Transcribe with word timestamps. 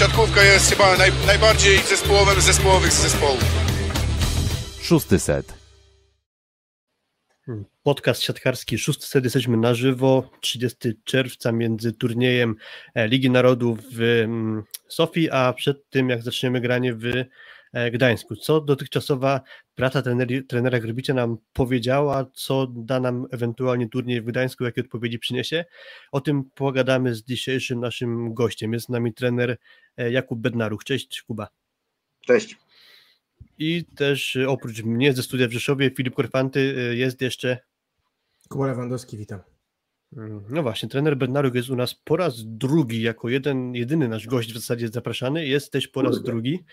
siatkówka 0.00 0.42
jest 0.42 0.70
chyba 0.70 0.96
naj, 0.96 1.10
najbardziej 1.26 1.78
zespołowym 1.78 2.40
zespołowych 2.40 2.92
zespołów. 2.92 3.44
Szósty 4.82 5.18
set. 5.18 5.54
Podcast 7.82 8.22
siatkarski, 8.22 8.78
szósty 8.78 9.06
set, 9.06 9.24
jesteśmy 9.24 9.56
na 9.56 9.74
żywo, 9.74 10.30
30 10.40 10.78
czerwca 11.04 11.52
między 11.52 11.92
turniejem 11.92 12.56
e, 12.94 13.08
Ligi 13.08 13.30
Narodów 13.30 13.78
w 13.92 14.00
mm, 14.02 14.62
Sofii, 14.88 15.30
a 15.30 15.52
przed 15.52 15.90
tym 15.90 16.08
jak 16.08 16.22
zaczniemy 16.22 16.60
granie 16.60 16.94
w 16.94 17.04
e, 17.72 17.90
Gdańsku. 17.90 18.36
Co 18.36 18.60
dotychczasowa 18.60 19.40
praca 19.74 20.02
treneri, 20.02 20.46
trenera 20.46 20.80
Grbicia 20.80 21.14
nam 21.14 21.36
powiedziała, 21.52 22.26
co 22.34 22.66
da 22.66 23.00
nam 23.00 23.26
ewentualnie 23.30 23.88
turniej 23.88 24.20
w 24.20 24.24
Gdańsku, 24.24 24.64
jakie 24.64 24.80
odpowiedzi 24.80 25.18
przyniesie? 25.18 25.64
O 26.12 26.20
tym 26.20 26.44
pogadamy 26.54 27.14
z 27.14 27.24
dzisiejszym 27.24 27.80
naszym 27.80 28.34
gościem. 28.34 28.72
Jest 28.72 28.86
z 28.86 28.88
nami 28.88 29.14
trener 29.14 29.56
Jakub 29.96 30.40
Bednaruch. 30.40 30.84
Cześć 30.84 31.22
Kuba. 31.22 31.48
Cześć. 32.26 32.56
I 33.58 33.84
też 33.96 34.38
oprócz 34.48 34.82
mnie 34.82 35.12
ze 35.12 35.22
studia 35.22 35.48
w 35.48 35.52
Rzeszowie, 35.52 35.90
Filip 35.90 36.14
Korfanty, 36.14 36.94
jest 36.96 37.20
jeszcze 37.20 37.58
Kuba 38.48 38.66
Lewandowski, 38.66 39.16
witam. 39.16 39.40
No 40.48 40.62
właśnie, 40.62 40.88
trener 40.88 41.16
Bednaruk 41.16 41.54
jest 41.54 41.70
u 41.70 41.76
nas 41.76 41.94
po 41.94 42.16
raz 42.16 42.34
drugi, 42.46 43.02
jako 43.02 43.28
jeden, 43.28 43.74
jedyny 43.74 44.08
nasz 44.08 44.26
gość 44.26 44.52
w 44.52 44.54
zasadzie 44.54 44.88
zapraszany, 44.88 45.46
jest 45.46 45.72
też 45.72 45.88
po 45.88 46.02
raz 46.02 46.14
Kurde. 46.14 46.32
drugi. 46.32 46.64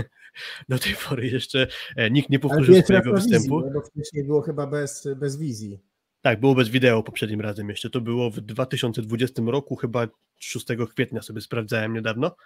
Do 0.68 0.78
tej 0.78 0.94
pory 1.08 1.26
jeszcze 1.26 1.66
e, 1.96 2.10
nikt 2.10 2.30
nie 2.30 2.38
powtórzył 2.38 2.82
swojego 2.82 3.12
występu. 3.12 3.58
Wizji, 3.58 3.72
bo 3.74 3.80
wcześniej 3.80 4.24
było 4.24 4.42
chyba 4.42 4.66
bez, 4.66 5.08
bez 5.16 5.36
wizji. 5.36 5.80
Tak, 6.26 6.40
było 6.40 6.54
bez 6.54 6.68
wideo 6.68 7.02
poprzednim 7.02 7.40
razem 7.40 7.68
jeszcze. 7.68 7.90
To 7.90 8.00
było 8.00 8.30
w 8.30 8.40
2020 8.40 9.42
roku, 9.46 9.76
chyba 9.76 10.08
6 10.38 10.66
kwietnia 10.90 11.22
sobie 11.22 11.40
sprawdzałem 11.40 11.94
niedawno, 11.94 12.36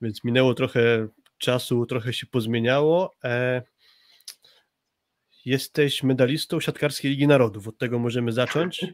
więc 0.00 0.24
minęło 0.24 0.54
trochę 0.54 1.08
czasu, 1.38 1.86
trochę 1.86 2.12
się 2.12 2.26
pozmieniało. 2.26 3.16
E, 3.24 3.62
Jesteś 5.44 6.02
medalistą 6.02 6.60
siatkarskiej 6.60 7.10
Ligi 7.10 7.26
Narodów, 7.26 7.68
od 7.68 7.78
tego 7.78 7.98
możemy 7.98 8.32
zacząć. 8.32 8.86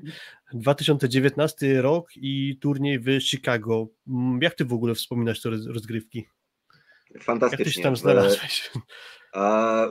2019 0.52 1.82
rok 1.82 2.08
i 2.16 2.58
turniej 2.60 2.98
w 2.98 3.20
Chicago. 3.20 3.88
Mm, 4.08 4.38
jak 4.42 4.54
ty 4.54 4.64
w 4.64 4.72
ogóle 4.72 4.94
wspominasz 4.94 5.40
te 5.40 5.50
rozgrywki? 5.50 6.26
Fantastycznie. 7.20 7.64
Jak 7.64 7.68
ty 7.68 7.76
się 7.76 7.82
tam 7.82 7.96
znalazłeś? 7.96 8.70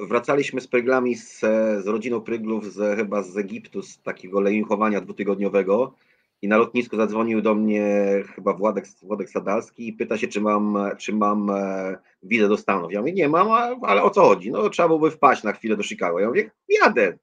Wracaliśmy 0.07 0.61
z 0.61 0.67
pryglami 0.67 1.15
z, 1.15 1.39
z 1.83 1.87
rodziną 1.87 2.21
pryglów 2.21 2.73
z, 2.73 2.97
chyba 2.97 3.23
z 3.23 3.37
Egiptu, 3.37 3.81
z 3.81 4.01
takiego 4.01 4.41
leniuchowania 4.41 5.01
dwutygodniowego 5.01 5.93
i 6.41 6.47
na 6.47 6.57
lotnisku 6.57 6.97
zadzwonił 6.97 7.41
do 7.41 7.55
mnie 7.55 8.05
chyba 8.35 8.53
Władek, 8.53 8.85
Władek 9.01 9.29
Sadalski 9.29 9.87
i 9.87 9.93
pyta 9.93 10.17
się, 10.17 10.27
czy 10.27 10.41
mam, 10.41 10.77
czy 10.97 11.13
mam 11.13 11.49
e, 11.49 11.97
wizę 12.23 12.49
do 12.49 12.57
Stanów. 12.57 12.91
Ja 12.91 12.99
mówię, 12.99 13.13
nie 13.13 13.29
mam, 13.29 13.47
ale 13.81 14.03
o 14.03 14.09
co 14.09 14.21
chodzi? 14.21 14.51
No 14.51 14.69
trzeba 14.69 14.87
byłoby 14.87 15.11
wpaść 15.11 15.43
na 15.43 15.51
chwilę 15.51 15.77
do 15.77 15.83
Chicago. 15.83 16.19
Ja 16.19 16.27
mówię, 16.27 16.51
jadę. 16.69 17.17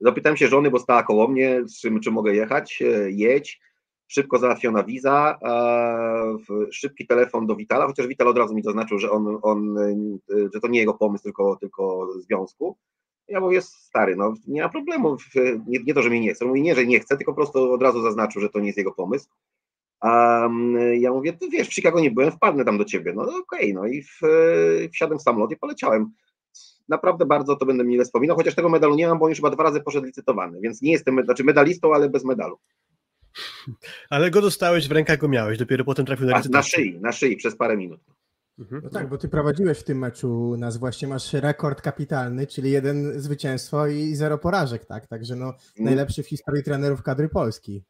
Zapytałem 0.00 0.36
się 0.36 0.48
żony, 0.48 0.70
bo 0.70 0.78
stała 0.78 1.02
koło 1.02 1.28
mnie, 1.28 1.62
czy, 1.80 2.00
czy 2.00 2.10
mogę 2.10 2.34
jechać, 2.34 2.82
e, 2.82 3.10
jedź. 3.10 3.60
Szybko 4.14 4.38
załatwiona 4.38 4.84
wiza, 4.84 5.38
e, 5.42 6.70
szybki 6.70 7.06
telefon 7.06 7.46
do 7.46 7.56
Witala, 7.56 7.86
chociaż 7.86 8.06
Wital 8.06 8.28
od 8.28 8.38
razu 8.38 8.54
mi 8.54 8.62
zaznaczył, 8.62 8.98
że 8.98 9.10
on, 9.10 9.38
on 9.42 9.76
że 10.54 10.60
to 10.60 10.68
nie 10.68 10.78
jego 10.78 10.94
pomysł, 10.94 11.24
tylko, 11.24 11.56
tylko 11.56 12.08
związku. 12.16 12.76
Ja 13.28 13.40
mówię, 13.40 13.56
jest 13.56 13.72
stary, 13.72 14.16
no 14.16 14.34
nie 14.46 14.62
ma 14.62 14.68
problemu, 14.68 15.16
nie, 15.66 15.78
nie 15.86 15.94
to, 15.94 16.02
że 16.02 16.10
mnie 16.10 16.20
nie 16.20 16.34
chce, 16.34 16.44
mówi 16.44 16.62
nie, 16.62 16.74
że 16.74 16.86
nie 16.86 17.00
chce, 17.00 17.16
tylko 17.16 17.32
po 17.32 17.36
prostu 17.36 17.72
od 17.72 17.82
razu 17.82 18.02
zaznaczył, 18.02 18.42
że 18.42 18.48
to 18.48 18.60
nie 18.60 18.66
jest 18.66 18.78
jego 18.78 18.92
pomysł. 18.92 19.28
A 20.00 20.40
ja 20.98 21.12
mówię, 21.12 21.32
ty 21.32 21.48
wiesz, 21.48 21.68
w 21.68 21.74
Chicago 21.74 22.00
nie 22.00 22.10
byłem, 22.10 22.32
wpadnę 22.32 22.64
tam 22.64 22.78
do 22.78 22.84
ciebie. 22.84 23.12
No 23.16 23.22
okej, 23.22 23.38
okay, 23.42 23.72
no 23.74 23.86
i 23.86 24.02
w, 24.02 24.20
wsiadłem 24.92 25.18
w 25.18 25.22
samolot 25.22 25.52
i 25.52 25.56
poleciałem. 25.56 26.10
Naprawdę 26.88 27.26
bardzo 27.26 27.56
to 27.56 27.66
będę 27.66 27.84
mile 27.84 28.04
wspominał, 28.04 28.36
chociaż 28.36 28.54
tego 28.54 28.68
medalu 28.68 28.94
nie 28.94 29.08
mam, 29.08 29.18
bo 29.18 29.24
on 29.24 29.30
już 29.30 29.38
chyba 29.38 29.50
dwa 29.50 29.62
razy 29.62 29.80
poszedł 29.80 30.06
licytowany, 30.06 30.60
więc 30.60 30.82
nie 30.82 30.92
jestem, 30.92 31.24
znaczy 31.24 31.44
medalistą, 31.44 31.94
ale 31.94 32.08
bez 32.08 32.24
medalu. 32.24 32.58
Ale 34.10 34.30
go 34.30 34.40
dostałeś, 34.40 34.88
w 34.88 34.92
rękach 34.92 35.18
go 35.18 35.28
miałeś, 35.28 35.58
dopiero 35.58 35.84
potem 35.84 36.06
trafił 36.06 36.26
na 36.26 36.36
licytację. 36.36 36.78
Na 36.78 36.84
szyi, 36.84 37.00
na 37.00 37.12
szyi, 37.12 37.36
przez 37.36 37.56
parę 37.56 37.76
minut. 37.76 38.00
Mhm. 38.58 38.82
No 38.84 38.90
tak, 38.90 39.08
bo 39.08 39.18
ty 39.18 39.28
prowadziłeś 39.28 39.78
w 39.78 39.84
tym 39.84 39.98
meczu 39.98 40.56
nas 40.58 40.76
właśnie, 40.76 41.08
masz 41.08 41.32
rekord 41.32 41.82
kapitalny, 41.82 42.46
czyli 42.46 42.70
jeden 42.70 43.20
zwycięstwo 43.20 43.86
i 43.86 44.14
zero 44.14 44.38
porażek, 44.38 44.86
tak? 44.86 45.06
Także 45.06 45.36
no, 45.36 45.54
najlepszy 45.78 46.22
w 46.22 46.28
historii 46.28 46.62
trenerów 46.62 47.02
kadry 47.02 47.28
Polski. 47.28 47.84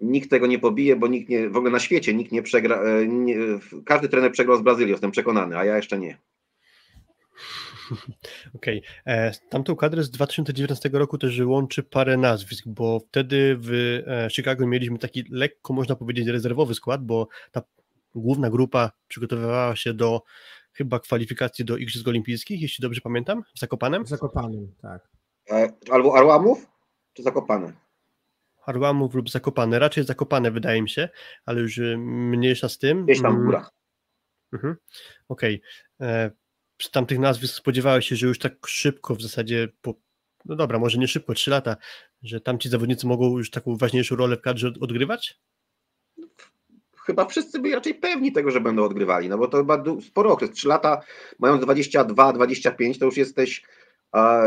Nikt 0.00 0.30
tego 0.30 0.46
nie 0.46 0.58
pobije, 0.58 0.96
bo 0.96 1.08
nikt 1.08 1.28
nie, 1.28 1.50
w 1.50 1.56
ogóle 1.56 1.72
na 1.72 1.78
świecie 1.78 2.14
nikt 2.14 2.32
nie 2.32 2.42
przegra, 2.42 2.82
e, 2.82 3.06
nie, 3.06 3.36
każdy 3.84 4.08
trener 4.08 4.32
przegrał 4.32 4.58
z 4.58 4.62
Brazylią, 4.62 4.88
jestem 4.88 5.10
przekonany, 5.10 5.58
a 5.58 5.64
ja 5.64 5.76
jeszcze 5.76 5.98
nie. 5.98 6.18
Okej. 8.56 8.82
Okay. 9.04 9.14
E, 9.14 9.32
tamtą 9.48 9.76
kadrę 9.76 10.02
z 10.02 10.10
2019 10.10 10.90
roku 10.92 11.18
też 11.18 11.40
łączy 11.40 11.82
parę 11.82 12.16
nazwisk, 12.16 12.64
bo 12.68 13.00
wtedy 13.00 13.56
w 13.60 13.72
e, 14.06 14.30
Chicago 14.30 14.66
mieliśmy 14.66 14.98
taki 14.98 15.24
lekko, 15.30 15.72
można 15.72 15.96
powiedzieć, 15.96 16.28
rezerwowy 16.28 16.74
skład, 16.74 17.04
bo 17.04 17.28
ta 17.52 17.62
główna 18.14 18.50
grupa 18.50 18.90
przygotowywała 19.08 19.76
się 19.76 19.94
do 19.94 20.22
chyba 20.72 21.00
kwalifikacji 21.00 21.64
do 21.64 21.76
Igrzysk 21.76 22.08
Olimpijskich, 22.08 22.62
jeśli 22.62 22.82
dobrze 22.82 23.00
pamiętam, 23.00 23.42
w 23.54 23.58
Zakopanem? 23.58 24.04
W 24.04 24.08
Zakopanem, 24.08 24.74
tak. 24.82 25.08
E, 25.50 25.72
albo 25.90 26.16
Arłamów, 26.16 26.66
czy 27.12 27.22
Zakopane? 27.22 27.72
Arłamów 28.66 29.14
lub 29.14 29.30
Zakopane, 29.30 29.78
raczej 29.78 30.04
Zakopane 30.04 30.50
wydaje 30.50 30.82
mi 30.82 30.88
się, 30.88 31.08
ale 31.46 31.60
już 31.60 31.80
mniejsza 31.98 32.68
z 32.68 32.78
tym. 32.78 33.04
Gdzieś 33.04 33.22
tam 33.22 33.32
w 33.32 33.34
mm. 33.34 33.46
górach. 33.46 33.72
Mhm. 34.52 34.76
Okej. 35.28 35.62
Okay. 35.98 36.30
E, 36.80 36.84
z 36.84 36.90
tamtych 36.90 37.18
nazwisk 37.18 37.54
spodziewałeś 37.54 38.08
się, 38.08 38.16
że 38.16 38.26
już 38.26 38.38
tak 38.38 38.66
szybko 38.66 39.14
w 39.14 39.22
zasadzie 39.22 39.68
po, 39.82 39.94
no 40.44 40.56
dobra, 40.56 40.78
może 40.78 40.98
nie 40.98 41.08
szybko, 41.08 41.34
trzy 41.34 41.50
lata, 41.50 41.76
że 42.22 42.40
tamci 42.40 42.68
zawodnicy 42.68 43.06
mogą 43.06 43.38
już 43.38 43.50
taką 43.50 43.76
ważniejszą 43.76 44.16
rolę 44.16 44.36
w 44.36 44.40
kadrze 44.40 44.72
odgrywać? 44.80 45.40
chyba 47.06 47.26
wszyscy 47.26 47.58
byli 47.58 47.74
raczej 47.74 47.94
pewni 47.94 48.32
tego, 48.32 48.50
że 48.50 48.60
będą 48.60 48.84
odgrywali, 48.84 49.28
no 49.28 49.38
bo 49.38 49.48
to 49.48 49.58
chyba 49.58 49.84
sporo 50.00 50.32
okres, 50.32 50.50
3 50.50 50.68
lata, 50.68 51.02
mając 51.38 51.62
22, 51.62 52.32
25, 52.32 52.98
to 52.98 53.04
już 53.04 53.16
jesteś 53.16 53.62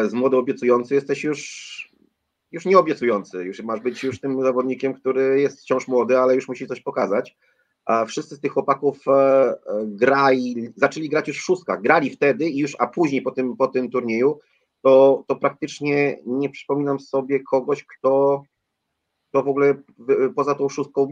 z 0.07 0.13
młody 0.13 0.37
obiecujący, 0.37 0.95
jesteś 0.95 1.23
już 1.23 1.79
już 2.51 2.65
nie 2.65 2.77
obiecujący, 2.77 3.37
już 3.37 3.59
masz 3.59 3.79
być 3.79 4.03
już 4.03 4.19
tym 4.19 4.41
zawodnikiem, 4.41 4.93
który 4.93 5.41
jest 5.41 5.61
wciąż 5.61 5.87
młody, 5.87 6.19
ale 6.19 6.35
już 6.35 6.47
musi 6.47 6.67
coś 6.67 6.81
pokazać. 6.81 7.37
Wszyscy 8.07 8.35
z 8.35 8.39
tych 8.39 8.51
chłopaków 8.51 9.07
e, 9.07 9.11
e, 9.11 9.55
grali, 9.85 10.69
zaczęli 10.75 11.09
grać 11.09 11.27
już 11.27 11.37
w 11.37 11.43
szóstkach, 11.43 11.81
grali 11.81 12.09
wtedy 12.09 12.49
i 12.49 12.57
już, 12.57 12.75
a 12.79 12.87
później 12.87 13.21
po 13.21 13.31
tym, 13.31 13.57
po 13.57 13.67
tym 13.67 13.89
turnieju, 13.89 14.39
to, 14.81 15.23
to 15.27 15.35
praktycznie 15.35 16.17
nie 16.25 16.49
przypominam 16.49 16.99
sobie 16.99 17.39
kogoś, 17.43 17.85
kto 17.85 18.43
to 19.31 19.43
w 19.43 19.47
ogóle 19.47 19.75
poza 20.35 20.55
tą 20.55 20.69
szóstką, 20.69 21.07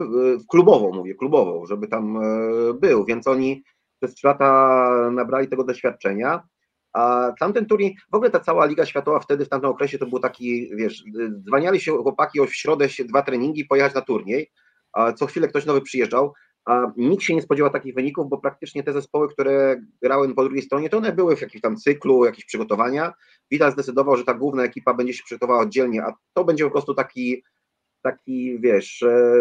klubową 0.50 0.92
mówię, 0.94 1.16
klubową, 1.16 1.66
żeby 1.66 1.88
tam 1.88 2.18
e, 2.18 2.74
był, 2.74 3.06
więc 3.06 3.28
oni 3.28 3.64
przez 4.00 4.16
trzy 4.16 4.28
lata 4.28 5.10
nabrali 5.12 5.48
tego 5.48 5.64
doświadczenia, 5.64 6.44
a 6.94 7.34
tamten 7.40 7.66
turniej, 7.66 7.98
w 8.12 8.16
ogóle 8.16 8.32
ta 8.32 8.40
cała 8.40 8.66
Liga 8.66 8.86
Światowa 8.86 9.20
wtedy, 9.20 9.46
w 9.46 9.50
tamtym 9.50 9.70
okresie 9.70 9.98
to 9.98 10.06
był 10.06 10.20
taki, 10.20 10.76
wiesz, 10.76 11.04
dzwaniali 11.46 11.80
się 11.80 11.92
chłopaki 11.92 12.40
w 12.48 12.56
środę 12.56 12.90
się 12.90 13.06
dwa 13.06 13.22
treningi 13.22 13.66
pojechać 13.66 13.94
na 13.94 14.02
turniej, 14.02 14.52
co 15.16 15.26
chwilę 15.26 15.48
ktoś 15.48 15.66
nowy 15.66 15.82
przyjeżdżał, 15.82 16.34
a 16.68 16.92
nikt 16.98 17.24
się 17.24 17.36
nie 17.36 17.42
spodziewał 17.42 17.72
takich 17.72 17.96
wyników, 17.96 18.30
bo 18.30 18.38
praktycznie 18.38 18.84
te 18.84 18.94
zespoły, 18.94 19.30
które 19.30 19.82
grały 20.02 20.36
po 20.36 20.44
drugiej 20.44 20.64
stronie, 20.64 20.90
to 20.90 20.98
one 20.98 21.12
były 21.12 21.36
w 21.36 21.42
jakimś 21.42 21.62
tam 21.62 21.78
cyklu, 21.78 22.26
jakieś 22.26 22.46
przygotowania. 22.46 23.14
Widać 23.52 23.74
zdecydował, 23.74 24.18
że 24.18 24.24
ta 24.24 24.34
główna 24.34 24.64
ekipa 24.64 24.94
będzie 24.94 25.14
się 25.14 25.24
przygotowała 25.24 25.60
oddzielnie, 25.60 26.04
a 26.04 26.14
to 26.34 26.44
będzie 26.44 26.64
po 26.64 26.72
prostu 26.72 26.94
taki 26.94 27.44
taki, 28.02 28.60
wiesz, 28.60 29.04
e, 29.04 29.34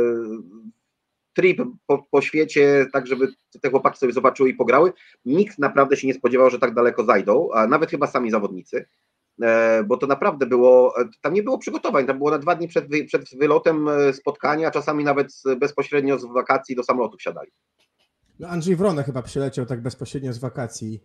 trip 1.34 1.60
po, 1.86 2.06
po, 2.10 2.22
świecie, 2.22 2.86
tak 2.92 3.06
żeby 3.06 3.28
te 3.62 3.71
chłopaki 3.71 3.98
sobie 3.98 4.12
zobaczyły 4.12 4.48
i 4.48 4.54
pograły. 4.54 4.92
Nikt 5.24 5.59
naprawdę 5.59 5.97
się 5.97 6.06
nie 6.06 6.15
spodziewał, 6.15 6.50
że 6.50 6.59
tak 6.59 6.74
daleko 6.74 7.04
zajdą, 7.04 7.48
a 7.54 7.66
nawet 7.66 7.91
chyba 7.91 8.06
sami 8.06 8.30
zawodnicy, 8.30 8.86
bo 9.86 9.97
to 9.97 10.06
naprawdę 10.06 10.47
było, 10.47 11.00
e, 11.00 11.09
tam 11.22 11.34
nie 11.34 11.42
było 11.42 11.59
przygotowań, 11.59 12.06
tam 12.06 12.18
było 12.18 12.30
na 12.30 12.38
dwa 12.38 12.54
dni 12.54 12.68
przed, 12.68 12.84
przed 13.06 13.38
wylotem 13.38 13.88
spotkania, 14.12 14.71
czasami 14.71 15.04
nawet 15.04 15.33
bezpośrednio 15.56 16.18
z 16.18 16.24
wakacji 16.24 16.77
do 16.77 16.83
samolotu 16.83 17.16
wsiadali. 17.16 17.50
No 18.38 18.48
Andrzej 18.48 18.77
Wrona 18.77 19.03
chyba 19.03 19.22
przyleciał 19.22 19.66
tak 19.66 19.83
bezpośrednio 19.83 20.33
z 20.33 20.38
wakacji. 20.38 21.00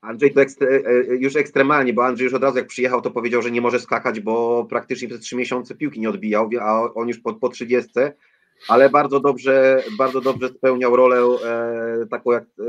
Andrzej 0.00 0.34
to 0.34 0.42
ekstre, 0.42 0.80
już 1.18 1.36
ekstremalnie, 1.36 1.92
bo 1.92 2.04
Andrzej 2.04 2.24
już 2.24 2.34
od 2.34 2.42
razu 2.42 2.58
jak 2.58 2.66
przyjechał, 2.66 3.02
to 3.02 3.10
powiedział, 3.10 3.42
że 3.42 3.50
nie 3.50 3.60
może 3.60 3.80
skakać, 3.80 4.20
bo 4.20 4.64
praktycznie 4.64 5.08
przez 5.08 5.20
trzy 5.20 5.36
miesiące 5.36 5.74
piłki 5.74 6.00
nie 6.00 6.10
odbijał, 6.10 6.50
a 6.60 6.94
on 6.94 7.08
już 7.08 7.18
po, 7.18 7.34
po 7.34 7.48
30, 7.48 7.90
ale 8.68 8.90
bardzo 8.90 9.20
dobrze, 9.20 9.82
bardzo 9.98 10.20
dobrze 10.20 10.48
spełniał 10.48 10.96
rolę 10.96 11.16
e, 11.44 12.06
taką 12.06 12.32
jak, 12.32 12.44
e, 12.44 12.64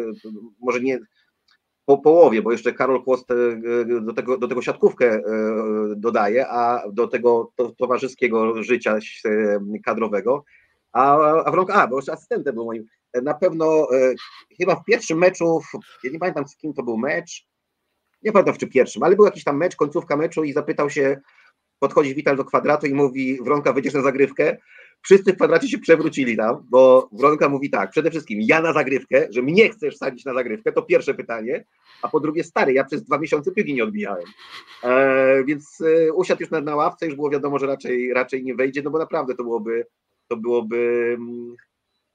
może 0.59 0.79
nie 0.79 0.99
po 1.85 1.97
połowie, 1.97 2.41
bo 2.41 2.51
jeszcze 2.51 2.73
Karol 2.73 3.03
Kłost 3.03 3.31
e, 3.31 3.35
do 4.01 4.13
tego, 4.13 4.37
do 4.37 4.47
tego 4.47 4.61
siatkówkę 4.61 5.05
e, 5.05 5.21
dodaje, 5.95 6.47
a 6.47 6.83
do 6.91 7.07
tego 7.07 7.51
to, 7.55 7.69
towarzyskiego 7.69 8.63
życia 8.63 8.97
e, 9.25 9.59
kadrowego 9.85 10.43
A, 10.91 11.17
a 11.17 11.65
a, 11.73 11.87
bo 11.87 11.95
już 11.95 12.09
asystentem 12.09 12.55
był 12.55 12.65
moim. 12.65 12.85
Na 13.23 13.33
pewno 13.33 13.87
chyba 14.57 14.75
w 14.75 14.83
pierwszym 14.83 15.17
meczu, 15.17 15.61
ja 16.03 16.11
nie 16.11 16.19
pamiętam 16.19 16.47
z 16.47 16.57
kim 16.57 16.73
to 16.73 16.83
był 16.83 16.97
mecz, 16.97 17.47
nie 18.23 18.31
pamiętam 18.31 18.55
w 18.55 18.57
czym 18.57 18.69
pierwszym, 18.69 19.03
ale 19.03 19.15
był 19.15 19.25
jakiś 19.25 19.43
tam 19.43 19.57
mecz, 19.57 19.75
końcówka 19.75 20.17
meczu 20.17 20.43
i 20.43 20.53
zapytał 20.53 20.89
się, 20.89 21.21
podchodzi 21.79 22.15
Wital 22.15 22.37
do 22.37 22.45
kwadratu 22.45 22.87
i 22.87 22.93
mówi, 22.93 23.39
Wronka, 23.43 23.73
wyjdziesz 23.73 23.93
na 23.93 24.01
zagrywkę. 24.01 24.57
Wszyscy 25.03 25.33
w 25.33 25.35
kwadracie 25.35 25.67
się 25.67 25.77
przewrócili 25.77 26.37
tam, 26.37 26.65
bo 26.69 27.09
Wronka 27.11 27.49
mówi 27.49 27.69
tak, 27.69 27.89
przede 27.89 28.11
wszystkim 28.11 28.39
ja 28.41 28.61
na 28.61 28.73
zagrywkę, 28.73 29.27
że 29.29 29.41
mnie 29.41 29.69
chcesz 29.69 29.97
sadzić 29.97 30.25
na 30.25 30.33
zagrywkę, 30.33 30.71
to 30.71 30.81
pierwsze 30.81 31.13
pytanie, 31.13 31.65
a 32.01 32.09
po 32.09 32.19
drugie 32.19 32.43
stary, 32.43 32.73
ja 32.73 32.83
przez 32.83 33.03
dwa 33.03 33.17
miesiące 33.17 33.51
piłki 33.51 33.73
nie 33.73 33.83
odbijałem. 33.83 34.25
E, 34.83 35.43
więc 35.43 35.81
e, 35.81 36.13
usiadł 36.13 36.41
już 36.41 36.51
na, 36.51 36.61
na 36.61 36.75
ławce, 36.75 37.05
już 37.05 37.15
było 37.15 37.29
wiadomo, 37.29 37.59
że 37.59 37.67
raczej, 37.67 38.13
raczej 38.13 38.43
nie 38.43 38.55
wejdzie, 38.55 38.81
no 38.81 38.91
bo 38.91 38.99
naprawdę 38.99 39.35
to 39.35 39.43
byłoby, 39.43 39.85
to 40.27 40.37
byłoby 40.37 41.11
mm, 41.17 41.55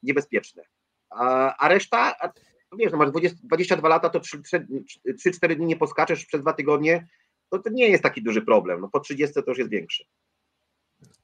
niebezpieczne. 0.02 0.62
A, 1.10 1.56
a 1.56 1.68
reszta, 1.68 2.14
a, 2.20 2.32
no 2.72 2.78
wiesz, 2.78 2.92
no 2.92 2.98
masz 2.98 3.10
20, 3.10 3.38
22 3.42 3.88
lata, 3.88 4.08
to 4.08 4.18
3-4 4.18 5.56
dni 5.56 5.66
nie 5.66 5.76
poskaczesz 5.76 6.26
przez 6.26 6.40
dwa 6.40 6.52
tygodnie, 6.52 7.08
to, 7.50 7.58
to 7.58 7.70
nie 7.70 7.88
jest 7.88 8.02
taki 8.02 8.22
duży 8.22 8.42
problem. 8.42 8.80
No 8.80 8.88
po 8.88 9.00
30 9.00 9.34
to 9.34 9.50
już 9.50 9.58
jest 9.58 9.70
większy. 9.70 10.04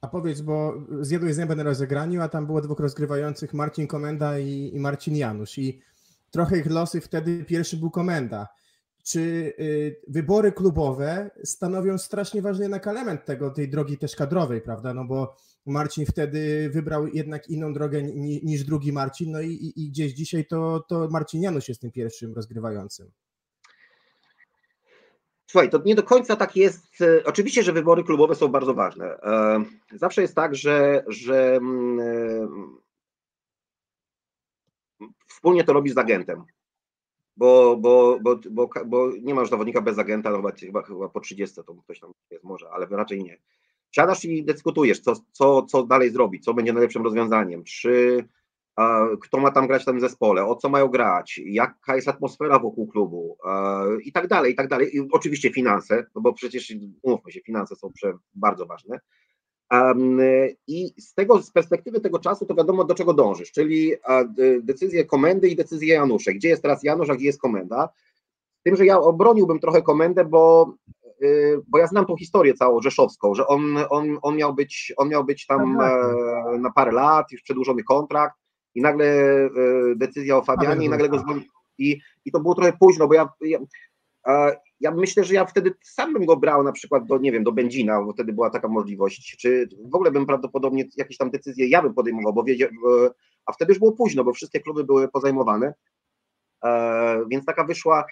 A 0.01 0.07
powiedz, 0.07 0.41
bo 0.41 0.73
zjadłeś 1.01 1.35
zębę 1.35 1.55
na 1.55 1.63
rozegraniu, 1.63 2.21
a 2.21 2.29
tam 2.29 2.45
było 2.45 2.61
dwóch 2.61 2.79
rozgrywających, 2.79 3.53
Marcin 3.53 3.87
Komenda 3.87 4.39
i, 4.39 4.71
i 4.73 4.79
Marcin 4.79 5.15
Janusz. 5.15 5.57
I 5.57 5.81
trochę 6.31 6.57
ich 6.57 6.65
losy 6.65 7.01
wtedy 7.01 7.45
pierwszy 7.45 7.77
był 7.77 7.91
Komenda. 7.91 8.47
Czy 9.03 9.19
y, 9.59 10.01
wybory 10.07 10.51
klubowe 10.51 11.31
stanowią 11.43 11.97
strasznie 11.97 12.41
ważny 12.41 12.63
jednak 12.63 12.87
element 12.87 13.25
tego, 13.25 13.51
tej 13.51 13.69
drogi 13.69 13.97
też 13.97 14.15
kadrowej, 14.15 14.61
prawda? 14.61 14.93
No 14.93 15.05
bo 15.05 15.35
Marcin 15.65 16.05
wtedy 16.05 16.69
wybrał 16.69 17.07
jednak 17.07 17.49
inną 17.49 17.73
drogę 17.73 18.03
ni, 18.03 18.41
niż 18.43 18.63
drugi 18.63 18.91
Marcin, 18.91 19.31
no 19.31 19.41
i, 19.41 19.51
i, 19.51 19.85
i 19.85 19.89
gdzieś 19.89 20.13
dzisiaj 20.13 20.45
to, 20.45 20.85
to 20.87 21.07
Marcin 21.11 21.41
Janusz 21.41 21.69
jest 21.69 21.81
tym 21.81 21.91
pierwszym 21.91 22.33
rozgrywającym. 22.33 23.11
Słuchaj, 25.47 25.69
to 25.69 25.81
nie 25.85 25.95
do 25.95 26.03
końca 26.03 26.35
tak 26.35 26.55
jest. 26.55 27.01
E, 27.01 27.23
oczywiście, 27.25 27.63
że 27.63 27.73
wybory 27.73 28.03
klubowe 28.03 28.35
są 28.35 28.47
bardzo 28.47 28.73
ważne. 28.73 29.05
E, 29.05 29.63
zawsze 29.91 30.21
jest 30.21 30.35
tak, 30.35 30.55
że, 30.55 31.03
że 31.07 31.55
mm, 31.55 31.99
e, 35.01 35.07
wspólnie 35.27 35.63
to 35.63 35.73
robisz 35.73 35.93
z 35.93 35.97
agentem. 35.97 36.43
Bo, 37.37 37.77
bo, 37.77 38.19
bo, 38.21 38.39
bo, 38.51 38.69
bo 38.85 39.11
nie 39.21 39.33
masz 39.33 39.49
zawodnika 39.49 39.81
bez 39.81 39.99
agenta, 39.99 40.29
no 40.29 40.51
chyba, 40.59 40.81
chyba 40.81 41.09
po 41.09 41.19
30 41.19 41.55
to 41.55 41.75
ktoś 41.75 41.99
tam 41.99 42.11
jest 42.31 42.43
może, 42.43 42.69
ale 42.69 42.85
raczej 42.85 43.23
nie. 43.23 43.37
Siadasz 43.91 44.25
i 44.25 44.43
dyskutujesz, 44.43 44.99
co, 44.99 45.13
co, 45.31 45.61
co 45.61 45.83
dalej 45.83 46.09
zrobić, 46.09 46.43
co 46.43 46.53
będzie 46.53 46.73
najlepszym 46.73 47.03
rozwiązaniem, 47.03 47.63
czy 47.63 48.25
kto 49.21 49.37
ma 49.37 49.51
tam 49.51 49.67
grać 49.67 49.81
w 49.81 49.85
tym 49.85 49.99
zespole, 49.99 50.45
o 50.45 50.55
co 50.55 50.69
mają 50.69 50.87
grać, 50.87 51.41
jaka 51.45 51.95
jest 51.95 52.07
atmosfera 52.07 52.59
wokół 52.59 52.87
klubu 52.87 53.37
i 54.03 54.11
tak 54.11 54.27
dalej, 54.27 54.53
i 54.53 54.55
tak 54.55 54.67
dalej. 54.67 54.95
I 54.95 55.07
oczywiście 55.11 55.51
finanse, 55.51 56.05
no 56.15 56.21
bo 56.21 56.33
przecież 56.33 56.73
umówmy 57.01 57.31
się, 57.31 57.41
finanse 57.41 57.75
są 57.75 57.91
bardzo 58.33 58.65
ważne. 58.65 58.99
I 60.67 60.93
z 61.01 61.13
tego, 61.13 61.41
z 61.41 61.51
perspektywy 61.51 61.99
tego 61.99 62.19
czasu 62.19 62.45
to 62.45 62.55
wiadomo 62.55 62.83
do 62.83 62.95
czego 62.95 63.13
dążysz, 63.13 63.51
czyli 63.51 63.93
decyzje 64.61 65.05
komendy 65.05 65.49
i 65.49 65.55
decyzje 65.55 65.93
Janusze. 65.93 66.33
Gdzie 66.33 66.49
jest 66.49 66.61
teraz 66.61 66.83
Janusz, 66.83 67.09
a 67.09 67.15
gdzie 67.15 67.25
jest 67.25 67.41
komenda? 67.41 67.89
Z 68.59 68.63
tym, 68.63 68.75
że 68.75 68.85
ja 68.85 68.99
obroniłbym 68.99 69.59
trochę 69.59 69.81
komendę, 69.81 70.25
bo, 70.25 70.73
y, 71.23 71.61
bo 71.67 71.77
ja 71.77 71.87
znam 71.87 72.05
tą 72.05 72.17
historię 72.17 72.53
całą 72.53 72.81
rzeszowską, 72.81 73.35
że 73.35 73.47
on, 73.47 73.77
on, 73.89 74.17
on, 74.21 74.35
miał, 74.35 74.53
być, 74.53 74.93
on 74.97 75.09
miał 75.09 75.23
być 75.23 75.45
tam 75.45 75.77
tak, 75.77 75.91
tak. 75.91 76.55
E, 76.55 76.57
na 76.59 76.71
parę 76.71 76.91
lat, 76.91 77.31
już 77.31 77.41
przedłużony 77.41 77.83
kontrakt, 77.83 78.35
i 78.75 78.81
nagle 78.81 79.05
e, 79.05 79.49
decyzja 79.95 80.37
o 80.37 80.43
Fabianie 80.43 80.85
i 80.85 80.89
nagle 80.89 81.09
go 81.09 81.19
zwolnił. 81.19 81.45
I, 81.77 81.99
I 82.25 82.31
to 82.31 82.39
było 82.39 82.55
trochę 82.55 82.73
późno, 82.79 83.07
bo 83.07 83.13
ja, 83.13 83.29
ja, 83.41 83.59
ja 84.79 84.91
myślę, 84.91 85.23
że 85.23 85.33
ja 85.33 85.45
wtedy 85.45 85.73
sam 85.83 86.13
bym 86.13 86.25
go 86.25 86.37
brał 86.37 86.63
na 86.63 86.71
przykład 86.71 87.05
do, 87.05 87.17
nie 87.17 87.31
wiem, 87.31 87.43
do 87.43 87.51
Będzina, 87.51 88.01
bo 88.01 88.13
wtedy 88.13 88.33
była 88.33 88.49
taka 88.49 88.67
możliwość, 88.67 89.37
czy 89.37 89.69
w 89.91 89.95
ogóle 89.95 90.11
bym 90.11 90.25
prawdopodobnie 90.25 90.85
jakieś 90.97 91.17
tam 91.17 91.31
decyzje 91.31 91.67
ja 91.67 91.81
bym 91.81 91.93
podejmował, 91.93 92.33
bo 92.33 92.43
wiedział, 92.43 92.69
a 93.45 93.53
wtedy 93.53 93.71
już 93.71 93.79
było 93.79 93.91
późno, 93.91 94.23
bo 94.23 94.33
wszystkie 94.33 94.59
kluby 94.59 94.83
były 94.83 95.07
pozajmowane, 95.07 95.73
e, 96.63 97.25
więc 97.29 97.45
taka 97.45 97.63
wyszła, 97.63 98.05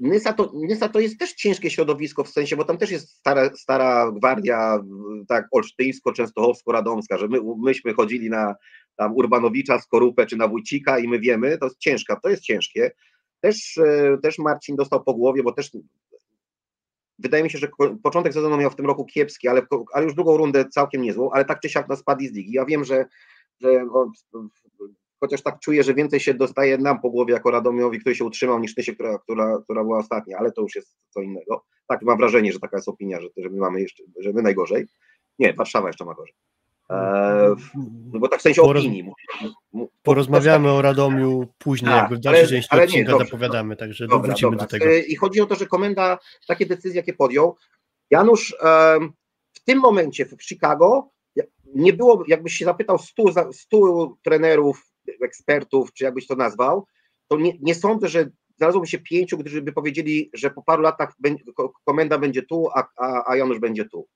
Nysa 0.00 0.32
to, 0.32 0.52
Nysa 0.54 0.88
to 0.88 1.00
jest 1.00 1.18
też 1.18 1.32
ciężkie 1.34 1.70
środowisko 1.70 2.24
w 2.24 2.28
sensie, 2.28 2.56
bo 2.56 2.64
tam 2.64 2.78
też 2.78 2.90
jest 2.90 3.10
stara, 3.10 3.50
stara 3.56 4.12
gwardia, 4.12 4.84
tak 5.28 5.48
olsztyńsko, 5.52 6.12
częstochowsko, 6.12 6.72
radomska, 6.72 7.18
że 7.18 7.28
my, 7.28 7.38
myśmy 7.58 7.94
chodzili 7.94 8.30
na 8.30 8.54
tam 9.00 9.16
Urbanowicza, 9.16 9.78
Skorupę 9.78 10.26
czy 10.26 10.36
na 10.36 10.48
Wójcika 10.48 10.98
i 10.98 11.08
my 11.08 11.18
wiemy, 11.18 11.58
to 11.58 11.66
jest 11.66 11.78
ciężka, 11.78 12.20
to 12.22 12.28
jest 12.28 12.42
ciężkie. 12.42 12.90
Też, 13.40 13.78
e, 13.78 14.18
też 14.22 14.38
Marcin 14.38 14.76
dostał 14.76 15.04
po 15.04 15.14
głowie, 15.14 15.42
bo 15.42 15.52
też 15.52 15.70
wydaje 17.18 17.44
mi 17.44 17.50
się, 17.50 17.58
że 17.58 17.68
początek 18.02 18.34
sezonu 18.34 18.56
miał 18.56 18.70
w 18.70 18.76
tym 18.76 18.86
roku 18.86 19.04
kiepski, 19.04 19.48
ale, 19.48 19.62
ale 19.92 20.04
już 20.04 20.14
drugą 20.14 20.36
rundę 20.36 20.68
całkiem 20.68 21.02
niezłą, 21.02 21.30
ale 21.30 21.44
tak 21.44 21.60
czy 21.60 21.68
siak 21.68 21.88
nas 21.88 21.98
spadli 21.98 22.28
z 22.28 22.32
ligi. 22.32 22.52
Ja 22.52 22.64
wiem, 22.64 22.84
że, 22.84 23.06
że 23.60 23.84
chociaż 25.20 25.42
tak 25.42 25.58
czuję, 25.58 25.82
że 25.82 25.94
więcej 25.94 26.20
się 26.20 26.34
dostaje 26.34 26.78
nam 26.78 27.00
po 27.00 27.10
głowie 27.10 27.34
jako 27.34 27.50
Radomiowi, 27.50 28.00
który 28.00 28.14
się 28.14 28.24
utrzymał, 28.24 28.60
niż 28.60 28.74
Tysie, 28.74 28.94
która, 28.94 29.18
która, 29.18 29.60
która 29.64 29.84
była 29.84 29.98
ostatnia, 29.98 30.38
ale 30.38 30.52
to 30.52 30.62
już 30.62 30.74
jest 30.74 30.96
co 31.10 31.20
innego. 31.20 31.64
Tak, 31.88 32.02
mam 32.02 32.18
wrażenie, 32.18 32.52
że 32.52 32.60
taka 32.60 32.76
jest 32.76 32.88
opinia, 32.88 33.20
że, 33.20 33.28
że 33.36 33.48
my 33.48 33.58
mamy 33.58 33.80
jeszcze, 33.80 34.04
że 34.18 34.32
my 34.32 34.42
najgorzej. 34.42 34.86
Nie, 35.38 35.52
Warszawa 35.52 35.88
jeszcze 35.88 36.04
ma 36.04 36.14
gorzej. 36.14 36.34
Eee, 36.90 37.54
no 38.12 38.20
bo 38.20 38.28
tak 38.28 38.40
w 38.40 38.42
sensie 38.42 38.62
Poroz... 38.62 38.84
opinii. 38.84 39.04
Porozmawiamy 40.02 40.70
o 40.70 40.82
Radomiu 40.82 41.46
później, 41.58 41.90
tak, 41.90 42.00
jakby 42.00 42.16
w 42.16 42.20
dalszej 42.20 42.42
ale, 42.42 42.48
części 42.50 42.68
ale 42.70 42.84
odcinka 42.84 43.12
nie, 43.12 43.18
dobrze, 43.18 43.26
zapowiadamy, 43.26 43.76
także 43.76 44.06
dobra, 44.06 44.28
wrócimy 44.28 44.50
dobra. 44.50 44.66
do 44.66 44.70
tego. 44.70 44.94
I 45.08 45.16
chodzi 45.16 45.40
o 45.40 45.46
to, 45.46 45.54
że 45.54 45.66
komenda 45.66 46.18
takie 46.46 46.66
decyzje, 46.66 47.00
jakie 47.00 47.12
podjął. 47.12 47.56
Janusz 48.10 48.56
w 49.52 49.64
tym 49.64 49.78
momencie 49.78 50.26
w 50.26 50.42
Chicago 50.42 51.10
nie 51.74 51.92
było, 51.92 52.24
jakbyś 52.28 52.54
się 52.54 52.64
zapytał 52.64 52.98
stu, 52.98 53.24
stu 53.52 54.16
trenerów, 54.22 54.86
ekspertów, 55.22 55.92
czy 55.92 56.04
jakbyś 56.04 56.26
to 56.26 56.36
nazwał, 56.36 56.86
to 57.28 57.36
nie, 57.36 57.52
nie 57.60 57.74
sądzę, 57.74 58.08
że 58.08 58.30
znalazłoby 58.56 58.86
się 58.86 58.98
pięciu, 58.98 59.38
którzy 59.38 59.62
by 59.62 59.72
powiedzieli, 59.72 60.30
że 60.34 60.50
po 60.50 60.62
paru 60.62 60.82
latach 60.82 61.14
komenda 61.84 62.18
będzie 62.18 62.42
tu, 62.42 62.68
a, 62.74 62.88
a, 62.96 63.30
a 63.30 63.36
Janusz 63.36 63.58
będzie 63.58 63.84
tu 63.84 64.06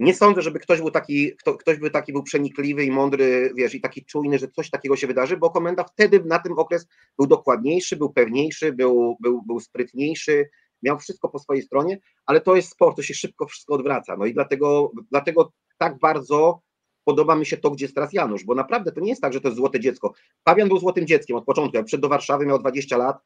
nie 0.00 0.14
sądzę, 0.14 0.42
żeby 0.42 0.58
ktoś 0.58 0.80
był 0.80 0.90
taki, 0.90 1.36
kto, 1.36 1.54
ktoś 1.54 1.78
by 1.78 1.90
taki 1.90 2.12
był 2.12 2.22
przenikliwy 2.22 2.84
i 2.84 2.90
mądry, 2.90 3.52
wiesz, 3.56 3.74
i 3.74 3.80
taki 3.80 4.04
czujny, 4.04 4.38
że 4.38 4.48
coś 4.48 4.70
takiego 4.70 4.96
się 4.96 5.06
wydarzy, 5.06 5.36
bo 5.36 5.50
komenda 5.50 5.84
wtedy 5.84 6.24
na 6.24 6.38
tym 6.38 6.52
okres 6.52 6.86
był 7.18 7.26
dokładniejszy, 7.26 7.96
był 7.96 8.12
pewniejszy, 8.12 8.72
był, 8.72 9.16
był, 9.20 9.42
był 9.42 9.60
sprytniejszy, 9.60 10.50
miał 10.82 10.98
wszystko 10.98 11.28
po 11.28 11.38
swojej 11.38 11.62
stronie, 11.62 11.98
ale 12.26 12.40
to 12.40 12.56
jest 12.56 12.68
sport, 12.68 12.96
to 12.96 13.02
się 13.02 13.14
szybko 13.14 13.46
wszystko 13.46 13.74
odwraca. 13.74 14.16
No 14.16 14.26
i 14.26 14.34
dlatego, 14.34 14.92
dlatego 15.10 15.52
tak 15.78 15.98
bardzo 15.98 16.62
podoba 17.04 17.36
mi 17.36 17.46
się 17.46 17.56
to, 17.56 17.70
gdzie 17.70 17.84
jest 17.84 17.94
teraz 17.94 18.12
Janusz, 18.12 18.44
bo 18.44 18.54
naprawdę 18.54 18.92
to 18.92 19.00
nie 19.00 19.08
jest 19.08 19.22
tak, 19.22 19.32
że 19.32 19.40
to 19.40 19.48
jest 19.48 19.56
złote 19.56 19.80
dziecko. 19.80 20.12
Fabian 20.44 20.68
był 20.68 20.78
złotym 20.78 21.06
dzieckiem 21.06 21.36
od 21.36 21.44
początku, 21.44 21.76
jak 21.76 21.86
przyszedł 21.86 22.02
do 22.02 22.08
Warszawy, 22.08 22.46
miał 22.46 22.58
20 22.58 22.96
lat, 22.96 23.16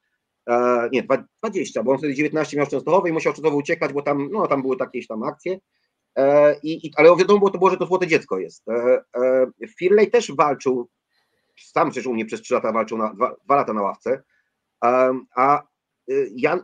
e, 0.48 0.88
nie, 0.92 1.06
20, 1.42 1.82
bo 1.82 1.92
on 1.92 1.98
wtedy 1.98 2.14
19 2.14 2.56
miał 2.56 2.66
w 2.66 2.68
Częstochowej 2.68 3.10
i 3.10 3.12
musiał 3.12 3.32
Częstochowy 3.32 3.56
uciekać, 3.56 3.92
bo 3.92 4.02
tam, 4.02 4.28
no, 4.32 4.46
tam 4.46 4.62
były 4.62 4.76
jakieś 4.80 5.06
tam 5.06 5.22
akcje, 5.22 5.58
I, 6.62 6.86
i, 6.86 6.92
ale 6.96 7.16
wiadomo 7.16 7.38
było 7.38 7.50
to 7.50 7.58
było, 7.58 7.70
że 7.70 7.76
to 7.76 7.86
złote 7.86 8.06
dziecko 8.06 8.38
jest. 8.38 8.68
E, 8.68 9.02
e, 9.16 9.46
Firley 9.78 10.10
też 10.10 10.32
walczył, 10.32 10.88
sam 11.56 11.90
przecież 11.90 12.06
u 12.06 12.14
mnie 12.14 12.26
przez 12.26 12.42
trzy 12.42 12.54
lata 12.54 12.72
walczył, 12.72 12.98
na, 12.98 13.14
dwa, 13.14 13.36
dwa 13.44 13.56
lata 13.56 13.72
na 13.72 13.82
ławce, 13.82 14.22
a 15.36 15.62
Jan, 16.36 16.62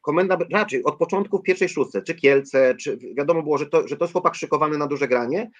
komenda 0.00 0.38
raczej 0.52 0.84
od 0.84 0.96
początku 0.96 1.38
w 1.38 1.42
pierwszej 1.42 1.68
szóstce, 1.68 2.02
czy 2.02 2.14
Kielce, 2.14 2.74
czy 2.74 2.98
wiadomo 3.16 3.42
było, 3.42 3.58
że 3.58 3.66
to, 3.66 3.88
że 3.88 3.96
to 3.96 4.04
jest 4.04 4.12
chłopak 4.12 4.34
szykowany 4.34 4.78
na 4.78 4.86
duże 4.86 5.08
granie, 5.08 5.50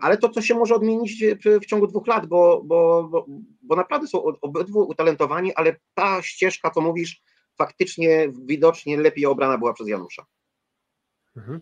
ale 0.00 0.16
to, 0.16 0.28
co 0.28 0.42
się 0.42 0.54
może 0.54 0.74
odmienić 0.74 1.24
w 1.62 1.66
ciągu 1.66 1.86
dwóch 1.86 2.06
lat, 2.06 2.26
bo, 2.26 2.62
bo, 2.64 3.08
bo, 3.10 3.26
bo 3.62 3.76
naprawdę 3.76 4.06
są 4.06 4.22
obydwu 4.40 4.88
utalentowani, 4.88 5.54
ale 5.54 5.76
ta 5.94 6.22
ścieżka, 6.22 6.70
co 6.70 6.80
mówisz, 6.80 7.22
faktycznie 7.58 8.32
widocznie 8.44 8.96
lepiej 8.96 9.26
obrana 9.26 9.58
była 9.58 9.72
przez 9.72 9.88
Janusza. 9.88 10.26
Mhm. 11.36 11.60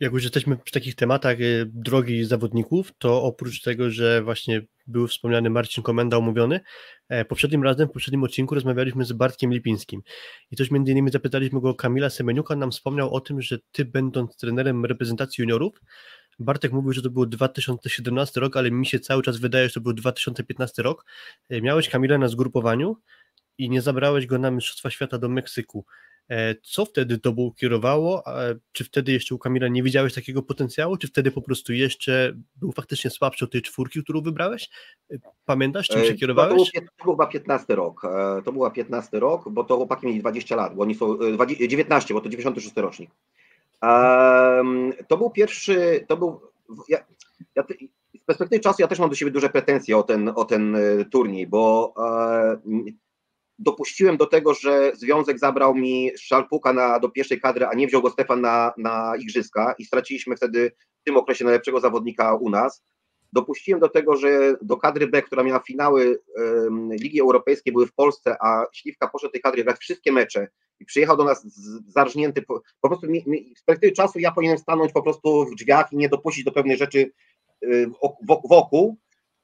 E, 0.00 0.04
jak 0.04 0.12
już 0.12 0.22
jesteśmy 0.22 0.56
przy 0.56 0.72
takich 0.72 0.94
tematach 0.94 1.40
e, 1.40 1.66
drogi 1.66 2.24
zawodników, 2.24 2.92
to 2.98 3.22
oprócz 3.22 3.62
tego, 3.62 3.90
że 3.90 4.22
właśnie 4.22 4.62
był 4.86 5.08
wspomniany 5.08 5.50
Marcin 5.50 5.82
Komenda 5.82 6.16
omówiony, 6.16 6.60
e, 7.08 7.24
poprzednim 7.24 7.62
razem, 7.62 7.88
w 7.88 7.92
poprzednim 7.92 8.22
odcinku 8.22 8.54
rozmawialiśmy 8.54 9.04
z 9.04 9.12
Bartkiem 9.12 9.52
Lipińskim 9.52 10.02
i 10.50 10.56
też 10.56 10.70
między 10.70 10.92
innymi 10.92 11.10
zapytaliśmy 11.10 11.60
go 11.60 11.74
Kamila 11.74 12.10
Semeniuka, 12.10 12.56
nam 12.56 12.70
wspomniał 12.70 13.14
o 13.14 13.20
tym, 13.20 13.42
że 13.42 13.58
ty 13.72 13.84
będąc 13.84 14.36
trenerem 14.36 14.84
reprezentacji 14.84 15.42
juniorów, 15.42 15.80
Bartek 16.38 16.72
mówił, 16.72 16.92
że 16.92 17.02
to 17.02 17.10
był 17.10 17.26
2017 17.26 18.40
rok, 18.40 18.56
ale 18.56 18.70
mi 18.70 18.86
się 18.86 19.00
cały 19.00 19.22
czas 19.22 19.36
wydaje, 19.36 19.68
że 19.68 19.74
to 19.74 19.80
był 19.80 19.92
2015 19.92 20.82
rok. 20.82 21.04
Miałeś 21.50 21.88
Kamila 21.88 22.18
na 22.18 22.28
zgrupowaniu 22.28 22.96
i 23.58 23.70
nie 23.70 23.82
zabrałeś 23.82 24.26
go 24.26 24.38
na 24.38 24.50
Mistrzostwa 24.50 24.90
Świata 24.90 25.18
do 25.18 25.28
Meksyku. 25.28 25.84
E, 26.30 26.54
co 26.62 26.84
wtedy 26.84 27.18
tobą 27.18 27.52
kierowało? 27.56 28.22
Czy 28.72 28.84
wtedy 28.84 29.12
jeszcze 29.12 29.34
u 29.34 29.38
Kamila 29.38 29.68
nie 29.68 29.82
widziałeś 29.82 30.14
takiego 30.14 30.42
potencjału? 30.42 30.96
Czy 30.96 31.08
wtedy 31.08 31.30
po 31.30 31.42
prostu 31.42 31.72
jeszcze 31.72 32.32
był 32.56 32.72
faktycznie 32.72 33.10
słabszy 33.10 33.44
od 33.44 33.52
tej 33.52 33.62
czwórki, 33.62 34.02
którą 34.02 34.20
wybrałeś? 34.20 34.70
E, 35.10 35.16
pamiętasz, 35.44 35.88
czym 35.88 36.04
się 36.04 36.14
kierowałeś? 36.14 36.72
To, 36.72 36.80
był, 36.80 36.88
to 36.98 37.04
był 37.04 37.12
chyba 37.12 37.26
15 37.26 37.74
rok. 37.74 38.02
To 38.44 38.52
był 38.52 38.70
15 38.70 39.20
rok, 39.20 39.48
bo 39.48 39.64
to 39.64 39.76
chłopaki 39.76 40.06
mieli 40.06 40.20
20 40.20 40.56
lat, 40.56 40.74
bo 40.74 40.82
oni 40.82 40.94
są 40.94 41.18
19, 41.68 42.14
bo 42.14 42.20
to 42.20 42.28
96 42.28 42.76
rocznik. 42.76 43.10
To 45.08 45.16
był 45.18 45.30
pierwszy, 45.30 46.04
to 46.08 46.16
był. 46.16 46.40
Ja, 46.88 46.98
ja, 47.54 47.64
z 48.14 48.24
perspektywy 48.26 48.60
czasu 48.60 48.82
ja 48.82 48.88
też 48.88 48.98
mam 48.98 49.10
do 49.10 49.16
siebie 49.16 49.30
duże 49.30 49.48
pretensje 49.48 49.96
o 49.96 50.02
ten, 50.02 50.32
o 50.34 50.44
ten 50.44 50.76
turniej, 51.10 51.46
bo 51.46 51.94
dopuściłem 53.58 54.16
do 54.16 54.26
tego, 54.26 54.54
że 54.54 54.92
związek 54.94 55.38
zabrał 55.38 55.74
mi 55.74 56.10
Szalpuka 56.18 56.72
na, 56.72 56.98
do 56.98 57.08
pierwszej 57.08 57.40
kadry, 57.40 57.66
a 57.66 57.74
nie 57.74 57.86
wziął 57.86 58.02
go 58.02 58.10
Stefan 58.10 58.40
na, 58.40 58.72
na 58.76 59.16
igrzyska 59.16 59.74
i 59.78 59.84
straciliśmy 59.84 60.36
wtedy 60.36 60.72
w 61.00 61.04
tym 61.04 61.16
okresie 61.16 61.44
najlepszego 61.44 61.80
zawodnika 61.80 62.34
u 62.34 62.50
nas. 62.50 62.84
Dopuściłem 63.32 63.80
do 63.80 63.88
tego, 63.88 64.16
że 64.16 64.56
do 64.62 64.76
kadry 64.76 65.06
B, 65.06 65.22
która 65.22 65.42
miała 65.42 65.60
finały 65.60 66.18
um, 66.36 66.92
Ligi 66.92 67.20
Europejskiej, 67.20 67.72
były 67.72 67.86
w 67.86 67.94
Polsce, 67.94 68.36
a 68.40 68.66
Śliwka 68.72 69.08
poszedł 69.08 69.32
tej 69.32 69.40
kadry 69.40 69.64
grać 69.64 69.78
wszystkie 69.78 70.12
mecze 70.12 70.48
i 70.80 70.84
przyjechał 70.84 71.16
do 71.16 71.24
nas 71.24 71.46
zarżnięty. 71.86 72.42
Po, 72.42 72.62
po 72.80 72.88
prostu 72.88 73.06
mi, 73.10 73.24
mi, 73.26 73.54
z 73.56 73.62
perspektywy 73.62 73.92
czasu 73.92 74.18
ja 74.18 74.32
powinienem 74.32 74.58
stanąć 74.58 74.92
po 74.92 75.02
prostu 75.02 75.44
w 75.44 75.54
drzwiach 75.54 75.92
i 75.92 75.96
nie 75.96 76.08
dopuścić 76.08 76.44
do 76.44 76.52
pewnej 76.52 76.76
rzeczy 76.76 77.10
y, 77.64 77.90
wokół, 78.50 78.98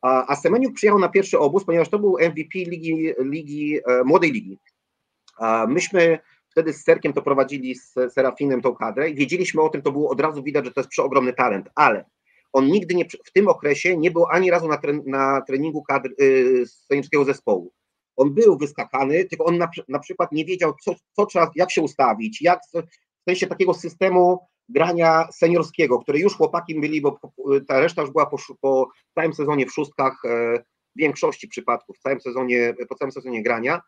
a, 0.04 0.36
Semeniuk 0.36 0.74
przyjechał 0.74 0.98
na 0.98 1.08
pierwszy 1.08 1.38
obóz, 1.38 1.64
ponieważ 1.64 1.88
to 1.88 1.98
był 1.98 2.16
MVP 2.18 2.58
ligi, 2.58 3.12
ligi 3.18 3.78
e, 3.86 4.04
młodej 4.04 4.32
ligi. 4.32 4.58
Myśmy 5.68 6.18
wtedy 6.50 6.72
z 6.72 6.84
Serkiem 6.84 7.12
to 7.12 7.22
prowadzili 7.22 7.74
z 7.74 7.94
Serafinem 8.12 8.62
tą 8.62 8.74
kadrę 8.74 9.10
i 9.10 9.14
wiedzieliśmy 9.14 9.62
o 9.62 9.68
tym, 9.68 9.82
to 9.82 9.92
było 9.92 10.10
od 10.10 10.20
razu 10.20 10.42
widać, 10.42 10.64
że 10.64 10.72
to 10.72 10.80
jest 10.80 10.90
przeogromny 10.90 11.32
talent, 11.32 11.68
ale 11.74 12.04
on 12.52 12.66
nigdy 12.66 12.94
nie, 12.94 13.04
w 13.04 13.32
tym 13.32 13.48
okresie 13.48 13.96
nie 13.96 14.10
był 14.10 14.26
ani 14.30 14.50
razu 14.50 14.68
na, 14.68 14.78
na 15.06 15.40
treningu 15.40 15.82
kadr, 15.82 16.10
y, 16.20 16.66
scenicznego 16.66 17.24
zespołu. 17.24 17.72
On 18.16 18.34
był 18.34 18.58
wyskakany, 18.58 19.24
tylko 19.24 19.44
on 19.44 19.58
na, 19.58 19.68
na 19.88 19.98
przykład 19.98 20.32
nie 20.32 20.44
wiedział, 20.44 20.74
co, 20.84 20.94
co 21.12 21.26
trzeba, 21.26 21.50
jak 21.54 21.70
się 21.70 21.82
ustawić, 21.82 22.42
jak 22.42 22.60
w 22.72 23.24
sensie 23.30 23.46
takiego 23.46 23.74
systemu 23.74 24.38
grania 24.68 25.28
seniorskiego, 25.32 25.98
które 25.98 26.18
już 26.18 26.36
chłopaki 26.36 26.80
byli, 26.80 27.00
bo 27.00 27.18
ta 27.68 27.80
reszta 27.80 28.02
już 28.02 28.10
była 28.10 28.26
po, 28.26 28.36
po 28.60 28.88
całym 29.14 29.34
sezonie 29.34 29.66
w 29.66 29.72
szóstkach, 29.72 30.24
e, 30.24 30.58
w 30.96 30.98
większości 30.98 31.48
przypadków, 31.48 31.96
w 31.96 32.00
całym 32.00 32.20
sezonie, 32.20 32.74
po 32.88 32.94
całym 32.94 33.12
sezonie 33.12 33.42
grania. 33.42 33.80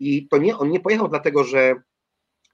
I 0.00 0.28
to 0.28 0.38
nie, 0.38 0.56
on 0.58 0.70
nie 0.70 0.80
pojechał 0.80 1.08
dlatego, 1.08 1.44
że, 1.44 1.74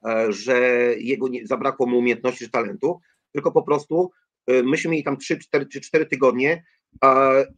e, 0.07 0.33
że 0.33 0.61
jego 0.99 1.29
nie, 1.29 1.47
zabrakło 1.47 1.87
mu 1.87 1.99
umiejętności 1.99 2.45
czy 2.45 2.51
talentu, 2.51 3.01
tylko 3.33 3.53
po 3.53 3.63
prostu 3.63 4.11
e, 4.47 4.63
myśmy 4.63 4.91
mieli 4.91 5.05
tam 5.05 5.17
3, 5.17 5.39
4 5.39 5.67
czy 5.67 5.81
4 5.81 6.07
tygodnie 6.07 6.65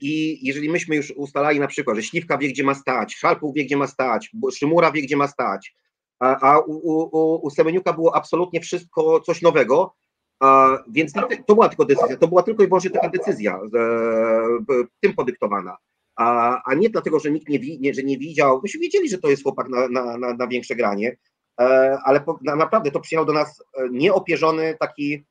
i 0.00 0.46
jeżeli 0.46 0.70
myśmy 0.70 0.96
już 0.96 1.10
ustalali 1.10 1.60
na 1.60 1.66
przykład, 1.66 1.96
że 1.96 2.02
Śliwka 2.02 2.38
wie, 2.38 2.48
gdzie 2.48 2.64
ma 2.64 2.74
stać, 2.74 3.14
Szalpów 3.14 3.54
wie, 3.54 3.64
gdzie 3.64 3.76
ma 3.76 3.86
stać, 3.86 4.30
Szymura 4.54 4.92
wie, 4.92 5.02
gdzie 5.02 5.16
ma 5.16 5.28
stać, 5.28 5.74
a, 6.20 6.58
u, 6.58 6.72
u, 6.72 7.46
u 7.46 7.50
Semeniuka 7.50 7.92
było 7.92 8.16
absolutnie 8.16 8.60
wszystko 8.60 9.20
coś 9.20 9.42
nowego, 9.42 9.94
więc 10.88 11.12
to 11.47 11.54
była 11.54 11.68
tylko 11.68 11.85
decyzja, 11.85 12.16
to 12.16 12.28
była 12.28 12.42
tylko 12.42 12.62
i 12.62 12.66
wyłącznie 12.66 12.90
taka 12.90 13.09
decyzja 13.09 13.56
e, 13.56 14.85
tym 15.00 15.14
podyktowana, 15.14 15.76
a, 16.16 16.61
a 16.64 16.75
nie 16.75 16.90
dlatego, 16.90 17.20
że 17.20 17.30
nikt 17.30 17.49
nie, 17.49 17.59
nie, 17.78 17.94
że 17.94 18.02
nie 18.02 18.18
widział, 18.18 18.61
myśmy 18.62 18.80
wiedzieli, 18.80 19.09
że 19.09 19.18
to 19.18 19.28
jest 19.28 19.42
chłopak 19.42 19.68
na, 19.68 19.88
na, 19.88 20.18
na, 20.18 20.35
na 20.35 20.47
większe 20.47 20.76
granie, 20.76 21.16
e, 21.61 21.99
ale 22.04 22.20
po, 22.20 22.38
na, 22.42 22.56
naprawdę 22.56 22.90
to 22.90 23.00
przyjechał 23.00 23.26
do 23.26 23.32
nas 23.32 23.62
e, 23.78 23.88
nieopierzony 23.90 24.76
taki 24.80 25.25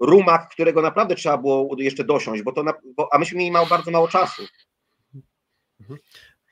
rumak, 0.00 0.48
którego 0.48 0.82
naprawdę 0.82 1.14
trzeba 1.14 1.38
było 1.38 1.76
jeszcze 1.78 2.04
dosiąść, 2.04 2.42
bo 2.42 2.52
to 2.52 2.64
bo, 2.96 3.08
a 3.12 3.18
myśmy 3.18 3.38
mieli 3.38 3.50
mało, 3.50 3.66
bardzo 3.66 3.90
mało 3.90 4.08
czasu. 4.08 4.42
Mhm. 5.80 6.00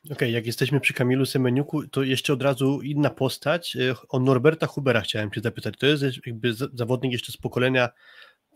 Okej, 0.09 0.17
okay, 0.17 0.31
jak 0.31 0.47
jesteśmy 0.47 0.81
przy 0.81 0.95
Kamilu 0.95 1.27
Semeniuku, 1.27 1.88
to 1.88 2.03
jeszcze 2.03 2.33
od 2.33 2.43
razu 2.43 2.81
inna 2.83 3.11
postać. 3.11 3.77
E, 3.77 3.95
o 4.09 4.21
Norberta 4.21 4.67
Hubera 4.67 5.00
chciałem 5.00 5.31
Cię 5.31 5.41
zapytać. 5.41 5.75
To 5.79 5.87
jest 5.87 6.05
jakby 6.27 6.55
zawodnik 6.55 7.12
jeszcze 7.12 7.33
z 7.33 7.37
pokolenia 7.37 7.88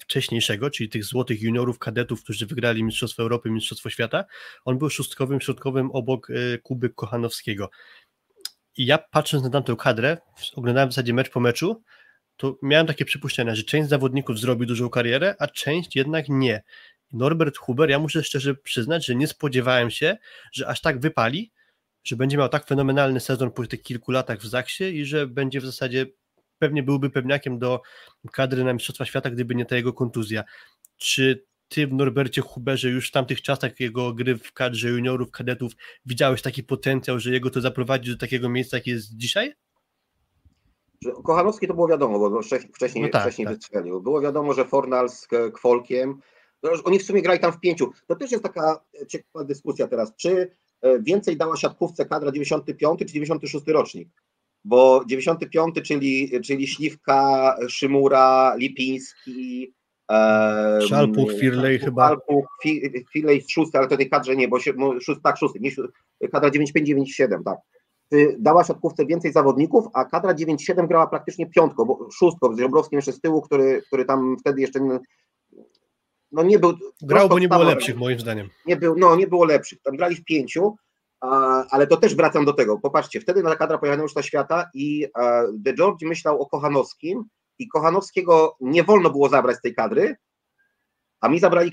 wcześniejszego, 0.01 0.71
czyli 0.71 0.89
tych 0.89 1.05
złotych 1.05 1.43
juniorów, 1.43 1.79
kadetów, 1.79 2.23
którzy 2.23 2.47
wygrali 2.47 2.85
Mistrzostwo 2.85 3.23
Europy, 3.23 3.51
Mistrzostwo 3.51 3.91
Świata. 3.91 4.25
On 4.65 4.79
był 4.79 4.91
szóstkowym, 4.91 5.41
środkowym 5.41 5.91
obok 5.91 6.31
e, 6.31 6.59
Kuby 6.59 6.91
Kochanowskiego. 6.91 7.71
I 8.77 8.87
ja 8.87 8.99
patrząc 8.99 9.45
na 9.45 9.51
tamtą 9.51 9.77
kadrę, 9.77 10.19
oglądałem 10.55 10.89
w 10.89 10.93
zasadzie 10.93 11.15
mecz 11.15 11.31
po 11.31 11.41
meczu, 11.41 11.83
to 12.37 12.59
miałem 12.63 12.87
takie 12.87 13.05
przypuszczenia, 13.05 13.55
że 13.55 13.63
część 13.63 13.89
zawodników 13.89 14.39
zrobi 14.39 14.67
dużą 14.67 14.89
karierę, 14.89 15.35
a 15.39 15.47
część 15.47 15.97
jednak 15.97 16.29
nie. 16.29 16.63
Norbert 17.13 17.59
Huber, 17.59 17.91
ja 17.91 17.99
muszę 17.99 18.25
szczerze 18.25 18.55
przyznać, 18.55 19.07
że 19.07 19.15
nie 19.15 19.27
spodziewałem 19.27 19.91
się, 19.91 20.17
że 20.53 20.69
aż 20.69 20.81
tak 20.81 21.01
wypali, 21.01 21.53
że 22.05 22.17
będzie 22.17 22.37
miał 22.37 22.49
tak 22.49 22.67
fenomenalny 22.67 23.21
sezon 23.21 23.51
po 23.51 23.67
tych 23.67 23.83
kilku 23.83 24.13
latach 24.13 24.39
w 24.39 24.47
Zaksie 24.47 24.85
i 24.85 25.05
że 25.05 25.27
będzie 25.27 25.61
w 25.61 25.65
zasadzie 25.65 26.07
pewnie 26.59 26.83
byłby 26.83 27.11
pewniakiem 27.11 27.59
do 27.59 27.81
kadry 28.33 28.65
na 28.65 28.73
Mistrzostwa 28.73 29.05
Świata, 29.05 29.31
gdyby 29.31 29.55
nie 29.55 29.67
ta 29.67 29.77
jego 29.77 29.93
kontuzja. 29.93 30.45
Czy 30.97 31.45
ty 31.69 31.87
w 31.87 31.93
Norbercie 31.93 32.41
Huberze 32.41 32.89
już 32.89 33.09
w 33.09 33.13
tamtych 33.13 33.43
czasach 33.43 33.81
jego 33.81 34.13
gry 34.13 34.37
w 34.37 34.53
kadrze 34.53 34.89
juniorów, 34.89 35.31
kadetów 35.31 35.73
widziałeś 36.07 36.43
taki 36.43 36.63
potencjał, 36.63 37.21
że 37.21 37.31
jego 37.31 37.51
to 37.51 37.61
zaprowadzi 37.61 38.11
do 38.11 38.17
takiego 38.17 38.49
miejsca, 38.49 38.77
jakie 38.77 38.91
jest 38.91 39.17
dzisiaj? 39.17 39.55
Kochanowski 41.25 41.69
to 41.69 41.75
było 41.75 41.89
wiadomo, 41.89 42.19
bo 42.19 42.43
wcześniej, 42.75 43.05
no 43.05 43.09
tak, 43.09 43.23
wcześniej 43.23 43.47
tak. 43.47 43.57
wystrzelił. 43.57 44.01
Było 44.01 44.21
wiadomo, 44.21 44.55
że 44.55 44.65
Fornal 44.65 45.11
z 45.11 45.29
Kwolkiem 45.55 46.21
oni 46.85 46.99
w 46.99 47.03
sumie 47.03 47.23
grali 47.23 47.41
tam 47.41 47.53
w 47.53 47.61
pięciu. 47.61 47.91
To 48.07 48.17
też 48.17 48.31
jest 48.31 48.45
taka 48.45 48.85
ciekawa 49.09 49.45
dyskusja 49.45 49.89
teraz, 49.89 50.17
czy 50.17 50.51
e, 50.81 51.03
więcej 51.03 51.37
dała 51.37 51.57
siatkówce 51.57 52.05
kadra 52.05 52.33
95 52.33 52.99
czy 52.99 53.07
96 53.07 53.67
rocznik? 53.67 54.09
Bo 54.65 55.05
95, 55.07 55.75
czyli, 55.85 56.41
czyli 56.45 56.69
Śliwka, 56.69 57.57
Szymura, 57.69 58.55
Lipiński, 58.57 59.75
Szalpuch, 60.89 61.33
Firlej 61.41 61.79
chyba. 61.79 62.09
Szalpuch, 62.09 62.47
Firlej 63.13 63.45
szósty, 63.49 63.79
ale 63.79 63.89
to 63.89 63.97
tej 63.97 64.11
kadrze 64.11 64.37
nie, 64.37 64.49
bo 64.49 64.61
się, 64.61 64.73
szósty, 65.01 65.23
tak, 65.23 65.39
szósty, 65.39 65.61
nie, 65.61 65.71
kadra 66.29 66.51
95-97, 66.51 67.43
tak. 67.45 67.59
Dała 68.39 68.65
siatkówce 68.65 69.07
więcej 69.07 69.33
zawodników, 69.33 69.85
a 69.95 70.05
kadra 70.05 70.35
9-7 70.35 70.89
grała 70.89 71.07
praktycznie 71.07 71.47
piątką, 71.47 71.85
bo 71.85 72.09
szóstką, 72.13 72.55
z 72.55 72.59
Żebrowskim 72.59 72.97
jeszcze 72.97 73.13
z 73.13 73.21
tyłu, 73.21 73.43
który, 73.43 73.83
który 73.87 74.05
tam 74.05 74.37
wtedy 74.41 74.61
jeszcze 74.61 74.81
no 76.33 76.43
nie 76.43 76.59
był. 76.59 76.73
Grał, 77.03 77.29
bo 77.29 77.39
nie 77.39 77.49
było 77.49 77.63
lepszych, 77.63 77.97
moim 77.97 78.21
zdaniem. 78.21 78.49
Nie 78.67 78.77
był, 78.77 78.95
no 78.99 79.17
nie 79.17 79.27
było 79.27 79.45
lepszych. 79.45 79.83
Tam 79.83 79.97
grali 79.97 80.17
w 80.17 80.25
pięciu, 80.25 80.77
ale 81.71 81.87
to 81.87 81.97
też 81.97 82.15
wracam 82.15 82.45
do 82.45 82.53
tego. 82.53 82.79
Popatrzcie, 82.79 83.21
wtedy 83.21 83.43
na 83.43 83.57
kadra 83.57 83.79
pojechała 83.79 84.03
już 84.03 84.15
na 84.15 84.23
świata 84.23 84.71
i 84.75 85.07
De 85.53 85.75
George 85.75 86.03
myślał 86.03 86.43
o 86.43 86.47
Kochanowskim 86.47 87.25
i 87.59 87.69
Kochanowskiego 87.69 88.57
nie 88.61 88.85
wolno 88.85 89.11
było 89.11 89.29
zabrać 89.29 89.57
z 89.57 89.61
tej 89.61 89.75
kadry, 89.75 90.17
a 91.23 91.29
mi 91.29 91.41
zabrali 91.41 91.73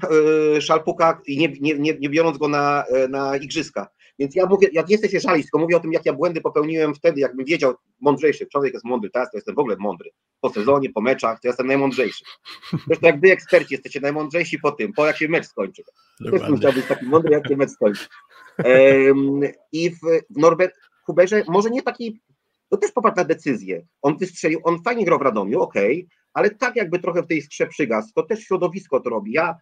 e, 0.56 0.62
Szalpuka 0.62 1.22
i 1.28 1.38
nie, 1.38 1.50
nie, 1.62 1.80
nie, 1.80 1.98
nie 2.00 2.10
biorąc 2.10 2.38
go 2.38 2.48
na, 2.48 2.84
e, 2.86 3.08
na 3.08 3.38
igrzyska. 3.38 3.88
Więc 4.20 4.36
ja 4.36 4.46
mówię, 4.46 4.68
ja 4.72 4.84
nie 4.90 4.98
chcę 4.98 5.10
się 5.10 5.20
żalić, 5.20 5.44
tylko 5.44 5.60
mówię 5.60 5.78
o 5.78 5.80
tym, 5.80 5.94
jak 5.94 6.06
ja 6.06 6.14
błędy 6.14 6.42
popełniłem 6.42 6.96
wtedy, 6.96 7.20
jakbym 7.22 7.46
wiedział, 7.46 7.74
mądrzejszy, 8.02 8.48
człowiek 8.48 8.74
jest 8.74 8.86
mądry, 8.86 9.10
teraz 9.10 9.32
to 9.32 9.38
jestem 9.38 9.56
w 9.56 9.60
ogóle 9.60 9.76
mądry. 9.80 10.10
Po 10.42 10.50
sezonie, 10.50 10.90
po 10.90 11.02
meczach, 11.02 11.40
to 11.40 11.48
jestem 11.48 11.68
najmądrzejszy. 11.68 12.24
Zresztą 12.88 13.08
jak 13.08 13.22
wy 13.22 13.32
eksperci 13.32 13.74
jesteście 13.74 14.00
najmądrzejsi 14.00 14.60
po 14.60 14.72
tym, 14.72 14.94
po 14.94 15.06
jak 15.06 15.18
się 15.18 15.28
mecz 15.28 15.48
skończy. 15.48 15.84
Też 16.32 16.50
musiał 16.50 16.74
być 16.74 16.86
taki 16.86 17.06
mądry, 17.06 17.32
jak 17.32 17.48
się 17.48 17.58
mecz 17.58 17.70
skończy. 17.70 18.08
Um, 18.66 19.42
I 19.72 19.90
w, 19.90 20.00
w 20.30 20.38
Norbert 20.38 20.76
Huberze 21.06 21.44
może 21.48 21.70
nie 21.70 21.82
taki, 21.82 22.22
to 22.70 22.78
też 22.78 22.92
popatrz 22.92 23.18
na 23.18 23.24
decyzję. 23.24 23.86
On 24.02 24.18
wystrzelił, 24.18 24.60
on 24.64 24.84
fajnie 24.84 25.06
grał 25.06 25.20
w 25.20 25.22
Radomiu, 25.22 25.62
okej, 25.62 25.98
okay, 25.98 26.20
ale 26.34 26.50
tak 26.50 26.76
jakby 26.76 27.00
trochę 27.00 27.24
w 27.24 27.28
tej 27.28 27.42
skrze 27.42 27.68
przygasł, 27.68 28.10
to 28.16 28.24
też 28.24 28.40
środowisko 28.40 29.00
to 29.00 29.10
robi. 29.10 29.32
Ja, 29.32 29.56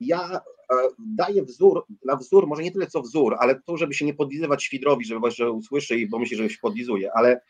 ja 0.00 0.40
e, 0.72 0.74
daję 0.98 1.42
wzór, 1.42 1.84
na 2.04 2.16
wzór, 2.16 2.46
może 2.46 2.62
nie 2.62 2.72
tyle 2.72 2.86
co 2.86 3.02
wzór, 3.02 3.36
ale 3.38 3.60
to, 3.60 3.76
żeby 3.76 3.94
się 3.94 4.04
nie 4.04 4.14
podlizywać 4.14 4.64
Świdrowi, 4.64 5.04
żeby 5.04 5.30
że 5.30 5.50
usłyszy 5.50 5.96
i 5.96 6.08
bo 6.08 6.18
myśli, 6.18 6.36
że 6.36 6.50
się 6.50 6.58
podlizuje, 6.62 7.12
ale 7.14 7.40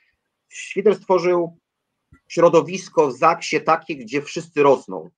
Świder 0.49 0.97
stworzył 0.97 1.59
środowisko 2.28 3.07
w 3.07 3.16
Zaksie 3.16 3.61
takie, 3.61 3.97
gdzie 3.97 4.23
wszyscy 4.23 4.62
rosną, 4.62 5.11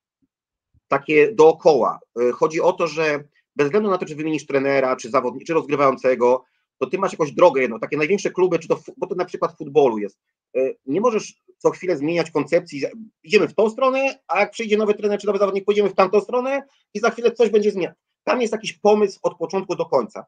takie 0.87 1.31
dookoła. 1.31 1.99
E, 2.21 2.31
chodzi 2.31 2.61
o 2.61 2.73
to, 2.73 2.87
że 2.87 3.23
bez 3.55 3.67
względu 3.67 3.89
na 3.89 3.97
to, 3.97 4.05
czy 4.05 4.15
wymienisz 4.15 4.45
trenera, 4.45 4.95
czy 4.95 5.09
zawodnika, 5.09 5.45
czy 5.45 5.53
rozgrywającego, 5.53 6.43
to 6.83 6.89
ty 6.89 6.97
masz 6.97 7.11
jakąś 7.11 7.31
drogę 7.31 7.61
jedną, 7.61 7.79
takie 7.79 7.97
największe 7.97 8.31
kluby, 8.31 8.59
czy 8.59 8.67
to, 8.67 8.79
bo 8.97 9.07
to 9.07 9.15
na 9.15 9.25
przykład 9.25 9.53
w 9.53 9.57
futbolu 9.57 9.97
jest. 9.97 10.19
E, 10.57 10.59
nie 10.85 11.01
możesz 11.01 11.33
co 11.57 11.69
chwilę 11.69 11.97
zmieniać 11.97 12.31
koncepcji, 12.31 12.81
idziemy 13.23 13.47
w 13.47 13.55
tą 13.55 13.69
stronę, 13.69 14.19
a 14.27 14.39
jak 14.39 14.51
przyjdzie 14.51 14.77
nowy 14.77 14.93
trener 14.93 15.19
czy 15.19 15.27
nowy 15.27 15.39
zawodnik, 15.39 15.65
pójdziemy 15.65 15.89
w 15.89 15.95
tamtą 15.95 16.21
stronę 16.21 16.63
i 16.93 16.99
za 16.99 17.09
chwilę 17.09 17.31
coś 17.31 17.49
będzie 17.49 17.71
zmieniać. 17.71 17.95
Tam 18.23 18.41
jest 18.41 18.53
jakiś 18.53 18.73
pomysł 18.73 19.19
od 19.23 19.37
początku 19.37 19.75
do 19.75 19.85
końca. 19.85 20.25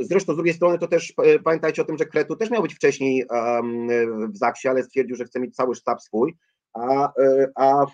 Zresztą 0.00 0.32
z 0.32 0.36
drugiej 0.36 0.54
strony 0.54 0.78
to 0.78 0.88
też 0.88 1.12
pamiętajcie 1.44 1.82
o 1.82 1.84
tym, 1.84 1.98
że 1.98 2.06
Kretu 2.06 2.36
też 2.36 2.50
miał 2.50 2.62
być 2.62 2.74
wcześniej 2.74 3.24
w 4.32 4.36
Zaksie, 4.36 4.68
ale 4.68 4.82
stwierdził, 4.82 5.16
że 5.16 5.24
chce 5.24 5.40
mieć 5.40 5.54
cały 5.54 5.74
sztab 5.74 6.02
swój, 6.02 6.36
a, 6.74 7.12
a 7.56 7.86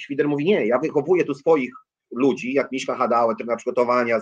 Świder 0.00 0.28
mówi 0.28 0.44
nie, 0.44 0.66
ja 0.66 0.78
wychowuję 0.78 1.24
tu 1.24 1.34
swoich 1.34 1.70
ludzi, 2.10 2.52
jak 2.52 2.72
Miśka 2.72 2.96
Hadałę, 2.96 3.36
trener 3.36 3.56
przygotowania, 3.56 4.18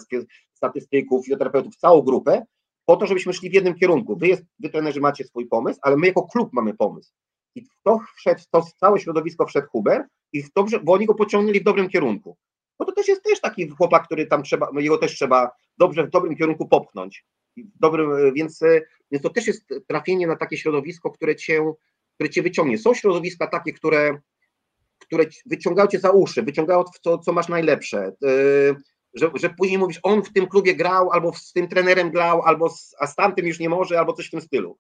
statystyków, 0.53 1.25
fizjoterapeutów, 1.25 1.77
całą 1.77 2.03
grupę, 2.03 2.43
po 2.87 2.97
to, 2.97 3.07
żebyśmy 3.07 3.33
szli 3.33 3.51
w 3.51 3.55
jednym 3.55 3.75
kierunku. 3.75 4.17
Wy, 4.17 4.29
jest, 4.29 4.45
wy 4.59 4.69
trenerzy 4.69 5.01
macie 5.01 5.25
swój 5.25 5.47
pomysł, 5.47 5.81
ale 5.83 5.97
my 5.97 6.07
jako 6.07 6.23
klub 6.23 6.53
mamy 6.53 6.75
pomysł. 6.75 7.13
I 7.55 7.63
w 7.63 7.69
to 7.83 8.01
wszedł, 8.17 8.41
to 8.51 8.63
całe 8.81 9.01
środowisko 9.01 9.47
wszedł 9.47 9.69
Huber 9.69 10.05
i 10.33 10.45
dobrze, 10.57 10.81
bo 10.81 10.93
oni 10.93 11.07
go 11.07 11.15
pociągnęli 11.15 11.61
w 11.61 11.65
dobrym 11.65 11.89
kierunku. 11.89 12.37
Bo 12.79 12.85
to 12.85 12.93
też 12.93 13.09
jest 13.09 13.23
też 13.23 13.41
taki 13.41 13.69
chłopak, 13.69 14.05
który 14.05 14.27
tam 14.27 14.43
trzeba, 14.43 14.69
no 14.73 14.81
jego 14.81 14.99
też 14.99 15.15
trzeba 15.15 15.51
dobrze 15.79 16.07
w 16.07 16.11
dobrym 16.11 16.37
kierunku 16.37 16.69
popchnąć. 16.69 17.25
Dobrym, 17.57 18.35
więc, 18.35 18.61
więc 19.11 19.23
to 19.23 19.31
też 19.31 19.47
jest 19.47 19.65
trafienie 19.89 20.27
na 20.27 20.37
takie 20.37 20.57
środowisko, 20.57 21.11
które 21.11 21.37
cię, 21.37 21.73
które 22.15 22.31
cię 22.31 22.43
wyciągnie. 22.43 22.79
Są 22.79 22.95
środowiska 22.95 23.47
takie, 23.47 23.73
które, 23.73 24.19
które 24.99 25.25
wyciągają 25.47 25.89
cię 25.89 26.01
za 26.01 26.11
uszy, 26.11 26.43
wyciągają 26.43 26.85
to, 27.03 27.19
co 27.19 27.33
masz 27.33 27.49
najlepsze. 27.49 28.13
Że, 29.15 29.31
że 29.35 29.51
później 29.51 29.79
mówisz, 29.79 30.01
on 30.03 30.23
w 30.23 30.33
tym 30.33 30.47
klubie 30.47 30.75
grał, 30.75 31.11
albo 31.11 31.33
z 31.33 31.53
tym 31.53 31.69
trenerem 31.69 32.11
grał, 32.11 32.43
albo 32.43 32.71
z, 32.71 32.95
a 32.99 33.07
z 33.07 33.15
tamtym 33.15 33.47
już 33.47 33.59
nie 33.61 33.69
może, 33.69 33.99
albo 33.99 34.13
coś 34.13 34.27
w 34.27 34.31
tym 34.31 34.41
stylu. 34.41 34.79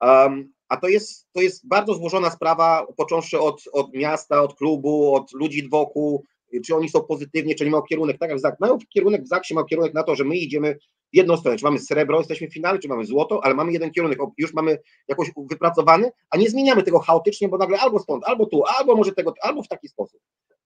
Um, 0.00 0.52
a 0.68 0.76
to 0.76 0.88
jest, 0.88 1.28
to 1.32 1.40
jest 1.40 1.68
bardzo 1.68 1.94
złożona 1.94 2.30
sprawa, 2.30 2.86
począwszy 2.96 3.40
od, 3.40 3.62
od 3.72 3.94
miasta, 3.94 4.42
od 4.42 4.54
klubu, 4.54 5.14
od 5.14 5.32
ludzi 5.32 5.68
wokół, 5.68 6.24
czy 6.66 6.76
oni 6.76 6.88
są 6.88 7.02
pozytywnie, 7.02 7.54
czy 7.54 7.64
nie 7.64 7.70
mają 7.70 7.82
kierunek, 7.82 8.18
tak 8.18 8.30
jak 8.30 8.40
ZAK. 8.40 8.60
Mają 8.60 8.78
kierunek 8.88 9.22
w 9.22 9.28
ZAKsie, 9.28 9.54
ma 9.54 9.64
kierunek 9.64 9.94
na 9.94 10.02
to, 10.02 10.16
że 10.16 10.24
my 10.24 10.36
idziemy 10.36 10.78
w 11.12 11.16
jedną 11.16 11.36
stronę, 11.36 11.58
czy 11.58 11.64
mamy 11.64 11.78
srebro, 11.78 12.18
jesteśmy 12.18 12.48
w 12.48 12.52
finale, 12.54 12.78
czy 12.78 12.88
mamy 12.88 13.04
złoto, 13.04 13.44
ale 13.44 13.54
mamy 13.54 13.72
jeden 13.72 13.90
kierunek, 13.90 14.18
już 14.38 14.54
mamy 14.54 14.78
jakoś 15.08 15.30
wypracowany, 15.50 16.10
a 16.30 16.36
nie 16.36 16.50
zmieniamy 16.50 16.82
tego 16.82 16.98
chaotycznie, 16.98 17.48
bo 17.48 17.58
nagle 17.58 17.80
albo 17.80 17.98
stąd, 17.98 18.24
albo 18.24 18.46
tu, 18.46 18.62
albo 18.78 18.96
może 18.96 19.12
tego, 19.12 19.34
albo 19.42 19.62
w 19.62 19.68
taki 19.68 19.88
sposób. 19.88 20.20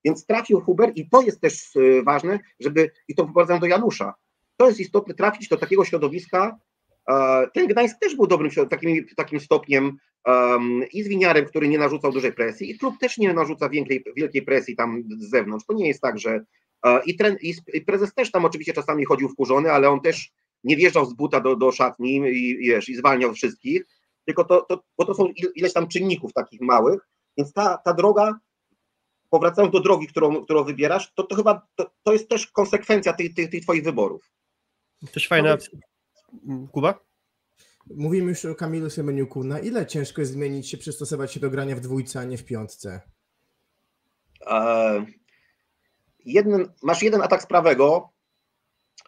Więc 0.07 0.25
trafił 0.25 0.61
Huber 0.61 0.91
i 0.95 1.09
to 1.09 1.21
jest 1.21 1.41
też 1.41 1.75
y, 1.75 2.03
ważne, 2.03 2.39
żeby, 2.59 2.91
i 3.07 3.15
to 3.15 3.25
wyprowadzam 3.25 3.59
do 3.59 3.65
Janusza, 3.65 4.13
to 4.57 4.67
jest 4.67 4.79
istotne 4.79 5.13
trafić 5.13 5.47
do 5.47 5.57
takiego 5.57 5.85
środowiska, 5.85 6.57
ten 7.53 7.67
Gdańsk 7.67 7.99
też 7.99 8.15
był 8.15 8.27
dobrym 8.27 8.51
takim, 8.69 9.05
takim 9.15 9.39
stopniem 9.39 9.97
um, 10.25 10.83
i 10.93 11.03
z 11.03 11.07
winiarem, 11.07 11.45
który 11.45 11.67
nie 11.67 11.77
narzucał 11.77 12.11
dużej 12.11 12.33
presji, 12.33 12.71
i 12.71 12.77
klub 12.77 12.97
też 12.99 13.17
nie 13.17 13.33
narzuca 13.33 13.69
wielkiej, 13.69 14.03
wielkiej 14.15 14.41
presji 14.41 14.75
tam 14.75 15.03
z 15.19 15.29
zewnątrz. 15.29 15.65
To 15.65 15.73
nie 15.73 15.87
jest 15.87 16.01
tak, 16.01 16.19
że. 16.19 16.43
Uh, 16.85 17.07
i, 17.07 17.17
i, 17.73 17.81
prezes 17.81 18.13
też 18.13 18.31
tam 18.31 18.45
oczywiście 18.45 18.73
czasami 18.73 19.05
chodził 19.05 19.29
wkurzony, 19.29 19.71
ale 19.71 19.89
on 19.89 20.01
też 20.01 20.31
nie 20.63 20.75
wjeżdżał 20.75 21.05
z 21.05 21.13
buta 21.13 21.39
do, 21.39 21.55
do 21.55 21.71
szatni 21.71 22.15
i, 22.15 22.57
wiesz, 22.57 22.89
i 22.89 22.95
zwalniał 22.95 23.33
wszystkich, 23.33 23.83
tylko 24.25 24.43
to, 24.43 24.61
to, 24.61 24.83
bo 24.97 25.05
to 25.05 25.13
są 25.13 25.27
ileś 25.55 25.73
tam 25.73 25.87
czynników 25.87 26.33
takich 26.33 26.61
małych, 26.61 27.07
więc 27.37 27.53
ta, 27.53 27.77
ta 27.77 27.93
droga, 27.93 28.39
powracając 29.29 29.73
do 29.73 29.79
drogi, 29.79 30.07
którą, 30.07 30.43
którą 30.43 30.63
wybierasz, 30.63 31.13
to, 31.13 31.23
to 31.23 31.35
chyba 31.35 31.67
to, 31.75 31.91
to 32.03 32.13
jest 32.13 32.29
też 32.29 32.47
konsekwencja 32.47 33.13
tych, 33.13 33.33
tych, 33.33 33.49
tych 33.49 33.63
twoich 33.63 33.83
wyborów. 33.83 34.31
Też 35.13 35.27
fajna, 35.27 35.57
Kuba? 36.71 36.99
Mówimy 37.95 38.29
już 38.29 38.45
o 38.45 38.55
Kamilu 38.55 38.89
Semeniuku. 38.89 39.43
Na 39.43 39.59
ile 39.59 39.85
ciężko 39.85 40.21
jest 40.21 40.33
zmienić 40.33 40.69
się, 40.69 40.77
przystosować 40.77 41.33
się 41.33 41.39
do 41.39 41.49
grania 41.49 41.75
w 41.75 41.79
dwójce, 41.79 42.19
a 42.19 42.23
nie 42.23 42.37
w 42.37 42.45
piątce? 42.45 43.01
E, 44.47 45.05
jeden, 46.25 46.73
masz 46.83 47.03
jeden 47.03 47.21
atak 47.21 47.43
z 47.43 47.45
prawego. 47.45 48.09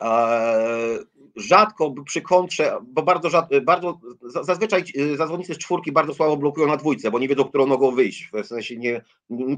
E, 0.01 0.99
rzadko 1.39 1.93
przy 2.05 2.21
kontrze, 2.21 2.77
bo 2.87 3.03
bardzo, 3.03 3.29
rzadko, 3.29 3.61
bardzo 3.61 3.99
zazwyczaj 4.21 4.83
e, 5.13 5.17
zawodnicy 5.17 5.53
z 5.53 5.57
czwórki 5.57 5.91
bardzo 5.91 6.13
słabo 6.13 6.37
blokują 6.37 6.67
na 6.67 6.77
dwójce, 6.77 7.11
bo 7.11 7.19
nie 7.19 7.27
wiedzą, 7.27 7.43
którą 7.43 7.67
nogą 7.67 7.91
wyjść. 7.91 8.29
W 8.43 8.47
sensie 8.47 8.77
nie, 8.77 9.01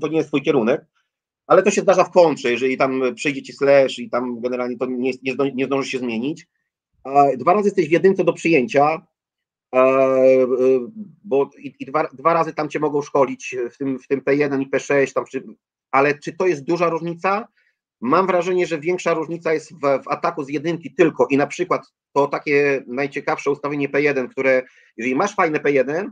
to 0.02 0.08
nie 0.08 0.18
jest 0.18 0.30
twój 0.30 0.42
kierunek. 0.42 0.86
Ale 1.48 1.64
to 1.64 1.72
się 1.72 1.82
zdarza 1.82 2.04
w 2.04 2.12
kontrze, 2.12 2.52
jeżeli 2.52 2.78
tam 2.78 3.02
przyjdzie 3.16 3.42
ci 3.42 3.54
slash 3.54 4.00
i 4.00 4.10
tam 4.10 4.42
generalnie 4.42 4.78
to 4.78 4.86
nie, 4.86 5.12
nie, 5.24 5.52
nie 5.54 5.66
zdąży 5.66 5.90
się 5.90 6.00
zmienić 6.00 6.48
dwa 7.38 7.54
razy 7.54 7.68
jesteś 7.68 7.88
w 7.88 7.92
jedynce 7.92 8.24
do 8.24 8.34
przyjęcia, 8.34 9.08
e, 9.76 9.78
e, 9.78 10.46
bo 11.24 11.50
i, 11.58 11.86
dwa, 11.86 12.08
dwa 12.14 12.34
razy 12.34 12.54
tam 12.54 12.70
cię 12.70 12.80
mogą 12.80 13.02
szkolić 13.02 13.56
w 13.72 13.78
tym, 13.78 14.00
w 14.00 14.08
tym 14.08 14.22
P1 14.22 14.62
i 14.62 14.70
P6, 14.70 15.14
tam, 15.14 15.26
ale 15.92 16.20
czy 16.20 16.34
to 16.34 16.48
jest 16.48 16.64
duża 16.64 16.90
różnica? 16.90 17.48
Mam 18.02 18.28
wrażenie, 18.28 18.68
że 18.68 18.80
większa 18.80 19.14
różnica 19.14 19.54
jest 19.54 19.74
w, 19.74 19.80
w, 19.80 20.08
ataku 20.08 20.44
z 20.44 20.50
jedynki 20.50 20.94
tylko 20.96 21.28
i 21.30 21.38
na 21.38 21.48
przykład 21.48 21.82
to 22.14 22.28
takie 22.28 22.84
najciekawsze 22.88 23.52
ustawienie 23.52 23.90
P1, 23.90 24.30
które 24.30 24.64
jeżeli 24.98 25.16
masz 25.16 25.36
fajne 25.36 25.60
P1, 25.60 26.10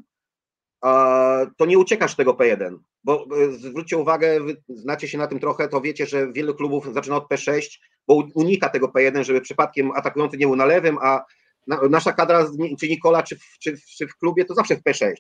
to 1.58 1.66
nie 1.66 1.78
uciekasz 1.78 2.16
tego 2.16 2.34
P1, 2.34 2.78
bo 3.04 3.26
e, 3.26 3.52
zwróćcie 3.52 3.98
uwagę, 3.98 4.40
znacie 4.70 5.08
się 5.08 5.18
na 5.18 5.28
tym 5.28 5.40
trochę, 5.40 5.68
to 5.68 5.82
wiecie, 5.82 6.06
że 6.06 6.32
wiele 6.32 6.54
klubów 6.54 6.94
zaczyna 6.94 7.16
od 7.16 7.28
P6, 7.28 7.80
bo 8.08 8.24
unika 8.36 8.70
tego 8.70 8.88
P1, 8.88 9.24
żeby 9.24 9.42
przypadkiem 9.42 9.92
atakujący 9.92 10.38
nie 10.38 10.46
był 10.46 10.56
na 10.56 10.66
lewym, 10.66 10.98
a 11.02 11.26
nasza 11.90 12.14
kadra, 12.14 12.48
czy 12.80 12.90
Nikola, 12.90 13.24
czy 13.24 13.36
w, 13.36 13.58
czy, 13.60 13.78
czy 13.98 14.08
w 14.08 14.18
klubie, 14.18 14.46
to 14.46 14.54
zawsze 14.54 14.76
w 14.76 14.84
P6. 14.84 15.14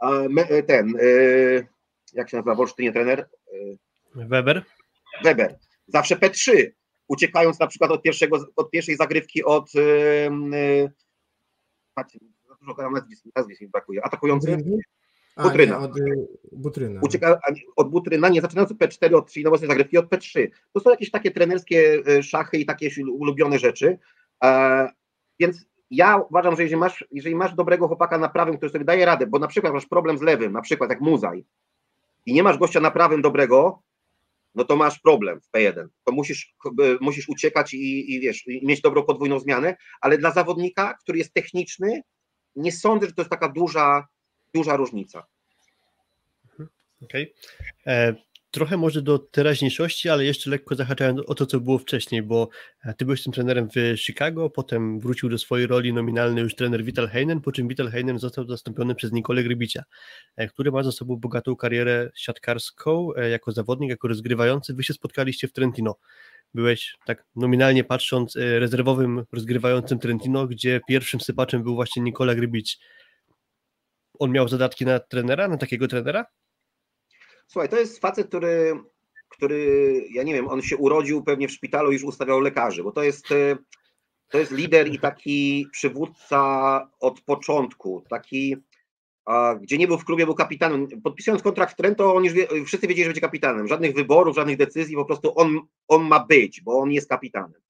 A 0.00 0.12
e, 0.12 0.62
ten, 0.62 0.96
e, 1.00 1.02
jak 2.12 2.30
się 2.30 2.36
nazywa 2.36 2.54
w 2.54 2.60
Olsztynie 2.60 2.92
trener? 2.92 3.28
Weber. 4.14 4.64
Weber. 5.24 5.58
Zawsze 5.86 6.16
P3, 6.16 6.70
uciekając 7.08 7.60
na 7.60 7.66
przykład 7.66 7.90
od, 7.90 8.02
pierwszego, 8.02 8.46
od 8.56 8.70
pierwszej 8.70 8.96
zagrywki 8.96 9.44
od 9.44 9.72
dużo 12.66 12.90
nazwisk, 12.90 13.24
nazwisk 13.36 13.60
mi 13.60 13.68
brakuje. 13.68 14.04
Atakujący? 14.04 14.56
Butryna. 15.42 15.78
od 15.78 15.98
y, 15.98 16.26
Butryna. 16.52 17.00
Ucieka 17.02 17.40
od 17.76 17.90
Butryna, 17.90 18.28
nie 18.28 18.40
zaczynając 18.40 18.72
od 18.72 18.78
P4, 18.78 19.14
od 19.14 19.26
3 19.26 19.42
nowoczesnej 19.42 19.68
zagrywki, 19.68 19.98
od 19.98 20.06
P3. 20.06 20.48
To 20.72 20.80
są 20.80 20.90
jakieś 20.90 21.10
takie 21.10 21.30
trenerskie 21.30 22.02
y, 22.08 22.22
szachy 22.22 22.58
i 22.58 22.66
takie 22.66 22.90
ulubione 23.12 23.58
rzeczy. 23.58 23.98
E, 24.44 24.88
więc 25.40 25.66
ja 25.90 26.16
uważam, 26.16 26.56
że 26.56 26.62
jeżeli 26.62 26.80
masz, 26.80 27.04
jeżeli 27.10 27.34
masz 27.34 27.54
dobrego 27.54 27.88
chłopaka 27.88 28.18
na 28.18 28.28
prawym, 28.28 28.56
który 28.56 28.72
sobie 28.72 28.84
daje 28.84 29.06
radę, 29.06 29.26
bo 29.26 29.38
na 29.38 29.46
przykład 29.46 29.72
masz 29.72 29.86
problem 29.86 30.18
z 30.18 30.22
lewym, 30.22 30.52
na 30.52 30.60
przykład 30.60 30.90
jak 30.90 31.00
Muzaj, 31.00 31.44
i 32.26 32.34
nie 32.34 32.42
masz 32.42 32.58
gościa 32.58 32.80
na 32.80 32.90
prawym 32.90 33.22
dobrego, 33.22 33.82
no 34.56 34.64
to 34.64 34.76
masz 34.76 34.98
problem 34.98 35.40
w 35.40 35.50
P1. 35.56 35.88
To 36.04 36.12
musisz, 36.12 36.54
musisz 37.00 37.28
uciekać 37.28 37.74
i, 37.74 38.14
i 38.14 38.20
wiesz, 38.20 38.46
i 38.46 38.66
mieć 38.66 38.80
dobrą 38.80 39.02
podwójną 39.02 39.38
zmianę, 39.38 39.76
ale 40.00 40.18
dla 40.18 40.30
zawodnika, 40.30 40.94
który 41.02 41.18
jest 41.18 41.34
techniczny, 41.34 42.02
nie 42.56 42.72
sądzę, 42.72 43.06
że 43.06 43.12
to 43.12 43.22
jest 43.22 43.30
taka 43.30 43.48
duża, 43.48 44.06
duża 44.54 44.76
różnica. 44.76 45.26
Mhm. 46.50 46.68
Okej. 47.02 47.34
Okay. 47.82 48.16
E, 48.56 48.58
trochę 48.58 48.76
może 48.76 49.02
do 49.02 49.18
teraźniejszości, 49.18 50.08
ale 50.08 50.24
jeszcze 50.24 50.50
lekko 50.50 50.74
zahaczając 50.74 51.20
o 51.26 51.34
to, 51.34 51.46
co 51.46 51.60
było 51.60 51.78
wcześniej, 51.78 52.22
bo 52.22 52.48
e, 52.84 52.94
ty 52.94 53.04
byłeś 53.04 53.22
tym 53.22 53.32
trenerem 53.32 53.68
w 53.68 53.98
Chicago, 54.00 54.50
potem 54.50 55.00
wrócił 55.00 55.28
do 55.28 55.38
swojej 55.38 55.66
roli 55.66 55.92
nominalnej 55.92 56.44
już 56.44 56.54
trener 56.54 56.84
Vital 56.84 57.08
Heinen, 57.08 57.40
po 57.40 57.52
czym 57.52 57.68
Vital 57.68 57.90
Heinen 57.90 58.18
został 58.18 58.48
zastąpiony 58.48 58.94
przez 58.94 59.12
Nikolę 59.12 59.42
Grybicia, 59.42 59.84
e, 60.36 60.48
który 60.48 60.72
ma 60.72 60.82
za 60.82 60.92
sobą 60.92 61.16
bogatą 61.16 61.56
karierę 61.56 62.10
siatkarską 62.14 63.12
jako 63.30 63.52
zawodnik, 63.52 63.90
jako 63.90 64.08
rozgrywający. 64.08 64.74
Wy 64.74 64.84
się 64.84 64.94
spotkaliście 64.94 65.48
w 65.48 65.52
Trentino 65.52 65.96
byłeś 66.54 66.96
tak 67.06 67.24
nominalnie 67.36 67.84
patrząc 67.84 68.36
e, 68.36 68.58
rezerwowym 68.58 69.24
rozgrywającym 69.32 69.98
Trentino, 69.98 70.46
gdzie 70.46 70.80
pierwszym 70.88 71.20
sypaczem 71.20 71.62
był 71.62 71.74
właśnie 71.74 72.02
Nikola 72.02 72.34
Grybic. 72.34 72.78
On 74.18 74.30
miał 74.30 74.48
zadatki 74.48 74.84
na 74.86 75.00
trenera, 75.00 75.48
na 75.48 75.56
takiego 75.56 75.88
trenera? 75.88 76.26
Słuchaj, 77.46 77.68
to 77.68 77.78
jest 77.78 77.98
facet, 77.98 78.28
który, 78.28 78.80
który 79.28 80.04
ja 80.10 80.22
nie 80.22 80.34
wiem, 80.34 80.48
on 80.48 80.62
się 80.62 80.76
urodził 80.76 81.22
pewnie 81.22 81.48
w 81.48 81.52
szpitalu 81.52 81.90
i 81.90 81.94
już 81.94 82.04
ustawiał 82.04 82.40
lekarzy, 82.40 82.82
bo 82.82 82.92
to 82.92 83.02
jest, 83.02 83.32
e, 83.32 83.56
to 84.28 84.38
jest 84.38 84.52
lider 84.52 84.88
i 84.88 84.98
taki 84.98 85.66
przywódca 85.72 86.90
od 87.00 87.20
początku, 87.20 88.04
taki 88.10 88.56
gdzie 89.60 89.78
nie 89.78 89.86
był 89.86 89.98
w 89.98 90.04
klubie, 90.04 90.24
był 90.24 90.34
kapitanem. 90.34 90.88
Podpisując 91.04 91.42
kontrakt 91.42 91.72
w 91.72 91.76
Trento, 91.76 92.14
on 92.14 92.24
już 92.24 92.32
wie, 92.32 92.48
wszyscy 92.66 92.86
wiedzieli, 92.86 93.04
że 93.04 93.08
będzie 93.08 93.20
kapitanem. 93.20 93.68
Żadnych 93.68 93.94
wyborów, 93.94 94.36
żadnych 94.36 94.56
decyzji, 94.56 94.96
po 94.96 95.04
prostu 95.04 95.38
on, 95.38 95.60
on 95.88 96.04
ma 96.04 96.24
być, 96.24 96.60
bo 96.60 96.78
on 96.78 96.92
jest 96.92 97.08
kapitanem. 97.08 97.60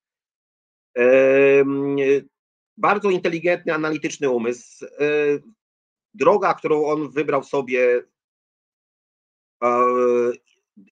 Bardzo 2.77 3.11
inteligentny, 3.11 3.75
analityczny 3.75 4.31
umysł. 4.31 4.87
Droga, 6.15 6.55
którą 6.55 6.85
on 6.85 7.11
wybrał 7.11 7.43
sobie 7.43 8.03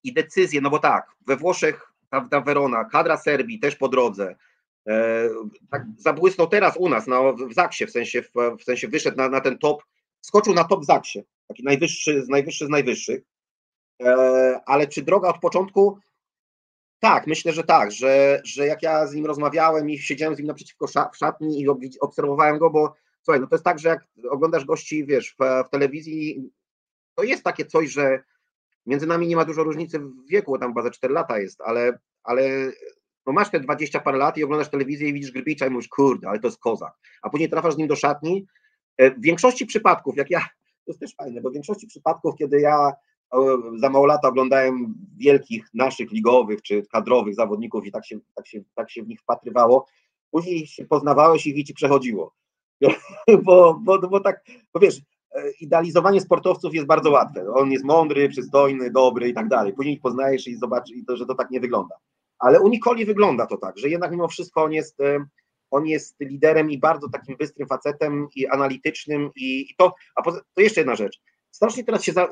i 0.05 0.13
decyzje, 0.13 0.61
no 0.61 0.71
bo 0.71 0.79
tak, 0.79 1.11
we 1.27 1.37
Włoszech 1.37 1.93
ta 2.31 2.41
Verona, 2.41 2.85
kadra 2.85 3.17
Serbii 3.17 3.59
też 3.59 3.77
po 3.77 3.89
drodze, 3.89 4.37
tak 5.71 5.83
zabłysnął 5.99 6.47
teraz 6.47 6.77
u 6.77 6.89
nas 6.89 7.07
no, 7.07 7.35
w 7.35 7.55
Zaksie, 7.55 7.87
w 7.87 7.91
sensie, 7.91 8.23
w, 8.23 8.33
w 8.61 8.65
sensie 8.65 8.89
wyszedł 8.89 9.17
na, 9.17 9.29
na 9.29 9.41
ten 9.41 9.59
top 9.59 9.83
skoczył 10.21 10.55
na 10.55 10.65
top 10.65 10.85
Zaksie, 10.85 11.23
taki 11.49 11.63
najwyższy, 11.65 12.25
z 12.25 12.29
najwyższy 12.29 12.67
z 12.67 12.69
najwyższych. 12.69 13.23
E, 14.03 14.61
ale 14.67 14.87
czy 14.87 15.03
droga 15.03 15.29
od 15.29 15.39
początku? 15.39 15.99
tak, 17.05 17.27
myślę, 17.27 17.53
że 17.53 17.65
tak, 17.65 17.93
że, 17.93 18.41
że 18.45 18.67
jak 18.67 18.83
ja 18.83 19.07
z 19.07 19.15
nim 19.15 19.27
rozmawiałem 19.27 19.91
i 19.91 19.99
siedziałem 19.99 20.35
z 20.35 20.39
nim 20.39 20.47
naprzeciwko 20.47 20.87
w 20.87 21.17
szatni 21.17 21.61
i 21.61 21.69
obserwowałem 22.01 22.59
go, 22.59 22.71
bo 22.71 22.95
słuchaj, 23.23 23.41
no 23.41 23.47
to 23.47 23.55
jest 23.55 23.65
tak, 23.65 23.79
że 23.79 23.89
jak 23.89 24.05
oglądasz 24.31 24.65
gości, 24.65 25.07
wiesz, 25.07 25.35
w, 25.41 25.67
w 25.67 25.71
telewizji, 25.71 26.51
to 27.15 27.23
jest 27.23 27.45
takie 27.45 27.65
coś, 27.65 27.91
że 27.91 28.23
między 28.87 29.07
nami 29.07 29.27
nie 29.27 29.37
ma 29.37 29.45
dużo 29.45 29.65
różnicy 29.65 29.99
w 29.99 30.29
wieku, 30.29 30.53
bo 30.53 30.59
tam 30.59 30.71
chyba 30.71 30.83
za 30.83 30.91
4 30.91 31.15
lata 31.15 31.39
jest, 31.39 31.61
ale, 31.61 31.99
ale 32.23 32.73
no 33.27 33.33
masz 33.33 33.51
te 33.51 33.61
20 33.61 34.01
parę 34.01 34.19
lat 34.19 34.39
i 34.39 34.45
oglądasz 34.45 34.69
telewizję 34.69 35.09
i 35.09 35.13
widzisz 35.13 35.33
Grbicza 35.33 35.67
i 35.67 35.71
mówisz, 35.71 35.89
kurde, 35.89 36.29
ale 36.29 36.39
to 36.39 36.47
jest 36.47 36.61
kozak. 36.61 36.95
A 37.23 37.31
później 37.31 37.51
trafiasz 37.51 37.75
z 37.75 37.77
nim 37.79 37.89
do 37.89 37.97
szatni. 37.97 38.47
E, 38.97 39.11
w 39.11 39.21
większości 39.21 39.67
przypadków, 39.67 40.17
jak 40.17 40.31
ja, 40.31 40.41
to 40.41 40.91
jest 40.91 41.01
też 41.01 41.15
fajne, 41.15 41.41
bo 41.41 41.51
w 41.51 41.53
większości 41.53 41.87
przypadków, 41.87 42.35
kiedy 42.39 42.61
ja 42.61 42.93
za 43.77 43.91
mało 43.91 44.07
lata 44.07 44.29
oglądałem 44.29 44.95
wielkich 45.17 45.69
naszych 45.75 46.11
ligowych 46.13 46.63
czy 46.63 46.87
kadrowych 46.93 47.35
zawodników 47.35 47.87
i 47.87 47.93
tak 47.93 48.07
się, 48.07 48.19
tak 48.35 48.47
się, 48.47 48.63
tak 48.75 48.91
się 48.91 49.03
w 49.03 49.09
nich 49.09 49.21
wpatrywało, 49.21 49.87
później 50.31 50.67
się 50.67 50.85
poznawałeś 50.85 51.47
i 51.47 51.65
ci 51.65 51.75
przechodziło. 51.75 52.35
bo, 53.45 53.81
bo, 53.83 53.99
bo 53.99 54.21
tak, 54.21 54.45
bo 54.75 54.81
wiesz, 54.81 55.01
idealizowanie 55.61 56.21
sportowców 56.21 56.75
jest 56.75 56.87
bardzo 56.87 57.11
łatwe. 57.11 57.47
On 57.55 57.71
jest 57.71 57.85
mądry, 57.85 58.29
przystojny, 58.29 58.91
dobry 58.91 59.29
i 59.29 59.35
tak 59.35 59.49
dalej. 59.49 59.73
Później 59.73 59.95
ich 59.95 60.01
poznajesz 60.01 60.47
i 60.47 60.57
zobaczysz, 60.57 60.97
że 61.09 61.27
to 61.27 61.35
tak 61.35 61.51
nie 61.51 61.61
wygląda. 61.61 61.97
Ale 62.39 62.61
u 62.61 62.69
Nikoli 62.69 63.05
wygląda 63.05 63.47
to 63.47 63.57
tak, 63.57 63.79
że 63.79 63.89
jednak 63.89 64.11
mimo 64.11 64.29
wszystko 64.29 64.65
on 64.65 64.73
jest, 64.73 65.01
e, 65.01 65.25
on 65.71 65.87
jest 65.87 66.17
liderem 66.21 66.71
i 66.71 66.79
bardzo 66.79 67.09
takim 67.09 67.37
bystrym 67.37 67.69
facetem 67.69 68.29
i 68.35 68.47
analitycznym 68.47 69.31
i, 69.37 69.71
i 69.71 69.75
to, 69.79 69.95
a 70.17 70.23
poza, 70.23 70.41
to 70.55 70.63
jeszcze 70.63 70.81
jedna 70.81 70.97
rzecz. 70.97 71.21
Strasznie 71.51 71.85
teraz 71.85 72.05
się 72.05 72.13
za, 72.13 72.25
e, 72.25 72.29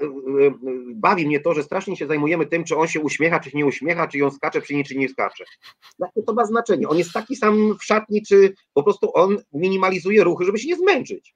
bawi 0.95 1.27
mnie 1.27 1.41
to, 1.41 1.55
że 1.55 1.63
strasznie 1.63 1.97
się 1.97 2.07
zajmujemy 2.07 2.47
tym, 2.47 2.65
czy 2.65 2.77
on 2.77 2.89
się 2.89 3.01
uśmiecha, 3.01 3.41
czy 3.41 3.51
się 3.51 3.59
nie 3.59 3.67
uśmiecha, 3.67 4.09
czy 4.09 4.25
on 4.25 4.31
skacze 4.31 4.61
przy 4.61 4.75
niej, 4.75 4.85
czy 4.85 4.99
nie 4.99 5.09
skacze. 5.09 5.45
Jakie 5.99 6.23
to 6.23 6.33
ma 6.35 6.45
znaczenie? 6.45 6.89
On 6.89 6.99
jest 6.99 7.13
taki 7.13 7.37
sam 7.37 7.77
w 7.79 7.85
szatni, 7.85 8.23
czy 8.23 8.55
po 8.75 8.83
prostu 8.83 9.11
on 9.15 9.37
minimalizuje 9.53 10.25
ruchy, 10.25 10.45
żeby 10.45 10.59
się 10.59 10.69
nie 10.69 10.77
zmęczyć. 10.77 11.35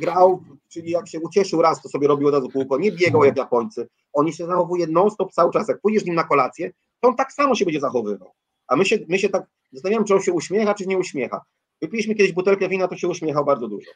Grał, 0.00 0.44
czyli 0.68 0.90
jak 0.90 1.08
się 1.08 1.20
ucieszył 1.20 1.62
raz, 1.62 1.82
to 1.82 1.88
sobie 1.88 2.08
robił 2.08 2.28
od 2.28 2.34
razu 2.34 2.48
kółko, 2.48 2.78
nie 2.78 2.92
biegał 2.92 3.24
jak 3.24 3.36
Japońcy. 3.36 3.88
On 4.12 4.32
się 4.32 4.46
zachowuje 4.46 4.86
non-stop 4.86 5.32
cały 5.32 5.52
czas. 5.52 5.68
Jak 5.68 5.80
pójdziesz 5.80 6.04
nim 6.04 6.14
na 6.14 6.24
kolację, 6.24 6.70
to 7.00 7.08
on 7.08 7.16
tak 7.16 7.32
samo 7.32 7.54
się 7.54 7.64
będzie 7.64 7.80
zachowywał. 7.80 8.32
A 8.66 8.76
my 8.76 8.84
się, 8.84 8.98
my 9.08 9.18
się 9.18 9.28
tak 9.28 9.46
zastanawiamy, 9.72 10.06
czy 10.06 10.14
on 10.14 10.22
się 10.22 10.32
uśmiecha, 10.32 10.74
czy 10.74 10.86
nie 10.86 10.98
uśmiecha. 10.98 11.40
Wypiliśmy 11.82 12.14
kiedyś 12.14 12.32
butelkę 12.32 12.68
wina, 12.68 12.88
to 12.88 12.96
się 12.96 13.08
uśmiechał 13.08 13.44
bardzo 13.44 13.68
dużo. 13.68 13.90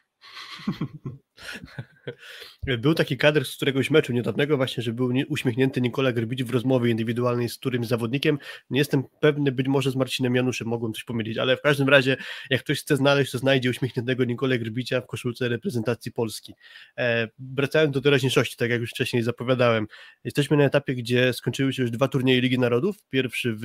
Był 2.78 2.94
taki 2.94 3.16
kadr 3.16 3.44
z 3.44 3.56
któregoś 3.56 3.90
meczu 3.90 4.12
niedawnego 4.12 4.56
właśnie, 4.56 4.82
że 4.82 4.92
był 4.92 5.12
uśmiechnięty 5.28 5.80
Nikola 5.80 6.12
Grbić 6.12 6.44
w 6.44 6.50
rozmowie 6.50 6.90
indywidualnej 6.90 7.48
z 7.48 7.58
którymś 7.58 7.86
zawodnikiem. 7.86 8.38
Nie 8.70 8.78
jestem 8.78 9.04
pewny, 9.20 9.52
być 9.52 9.68
może 9.68 9.90
z 9.90 9.96
Marcinem 9.96 10.34
Januszem 10.34 10.68
mogłem 10.68 10.92
coś 10.92 11.04
pomylić, 11.04 11.38
ale 11.38 11.56
w 11.56 11.62
każdym 11.62 11.88
razie 11.88 12.16
jak 12.50 12.60
ktoś 12.60 12.80
chce 12.80 12.96
znaleźć, 12.96 13.32
to 13.32 13.38
znajdzie 13.38 13.70
uśmiechniętego 13.70 14.24
Nikolę 14.24 14.58
Grbicia 14.58 15.00
w 15.00 15.06
koszulce 15.06 15.48
reprezentacji 15.48 16.12
Polski. 16.12 16.54
E, 16.98 17.28
wracając 17.38 17.94
do 17.94 18.00
teraźniejszości, 18.00 18.56
tak 18.56 18.70
jak 18.70 18.80
już 18.80 18.90
wcześniej 18.90 19.22
zapowiadałem, 19.22 19.86
jesteśmy 20.24 20.56
na 20.56 20.64
etapie, 20.64 20.94
gdzie 20.94 21.32
skończyły 21.32 21.72
się 21.72 21.82
już 21.82 21.90
dwa 21.90 22.08
turnieje 22.08 22.40
Ligi 22.40 22.58
Narodów. 22.58 22.96
Pierwszy 23.10 23.54
w, 23.54 23.64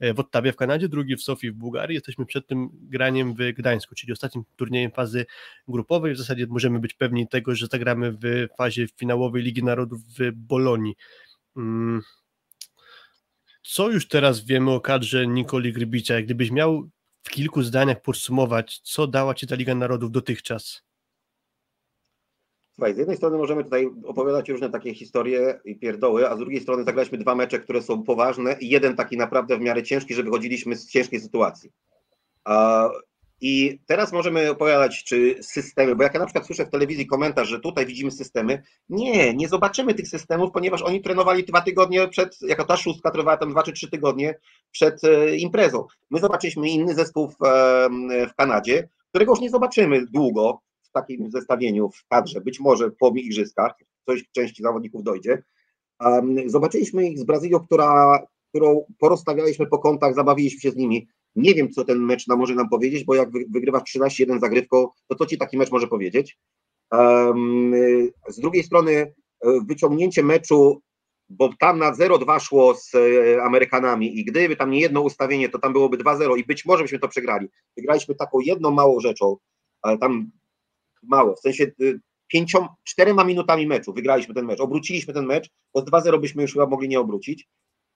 e, 0.00 0.14
w 0.14 0.20
Ottawie 0.20 0.52
w 0.52 0.56
Kanadzie, 0.56 0.88
drugi 0.88 1.16
w 1.16 1.22
Sofii 1.22 1.50
w 1.50 1.54
Bułgarii. 1.54 1.94
Jesteśmy 1.94 2.26
przed 2.26 2.46
tym 2.46 2.68
graniem 2.72 3.34
w 3.34 3.52
Gdańsku, 3.52 3.94
czyli 3.94 4.12
ostatnim 4.12 4.44
turniejem 4.56 4.90
fazy 4.90 5.26
grupowej. 5.68 6.14
W 6.14 6.18
zasadzie 6.18 6.46
możemy 6.46 6.78
być 6.78 6.94
pewni 6.94 7.28
tego, 7.28 7.49
że 7.56 7.66
zagramy 7.66 8.12
w 8.12 8.48
fazie 8.58 8.86
finałowej 8.96 9.42
Ligi 9.42 9.64
Narodów 9.64 10.00
w 10.18 10.32
Bolonii. 10.32 10.94
Mm. 11.56 12.02
Co 13.62 13.90
już 13.90 14.08
teraz 14.08 14.44
wiemy 14.44 14.70
o 14.70 14.80
kadrze 14.80 15.26
Nikoli 15.26 15.72
Grybicia? 15.72 16.22
Gdybyś 16.22 16.50
miał 16.50 16.88
w 17.22 17.30
kilku 17.30 17.62
zdaniach 17.62 18.02
podsumować, 18.02 18.78
co 18.78 19.06
dała 19.06 19.34
Ci 19.34 19.46
ta 19.46 19.54
Liga 19.54 19.74
Narodów 19.74 20.10
dotychczas? 20.10 20.82
Słuchaj, 22.72 22.94
z 22.94 22.98
jednej 22.98 23.16
strony 23.16 23.38
możemy 23.38 23.64
tutaj 23.64 23.90
opowiadać 24.04 24.48
różne 24.48 24.70
takie 24.70 24.94
historie 24.94 25.60
i 25.64 25.78
pierdoły, 25.78 26.28
a 26.28 26.36
z 26.36 26.38
drugiej 26.38 26.60
strony 26.60 26.84
zagraliśmy 26.84 27.18
dwa 27.18 27.34
mecze, 27.34 27.58
które 27.58 27.82
są 27.82 28.02
poważne 28.02 28.56
i 28.60 28.68
jeden 28.68 28.96
taki 28.96 29.16
naprawdę 29.16 29.58
w 29.58 29.60
miarę 29.60 29.82
ciężki, 29.82 30.14
że 30.14 30.22
wychodziliśmy 30.22 30.76
z 30.76 30.90
ciężkiej 30.90 31.20
sytuacji. 31.20 31.70
I 33.40 33.78
teraz 33.86 34.12
możemy 34.12 34.50
opowiadać, 34.50 35.04
czy 35.04 35.34
systemy, 35.42 35.96
bo 35.96 36.02
jak 36.02 36.14
ja 36.14 36.20
na 36.20 36.26
przykład 36.26 36.46
słyszę 36.46 36.66
w 36.66 36.70
telewizji 36.70 37.06
komentarz, 37.06 37.48
że 37.48 37.60
tutaj 37.60 37.86
widzimy 37.86 38.10
systemy, 38.10 38.62
nie, 38.88 39.34
nie 39.34 39.48
zobaczymy 39.48 39.94
tych 39.94 40.08
systemów, 40.08 40.50
ponieważ 40.52 40.82
oni 40.82 41.02
trenowali 41.02 41.44
dwa 41.44 41.60
tygodnie 41.60 42.08
przed, 42.08 42.42
jako 42.42 42.64
ta 42.64 42.76
szóstka 42.76 43.10
trwała 43.10 43.36
tam 43.36 43.50
dwa 43.50 43.62
czy 43.62 43.72
trzy 43.72 43.90
tygodnie 43.90 44.38
przed 44.70 45.04
e, 45.04 45.36
imprezą. 45.36 45.86
My 46.10 46.20
zobaczyliśmy 46.20 46.68
inny 46.68 46.94
zespół 46.94 47.28
w, 47.28 47.36
w 48.30 48.34
Kanadzie, 48.36 48.88
którego 49.08 49.32
już 49.32 49.40
nie 49.40 49.50
zobaczymy 49.50 50.06
długo 50.06 50.60
w 50.82 50.90
takim 50.92 51.30
zestawieniu 51.30 51.90
w 51.90 52.06
kadrze, 52.08 52.40
być 52.40 52.60
może 52.60 52.90
po 52.90 53.12
igrzyskach, 53.16 53.72
coś 54.06 54.24
części 54.32 54.62
zawodników 54.62 55.02
dojdzie. 55.02 55.42
Zobaczyliśmy 56.46 57.08
ich 57.08 57.18
z 57.18 57.24
Brazylią, 57.24 57.60
która, 57.60 58.22
którą 58.48 58.84
porozstawialiśmy 58.98 59.66
po 59.66 59.78
kątach, 59.78 60.14
zabawiliśmy 60.14 60.60
się 60.60 60.70
z 60.70 60.76
nimi 60.76 61.08
nie 61.36 61.54
wiem, 61.54 61.70
co 61.70 61.84
ten 61.84 61.98
mecz 61.98 62.26
nam 62.26 62.38
może 62.38 62.54
nam 62.54 62.68
powiedzieć, 62.68 63.04
bo 63.04 63.14
jak 63.14 63.30
wygrywasz 63.32 63.82
13-1 63.96 64.40
zagrywką, 64.40 64.88
to 65.08 65.14
co 65.14 65.26
ci 65.26 65.38
taki 65.38 65.58
mecz 65.58 65.70
może 65.70 65.88
powiedzieć? 65.88 66.38
Z 68.28 68.40
drugiej 68.40 68.62
strony 68.62 68.92
e, 68.92 69.12
wyciągnięcie 69.66 70.22
meczu, 70.22 70.82
bo 71.28 71.50
tam 71.58 71.78
na 71.78 71.92
0-2 71.92 72.40
szło 72.40 72.74
z 72.74 72.94
e, 72.94 73.42
Amerykanami 73.42 74.18
i 74.18 74.24
gdyby 74.24 74.56
tam 74.56 74.70
nie 74.70 74.80
jedno 74.80 75.00
ustawienie, 75.00 75.48
to 75.48 75.58
tam 75.58 75.72
byłoby 75.72 75.98
2-0 75.98 76.38
i 76.38 76.44
być 76.44 76.64
może 76.64 76.84
byśmy 76.84 76.98
to 76.98 77.08
przegrali. 77.08 77.48
Wygraliśmy 77.76 78.14
taką 78.14 78.40
jedną 78.40 78.70
małą 78.70 79.00
rzeczą, 79.00 79.36
ale 79.82 79.98
tam 79.98 80.30
mało, 81.02 81.36
w 81.36 81.40
sensie 81.40 81.70
y, 81.80 82.00
pięciom, 82.28 82.68
czterema 82.84 83.24
minutami 83.24 83.66
meczu 83.66 83.92
wygraliśmy 83.92 84.34
ten 84.34 84.44
mecz, 84.46 84.60
obróciliśmy 84.60 85.14
ten 85.14 85.26
mecz, 85.26 85.50
bo 85.74 85.82
2-0 85.82 86.20
byśmy 86.20 86.42
już 86.42 86.52
chyba 86.52 86.66
mogli 86.66 86.88
nie 86.88 87.00
obrócić. 87.00 87.48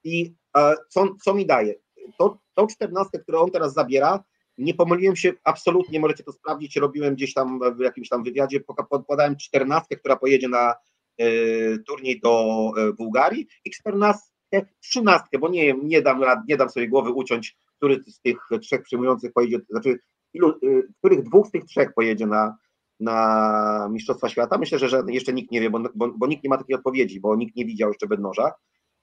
I 0.05 0.35
e, 0.57 0.75
co, 0.89 1.15
co 1.25 1.35
mi 1.35 1.47
daje? 1.47 1.75
To, 2.19 2.39
tą 2.55 2.67
czternastkę, 2.67 3.19
którą 3.19 3.41
on 3.41 3.51
teraz 3.51 3.75
zabiera, 3.75 4.25
nie 4.59 4.75
pomyliłem 4.75 5.17
się 5.17 5.33
absolutnie, 5.45 6.01
możecie 6.01 6.25
to 6.25 6.33
sprawdzić, 6.33 6.77
robiłem 6.77 7.15
gdzieś 7.15 7.35
tam 7.35 7.61
w 7.77 7.81
jakimś 7.81 8.09
tam 8.09 8.23
wywiadzie, 8.23 8.61
podałem 9.09 9.37
czternastkę, 9.37 9.97
która 9.97 10.17
pojedzie 10.17 10.49
na 10.49 10.75
y, 11.21 11.83
turniej 11.87 12.21
do 12.21 12.73
y, 12.79 12.93
Bułgarii 12.93 13.47
i 13.65 13.71
czternastkę, 13.71 14.67
trzynastkę, 14.81 15.39
bo 15.39 15.49
nie, 15.49 15.75
nie, 15.83 16.03
dam, 16.03 16.25
nie 16.49 16.57
dam 16.57 16.71
sobie 16.71 16.89
głowy 16.89 17.11
uciąć, 17.11 17.57
który 17.77 18.03
z 18.07 18.21
tych 18.21 18.39
trzech 18.63 18.83
przyjmujących 18.83 19.33
pojedzie, 19.33 19.59
znaczy 19.71 19.99
ilu, 20.33 20.59
y, 20.65 20.89
których 20.99 21.23
dwóch 21.23 21.47
z 21.47 21.51
tych 21.51 21.65
trzech 21.65 21.95
pojedzie 21.95 22.27
na, 22.27 22.57
na 23.01 23.89
Mistrzostwa 23.91 24.29
Świata. 24.29 24.59
Myślę, 24.59 24.79
że, 24.79 24.89
że 24.89 25.03
jeszcze 25.09 25.33
nikt 25.33 25.51
nie 25.51 25.61
wie, 25.61 25.71
bo, 25.71 25.81
bo, 25.95 26.09
bo, 26.09 26.27
nikt 26.27 26.45
nie 26.45 26.51
ma 26.51 26.59
takiej 26.59 26.77
odpowiedzi, 26.77 27.21
bo 27.21 27.37
nikt 27.37 27.57
nie 27.57 27.65
widział 27.65 27.89
jeszcze 27.89 28.07
Bednoża. 28.07 28.53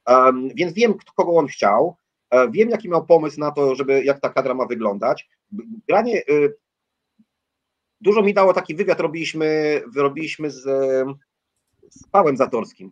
Um, 0.07 0.49
więc 0.55 0.73
wiem, 0.73 0.93
kogo 1.15 1.31
on 1.31 1.47
chciał. 1.47 1.95
E, 2.31 2.51
wiem, 2.51 2.69
jaki 2.69 2.89
miał 2.89 3.05
pomysł 3.05 3.39
na 3.39 3.51
to, 3.51 3.75
żeby 3.75 4.03
jak 4.03 4.19
ta 4.19 4.29
kadra 4.29 4.53
ma 4.53 4.65
wyglądać. 4.65 5.29
Granie. 5.87 6.23
Y, 6.29 6.55
dużo 8.01 8.21
mi 8.21 8.33
dało 8.33 8.53
taki 8.53 8.75
wywiad, 8.75 8.99
robiliśmy, 8.99 9.81
robiliśmy 9.95 10.51
z, 10.51 10.63
z 11.89 12.07
Pałem 12.11 12.37
Zatorskim. 12.37 12.91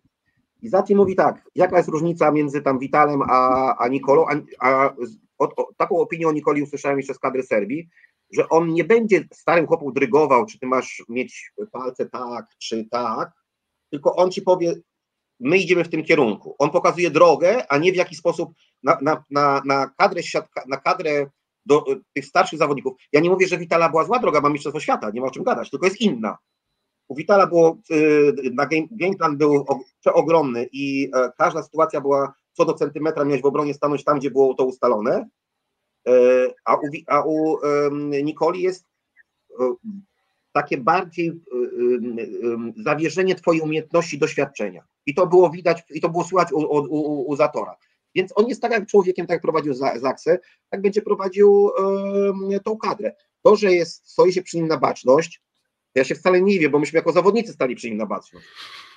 I 0.62 0.70
Zati 0.70 0.96
mówi 0.96 1.16
tak, 1.16 1.44
jaka 1.56 1.78
jest 1.78 1.90
różnica 1.90 2.32
między 2.32 2.62
tam 2.62 2.80
Witalem 2.80 3.22
a, 3.22 3.76
a 3.78 3.88
Nikolą, 3.88 4.26
a, 4.28 4.36
a 4.70 4.94
o, 5.38 5.74
taką 5.78 5.98
opinię 5.98 6.28
o 6.28 6.32
Nikoli 6.32 6.64
usłyszałem 6.64 6.98
jeszcze 6.98 7.14
z 7.14 7.20
kadry 7.20 7.44
Serbii, 7.44 7.90
że 8.34 8.50
on 8.50 8.74
nie 8.74 8.84
będzie 8.84 9.24
starym 9.34 9.68
chłopu 9.68 9.92
drygował, 9.92 10.46
czy 10.46 10.60
ty 10.60 10.68
masz 10.68 11.04
mieć 11.10 11.52
palce 11.72 12.10
tak, 12.10 12.46
czy 12.58 12.88
tak, 12.92 13.32
tylko 13.90 14.16
on 14.16 14.32
ci 14.32 14.42
powie, 14.42 14.76
my 15.40 15.58
idziemy 15.58 15.84
w 15.84 15.90
tym 15.90 16.04
kierunku. 16.04 16.56
On 16.60 16.70
pokazuje 16.70 17.12
drogę, 17.12 17.72
a 17.72 17.78
nie 17.78 17.92
w 17.92 17.96
jaki 17.96 18.16
sposób 18.16 18.54
na, 18.84 18.98
na, 19.02 19.24
na, 19.30 19.62
na 19.66 19.88
kadrę, 19.98 20.22
na 20.68 20.78
kadrę 20.78 21.30
do 21.66 21.86
tych 22.14 22.26
starszych 22.26 22.60
zawodników. 22.60 22.94
Ja 23.12 23.20
nie 23.20 23.30
mówię, 23.30 23.48
że 23.48 23.58
Witala 23.58 23.90
była 23.90 24.06
zła 24.06 24.20
droga, 24.20 24.42
ma 24.42 24.50
Mistrzostwo 24.50 24.80
Świata, 24.80 25.10
nie 25.14 25.22
ma 25.22 25.28
o 25.28 25.32
czym 25.32 25.44
gadać, 25.44 25.70
tylko 25.70 25.86
jest 25.86 26.02
inna. 26.02 26.38
U 27.08 27.16
Witala 27.16 27.48
było, 27.48 27.78
y, 27.92 28.34
na 28.54 28.66
game, 28.66 28.88
game 28.92 29.16
plan 29.16 29.38
był 29.38 29.66
przeogromny 30.00 30.70
i 30.72 31.12
e, 31.16 31.32
każda 31.38 31.64
sytuacja 31.64 32.02
była 32.02 32.34
co 32.54 32.66
do 32.66 32.74
centymetra 32.74 33.26
miałeś 33.26 33.42
w 33.42 33.46
obronie 33.46 33.74
stanąć 33.74 34.04
tam, 34.04 34.20
gdzie 34.20 34.32
było 34.32 34.54
to 34.54 34.66
ustalone, 34.66 35.30
e, 36.08 36.12
a 36.66 36.76
u, 36.76 36.82
a 37.08 37.22
u 37.22 37.58
Nikoli 38.24 38.62
jest 38.62 38.86
e, 39.60 39.74
takie 40.52 40.78
bardziej 40.78 41.42
zawierzenie 42.78 43.36
twojej 43.36 43.62
umiejętności 43.62 44.18
doświadczenia. 44.18 44.84
I 45.06 45.14
to 45.14 45.28
było 45.28 45.50
widać, 45.50 45.84
i 45.90 46.02
to 46.02 46.10
było 46.10 46.24
słychać 46.24 46.52
u, 46.52 46.58
u, 46.58 47.30
u 47.30 47.36
Zatora. 47.36 47.76
Więc 48.16 48.32
on 48.36 48.48
jest 48.48 48.62
tak 48.62 48.72
jak 48.72 48.88
człowiekiem, 48.88 49.28
tak 49.28 49.36
jak 49.36 49.42
prowadził 49.42 49.74
Zaksę, 49.74 50.40
tak 50.70 50.82
będzie 50.82 51.02
prowadził 51.02 51.70
tą 52.64 52.78
kadrę. 52.78 53.16
To, 53.42 53.56
że 53.56 53.74
jest, 53.74 54.10
stoi 54.10 54.34
się 54.34 54.42
przy 54.42 54.58
nim 54.58 54.68
na 54.68 54.78
baczność, 54.78 55.42
ja 55.96 56.04
się 56.04 56.16
wcale 56.16 56.42
nie 56.42 56.60
wiem, 56.60 56.72
bo 56.72 56.80
myśmy 56.80 56.98
jako 56.98 57.12
zawodnicy 57.12 57.54
stali 57.54 57.76
przy 57.76 57.90
nim 57.90 57.98
na 57.98 58.06
baczność. 58.06 58.48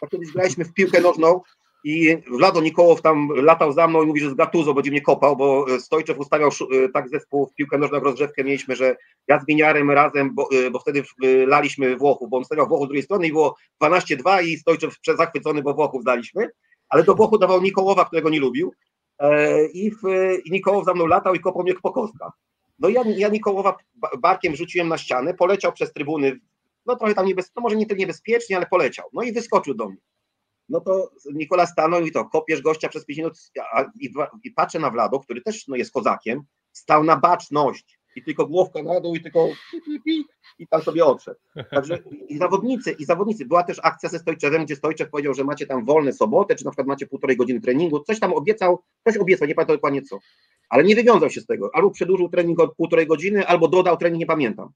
Jak 0.03 0.11
kiedyś 0.11 0.33
graliśmy 0.33 0.65
w 0.65 0.73
piłkę 0.73 1.01
nożną, 1.01 1.41
i 1.85 2.17
Wlado 2.31 2.61
Nikołow 2.61 3.03
tam 3.03 3.29
latał 3.29 3.73
za 3.73 3.89
mną 3.89 4.03
i 4.03 4.07
mówi, 4.07 4.21
że 4.21 4.31
z 4.31 4.35
Gattuso 4.35 4.75
będzie 4.75 4.91
mnie 4.91 5.01
kopał, 5.01 5.37
bo 5.37 5.67
Stojczew 5.79 6.19
ustawiał 6.19 6.51
tak 6.95 7.09
zespół 7.09 7.47
w 7.47 7.55
piłkę 7.55 7.79
nożną, 7.79 7.95
jak 7.95 8.05
rozgrzewkę 8.05 8.45
mieliśmy, 8.45 8.77
że 8.77 8.97
ja 9.29 9.41
z 9.41 9.47
Winiarem 9.47 9.91
razem, 9.91 10.35
bo, 10.35 10.49
bo 10.73 10.79
wtedy 10.79 11.03
laliśmy 11.47 11.97
Włochów, 11.97 12.31
bo 12.31 12.37
on 12.37 12.45
stawiał 12.45 12.69
Włochów 12.69 12.87
z 12.87 12.89
drugiej 12.89 13.03
strony 13.03 13.27
i 13.27 13.33
było 13.33 13.57
12-2 13.83 14.45
i 14.45 14.57
Stojczew 14.57 14.97
zachwycony, 15.19 15.63
bo 15.63 15.75
Włochów 15.75 16.05
daliśmy, 16.05 16.51
ale 16.89 17.05
do 17.05 17.15
Włochu 17.15 17.39
dawał 17.39 17.63
Nikołowa, 17.63 18.05
którego 18.05 18.31
nie 18.31 18.41
lubił 18.41 18.73
i, 19.73 19.91
w, 19.91 20.03
i 20.45 20.51
Nikołow 20.51 20.85
za 20.85 20.95
mną 20.95 21.07
latał 21.07 21.35
i 21.35 21.41
kopał 21.41 21.63
mnie 21.63 21.75
po 21.83 21.93
kostkach. 21.93 22.33
No 22.79 22.89
ja, 22.89 23.03
ja 23.17 23.29
Nikołowa 23.29 23.77
barkiem 24.19 24.57
rzuciłem 24.57 24.89
na 24.89 24.99
ścianę, 24.99 25.35
poleciał 25.35 25.73
przez 25.73 25.93
trybuny, 25.93 26.41
no 26.87 26.97
trochę 26.97 27.15
tam 27.15 27.27
niebezpiecznie, 27.27 27.53
no 27.57 27.63
może 27.63 27.77
nie 27.77 27.87
tyle 27.87 27.99
niebezpiecznie, 27.99 28.57
ale 28.57 28.67
poleciał. 28.67 29.09
No 29.13 29.23
i 29.23 29.33
wyskoczył 29.33 29.75
do 29.75 29.89
mnie. 29.89 29.99
No 30.69 30.81
to 30.81 31.11
Nikola 31.33 31.67
stanął 31.67 32.07
i 32.07 32.13
to, 32.13 32.25
kopiesz 32.25 32.63
gościa 32.63 32.89
przez 32.89 33.05
5 33.05 33.19
minut 33.19 33.39
i, 34.01 34.13
i 34.45 34.51
patrzę 34.51 34.79
na 34.79 34.91
Wlado, 34.91 35.21
który 35.21 35.43
też 35.43 35.69
no, 35.69 35.77
jest 35.77 35.93
kozakiem, 35.93 36.43
stał 36.73 37.05
na 37.05 37.17
baczność 37.17 37.99
i 38.17 38.23
tylko 38.23 38.47
głowka 38.47 38.83
na 38.83 39.01
dół 39.01 39.15
i 39.15 39.21
tylko 39.21 39.49
i 40.59 40.67
tam 40.67 40.83
sobie 40.83 41.05
odszedł. 41.05 41.41
Także 41.71 41.99
i 42.29 42.39
zawodnicy, 42.39 42.97
i 42.99 43.05
zawodnicy. 43.05 43.47
Była 43.47 43.63
też 43.63 43.81
akcja 43.83 44.09
ze 44.09 44.19
Stojczewem, 44.19 44.65
gdzie 44.65 44.77
Stojczew 44.77 45.11
powiedział, 45.11 45.35
że 45.35 45.45
macie 45.45 45.67
tam 45.67 45.85
wolne 45.85 46.13
sobotę, 46.13 46.55
czy 46.55 46.65
na 46.65 46.71
przykład 46.71 46.87
macie 46.87 47.07
półtorej 47.07 47.37
godziny 47.37 47.61
treningu, 47.61 48.01
coś 48.01 48.21
tam 48.21 48.33
obiecał, 48.33 48.83
coś 49.05 49.17
obiecał, 49.17 49.49
nie 49.49 49.55
pamiętam 49.55 49.77
dokładnie 49.77 50.03
co. 50.03 50.19
Ale 50.69 50.85
nie 50.85 50.95
wywiązał 50.95 51.31
się 51.31 51.41
z 51.41 51.47
tego. 51.47 51.71
Albo 51.75 51.91
przedłużył 51.91 52.29
trening 52.29 52.61
o 52.61 52.69
półtorej 52.69 53.07
godziny, 53.07 53.47
albo 53.47 53.69
dodał 53.69 53.97
trening, 53.97 54.21
nie 54.21 54.27
pamiętam. 54.27 54.69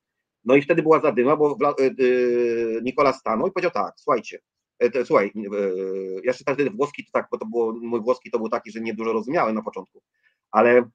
No 0.44 0.56
i 0.56 0.62
wtedy 0.62 0.82
była 0.82 1.00
zadyma, 1.00 1.36
bo 1.36 1.56
yy, 1.98 2.80
Nikola 2.82 3.12
stanął 3.12 3.46
i 3.46 3.52
powiedział 3.52 3.70
tak, 3.70 3.94
słuchajcie, 3.96 4.38
yy, 4.80 5.04
słuchaj, 5.04 5.32
yy, 5.34 6.14
ja 6.14 6.30
jeszcze 6.30 6.44
wtedy 6.44 6.70
włoski 6.70 7.04
to 7.04 7.10
tak, 7.12 7.28
bo 7.30 7.38
to 7.38 7.46
było, 7.46 7.72
mój 7.72 8.00
włoski 8.00 8.30
to 8.30 8.38
był 8.38 8.48
taki, 8.48 8.70
że 8.70 8.80
nie 8.80 8.94
dużo 8.94 9.12
rozumiałem 9.12 9.54
na 9.54 9.62
początku, 9.62 10.02
ale 10.50 10.90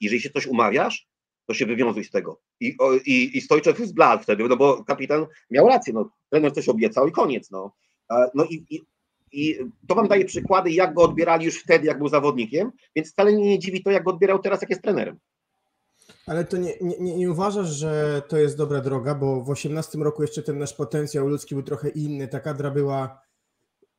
jeżeli 0.00 0.20
się 0.20 0.30
coś 0.30 0.46
umawiasz, 0.46 1.08
to 1.46 1.54
się 1.54 1.66
wywiązuj 1.66 2.04
z 2.04 2.10
tego. 2.10 2.40
I, 2.60 2.76
i, 3.06 3.38
i 3.38 3.40
Stojczew 3.40 3.78
zbladł 3.78 4.22
wtedy, 4.22 4.44
no 4.48 4.56
bo 4.56 4.84
kapitan 4.84 5.26
miał 5.50 5.68
rację, 5.68 5.92
no, 5.92 6.10
trener 6.30 6.52
coś 6.52 6.68
obiecał 6.68 7.08
i 7.08 7.12
koniec, 7.12 7.50
no. 7.50 7.72
No 8.34 8.44
i, 8.44 8.64
i, 8.70 8.80
i 9.32 9.58
to 9.88 9.94
wam 9.94 10.08
daje 10.08 10.24
przykłady, 10.24 10.70
jak 10.70 10.94
go 10.94 11.02
odbierali 11.02 11.44
już 11.44 11.62
wtedy, 11.62 11.86
jak 11.86 11.98
był 11.98 12.08
zawodnikiem, 12.08 12.72
więc 12.96 13.12
wcale 13.12 13.32
nie 13.32 13.58
dziwi 13.58 13.82
to, 13.82 13.90
jak 13.90 14.04
go 14.04 14.10
odbierał 14.10 14.38
teraz, 14.38 14.60
jak 14.60 14.70
jest 14.70 14.82
trenerem. 14.82 15.18
Ale 16.30 16.44
to 16.44 16.56
nie, 16.56 16.74
nie, 16.80 17.16
nie 17.16 17.30
uważasz, 17.30 17.68
że 17.68 18.22
to 18.28 18.38
jest 18.38 18.56
dobra 18.56 18.80
droga, 18.80 19.14
bo 19.14 19.44
w 19.44 19.50
18 19.50 19.98
roku 19.98 20.22
jeszcze 20.22 20.42
ten 20.42 20.58
nasz 20.58 20.74
potencjał 20.74 21.28
ludzki 21.28 21.54
był 21.54 21.64
trochę 21.64 21.88
inny, 21.88 22.28
ta 22.28 22.40
kadra 22.40 22.70
była 22.70 23.20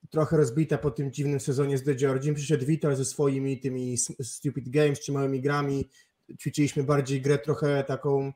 trochę 0.10 0.38
rozbita 0.38 0.78
po 0.78 0.92
tym 0.92 1.12
dziwnym 1.12 1.40
sezonie 1.40 1.78
z 1.78 1.84
The 1.84 1.96
Georgiem. 1.96 2.36
Przyszedł 2.36 2.66
Vital 2.66 2.96
ze 2.96 3.06
swoimi 3.06 3.60
tymi 3.60 3.98
stupid 4.24 4.70
games 4.70 5.00
czy 5.00 5.12
małymi 5.12 5.42
grami, 5.42 5.90
ćwiczyliśmy 6.40 6.84
bardziej 6.84 7.22
grę 7.22 7.38
trochę 7.38 7.84
taką, 7.84 8.34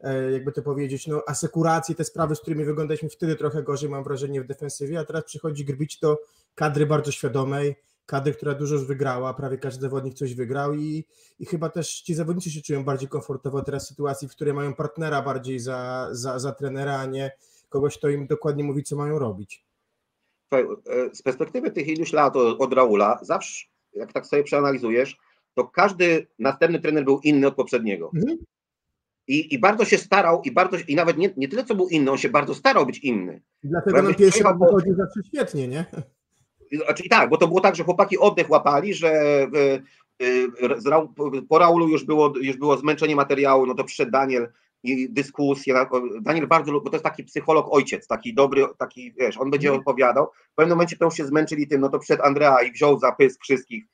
e, 0.00 0.32
jakby 0.32 0.52
to 0.52 0.62
powiedzieć, 0.62 1.06
no 1.06 1.22
asekurację, 1.26 1.94
te 1.94 2.04
sprawy, 2.04 2.36
z 2.36 2.40
którymi 2.40 2.64
wyglądaliśmy 2.64 3.08
wtedy 3.08 3.36
trochę 3.36 3.62
gorzej, 3.62 3.90
mam 3.90 4.04
wrażenie, 4.04 4.42
w 4.42 4.46
defensywie, 4.46 4.98
a 4.98 5.04
teraz 5.04 5.24
przychodzi 5.24 5.64
Grbić 5.64 5.98
do 5.98 6.18
kadry 6.54 6.86
bardzo 6.86 7.12
świadomej, 7.12 7.76
kadry, 8.08 8.32
która 8.32 8.54
dużo 8.54 8.74
już 8.74 8.84
wygrała, 8.84 9.34
prawie 9.34 9.58
każdy 9.58 9.82
zawodnik 9.82 10.14
coś 10.14 10.34
wygrał 10.34 10.74
i, 10.74 11.04
i 11.38 11.46
chyba 11.46 11.68
też 11.68 12.00
ci 12.00 12.14
zawodnicy 12.14 12.50
się 12.50 12.62
czują 12.62 12.84
bardziej 12.84 13.08
komfortowo 13.08 13.62
teraz 13.62 13.84
w 13.84 13.88
sytuacji, 13.88 14.28
w 14.28 14.30
której 14.30 14.54
mają 14.54 14.74
partnera 14.74 15.22
bardziej 15.22 15.58
za, 15.58 16.08
za, 16.10 16.38
za 16.38 16.52
trenera, 16.52 16.98
a 16.98 17.06
nie 17.06 17.30
kogoś, 17.68 17.98
kto 17.98 18.08
im 18.08 18.26
dokładnie 18.26 18.64
mówi, 18.64 18.82
co 18.82 18.96
mają 18.96 19.18
robić. 19.18 19.64
E, 20.52 20.64
z 21.12 21.22
perspektywy 21.22 21.70
tych 21.70 21.88
iluś 21.88 22.12
lat 22.12 22.36
od, 22.36 22.72
Raula, 22.72 23.18
zawsze, 23.22 23.66
jak 23.92 24.12
tak 24.12 24.26
sobie 24.26 24.44
przeanalizujesz, 24.44 25.16
to 25.54 25.64
każdy 25.64 26.26
następny 26.38 26.80
trener 26.80 27.04
był 27.04 27.20
inny 27.20 27.46
od 27.46 27.54
poprzedniego. 27.54 28.10
Mhm. 28.14 28.38
I, 29.26 29.54
I 29.54 29.58
bardzo 29.58 29.84
się 29.84 29.98
starał, 29.98 30.42
i 30.42 30.52
bardzo 30.52 30.76
i 30.88 30.94
nawet 30.94 31.18
nie, 31.18 31.34
nie 31.36 31.48
tyle, 31.48 31.64
co 31.64 31.74
był 31.74 31.88
inny, 31.88 32.10
on 32.10 32.18
się 32.18 32.28
bardzo 32.28 32.54
starał 32.54 32.86
być 32.86 32.98
inny. 32.98 33.42
Dlatego 33.62 34.02
na 34.02 34.14
pierwszy 34.14 34.42
raz 34.42 34.58
wychodził 34.58 34.94
zawsze 34.94 35.20
świetnie, 35.26 35.68
nie? 35.68 35.84
Znaczy, 36.72 37.08
tak, 37.08 37.30
bo 37.30 37.36
to 37.36 37.48
było 37.48 37.60
tak, 37.60 37.76
że 37.76 37.84
chłopaki 37.84 38.18
oddech 38.18 38.50
łapali, 38.50 38.94
że 38.94 39.42
y, 40.20 40.24
y, 40.24 41.42
po 41.48 41.58
Raulu 41.58 41.88
już 41.88 42.04
było, 42.04 42.32
już 42.40 42.56
było 42.56 42.76
zmęczenie 42.76 43.16
materiału, 43.16 43.66
no 43.66 43.74
to 43.74 43.84
przyszedł 43.84 44.10
Daniel 44.10 44.52
i 44.82 45.12
dyskusje. 45.12 45.74
Daniel 46.20 46.46
bardzo, 46.46 46.72
bo 46.72 46.90
to 46.90 46.96
jest 46.96 47.04
taki 47.04 47.24
psycholog 47.24 47.66
ojciec, 47.70 48.06
taki 48.06 48.34
dobry, 48.34 48.66
taki, 48.78 49.12
wiesz, 49.12 49.38
on 49.38 49.50
będzie 49.50 49.68
mhm. 49.68 49.80
opowiadał. 49.80 50.26
W 50.52 50.54
pewnym 50.54 50.76
momencie 50.76 50.96
to 50.96 51.04
już 51.04 51.14
się 51.14 51.26
zmęczyli 51.26 51.68
tym, 51.68 51.80
no 51.80 51.88
to 51.88 51.98
przed 51.98 52.20
Andrea 52.20 52.62
i 52.62 52.72
wziął 52.72 52.98
za 52.98 53.12
pysk 53.12 53.42
wszystkich 53.42 53.84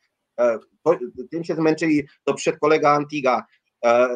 E, 0.40 0.58
tym 1.30 1.44
się 1.44 1.54
zmęczyli, 1.54 2.02
to 2.24 2.34
przed 2.34 2.58
kolega 2.58 2.90
Antiga, 2.90 3.46
e, 3.84 3.88
e, 3.88 4.08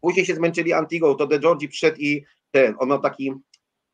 później 0.00 0.26
się 0.26 0.34
zmęczyli 0.34 0.72
Antigą, 0.72 1.14
to 1.14 1.26
De 1.26 1.38
Giorgi 1.38 1.68
przyszedł 1.68 1.96
i 1.98 2.24
ten, 2.50 2.74
on 2.78 2.88
miał 2.88 3.00
taki 3.00 3.32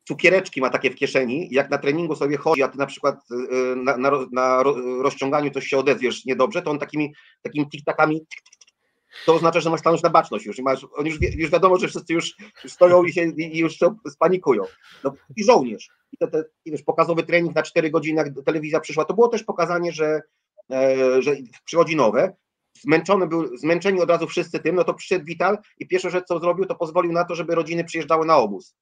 cukiereczki 0.09 0.61
ma 0.61 0.71
takie 0.71 0.90
w 0.90 0.95
kieszeni, 0.95 1.49
jak 1.51 1.71
na 1.71 1.79
treningu 1.79 2.16
sobie 2.16 2.37
chodzi, 2.37 2.62
a 2.62 2.69
ty 2.69 2.79
na 2.79 2.87
przykład 2.87 3.16
na, 3.77 3.97
na, 3.97 4.11
na 4.33 4.62
rozciąganiu 5.03 5.51
coś 5.51 5.66
się 5.66 5.79
odezwiesz 5.79 6.25
niedobrze, 6.25 6.62
to 6.62 6.71
on 6.71 6.79
takimi, 6.79 7.14
takimi 7.42 7.66
tik-takami 7.66 8.21
to 9.27 9.35
oznacza, 9.35 9.61
że 9.61 9.71
masz 9.71 9.81
stanąć 9.81 10.03
na 10.03 10.11
baczność 10.11 10.47
już 10.47 10.59
i 10.59 10.62
masz, 10.62 10.87
on 10.97 11.07
już, 11.07 11.19
już 11.21 11.51
wiadomo, 11.51 11.79
że 11.79 11.88
wszyscy 11.88 12.12
już, 12.12 12.35
już 12.64 12.73
stoją 12.73 13.05
i, 13.05 13.12
się, 13.12 13.23
i 13.25 13.59
już 13.59 13.79
spanikują. 14.09 14.62
No, 15.05 15.12
I 15.37 15.45
żołnierz. 15.45 15.88
I 16.12 16.16
te, 16.16 16.29
te, 16.29 16.45
i 16.64 16.71
wiesz, 16.71 16.83
pokazowy 16.83 17.23
trening 17.23 17.55
na 17.55 17.62
4 17.62 17.90
godziny, 17.90 18.23
jak 18.23 18.45
telewizja 18.45 18.81
przyszła, 18.81 19.05
to 19.05 19.14
było 19.14 19.29
też 19.29 19.42
pokazanie, 19.42 19.92
że 19.92 20.23
E, 20.73 21.23
że 21.23 21.37
przychodzi 21.64 21.97
nowe, 21.97 22.37
zmęczony 22.81 23.27
był, 23.27 23.57
zmęczeni 23.57 24.01
od 24.01 24.11
razu 24.11 24.27
wszyscy 24.27 24.59
tym, 24.59 24.77
no 24.77 24.85
to 24.85 24.95
przyszedł 24.95 25.25
Vital 25.25 25.59
i 25.79 25.88
pierwsze 25.88 26.11
rzecz, 26.11 26.25
co 26.25 26.38
zrobił, 26.38 26.66
to 26.66 26.75
pozwolił 26.75 27.12
na 27.12 27.25
to, 27.25 27.35
żeby 27.35 27.55
rodziny 27.55 27.85
przyjeżdżały 27.85 28.27
na 28.27 28.37
obóz. 28.37 28.77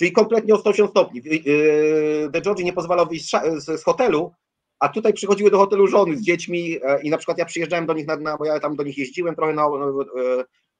Czyli 0.00 0.12
kompletnie 0.12 0.54
o 0.54 0.58
180 0.58 0.90
stopni. 0.90 1.22
De 1.22 2.38
e, 2.38 2.40
Giorgi 2.40 2.64
nie 2.64 2.72
pozwalał 2.72 3.06
wyjść 3.06 3.30
z 3.56 3.84
hotelu, 3.84 4.32
a 4.78 4.88
tutaj 4.88 5.12
przychodziły 5.12 5.50
do 5.50 5.58
hotelu 5.58 5.86
żony 5.86 6.16
z 6.16 6.20
dziećmi 6.20 6.78
e, 6.82 7.02
i 7.02 7.10
na 7.10 7.16
przykład 7.16 7.38
ja 7.38 7.44
przyjeżdżałem 7.44 7.86
do 7.86 7.94
nich, 7.94 8.06
na, 8.06 8.16
na, 8.16 8.36
bo 8.36 8.44
ja 8.44 8.60
tam 8.60 8.76
do 8.76 8.82
nich 8.82 8.98
jeździłem 8.98 9.34
trochę 9.34 9.52
na, 9.52 9.66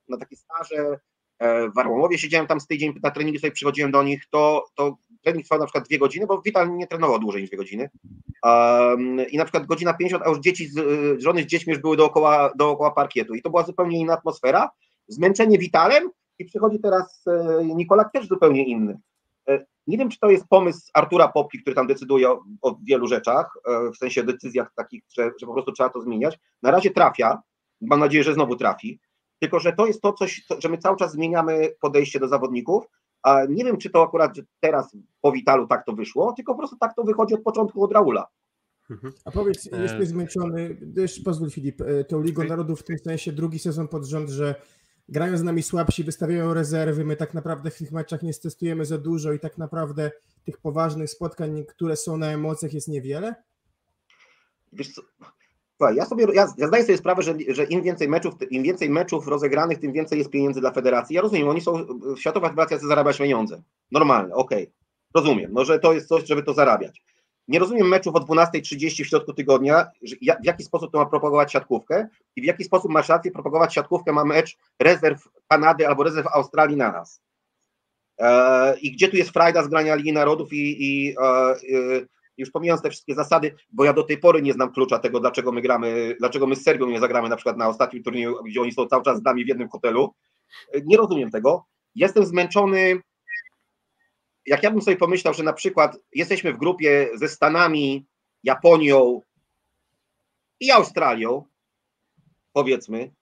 na 0.09 0.16
takie 0.16 0.37
staże, 0.37 0.98
w 1.76 1.78
Arłamowie 1.78 2.18
siedziałem 2.18 2.46
tam 2.46 2.61
z 2.61 2.66
tydzień, 2.66 2.92
na 3.02 3.11
treningi 3.11 3.38
sobie 3.38 3.50
przychodziłem 3.50 3.90
do 3.92 4.02
nich, 4.02 4.26
to, 4.30 4.64
to 4.74 4.96
trening 5.22 5.44
trwał 5.44 5.59
na 5.59 5.66
przykład 5.66 5.85
dwie 5.85 5.98
godziny, 5.98 6.26
bo 6.26 6.42
Vital 6.42 6.76
nie 6.76 6.87
trenował 6.87 7.18
dłużej 7.18 7.42
niż 7.42 7.50
dwie 7.50 7.59
godziny. 7.59 7.90
Um, 8.44 9.28
I 9.30 9.37
na 9.37 9.44
przykład 9.44 9.66
godzina 9.66 9.94
50, 9.94 10.22
a 10.26 10.28
już 10.28 10.38
dzieci, 10.38 10.68
z, 10.68 10.76
żony 11.22 11.42
z 11.42 11.46
dziećmi 11.46 11.72
już 11.72 11.83
były 11.83 11.96
dookoła, 11.96 12.52
dookoła 12.56 12.90
parkietu. 12.90 13.35
I 13.35 13.42
to 13.42 13.50
była 13.50 13.62
zupełnie 13.62 13.98
inna 13.98 14.12
atmosfera. 14.12 14.70
Zmęczenie 15.09 15.59
Vitalem 15.59 16.11
i 16.38 16.44
przychodzi 16.44 16.80
teraz 16.80 17.24
e, 17.26 17.64
Nikolak 17.64 18.12
też 18.12 18.28
zupełnie 18.28 18.64
inny. 18.64 18.98
E, 19.90 19.92
nie 19.92 19.98
wiem, 19.98 20.09
czy 20.09 20.18
to 20.18 20.31
jest 20.31 20.48
pomysł 20.48 20.90
Artura 20.94 21.29
Popki, 21.29 21.61
który 21.61 21.76
tam 21.76 21.87
decyduje 21.87 22.31
o, 22.31 22.44
o 22.62 22.79
wielu 22.85 23.07
rzeczach, 23.07 23.59
e, 23.68 23.90
w 23.90 23.96
sensie 23.96 24.22
decyzjach 24.22 24.72
takich, 24.76 25.03
że, 25.16 25.31
że 25.40 25.46
po 25.46 25.53
prostu 25.53 25.72
trzeba 25.72 25.88
to 25.88 26.00
zmieniać. 26.00 26.38
Na 26.62 26.70
razie 26.70 26.90
trafia, 26.90 27.42
mam 27.81 28.00
nadzieję, 28.00 28.24
że 28.24 28.35
znowu 28.35 28.57
trafi, 28.57 29.00
tylko 29.38 29.61
że 29.61 29.72
to 29.72 29.87
jest 29.87 30.00
to 30.00 30.12
coś, 30.12 30.46
że 30.59 30.68
my 30.68 30.79
cały 30.79 30.96
czas 30.96 31.12
zmieniamy 31.12 31.68
podejście 31.81 32.20
do 32.20 32.29
zawodników, 32.29 32.85
a 33.22 33.44
nie 33.48 33.64
wiem, 33.64 33.76
czy 33.76 33.90
to 33.90 34.03
akurat 34.03 34.33
teraz 34.61 34.96
po 35.20 35.33
Witalu 35.33 35.66
tak 35.66 35.85
to 35.87 35.92
wyszło, 35.92 36.33
tylko 36.33 36.53
po 36.53 36.59
prostu 36.59 36.76
tak 36.76 36.94
to 36.94 37.05
wychodzi 37.05 37.35
od 37.35 37.42
początku 37.42 37.85
od 37.85 37.92
Raula. 37.92 38.26
Mhm. 38.90 39.12
A 39.24 39.31
powiedz, 39.31 39.72
e, 39.72 39.83
jesteś 39.83 40.09
zmęczony, 40.09 40.76
też 40.94 41.20
pozwól 41.20 41.50
Filip, 41.50 41.81
e, 41.81 42.05
tą 42.05 42.22
Ligą 42.22 42.44
Narodów 42.44 42.81
w 42.81 42.85
tym 42.85 42.98
sensie 42.98 43.33
drugi 43.33 43.59
sezon 43.59 43.88
pod 43.88 44.05
rząd, 44.05 44.31
że 44.31 44.55
grają 45.11 45.37
z 45.37 45.42
nami 45.42 45.62
słabsi, 45.62 46.05
wystawiają 46.05 46.55
rezerwy, 46.55 47.05
my 47.05 47.16
tak 47.16 47.35
naprawdę 47.35 47.70
w 47.70 47.79
tych 47.79 47.92
meczach 47.92 48.23
nie 48.23 48.33
stestujemy 48.33 48.85
za 48.85 48.99
dużo 48.99 49.33
i 49.33 49.38
tak 49.38 49.59
naprawdę 49.59 50.11
tych 50.44 50.59
poważnych 50.59 51.11
spotkań, 51.11 51.64
które 51.68 51.96
są 51.96 52.16
na 52.16 52.27
emocjach 52.27 52.73
jest 52.73 52.88
niewiele? 52.88 53.35
Wiesz 54.73 54.92
co, 54.92 55.03
ja 55.94 56.07
sobie, 56.07 56.27
ja, 56.35 56.46
ja 56.59 56.68
zdaję 56.68 56.85
sobie 56.85 56.99
sprawę, 56.99 57.23
że, 57.23 57.35
że 57.49 57.64
im 57.64 57.83
więcej 57.83 58.09
meczów, 58.09 58.35
im 58.51 58.62
więcej 58.62 58.90
meczów 58.90 59.29
rozegranych, 59.29 59.79
tym 59.79 59.92
więcej 59.92 60.18
jest 60.18 60.31
pieniędzy 60.31 60.61
dla 60.61 60.70
federacji. 60.70 61.16
Ja 61.16 61.23
rozumiem, 61.23 61.49
oni 61.49 61.61
są, 61.61 61.87
Światowa 62.18 62.49
Federacja 62.49 62.77
chce 62.77 62.87
zarabiać 62.87 63.18
pieniądze. 63.18 63.62
Normalne, 63.92 64.35
okej. 64.35 64.62
Okay. 64.62 64.75
Rozumiem, 65.14 65.53
no, 65.53 65.64
że 65.64 65.79
to 65.79 65.92
jest 65.92 66.09
coś, 66.09 66.27
żeby 66.27 66.42
to 66.42 66.55
zarabiać. 66.55 67.03
Nie 67.51 67.59
rozumiem 67.59 67.89
meczów 67.89 68.15
o 68.15 68.19
12.30 68.19 69.05
w 69.05 69.07
środku 69.07 69.33
tygodnia, 69.33 69.87
w 70.43 70.45
jaki 70.45 70.63
sposób 70.65 70.93
to 70.93 70.99
ma 70.99 71.07
propagować 71.07 71.53
siatkówkę 71.53 72.09
i 72.37 72.43
w 72.43 72.45
jaki 72.45 72.65
sposób 72.65 72.91
masz 72.91 73.09
rację 73.09 73.31
propagować 73.31 73.75
siatkówkę, 73.75 74.13
ma 74.13 74.25
mecz 74.25 74.57
rezerw 74.81 75.29
Kanady 75.49 75.89
albo 75.89 76.03
rezerw 76.03 76.27
Australii 76.27 76.77
na 76.77 76.93
nas. 76.93 77.23
Eee, 78.19 78.87
I 78.87 78.93
gdzie 78.93 79.09
tu 79.09 79.17
jest 79.17 79.31
frajda 79.31 79.63
z 79.63 79.69
grania 79.69 79.95
Ligi 79.95 80.13
Narodów 80.13 80.53
i, 80.53 80.77
i 80.81 81.15
e, 81.23 81.55
już 82.37 82.51
pomijając 82.51 82.83
te 82.83 82.91
wszystkie 82.91 83.15
zasady, 83.15 83.55
bo 83.71 83.85
ja 83.85 83.93
do 83.93 84.03
tej 84.03 84.19
pory 84.19 84.43
nie 84.43 84.53
znam 84.53 84.73
klucza 84.73 84.99
tego, 84.99 85.21
dlaczego 85.21 85.53
my 85.53 85.61
gramy, 85.63 86.17
dlaczego 86.19 86.47
my 86.47 86.57
z 86.57 86.63
Serbią 86.63 86.87
nie 86.87 87.01
zagramy 87.01 87.29
na 87.29 87.37
przykład 87.37 87.57
na 87.57 87.69
ostatnim 87.69 88.03
turnieju, 88.03 88.43
gdzie 88.45 88.61
oni 88.61 88.73
są 88.73 88.87
cały 88.87 89.03
czas 89.03 89.19
z 89.19 89.23
nami 89.23 89.45
w 89.45 89.49
jednym 89.49 89.69
hotelu. 89.69 90.15
Nie 90.85 90.97
rozumiem 90.97 91.31
tego. 91.31 91.65
Jestem 91.95 92.27
zmęczony. 92.27 93.01
Jak 94.46 94.62
ja 94.62 94.70
bym 94.70 94.83
sobie 94.83 94.96
pomyślał, 94.96 95.35
że 95.35 95.42
na 95.42 95.53
przykład 95.53 95.96
jesteśmy 96.12 96.53
w 96.53 96.59
grupie 96.59 97.11
ze 97.14 97.29
Stanami, 97.29 98.07
Japonią 98.42 99.20
i 100.61 100.70
Australią, 100.70 101.44
powiedzmy, 102.53 103.14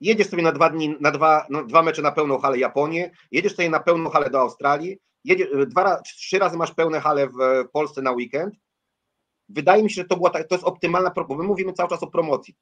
jedziesz 0.00 0.28
sobie 0.28 0.42
na 0.42 0.52
dwa 0.52 0.70
dni, 0.70 0.96
na 1.00 1.10
dwa, 1.10 1.46
na 1.50 1.62
dwa 1.62 1.82
mecze 1.82 2.02
na 2.02 2.12
pełną 2.12 2.38
halę 2.38 2.58
Japonię, 2.58 3.10
jedziesz 3.30 3.54
sobie 3.54 3.70
na 3.70 3.80
pełną 3.80 4.10
halę 4.10 4.30
do 4.30 4.40
Australii, 4.40 4.98
jedziesz, 5.24 5.48
dwa, 5.66 6.00
trzy 6.00 6.38
razy 6.38 6.56
masz 6.56 6.74
pełne 6.74 7.00
hale 7.00 7.28
w 7.28 7.68
Polsce 7.72 8.02
na 8.02 8.12
weekend. 8.12 8.54
Wydaje 9.48 9.82
mi 9.82 9.90
się, 9.90 10.02
że 10.02 10.08
to 10.08 10.16
była 10.16 10.30
ta, 10.30 10.44
to 10.44 10.54
jest 10.54 10.64
optymalna 10.64 11.10
propozycja. 11.10 11.42
My 11.42 11.48
mówimy 11.48 11.72
cały 11.72 11.88
czas 11.88 12.02
o 12.02 12.06
promocji. 12.06 12.56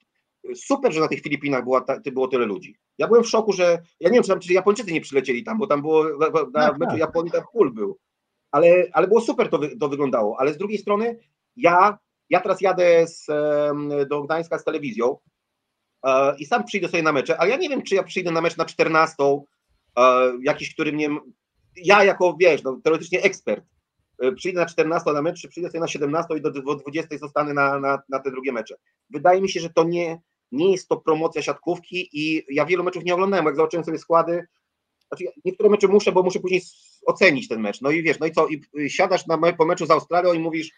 Super, 0.55 0.93
że 0.93 1.01
na 1.01 1.09
tych 1.09 1.21
Filipinach 1.21 1.65
była 1.65 1.81
ta, 1.81 2.01
było 2.13 2.29
tyle 2.29 2.47
ludzi. 2.47 2.77
Ja 2.99 3.09
byłem 3.09 3.25
w 3.25 3.29
szoku, 3.29 3.53
że 3.53 3.83
ja 4.01 4.09
nie 4.09 4.15
wiem, 4.15 4.23
czy, 4.23 4.29
tam, 4.29 4.41
czy 4.41 4.53
Japończycy 4.53 4.93
nie 4.93 5.01
przylecieli 5.01 5.45
tam, 5.45 5.59
bo 5.59 5.67
tam 5.67 5.83
było 5.83 6.05
na, 6.05 6.29
na 6.29 6.69
Tak, 6.69 6.79
meczu 6.79 6.91
tak. 6.91 6.99
Japonii 6.99 7.33
tam 7.33 7.43
full 7.53 7.73
był. 7.73 7.99
Ale, 8.51 8.87
ale 8.93 9.07
było 9.07 9.21
super 9.21 9.49
to, 9.49 9.61
to 9.81 9.89
wyglądało. 9.89 10.41
Ale 10.41 10.55
z 10.55 10.59
drugiej 10.59 10.79
strony 10.79 11.19
ja, 11.57 11.99
ja 12.31 12.41
teraz 12.41 12.61
jadę 12.61 13.07
z, 13.07 13.27
do 14.09 14.23
Gdańska 14.23 14.59
z 14.59 14.65
telewizją 14.65 15.17
e, 16.07 16.37
i 16.39 16.47
sam 16.47 16.65
przyjdę 16.65 16.89
sobie 16.89 17.03
na 17.03 17.13
mecze, 17.13 17.41
ale 17.41 17.51
ja 17.51 17.57
nie 17.57 17.69
wiem, 17.69 17.83
czy 17.83 17.95
ja 17.95 18.03
przyjdę 18.03 18.31
na 18.31 18.41
mecz 18.41 18.57
na 18.57 18.65
14, 18.65 19.17
e, 19.99 20.33
jakiś, 20.43 20.75
który 20.75 20.93
mnie. 20.93 21.09
Ja 21.77 22.05
jako 22.05 22.37
wiesz, 22.41 22.63
no, 22.63 22.81
teoretycznie 22.85 23.23
ekspert. 23.23 23.65
E, 24.23 24.33
Przyjdę 24.33 24.61
na 24.61 24.67
14 24.67 25.13
na 25.13 25.23
mecz, 25.23 25.41
czy 25.41 25.49
przyjdę 25.49 25.69
sobie 25.71 25.81
na 25.81 25.89
17 25.89 26.35
i 26.37 26.41
do, 26.41 26.51
do 26.51 26.75
20 26.75 27.19
zostanę 27.19 27.55
na, 27.55 27.79
na, 27.79 28.03
na 28.09 28.19
te 28.19 28.31
drugie 28.31 28.53
mecze. 28.53 28.75
Wydaje 29.11 29.41
mi 29.41 29.51
się, 29.51 29.61
że 29.61 29.71
to 29.71 29.85
nie, 29.85 30.21
nie 30.53 30.73
jest 30.73 30.89
to 30.89 30.97
promocja 30.97 31.43
siatkówki 31.43 32.09
i 32.13 32.45
ja 32.55 32.67
wielu 32.67 32.85
meczów 32.85 33.05
nie 33.05 33.15
oglądałem, 33.15 33.47
jak 33.47 33.57
zobaczyłem 33.57 33.85
sobie 33.85 33.99
składy. 33.99 34.47
Znaczy, 35.09 35.25
niektóre 35.45 35.69
mecze 35.71 35.89
muszę, 35.89 36.13
bo 36.13 36.23
muszę 36.23 36.41
później 36.41 36.63
ocenić 37.07 37.49
ten 37.49 37.61
mecz. 37.61 37.81
No 37.81 37.91
i 37.91 38.03
wiesz, 38.03 38.19
no 38.19 38.27
i 38.27 38.33
co? 38.33 38.49
I 38.49 38.63
y, 38.79 38.91
siadasz 38.91 39.27
na 39.27 39.53
po 39.53 39.65
meczu 39.67 39.87
z 39.87 39.91
Australią 39.91 40.33
i 40.33 40.39
mówisz, 40.39 40.71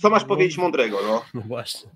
co 0.00 0.10
masz 0.10 0.22
No. 0.22 0.28
powiedzieć 0.28 0.58
mądrego, 0.58 0.98
no. 1.06 1.24
No 1.34 1.40
właśnie. 1.40 1.90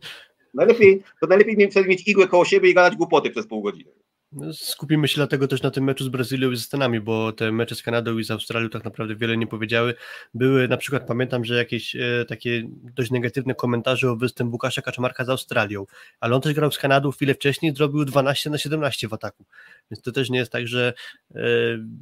Najlepiej, 0.54 1.02
to 1.20 1.26
najlepiej 1.26 1.56
mieć- 1.56 1.70
wtedy 1.70 1.88
mieć 1.88 2.08
igłę 2.08 2.28
koło 2.28 2.44
siebie 2.44 2.70
i 2.70 2.74
gadać 2.74 2.96
głupoty 2.96 3.30
przez 3.30 3.46
pół 3.46 3.62
godziny. 3.62 3.90
No, 4.32 4.52
Skupimy 4.52 5.08
się 5.08 5.16
dlatego 5.16 5.48
też 5.48 5.62
na 5.62 5.70
tym 5.70 5.84
meczu 5.84 6.04
z 6.04 6.08
Brazylią 6.08 6.50
i 6.50 6.56
ze 6.56 6.62
Stanami, 6.62 7.00
bo 7.00 7.32
te 7.32 7.52
mecze 7.52 7.74
z 7.74 7.82
Kanadą 7.82 8.18
i 8.18 8.24
z 8.24 8.30
Australią 8.30 8.68
tak 8.68 8.84
naprawdę 8.84 9.16
wiele 9.16 9.36
nie 9.36 9.46
powiedziały. 9.46 9.94
Były 10.34 10.68
na 10.68 10.76
przykład, 10.76 11.06
pamiętam, 11.06 11.44
że 11.44 11.54
jakieś 11.54 11.96
e, 11.96 12.24
takie 12.28 12.62
dość 12.68 13.10
negatywne 13.10 13.54
komentarze 13.54 14.10
o 14.10 14.16
występ 14.16 14.52
Łukasza 14.52 14.82
Kaczmarka 14.82 15.24
z 15.24 15.28
Australią, 15.28 15.86
ale 16.20 16.34
on 16.34 16.40
też 16.40 16.54
grał 16.54 16.70
z 16.72 16.78
Kanadą 16.78 17.10
chwilę 17.10 17.34
wcześniej, 17.34 17.74
zrobił 17.74 18.04
12 18.04 18.50
na 18.50 18.58
17 18.58 19.08
w 19.08 19.12
ataku. 19.12 19.44
Więc 19.90 20.02
to 20.02 20.12
też 20.12 20.30
nie 20.30 20.38
jest 20.38 20.52
tak, 20.52 20.68
że 20.68 20.92
e, 21.34 21.40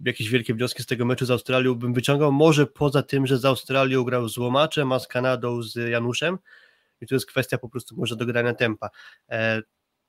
jakieś 0.04 0.28
wielkie 0.28 0.54
wnioski 0.54 0.82
z 0.82 0.86
tego 0.86 1.04
meczu 1.04 1.26
z 1.26 1.30
Australią 1.30 1.74
bym 1.74 1.94
wyciągał. 1.94 2.32
Może 2.32 2.66
poza 2.66 3.02
tym, 3.02 3.26
że 3.26 3.38
z 3.38 3.44
Australią 3.44 4.04
grał 4.04 4.28
z 4.28 4.38
Łomaczem, 4.38 4.92
a 4.92 4.98
z 4.98 5.08
Kanadą 5.08 5.62
z 5.62 5.74
Januszem. 5.74 6.38
I 7.00 7.06
to 7.06 7.14
jest 7.14 7.26
kwestia 7.26 7.58
po 7.58 7.68
prostu 7.68 7.96
może 7.96 8.16
dogrania 8.16 8.54
tempa. 8.54 8.90
E, 9.30 9.62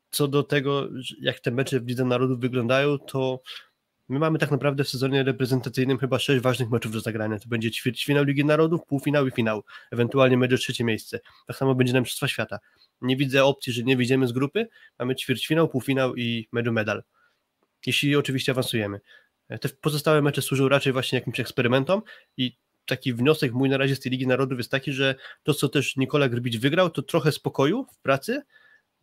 co 0.09 0.27
do 0.27 0.43
tego, 0.43 0.89
jak 1.21 1.39
te 1.39 1.51
mecze 1.51 1.79
w 1.79 1.87
Lidze 1.87 2.05
Narodów 2.05 2.39
wyglądają, 2.39 2.97
to 2.97 3.41
my 4.09 4.19
mamy 4.19 4.39
tak 4.39 4.51
naprawdę 4.51 4.83
w 4.83 4.89
sezonie 4.89 5.23
reprezentacyjnym 5.23 5.97
chyba 5.97 6.19
sześć 6.19 6.41
ważnych 6.41 6.69
meczów 6.69 6.91
do 6.91 6.99
zagrania. 6.99 7.39
To 7.39 7.49
będzie 7.49 7.71
ćwierćfinał 7.71 8.23
Ligi 8.23 8.45
Narodów, 8.45 8.81
półfinał 8.87 9.27
i 9.27 9.31
finał. 9.31 9.63
Ewentualnie 9.91 10.37
będzie 10.37 10.57
trzecie 10.57 10.83
miejsce. 10.83 11.19
Tak 11.47 11.57
samo 11.57 11.75
będzie 11.75 11.93
na 11.93 11.99
Mistrzostwa 11.99 12.27
Świata. 12.27 12.59
Nie 13.01 13.17
widzę 13.17 13.45
opcji, 13.45 13.73
że 13.73 13.83
nie 13.83 13.97
wyjdziemy 13.97 14.27
z 14.27 14.31
grupy. 14.31 14.67
Mamy 14.99 15.15
ćwierćfinał, 15.15 15.69
półfinał 15.69 16.15
i 16.15 16.47
medal 16.51 16.73
medal. 16.73 17.03
Jeśli 17.85 18.15
oczywiście 18.15 18.51
awansujemy. 18.51 18.99
Te 19.61 19.69
pozostałe 19.69 20.21
mecze 20.21 20.41
służą 20.41 20.69
raczej 20.69 20.93
właśnie 20.93 21.19
jakimś 21.19 21.39
eksperymentom 21.39 22.01
i 22.37 22.57
taki 22.85 23.13
wniosek 23.13 23.53
mój 23.53 23.69
na 23.69 23.77
razie 23.77 23.95
z 23.95 23.99
tej 23.99 24.11
Ligi 24.11 24.27
Narodów 24.27 24.57
jest 24.57 24.71
taki, 24.71 24.93
że 24.93 25.15
to, 25.43 25.53
co 25.53 25.69
też 25.69 25.95
Nikola 25.97 26.29
Grbić 26.29 26.57
wygrał, 26.57 26.89
to 26.89 27.01
trochę 27.01 27.31
spokoju 27.31 27.85
w 27.93 27.99
pracy, 27.99 28.41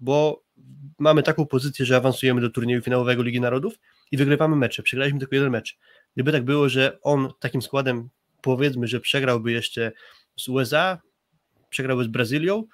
bo 0.00 0.42
mamy 0.98 1.22
taką 1.22 1.46
pozycję, 1.46 1.86
że 1.86 1.96
awansujemy 1.96 2.40
do 2.40 2.50
turnieju 2.50 2.82
finałowego 2.82 3.22
Ligi 3.22 3.40
Narodów 3.40 3.74
i 4.10 4.16
wygrywamy 4.16 4.56
mecze. 4.56 4.82
Przegraliśmy 4.82 5.18
tylko 5.18 5.34
jeden 5.34 5.50
mecz. 5.50 5.78
Gdyby 6.14 6.32
tak 6.32 6.44
było, 6.44 6.68
że 6.68 6.98
on 7.02 7.28
takim 7.40 7.62
składem, 7.62 8.08
powiedzmy, 8.42 8.86
że 8.86 9.00
przegrałby 9.00 9.52
jeszcze 9.52 9.92
z 10.36 10.48
USA, 10.48 10.98
przegrałby 11.70 12.04
z 12.04 12.08
Brazylią, 12.08 12.64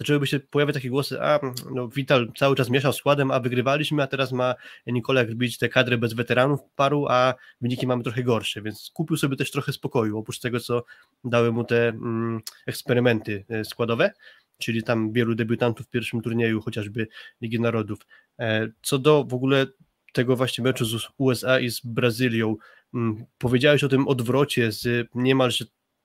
zaczęłyby 0.00 0.26
się 0.26 0.40
pojawiać 0.40 0.74
takie 0.74 0.90
głosy, 0.90 1.22
a 1.22 1.40
no 1.74 1.88
Vital 1.88 2.32
cały 2.36 2.56
czas 2.56 2.70
mieszał 2.70 2.92
składem, 2.92 3.30
a 3.30 3.40
wygrywaliśmy, 3.40 4.02
a 4.02 4.06
teraz 4.06 4.32
ma 4.32 4.54
Nikola 4.86 5.24
Grbić 5.24 5.58
tę 5.58 5.68
kadrę 5.68 5.98
bez 5.98 6.12
weteranów 6.12 6.60
paru, 6.76 7.06
a 7.08 7.34
wyniki 7.60 7.86
mamy 7.86 8.02
trochę 8.02 8.22
gorsze, 8.22 8.62
więc 8.62 8.90
kupił 8.94 9.16
sobie 9.16 9.36
też 9.36 9.50
trochę 9.50 9.72
spokoju, 9.72 10.18
oprócz 10.18 10.38
tego, 10.38 10.60
co 10.60 10.84
dały 11.24 11.52
mu 11.52 11.64
te 11.64 11.88
mm, 11.88 12.40
eksperymenty 12.66 13.44
e, 13.48 13.64
składowe, 13.64 14.12
czyli 14.58 14.82
tam 14.82 15.12
wielu 15.12 15.34
debiutantów 15.34 15.86
w 15.86 15.90
pierwszym 15.90 16.22
turnieju, 16.22 16.60
chociażby 16.60 17.08
Ligi 17.40 17.60
Narodów. 17.60 17.98
E, 18.38 18.68
Co 18.82 18.98
do 18.98 19.24
w 19.24 19.34
ogóle 19.34 19.66
tego 20.12 20.36
właśnie 20.36 20.64
meczu 20.64 20.84
z 20.84 21.08
USA 21.18 21.60
i 21.60 21.70
z 21.70 21.80
Brazylią, 21.84 22.56
mm, 22.94 23.26
powiedziałeś 23.38 23.84
o 23.84 23.88
tym 23.88 24.08
odwrocie 24.08 24.72
z 24.72 25.08
niemalże 25.14 25.64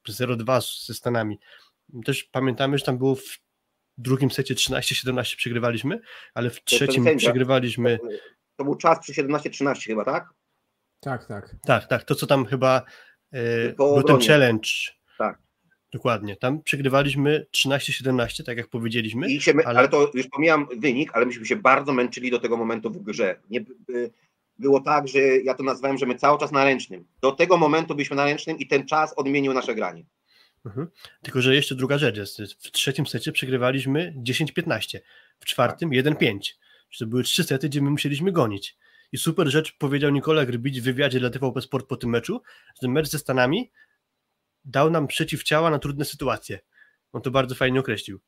0-2 0.09 0.85
ze 0.85 0.93
Stanami. 0.93 1.39
Też 2.05 2.23
pamiętamy, 2.23 2.77
że 2.77 2.85
tam 2.85 2.97
było 2.97 3.15
w 3.15 3.39
drugim 3.97 4.31
secie 4.31 4.55
13-17 4.55 5.35
przegrywaliśmy, 5.35 5.99
ale 6.33 6.49
w 6.49 6.63
trzecim 6.63 7.17
przegrywaliśmy. 7.17 7.99
To 8.55 8.63
był 8.63 8.75
czas 8.75 8.99
przy 8.99 9.13
17-13 9.13 9.85
chyba, 9.85 10.05
tak? 10.05 10.29
Tak, 10.99 11.25
tak. 11.25 11.55
Tak, 11.65 11.87
tak, 11.87 12.03
to 12.03 12.15
co 12.15 12.27
tam 12.27 12.45
chyba 12.45 12.83
e, 13.31 13.73
był 13.73 14.03
ten 14.03 14.19
challenge. 14.19 14.69
Dokładnie. 15.91 16.35
Tam 16.35 16.63
przegrywaliśmy 16.63 17.45
13-17, 17.51 18.43
tak 18.43 18.57
jak 18.57 18.67
powiedzieliśmy. 18.67 19.41
Się, 19.41 19.53
ale- 19.65 19.79
ale... 19.79 19.87
to 19.87 20.11
już 20.13 20.27
pomijam 20.27 20.67
wynik, 20.77 21.11
ale 21.13 21.25
myśmy 21.25 21.45
się 21.45 21.55
bardzo 21.55 21.93
męczyli 21.93 22.31
do 22.31 22.39
tego 22.39 22.57
momentu 22.57 22.89
w 22.89 23.03
grze. 23.03 23.39
Nie, 23.49 23.61
by- 23.61 24.11
było 24.59 24.79
tak, 24.81 25.07
że 25.07 25.19
ja 25.19 25.53
to 25.53 25.63
nazwałem, 25.63 25.97
że 25.97 26.05
my 26.05 26.15
cały 26.15 26.39
czas 26.39 26.51
na 26.51 26.63
ręcznym. 26.63 27.05
Do 27.21 27.31
tego 27.31 27.57
momentu 27.57 27.95
byliśmy 27.95 28.15
na 28.15 28.25
ręcznym 28.25 28.57
i 28.57 28.67
ten 28.67 28.87
czas 28.87 29.13
odmienił 29.17 29.53
nasze 29.53 29.75
granie. 29.75 30.05
Mhm. 30.65 30.87
Tylko, 31.21 31.41
że 31.41 31.55
jeszcze 31.55 31.75
druga 31.75 31.97
rzecz 31.97 32.17
jest. 32.17 32.41
W 32.41 32.71
trzecim 32.71 33.07
secie 33.07 33.31
przegrywaliśmy 33.31 34.13
10-15, 34.27 34.99
w 35.39 35.45
czwartym 35.45 35.89
1-5. 35.89 36.15
Czyli 36.89 36.99
to 36.99 37.05
były 37.05 37.23
trzy 37.23 37.43
sety, 37.43 37.69
gdzie 37.69 37.81
my 37.81 37.89
musieliśmy 37.89 38.31
gonić. 38.31 38.77
I 39.11 39.17
super 39.17 39.47
rzecz 39.47 39.77
powiedział 39.77 40.11
Nikola 40.11 40.45
Grbić 40.45 40.81
w 40.81 40.83
wywiadzie 40.83 41.19
dla 41.19 41.29
TVP 41.29 41.61
Sport 41.61 41.87
po 41.87 41.97
tym 41.97 42.09
meczu, 42.09 42.41
że 42.81 42.87
mecz 42.87 43.07
ze 43.07 43.19
Stanami 43.19 43.71
dał 44.65 44.89
nam 44.89 45.07
przeciwciała 45.07 45.69
na 45.69 45.79
trudne 45.79 46.05
sytuacje. 46.05 46.59
On 47.11 47.21
to 47.21 47.31
bardzo 47.31 47.55
fajnie 47.55 47.79
określił, 47.79 48.19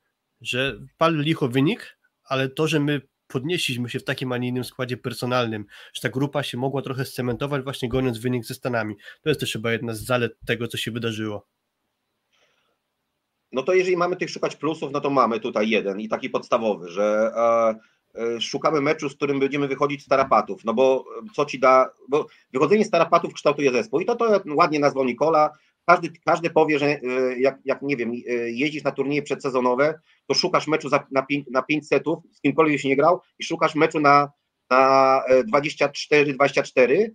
że 0.42 0.80
pal 0.98 1.18
licho 1.18 1.48
wynik, 1.48 1.98
ale 2.24 2.50
to, 2.50 2.68
że 2.68 2.80
my 2.80 3.02
podnieśliśmy 3.28 3.90
się 3.90 4.00
w 4.00 4.04
takim, 4.04 4.32
a 4.32 4.38
nie 4.38 4.48
innym 4.48 4.64
składzie 4.64 4.98
personalnym, 4.98 5.66
że 5.94 6.02
ta 6.02 6.10
grupa 6.10 6.44
się 6.44 6.58
mogła 6.58 6.82
trochę 6.82 7.06
scementować 7.06 7.64
właśnie 7.64 7.90
goniąc 7.90 8.18
wynik 8.18 8.46
ze 8.46 8.54
Stanami. 8.54 8.96
To 9.22 9.30
jest 9.30 9.40
też 9.40 9.54
chyba 9.54 9.72
jedna 9.72 9.94
z 9.94 10.02
zalet 10.02 10.38
tego, 10.46 10.68
co 10.68 10.78
się 10.78 10.92
wydarzyło. 10.92 11.48
No 13.52 13.64
to 13.64 13.74
jeżeli 13.74 13.98
mamy 13.98 14.16
tych 14.16 14.30
szukać 14.30 14.56
plusów, 14.56 14.92
no 14.92 15.02
to 15.02 15.10
mamy 15.10 15.40
tutaj 15.40 15.70
jeden 15.70 16.00
i 16.00 16.10
taki 16.10 16.30
podstawowy, 16.30 16.90
że 16.90 17.32
e, 17.36 17.76
e, 18.22 18.42
szukamy 18.42 18.82
meczu, 18.82 19.10
z 19.10 19.16
którym 19.16 19.40
będziemy 19.40 19.68
wychodzić 19.68 20.04
z 20.04 20.08
tarapatów, 20.08 20.66
no 20.66 20.74
bo 20.74 21.06
e, 21.24 21.26
co 21.36 21.46
ci 21.46 21.60
da, 21.60 21.90
bo 22.10 22.28
wychodzenie 22.54 22.86
z 22.86 22.90
tarapatów 22.90 23.34
kształtuje 23.34 23.72
zespół 23.72 24.00
i 24.00 24.06
to 24.06 24.16
to 24.16 24.42
ładnie 24.56 24.80
nazwał 24.80 25.06
Nikola, 25.06 25.52
każdy, 25.86 26.10
każdy 26.26 26.50
powie, 26.50 26.80
że 26.80 26.86
e, 26.86 27.00
jak, 27.40 27.60
jak 27.66 27.82
nie 27.82 27.98
wiem, 27.98 28.12
e, 28.12 28.34
jeździsz 28.50 28.84
na 28.84 28.92
turnieje 28.92 29.22
przedsezonowe, 29.22 30.00
to 30.28 30.34
szukasz 30.34 30.68
meczu 30.68 30.90
za, 30.90 31.08
na, 31.12 31.22
pięć, 31.24 31.46
na 31.52 31.62
pięć 31.62 31.88
setów, 31.88 32.20
z 32.32 32.42
kimkolwiek 32.42 32.80
się 32.80 32.90
nie 32.90 32.96
grał 32.96 33.22
i 33.40 33.44
szukasz 33.44 33.76
meczu 33.76 34.00
na, 34.00 34.32
na 34.70 35.24
e, 35.28 35.44
24-24, 35.44 37.10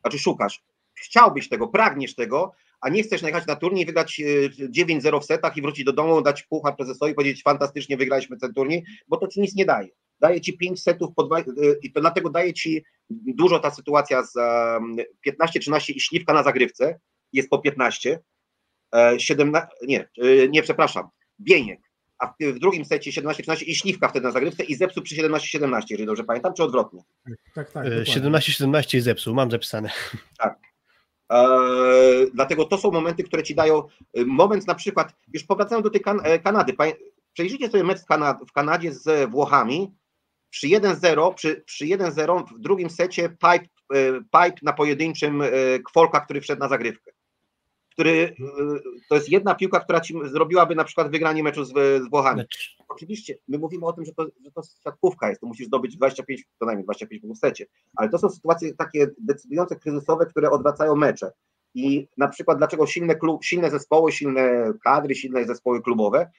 znaczy 0.00 0.18
szukasz, 0.18 0.62
chciałbyś 0.94 1.48
tego, 1.48 1.68
pragniesz 1.68 2.14
tego, 2.14 2.52
a 2.80 2.88
nie 2.88 3.02
chcesz 3.02 3.22
najechać 3.22 3.46
na 3.46 3.56
turniej, 3.56 3.86
wygrać 3.86 4.20
e, 4.20 4.68
9-0 4.68 5.20
w 5.20 5.24
setach 5.24 5.56
i 5.56 5.62
wrócić 5.62 5.84
do 5.84 5.92
domu, 5.92 6.22
dać 6.22 6.42
puchar 6.42 6.76
prezesowi 6.76 7.14
powiedzieć 7.14 7.42
fantastycznie 7.42 7.96
wygraliśmy 7.96 8.36
ten 8.36 8.52
turniej, 8.54 8.84
bo 9.08 9.16
to 9.16 9.28
ci 9.28 9.40
nic 9.40 9.54
nie 9.54 9.64
daje. 9.64 9.88
Daje 10.20 10.40
ci 10.40 10.58
5 10.58 10.82
setów 10.82 11.14
po 11.16 11.22
dwa, 11.22 11.38
e, 11.38 11.44
i 11.82 11.92
to 11.92 12.00
dlatego 12.00 12.30
daje 12.30 12.52
ci 12.52 12.84
dużo 13.10 13.58
ta 13.58 13.70
sytuacja 13.70 14.22
z 14.22 14.36
e, 14.36 14.80
15-13 15.26 15.92
i 15.96 16.00
śliwka 16.00 16.32
na 16.32 16.42
zagrywce, 16.42 17.00
jest 17.32 17.50
po 17.50 17.58
15, 17.58 18.20
e, 18.94 19.20
17, 19.20 19.68
nie, 19.82 20.00
e, 20.00 20.48
nie, 20.48 20.62
przepraszam, 20.62 21.08
Bieniek, 21.40 21.80
a 22.18 22.26
w, 22.26 22.58
drugim 22.58 22.84
secie 22.84 23.10
17-13 23.10 23.62
i 23.66 23.74
śliwka 23.74 24.08
wtedy 24.08 24.26
na 24.26 24.32
zagrywce 24.32 24.64
i 24.64 24.74
zepsuł 24.74 25.02
przy 25.02 25.16
17-17, 25.16 25.82
jeżeli 25.90 26.06
dobrze 26.06 26.24
pamiętam, 26.24 26.54
czy 26.54 26.62
odwrotnie? 26.64 27.02
Tak, 27.54 27.70
tak. 27.70 27.86
E, 27.86 27.90
dokładnie. 27.90 28.40
17-17 28.40 29.00
zepsuł, 29.00 29.34
mam 29.34 29.50
zapisane. 29.50 29.90
Eee, 31.32 32.30
dlatego 32.34 32.64
to 32.64 32.78
są 32.78 32.90
momenty, 32.90 33.24
które 33.24 33.42
ci 33.42 33.54
dają 33.54 33.82
e, 34.14 34.24
moment 34.24 34.66
na 34.66 34.74
przykład, 34.74 35.14
już 35.32 35.44
powracając 35.44 35.84
do 35.84 35.90
tej 35.90 36.00
kan 36.00 36.20
e, 36.24 36.38
Kanady, 36.38 36.72
przejrzyjcie 37.32 37.70
sobie 37.70 37.84
mecz 37.84 38.00
w, 38.00 38.06
Kana 38.06 38.38
w 38.48 38.52
Kanadzie 38.52 38.92
z 38.92 39.30
Włochami, 39.30 39.94
przy 40.50 40.66
1-0, 40.66 41.34
przy, 41.34 41.62
przy 41.66 41.84
1-0 41.84 42.44
w 42.46 42.60
drugim 42.60 42.90
secie 42.90 43.28
pipe, 43.28 43.66
e, 43.94 44.12
pipe 44.20 44.60
na 44.62 44.72
pojedynczym 44.72 45.42
e, 45.42 45.48
Kwolka, 45.78 46.20
który 46.20 46.40
wszedł 46.40 46.60
na 46.60 46.68
zagrywkę. 46.68 47.12
Który 47.92 48.10
y, 48.10 48.34
to 49.08 49.14
jest 49.14 49.28
jedna 49.28 49.54
piłka, 49.54 49.80
która 49.80 50.00
ci 50.00 50.14
zrobiłaby 50.24 50.74
na 50.74 50.84
przykład 50.84 51.10
wygranie 51.10 51.42
meczu 51.42 51.64
z, 51.64 51.72
z 51.72 52.10
Włochami. 52.10 52.42
Oczywiście, 52.88 53.38
my 53.48 53.58
mówimy 53.58 53.86
o 53.86 53.92
tym, 53.92 54.04
że 54.04 54.12
to, 54.12 54.26
że 54.44 54.50
to 54.54 54.62
siatkówka 54.84 55.28
jest, 55.28 55.40
to 55.40 55.46
musisz 55.46 55.66
zdobyć 55.66 55.96
25, 55.96 56.44
co 56.58 56.66
najmniej 56.66 56.84
25 56.84 57.20
punktów 57.22 57.38
w 57.38 57.40
secie, 57.40 57.66
ale 57.96 58.08
to 58.08 58.18
są 58.18 58.30
sytuacje 58.30 58.74
takie 58.74 59.06
decydujące, 59.18 59.76
kryzysowe, 59.76 60.26
które 60.26 60.50
odwracają 60.50 60.96
mecze. 60.96 61.32
I 61.74 62.08
na 62.16 62.28
przykład 62.28 62.58
dlaczego 62.58 62.86
silne, 62.86 63.14
klub, 63.14 63.44
silne 63.44 63.70
zespoły, 63.70 64.12
silne 64.12 64.72
kadry, 64.84 65.14
silne 65.14 65.44
zespoły 65.44 65.82
klubowe 65.82 66.30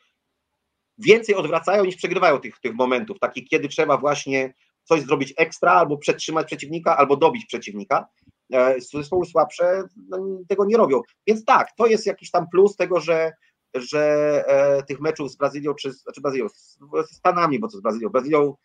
więcej 0.97 1.35
odwracają 1.35 1.85
niż 1.85 1.95
przegrywają 1.95 2.39
tych, 2.39 2.59
tych 2.59 2.73
momentów, 2.73 3.19
takich 3.19 3.47
kiedy 3.47 3.67
trzeba 3.67 3.97
właśnie 3.97 4.53
coś 4.83 5.01
zrobić 5.01 5.33
ekstra, 5.37 5.71
albo 5.71 5.97
przetrzymać 5.97 6.47
przeciwnika, 6.47 6.97
albo 6.97 7.17
dobić 7.17 7.45
przeciwnika. 7.45 8.07
E, 8.53 8.75
Zespoły 8.81 9.25
słabsze 9.25 9.83
no, 10.09 10.39
tego 10.47 10.65
nie 10.65 10.77
robią. 10.77 11.01
Więc 11.27 11.45
tak, 11.45 11.67
to 11.77 11.87
jest 11.87 12.05
jakiś 12.05 12.31
tam 12.31 12.45
plus 12.51 12.75
tego, 12.75 12.99
że, 12.99 13.31
że 13.73 14.01
e, 14.47 14.83
tych 14.83 15.01
meczów 15.01 15.31
z 15.31 15.35
Brazylią, 15.35 15.73
czy 15.73 15.91
znaczy 15.91 16.21
Brazylią, 16.21 16.49
z, 16.49 16.77
Stanami, 17.11 17.59
bo 17.59 17.67
co 17.67 17.77
z 17.77 17.81
Brazylią, 17.81 18.09
Brazylią 18.09 18.55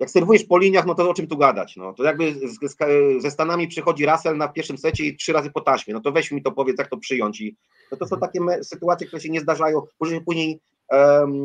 jak 0.00 0.10
serwujesz 0.10 0.44
po 0.44 0.58
liniach, 0.58 0.86
no 0.86 0.94
to 0.94 1.10
o 1.10 1.14
czym 1.14 1.26
tu 1.26 1.36
gadać? 1.36 1.76
No, 1.76 1.92
to 1.92 2.04
jakby 2.04 2.48
z, 2.48 2.58
z, 2.72 2.76
ze 3.22 3.30
Stanami 3.30 3.68
przychodzi 3.68 4.06
Russell 4.06 4.36
na 4.36 4.48
pierwszym 4.48 4.78
secie 4.78 5.04
i 5.04 5.16
trzy 5.16 5.32
razy 5.32 5.50
po 5.50 5.60
taśmie, 5.60 5.94
no 5.94 6.00
to 6.00 6.12
weź 6.12 6.30
mi 6.30 6.42
to 6.42 6.52
powiedz, 6.52 6.78
jak 6.78 6.88
to 6.88 6.96
przyjąć. 6.96 7.40
I 7.40 7.56
no 7.92 7.98
to 7.98 8.06
są 8.06 8.20
takie 8.20 8.40
me, 8.40 8.64
sytuacje, 8.64 9.06
które 9.06 9.22
się 9.22 9.28
nie 9.28 9.40
zdarzają, 9.40 9.82
może 10.00 10.14
się 10.14 10.20
później 10.20 10.60
um, 10.90 11.44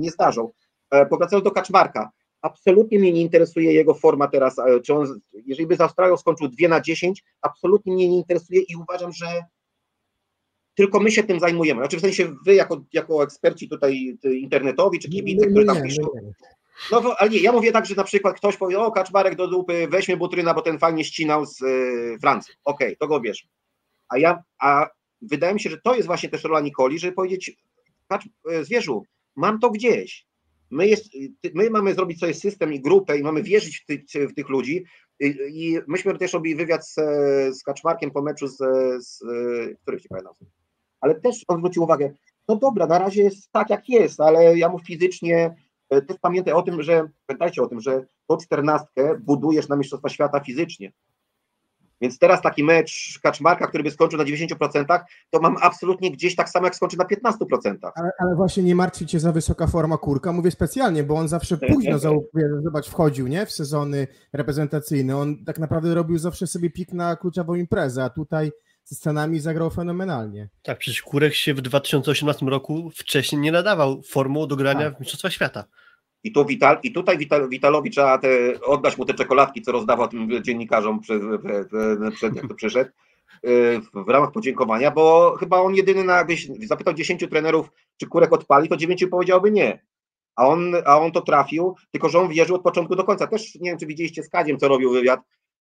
nie 0.00 0.10
zdarzą. 0.10 0.50
E, 0.90 1.40
do 1.42 1.50
Kaczmarka, 1.50 2.10
absolutnie 2.42 2.98
mnie 2.98 3.12
nie 3.12 3.20
interesuje 3.20 3.72
jego 3.72 3.94
forma 3.94 4.28
teraz, 4.28 4.58
e, 4.58 4.80
czy 4.80 4.94
on, 4.94 5.20
jeżeli 5.32 5.66
by 5.66 5.76
z 5.76 5.80
Australią 5.80 6.16
skończył 6.16 6.48
2 6.48 6.68
na 6.68 6.80
10, 6.80 7.24
absolutnie 7.40 7.94
mnie 7.94 8.08
nie 8.08 8.16
interesuje 8.16 8.60
i 8.60 8.76
uważam, 8.76 9.12
że 9.12 9.26
tylko 10.74 11.00
my 11.00 11.10
się 11.10 11.22
tym 11.22 11.40
zajmujemy. 11.40 11.80
Znaczy 11.80 11.96
w 11.96 12.00
sensie 12.00 12.34
wy 12.46 12.54
jako, 12.54 12.84
jako 12.92 13.22
eksperci 13.22 13.68
tutaj 13.68 14.18
internetowi, 14.24 14.98
czy 14.98 15.08
kibice, 15.08 15.46
którzy 15.46 15.66
tam 15.66 15.82
piszą, 15.82 16.02
no 16.92 17.14
ale 17.18 17.30
nie, 17.30 17.38
ja 17.38 17.52
mówię 17.52 17.72
tak, 17.72 17.86
że 17.86 17.94
na 17.94 18.04
przykład 18.04 18.36
ktoś 18.36 18.56
powie, 18.56 18.78
o 18.80 18.92
Kaczmarek 18.92 19.34
do 19.34 19.48
dupy, 19.48 19.88
weźmy 19.90 20.16
Butryna, 20.16 20.54
bo 20.54 20.62
ten 20.62 20.78
fajnie 20.78 21.04
ścinał 21.04 21.46
z 21.46 21.62
y, 21.62 22.18
Francji. 22.20 22.54
Okej, 22.64 22.88
okay, 22.88 22.96
to 22.96 23.06
go 23.06 23.20
wiesz. 23.20 23.48
A 24.08 24.18
ja, 24.18 24.42
a 24.60 24.86
wydaje 25.22 25.54
mi 25.54 25.60
się, 25.60 25.70
że 25.70 25.80
to 25.80 25.94
jest 25.94 26.06
właśnie 26.06 26.28
też 26.28 26.44
rola 26.44 26.60
Nikoli, 26.60 26.98
żeby 26.98 27.12
powiedzieć, 27.12 27.56
Kacz, 28.08 28.28
y, 28.52 28.64
zwierzu, 28.64 29.04
mam 29.36 29.58
to 29.58 29.70
gdzieś. 29.70 30.25
My, 30.70 30.86
jest, 30.86 31.04
my 31.54 31.70
mamy 31.70 31.94
zrobić 31.94 32.20
sobie 32.20 32.34
system 32.34 32.72
i 32.72 32.80
grupę 32.80 33.18
i 33.18 33.22
mamy 33.22 33.42
wierzyć 33.42 33.78
w, 33.78 33.86
ty, 33.86 34.28
w 34.28 34.34
tych 34.34 34.48
ludzi 34.48 34.84
I, 35.20 35.34
i 35.48 35.78
myśmy 35.86 36.18
też 36.18 36.32
robili 36.32 36.56
wywiad 36.56 36.88
z, 36.88 36.94
z 37.58 37.62
Kaczmarkiem 37.62 38.10
po 38.10 38.22
meczu 38.22 38.48
z, 38.48 38.56
z 39.06 39.18
których 39.82 40.02
nie 40.02 40.08
pamiętam. 40.08 40.34
Ale 41.00 41.20
też 41.20 41.44
on 41.48 41.58
zwrócił 41.58 41.82
uwagę, 41.82 42.14
no 42.48 42.56
dobra, 42.56 42.86
na 42.86 42.98
razie 42.98 43.22
jest 43.22 43.52
tak 43.52 43.70
jak 43.70 43.88
jest, 43.88 44.20
ale 44.20 44.58
ja 44.58 44.68
mu 44.68 44.78
fizycznie 44.78 45.54
E, 45.90 46.02
też 46.02 46.16
pamiętaj 46.20 46.54
o 46.54 46.62
tym, 46.62 46.82
że 46.82 47.08
pamiętajcie 47.26 47.62
o 47.62 47.66
tym, 47.66 47.80
że 47.80 48.06
po 48.26 48.36
czternastkę 48.36 49.18
budujesz 49.18 49.68
na 49.68 49.76
Mistrzostwa 49.76 50.08
Świata 50.08 50.40
fizycznie. 50.40 50.92
Więc 52.00 52.18
teraz 52.18 52.42
taki 52.42 52.64
mecz 52.64 53.18
Kaczmarka, 53.22 53.66
który 53.66 53.84
by 53.84 53.90
skończył 53.90 54.18
na 54.18 54.24
90%, 54.24 55.00
to 55.30 55.40
mam 55.40 55.56
absolutnie 55.60 56.10
gdzieś 56.10 56.36
tak 56.36 56.48
samo, 56.48 56.66
jak 56.66 56.76
skończy 56.76 56.96
na 56.96 57.04
15%. 57.04 57.76
Ale, 57.94 58.10
ale 58.18 58.34
właśnie 58.36 58.62
nie 58.62 58.74
martwcie 58.74 59.08
się 59.08 59.20
za 59.20 59.32
wysoka 59.32 59.66
forma 59.66 59.98
kurka, 59.98 60.32
mówię 60.32 60.50
specjalnie, 60.50 61.04
bo 61.04 61.14
on 61.14 61.28
zawsze 61.28 61.58
późno, 61.72 61.98
zobacz, 62.64 62.88
wchodził, 62.88 63.26
nie? 63.26 63.46
W 63.46 63.52
sezony 63.52 64.06
reprezentacyjne. 64.32 65.16
On 65.16 65.44
tak 65.44 65.58
naprawdę 65.58 65.94
robił 65.94 66.18
zawsze 66.18 66.46
sobie 66.46 66.70
pik 66.70 66.92
na 66.92 67.16
kluczową 67.16 67.54
imprezę, 67.54 68.04
a 68.04 68.10
tutaj 68.10 68.52
ze 68.84 68.96
Stanami 68.96 69.40
zagrał 69.40 69.70
fenomenalnie. 69.70 70.48
Tak, 70.62 70.78
przecież 70.78 71.02
Kurek 71.02 71.34
się 71.34 71.54
w 71.54 71.60
2018 71.60 72.46
roku 72.46 72.90
wcześniej 72.90 73.40
nie 73.40 73.52
nadawał 73.52 74.02
formą 74.02 74.46
do 74.46 74.56
grania 74.56 74.84
tak. 74.84 74.96
w 74.96 75.00
Mistrzostwa 75.00 75.30
Świata. 75.30 75.64
I, 76.26 76.32
tu 76.32 76.44
Wital, 76.44 76.78
i 76.82 76.92
tutaj 76.92 77.18
Wital, 77.18 77.48
Witalowi 77.48 77.90
trzeba 77.90 78.18
te, 78.18 78.28
oddać 78.60 78.98
mu 78.98 79.04
te 79.04 79.14
czekoladki, 79.14 79.62
co 79.62 79.72
rozdawał 79.72 80.08
tym 80.08 80.42
dziennikarzom 80.42 81.00
przed, 81.00 81.22
przed 82.14 82.36
jak 82.36 82.48
to 82.48 82.54
przyszedł, 82.54 82.90
y, 83.46 83.80
w 83.94 84.08
ramach 84.08 84.32
podziękowania, 84.32 84.90
bo 84.90 85.36
chyba 85.40 85.60
on 85.60 85.74
jedyny, 85.74 86.04
na, 86.04 86.16
jakbyś 86.16 86.48
zapytał 86.66 86.94
10 86.94 87.26
trenerów, 87.30 87.70
czy 87.96 88.06
Kurek 88.06 88.32
odpali, 88.32 88.68
to 88.68 88.76
9 88.76 89.06
powiedziałby 89.10 89.50
nie. 89.50 89.84
A 90.36 90.46
on, 90.46 90.74
a 90.84 90.98
on 90.98 91.12
to 91.12 91.20
trafił, 91.20 91.74
tylko 91.90 92.08
że 92.08 92.18
on 92.18 92.28
wierzył 92.28 92.56
od 92.56 92.62
początku 92.62 92.96
do 92.96 93.04
końca. 93.04 93.26
Też 93.26 93.54
nie 93.54 93.70
wiem, 93.70 93.78
czy 93.78 93.86
widzieliście 93.86 94.22
z 94.22 94.28
Kadziem, 94.28 94.58
co 94.58 94.68
robił 94.68 94.90
wywiad, 94.92 95.20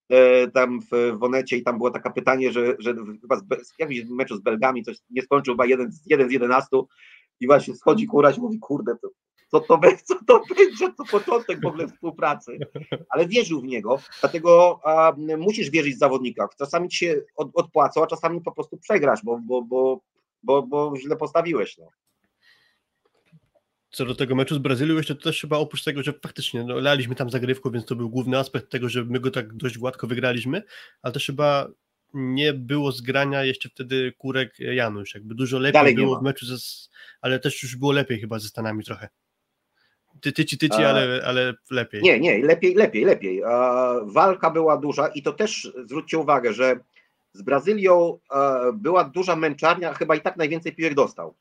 E, 0.09 0.47
tam 0.51 0.79
w 0.81 1.17
Wonecie 1.17 1.57
i 1.57 1.63
tam 1.63 1.77
było 1.77 1.91
takie 1.91 2.09
pytanie, 2.09 2.51
że, 2.51 2.75
że 2.79 2.95
chyba 3.21 3.35
z, 3.35 3.43
jakimś 3.79 4.09
meczu 4.09 4.35
z 4.35 4.41
Belgami 4.41 4.83
coś 4.83 4.97
nie 5.09 5.21
skończył, 5.21 5.53
chyba 5.53 5.65
jeden, 5.65 5.91
jeden 6.05 6.29
z 6.29 6.31
jedenastu 6.31 6.87
i 7.39 7.47
właśnie 7.47 7.75
schodzi 7.75 8.07
kuraś 8.07 8.37
mówi, 8.37 8.59
kurde, 8.59 8.95
to, 9.01 9.09
co 9.47 9.59
to 9.59 9.79
co 10.03 10.15
to 10.27 10.41
będzie, 10.55 10.93
to 10.97 11.03
początek 11.11 11.61
w 11.61 11.65
ogóle 11.65 11.87
współpracy. 11.87 12.59
Ale 13.09 13.27
wierzył 13.27 13.61
w 13.61 13.65
niego, 13.65 13.99
dlatego 14.21 14.79
a, 14.83 15.13
musisz 15.37 15.69
wierzyć 15.69 15.95
w 15.95 15.99
zawodnika. 15.99 16.47
Czasami 16.57 16.89
ci 16.89 16.97
się 16.97 17.21
od, 17.35 17.49
odpłacą, 17.53 18.03
a 18.03 18.07
czasami 18.07 18.41
po 18.41 18.51
prostu 18.51 18.77
przegrasz, 18.77 19.19
bo, 19.23 19.39
bo, 19.39 19.61
bo, 19.61 20.01
bo, 20.43 20.63
bo 20.63 20.93
źle 20.97 21.15
postawiłeś. 21.15 21.77
No 21.77 21.89
co 23.95 24.05
do 24.05 24.15
tego 24.15 24.35
meczu 24.35 24.55
z 24.55 24.57
Brazylią, 24.57 24.95
jeszcze 24.95 25.15
to 25.15 25.21
też 25.21 25.41
chyba 25.41 25.57
oprócz 25.57 25.83
tego, 25.83 26.03
że 26.03 26.13
faktycznie 26.13 26.63
no, 26.63 26.79
laliśmy 26.79 27.15
tam 27.15 27.29
zagrywką, 27.29 27.71
więc 27.71 27.85
to 27.85 27.95
był 27.95 28.09
główny 28.09 28.37
aspekt 28.37 28.69
tego, 28.69 28.89
że 28.89 29.05
my 29.05 29.19
go 29.19 29.31
tak 29.31 29.53
dość 29.53 29.77
gładko 29.77 30.07
wygraliśmy, 30.07 30.63
ale 31.01 31.13
też 31.13 31.25
chyba 31.25 31.67
nie 32.13 32.53
było 32.53 32.91
zgrania 32.91 33.43
jeszcze 33.43 33.69
wtedy 33.69 34.13
Kurek 34.17 34.59
Janusz, 34.59 35.13
jakby 35.13 35.35
dużo 35.35 35.59
lepiej 35.59 35.73
Dalej 35.73 35.95
było 35.95 36.19
w 36.19 36.23
meczu, 36.23 36.45
ze, 36.45 36.55
ale 37.21 37.39
też 37.39 37.63
już 37.63 37.75
było 37.75 37.91
lepiej 37.91 38.19
chyba 38.19 38.39
ze 38.39 38.47
Stanami 38.47 38.83
trochę. 38.83 39.09
Ty, 40.25 40.31
tyci, 40.31 40.57
tyci, 40.57 40.83
A... 40.83 40.89
ale, 40.89 41.21
ale 41.25 41.53
lepiej. 41.71 42.01
Nie, 42.01 42.19
nie, 42.19 42.37
lepiej, 42.45 42.75
lepiej, 42.75 43.05
lepiej. 43.05 43.41
walka 44.03 44.49
była 44.49 44.77
duża 44.77 45.07
i 45.07 45.21
to 45.21 45.33
też 45.33 45.71
zwróćcie 45.85 46.17
uwagę, 46.17 46.53
że 46.53 46.79
z 47.33 47.41
Brazylią 47.41 48.19
była 48.73 49.03
duża 49.03 49.35
męczarnia, 49.35 49.93
chyba 49.93 50.15
i 50.15 50.21
tak 50.21 50.37
najwięcej 50.37 50.75
piłek 50.75 50.93
dostał. 50.93 51.35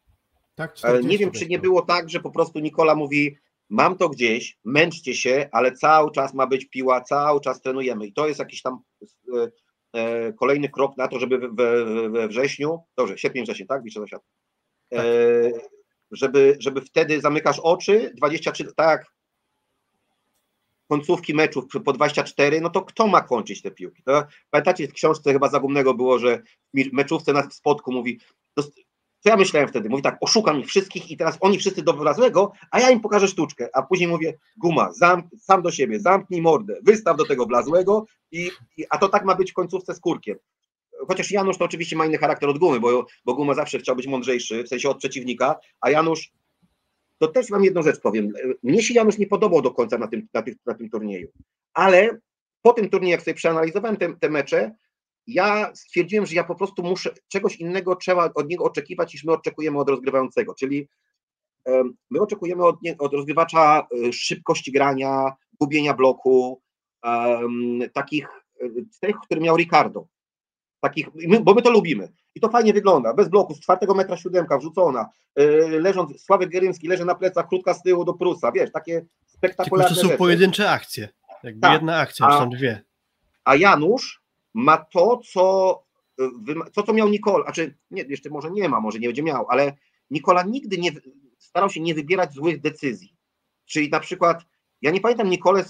Tak, 0.55 0.77
nie 1.03 1.19
wiem, 1.19 1.31
czy 1.31 1.47
nie 1.47 1.59
było 1.59 1.83
tak, 1.83 2.11
że 2.11 2.21
po 2.21 2.31
prostu 2.31 2.59
Nikola 2.59 2.95
mówi, 2.95 3.37
mam 3.71 3.97
to 3.97 4.09
gdzieś, 4.09 4.59
męczcie 4.65 5.15
się, 5.15 5.49
ale 5.53 5.73
cały 5.73 6.11
czas 6.11 6.35
ma 6.35 6.47
być 6.47 6.65
piła, 6.65 7.01
cały 7.01 7.41
czas 7.41 7.63
trenujemy. 7.63 8.07
I 8.07 8.13
to 8.13 8.29
jest 8.29 8.39
jakiś 8.39 8.63
tam 8.63 8.79
e, 9.35 9.51
e, 10.01 10.33
kolejny 10.33 10.69
krok 10.69 10.97
na 10.97 11.09
to, 11.09 11.19
żeby 11.19 11.39
we, 11.39 12.29
wrześniu, 12.29 12.79
dobrze, 12.97 13.19
sierpień, 13.19 13.45
wrzesień, 13.45 13.67
tak? 13.67 13.83
Świat. 13.91 14.23
E, 14.93 15.51
tak. 15.51 15.63
Żeby, 16.15 16.57
żeby 16.61 16.81
wtedy 16.81 17.21
zamykasz 17.21 17.59
oczy, 17.59 18.13
23, 18.17 18.65
tak, 18.77 19.07
końcówki 20.89 21.35
meczów 21.35 21.65
po 21.85 21.93
24, 21.93 22.61
no 22.61 22.71
to 22.71 22.83
kto 22.83 23.07
ma 23.07 23.21
kończyć 23.21 23.63
te 23.63 23.71
piłki? 23.71 24.03
To, 24.03 24.25
pamiętacie, 24.51 24.89
w 24.89 24.93
książce 24.93 25.33
chyba 25.33 25.49
Zagumnego 25.49 25.95
było, 25.95 26.19
że 26.19 26.43
w 26.75 26.93
meczówce 26.93 27.33
na 27.33 27.51
spodku 27.51 27.93
mówi, 27.93 28.21
co 29.25 29.31
ja 29.31 29.37
myślałem 29.37 29.69
wtedy? 29.69 29.89
Mówi 29.89 30.03
tak, 30.03 30.19
oszukam 30.21 30.61
ich 30.61 30.67
wszystkich 30.67 31.11
i 31.11 31.17
teraz 31.17 31.39
oni 31.41 31.59
wszyscy 31.59 31.83
do 31.83 31.93
wlazłego, 31.93 32.53
a 32.71 32.81
ja 32.81 32.91
im 32.91 33.01
pokażę 33.01 33.29
sztuczkę. 33.29 33.69
A 33.75 33.83
później 33.83 34.09
mówię, 34.09 34.39
guma, 34.57 34.93
zamk, 34.93 35.27
sam 35.39 35.63
do 35.63 35.71
siebie, 35.71 36.01
zamknij 36.01 36.43
mordę, 36.43 36.77
wystaw 36.83 37.17
do 37.17 37.27
tego 37.27 37.47
wlazłego, 37.47 38.05
i, 38.33 38.51
i, 38.77 38.85
a 38.91 38.99
to 38.99 39.09
tak 39.09 39.25
ma 39.25 39.35
być 39.35 39.51
w 39.51 39.55
końcówce 39.55 39.95
z 39.95 40.01
kurkiem. 40.01 40.37
Chociaż 41.09 41.31
Janusz 41.31 41.59
to 41.59 41.65
oczywiście 41.65 41.97
ma 41.97 42.07
inny 42.07 42.19
charakter 42.19 42.49
od 42.49 42.59
gumy, 42.59 42.81
bo, 42.81 43.07
bo 43.25 43.35
guma 43.35 43.55
zawsze 43.55 43.79
chciał 43.79 43.97
być 43.97 44.07
mądrzejszy, 44.07 44.65
w 44.65 44.69
sensie 44.69 44.89
od 44.89 44.99
przeciwnika, 44.99 45.57
a 45.81 45.91
Janusz, 45.91 46.33
to 47.19 47.29
też 47.29 47.51
wam 47.51 47.65
jedną 47.65 47.83
rzecz 47.83 48.01
powiem. 48.01 48.33
Mnie 48.63 48.83
się 48.83 48.95
Janusz 48.95 49.19
nie 49.19 49.27
podobał 49.27 49.63
do 49.63 49.71
końca 49.71 49.99
na 49.99 50.07
tym, 50.07 50.29
na, 50.35 50.43
na 50.67 50.75
tym 50.75 50.91
turnieju, 50.91 51.29
ale 51.75 52.19
po 52.63 52.73
tym 52.73 52.91
turnieju, 52.91 53.11
jak 53.11 53.23
sobie 53.23 53.35
przeanalizowałem 53.35 53.97
te, 53.97 54.17
te 54.17 54.31
mecze, 54.31 54.75
ja 55.27 55.75
stwierdziłem, 55.75 56.27
że 56.27 56.35
ja 56.35 56.45
po 56.45 56.55
prostu 56.55 56.83
muszę, 56.83 57.11
czegoś 57.29 57.57
innego 57.57 57.97
trzeba 57.97 58.31
od 58.35 58.49
niego 58.49 58.65
oczekiwać, 58.65 59.15
niż 59.15 59.25
my 59.25 59.33
oczekujemy 59.33 59.79
od 59.79 59.89
rozgrywającego, 59.89 60.55
czyli 60.55 60.89
my 62.11 62.21
oczekujemy 62.21 62.65
od, 62.65 62.83
nie, 62.83 62.99
od 62.99 63.13
rozgrywacza 63.13 63.87
e, 64.09 64.13
szybkości 64.13 64.73
grania, 64.73 65.33
gubienia 65.61 65.95
bloku, 65.95 66.63
um, 67.05 67.81
takich 67.93 68.29
e, 68.61 68.67
tych, 69.01 69.17
który 69.17 69.41
miał 69.41 69.57
Ricardo. 69.57 70.07
Takich, 70.85 71.09
bo 71.43 71.55
my 71.55 71.63
to 71.63 71.71
lubimy. 71.71 72.09
I 72.35 72.41
to 72.41 72.49
fajnie 72.49 72.73
wygląda. 72.73 73.15
Bez 73.15 73.29
bloku, 73.29 73.55
z 73.55 73.61
czwartego 73.61 73.95
metra 73.95 74.17
siódemka 74.17 74.59
wrzucona, 74.59 75.09
yy, 75.37 75.81
leżąc, 75.81 76.23
Sławek 76.23 76.51
Gerymski 76.51 76.89
leży 76.89 77.05
na 77.05 77.15
plecach, 77.15 77.49
krótka 77.49 77.75
z 77.75 77.83
tyłu 77.83 78.05
do 78.05 78.15
Prusa, 78.15 78.53
wiesz, 78.53 78.73
takie 78.73 79.07
spektakularne 79.27 79.89
Tylko, 79.89 79.95
to 79.95 80.01
są 80.01 80.09
rzeczy. 80.09 80.19
pojedyncze 80.19 80.71
akcje. 80.71 81.09
Jakby 81.43 81.61
tak. 81.61 81.73
jedna 81.73 81.97
akcja, 81.97 82.27
a, 82.27 82.39
są 82.39 82.51
dwie. 82.51 82.83
A 83.45 83.57
Janusz 83.57 84.23
ma 84.55 84.77
to, 84.77 85.21
co, 85.33 85.85
to, 86.75 86.83
co 86.83 86.93
miał 86.93 87.09
Nikola, 87.09 87.45
znaczy 87.45 87.75
nie, 87.91 88.03
jeszcze 88.03 88.31
może 88.31 88.51
nie 88.51 88.69
ma, 88.69 88.81
może 88.81 88.99
nie 88.99 89.09
będzie 89.09 89.23
miał, 89.23 89.47
ale 89.49 89.73
Nikola 90.11 90.43
nigdy 90.43 90.79
nie 90.79 90.91
starał 91.39 91.71
się 91.71 91.81
nie 91.81 91.95
wybierać 91.95 92.33
złych 92.33 92.61
decyzji. 92.61 93.17
Czyli 93.67 93.91
na 93.91 94.01
przykład 94.01 94.45
Ja 94.85 94.91
nie 94.91 95.01
pamiętam 95.01 95.31
Nikole 95.31 95.65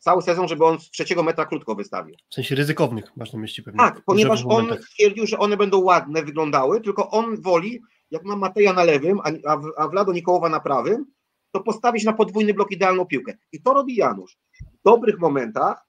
cały 0.00 0.22
sezon, 0.22 0.48
żeby 0.48 0.64
on 0.64 0.80
z 0.80 0.90
trzeciego 0.90 1.22
metra 1.22 1.46
krótko 1.46 1.74
wystawił. 1.74 2.16
W 2.30 2.34
sensie 2.34 2.54
ryzykownych, 2.54 3.16
masz 3.16 3.32
na 3.32 3.38
myśli 3.38 3.62
pewnie. 3.62 3.78
Tak, 3.78 4.02
ponieważ 4.06 4.44
on 4.46 4.76
stwierdził, 4.82 5.26
że 5.26 5.38
one 5.38 5.56
będą 5.56 5.80
ładne, 5.80 6.22
wyglądały, 6.22 6.80
tylko 6.80 7.10
on 7.10 7.42
woli, 7.42 7.80
jak 8.10 8.24
ma 8.24 8.36
Mateja 8.36 8.72
na 8.72 8.84
lewym, 8.84 9.20
a, 9.46 9.58
a 9.76 9.88
Vlado 9.88 10.12
Nikołowa 10.12 10.48
na 10.48 10.60
prawym, 10.60 11.06
to 11.52 11.60
postawić 11.60 12.04
na 12.04 12.12
podwójny 12.12 12.54
blok 12.54 12.70
idealną 12.70 13.06
piłkę. 13.06 13.38
I 13.52 13.62
to 13.62 13.74
robi 13.74 13.96
Janusz. 13.96 14.38
W 14.60 14.82
dobrych 14.84 15.18
momentach, 15.18 15.86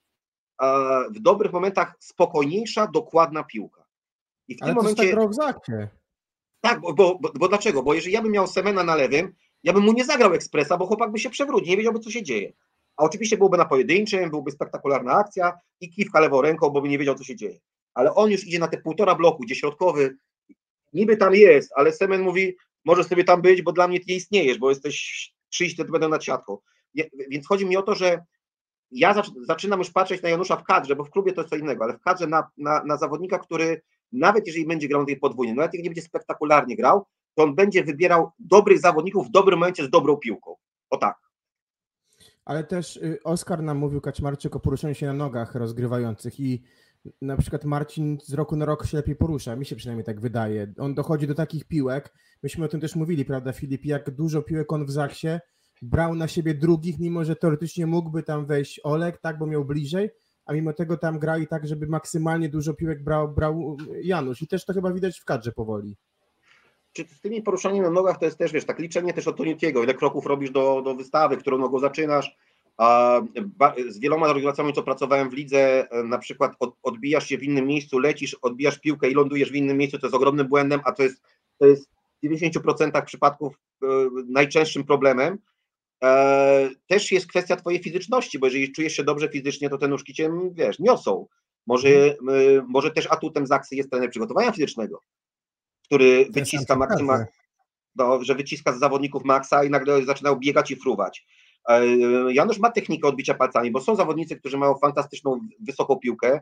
w 1.12 1.20
dobrych 1.20 1.54
momentach 1.54 1.96
spokojniejsza, 2.00 2.88
dokładna 2.88 3.44
piłka. 3.44 3.86
I 4.48 4.58
w 4.58 4.62
Ale 4.62 4.70
tym 4.70 4.84
momencie. 4.84 5.16
Tak 5.16 5.30
w 5.30 5.36
zakcie. 5.36 5.90
Tak, 6.62 6.82
bo, 6.82 6.94
bo, 6.94 7.20
bo, 7.20 7.48
dlaczego? 7.48 7.84
Bo 7.84 7.94
jeżeli 7.94 8.14
ja 8.14 8.22
bym 8.22 8.32
miał 8.32 8.48
Semena 8.48 8.84
na 8.84 8.96
lewym, 8.96 9.34
ja 9.64 9.74
bym 9.74 9.84
mu 9.84 9.94
nie 9.94 10.06
zagrał 10.06 10.34
ekspresa, 10.34 10.78
bo 10.78 10.86
chłopak 10.86 11.12
by 11.12 11.20
się 11.20 11.30
przewrócił, 11.30 11.70
nie 11.70 11.78
wiedziałby, 11.78 12.00
co 12.00 12.12
się 12.12 12.24
dzieje. 12.24 12.54
A 12.98 13.04
oczywiście 13.04 13.38
byłby 13.38 13.58
na 13.58 13.66
pojedynczym, 13.66 14.30
byłby 14.30 14.52
spektakularna 14.52 15.14
akcja 15.14 15.54
i 15.82 15.90
kiwka 15.90 16.20
lewą 16.20 16.42
ręką, 16.42 16.70
bo 16.70 16.82
by 16.82 16.90
nie 16.90 16.98
wiedział, 16.98 17.16
co 17.16 17.24
się 17.24 17.36
dzieje. 17.36 17.60
Ale 17.94 18.14
on 18.14 18.32
już 18.32 18.48
idzie 18.48 18.60
na 18.60 18.68
te 18.68 18.78
półtora 18.78 19.16
bloku, 19.16 19.44
gdzie 19.44 19.56
środkowy 19.56 20.18
niby 20.94 21.18
tam 21.18 21.36
jest, 21.36 21.72
ale 21.76 21.92
Semen 21.92 22.22
mówi, 22.22 22.58
możesz 22.86 23.08
sobie 23.08 23.24
tam 23.24 23.42
być, 23.42 23.62
bo 23.62 23.72
dla 23.72 23.88
mnie 23.88 24.00
ty 24.00 24.06
nie 24.10 24.16
istniejesz, 24.16 24.58
bo 24.58 24.70
jesteś 24.70 25.30
30 25.50 25.78
cm 25.78 26.10
nad 26.10 26.24
siatką. 26.24 26.58
Więc 27.30 27.48
chodzi 27.48 27.66
mi 27.66 27.78
o 27.78 27.82
to, 27.82 27.96
że 27.96 28.26
ja 28.92 29.24
zaczynam 29.48 29.80
już 29.80 29.92
patrzeć 29.92 30.22
na 30.22 30.30
Janusza 30.30 30.56
w 30.56 30.64
kadrze, 30.64 30.96
bo 30.96 31.04
w 31.04 31.10
klubie 31.10 31.34
to 31.34 31.42
jest 31.42 31.50
co 31.50 31.56
innego, 31.56 31.84
ale 31.84 31.94
w 31.94 32.02
kadrze 32.02 32.28
na, 32.28 32.48
na, 32.58 32.84
na 32.84 32.98
zawodnika, 32.98 33.40
który 33.40 33.82
nawet 34.12 34.48
jeżeli 34.48 34.66
będzie 34.66 34.88
grał 34.88 35.06
tej 35.06 35.18
podwójnie, 35.18 35.54
nawet 35.54 35.74
jak 35.74 35.84
nie 35.84 35.90
będzie 35.90 36.02
spektakularnie 36.02 36.76
grał, 36.76 37.06
to 37.36 37.44
on 37.44 37.56
będzie 37.56 37.84
wybierał 37.84 38.32
dobrych 38.40 38.80
zawodników 38.80 39.28
w 39.28 39.32
dobrym 39.32 39.60
momencie 39.60 39.86
z 39.86 39.90
dobrą 39.90 40.18
piłką. 40.18 40.56
O 40.90 40.98
tak. 40.98 41.18
Ale 42.46 42.64
też 42.64 42.98
y, 42.98 43.20
Oskar 43.24 43.64
nam 43.64 43.78
mówił, 43.78 44.02
Kaczmarczyk, 44.02 44.56
o 44.56 44.60
poruszaniu 44.60 44.96
się 44.96 45.06
na 45.06 45.14
nogach 45.14 45.56
rozgrywających 45.56 46.40
i 46.40 46.64
na 47.22 47.38
przykład 47.38 47.66
Marcin 47.66 48.18
z 48.24 48.34
roku 48.34 48.56
na 48.56 48.66
rok 48.66 48.86
się 48.86 48.98
lepiej 48.98 49.16
porusza, 49.16 49.56
mi 49.56 49.66
się 49.66 49.76
przynajmniej 49.76 50.06
tak 50.06 50.22
wydaje. 50.22 50.74
On 50.80 50.94
dochodzi 50.94 51.28
do 51.28 51.36
takich 51.36 51.66
piłek, 51.66 52.14
myśmy 52.44 52.66
o 52.66 52.68
tym 52.68 52.82
też 52.82 52.96
mówili, 52.96 53.26
prawda 53.26 53.54
Filip, 53.54 53.86
jak 53.86 54.12
dużo 54.12 54.42
piłek 54.42 54.74
on 54.74 54.86
w 54.86 54.92
Zaksie 54.92 55.28
brał 55.82 56.16
na 56.16 56.28
siebie 56.28 56.54
drugich, 56.54 57.00
mimo 57.00 57.26
że 57.26 57.36
teoretycznie 57.36 57.88
mógłby 57.88 58.24
tam 58.24 58.46
wejść 58.46 58.80
Olek, 58.84 59.18
tak, 59.18 59.38
bo 59.38 59.48
miał 59.48 59.66
bliżej, 59.66 60.10
a 60.46 60.54
mimo 60.54 60.74
tego 60.74 60.98
tam 60.98 61.20
grali 61.20 61.48
tak, 61.48 61.68
żeby 61.68 61.88
maksymalnie 61.88 62.50
dużo 62.50 62.74
piłek 62.74 63.04
brał, 63.04 63.34
brał 63.34 63.78
Janusz 64.04 64.42
i 64.42 64.48
też 64.48 64.66
to 64.66 64.74
chyba 64.74 64.94
widać 64.94 65.20
w 65.20 65.26
kadrze 65.26 65.52
powoli. 65.52 65.98
Czy 66.94 67.04
z 67.04 67.22
tymi 67.22 67.42
poruszaniami 67.42 67.82
na 67.82 67.90
nogach 67.90 68.20
to 68.20 68.26
jest 68.26 68.38
też, 68.38 68.52
wiesz, 68.52 68.66
tak 68.66 68.80
liczenie 68.80 69.14
też 69.14 69.28
od 69.28 69.38
Toniutiego, 69.38 69.84
ile 69.84 69.94
kroków 69.94 70.26
robisz 70.26 70.52
do, 70.52 70.82
do 70.82 70.96
wystawy, 70.96 71.38
którą 71.38 71.58
nogą 71.58 71.80
zaczynasz, 71.80 72.36
a 72.78 73.22
z 73.90 74.00
wieloma 74.00 74.28
organizacjami, 74.28 74.74
co 74.74 74.84
pracowałem 74.84 75.30
w 75.30 75.34
lidze, 75.34 75.88
na 76.04 76.18
przykład 76.18 76.56
od, 76.60 76.76
odbijasz 76.84 77.28
się 77.28 77.38
w 77.38 77.44
innym 77.44 77.68
miejscu, 77.68 78.00
lecisz, 78.00 78.34
odbijasz 78.42 78.80
piłkę 78.80 79.10
i 79.10 79.14
lądujesz 79.14 79.52
w 79.52 79.56
innym 79.56 79.78
miejscu, 79.78 80.00
to 80.00 80.08
jest 80.08 80.16
ogromnym 80.16 80.48
błędem, 80.48 80.82
a 80.86 80.92
to 80.92 81.04
jest, 81.04 81.22
to 81.58 81.66
jest 81.66 81.90
w 82.24 82.26
90% 82.26 83.06
przypadków 83.06 83.60
e, 83.84 83.88
najczęstszym 84.28 84.84
problemem. 84.84 85.38
E, 86.04 86.70
też 86.88 87.12
jest 87.12 87.28
kwestia 87.28 87.56
twojej 87.56 87.84
fizyczności, 87.84 88.40
bo 88.40 88.48
jeżeli 88.48 88.72
czujesz 88.72 88.94
się 88.94 89.04
dobrze 89.04 89.30
fizycznie, 89.30 89.70
to 89.70 89.78
te 89.78 89.88
nóżki 89.88 90.14
cię, 90.14 90.32
wiesz, 90.52 90.80
niosą. 90.80 91.28
Może, 91.68 91.90
mhm. 91.90 92.18
e, 92.30 92.66
może 92.68 92.92
też 92.92 93.08
atutem 93.12 93.48
Zaksy 93.48 93.76
jest 93.76 93.92
trener 93.92 94.10
przygotowania 94.10 94.52
fizycznego, 94.52 95.02
który 95.92 96.26
wyciska 96.30 96.76
maksymalnie, 96.76 97.26
no, 97.96 98.24
że 98.24 98.36
wyciska 98.36 98.74
z 98.74 98.80
zawodników 98.80 99.26
maksa 99.26 99.64
i 99.64 99.70
nagle 99.70 100.06
zaczynał 100.06 100.40
biegać 100.40 100.72
i 100.72 100.76
fruwać. 100.76 101.26
E, 101.70 101.86
Janusz 102.34 102.60
ma 102.60 102.72
technikę 102.72 103.08
odbicia 103.08 103.34
palcami, 103.34 103.72
bo 103.72 103.82
są 103.82 103.96
zawodnicy, 103.96 104.36
którzy 104.36 104.58
mają 104.58 104.76
fantastyczną, 104.76 105.40
wysoką 105.60 105.96
piłkę, 105.96 106.42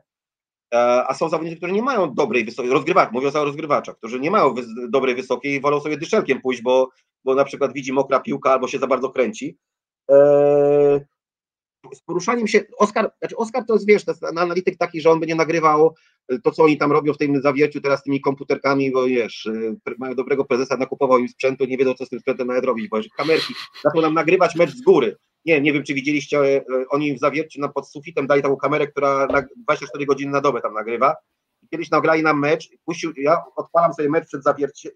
a 1.08 1.14
są 1.14 1.30
zawodnicy, 1.30 1.58
którzy 1.58 1.74
nie 1.74 1.82
mają 1.82 2.14
dobrej, 2.14 2.45
wysokiej, 2.45 2.72
rozgrywacz, 2.72 3.12
mówię 3.12 3.28
o 3.28 3.45
rozgrywaczach, 3.45 3.97
którzy 3.97 4.20
nie 4.20 4.32
mają 4.32 4.56
dobrej, 4.89 5.16
wysokiej 5.16 5.54
i 5.54 5.62
wolą 5.62 5.80
sobie 5.80 5.97
dyszelkiem 5.97 6.41
pójść, 6.41 6.62
bo 6.62 6.89
bo 7.24 7.36
na 7.36 7.43
przykład 7.43 7.74
widzi 7.74 7.93
mokra 7.93 8.20
piłka 8.20 8.52
albo 8.52 8.68
się 8.68 8.80
za 8.80 8.88
bardzo 8.88 9.10
kręci. 9.10 9.58
Z 11.94 12.02
poruszaniem 12.02 12.48
się, 12.48 12.62
Oskar, 12.78 13.12
znaczy 13.20 13.36
Oskar 13.38 13.66
to 13.66 13.74
jest, 13.74 13.88
wiesz, 13.88 14.06
to 14.06 14.12
jest 14.12 14.24
analityk 14.24 14.78
taki, 14.78 15.02
że 15.02 15.10
on 15.10 15.20
będzie 15.20 15.36
nagrywał 15.36 15.96
e, 16.28 16.40
to, 16.40 16.52
co 16.52 16.64
oni 16.64 16.78
tam 16.78 16.92
robią 16.92 17.14
w 17.14 17.18
tym 17.18 17.42
zawierciu 17.42 17.82
teraz 17.82 18.00
z 18.00 18.04
tymi 18.04 18.22
komputerkami, 18.22 18.92
bo 18.92 19.06
wiesz, 19.06 19.46
e, 19.88 19.94
mają 19.98 20.16
dobrego 20.16 20.46
prezesa, 20.46 20.78
nakupował 20.78 21.20
im 21.20 21.28
sprzętu, 21.28 21.66
nie 21.66 21.78
wiedzą, 21.78 21.94
co 21.94 22.06
z 22.06 22.10
tym 22.10 22.20
sprzętem 22.20 22.48
nawet 22.48 22.66
robić, 22.66 22.88
bo 22.88 23.00
kamerki, 23.18 23.54
zaczną 23.84 24.02
nam 24.02 24.14
nagrywać 24.14 24.56
mecz 24.56 24.72
z 24.72 24.82
góry. 24.82 25.18
Nie, 25.46 25.62
nie 25.62 25.74
wiem, 25.74 25.84
czy 25.84 25.94
widzieliście, 25.94 26.40
e, 26.40 26.64
oni 26.90 27.16
w 27.16 27.20
zawierciu 27.20 27.62
na 27.62 27.68
pod 27.68 27.90
sufitem 27.90 28.28
dali 28.28 28.42
taką 28.42 28.58
kamerę, 28.58 28.88
która 28.88 29.28
24 29.58 30.06
godziny 30.06 30.32
na 30.32 30.42
dobę 30.42 30.62
tam 30.62 30.74
nagrywa 30.74 31.16
kiedyś 31.72 31.92
nagrali 31.92 32.24
nam 32.24 32.40
mecz, 32.40 32.70
puścił, 32.86 33.14
ja 33.18 33.44
odpalam 33.56 33.94
sobie 33.94 34.10
mecz 34.10 34.28
przed 34.28 34.44
zawierciem, 34.44 34.92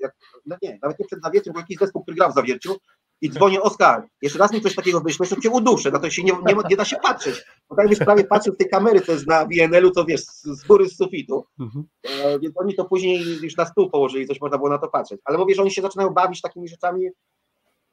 no 0.45 0.57
nie, 0.61 0.79
nawet 0.81 0.99
nie 0.99 1.05
przed 1.05 1.21
zawierciem, 1.21 1.53
bo 1.53 1.59
jakiś 1.59 1.77
zespół, 1.77 2.03
który 2.03 2.15
grał 2.15 2.31
w 2.31 2.35
zawierciu 2.35 2.75
i 3.23 3.29
dzwonię, 3.29 3.61
Oskar, 3.61 4.07
jeszcze 4.21 4.39
raz 4.39 4.53
mi 4.53 4.61
coś 4.61 4.75
takiego 4.75 5.01
wyślesz, 5.01 5.29
to 5.29 5.41
cię 5.41 5.49
uduszę, 5.49 5.91
na 5.91 5.99
to 5.99 6.09
się 6.09 6.23
nie, 6.23 6.31
nie, 6.31 6.55
nie 6.69 6.75
da 6.75 6.85
się 6.85 6.95
patrzeć, 7.03 7.45
bo 7.69 7.75
tak 7.75 7.89
byś 7.89 7.99
prawie 7.99 8.23
patrzył 8.23 8.53
w 8.53 8.57
tej 8.57 8.69
kamery, 8.69 9.01
co 9.01 9.11
jest 9.11 9.27
na 9.27 9.45
WNL-u, 9.45 9.91
co 9.91 10.05
wiesz, 10.05 10.21
z 10.43 10.63
góry, 10.63 10.89
z 10.89 10.97
sufitu, 10.97 11.45
mhm. 11.59 11.85
e, 12.03 12.39
więc 12.39 12.53
oni 12.57 12.75
to 12.75 12.85
później 12.85 13.25
już 13.41 13.57
na 13.57 13.65
stół 13.65 13.89
położyli, 13.89 14.27
coś 14.27 14.41
można 14.41 14.57
było 14.57 14.69
na 14.69 14.77
to 14.77 14.87
patrzeć, 14.87 15.21
ale 15.25 15.37
mówię, 15.37 15.55
że 15.55 15.61
oni 15.61 15.71
się 15.71 15.81
zaczynają 15.81 16.09
bawić 16.09 16.41
takimi 16.41 16.67
rzeczami, 16.67 17.07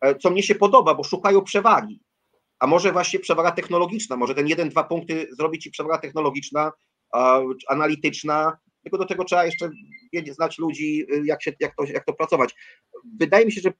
e, 0.01 0.15
co 0.15 0.31
mnie 0.31 0.43
się 0.43 0.55
podoba, 0.55 0.95
bo 0.95 1.05
szukają 1.05 1.43
przewagi, 1.43 2.01
a 2.59 2.67
może 2.67 2.93
właśnie 2.93 3.21
przewaga 3.21 3.51
technologiczna, 3.51 4.17
może 4.17 4.35
ten 4.35 4.49
jeden, 4.49 4.69
dwa 4.69 4.85
punkty 4.85 5.29
zrobi 5.33 5.59
ci 5.59 5.71
przewaga 5.71 5.99
technologiczna, 5.99 6.73
analityczna, 7.69 8.59
tylko 8.83 8.99
do 8.99 9.07
tego 9.07 9.25
trzeba 9.25 9.45
jeszcze 9.45 9.71
wiedzieć, 10.13 10.35
znać 10.35 10.59
ludzi, 10.59 11.07
y, 11.13 11.23
jak, 11.25 11.43
się, 11.43 11.53
jak, 11.61 11.75
to, 11.77 11.85
jak 11.85 12.05
to 12.05 12.13
pracować. 12.13 12.55
Wydaje 13.19 13.47
mi 13.47 13.53
się, 13.53 13.61
że 13.61 13.73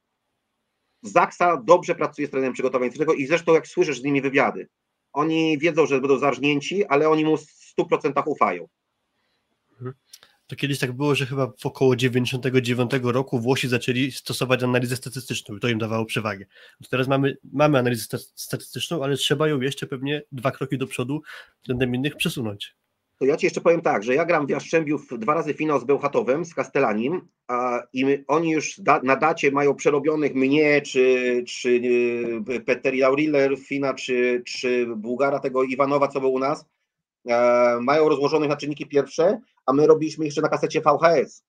Zaksa 1.01 1.61
dobrze 1.65 1.95
pracuje 1.95 2.27
z 2.27 2.31
trenerem 2.31 2.53
przygotowania 2.53 2.91
fizycznego 2.91 3.13
i 3.13 3.27
zresztą 3.27 3.53
jak 3.53 3.67
słyszysz 3.67 3.99
z 3.99 4.03
nimi 4.03 4.21
wywiady, 4.21 4.67
oni 5.13 5.57
wiedzą, 5.57 5.85
że 5.85 6.01
będą 6.01 6.19
zarżnięci, 6.19 6.85
ale 6.85 7.09
oni 7.09 7.25
mu 7.25 7.37
w 7.37 7.45
100% 7.79 8.23
ufają. 8.25 8.67
Mhm. 9.71 9.93
To 10.47 10.55
kiedyś 10.55 10.79
tak 10.79 10.91
było, 10.91 11.15
że 11.15 11.25
chyba 11.25 11.51
w 11.59 11.65
około 11.65 11.95
99 11.95 12.91
roku 13.03 13.39
Włosi 13.39 13.67
zaczęli 13.67 14.11
stosować 14.11 14.63
analizę 14.63 14.95
statystyczną 14.95 15.55
i 15.55 15.59
to 15.59 15.67
im 15.67 15.79
dawało 15.79 16.05
przewagę. 16.05 16.45
Teraz 16.89 17.07
mamy, 17.07 17.37
mamy 17.53 17.79
analizę 17.79 18.17
statystyczną, 18.35 19.03
ale 19.03 19.17
trzeba 19.17 19.47
ją 19.47 19.61
jeszcze 19.61 19.87
pewnie 19.87 20.21
dwa 20.31 20.51
kroki 20.51 20.77
do 20.77 20.87
przodu 20.87 21.21
względem 21.61 21.95
innych 21.95 22.15
przesunąć 22.15 22.75
to 23.21 23.25
ja 23.25 23.37
Ci 23.37 23.45
jeszcze 23.45 23.61
powiem 23.61 23.81
tak, 23.81 24.03
że 24.03 24.15
ja 24.15 24.25
gram 24.25 24.47
w 24.47 24.49
Jastrzębiu 24.49 24.99
dwa 25.11 25.33
razy 25.33 25.53
finał 25.53 25.79
z 25.79 25.83
Bełchatowem, 25.83 26.45
z 26.45 26.53
Kastelanim 26.53 27.27
a, 27.47 27.81
i 27.93 28.05
my, 28.05 28.23
oni 28.27 28.51
już 28.51 28.79
da, 28.79 29.01
na 29.03 29.15
dacie 29.15 29.51
mają 29.51 29.75
przerobionych 29.75 30.35
mnie, 30.35 30.81
czy, 30.81 31.43
czy 31.47 31.69
y, 32.49 32.59
Peter 32.65 32.95
Jauriller, 32.95 33.57
Fina, 33.59 33.93
czy, 33.93 34.43
czy 34.45 34.87
Bułgara, 34.95 35.39
tego 35.39 35.63
Iwanowa, 35.63 36.07
co 36.07 36.21
był 36.21 36.33
u 36.33 36.39
nas, 36.39 36.65
e, 37.29 37.77
mają 37.81 38.09
rozłożonych 38.09 38.49
na 38.49 38.57
czynniki 38.57 38.85
pierwsze, 38.85 39.39
a 39.65 39.73
my 39.73 39.87
robiliśmy 39.87 40.25
jeszcze 40.25 40.41
na 40.41 40.49
kasecie 40.49 40.81
VHS. 40.81 41.43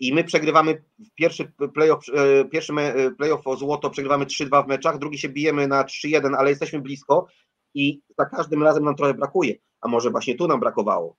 I 0.00 0.14
my 0.14 0.24
przegrywamy 0.24 0.84
pierwszy 1.14 1.52
playoff, 1.74 2.04
e, 2.14 2.44
pierwszy 2.44 2.72
playoff 3.18 3.46
o 3.46 3.56
złoto, 3.56 3.90
przegrywamy 3.90 4.26
3-2 4.26 4.64
w 4.64 4.68
meczach, 4.68 4.98
drugi 4.98 5.18
się 5.18 5.28
bijemy 5.28 5.68
na 5.68 5.84
3-1, 5.84 6.34
ale 6.38 6.50
jesteśmy 6.50 6.80
blisko 6.80 7.26
i 7.74 8.00
za 8.18 8.24
każdym 8.24 8.62
razem 8.62 8.84
nam 8.84 8.96
trochę 8.96 9.14
brakuje, 9.14 9.54
a 9.80 9.88
może 9.88 10.10
właśnie 10.10 10.34
tu 10.34 10.48
nam 10.48 10.60
brakowało. 10.60 11.16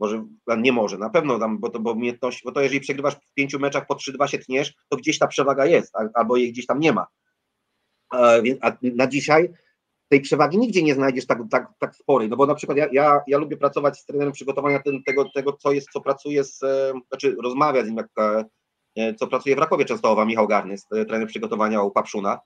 Może, 0.00 0.24
nie 0.58 0.72
może, 0.72 0.98
na 0.98 1.10
pewno 1.10 1.38
tam, 1.38 1.58
bo 1.58 1.70
to, 1.70 1.80
bo 1.80 1.92
umiejętność, 1.92 2.42
bo 2.44 2.52
to 2.52 2.60
jeżeli 2.60 2.80
przegrywasz 2.80 3.14
w 3.14 3.34
pięciu 3.34 3.58
meczach 3.58 3.86
po 3.86 3.94
3-2 3.94 4.26
się 4.26 4.38
tniesz, 4.38 4.74
to 4.88 4.96
gdzieś 4.96 5.18
ta 5.18 5.26
przewaga 5.26 5.66
jest, 5.66 5.92
albo 6.14 6.36
jej 6.36 6.52
gdzieś 6.52 6.66
tam 6.66 6.80
nie 6.80 6.92
ma. 6.92 7.06
A 8.60 8.72
na 8.82 9.06
dzisiaj 9.06 9.52
tej 10.12 10.20
przewagi 10.20 10.58
nigdzie 10.58 10.82
nie 10.82 10.94
znajdziesz 10.94 11.26
tak, 11.26 11.38
tak, 11.50 11.68
tak 11.78 11.96
sporej, 11.96 12.28
no 12.28 12.36
bo 12.36 12.46
na 12.46 12.54
przykład 12.54 12.78
ja, 12.78 12.88
ja, 12.92 13.20
ja 13.26 13.38
lubię 13.38 13.56
pracować 13.56 13.98
z 13.98 14.06
trenerem 14.06 14.32
przygotowania 14.32 14.82
ten, 14.82 15.02
tego, 15.02 15.30
tego, 15.34 15.52
co 15.52 15.72
jest, 15.72 15.88
co 15.92 16.00
pracuje 16.00 16.44
z, 16.44 16.62
e, 16.62 16.92
znaczy 17.08 17.36
rozmawiać 17.42 17.86
z 17.86 17.88
nim, 17.88 17.96
jak, 17.96 18.08
e, 18.96 19.14
co 19.14 19.26
pracuje 19.26 19.56
w 19.56 19.58
Rakowie 19.58 19.84
Częstochowa, 19.84 20.24
Michał 20.24 20.48
Garny, 20.48 20.74
e, 20.94 21.04
trener 21.04 21.28
przygotowania 21.28 21.82
u 21.82 21.90
Papszuna. 21.90 22.40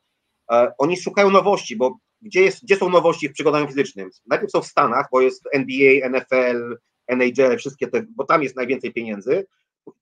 Oni 0.78 0.96
szukają 0.96 1.30
nowości, 1.30 1.76
bo 1.76 1.98
gdzie, 2.22 2.40
jest, 2.40 2.64
gdzie 2.64 2.76
są 2.76 2.88
nowości 2.88 3.28
w 3.28 3.32
przygotowaniu 3.32 3.68
fizycznym? 3.68 4.10
Najpierw 4.26 4.52
są 4.52 4.60
w 4.60 4.66
Stanach, 4.66 5.08
bo 5.12 5.20
jest 5.20 5.42
NBA, 5.52 6.08
NFL, 6.08 6.76
NHL, 7.06 7.58
wszystkie 7.58 7.88
te, 7.88 8.06
bo 8.16 8.24
tam 8.24 8.42
jest 8.42 8.56
najwięcej 8.56 8.92
pieniędzy. 8.92 9.46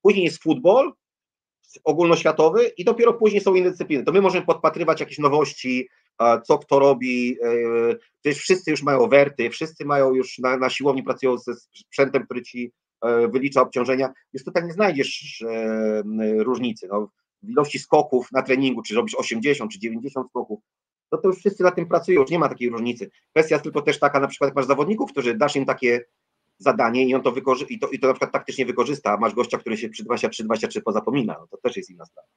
Później 0.01 0.25
jest 0.25 0.43
futbol 0.43 0.93
ogólnoświatowy 1.83 2.67
i 2.77 2.85
dopiero 2.85 3.13
później 3.13 3.41
są 3.41 3.55
inne 3.55 3.69
dyscypliny. 3.69 4.03
To 4.03 4.11
my 4.11 4.21
możemy 4.21 4.45
podpatrywać 4.45 4.99
jakieś 4.99 5.19
nowości, 5.19 5.89
co 6.43 6.57
kto 6.57 6.79
robi. 6.79 7.37
E, 7.41 7.95
przecież 8.21 8.41
wszyscy 8.41 8.71
już 8.71 8.83
mają 8.83 9.07
werty, 9.07 9.49
wszyscy 9.49 9.85
mają 9.85 10.13
już 10.13 10.39
na, 10.39 10.57
na 10.57 10.69
siłowni 10.69 11.03
pracują 11.03 11.37
ze 11.37 11.53
sprzętem, 11.55 12.25
który 12.25 12.41
ci 12.41 12.71
e, 13.01 13.27
wylicza 13.27 13.61
obciążenia. 13.61 14.13
Już 14.33 14.43
tutaj 14.43 14.63
nie 14.65 14.73
znajdziesz 14.73 15.41
e, 15.41 16.03
różnicy. 16.37 16.87
No, 16.87 17.09
w 17.43 17.49
ilości 17.49 17.79
skoków 17.79 18.31
na 18.31 18.41
treningu, 18.41 18.81
czy 18.81 18.95
robisz 18.95 19.15
80 19.15 19.71
czy 19.71 19.79
90 19.79 20.29
skoków, 20.29 20.59
to, 21.09 21.17
to 21.17 21.27
już 21.27 21.37
wszyscy 21.37 21.63
na 21.63 21.71
tym 21.71 21.87
pracują, 21.87 22.21
już 22.21 22.31
nie 22.31 22.39
ma 22.39 22.49
takiej 22.49 22.69
różnicy. 22.69 23.09
Kwestia 23.31 23.55
jest 23.55 23.63
tylko 23.63 23.81
też 23.81 23.99
taka, 23.99 24.19
na 24.19 24.27
przykład 24.27 24.47
jak 24.47 24.55
masz 24.55 24.65
zawodników, 24.65 25.11
którzy 25.11 25.35
dasz 25.37 25.55
im 25.55 25.65
takie 25.65 26.05
zadanie 26.57 27.05
i 27.07 27.15
on 27.15 27.21
to, 27.21 27.31
wykorzy- 27.31 27.65
i 27.69 27.79
to, 27.79 27.87
i 27.87 27.99
to 27.99 28.07
na 28.07 28.13
przykład 28.13 28.31
taktycznie 28.31 28.65
wykorzysta, 28.65 29.17
masz 29.17 29.33
gościa, 29.33 29.57
który 29.57 29.77
się 29.77 29.89
przy 29.89 30.03
23-23 30.03 30.81
pozapomina, 30.81 31.35
no 31.39 31.47
to 31.47 31.57
też 31.57 31.77
jest 31.77 31.89
inna 31.89 32.05
sprawa. 32.05 32.27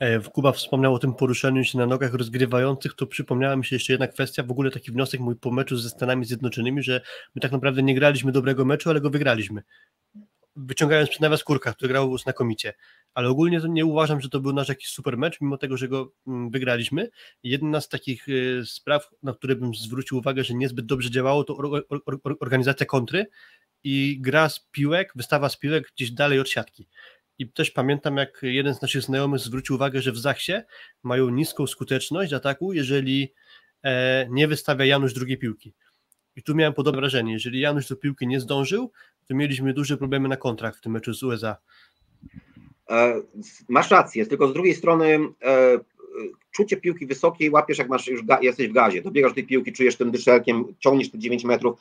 E, 0.00 0.20
Kuba 0.20 0.52
wspomniał 0.52 0.94
o 0.94 0.98
tym 0.98 1.14
poruszaniu 1.14 1.64
się 1.64 1.78
na 1.78 1.86
nogach 1.86 2.14
rozgrywających, 2.14 2.94
to 2.94 3.06
przypomniała 3.06 3.56
mi 3.56 3.64
się 3.64 3.76
jeszcze 3.76 3.92
jedna 3.92 4.06
kwestia, 4.06 4.42
w 4.42 4.50
ogóle 4.50 4.70
taki 4.70 4.92
wniosek 4.92 5.20
mój 5.20 5.36
po 5.36 5.50
meczu 5.50 5.76
ze 5.76 5.90
Stanami 5.90 6.24
Zjednoczonymi, 6.24 6.82
że 6.82 7.00
my 7.34 7.40
tak 7.40 7.52
naprawdę 7.52 7.82
nie 7.82 7.94
graliśmy 7.94 8.32
dobrego 8.32 8.64
meczu, 8.64 8.90
ale 8.90 9.00
go 9.00 9.10
wygraliśmy. 9.10 9.62
Wyciągając 10.56 11.10
przy 11.10 11.22
nawias 11.22 11.44
Kurka, 11.44 11.72
który 11.72 11.88
grał 11.88 12.18
znakomicie. 12.18 12.74
Ale 13.14 13.28
ogólnie 13.28 13.60
to 13.60 13.66
nie 13.66 13.84
uważam, 13.84 14.20
że 14.20 14.28
to 14.28 14.40
był 14.40 14.52
nasz 14.52 14.68
jakiś 14.68 14.88
super 14.88 15.18
mecz, 15.18 15.40
mimo 15.40 15.58
tego, 15.58 15.76
że 15.76 15.88
go 15.88 16.12
mm, 16.26 16.50
wygraliśmy. 16.50 17.08
Jedna 17.42 17.80
z 17.80 17.88
takich 17.88 18.28
y, 18.28 18.62
spraw, 18.66 19.10
na 19.22 19.32
które 19.32 19.56
bym 19.56 19.74
zwrócił 19.74 20.18
uwagę, 20.18 20.44
że 20.44 20.54
niezbyt 20.54 20.86
dobrze 20.86 21.10
działało, 21.10 21.44
to 21.44 21.56
or- 21.56 21.84
or- 21.88 22.02
or- 22.24 22.36
organizacja 22.40 22.86
kontry 22.86 23.26
i 23.84 24.18
gra 24.20 24.48
z 24.48 24.66
piłek, 24.70 25.12
wystawa 25.14 25.48
z 25.48 25.56
piłek 25.56 25.92
gdzieś 25.96 26.10
dalej 26.10 26.40
od 26.40 26.48
siatki. 26.48 26.88
I 27.38 27.48
też 27.52 27.70
pamiętam, 27.70 28.16
jak 28.16 28.40
jeden 28.42 28.74
z 28.74 28.82
naszych 28.82 29.02
znajomych 29.02 29.40
zwrócił 29.40 29.74
uwagę, 29.74 30.02
że 30.02 30.12
w 30.12 30.18
Zachsie 30.18 30.52
mają 31.02 31.30
niską 31.30 31.66
skuteczność 31.66 32.32
ataku, 32.32 32.72
jeżeli 32.72 33.34
e, 33.82 34.26
nie 34.30 34.48
wystawia 34.48 34.84
Janusz 34.84 35.14
drugiej 35.14 35.38
piłki. 35.38 35.74
I 36.36 36.42
tu 36.42 36.54
miałem 36.54 36.74
podobne 36.74 37.00
wrażenie. 37.00 37.32
Jeżeli 37.32 37.60
Janusz 37.60 37.88
do 37.88 37.96
piłki 37.96 38.26
nie 38.26 38.40
zdążył, 38.40 38.90
to 39.28 39.34
mieliśmy 39.34 39.74
duże 39.74 39.96
problemy 39.96 40.28
na 40.28 40.36
kontrakt 40.36 40.78
w 40.78 40.80
tym 40.80 40.92
meczu 40.92 41.14
z 41.14 41.22
USA. 41.22 41.56
E, 42.90 43.22
Masz 43.68 43.90
rację, 43.90 44.26
tylko 44.26 44.48
z 44.48 44.52
drugiej 44.52 44.74
strony 44.74 45.18
e, 45.42 45.78
czucie 46.50 46.76
piłki 46.76 47.06
wysokiej 47.06 47.50
łapiesz, 47.50 47.78
jak 47.78 47.88
masz 47.88 48.06
już 48.06 48.22
jesteś 48.42 48.68
w 48.68 48.72
gazie. 48.72 49.02
Dobiegasz 49.02 49.30
do 49.30 49.34
tej 49.34 49.46
piłki, 49.46 49.72
czujesz 49.72 49.96
tym 49.96 50.10
dyszelkiem, 50.10 50.64
ciągniesz 50.78 51.10
te 51.10 51.18
9 51.18 51.44
metrów. 51.44 51.80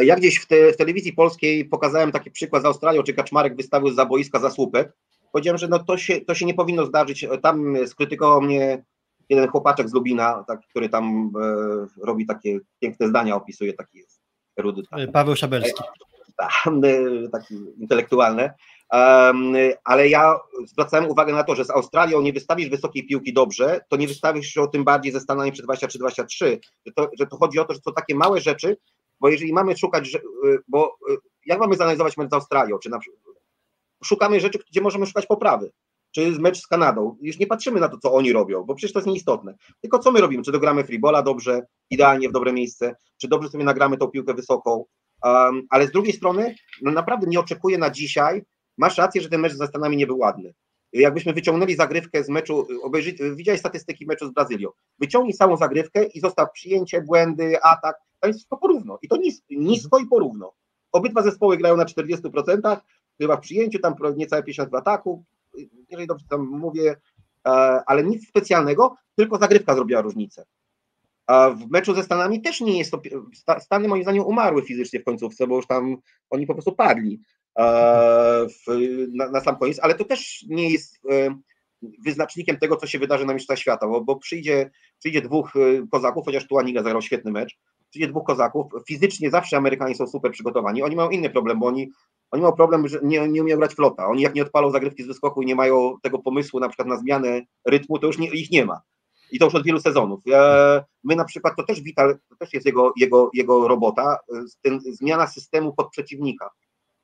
Ja 0.00 0.16
gdzieś 0.16 0.38
w, 0.38 0.46
te, 0.46 0.72
w 0.72 0.76
telewizji 0.76 1.12
polskiej 1.12 1.64
pokazałem 1.64 2.12
taki 2.12 2.30
przykład 2.30 2.62
z 2.62 2.66
Australią, 2.66 3.02
czy 3.02 3.14
Kaczmarek 3.14 3.56
wystawił 3.56 3.90
za 3.90 4.06
boiska 4.06 4.40
za 4.40 4.50
słupek. 4.50 4.92
Powiedziałem, 5.32 5.58
że 5.58 5.68
no 5.68 5.78
to, 5.78 5.98
się, 5.98 6.20
to 6.20 6.34
się 6.34 6.46
nie 6.46 6.54
powinno 6.54 6.86
zdarzyć. 6.86 7.26
Tam 7.42 7.86
skrytykował 7.86 8.42
mnie 8.42 8.84
jeden 9.28 9.48
chłopaczek 9.48 9.88
z 9.88 9.92
Lubina, 9.92 10.44
tak, 10.48 10.60
który 10.70 10.88
tam 10.88 11.32
e, 11.42 12.04
robi 12.06 12.26
takie 12.26 12.58
piękne 12.80 13.08
zdania, 13.08 13.36
opisuje 13.36 13.72
taki 13.72 13.98
jest 13.98 14.22
erudyt. 14.56 14.86
E, 14.92 15.08
Paweł 15.08 15.36
Szabelski. 15.36 15.82
tam, 16.36 16.84
e, 16.84 17.28
takie 17.28 17.54
intelektualne, 17.78 18.54
um, 18.92 19.54
ale 19.84 20.08
ja 20.08 20.38
zwracałem 20.66 21.10
uwagę 21.10 21.32
na 21.32 21.44
to, 21.44 21.54
że 21.54 21.64
z 21.64 21.70
Australią 21.70 22.20
nie 22.20 22.32
wystawisz 22.32 22.68
wysokiej 22.68 23.06
piłki 23.06 23.32
dobrze, 23.32 23.80
to 23.88 23.96
nie 23.96 24.08
wystawisz 24.08 24.46
się 24.46 24.62
o 24.62 24.66
tym 24.66 24.84
bardziej 24.84 25.12
ze 25.12 25.20
Stanami 25.20 25.52
przy 25.52 25.62
23-23, 25.62 26.58
że 26.86 26.92
to, 26.92 27.10
że 27.18 27.26
to 27.26 27.36
chodzi 27.36 27.58
o 27.58 27.64
to, 27.64 27.74
że 27.74 27.80
to 27.80 27.92
takie 27.92 28.14
małe 28.14 28.40
rzeczy, 28.40 28.76
bo 29.20 29.28
jeżeli 29.28 29.52
mamy 29.52 29.76
szukać, 29.76 30.10
że, 30.10 30.18
bo 30.68 30.96
jak 31.46 31.60
mamy 31.60 31.76
zanalizować 31.76 32.16
mecz 32.16 32.30
z 32.30 32.32
Australią, 32.32 32.78
czy 32.78 32.90
na 32.90 32.98
przykład 32.98 33.22
szukamy 34.04 34.40
rzeczy, 34.40 34.58
gdzie 34.70 34.80
możemy 34.80 35.06
szukać 35.06 35.26
poprawy, 35.26 35.72
czy 36.18 36.40
mecz 36.40 36.60
z 36.60 36.66
Kanadą, 36.66 37.16
już 37.20 37.38
nie 37.38 37.46
patrzymy 37.46 37.80
na 37.80 37.88
to, 37.88 37.98
co 37.98 38.14
oni 38.14 38.32
robią, 38.32 38.64
bo 38.64 38.74
przecież 38.74 38.92
to 38.92 38.98
jest 38.98 39.06
nieistotne, 39.06 39.54
tylko 39.80 39.98
co 39.98 40.12
my 40.12 40.20
robimy, 40.20 40.42
czy 40.42 40.52
dogramy 40.52 40.84
freebola 40.84 41.22
dobrze, 41.22 41.66
idealnie 41.90 42.28
w 42.28 42.32
dobre 42.32 42.52
miejsce, 42.52 42.96
czy 43.20 43.28
dobrze 43.28 43.48
sobie 43.48 43.64
nagramy 43.64 43.96
tą 43.96 44.08
piłkę 44.08 44.34
wysoką, 44.34 44.84
Um, 45.24 45.62
ale 45.70 45.86
z 45.86 45.90
drugiej 45.90 46.12
strony, 46.12 46.54
no 46.82 46.90
naprawdę 46.90 47.26
nie 47.26 47.40
oczekuję 47.40 47.78
na 47.78 47.90
dzisiaj. 47.90 48.42
Masz 48.76 48.98
rację, 48.98 49.20
że 49.20 49.28
ten 49.28 49.40
mecz 49.40 49.52
ze 49.52 49.66
Stanami 49.66 49.96
nie 49.96 50.06
był 50.06 50.18
ładny. 50.18 50.54
Jakbyśmy 50.92 51.32
wyciągnęli 51.32 51.74
zagrywkę 51.74 52.24
z 52.24 52.28
meczu, 52.28 52.66
obejrzyj, 52.82 53.16
widziałeś 53.34 53.60
statystyki 53.60 54.06
meczu 54.06 54.28
z 54.28 54.32
Brazylią. 54.32 54.70
Wyciągnij 54.98 55.34
całą 55.34 55.56
zagrywkę 55.56 56.04
i 56.04 56.20
zostaw 56.20 56.52
przyjęcie, 56.52 57.02
błędy, 57.02 57.62
atak. 57.62 57.96
To 58.20 58.26
jest 58.26 58.38
wszystko 58.38 58.56
porówno. 58.56 58.98
I 59.02 59.08
to 59.08 59.16
nis, 59.16 59.42
nisko 59.50 59.98
i 59.98 60.06
porówno. 60.06 60.52
Obydwa 60.92 61.22
zespoły 61.22 61.56
grają 61.56 61.76
na 61.76 61.84
40%, 61.84 62.76
chyba 63.20 63.36
w 63.36 63.40
przyjęciu, 63.40 63.78
tam 63.78 63.94
niecałe 64.16 64.42
50 64.42 64.70
w 64.70 64.74
ataku, 64.74 65.24
jeżeli 65.88 66.06
dobrze 66.06 66.26
tam 66.30 66.46
mówię, 66.46 66.96
e, 67.46 67.50
ale 67.86 68.04
nic 68.04 68.28
specjalnego, 68.28 68.96
tylko 69.16 69.38
zagrywka 69.38 69.74
zrobiła 69.74 70.00
różnicę. 70.00 70.44
A 71.26 71.50
w 71.50 71.70
meczu 71.70 71.94
ze 71.94 72.02
Stanami 72.02 72.42
też 72.42 72.60
nie 72.60 72.78
jest 72.78 72.90
to. 72.90 73.00
Stany 73.60 73.88
moim 73.88 74.02
zdaniem 74.02 74.26
umarły 74.26 74.62
fizycznie 74.62 75.00
w 75.00 75.04
końcówce, 75.04 75.46
bo 75.46 75.56
już 75.56 75.66
tam 75.66 75.96
oni 76.30 76.46
po 76.46 76.54
prostu 76.54 76.72
padli 76.72 77.20
w, 78.48 78.86
na, 79.14 79.30
na 79.30 79.40
sam 79.40 79.56
koniec, 79.56 79.78
ale 79.82 79.94
to 79.94 80.04
też 80.04 80.44
nie 80.48 80.70
jest 80.70 81.00
wyznacznikiem 82.04 82.56
tego, 82.56 82.76
co 82.76 82.86
się 82.86 82.98
wydarzy 82.98 83.26
na 83.26 83.34
Mistrzostwach 83.34 83.58
Świata, 83.58 83.86
bo, 83.86 84.00
bo 84.00 84.16
przyjdzie, 84.16 84.70
przyjdzie 84.98 85.22
dwóch 85.22 85.52
kozaków, 85.90 86.24
chociaż 86.24 86.46
Tuaniga 86.46 86.82
zagrał 86.82 87.02
świetny 87.02 87.32
mecz, 87.32 87.58
przyjdzie 87.90 88.08
dwóch 88.08 88.24
kozaków, 88.24 88.66
fizycznie 88.86 89.30
zawsze 89.30 89.56
Amerykanie 89.56 89.94
są 89.94 90.06
super 90.06 90.32
przygotowani, 90.32 90.82
oni 90.82 90.96
mają 90.96 91.10
inny 91.10 91.30
problem, 91.30 91.58
bo 91.58 91.66
oni, 91.66 91.90
oni 92.30 92.42
mają 92.42 92.54
problem, 92.54 92.88
że 92.88 93.00
nie, 93.02 93.28
nie 93.28 93.42
umieją 93.42 93.58
grać 93.58 93.74
flota, 93.74 94.06
oni 94.06 94.22
jak 94.22 94.34
nie 94.34 94.42
odpalą 94.42 94.70
zagrywki 94.70 95.02
z 95.02 95.06
wyskoku 95.06 95.42
i 95.42 95.46
nie 95.46 95.54
mają 95.54 95.96
tego 96.02 96.18
pomysłu 96.18 96.60
na 96.60 96.68
przykład 96.68 96.88
na 96.88 96.96
zmianę 96.96 97.40
rytmu, 97.66 97.98
to 97.98 98.06
już 98.06 98.18
nie, 98.18 98.28
ich 98.30 98.50
nie 98.50 98.64
ma. 98.64 98.80
I 99.32 99.38
to 99.38 99.44
już 99.44 99.54
od 99.54 99.64
wielu 99.64 99.80
sezonów. 99.80 100.20
My 101.04 101.16
na 101.16 101.24
przykład, 101.24 101.54
to 101.56 101.62
też 101.62 101.82
Vital, 101.82 102.18
to 102.28 102.36
też 102.36 102.54
jest 102.54 102.66
jego, 102.66 102.92
jego, 102.96 103.30
jego 103.34 103.68
robota, 103.68 104.18
ten, 104.62 104.80
zmiana 104.80 105.26
systemu 105.26 105.74
pod 105.74 105.90
przeciwnika. 105.90 106.50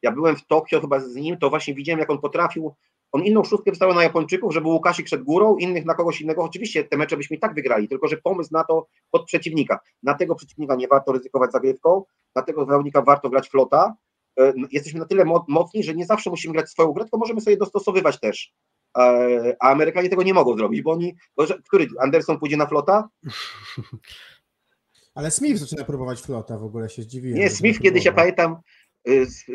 Ja 0.02 0.12
byłem 0.12 0.36
w 0.36 0.46
Tokio 0.46 0.80
chyba 0.80 1.00
z 1.00 1.14
nim, 1.14 1.38
to 1.38 1.50
właśnie 1.50 1.74
widziałem, 1.74 2.00
jak 2.00 2.10
on 2.10 2.18
potrafił, 2.18 2.74
on 3.12 3.24
inną 3.24 3.44
szóstkę 3.44 3.72
wstał 3.72 3.94
na 3.94 4.02
Japończyków, 4.02 4.54
żeby 4.54 4.68
Łukasik 4.68 5.08
szedł 5.08 5.24
górą, 5.24 5.56
innych 5.56 5.84
na 5.84 5.94
kogoś 5.94 6.20
innego. 6.20 6.42
Oczywiście 6.42 6.84
te 6.84 6.96
mecze 6.96 7.16
byśmy 7.16 7.36
i 7.36 7.40
tak 7.40 7.54
wygrali, 7.54 7.88
tylko 7.88 8.08
że 8.08 8.16
pomysł 8.16 8.50
na 8.52 8.64
to 8.64 8.86
pod 9.10 9.24
przeciwnika. 9.24 9.80
Na 10.02 10.14
tego 10.14 10.34
przeciwnika 10.34 10.74
nie 10.74 10.88
warto 10.88 11.12
ryzykować 11.12 11.52
zagrywką, 11.52 12.04
na 12.34 12.42
tego 12.42 12.66
zawodnika 12.66 13.02
warto 13.02 13.30
grać 13.30 13.48
flota. 13.48 13.94
Jesteśmy 14.70 15.00
na 15.00 15.06
tyle 15.06 15.24
mocni, 15.48 15.84
że 15.84 15.94
nie 15.94 16.06
zawsze 16.06 16.30
musimy 16.30 16.54
grać 16.54 16.70
swoją 16.70 16.92
grę, 16.92 17.04
tylko 17.04 17.18
możemy 17.18 17.40
sobie 17.40 17.56
dostosowywać 17.56 18.20
też 18.20 18.54
a 18.94 19.70
Amerykanie 19.70 20.08
tego 20.08 20.22
nie 20.22 20.34
mogą 20.34 20.56
zrobić, 20.56 20.82
bo 20.82 20.92
oni, 20.92 21.14
bo, 21.36 21.44
który 21.64 21.86
Anderson 22.00 22.38
pójdzie 22.38 22.56
na 22.56 22.66
flota? 22.66 23.08
Ale 25.14 25.30
Smith 25.30 25.60
zaczyna 25.60 25.84
próbować 25.84 26.20
flota, 26.20 26.58
w 26.58 26.64
ogóle 26.64 26.88
się 26.88 27.02
zdziwiłem. 27.02 27.38
Nie, 27.38 27.50
Smith 27.50 27.80
kiedyś, 27.80 28.04
ja 28.04 28.12
pamiętam, 28.12 28.56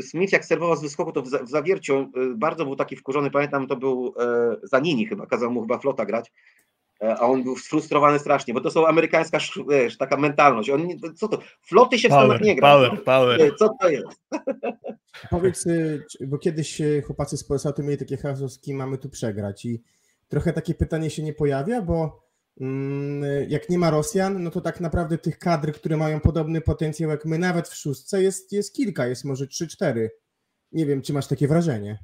Smith 0.02 0.34
jak 0.34 0.46
serwował 0.46 0.76
z 0.76 0.82
wyskoku, 0.82 1.12
to 1.12 1.22
w 1.22 1.50
zawierciu 1.50 2.12
bardzo 2.36 2.66
był 2.66 2.76
taki 2.76 2.96
wkurzony, 2.96 3.32
pamiętam, 3.32 3.68
to 3.68 3.76
był 3.76 4.14
Zanini 4.64 5.06
chyba, 5.06 5.26
kazał 5.26 5.52
mu 5.52 5.62
chyba 5.62 5.80
flota 5.80 6.06
grać, 6.06 6.32
a 7.00 7.20
on 7.20 7.44
był 7.44 7.58
sfrustrowany 7.58 8.20
strasznie, 8.20 8.54
bo 8.54 8.62
to 8.62 8.72
są 8.72 8.88
amerykańska 8.88 9.38
wiesz, 9.70 9.98
taka 9.98 10.18
mentalność. 10.18 10.70
On, 10.70 10.88
co 11.16 11.28
to? 11.28 11.40
Floty 11.62 12.00
się 12.00 12.10
w 12.10 12.12
Stanach 12.12 12.42
nie 12.42 12.56
gra. 12.56 12.74
Power, 12.74 13.04
power. 13.04 13.52
Co 13.60 13.70
to 13.82 13.90
jest? 13.90 14.08
Powiedz, 15.30 15.66
bo 16.28 16.38
kiedyś 16.38 16.82
chłopacy 17.06 17.38
z 17.38 17.44
Polsatu 17.44 17.84
mieli 17.84 17.98
takie 17.98 18.18
hasło, 18.18 18.50
z 18.50 18.60
kim 18.60 18.78
mamy 18.78 18.98
tu 18.98 19.10
przegrać 19.10 19.66
i 19.66 19.84
trochę 20.28 20.54
takie 20.54 20.74
pytanie 20.74 21.10
się 21.10 21.24
nie 21.24 21.34
pojawia, 21.34 21.82
bo 21.82 22.24
mm, 22.62 23.50
jak 23.50 23.70
nie 23.70 23.80
ma 23.80 23.90
Rosjan, 23.90 24.44
no 24.44 24.52
to 24.52 24.62
tak 24.62 24.80
naprawdę 24.80 25.18
tych 25.18 25.40
kadr, 25.40 25.74
które 25.74 25.98
mają 25.98 26.20
podobny 26.20 26.62
potencjał 26.62 27.10
jak 27.10 27.26
my, 27.26 27.38
nawet 27.38 27.70
w 27.70 27.76
szóstce, 27.76 28.24
jest, 28.24 28.52
jest 28.52 28.76
kilka, 28.76 29.08
jest 29.08 29.26
może 29.26 29.48
trzy, 29.48 29.68
cztery. 29.68 30.12
Nie 30.72 30.86
wiem, 30.86 31.02
czy 31.02 31.14
masz 31.14 31.28
takie 31.28 31.48
wrażenie. 31.48 32.00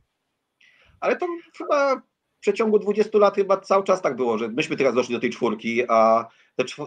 Ale 1.00 1.16
to 1.16 1.28
chyba 1.58 2.02
przeciągu 2.46 2.80
20 2.80 3.18
lat 3.18 3.36
chyba 3.36 3.58
cały 3.58 3.84
czas 3.84 4.02
tak 4.02 4.16
było, 4.16 4.38
że 4.38 4.48
myśmy 4.48 4.76
teraz 4.76 4.96
doszli 4.96 5.16
do 5.16 5.22
tej 5.22 5.30
czwórki, 5.30 5.84
a 5.90 6.28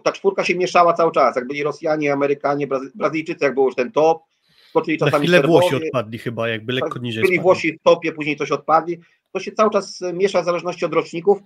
ta 0.05 0.13
czwórka 0.13 0.45
się 0.45 0.55
mieszała 0.55 0.93
cały 0.93 1.13
czas. 1.13 1.37
Jak 1.37 1.47
byli 1.47 1.63
Rosjanie, 1.63 2.13
Amerykanie, 2.13 2.67
Brazy 2.67 2.91
Brazylijczycy, 2.95 3.45
jak 3.45 3.55
było 3.55 3.67
już 3.67 3.75
ten 3.75 3.93
top, 3.93 4.23
skoczyli 4.69 4.99
czasami 4.99 5.13
Na 5.13 5.19
chwilę 5.19 5.43
Włosi 5.43 5.75
odpadli 5.75 6.19
chyba, 6.19 6.49
jakby 6.49 6.73
lekko 6.73 6.99
niżej 6.99 7.23
Byli 7.23 7.41
Włosi 7.41 7.73
w 7.73 7.83
topie, 7.83 8.13
później 8.13 8.37
coś 8.37 8.51
odpadli. 8.51 8.99
To 9.33 9.41
się 9.41 9.53
cały 9.53 9.71
czas 9.71 10.01
miesza 10.15 10.43
w 10.43 10.45
zależności 10.45 10.85
od 10.85 10.93
roczników, 10.93 11.39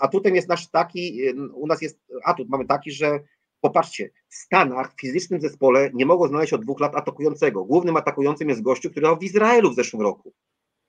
a 0.00 0.08
tutaj 0.08 0.32
jest 0.32 0.48
nasz 0.48 0.70
taki, 0.70 1.20
u 1.54 1.66
nas 1.66 1.82
jest 1.82 2.00
atut, 2.24 2.48
mamy 2.48 2.66
taki, 2.66 2.92
że 2.92 3.20
popatrzcie, 3.60 4.10
w 4.28 4.34
Stanach 4.34 4.92
w 4.92 5.00
fizycznym 5.00 5.40
zespole 5.40 5.90
nie 5.94 6.06
mogło 6.06 6.28
znaleźć 6.28 6.52
od 6.52 6.62
dwóch 6.62 6.80
lat 6.80 6.96
atakującego. 6.96 7.64
Głównym 7.64 7.96
atakującym 7.96 8.48
jest 8.48 8.62
gościu, 8.62 8.90
który 8.90 9.16
w 9.16 9.22
Izraelu 9.22 9.70
w 9.70 9.74
zeszłym 9.74 10.02
roku 10.02 10.32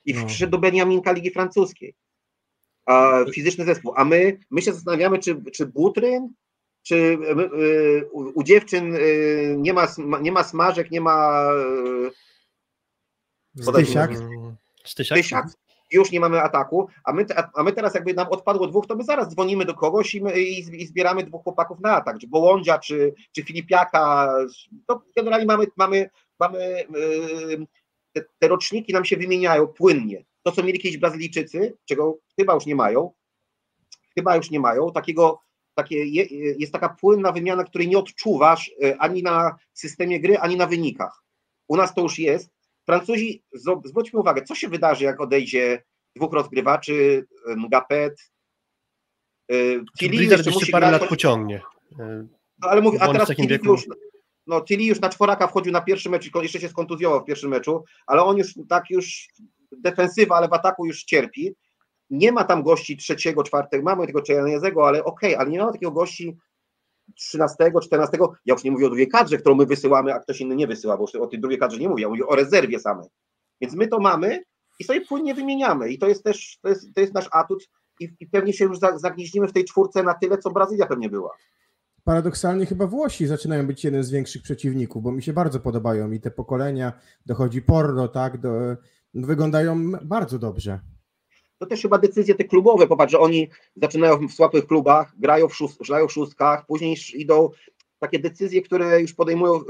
i 0.05 0.13
no. 0.13 0.25
przyszedł 0.25 0.51
do 0.51 0.57
Beniaminka 0.57 1.11
Ligi 1.11 1.31
Francuskiej. 1.31 1.95
A, 2.85 3.25
fizyczny 3.33 3.65
zespół. 3.65 3.93
A 3.95 4.05
my, 4.05 4.37
my 4.51 4.61
się 4.61 4.73
zastanawiamy, 4.73 5.19
czy, 5.19 5.41
czy 5.51 5.65
Butryn, 5.65 6.33
czy 6.83 6.95
y, 6.95 8.09
u, 8.11 8.39
u, 8.39 8.43
dziewczyn 8.43 8.95
y, 8.95 9.55
nie, 9.57 9.73
ma, 9.73 9.87
nie 10.21 10.31
ma 10.31 10.43
smażek, 10.43 10.91
nie 10.91 11.01
ma. 11.01 11.43
Y, 13.57 13.63
Stysiak. 13.63 14.11
Stysiak. 14.85 15.17
Stysiak. 15.17 15.45
Już 15.91 16.11
nie 16.11 16.19
mamy 16.19 16.41
ataku, 16.41 16.87
a 17.03 17.13
my, 17.13 17.25
a 17.53 17.63
my 17.63 17.73
teraz 17.73 17.93
jakby 17.93 18.13
nam 18.13 18.27
odpadło 18.27 18.67
dwóch, 18.67 18.87
to 18.87 18.95
my 18.95 19.03
zaraz 19.03 19.29
dzwonimy 19.29 19.65
do 19.65 19.73
kogoś 19.73 20.15
i, 20.15 20.21
my, 20.21 20.39
i, 20.41 20.81
i 20.81 20.87
zbieramy 20.87 21.23
dwóch 21.23 21.43
chłopaków 21.43 21.79
na 21.79 21.95
atak, 21.95 22.19
czy 22.19 22.27
Bołądzia, 22.27 22.79
czy, 22.79 23.13
czy 23.31 23.43
Filipiaka, 23.43 24.33
to 24.87 25.01
generalnie 25.15 25.45
mamy, 25.45 25.65
mamy, 25.75 26.09
mamy 26.39 26.85
te, 28.13 28.21
te 28.39 28.47
roczniki 28.47 28.93
nam 28.93 29.05
się 29.05 29.17
wymieniają 29.17 29.67
płynnie. 29.67 30.23
To, 30.43 30.51
co 30.51 30.63
mieli 30.63 30.79
kiedyś 30.79 30.97
Brazylijczycy, 30.97 31.77
czego 31.85 32.17
chyba 32.39 32.53
już 32.53 32.65
nie 32.65 32.75
mają, 32.75 33.13
chyba 34.15 34.35
już 34.35 34.51
nie 34.51 34.59
mają, 34.59 34.91
takiego 34.91 35.39
takie, 35.75 36.05
jest 36.57 36.73
taka 36.73 36.89
płynna 36.89 37.31
wymiana, 37.31 37.63
której 37.63 37.87
nie 37.87 37.97
odczuwasz 37.97 38.71
e, 38.83 38.97
ani 38.97 39.23
na 39.23 39.55
systemie 39.73 40.19
gry, 40.19 40.37
ani 40.37 40.55
na 40.55 40.67
wynikach. 40.67 41.23
U 41.67 41.77
nas 41.77 41.93
to 41.93 42.01
już 42.01 42.19
jest. 42.19 42.49
Francuzi, 42.85 43.43
zwróćmy 43.83 44.19
uwagę, 44.19 44.41
co 44.41 44.55
się 44.55 44.69
wydarzy, 44.69 45.03
jak 45.03 45.21
odejdzie 45.21 45.83
dwóch 46.15 46.33
rozgrywaczy, 46.33 47.27
Ngapet, 47.57 48.31
Tilly 49.99 50.25
jeszcze 50.25 50.51
musi 50.51 50.71
parę 50.71 50.91
lat 50.91 51.07
pociągnie. 51.07 51.61
No 52.59 52.69
ale 52.69 52.81
mówię, 52.81 53.01
a 53.01 53.11
teraz 53.11 53.35
Tilly 53.35 53.59
już, 53.63 53.85
no 54.47 54.61
Tilly 54.61 54.83
już 54.83 54.99
na 54.99 55.09
czworaka 55.09 55.47
wchodził 55.47 55.73
na 55.73 55.81
pierwszy 55.81 56.09
mecz, 56.09 56.29
jeszcze 56.35 56.59
się 56.59 56.69
skontuzjował 56.69 57.21
w 57.21 57.25
pierwszym 57.25 57.49
meczu, 57.49 57.83
ale 58.07 58.23
on 58.23 58.37
już 58.37 58.53
tak 58.69 58.89
już 58.89 59.27
defensywa, 59.77 60.35
ale 60.35 60.47
w 60.47 60.53
ataku 60.53 60.85
już 60.85 61.03
cierpi. 61.03 61.55
Nie 62.09 62.31
ma 62.31 62.43
tam 62.43 62.63
gości 62.63 62.97
trzeciego, 62.97 63.43
czwartego, 63.43 63.83
mamy 63.83 64.07
tego 64.07 64.21
Czejanezego, 64.21 64.87
ale 64.87 65.03
okej, 65.03 65.29
okay, 65.29 65.39
ale 65.39 65.49
nie 65.49 65.59
ma 65.59 65.71
takiego 65.71 65.91
gości 65.91 66.37
13, 67.15 67.55
14, 67.81 68.17
ja 68.45 68.53
już 68.53 68.63
nie 68.63 68.71
mówię 68.71 68.85
o 68.85 68.89
drugiej 68.89 69.07
kadrze, 69.07 69.37
którą 69.37 69.55
my 69.55 69.65
wysyłamy, 69.65 70.13
a 70.13 70.19
ktoś 70.19 70.41
inny 70.41 70.55
nie 70.55 70.67
wysyła, 70.67 70.97
bo 70.97 71.05
o 71.21 71.27
tej 71.27 71.39
drugiej 71.39 71.59
kadrze 71.59 71.77
nie 71.77 71.89
mówię, 71.89 72.03
ja 72.03 72.09
mówię 72.09 72.27
o 72.27 72.35
rezerwie 72.35 72.79
samej. 72.79 73.09
Więc 73.61 73.75
my 73.75 73.87
to 73.87 73.99
mamy 73.99 74.43
i 74.79 74.83
sobie 74.83 75.01
płynnie 75.01 75.35
wymieniamy 75.35 75.89
i 75.89 75.99
to 75.99 76.07
jest 76.07 76.23
też, 76.23 76.59
to 76.61 76.69
jest, 76.69 76.93
to 76.95 77.01
jest 77.01 77.13
nasz 77.13 77.29
atut 77.31 77.69
i, 77.99 78.09
i 78.19 78.27
pewnie 78.27 78.53
się 78.53 78.65
już 78.65 78.79
zagnieździmy 78.95 79.47
w 79.47 79.53
tej 79.53 79.65
czwórce 79.65 80.03
na 80.03 80.13
tyle, 80.13 80.37
co 80.37 80.51
Brazylia 80.51 80.85
pewnie 80.85 81.09
była. 81.09 81.29
Paradoksalnie 82.03 82.65
chyba 82.65 82.87
Włosi 82.87 83.27
zaczynają 83.27 83.67
być 83.67 83.83
jeden 83.83 84.03
z 84.03 84.11
większych 84.11 84.41
przeciwników, 84.41 85.03
bo 85.03 85.11
mi 85.11 85.23
się 85.23 85.33
bardzo 85.33 85.59
podobają 85.59 86.11
i 86.11 86.19
te 86.19 86.31
pokolenia, 86.31 86.93
dochodzi 87.25 87.61
Porro, 87.61 88.07
tak, 88.07 88.37
do, 88.37 88.49
wyglądają 89.13 89.91
bardzo 90.01 90.39
dobrze. 90.39 90.79
To 91.57 91.65
też 91.65 91.81
chyba 91.81 91.97
decyzje 91.97 92.35
te 92.35 92.43
klubowe, 92.43 92.87
popatrz, 92.87 93.11
że 93.11 93.19
oni 93.19 93.49
zaczynają 93.75 94.27
w 94.27 94.31
słabych 94.31 94.67
klubach, 94.67 95.13
grają 95.19 95.47
w, 95.47 95.55
szóst, 95.55 95.87
grają 95.87 96.07
w 96.07 96.11
szóstkach, 96.11 96.65
później 96.65 96.95
idą 97.13 97.49
takie 97.99 98.19
decyzje, 98.19 98.61
które 98.61 99.01
już 99.01 99.13
podejmują, 99.13 99.55
y, 99.55 99.61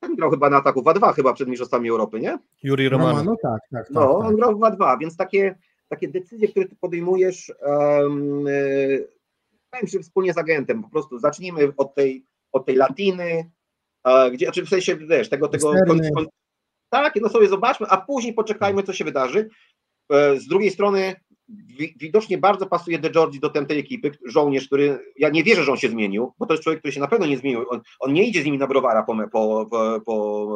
ten 0.00 0.16
grał 0.16 0.30
chyba 0.30 0.50
na 0.50 0.56
ataku 0.56 0.80
2-2 0.80 1.14
chyba 1.14 1.32
przed 1.32 1.48
Mistrzostwami 1.48 1.90
Europy, 1.90 2.20
nie? 2.20 2.38
Juri 2.62 2.88
Romano. 2.88 3.18
Romano 3.18 3.36
tak, 3.42 3.60
tak, 3.70 3.86
tak. 3.86 3.90
No, 3.90 4.18
tak. 4.18 4.28
on 4.28 4.36
grał 4.36 4.56
w 4.56 4.60
2-2, 4.60 4.98
więc 5.00 5.16
takie, 5.16 5.58
takie 5.88 6.08
decyzje, 6.08 6.48
które 6.48 6.68
ty 6.68 6.76
podejmujesz, 6.76 7.52
um, 7.62 8.44
się 9.86 10.00
wspólnie 10.00 10.32
z 10.32 10.38
agentem, 10.38 10.82
po 10.82 10.90
prostu 10.90 11.18
zacznijmy 11.18 11.72
od 11.76 11.94
tej, 11.94 12.24
od 12.52 12.66
tej 12.66 12.76
latiny, 12.76 13.50
gdzie, 14.32 14.46
znaczy 14.46 14.66
w 14.66 14.68
sensie, 14.68 14.96
wiesz, 14.96 15.28
tego, 15.28 15.48
tego 15.48 15.72
tak, 17.02 17.16
no 17.22 17.28
sobie 17.28 17.48
zobaczmy, 17.48 17.86
a 17.90 17.96
później 17.96 18.34
poczekajmy, 18.34 18.82
co 18.82 18.92
się 18.92 19.04
wydarzy. 19.04 19.48
E, 20.12 20.40
z 20.40 20.46
drugiej 20.46 20.70
strony 20.70 21.14
widocznie 21.96 22.38
bardzo 22.38 22.66
pasuje 22.66 22.98
De 22.98 23.10
Giorgi 23.10 23.40
do 23.40 23.50
tej 23.50 23.78
ekipy, 23.78 24.10
żołnierz, 24.26 24.66
który, 24.66 25.12
ja 25.16 25.28
nie 25.28 25.44
wierzę, 25.44 25.64
że 25.64 25.72
on 25.72 25.78
się 25.78 25.88
zmienił, 25.88 26.32
bo 26.38 26.46
to 26.46 26.54
jest 26.54 26.62
człowiek, 26.62 26.80
który 26.80 26.92
się 26.92 27.00
na 27.00 27.08
pewno 27.08 27.26
nie 27.26 27.38
zmienił, 27.38 27.64
on, 27.70 27.80
on 28.00 28.12
nie 28.12 28.24
idzie 28.28 28.42
z 28.42 28.44
nimi 28.44 28.58
na 28.58 28.66
browara 28.66 29.02
po, 29.02 29.16
po, 29.32 29.66
po, 29.70 30.00
po 30.06 30.46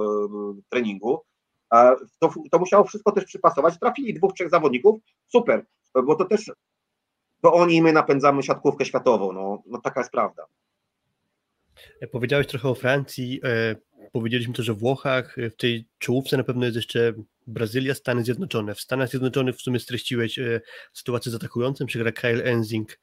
e, 0.59 0.61
treningu, 0.69 1.21
to, 2.19 2.33
to 2.51 2.59
musiało 2.59 2.85
wszystko 2.85 3.13
też 3.13 3.25
przypasować, 3.25 3.79
trafili 3.79 4.15
dwóch, 4.15 4.33
trzech 4.33 4.51
zawodników, 4.51 5.01
super, 5.29 5.67
bo 6.05 6.15
to 6.15 6.25
też, 6.25 6.51
to 7.43 7.53
oni 7.53 7.77
i 7.77 7.83
my 7.83 7.93
napędzamy 7.93 8.43
siatkówkę 8.43 8.85
światową, 8.85 9.33
no, 9.33 9.63
no 9.67 9.81
taka 9.81 10.01
jest 10.01 10.13
prawda. 10.13 10.47
E, 12.01 12.07
powiedziałeś 12.07 12.47
trochę 12.47 12.69
o 12.69 12.75
Francji, 12.75 13.41
powiedzieliśmy 14.13 14.55
też 14.55 14.69
o 14.69 14.75
Włochach, 14.75 15.37
w 15.53 15.57
tej 15.57 15.89
czołówce 15.99 16.37
na 16.37 16.45
pewno 16.45 16.65
jest 16.65 16.77
jeszcze 16.77 17.15
Brazylia, 17.47 17.95
Stany 17.95 18.25
Zjednoczone. 18.25 18.75
W 18.75 18.81
Stanach 18.81 19.09
Zjednoczonych 19.09 19.57
w 19.57 19.63
sumie 19.63 19.81
streściłeś 19.81 20.39
e, 20.39 20.61
sytuację 20.93 21.33
z 21.33 21.35
atakującym, 21.35 21.87
przygra 21.87 22.13
Kyle 22.13 22.45
Enzing 22.45 22.99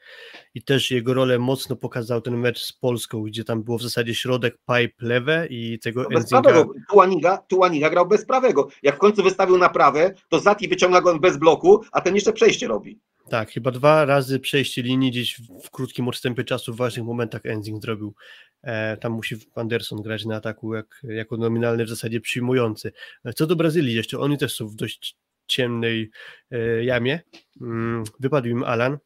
i 0.53 0.63
też 0.63 0.91
jego 0.91 1.13
rolę 1.13 1.39
mocno 1.39 1.75
pokazał 1.75 2.21
ten 2.21 2.37
mecz 2.37 2.63
z 2.63 2.73
Polską, 2.73 3.23
gdzie 3.23 3.43
tam 3.43 3.63
było 3.63 3.77
w 3.77 3.83
zasadzie 3.83 4.15
środek 4.15 4.57
pipe 4.57 5.05
lewe 5.05 5.47
i 5.49 5.79
tego 5.79 6.01
no 6.11 6.19
Enzinga... 6.19 6.41
Prawego. 6.41 6.73
Tuaniga, 6.89 7.37
Tuaniga 7.37 7.89
grał 7.89 8.07
bez 8.07 8.25
prawego. 8.25 8.67
Jak 8.83 8.95
w 8.95 8.99
końcu 8.99 9.23
wystawił 9.23 9.57
na 9.57 9.69
prawe, 9.69 10.13
to 10.29 10.39
Zati 10.39 10.67
wyciąga 10.67 11.01
go 11.01 11.19
bez 11.19 11.37
bloku, 11.37 11.81
a 11.91 12.01
ten 12.01 12.15
jeszcze 12.15 12.33
przejście 12.33 12.67
robi. 12.67 12.99
Tak, 13.29 13.51
chyba 13.51 13.71
dwa 13.71 14.05
razy 14.05 14.39
przejście 14.39 14.81
linii 14.81 15.11
gdzieś 15.11 15.41
w 15.63 15.69
krótkim 15.69 16.07
odstępie 16.07 16.43
czasu 16.43 16.73
w 16.73 16.77
ważnych 16.77 17.05
momentach 17.05 17.45
Enzing 17.45 17.81
zrobił. 17.81 18.15
E, 18.63 18.97
tam 18.97 19.11
musi 19.11 19.35
Anderson 19.55 20.01
grać 20.01 20.25
na 20.25 20.35
ataku 20.35 20.75
jak, 20.75 21.01
jako 21.03 21.37
nominalny 21.37 21.85
w 21.85 21.89
zasadzie 21.89 22.21
przyjmujący. 22.21 22.91
E, 23.25 23.33
co 23.33 23.47
do 23.47 23.55
Brazylii 23.55 23.95
jeszcze, 23.95 24.19
oni 24.19 24.37
też 24.37 24.55
są 24.55 24.67
w 24.67 24.75
dość 24.75 25.17
ciemnej 25.47 26.11
e, 26.51 26.83
jamie. 26.83 27.19
Mm, 27.61 28.03
wypadł 28.19 28.47
im 28.47 28.63
Alan, 28.63 28.97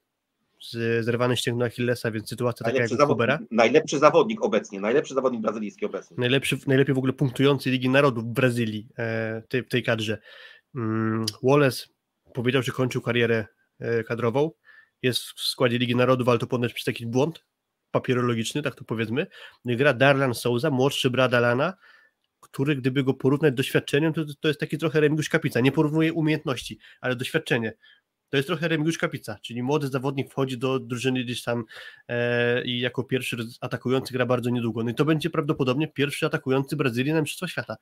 z, 0.61 1.05
zerwany 1.05 1.37
ścięgno 1.37 1.65
Achillesa, 1.65 2.11
więc 2.11 2.29
sytuacja 2.29 2.65
taka 2.65 2.77
jak 2.77 2.89
zawod. 2.89 3.19
Najlepszy 3.51 3.99
zawodnik 3.99 4.41
obecnie, 4.41 4.79
najlepszy 4.79 5.13
zawodnik 5.13 5.41
brazylijski 5.41 5.85
obecnie. 5.85 6.17
Najlepszy, 6.19 6.57
najlepiej 6.67 6.95
w 6.95 6.97
ogóle 6.97 7.13
punktujący 7.13 7.69
Ligi 7.69 7.89
Narodów 7.89 8.23
w 8.23 8.27
Brazylii, 8.27 8.87
tej, 9.49 9.65
tej 9.65 9.83
kadrze. 9.83 10.17
Mm, 10.75 11.25
Wallace 11.43 11.85
powiedział, 12.33 12.61
że 12.61 12.71
kończył 12.71 13.01
karierę 13.01 13.45
kadrową, 14.07 14.51
jest 15.01 15.21
w 15.21 15.41
składzie 15.41 15.77
Ligi 15.77 15.95
Narodów, 15.95 16.29
ale 16.29 16.39
to 16.39 16.47
ponoć 16.47 16.73
przez 16.73 16.85
taki 16.85 17.07
błąd, 17.07 17.45
papierologiczny, 17.91 18.61
tak 18.61 18.75
to 18.75 18.83
powiedzmy, 18.83 19.27
gra 19.65 19.93
Darlan 19.93 20.33
Souza, 20.33 20.69
młodszy 20.69 21.09
brat 21.09 21.33
Alana, 21.33 21.73
który 22.39 22.75
gdyby 22.75 23.03
go 23.03 23.13
porównać 23.13 23.53
doświadczeniem, 23.53 24.13
to, 24.13 24.21
to 24.39 24.47
jest 24.47 24.59
taki 24.59 24.77
trochę 24.77 24.99
Remigiusz 24.99 25.29
Kapica. 25.29 25.59
Nie 25.59 25.71
porównuje 25.71 26.13
umiejętności, 26.13 26.79
ale 27.01 27.15
doświadczenie. 27.15 27.73
To 28.29 28.37
jest 28.37 28.47
trochę 28.47 28.67
Remigiusz 28.67 28.97
Kapica, 28.97 29.37
czyli 29.41 29.63
młody 29.63 29.87
zawodnik 29.87 30.31
wchodzi 30.31 30.57
do 30.57 30.79
drużyny 30.79 31.23
gdzieś 31.23 31.43
tam 31.43 31.63
e, 32.07 32.63
i 32.65 32.79
jako 32.79 33.03
pierwszy 33.03 33.37
atakujący 33.61 34.13
gra 34.13 34.25
bardzo 34.25 34.49
niedługo. 34.49 34.83
No 34.83 34.89
i 34.89 34.95
to 34.95 35.05
będzie 35.05 35.29
prawdopodobnie 35.29 35.87
pierwszy 35.87 36.25
atakujący 36.25 36.75
Brazylii 36.75 37.13
na 37.13 37.21
Mistrzostwa 37.21 37.47
Świata. 37.47 37.75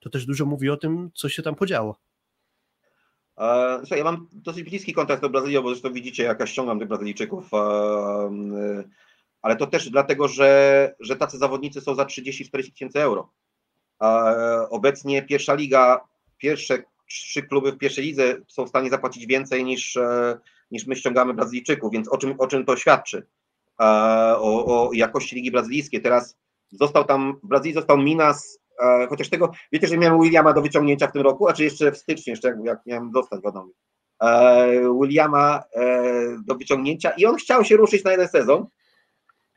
To 0.00 0.10
też 0.10 0.26
dużo 0.26 0.46
mówi 0.46 0.70
o 0.70 0.76
tym, 0.76 1.10
co 1.14 1.28
się 1.28 1.42
tam 1.42 1.54
podziało. 1.54 2.00
E, 3.38 3.78
słuchaj, 3.78 3.98
ja 3.98 4.04
mam 4.04 4.28
dosyć 4.32 4.64
bliski 4.64 4.92
kontakt 4.92 5.22
do 5.22 5.30
Brazylii, 5.30 5.62
bo 5.62 5.68
zresztą 5.68 5.92
widzicie, 5.92 6.22
jak 6.22 6.40
ja 6.40 6.46
ściągam 6.46 6.78
tych 6.78 6.88
Brazylijczyków. 6.88 7.54
E, 7.54 7.56
e, 7.56 8.84
ale 9.42 9.56
to 9.56 9.66
też 9.66 9.90
dlatego, 9.90 10.28
że, 10.28 10.94
że 11.00 11.16
tacy 11.16 11.38
zawodnicy 11.38 11.80
są 11.80 11.94
za 11.94 12.04
30-40 12.04 12.72
tysięcy 12.72 13.02
euro. 13.02 13.30
Obecnie 14.70 15.22
pierwsza 15.22 15.54
liga, 15.54 16.00
pierwsze 16.38 16.82
trzy 17.06 17.42
kluby 17.42 17.72
w 17.72 17.78
pierwszej 17.78 18.04
lidze 18.04 18.36
są 18.48 18.64
w 18.64 18.68
stanie 18.68 18.90
zapłacić 18.90 19.26
więcej 19.26 19.64
niż, 19.64 19.98
niż 20.70 20.86
my 20.86 20.96
ściągamy 20.96 21.34
Brazylijczyków, 21.34 21.92
więc 21.92 22.08
o 22.08 22.18
czym, 22.18 22.34
o 22.38 22.46
czym 22.46 22.64
to 22.64 22.76
świadczy? 22.76 23.26
O, 24.38 24.66
o 24.66 24.92
jakości 24.92 25.36
ligi 25.36 25.50
brazylijskiej. 25.50 26.02
Teraz 26.02 26.36
został 26.70 27.04
tam, 27.04 27.40
w 27.42 27.46
Brazylii 27.46 27.74
został 27.74 27.98
Minas, 27.98 28.58
chociaż 29.08 29.28
tego, 29.30 29.50
wiecie, 29.72 29.86
że 29.86 29.98
miałem 29.98 30.22
Williama 30.22 30.52
do 30.52 30.62
wyciągnięcia 30.62 31.06
w 31.06 31.12
tym 31.12 31.22
roku, 31.22 31.48
a 31.48 31.52
czy 31.52 31.64
jeszcze 31.64 31.92
w 31.92 31.98
styczniu, 31.98 32.30
jeszcze 32.30 32.48
jak, 32.48 32.56
jak 32.64 32.78
miałem 32.86 33.10
dostać 33.10 33.40
wiadomo. 33.44 33.70
E, 34.22 34.68
Williama 35.00 35.62
do 36.46 36.54
wyciągnięcia 36.54 37.10
i 37.10 37.26
on 37.26 37.36
chciał 37.36 37.64
się 37.64 37.76
ruszyć 37.76 38.04
na 38.04 38.10
jeden 38.10 38.28
sezon, 38.28 38.66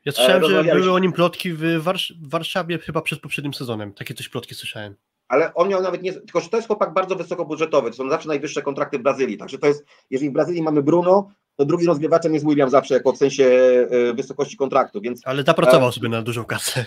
ja 0.04 0.12
słyszałem, 0.12 0.44
że 0.44 0.64
były 0.64 0.92
o 0.92 0.98
nim 0.98 1.12
plotki 1.12 1.52
w, 1.52 1.62
Warsz 1.78 2.14
w 2.22 2.30
Warszawie 2.30 2.78
chyba 2.78 3.02
przed 3.02 3.20
poprzednim 3.20 3.54
sezonem. 3.54 3.92
Takie 3.92 4.14
coś 4.14 4.28
plotki 4.28 4.54
słyszałem. 4.54 4.94
Ale 5.28 5.54
on 5.54 5.68
miał 5.68 5.82
nawet 5.82 6.02
nie. 6.02 6.12
Tylko, 6.12 6.40
że 6.40 6.48
to 6.48 6.56
jest 6.56 6.66
chłopak 6.66 6.94
bardzo 6.94 7.16
wysokobudżetowy. 7.16 7.90
To 7.90 7.96
są 7.96 8.10
zawsze 8.10 8.28
najwyższe 8.28 8.62
kontrakty 8.62 8.98
w 8.98 9.02
Brazylii. 9.02 9.38
Także 9.38 9.58
to 9.58 9.66
jest, 9.66 9.84
jeżeli 10.10 10.30
w 10.30 10.32
Brazylii 10.32 10.62
mamy 10.62 10.82
Bruno, 10.82 11.30
to 11.56 11.64
drugi 11.64 11.86
rozgrywaczem 11.86 12.34
jest 12.34 12.46
William 12.46 12.70
zawsze, 12.70 12.94
jako 12.94 13.12
w 13.12 13.16
sensie 13.16 13.44
e, 13.90 14.14
wysokości 14.14 14.56
kontraktu. 14.56 15.00
Więc, 15.00 15.22
ale 15.24 15.42
zapracował 15.42 15.88
e, 15.88 15.92
sobie 15.92 16.08
na 16.08 16.22
dużą 16.22 16.44
kasę. 16.44 16.84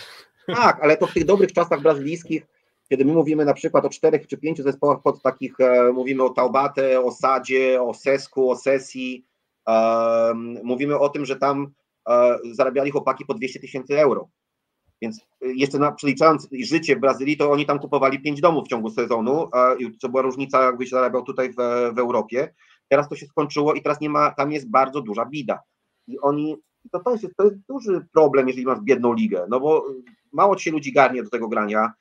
Tak, 0.48 0.80
ale 0.84 0.98
to 0.98 1.08
w 1.08 1.14
tych 1.14 1.26
dobrych 1.26 1.54
czasach 1.54 1.82
brazylijskich, 1.82 2.48
kiedy 2.89 3.06
my 3.06 3.14
mówimy 3.14 3.46
na 3.46 3.54
przykład 3.54 3.86
o 3.86 3.89
czterech 3.89 4.28
czy 4.28 4.38
pięciu 4.38 4.64
zespołach 4.64 5.02
pod 5.02 5.22
takich, 5.22 5.60
e, 5.60 5.92
mówimy 5.94 6.24
o 6.24 6.30
Taubate, 6.30 7.02
o 7.02 7.12
Sadzie, 7.12 7.82
o 7.82 7.94
Sesku, 7.94 8.52
o 8.52 8.56
Sesji, 8.56 9.26
mówimy 10.64 11.00
o 11.00 11.10
tym, 11.10 11.26
że 11.26 11.36
tam 11.36 11.72
zarabiali 12.52 12.92
chłopaki 12.92 13.26
po 13.26 13.34
200 13.34 13.60
tysięcy 13.60 14.00
euro. 14.00 14.30
Więc 15.02 15.26
jeszcze 15.42 15.80
na, 15.80 15.92
przeliczając 15.92 16.48
życie 16.64 16.96
w 16.96 17.00
Brazylii, 17.00 17.38
to 17.38 17.52
oni 17.52 17.66
tam 17.66 17.80
kupowali 17.80 18.22
pięć 18.22 18.42
domów 18.42 18.66
w 18.66 18.70
ciągu 18.70 18.89
sezonu, 18.89 19.50
co 20.00 20.10
była 20.10 20.22
różnica, 20.22 20.64
jakbyś 20.64 20.89
zarabiał 20.89 21.24
tutaj 21.24 21.50
w, 21.50 21.56
w 21.96 22.00
Europie. 22.00 22.54
Teraz 22.88 23.10
to 23.10 23.16
się 23.16 23.26
skończyło 23.26 23.74
i 23.74 23.82
teraz 23.82 24.02
nie 24.02 24.10
ma, 24.10 24.32
tam 24.32 24.52
jest 24.52 24.70
bardzo 24.70 25.02
duża 25.02 25.26
bida. 25.26 25.60
I 26.08 26.20
oni, 26.20 26.58
to, 26.92 27.00
to, 27.00 27.12
jest, 27.12 27.28
to 27.38 27.44
jest 27.44 27.58
duży 27.70 28.08
problem, 28.14 28.48
jeżeli 28.48 28.66
masz 28.66 28.80
biedną 28.82 29.14
ligę, 29.14 29.46
no 29.50 29.60
bo 29.60 29.86
mało 30.32 30.56
ci 30.56 30.64
się 30.64 30.72
ludzi 30.72 30.94
garnie 30.94 31.24
do 31.24 31.30
tego 31.30 31.48
grania. 31.48 31.94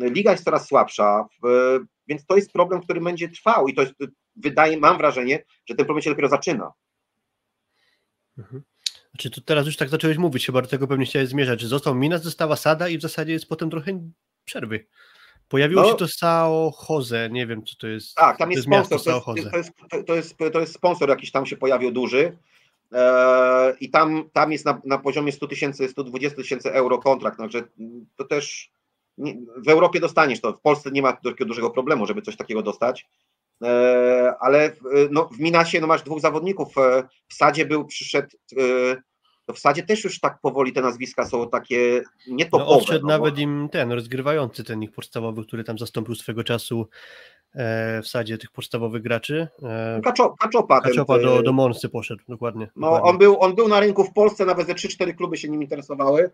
Liga 0.00 0.32
jest 0.32 0.44
coraz 0.44 0.68
słabsza, 0.68 1.28
więc 2.08 2.26
to 2.26 2.36
jest 2.36 2.52
problem, 2.52 2.82
który 2.82 3.00
będzie 3.00 3.28
trwał 3.28 3.68
i 3.68 3.74
to 3.74 3.82
jest, 3.82 3.94
wydaje, 4.36 4.78
mam 4.78 4.98
wrażenie, 4.98 5.44
że 5.66 5.74
ten 5.74 5.86
problem 5.86 6.02
się 6.02 6.10
dopiero 6.10 6.28
zaczyna. 6.28 6.72
Mhm. 8.38 8.62
Znaczy 9.10 9.30
to 9.30 9.40
teraz 9.40 9.66
już 9.66 9.76
tak 9.76 9.88
zacząłeś 9.88 10.16
mówić, 10.16 10.46
chyba 10.46 10.62
do 10.62 10.68
tego 10.68 10.86
pewnie 10.86 11.06
chciałeś 11.06 11.28
zmierzać, 11.28 11.60
że 11.60 11.68
został 11.68 11.94
Minas, 11.94 12.22
została 12.22 12.56
Sada 12.56 12.88
i 12.88 12.98
w 12.98 13.02
zasadzie 13.02 13.32
jest 13.32 13.48
potem 13.48 13.70
trochę 13.70 14.10
przerwy. 14.44 14.86
Pojawiło 15.48 15.82
no, 15.82 15.88
się 15.88 15.94
to 15.94 16.08
Sao 16.08 16.72
Jose, 16.88 17.30
nie 17.30 17.46
wiem 17.46 17.64
co 17.64 17.76
to 17.76 17.86
jest. 17.86 18.14
Tak, 18.14 18.38
tam 18.38 18.50
jest, 18.50 18.68
to 18.68 18.74
jest 18.74 18.86
sponsor, 18.86 19.24
to 19.24 19.36
jest, 19.36 19.50
to, 19.50 19.56
jest, 19.56 19.72
to, 20.06 20.14
jest, 20.14 20.38
to 20.52 20.60
jest 20.60 20.74
sponsor 20.74 21.08
jakiś 21.08 21.30
tam 21.30 21.46
się 21.46 21.56
pojawił 21.56 21.90
duży. 21.90 22.36
E, 22.92 23.74
i 23.80 23.90
tam, 23.90 24.30
tam 24.32 24.52
jest 24.52 24.64
na, 24.64 24.80
na 24.84 24.98
poziomie 24.98 25.32
100 25.32 25.46
tysięcy, 25.46 25.88
120 25.88 26.36
tysięcy 26.36 26.72
euro 26.72 26.98
kontrakt, 26.98 27.38
także 27.38 27.62
to 28.16 28.24
też 28.24 28.72
nie, 29.18 29.34
w 29.56 29.68
Europie 29.68 30.00
dostaniesz 30.00 30.40
to, 30.40 30.52
w 30.52 30.60
Polsce 30.60 30.90
nie 30.90 31.02
ma 31.02 31.12
takiego 31.12 31.44
dużego 31.44 31.70
problemu, 31.70 32.06
żeby 32.06 32.22
coś 32.22 32.36
takiego 32.36 32.62
dostać, 32.62 33.08
e, 33.62 34.34
ale 34.40 34.72
no, 35.10 35.24
w 35.24 35.40
Minasie 35.40 35.80
no, 35.80 35.86
masz 35.86 36.02
dwóch 36.02 36.20
zawodników, 36.20 36.78
e, 36.78 37.08
w 37.28 37.34
Sadzie 37.34 37.66
był, 37.66 37.84
przyszedł 37.84 38.28
to 39.50 39.54
w 39.54 39.58
Sadzie 39.58 39.82
też 39.82 40.04
już 40.04 40.20
tak 40.20 40.40
powoli 40.40 40.72
te 40.72 40.80
nazwiska 40.80 41.26
są 41.26 41.48
takie 41.48 42.02
nietopowe. 42.28 42.64
No, 42.64 42.78
odszedł 42.78 43.06
no, 43.06 43.12
nawet 43.12 43.38
im 43.38 43.68
ten 43.72 43.92
rozgrywający, 43.92 44.64
ten 44.64 44.82
ich 44.82 44.92
podstawowy, 44.92 45.44
który 45.44 45.64
tam 45.64 45.78
zastąpił 45.78 46.14
swego 46.14 46.44
czasu 46.44 46.88
w 48.02 48.08
Sadzie 48.08 48.38
tych 48.38 48.50
podstawowych 48.50 49.02
graczy. 49.02 49.48
E, 49.62 50.00
Kaczo, 50.04 50.34
Kaczopa. 50.40 50.80
Kaczopa 50.80 51.14
ten, 51.14 51.24
do, 51.24 51.42
do 51.42 51.52
Monsy 51.52 51.88
poszedł, 51.88 52.22
dokładnie. 52.28 52.68
No, 52.76 52.86
dokładnie. 52.86 53.10
On, 53.10 53.18
był, 53.18 53.40
on 53.40 53.54
był 53.54 53.68
na 53.68 53.80
rynku 53.80 54.04
w 54.04 54.12
Polsce, 54.12 54.44
nawet 54.44 54.66
ze 54.66 54.72
3-4 54.72 55.14
kluby 55.14 55.36
się 55.36 55.48
nim 55.48 55.62
interesowały. 55.62 56.30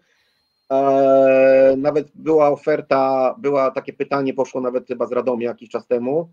E, 0.71 1.75
nawet 1.79 2.09
była 2.15 2.49
oferta, 2.49 3.35
była 3.39 3.71
takie 3.71 3.93
pytanie, 3.93 4.35
poszło 4.35 4.61
nawet 4.61 4.87
chyba 4.87 5.07
z 5.07 5.13
Radomia 5.13 5.49
jakiś 5.49 5.69
czas 5.69 5.87
temu. 5.87 6.33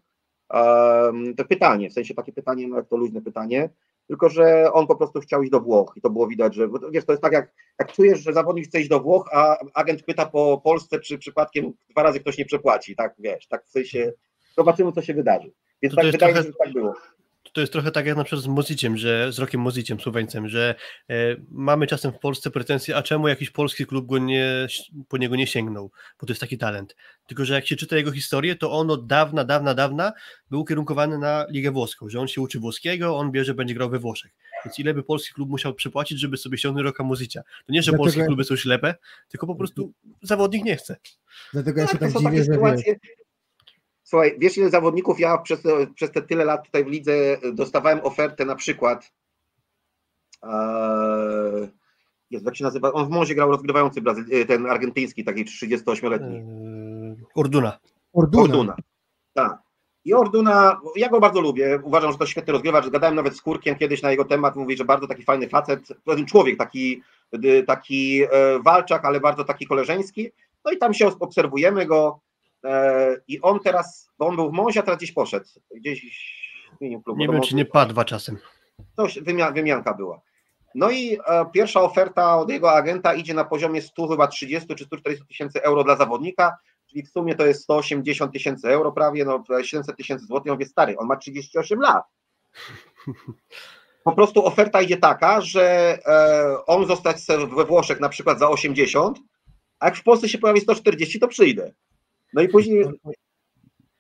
E, 0.54 1.12
to 1.38 1.46
pytanie, 1.46 1.90
w 1.90 1.94
sensie 1.94 2.14
takie 2.14 2.34
pytanie, 2.34 2.68
no 2.68 2.78
jak 2.78 2.88
to 2.88 2.98
luźne 2.98 3.22
pytanie, 3.22 3.70
tylko 4.08 4.30
że 4.30 4.74
on 4.74 4.88
po 4.88 4.96
prostu 4.96 5.20
chciał 5.20 5.44
iść 5.44 5.52
do 5.52 5.60
Włoch 5.60 5.94
i 5.96 6.02
to 6.02 6.10
było 6.10 6.28
widać, 6.28 6.56
że 6.56 6.68
wiesz, 6.92 7.06
to 7.06 7.14
jest 7.14 7.24
tak 7.24 7.34
jak, 7.34 7.54
jak 7.80 7.92
czujesz, 7.92 8.20
że 8.20 8.34
zawodnik 8.34 8.66
chce 8.68 8.80
iść 8.80 8.90
do 8.90 9.00
Włoch, 9.00 9.30
a 9.32 9.58
agent 9.74 10.04
pyta 10.04 10.26
po 10.26 10.62
Polsce, 10.64 11.00
czy 11.00 11.18
przypadkiem 11.18 11.74
dwa 11.90 12.04
razy 12.04 12.20
ktoś 12.20 12.38
nie 12.38 12.46
przepłaci, 12.46 12.96
tak 12.96 13.16
wiesz, 13.20 13.48
tak 13.48 13.66
w 13.66 13.70
sensie 13.70 14.14
zobaczymy, 14.58 14.92
co 14.92 15.02
się 15.02 15.14
wydarzy. 15.14 15.52
Więc 15.82 15.96
To 15.96 15.96
to 15.96 15.96
tak 15.96 16.06
jest 16.06 16.16
wydaje 16.16 16.34
trochę- 16.34 16.48
mi 16.48 16.54
się, 16.54 16.58
że 16.60 16.66
tak 16.66 16.74
było. 16.74 16.96
To 17.54 17.62
jest 17.62 17.74
trochę 17.74 17.92
tak 17.92 18.06
jak 18.06 18.18
na 18.18 18.24
przykład 18.24 18.44
z 18.44 18.48
Moziciem, 18.48 18.98
że 18.98 19.32
z 19.32 19.40
Rokiem 19.40 19.62
Moziciem, 19.62 20.00
Słoweńcem, 20.00 20.48
że 20.50 20.76
e, 21.10 21.14
mamy 21.52 21.88
czasem 21.88 22.12
w 22.12 22.20
Polsce 22.20 22.52
pretensje, 22.52 22.96
a 22.96 23.04
czemu 23.04 23.28
jakiś 23.28 23.50
polski 23.50 23.86
klub 23.86 24.06
go 24.06 24.18
nie, 24.18 24.68
po 25.08 25.18
niego 25.18 25.36
nie 25.36 25.48
sięgnął, 25.48 25.92
bo 26.20 26.28
to 26.28 26.32
jest 26.34 26.42
taki 26.42 26.58
talent. 26.58 26.96
Tylko, 27.28 27.46
że 27.46 27.54
jak 27.54 27.68
się 27.68 27.76
czyta 27.76 27.96
jego 27.96 28.12
historię, 28.12 28.56
to 28.56 28.72
on 28.72 28.92
od 28.92 29.08
dawna, 29.08 29.44
dawna, 29.44 29.74
dawna 29.74 30.14
był 30.50 30.60
ukierunkowany 30.62 31.18
na 31.18 31.46
Ligę 31.50 31.72
Włoską, 31.72 32.10
że 32.10 32.20
on 32.20 32.28
się 32.28 32.42
uczy 32.42 32.60
włoskiego, 32.60 33.18
on 33.18 33.32
bierze, 33.32 33.54
będzie 33.54 33.74
grał 33.74 33.90
we 33.90 34.00
Włoszech. 34.00 34.32
Więc 34.66 34.80
ile 34.80 34.94
by 34.94 35.04
polski 35.04 35.34
klub 35.34 35.50
musiał 35.50 35.74
przypłacić, 35.74 36.20
żeby 36.20 36.38
sobie 36.38 36.58
ściągnąć 36.58 36.86
Roka 36.86 37.04
Mozicia? 37.04 37.42
To 37.66 37.74
nie, 37.74 37.82
że 37.82 37.92
Dlatego- 37.92 38.04
polskie 38.04 38.26
kluby 38.26 38.44
są 38.44 38.56
ślepe, 38.56 38.96
tylko 39.30 39.48
po 39.48 39.56
prostu 39.56 39.92
zawodnik 40.22 40.64
nie 40.64 40.76
chce. 40.76 40.96
Dlatego 41.54 41.82
ja 41.82 41.88
się 41.88 41.98
Tak, 41.98 42.14
to 42.14 42.20
tak 42.20 42.32
dziwię, 42.32 42.44
że 42.44 42.52
sytuacje. 42.54 42.96
Słuchaj, 44.14 44.36
wiesz 44.38 44.58
ile 44.58 44.70
zawodników 44.70 45.20
ja 45.20 45.38
przez, 45.38 45.64
przez 45.96 46.12
te 46.12 46.22
tyle 46.22 46.46
lat 46.46 46.66
tutaj 46.66 46.86
w 46.86 46.88
lidze 46.88 47.38
dostawałem 47.54 48.00
ofertę 48.04 48.46
na 48.46 48.56
przykład 48.56 49.12
Eee, 50.44 51.70
Jezu, 52.32 52.46
jak 52.46 52.56
się 52.56 52.64
nazywa? 52.64 52.94
On 52.94 53.06
w 53.06 53.10
Mozie 53.10 53.36
grał 53.36 53.52
rozgrywający 53.52 54.02
Brazyl, 54.02 54.26
ten 54.48 54.66
argentyński, 54.66 55.24
taki 55.24 55.46
38-letni. 55.46 56.36
Eee, 56.36 57.16
Orduna. 57.36 57.80
Orduna. 58.14 58.44
Orduna. 58.44 58.76
Tak. 59.34 59.58
I 60.06 60.14
Orduna, 60.14 60.82
ja 60.96 61.10
go 61.10 61.20
bardzo 61.20 61.42
lubię, 61.42 61.80
uważam, 61.84 62.12
że 62.12 62.18
to 62.18 62.26
świetny 62.26 62.54
rozgrywacz, 62.54 62.90
gadałem 62.90 63.16
nawet 63.16 63.38
z 63.38 63.42
Kurkiem 63.42 63.76
kiedyś 63.76 64.02
na 64.02 64.12
jego 64.12 64.26
temat, 64.26 64.56
mówi, 64.56 64.78
że 64.78 64.86
bardzo 64.86 65.08
taki 65.08 65.24
fajny 65.24 65.50
facet, 65.50 65.88
człowiek, 66.28 66.58
taki, 66.58 67.02
y, 67.46 67.64
taki 67.68 68.24
e, 68.24 68.28
walczak, 68.64 69.06
ale 69.06 69.20
bardzo 69.20 69.44
taki 69.44 69.68
koleżeński, 69.68 70.32
no 70.66 70.72
i 70.72 70.78
tam 70.78 70.94
się 70.94 71.08
obserwujemy 71.20 71.86
go 71.86 72.20
e, 72.20 72.33
i 73.28 73.42
on 73.42 73.60
teraz, 73.60 74.10
bo 74.20 74.28
on 74.28 74.36
był 74.36 74.50
w 74.50 74.54
Mozie, 74.54 74.80
a 74.80 74.84
teraz 74.84 74.98
gdzieś 74.98 75.12
poszedł, 75.12 75.46
gdzieś 75.76 76.02
zmienił 76.78 77.02
klub. 77.02 77.18
Nie 77.18 77.28
wiem, 77.28 77.42
czy 77.42 77.56
nie 77.56 77.66
padwa 77.66 78.06
czasem. 78.06 78.38
Coś, 78.96 79.20
wymia, 79.20 79.52
wymianka 79.52 79.94
była. 79.94 80.22
No 80.76 80.92
i 80.92 81.18
e, 81.28 81.46
pierwsza 81.54 81.82
oferta 81.82 82.38
od 82.38 82.50
jego 82.50 82.72
agenta 82.72 83.14
idzie 83.14 83.34
na 83.34 83.46
poziomie 83.46 83.82
100 83.82 84.08
chyba 84.08 84.28
30 84.28 84.76
czy 84.76 84.86
140 84.86 85.26
tysięcy 85.28 85.64
euro 85.64 85.84
dla 85.84 85.96
zawodnika, 85.96 86.58
czyli 86.90 87.04
w 87.04 87.10
sumie 87.10 87.36
to 87.36 87.46
jest 87.46 87.64
180 87.64 88.34
tysięcy 88.34 88.70
euro 88.70 88.92
prawie, 88.92 89.26
no 89.26 89.44
700 89.64 89.98
tysięcy 89.98 90.26
złotych, 90.26 90.52
on 90.52 90.58
wie 90.58 90.66
stary, 90.66 90.98
on 90.98 91.08
ma 91.08 91.16
38 91.16 91.80
lat. 91.80 92.04
Po 94.04 94.12
prostu 94.12 94.46
oferta 94.46 94.82
idzie 94.82 94.98
taka, 94.98 95.42
że 95.42 95.98
e, 96.06 96.66
on 96.66 96.86
zostać 96.86 97.18
we 97.56 97.66
Włoszech 97.66 98.00
na 98.00 98.10
przykład 98.10 98.40
za 98.40 98.50
80, 98.50 99.20
a 99.80 99.86
jak 99.86 99.96
w 99.96 100.04
Polsce 100.04 100.30
się 100.30 100.38
pojawi 100.38 100.62
140, 100.62 101.20
to 101.20 101.28
przyjdę. 101.28 101.74
No 102.34 102.42
i 102.42 102.48
później 102.48 102.86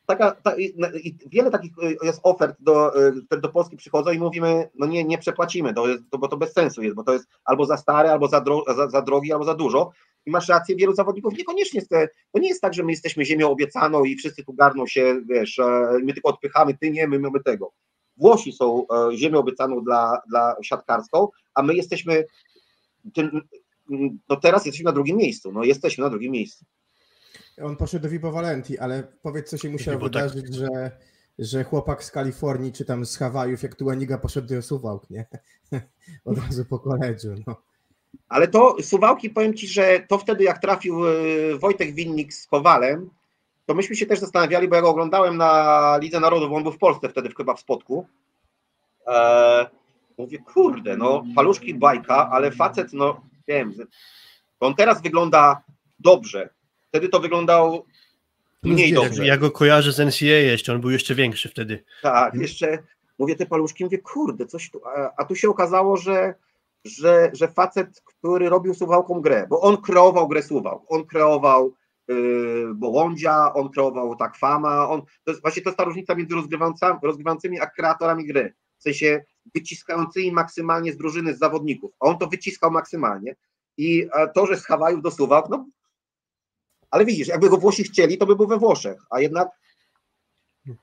taka, 0.05 0.31
ta, 0.31 0.57
i, 0.57 0.73
no, 0.77 0.87
wiele 1.27 1.51
takich 1.51 1.71
y, 1.83 1.97
jest 2.03 2.19
ofert, 2.23 2.57
do, 2.59 3.07
y, 3.07 3.25
które 3.25 3.41
do 3.41 3.49
Polski 3.49 3.77
przychodzą 3.77 4.11
i 4.11 4.19
mówimy, 4.19 4.69
no 4.75 4.85
nie, 4.85 5.03
nie 5.03 5.17
przepłacimy, 5.17 5.73
to 5.73 5.87
jest, 5.87 6.03
to, 6.09 6.17
bo 6.17 6.27
to 6.27 6.37
bez 6.37 6.53
sensu 6.53 6.83
jest, 6.83 6.95
bo 6.95 7.03
to 7.03 7.13
jest 7.13 7.27
albo 7.45 7.65
za 7.65 7.77
stare, 7.77 8.11
albo 8.11 8.27
za, 8.27 8.41
dro, 8.41 8.63
za, 8.75 8.89
za 8.89 9.01
drogi, 9.01 9.33
albo 9.33 9.45
za 9.45 9.53
dużo. 9.53 9.91
I 10.25 10.31
masz 10.31 10.49
rację, 10.49 10.75
wielu 10.75 10.93
zawodników 10.93 11.37
niekoniecznie 11.37 11.81
chce, 11.81 12.09
to 12.31 12.39
nie 12.39 12.49
jest 12.49 12.61
tak, 12.61 12.73
że 12.73 12.83
my 12.83 12.91
jesteśmy 12.91 13.25
ziemią 13.25 13.49
obiecaną 13.49 14.03
i 14.03 14.15
wszyscy 14.15 14.43
tu 14.43 14.53
garną 14.53 14.87
się, 14.87 15.21
wiesz, 15.25 15.59
e, 15.59 15.97
my 16.03 16.13
tylko 16.13 16.29
odpychamy, 16.29 16.77
ty 16.77 16.91
nie, 16.91 17.07
my 17.07 17.19
mamy 17.19 17.43
tego. 17.43 17.71
Włosi 18.17 18.51
są 18.51 18.85
e, 18.87 19.17
ziemią 19.17 19.39
obiecaną 19.39 19.83
dla, 19.83 20.21
dla 20.29 20.55
siatkarską, 20.63 21.27
a 21.53 21.63
my 21.63 21.75
jesteśmy, 21.75 22.25
tym, 23.13 23.41
no 24.29 24.35
teraz 24.35 24.65
jesteśmy 24.65 24.85
na 24.85 24.91
drugim 24.91 25.17
miejscu, 25.17 25.51
no 25.51 25.63
jesteśmy 25.63 26.03
na 26.03 26.09
drugim 26.09 26.31
miejscu. 26.31 26.65
On 27.61 27.75
poszedł 27.75 28.03
do 28.03 28.09
Vibo 28.09 28.31
Valenti, 28.31 28.79
ale 28.79 29.03
powiedz, 29.21 29.49
co 29.49 29.57
się 29.57 29.69
musiało 29.69 29.97
Vivo, 29.97 30.09
tak. 30.09 30.23
wydarzyć, 30.23 30.55
że, 30.55 30.91
że 31.39 31.63
chłopak 31.63 32.03
z 32.03 32.11
Kalifornii 32.11 32.73
czy 32.73 32.85
tam 32.85 33.05
z 33.05 33.17
Hawajów, 33.17 33.63
jak 33.63 33.75
Tuaniga 33.75 34.17
poszedł 34.17 34.47
do 34.47 34.61
Suwałk, 34.61 35.09
nie? 35.09 35.25
Od 36.25 36.37
razu 36.37 36.65
po 36.65 36.79
koledżu, 36.79 37.35
no. 37.47 37.55
Ale 38.29 38.47
to 38.47 38.75
Suwałki, 38.81 39.29
powiem 39.29 39.53
Ci, 39.53 39.67
że 39.67 39.99
to 40.09 40.17
wtedy 40.17 40.43
jak 40.43 40.61
trafił 40.61 41.07
y, 41.07 41.57
Wojtek 41.59 41.93
Winnik 41.93 42.33
z 42.33 42.47
Kowalem, 42.47 43.09
to 43.65 43.73
myśmy 43.73 43.95
się 43.95 44.05
też 44.05 44.19
zastanawiali, 44.19 44.67
bo 44.67 44.75
ja 44.75 44.81
go 44.81 44.89
oglądałem 44.89 45.37
na 45.37 45.97
Lidze 46.01 46.19
Narodów, 46.19 46.51
on 46.51 46.63
był 46.63 46.71
w 46.71 46.77
Polsce 46.77 47.09
wtedy 47.09 47.29
chyba 47.37 47.53
w 47.53 47.59
Spodku. 47.59 48.07
Eee, 49.07 49.65
mówię, 50.17 50.37
kurde, 50.39 50.97
no 50.97 51.23
paluszki 51.35 51.73
bajka, 51.73 52.29
ale 52.29 52.51
facet, 52.51 52.93
no 52.93 53.21
wiem, 53.47 53.73
on 54.59 54.75
teraz 54.75 55.01
wygląda 55.01 55.63
dobrze. 55.99 56.49
Wtedy 56.93 57.09
to 57.09 57.19
wyglądał 57.19 57.85
mniej 58.63 58.77
dziesięć. 58.77 58.95
dobrze. 58.95 59.27
Ja 59.27 59.37
go 59.37 59.51
kojarzę 59.51 59.91
z 59.91 59.99
NCAA 59.99 60.51
jeszcze, 60.51 60.73
on 60.73 60.81
był 60.81 60.89
jeszcze 60.89 61.15
większy 61.15 61.49
wtedy. 61.49 61.83
Tak, 62.01 62.35
jeszcze 62.35 62.83
mówię 63.19 63.35
te 63.35 63.45
paluszki, 63.45 63.83
mówię, 63.83 63.97
kurde, 63.97 64.45
coś 64.45 64.71
tu, 64.71 64.81
a, 64.85 65.11
a 65.17 65.25
tu 65.25 65.35
się 65.35 65.49
okazało, 65.49 65.97
że, 65.97 66.33
że, 66.85 67.29
że 67.33 67.47
facet, 67.47 68.01
który 68.05 68.49
robił 68.49 68.73
Suwałką 68.73 69.21
grę, 69.21 69.47
bo 69.49 69.61
on 69.61 69.77
kreował 69.77 70.27
grę 70.27 70.43
Suwałk, 70.43 70.83
on 70.87 71.05
kreował 71.05 71.73
yy, 72.07 72.75
Bołądzia, 72.75 73.53
on 73.53 73.69
kreował 73.69 74.15
tak 74.15 74.37
Fama, 74.37 74.89
on, 74.89 75.01
to 75.01 75.31
jest 75.31 75.41
właśnie 75.41 75.61
to 75.61 75.69
jest 75.69 75.77
ta 75.77 75.83
różnica 75.83 76.15
między 76.15 76.35
rozgrywającymi 77.03 77.59
a 77.59 77.65
kreatorami 77.65 78.25
gry, 78.25 78.53
w 78.77 78.83
sensie 78.83 79.23
wyciskającymi 79.55 80.31
maksymalnie 80.31 80.93
z 80.93 80.97
drużyny, 80.97 81.35
z 81.35 81.39
zawodników, 81.39 81.91
a 81.99 82.05
on 82.05 82.17
to 82.17 82.27
wyciskał 82.27 82.71
maksymalnie 82.71 83.35
i 83.77 84.07
to, 84.35 84.45
że 84.45 84.57
z 84.57 84.65
Hawajów 84.65 85.01
do 85.01 85.11
Suwałk, 85.11 85.49
no 85.49 85.65
ale 86.93 87.05
widzisz, 87.05 87.27
jakby 87.27 87.49
go 87.49 87.57
Włosi 87.57 87.83
chcieli, 87.83 88.17
to 88.17 88.25
by 88.25 88.35
był 88.35 88.47
we 88.47 88.57
Włoszech, 88.57 88.97
a 89.09 89.19
jednak 89.19 89.47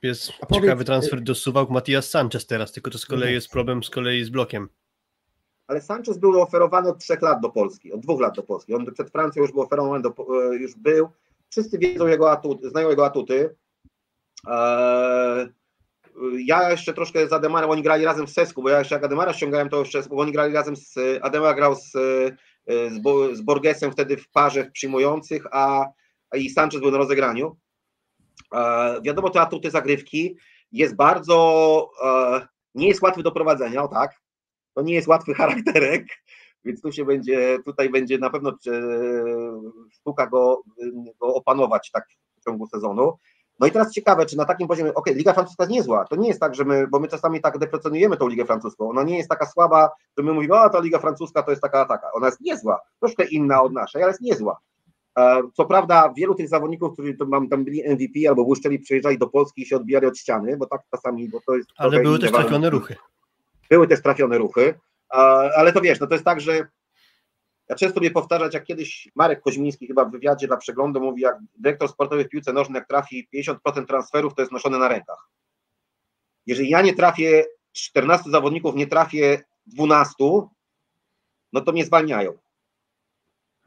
Jest 0.02 0.32
A 0.40 0.46
powiedz- 0.46 0.62
ciekawy 0.64 0.84
transfer 0.84 1.20
do 1.20 1.34
Suwałk 1.34 1.70
Matias 1.70 2.10
Sanchez 2.10 2.46
teraz, 2.46 2.72
tylko 2.72 2.90
to 2.90 2.98
z 2.98 3.06
kolei 3.06 3.22
Mhm. 3.22 3.34
jest 3.34 3.48
problem 3.48 3.82
z 3.82 3.90
kolei 3.90 4.24
z 4.24 4.28
blokiem. 4.30 4.68
Ale 5.66 5.80
Sanchez 5.80 6.18
był 6.18 6.42
oferowany 6.42 6.88
od 6.88 6.98
trzech 6.98 7.22
lat 7.22 7.40
do 7.40 7.50
Polski, 7.50 7.92
od 7.92 8.00
dwóch 8.00 8.20
lat 8.20 8.36
do 8.36 8.42
Polski. 8.42 8.74
On 8.74 8.92
przed 8.94 9.10
Francją 9.10 9.42
już 9.42 9.52
był 9.52 9.60
oferowany, 9.62 10.02
do, 10.02 10.14
e, 10.52 10.56
już 10.56 10.74
był. 10.76 11.08
Wszyscy 11.50 11.78
wiedzą 11.78 12.06
jego 12.06 12.30
atuty, 12.30 12.70
znają 12.70 12.90
jego 12.90 13.06
atuty. 13.06 13.56
Eee, 14.46 15.48
ja 16.46 16.70
jeszcze 16.70 16.94
troszkę 16.94 17.28
z 17.28 17.32
Ademarem, 17.32 17.70
oni 17.70 17.82
grali 17.82 18.04
razem 18.04 18.26
w 18.26 18.30
Sesku, 18.30 18.62
bo 18.62 18.68
ja 18.68 18.78
jeszcze 18.78 18.94
jak 18.94 19.04
Ademara 19.04 19.32
ściągałem, 19.32 19.68
to 19.68 19.78
jeszcze, 19.78 20.02
bo 20.02 20.16
oni 20.16 20.32
grali 20.32 20.54
razem 20.54 20.76
z, 20.76 20.94
Ademar 21.22 21.56
grał 21.56 21.74
z, 21.74 21.96
e, 22.66 22.90
z, 22.90 22.98
Bo, 22.98 23.34
z 23.36 23.40
Borgesem 23.40 23.92
wtedy 23.92 24.16
w 24.16 24.28
parze 24.28 24.70
przyjmujących, 24.72 25.46
a, 25.52 25.84
a 25.84 25.86
i 26.36 26.50
Sanchez 26.50 26.80
był 26.80 26.90
na 26.90 26.98
rozegraniu. 26.98 27.56
Eee, 28.52 29.02
wiadomo, 29.02 29.30
te 29.30 29.40
atuty 29.40 29.70
zagrywki 29.70 30.36
jest 30.72 30.96
bardzo, 30.96 31.90
e, 32.04 32.48
nie 32.74 32.88
jest 32.88 33.02
łatwy 33.02 33.22
do 33.22 33.32
prowadzenia, 33.32 33.82
o 33.82 33.88
tak, 33.88 34.20
to 34.74 34.82
nie 34.82 34.94
jest 34.94 35.08
łatwy 35.08 35.34
charakterek, 35.40 36.06
więc 36.64 36.82
tu 36.82 36.92
się 36.92 37.04
będzie, 37.04 37.58
tutaj 37.64 37.90
będzie 37.90 38.18
na 38.18 38.30
pewno 38.30 38.50
e, 38.50 38.54
sztuka 39.90 40.26
go, 40.26 40.62
go 41.20 41.34
opanować 41.34 41.90
tak 41.90 42.04
w 42.40 42.44
ciągu 42.44 42.66
sezonu. 42.66 43.18
No 43.60 43.66
i 43.66 43.70
teraz 43.70 43.92
ciekawe, 43.92 44.26
czy 44.26 44.36
na 44.36 44.44
takim 44.44 44.68
poziomie, 44.68 44.94
ok, 44.94 45.06
Liga 45.06 45.32
Francuska 45.32 45.64
jest 45.64 45.72
niezła, 45.72 46.04
to 46.04 46.16
nie 46.16 46.28
jest 46.28 46.40
tak, 46.40 46.54
że 46.54 46.64
my, 46.64 46.86
bo 46.88 47.00
my 47.00 47.08
czasami 47.08 47.40
tak 47.40 47.58
deprecjonujemy 47.58 48.16
tą 48.16 48.28
Ligę 48.28 48.44
Francuską, 48.44 48.90
ona 48.90 49.02
nie 49.02 49.16
jest 49.16 49.28
taka 49.28 49.46
słaba, 49.46 49.90
że 50.18 50.24
my 50.24 50.32
mówimy, 50.32 50.60
o 50.60 50.70
ta 50.70 50.80
Liga 50.80 50.98
Francuska 50.98 51.42
to 51.42 51.50
jest 51.50 51.62
taka, 51.62 51.84
taka, 51.84 52.12
ona 52.12 52.26
jest 52.26 52.40
niezła, 52.40 52.80
troszkę 53.00 53.24
inna 53.24 53.62
od 53.62 53.72
naszej, 53.72 54.02
ale 54.02 54.10
jest 54.10 54.20
niezła. 54.20 54.58
E, 55.18 55.42
Co 55.54 55.64
prawda 55.64 56.12
wielu 56.16 56.34
tych 56.34 56.48
zawodników, 56.48 56.92
którzy 56.92 57.16
tam 57.50 57.64
byli 57.64 57.82
MVP 57.88 58.28
albo 58.28 58.44
błyszczeli, 58.44 58.78
przyjeżdżali 58.78 59.18
do 59.18 59.26
Polski 59.26 59.62
i 59.62 59.66
się 59.66 59.76
odbijali 59.76 60.06
od 60.06 60.18
ściany, 60.18 60.56
bo 60.56 60.66
tak 60.66 60.82
czasami, 60.90 61.28
bo 61.28 61.40
to 61.46 61.56
jest 61.56 61.70
Ale 61.76 62.00
były 62.00 62.18
też 62.18 62.32
trafione 62.32 62.70
ruchy. 62.70 62.96
Były 63.70 63.88
też 63.88 64.02
trafione 64.02 64.38
ruchy. 64.38 64.74
Ale 65.56 65.72
to 65.72 65.80
wiesz, 65.80 66.00
no 66.00 66.06
to 66.06 66.14
jest 66.14 66.24
tak, 66.24 66.40
że 66.40 66.68
ja 67.70 67.76
często 67.76 68.00
lubię 68.00 68.10
powtarzać, 68.10 68.54
jak 68.54 68.64
kiedyś 68.64 69.08
Marek 69.14 69.40
Koźmiński 69.40 69.86
chyba 69.86 70.04
w 70.04 70.10
wywiadzie 70.10 70.46
dla 70.46 70.56
przeglądu 70.56 71.00
mówi, 71.00 71.22
jak 71.22 71.36
dyrektor 71.58 71.88
sportowy 71.88 72.24
w 72.24 72.28
piłce 72.28 72.52
nożnej, 72.52 72.74
jak 72.74 72.88
trafi 72.88 73.28
50% 73.34 73.86
transferów, 73.86 74.34
to 74.34 74.42
jest 74.42 74.52
noszone 74.52 74.78
na 74.78 74.88
rękach. 74.88 75.28
Jeżeli 76.46 76.70
ja 76.70 76.82
nie 76.82 76.94
trafię 76.94 77.44
14 77.72 78.30
zawodników, 78.30 78.74
nie 78.74 78.86
trafię 78.86 79.42
12, 79.66 80.14
no 81.52 81.60
to 81.60 81.72
mnie 81.72 81.84
zwalniają. 81.84 82.38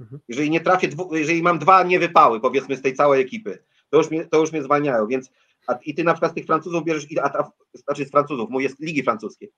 Mhm. 0.04 0.22
Jeżeli 0.28 0.50
nie 0.50 0.62
trafię, 0.62 0.90
jeżeli 1.12 1.42
mam 1.42 1.60
dwa 1.60 1.84
niewypały, 1.84 2.40
powiedzmy, 2.40 2.78
z 2.78 2.82
tej 2.82 2.94
całej 2.94 3.22
ekipy, 3.22 3.64
to 3.90 3.98
już 3.98 4.12
mnie, 4.12 4.26
to 4.26 4.40
już 4.40 4.52
mnie 4.52 4.64
zwalniają, 4.64 5.08
więc 5.08 5.30
a, 5.68 5.74
i 5.74 5.94
ty 5.94 6.04
na 6.04 6.14
przykład 6.14 6.32
z 6.32 6.36
tych 6.36 6.46
Francuzów 6.46 6.84
bierzesz, 6.84 7.06
a, 7.22 7.40
a, 7.40 7.52
znaczy 7.74 8.06
z 8.06 8.12
Francuzów, 8.12 8.50
mówię 8.50 8.70
z 8.70 8.80
Ligi 8.80 9.04
Francuskiej. 9.04 9.52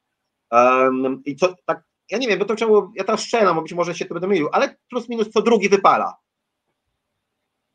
Um, 0.52 1.22
I 1.26 1.36
co, 1.36 1.56
tak, 1.66 1.84
ja 2.10 2.18
nie 2.18 2.28
wiem, 2.28 2.39
bo 2.39 2.46
to 2.46 2.56
trzeba, 2.56 2.74
ja 2.96 3.04
tam 3.04 3.18
strzelam, 3.18 3.56
bo 3.56 3.62
być 3.62 3.74
może 3.74 3.96
się 3.96 4.06
to 4.06 4.14
będę 4.14 4.28
mylił, 4.28 4.50
ale 4.52 4.76
plus 4.89 5.10
minus 5.10 5.30
co 5.30 5.41
drugi 5.41 5.70
wypala. 5.70 6.18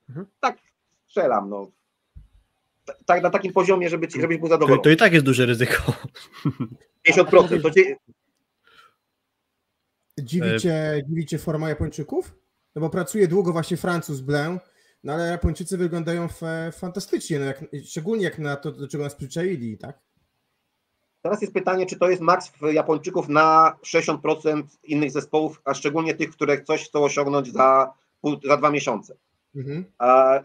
Mhm. 0.08 0.26
Tak 0.40 0.58
strzelam, 1.06 1.50
no. 1.50 1.70
Tak, 3.06 3.22
na 3.22 3.30
takim 3.30 3.52
poziomie, 3.52 3.88
żeby, 3.88 4.08
żebyś 4.20 4.38
był 4.38 4.48
zadowolony. 4.48 4.78
To, 4.78 4.84
to 4.84 4.90
i 4.90 4.96
tak 4.96 5.12
jest 5.12 5.24
duże 5.24 5.46
ryzyko. 5.46 5.92
50%. 7.08 7.62
To 7.62 7.70
ci... 7.74 7.82
Dziwicie, 10.18 11.02
dziwicie 11.08 11.38
forma 11.38 11.68
Japończyków? 11.68 12.34
No 12.74 12.80
bo 12.80 12.90
pracuje 12.90 13.28
długo 13.28 13.52
właśnie 13.52 13.76
Francuz 13.76 14.20
Blanc, 14.20 14.62
no 15.04 15.12
ale 15.12 15.28
Japończycy 15.28 15.78
wyglądają 15.78 16.28
fantastycznie, 16.72 17.38
no 17.38 17.44
jak, 17.44 17.64
szczególnie 17.84 18.24
jak 18.24 18.38
na 18.38 18.56
to, 18.56 18.72
do 18.72 18.88
czego 18.88 19.04
nas 19.04 19.14
przyczaili, 19.14 19.78
tak? 19.78 19.98
Teraz 21.22 21.40
jest 21.40 21.54
pytanie, 21.54 21.86
czy 21.86 21.98
to 21.98 22.10
jest 22.10 22.22
maks 22.22 22.52
Japończyków 22.72 23.28
na 23.28 23.76
60% 23.82 24.62
innych 24.84 25.10
zespołów, 25.10 25.60
a 25.64 25.74
szczególnie 25.74 26.14
tych, 26.14 26.30
które 26.30 26.62
coś 26.62 26.88
chcą 26.88 27.04
osiągnąć 27.04 27.52
za, 27.52 27.94
za 28.44 28.56
dwa 28.56 28.70
miesiące. 28.70 29.16
Mhm. 29.56 29.84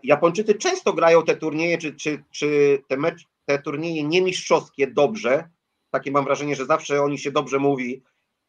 Japończycy 0.04 0.56
często 0.56 0.94
grają 0.94 1.24
te 1.24 1.36
turnieje, 1.36 1.78
czy, 1.78 1.96
czy, 1.96 2.24
czy 2.32 2.80
te, 2.88 2.98
mecz, 2.98 3.28
te 3.46 3.60
turnieje 3.60 4.04
niemistrzowskie 4.04 4.88
dobrze. 4.88 5.50
Takie 5.90 6.12
mam 6.12 6.26
wrażenie, 6.26 6.56
że 6.56 6.66
zawsze 6.66 7.02
o 7.02 7.10
nich 7.10 7.22
się 7.22 7.32
dobrze 7.32 7.60
mówi, 7.60 8.04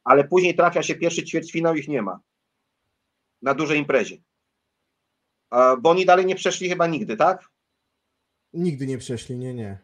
ale 0.04 0.24
później 0.24 0.54
trafia 0.54 0.82
się 0.82 0.94
pierwszy 0.94 1.24
ćwierćfinał, 1.24 1.74
ich 1.74 1.88
nie 1.88 2.02
ma. 2.02 2.20
Na 3.42 3.54
dużej 3.54 3.78
imprezie. 3.78 4.16
Bo 5.80 5.90
oni 5.90 6.06
dalej 6.06 6.26
nie 6.26 6.34
przeszli 6.34 6.68
chyba 6.68 6.86
nigdy, 6.86 7.16
tak? 7.16 7.48
Nigdy 8.52 8.86
nie 8.86 8.98
przeszli, 8.98 9.36
nie, 9.36 9.54
nie. 9.54 9.78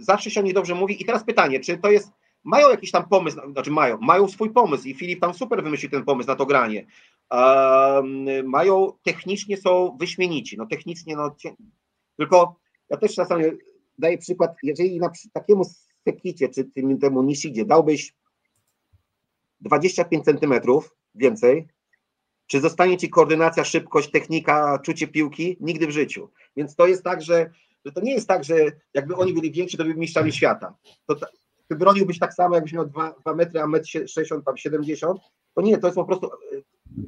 Zawsze 0.00 0.30
się 0.30 0.40
o 0.40 0.42
nich 0.42 0.54
dobrze 0.54 0.74
mówi. 0.74 1.02
I 1.02 1.04
teraz 1.04 1.24
pytanie, 1.24 1.60
czy 1.60 1.78
to 1.78 1.90
jest. 1.90 2.10
Mają 2.44 2.70
jakiś 2.70 2.90
tam 2.90 3.08
pomysł, 3.08 3.52
znaczy 3.52 3.70
mają, 3.70 3.98
mają 3.98 4.28
swój 4.28 4.50
pomysł 4.50 4.88
i 4.88 4.94
Filip 4.94 5.20
tam 5.20 5.34
super 5.34 5.62
wymyślił 5.62 5.90
ten 5.90 6.04
pomysł 6.04 6.28
na 6.28 6.36
to 6.36 6.46
granie. 6.46 6.86
Mają, 8.44 8.92
technicznie 9.02 9.56
są 9.56 9.96
wyśmienici, 10.00 10.56
no 10.56 10.66
technicznie, 10.66 11.16
no 11.16 11.36
tylko 12.16 12.60
ja 12.90 12.96
też 12.96 13.14
czasami 13.14 13.44
daję 13.98 14.18
przykład, 14.18 14.56
jeżeli 14.62 14.98
na 14.98 15.10
takiemu 15.32 15.64
Sekicie 16.08 16.48
czy 16.48 16.64
tym, 16.64 16.98
temu 16.98 17.22
Nishidzie 17.22 17.64
dałbyś 17.64 18.14
25 19.60 20.24
centymetrów 20.24 20.96
więcej, 21.14 21.68
czy 22.46 22.60
zostanie 22.60 22.96
ci 22.96 23.10
koordynacja, 23.10 23.64
szybkość, 23.64 24.10
technika, 24.10 24.78
czucie 24.78 25.08
piłki? 25.08 25.56
Nigdy 25.60 25.86
w 25.86 25.90
życiu. 25.90 26.30
Więc 26.56 26.76
to 26.76 26.86
jest 26.86 27.04
tak, 27.04 27.22
że, 27.22 27.50
że 27.84 27.92
to 27.92 28.00
nie 28.00 28.12
jest 28.12 28.28
tak, 28.28 28.44
że 28.44 28.54
jakby 28.94 29.16
oni 29.16 29.32
byli 29.32 29.52
więksi, 29.52 29.76
to 29.76 29.84
by 29.84 29.94
mistrzami 29.94 30.32
świata. 30.32 30.74
To, 31.06 31.16
ty 31.68 31.76
broniłbyś 31.76 32.18
tak 32.18 32.34
samo, 32.34 32.54
jakbyś 32.54 32.72
miał 32.72 32.86
2, 32.86 33.14
2 33.20 33.34
metry, 33.34 33.60
a 33.60 33.66
metr 33.66 33.88
60, 34.06 34.44
tam 34.44 34.56
70. 34.56 35.20
To 35.54 35.62
nie, 35.62 35.78
to 35.78 35.86
jest 35.86 35.96
po 35.96 36.04
prostu, 36.04 36.30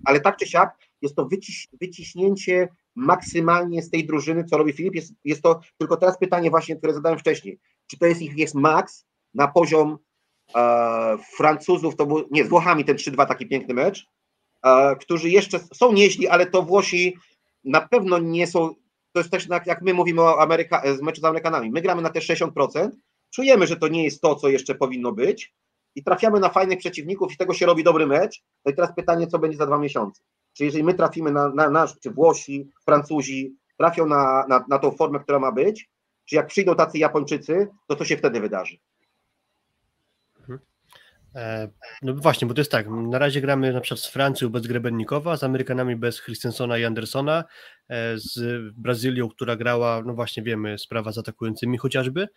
ale 0.05 0.21
tak 0.21 0.37
czy 0.37 0.47
siak, 0.47 0.77
jest 1.03 1.17
to 1.17 1.27
wyciś, 1.27 1.69
wyciśnięcie 1.81 2.69
maksymalnie 2.95 3.83
z 3.83 3.91
tej 3.91 4.07
drużyny, 4.07 4.45
co 4.45 4.59
robi 4.59 4.73
Filip. 4.73 4.95
Jest, 4.95 5.13
jest 5.25 5.43
to 5.43 5.61
tylko 5.79 5.97
teraz 5.97 6.19
pytanie 6.19 6.51
właśnie, 6.51 6.77
które 6.77 6.95
zadałem 6.95 7.19
wcześniej. 7.19 7.59
Czy 7.87 7.99
to 7.99 8.07
jest 8.07 8.23
ich 8.23 8.39
jest 8.39 8.55
maks 8.55 9.07
na 9.35 9.49
poziom 9.49 9.93
e, 9.93 9.97
Francuzów, 11.37 11.97
to 11.97 12.07
był, 12.07 12.29
nie, 12.31 12.45
z 12.45 12.49
Włochami 12.49 12.85
ten 12.85 12.97
3-2 12.97 13.27
taki 13.27 13.47
piękny 13.47 13.75
mecz, 13.75 14.07
E, 14.65 14.97
którzy 14.97 15.31
jeszcze 15.31 15.59
są 15.59 15.93
nieźli, 15.93 16.29
ale 16.29 16.47
to 16.47 16.63
Włosi 16.63 17.17
na 17.65 17.81
pewno 17.89 18.19
nie 18.19 18.47
są, 18.47 18.75
to 19.13 19.21
jest 19.21 19.31
też 19.31 19.49
jak 19.67 19.83
my 19.83 19.95
mówimy 19.95 20.23
o 20.23 20.41
Ameryka, 20.41 20.83
z 20.97 21.03
meczu 21.03 21.21
z 21.21 21.25
Amerykanami, 21.25 21.71
my 21.71 21.83
gramy 21.83 22.03
na 22.03 22.11
te 22.11 22.21
60%, 22.21 22.91
czujemy, 23.31 23.67
że 23.67 23.77
to 23.77 23.89
nie 23.89 24.05
jest 24.05 24.21
to, 24.21 24.35
co 24.35 24.49
jeszcze 24.49 24.75
powinno 24.75 25.13
być 25.13 25.55
i 25.95 26.05
trafiamy 26.05 26.41
na 26.41 26.49
fajnych 26.49 26.79
przeciwników 26.79 27.33
i 27.33 27.37
tego 27.37 27.55
się 27.55 27.67
robi 27.67 27.85
dobry 27.85 28.07
mecz. 28.07 28.43
No 28.65 28.73
i 28.73 28.75
teraz 28.75 28.95
pytanie, 28.95 29.27
co 29.27 29.39
będzie 29.39 29.57
za 29.57 29.67
dwa 29.67 29.79
miesiące. 29.79 30.23
Czy 30.53 30.65
jeżeli 30.65 30.85
my 30.85 30.95
trafimy 30.95 31.33
na, 31.33 31.49
na 31.49 31.71
nasz, 31.71 32.01
czy 32.01 32.11
Włosi, 32.11 32.71
Francuzi 32.85 33.57
trafią 33.79 34.07
na, 34.07 34.45
na, 34.49 34.65
na 34.69 34.79
tą 34.79 34.91
formę, 34.91 35.21
która 35.21 35.39
ma 35.39 35.53
być, 35.53 35.91
czy 36.25 36.37
jak 36.37 36.47
przyjdą 36.47 36.75
tacy 36.75 36.99
Japończycy, 36.99 37.69
to 37.87 37.97
co 37.97 38.05
się 38.05 38.17
wtedy 38.17 38.41
wydarzy? 38.41 38.77
E, 41.35 41.69
no 42.03 42.15
właśnie, 42.15 42.49
bo 42.49 42.55
to 42.55 42.61
jest 42.61 42.71
tak, 42.71 42.87
na 42.89 43.19
razie 43.19 43.41
gramy 43.41 43.73
na 43.73 43.81
przykład 43.81 44.01
z 44.01 44.07
Francją 44.07 44.49
bez 44.49 44.67
Grebennikowa, 44.67 45.37
z 45.37 45.45
Amerykanami 45.45 45.97
bez 45.97 46.23
Christensona 46.23 46.79
i 46.79 46.85
Andersona, 46.85 47.45
e, 47.89 48.19
z 48.19 48.63
Brazylią, 48.75 49.29
która 49.29 49.57
grała, 49.57 50.03
no 50.07 50.15
właśnie 50.15 50.43
wiemy, 50.43 50.79
sprawa 50.79 51.13
z 51.13 51.19
atakującymi 51.19 51.79
chociażby, 51.79 52.29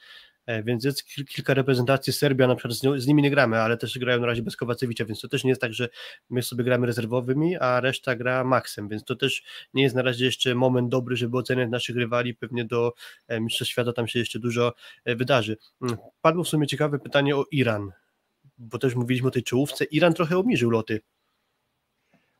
e, 0.45 0.63
więc 0.63 0.83
jest 0.83 1.03
kilka 1.05 1.53
reprezentacji, 1.53 2.13
Serbia 2.13 2.47
na 2.47 2.55
przykład 2.55 2.77
z, 2.77 3.03
z, 3.03 3.07
nimi 3.07 3.23
nie 3.23 3.31
gramy, 3.31 3.57
ale 3.57 3.77
też 3.77 3.99
grają 3.99 4.19
na 4.19 4.27
razie 4.27 4.41
bez 4.41 4.57
Kowacewicza, 4.57 5.05
więc 5.05 5.21
to 5.21 5.27
też 5.27 5.43
nie 5.43 5.49
jest 5.49 5.61
tak, 5.61 5.73
że 5.73 5.89
my 6.29 6.43
sobie 6.43 6.63
gramy 6.63 6.87
rezerwowymi, 6.87 7.57
a 7.57 7.79
reszta 7.79 8.15
gra 8.15 8.43
maksem, 8.43 8.89
więc 8.89 9.03
to 9.03 9.15
też 9.15 9.43
nie 9.73 9.83
jest 9.83 9.95
na 9.95 10.01
razie 10.01 10.25
jeszcze 10.25 10.55
moment 10.55 10.89
dobry, 10.89 11.15
żeby 11.15 11.37
oceniać 11.37 11.69
naszych 11.69 11.95
rywali, 11.95 12.35
pewnie 12.35 12.65
do 12.65 12.93
Mistrzostw 13.41 13.71
Świata 13.71 13.93
tam 13.93 14.07
się 14.07 14.19
jeszcze 14.19 14.39
dużo 14.39 14.73
wydarzy. 15.05 15.57
Mm, 15.81 15.97
padło 16.21 16.43
w 16.43 16.47
sumie 16.47 16.67
ciekawe 16.67 16.99
pytanie 16.99 17.35
o 17.35 17.45
Iran, 17.51 17.91
bo 18.57 18.77
też 18.77 18.95
mówiliśmy 18.95 19.27
o 19.27 19.31
tej 19.31 19.43
czołówce, 19.43 19.85
Iran 19.85 20.13
trochę 20.13 20.37
obniżył 20.37 20.69
loty. 20.69 21.01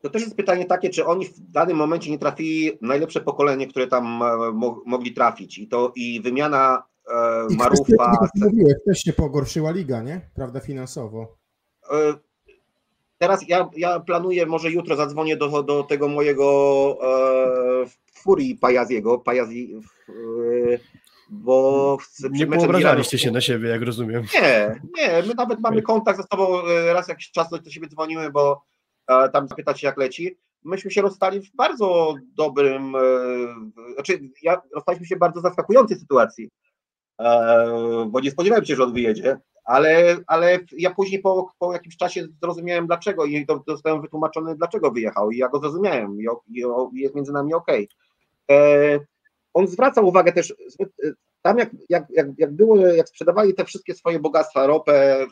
To 0.01 0.09
też 0.09 0.21
jest 0.21 0.35
pytanie 0.35 0.65
takie, 0.65 0.89
czy 0.89 1.05
oni 1.05 1.25
w 1.25 1.39
danym 1.39 1.77
momencie 1.77 2.11
nie 2.11 2.19
trafili 2.19 2.71
najlepsze 2.81 3.21
pokolenie, 3.21 3.67
które 3.67 3.87
tam 3.87 4.05
e, 4.23 4.51
mo 4.53 4.81
mogli 4.85 5.13
trafić 5.13 5.57
i 5.57 5.67
to 5.67 5.91
i 5.95 6.21
wymiana 6.21 6.83
e, 7.07 7.55
Marufa... 7.55 8.27
Mówiłeś, 8.35 8.73
też 8.85 8.99
się 8.99 9.13
pogorszyła 9.13 9.71
liga, 9.71 10.01
nie? 10.01 10.21
Prawda, 10.35 10.59
finansowo. 10.59 11.37
E, 11.91 12.13
teraz 13.17 13.47
ja, 13.47 13.69
ja 13.77 13.99
planuję, 13.99 14.45
może 14.45 14.71
jutro 14.71 14.95
zadzwonię 14.95 15.37
do, 15.37 15.63
do 15.63 15.83
tego 15.83 16.07
mojego 16.07 16.97
e, 17.03 17.89
Furii 18.13 18.55
Pajaziego, 18.55 19.17
Pajazi, 19.19 19.75
e, 20.09 20.13
bo 21.29 21.97
nie 22.31 22.47
poobrażaliście 22.47 23.17
się 23.17 23.31
na 23.31 23.41
siebie, 23.41 23.69
jak 23.69 23.81
rozumiem. 23.81 24.23
Nie, 24.33 24.81
nie, 24.97 25.23
my 25.27 25.33
nawet 25.33 25.59
mamy 25.59 25.81
kontakt 25.81 26.19
ze 26.19 26.23
sobą, 26.23 26.65
e, 26.65 26.93
raz 26.93 27.07
jakiś 27.07 27.31
czas 27.31 27.49
do 27.49 27.69
siebie 27.69 27.87
dzwonimy, 27.87 28.31
bo 28.31 28.63
e, 29.07 29.29
tam 29.29 29.47
zapytać 29.47 29.81
się 29.81 29.87
jak 29.87 29.97
leci. 29.97 30.37
Myśmy 30.63 30.91
się 30.91 31.01
rozstali 31.01 31.41
w 31.41 31.55
bardzo 31.55 32.15
dobrym, 32.35 32.95
e, 32.95 32.99
znaczy 33.93 34.19
ja, 34.43 34.61
rozstaliśmy 34.75 35.05
się 35.05 35.15
w 35.15 35.19
bardzo 35.19 35.41
zaskakującej 35.41 35.97
sytuacji, 35.97 36.49
bo 38.07 38.19
nie 38.19 38.31
spodziewałem 38.31 38.65
się, 38.65 38.75
że 38.75 38.83
on 38.83 38.93
wyjedzie, 38.93 39.39
ale, 39.65 40.17
ale 40.27 40.59
ja 40.77 40.93
później 40.93 41.21
po, 41.21 41.51
po 41.59 41.73
jakimś 41.73 41.97
czasie 41.97 42.27
zrozumiałem 42.41 42.87
dlaczego 42.87 43.25
i 43.25 43.45
dostałem 43.67 44.01
wytłumaczony 44.01 44.55
dlaczego 44.55 44.91
wyjechał. 44.91 45.31
I 45.31 45.37
ja 45.37 45.49
go 45.49 45.59
zrozumiałem. 45.59 46.21
I, 46.21 46.25
i, 46.47 46.63
i 46.93 46.99
jest 46.99 47.15
między 47.15 47.31
nami 47.31 47.53
ok 47.53 47.67
on 49.57 49.67
zwracał 49.67 50.07
uwagę 50.07 50.31
też, 50.31 50.53
tam 51.41 51.57
jak, 51.57 51.69
jak, 51.89 52.05
jak, 52.09 52.27
jak 52.37 52.49
jak 52.95 53.09
sprzedawali 53.09 53.53
te 53.53 53.65
wszystkie 53.65 53.95
swoje 53.95 54.19
bogactwa, 54.19 54.67
ropę, 54.67 55.27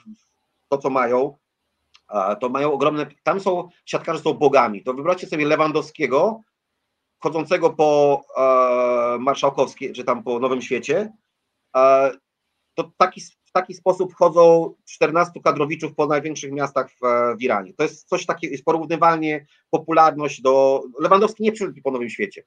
to 0.69 0.77
co 0.77 0.89
mają, 0.89 1.37
to 2.39 2.49
mają 2.49 2.73
ogromne, 2.73 3.05
tam 3.23 3.39
są, 3.39 3.69
siatkarze 3.85 4.19
są 4.19 4.33
bogami, 4.33 4.83
to 4.83 4.93
wyobraźcie 4.93 5.27
sobie 5.27 5.45
Lewandowskiego, 5.45 6.41
chodzącego 7.19 7.69
po 7.69 8.21
e, 8.37 9.17
Marszałkowskiej, 9.19 9.93
czy 9.93 10.03
tam 10.03 10.23
po 10.23 10.39
Nowym 10.39 10.61
Świecie, 10.61 11.13
e, 11.75 12.11
to 12.73 12.91
taki, 12.97 13.21
w 13.21 13.51
taki 13.51 13.73
sposób 13.73 14.13
chodzą 14.15 14.73
14 14.85 15.39
kadrowiczów 15.43 15.95
po 15.95 16.05
największych 16.05 16.51
miastach 16.51 16.91
w, 16.91 16.99
w 17.37 17.41
Iranie. 17.41 17.73
To 17.73 17.83
jest 17.83 18.09
coś 18.09 18.25
takiego, 18.25 18.51
jest 18.51 18.65
porównywalnie 18.65 19.45
popularność 19.69 20.41
do, 20.41 20.83
Lewandowski 20.99 21.43
nie 21.43 21.51
przyszedł 21.51 21.81
po 21.83 21.91
Nowym 21.91 22.09
Świecie, 22.09 22.43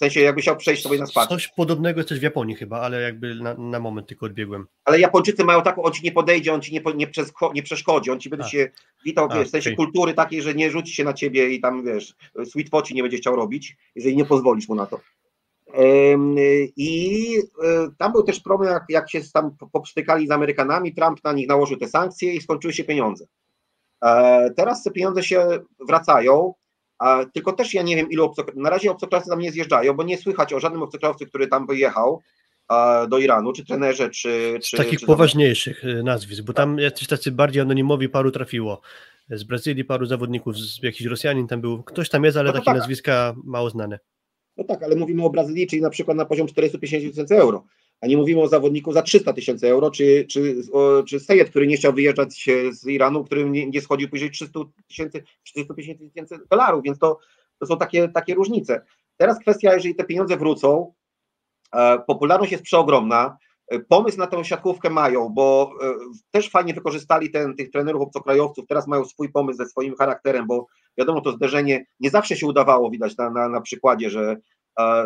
w 0.00 0.02
sensie 0.02 0.20
jakby 0.20 0.40
chciał 0.40 0.56
przejść 0.56 0.82
sobie 0.82 0.98
na 0.98 1.06
spacer. 1.06 1.28
Coś 1.28 1.48
podobnego 1.48 2.00
jest 2.00 2.08
też 2.08 2.20
w 2.20 2.22
Japonii 2.22 2.56
chyba, 2.56 2.80
ale 2.80 3.00
jakby 3.00 3.34
na, 3.34 3.54
na 3.54 3.80
moment 3.80 4.08
tylko 4.08 4.26
odbiegłem. 4.26 4.66
Ale 4.84 5.00
Japończycy 5.00 5.44
mają 5.44 5.62
taką, 5.62 5.82
on 5.82 5.92
ci 5.92 6.04
nie 6.04 6.12
podejdzie, 6.12 6.54
on 6.54 6.62
ci 6.62 6.72
nie, 6.72 6.82
nie, 6.94 7.10
nie 7.54 7.62
przeszkodzi, 7.62 8.10
on 8.10 8.20
ci 8.20 8.30
będzie 8.30 8.46
A. 8.46 8.48
się 8.48 8.70
witał, 9.04 9.28
wiesz, 9.34 9.48
w 9.48 9.50
sensie 9.50 9.70
okay. 9.70 9.76
kultury 9.76 10.14
takiej, 10.14 10.42
że 10.42 10.54
nie 10.54 10.70
rzuci 10.70 10.94
się 10.94 11.04
na 11.04 11.12
ciebie 11.12 11.48
i 11.48 11.60
tam, 11.60 11.84
wiesz, 11.84 12.14
sweet 12.44 12.70
poci 12.70 12.94
nie 12.94 13.02
będzie 13.02 13.16
chciał 13.16 13.36
robić, 13.36 13.76
jeżeli 13.94 14.16
nie 14.16 14.24
pozwolisz 14.24 14.68
mu 14.68 14.74
na 14.74 14.86
to. 14.86 15.00
I 16.76 17.34
e, 17.64 17.88
tam 17.98 18.12
był 18.12 18.22
też 18.22 18.40
problem, 18.40 18.72
jak, 18.72 18.84
jak 18.88 19.10
się 19.10 19.20
tam 19.32 19.56
poprztykali 19.72 20.26
z 20.26 20.30
Amerykanami, 20.30 20.94
Trump 20.94 21.24
na 21.24 21.32
nich 21.32 21.48
nałożył 21.48 21.76
te 21.76 21.88
sankcje 21.88 22.34
i 22.34 22.40
skończyły 22.40 22.72
się 22.72 22.84
pieniądze. 22.84 23.26
E, 24.04 24.50
Teraz 24.56 24.82
te 24.82 24.90
pieniądze 24.90 25.22
się 25.22 25.48
wracają, 25.88 26.54
a 26.54 26.59
tylko 27.32 27.52
też 27.52 27.74
ja 27.74 27.82
nie 27.82 27.96
wiem, 27.96 28.10
ilu 28.10 28.24
obcokrajowców, 28.24 28.62
na 28.62 28.70
razie 28.70 28.90
obcokrajowcy 28.90 29.30
tam 29.30 29.38
nie 29.38 29.52
zjeżdżają, 29.52 29.94
bo 29.94 30.02
nie 30.02 30.18
słychać 30.18 30.52
o 30.52 30.60
żadnym 30.60 30.82
obcokrajowcu, 30.82 31.26
który 31.26 31.46
tam 31.46 31.66
wyjechał 31.66 32.22
do 33.08 33.18
Iranu, 33.18 33.52
czy 33.52 33.64
trenerze, 33.64 34.10
czy... 34.10 34.58
Czy 34.62 34.76
takich 34.76 35.00
czy 35.00 35.06
poważniejszych 35.06 35.84
y, 35.84 36.02
nazwisk, 36.02 36.42
bo 36.42 36.52
tam 36.52 36.78
jacyś 36.78 37.08
tacy 37.08 37.32
bardziej 37.32 37.62
anonimowi 37.62 38.08
paru 38.08 38.30
trafiło. 38.30 38.80
Z 39.30 39.44
Brazylii 39.44 39.84
paru 39.84 40.06
zawodników, 40.06 40.58
z 40.58 40.82
jakiś 40.82 41.06
Rosjanin 41.06 41.46
tam 41.46 41.60
był. 41.60 41.82
Ktoś 41.82 42.08
tam 42.08 42.24
jest, 42.24 42.36
ale 42.36 42.46
No 42.46 42.52
takie 42.52 42.64
tak. 42.64 42.76
nazwiska 42.76 43.34
mało 43.44 43.70
znane. 43.70 43.98
No 44.56 44.64
tak, 44.64 44.82
ale 44.82 44.96
mówimy 44.96 45.24
o 45.24 45.30
Brazylii, 45.30 45.66
czyli 45.66 45.82
na 45.82 45.90
przykład 45.90 46.16
na 46.16 46.24
poziom 46.24 46.46
450 46.46 47.12
tysięcy 47.12 47.36
euro, 47.36 47.64
a 48.00 48.06
nie 48.06 48.16
mówimy 48.16 48.40
o 48.40 48.48
zawodniku 48.48 48.92
za 48.92 49.02
300 49.02 49.32
tysięcy 49.32 49.68
euro, 49.68 49.90
czy, 49.90 50.26
czy, 50.30 50.56
czy 51.08 51.20
Sejed, 51.20 51.50
który 51.50 51.66
nie 51.66 51.76
chciał 51.76 51.92
wyjeżdżać 51.92 52.48
z 52.70 52.86
Iranu, 52.86 53.24
który 53.24 53.50
nie, 53.50 53.66
nie 53.66 53.80
schodził 53.80 54.08
później 54.08 54.30
300 54.30 54.60
tysięcy, 54.88 55.22
450 55.42 56.12
tysięcy 56.12 56.38
dolarów, 56.50 56.82
więc 56.84 56.98
to, 56.98 57.18
to 57.58 57.66
są 57.66 57.78
takie, 57.78 58.08
takie 58.08 58.34
różnice. 58.34 58.84
Teraz 59.16 59.38
kwestia, 59.38 59.74
jeżeli 59.74 59.94
te 59.94 60.04
pieniądze 60.04 60.36
wrócą, 60.36 60.92
e, 61.72 61.98
popularność 61.98 62.52
jest 62.52 62.64
przeogromna, 62.64 63.36
e, 63.68 63.80
pomysł 63.80 64.18
na 64.18 64.26
tę 64.26 64.44
siatkówkę 64.44 64.90
mają, 64.90 65.28
bo 65.28 65.72
e, 65.82 65.94
też 66.30 66.50
fajnie 66.50 66.74
wykorzystali 66.74 67.30
ten, 67.30 67.56
tych 67.56 67.70
trenerów 67.70 68.02
obcokrajowców, 68.02 68.66
teraz 68.68 68.86
mają 68.86 69.04
swój 69.04 69.32
pomysł 69.32 69.56
ze 69.56 69.66
swoim 69.66 69.96
charakterem, 69.96 70.46
bo 70.46 70.66
wiadomo, 70.98 71.20
to 71.20 71.32
zderzenie 71.32 71.86
nie 72.00 72.10
zawsze 72.10 72.36
się 72.36 72.46
udawało, 72.46 72.90
widać 72.90 73.16
na, 73.16 73.30
na, 73.30 73.48
na 73.48 73.60
przykładzie, 73.60 74.10
że, 74.10 74.36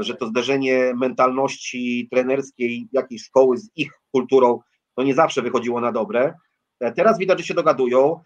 że 0.00 0.14
to 0.14 0.26
zderzenie 0.26 0.92
mentalności 0.96 2.08
trenerskiej 2.12 2.88
jakiejś 2.92 3.22
szkoły 3.24 3.56
z 3.58 3.70
ich 3.76 3.92
kulturą, 4.12 4.60
to 4.96 5.02
nie 5.02 5.14
zawsze 5.14 5.42
wychodziło 5.42 5.80
na 5.80 5.92
dobre. 5.92 6.34
E, 6.80 6.92
Teraz 6.92 7.18
widać, 7.18 7.38
że 7.38 7.44
się 7.44 7.54
dogadują, 7.54 8.20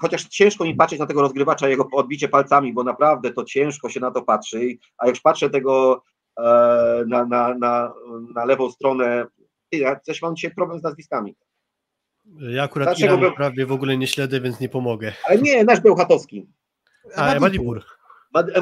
chociaż 0.00 0.24
ciężko 0.24 0.64
mi 0.64 0.74
patrzeć 0.74 0.98
na 1.00 1.06
tego 1.06 1.22
rozgrywacza, 1.22 1.68
jego 1.68 1.88
odbicie 1.92 2.28
palcami, 2.28 2.72
bo 2.72 2.84
naprawdę 2.84 3.32
to 3.32 3.44
ciężko 3.44 3.88
się 3.88 4.00
na 4.00 4.10
to 4.10 4.22
patrzy, 4.22 4.76
a 4.98 5.06
jak 5.06 5.14
już 5.14 5.20
patrzę 5.20 5.50
tego 5.50 6.02
e, 6.38 6.42
na, 7.08 7.24
na, 7.26 7.54
na, 7.54 7.92
na 8.34 8.44
lewą 8.44 8.70
stronę, 8.70 9.26
ja 9.72 10.00
coś 10.00 10.22
mam 10.22 10.36
dzisiaj 10.36 10.54
problem 10.54 10.80
z 10.80 10.82
nazwiskami. 10.82 11.36
Ja 12.38 12.62
akurat 12.62 12.88
Dlaczego 12.88 13.06
Iranu 13.06 13.20
był- 13.20 13.36
prawie 13.36 13.66
w 13.66 13.72
ogóle 13.72 13.96
nie 13.96 14.06
śledzę, 14.06 14.40
więc 14.40 14.60
nie 14.60 14.68
pomogę. 14.68 15.12
Ale 15.28 15.38
nie, 15.42 15.64
nasz 15.64 15.80
Bełchatowski. 15.80 16.46
A, 17.16 17.34
Emadipur. 17.34 17.76
Mad- 17.78 18.01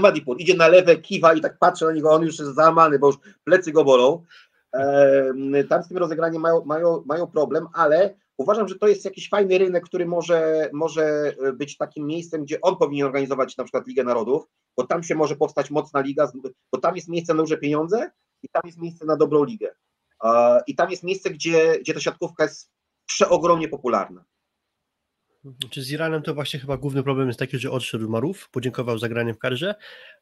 Madipur 0.01 0.41
idzie 0.41 0.55
na 0.55 0.69
lewe, 0.69 0.97
kiwa 0.97 1.35
i 1.35 1.41
tak 1.41 1.59
patrzę 1.59 1.87
na 1.87 1.93
niego, 1.93 2.11
on 2.11 2.23
już 2.23 2.39
jest 2.39 2.55
załamany, 2.55 2.99
bo 2.99 3.07
już 3.07 3.17
plecy 3.45 3.73
go 3.73 3.85
bolą. 3.85 4.25
Em, 4.73 5.53
Tam 5.69 5.83
z 5.83 5.89
tym 5.89 5.99
rozegraniem 5.99 6.43
mają, 6.43 6.65
mają, 6.65 7.03
mają 7.07 7.27
problem, 7.27 7.67
ale 7.73 8.15
uważam, 8.37 8.69
że 8.69 8.75
to 8.75 8.89
jest 8.89 9.05
jakiś 9.05 9.29
fajny 9.29 9.59
rynek, 9.59 9.85
który 9.85 10.07
może, 10.07 10.71
może 10.73 11.35
być 11.55 11.77
takim 11.77 12.07
miejscem, 12.07 12.45
gdzie 12.45 12.61
on 12.61 12.77
powinien 12.77 13.07
organizować 13.07 13.57
na 13.57 13.65
przykład 13.65 13.87
Ligę 13.87 14.05
Narodów, 14.05 14.43
bo 14.77 14.87
tam 14.87 15.03
się 15.03 15.15
może 15.15 15.37
powstać 15.37 15.71
mocna 15.71 16.01
liga, 16.01 16.33
bo 16.73 16.79
tam 16.79 16.97
jest 16.97 17.09
miejsce 17.09 17.35
na 17.35 17.43
duże 17.43 17.57
pieniądze 17.57 18.11
i 18.43 18.49
tam 18.49 18.63
jest 18.65 18.79
miejsce 18.79 19.07
na 19.07 19.17
dobrą 19.17 19.45
ligę. 19.45 19.71
E, 20.25 20.61
I 20.67 20.75
tam 20.75 20.91
jest 20.91 21.03
miejsce, 21.03 21.31
gdzie, 21.31 21.79
gdzie 21.81 21.95
ta 21.95 22.01
siatkówka 22.01 22.45
jest 22.45 22.71
przeogromnie 23.07 23.69
popularna. 23.69 24.25
Czy 25.71 25.83
z 25.83 25.91
Iranem 25.91 26.23
to 26.23 26.35
właśnie 26.35 26.61
chyba 26.61 26.77
główny 26.77 27.03
problem 27.03 27.29
jest 27.29 27.39
taki, 27.39 27.59
że 27.59 27.71
odszedł 27.71 28.09
Maruf, 28.09 28.49
podziękował 28.51 28.99
za 28.99 29.09
granie 29.09 29.35
w 29.35 29.39
karze. 29.39 29.75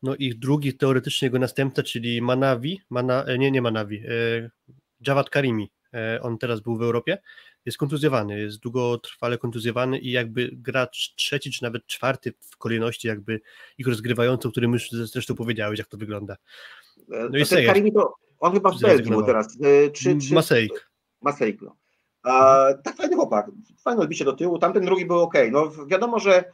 No 0.03 0.15
i 0.15 0.35
drugi 0.35 0.75
teoretycznie 0.75 1.27
jego 1.27 1.39
następca, 1.39 1.83
czyli 1.83 2.23
Manawi, 2.23 2.81
Mana, 2.91 3.25
e, 3.25 3.39
nie, 3.39 3.51
nie 3.51 3.63
Manawi, 3.63 3.97
e, 3.97 4.51
Javad 5.07 5.31
Karimi. 5.31 5.71
E, 5.95 6.23
on 6.23 6.39
teraz 6.39 6.61
był 6.61 6.77
w 6.77 6.83
Europie, 6.83 7.19
jest 7.65 7.79
kontuzjowany, 7.79 8.41
jest 8.41 8.59
długotrwale 8.59 9.39
kontuzjowany 9.39 9.99
i 9.99 10.11
jakby 10.11 10.51
gracz 10.53 11.15
trzeci 11.17 11.51
czy 11.51 11.63
nawet 11.63 11.87
czwarty 11.87 12.33
w 12.41 12.57
kolejności 12.57 13.09
jakby 13.09 13.41
ich 13.79 13.87
rozgrywający, 13.87 14.49
o 14.49 14.51
którym 14.51 14.73
już 14.73 14.91
zresztą 14.91 15.35
powiedziałeś, 15.35 15.79
jak 15.79 15.89
to 15.89 15.97
wygląda. 15.97 16.37
No 17.09 17.39
i 17.39 17.45
Sejed. 17.45 17.67
Karimi 17.67 17.93
to, 17.93 18.15
on 18.41 18.53
chyba 18.53 18.71
w 18.71 18.81
Belgii 18.81 19.13
teraz. 19.27 19.59
e, 19.63 19.91
Czy, 19.91 20.19
czy, 20.19 20.35
Masejk. 20.35 20.91
Masejk, 21.23 21.63
no. 21.63 21.77
A, 22.29 22.67
tak 22.85 22.97
fajny 22.97 23.17
chłopak, 23.17 23.51
fajne 23.85 24.03
odbicie 24.03 24.25
do 24.25 24.33
tyłu, 24.33 24.59
tamten 24.59 24.85
drugi 24.85 25.07
był 25.07 25.21
ok. 25.21 25.35
No 25.51 25.71
wiadomo, 25.87 26.19
że 26.19 26.45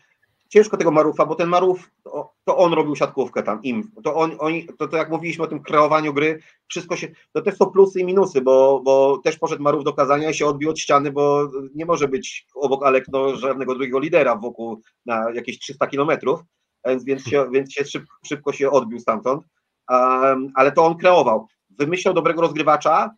ciężko 0.49 0.77
tego 0.77 0.91
Marufa, 0.91 1.27
bo 1.27 1.35
ten 1.35 1.49
Maruf, 1.49 1.91
to, 2.03 2.33
to 2.45 2.57
on 2.57 2.73
robił 2.73 2.97
siatkówkę 2.97 3.43
tam, 3.43 3.63
im. 3.63 3.91
To, 4.05 4.15
on, 4.15 4.37
oni, 4.39 4.67
to, 4.79 4.89
to 4.89 4.97
jak 4.97 5.11
mówiliśmy 5.11 5.45
o 5.45 5.47
tym 5.47 5.63
kreowaniu 5.63 6.15
gry, 6.15 6.39
wszystko 6.69 6.97
się, 6.97 7.09
to 7.33 7.43
też 7.43 7.57
są 7.57 7.67
plusy 7.67 8.01
i 8.01 8.05
minusy, 8.05 8.41
bo, 8.41 8.81
bo 8.85 9.19
też 9.25 9.39
poszedł 9.39 9.63
Maruf 9.63 9.85
do 9.85 9.93
kazania 9.93 10.31
i 10.31 10.35
się 10.35 10.47
odbił 10.47 10.71
od 10.71 10.79
ściany, 10.79 11.13
bo 11.13 11.51
nie 11.75 11.87
może 11.87 12.09
być 12.09 12.47
obok 12.55 12.85
Alek 12.85 13.05
no, 13.13 13.37
żadnego 13.37 13.75
drugiego 13.75 13.99
lidera 13.99 14.37
wokół 14.37 14.81
na 15.07 15.31
jakieś 15.31 15.59
300 15.59 15.87
kilometrów, 15.87 16.41
więc, 16.87 17.05
więc, 17.05 17.25
się, 17.25 17.51
więc 17.51 17.73
się 17.73 17.85
szyb, 17.85 18.05
szybko 18.27 18.53
się 18.53 18.71
odbił 18.71 19.01
stamtąd. 19.01 19.43
Um, 19.91 20.53
ale 20.55 20.73
to 20.73 20.87
on 20.87 20.97
kreował. 20.97 21.47
Wymyślał 21.71 22.15
dobrego 22.15 22.43
rozgrywacza, 22.43 23.15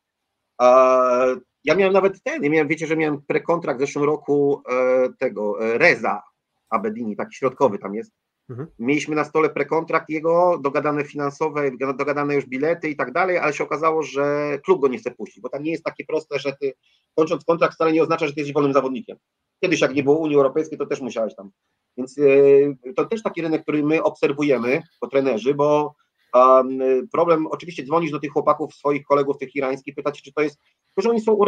e, 0.63 1.37
ja 1.67 1.75
miałem 1.75 1.93
nawet 1.93 2.23
ten, 2.23 2.45
ja 2.45 2.51
miałem, 2.51 2.69
wiecie, 2.69 2.87
że 2.87 2.97
miałem 2.97 3.23
prekontrakt 3.23 3.79
w 3.79 3.81
zeszłym 3.81 4.05
roku 4.05 4.63
e, 4.71 5.09
tego 5.19 5.61
e, 5.61 5.79
Reza 5.79 6.23
Abedini, 6.71 7.17
taki 7.17 7.37
środkowy 7.37 7.79
tam 7.79 7.95
jest. 7.95 8.13
Mhm. 8.51 8.69
Mieliśmy 8.79 9.17
na 9.17 9.25
stole 9.25 9.51
prekontrakt 9.51 10.09
jego, 10.09 10.59
dogadane 10.63 11.05
finansowe, 11.05 11.71
dogadane 11.99 12.35
już 12.35 12.47
bilety 12.47 12.89
i 12.89 12.97
tak 12.97 13.13
dalej, 13.13 13.39
ale 13.39 13.53
się 13.53 13.65
okazało, 13.65 14.03
że 14.03 14.59
klub 14.65 14.81
go 14.81 14.89
nie 14.89 14.99
chce 14.99 15.11
puścić, 15.11 15.43
bo 15.43 15.49
tam 15.49 15.63
nie 15.63 15.71
jest 15.71 15.85
takie 15.85 16.05
proste, 16.05 16.39
że 16.39 16.57
ty 16.61 16.73
kończąc 17.15 17.45
kontrakt 17.45 17.75
wcale 17.75 17.93
nie 17.93 18.03
oznacza, 18.03 18.27
że 18.27 18.33
ty 18.33 18.41
jesteś 18.41 18.55
wolnym 18.55 18.73
zawodnikiem. 18.73 19.17
Kiedyś 19.63 19.81
jak 19.81 19.95
nie 19.95 20.03
było 20.03 20.19
Unii 20.19 20.37
Europejskiej, 20.37 20.79
to 20.79 20.87
też 20.87 21.01
musiałeś 21.01 21.35
tam. 21.35 21.51
Więc 21.97 22.19
e, 22.19 22.93
to 22.95 23.05
też 23.05 23.23
taki 23.23 23.43
rynek, 23.43 23.63
który 23.63 23.83
my 23.83 24.03
obserwujemy 24.03 24.71
jako 24.71 25.09
trenerzy, 25.11 25.55
bo 25.55 25.95
um, 26.35 26.79
problem, 27.13 27.47
oczywiście 27.47 27.85
dzwonisz 27.85 28.11
do 28.11 28.21
tych 28.21 28.33
chłopaków, 28.33 28.75
swoich 28.75 29.05
kolegów 29.05 29.39
tych 29.39 29.57
irańskich, 29.57 29.95
pytać, 29.95 30.23
czy 30.23 30.33
to 30.33 30.43
jest, 30.43 30.59
że 31.03 31.11
oni 31.11 31.21
są 31.21 31.39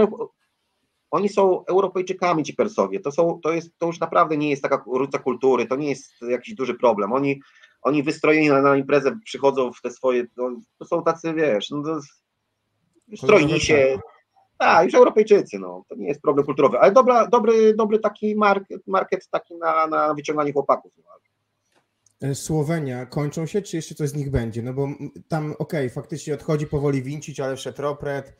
oni 1.10 1.28
są 1.28 1.64
Europejczykami 1.64 2.44
ci 2.44 2.54
Persowie. 2.54 3.00
To, 3.00 3.12
są, 3.12 3.40
to, 3.42 3.52
jest, 3.52 3.78
to 3.78 3.86
już 3.86 4.00
naprawdę 4.00 4.36
nie 4.36 4.50
jest 4.50 4.62
taka 4.62 4.84
różnica 4.86 5.18
kultury, 5.18 5.66
to 5.66 5.76
nie 5.76 5.88
jest 5.88 6.12
jakiś 6.28 6.54
duży 6.54 6.74
problem. 6.74 7.12
Oni, 7.12 7.40
oni 7.82 8.02
wystrojeni 8.02 8.48
na, 8.48 8.62
na 8.62 8.76
imprezę 8.76 9.18
przychodzą 9.24 9.72
w 9.72 9.80
te 9.82 9.90
swoje. 9.90 10.26
No, 10.36 10.50
to 10.78 10.84
są 10.84 11.02
tacy, 11.02 11.34
wiesz, 11.34 11.70
no, 11.70 11.82
to, 11.82 11.94
jest- 11.94 12.24
strojni 13.16 13.60
się. 13.60 13.98
Tak, 14.58 14.84
już 14.84 14.94
Europejczycy, 14.94 15.58
no. 15.58 15.84
To 15.88 15.94
nie 15.94 16.08
jest 16.08 16.22
problem 16.22 16.46
kulturowy, 16.46 16.78
ale 16.78 16.92
dobra, 16.92 17.26
dobry, 17.26 17.74
dobry 17.74 17.98
taki 17.98 18.36
market, 18.36 18.86
market 18.86 19.28
taki 19.30 19.56
na, 19.56 19.86
na 19.86 20.14
wyciąganie 20.14 20.52
chłopaków. 20.52 20.92
No. 20.98 21.04
E, 22.28 22.34
Słowenia 22.34 23.06
kończą 23.06 23.46
się, 23.46 23.62
czy 23.62 23.76
jeszcze 23.76 23.94
coś 23.94 24.08
z 24.08 24.14
nich 24.14 24.30
będzie? 24.30 24.62
No 24.62 24.72
bo 24.74 24.88
tam, 25.28 25.54
okej, 25.58 25.90
faktycznie 25.90 26.34
odchodzi 26.34 26.66
powoli 26.66 27.02
Vincic, 27.02 27.40
ale 27.40 27.56
wszedł 27.56 27.82
Ropret, 27.82 28.36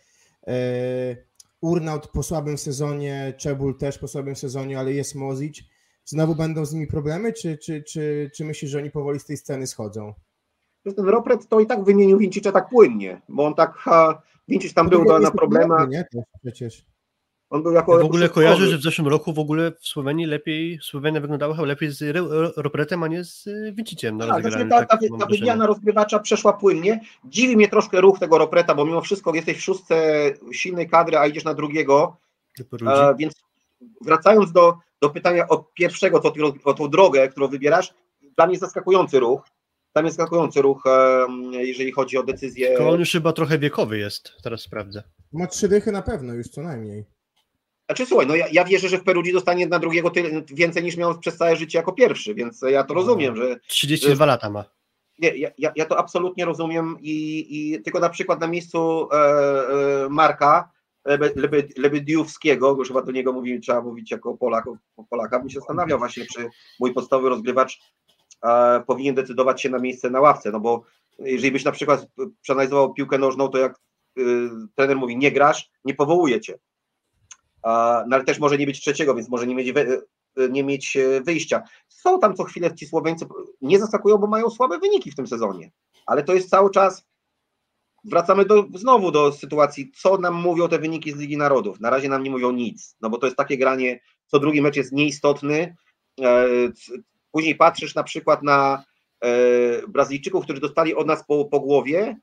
Urnaut 1.61 2.09
po 2.09 2.23
słabym 2.23 2.59
sezonie, 2.59 3.35
Czebul 3.39 3.79
też 3.79 3.99
po 3.99 4.09
słabym 4.09 4.37
sezonie, 4.37 4.79
ale 4.79 4.93
jest 4.93 5.15
Mozic. 5.15 5.61
Znowu 6.05 6.35
będą 6.35 6.65
z 6.65 6.73
nimi 6.73 6.87
problemy, 6.87 7.33
czy, 7.33 7.59
czy, 7.59 7.83
czy, 7.83 8.31
czy 8.35 8.45
myślisz, 8.45 8.71
że 8.71 8.79
oni 8.79 8.91
powoli 8.91 9.21
z 9.21 9.25
tej 9.25 9.37
sceny 9.37 9.67
schodzą? 9.67 10.15
Ten 10.97 11.09
Ropret 11.09 11.49
to 11.49 11.61
i 11.61 11.67
tak 11.67 11.85
wymienił 11.85 12.19
Wincicza 12.19 12.53
tak 12.53 12.69
płynnie, 12.69 13.20
bo 13.29 13.47
on 13.47 13.55
tak, 13.55 13.75
ha, 13.75 14.23
tam 14.75 14.89
był 14.89 15.05
na, 15.05 15.19
na 15.19 15.31
problemach, 15.31 15.89
Nie, 15.89 16.05
to 16.12 16.23
przecież. 16.43 16.87
On 17.51 17.62
był 17.62 17.73
jako... 17.73 17.93
Ja 17.97 18.03
w 18.03 18.07
ogóle 18.07 18.29
kojarzę, 18.29 18.66
że 18.66 18.79
w 18.79 18.83
zeszłym 18.83 19.09
roku 19.09 19.33
w 19.33 19.39
ogóle 19.39 19.73
w 19.81 19.87
Słowenii 19.89 20.27
lepiej, 20.27 20.79
Słowenia 20.83 21.20
wyglądała 21.20 21.55
chyba 21.55 21.66
lepiej 21.66 21.91
z 21.91 22.03
Ro- 22.16 22.29
Ro- 22.43 22.53
Ropretem, 22.57 23.03
a 23.03 23.09
nie 23.09 23.25
z 23.25 23.47
y, 23.47 23.73
Vinciciem 23.77 24.16
na 24.16 24.27
Tak, 24.27 24.43
znaczy 24.43 24.69
ta, 24.69 24.81
ta, 24.81 24.87
tak 24.87 25.01
ta 25.20 25.27
wymiana 25.27 25.66
rozgrywacza 25.66 26.19
przeszła 26.19 26.53
płynnie. 26.53 27.01
Dziwi 27.25 27.57
mnie 27.57 27.69
troszkę 27.69 28.01
ruch 28.01 28.19
tego 28.19 28.39
Ropreta, 28.39 28.75
bo 28.75 28.85
mimo 28.85 29.01
wszystko 29.01 29.35
jesteś 29.35 29.57
w 29.57 29.62
szóstce 29.62 30.05
silnej 30.53 30.89
kadry, 30.89 31.16
a 31.19 31.27
idziesz 31.27 31.45
na 31.45 31.55
drugiego, 31.55 32.16
ludzi. 32.73 32.85
e, 32.87 33.15
więc 33.19 33.35
wracając 34.01 34.53
do, 34.53 34.75
do 35.03 35.11
pytania 35.11 35.49
od 35.49 35.75
pierwszego, 35.75 36.20
to, 36.20 36.31
ty- 36.31 36.41
o 36.65 36.75
tą 36.75 36.89
drogę, 36.91 37.29
którą 37.29 37.49
wybierasz, 37.49 37.95
dla 38.37 38.47
mnie 38.47 38.59
zaskakujący 38.59 39.20
ruch. 39.20 39.43
Dla 39.93 40.03
mnie 40.03 40.11
zaskakujący 40.11 40.62
ruch, 40.62 40.83
jeżeli 41.53 41.93
chodzi 41.93 42.19
o 42.19 42.23
decyzję. 42.23 42.69
Tylko 42.69 42.89
on 42.91 43.01
już 43.01 43.12
chyba 43.12 43.33
trochę 43.33 43.59
wiekowy 43.59 43.99
jest, 43.99 44.33
teraz 44.43 44.61
sprawdzę. 44.61 45.03
Ma 45.33 45.47
trzy 45.47 45.69
dychy 45.69 45.93
na 45.93 46.03
pewno 46.03 46.35
już 46.35 46.49
co 46.49 46.62
najmniej. 46.62 47.05
Znaczy 47.89 48.06
słuchaj, 48.06 48.27
no 48.27 48.36
ja, 48.36 48.47
ja 48.52 48.65
wierzę, 48.65 48.89
że 48.89 48.98
w 48.98 49.05
Perudzi 49.05 49.32
dostanie 49.32 49.66
na 49.66 49.78
drugiego 49.78 50.10
tyle, 50.10 50.43
więcej 50.52 50.82
niż 50.82 50.97
miał 50.97 51.19
przez 51.19 51.36
całe 51.36 51.56
życie 51.56 51.78
jako 51.78 51.93
pierwszy, 51.93 52.35
więc 52.35 52.62
ja 52.70 52.85
to 52.85 52.94
rozumiem, 52.94 53.36
że 53.36 53.60
32 53.66 54.27
lata 54.27 54.51
ma. 54.51 54.65
Nie, 55.19 55.36
ja, 55.36 55.51
ja, 55.59 55.73
ja 55.77 55.86
to 55.86 55.98
absolutnie 55.98 56.44
rozumiem 56.44 56.97
i, 57.01 57.47
i 57.51 57.82
tylko 57.82 58.01
na 58.01 58.09
przykład 58.09 58.40
na 58.40 58.47
miejscu 58.47 59.09
e, 59.12 59.16
e, 59.16 60.09
Marka 60.10 60.70
Lebe- 61.06 61.35
Lebe- 61.36 61.69
Lebediówskiego, 61.77 62.77
już 62.78 62.89
chyba 62.89 63.02
do 63.02 63.12
niego 63.12 63.32
mówi, 63.32 63.60
trzeba 63.60 63.81
mówić 63.81 64.10
jako 64.10 64.36
Polak, 64.36 64.65
Polaka, 65.10 65.39
bym 65.39 65.51
się 65.51 65.60
zastanawiał 65.60 65.98
właśnie, 65.98 66.27
czy 66.35 66.48
mój 66.81 66.94
podstawowy 66.94 67.28
rozgrywacz 67.28 67.81
e, 68.44 68.82
powinien 68.86 69.15
decydować 69.15 69.62
się 69.62 69.70
na 69.70 69.78
miejsce 69.78 70.10
na 70.10 70.20
ławce, 70.20 70.51
no 70.51 70.60
bo 70.60 70.82
jeżeli 71.19 71.52
byś 71.52 71.65
na 71.65 71.73
przykład 71.73 72.06
przeanalizował 72.43 72.94
piłkę 72.94 73.19
nożną, 73.19 73.48
to 73.48 73.59
jak 73.59 73.78
y, 74.19 74.48
trener 74.74 74.97
mówi 74.97 75.16
nie 75.16 75.32
grasz, 75.32 75.70
nie 75.85 75.94
powołuje 75.94 76.40
cię. 76.40 76.59
No 77.64 78.16
ale 78.16 78.24
też 78.24 78.39
może 78.39 78.59
nie 78.59 78.66
być 78.66 78.80
trzeciego, 78.80 79.14
więc 79.14 79.28
może 79.28 79.47
nie 79.47 79.55
mieć, 79.55 79.68
y, 79.68 80.51
nie 80.51 80.64
mieć 80.64 80.97
e, 80.97 81.20
wyjścia. 81.20 81.62
Są 81.89 82.20
tam 82.20 82.35
co 82.35 82.44
chwilę 82.44 82.74
ci 82.74 82.86
Słoweńcy, 82.86 83.26
nie 83.60 83.78
zaskakują, 83.78 84.18
bo 84.18 84.26
mają 84.26 84.51
słabe 84.51 84.78
wyniki 84.78 85.10
w 85.10 85.16
tym 85.16 85.26
sezonie, 85.26 85.70
ale 86.06 86.22
to 86.22 86.35
jest 86.35 86.51
cały 86.51 86.70
czas 86.70 87.06
wracamy 88.05 88.44
do, 88.44 88.66
znowu 88.74 89.10
do 89.10 89.32
sytuacji, 89.32 89.93
co 89.97 90.18
nam 90.18 90.35
mówią 90.35 90.68
te 90.68 90.78
wyniki 90.78 91.12
z 91.12 91.16
Ligi 91.16 91.36
Narodów. 91.36 91.80
Na 91.80 91.90
razie 91.90 92.09
nam 92.09 92.22
nie 92.22 92.30
mówią 92.30 92.52
nic, 92.52 92.97
no 93.01 93.10
bo 93.10 93.18
to 93.18 93.26
jest 93.26 93.36
takie 93.36 93.59
granie, 93.59 94.01
co 94.26 94.39
drugi 94.39 94.62
mecz 94.62 94.76
jest 94.76 94.93
nieistotny. 94.93 95.76
E, 96.20 96.47
później 97.32 97.55
patrzysz 97.55 97.94
na 97.94 98.02
przykład 98.02 98.43
na 98.43 98.85
e, 99.20 99.28
Brazylijczyków, 99.89 100.44
którzy 100.44 100.60
dostali 100.60 100.94
od 100.94 101.06
nas 101.06 101.26
po, 101.26 101.44
po 101.44 101.60
głowie, 101.60 102.16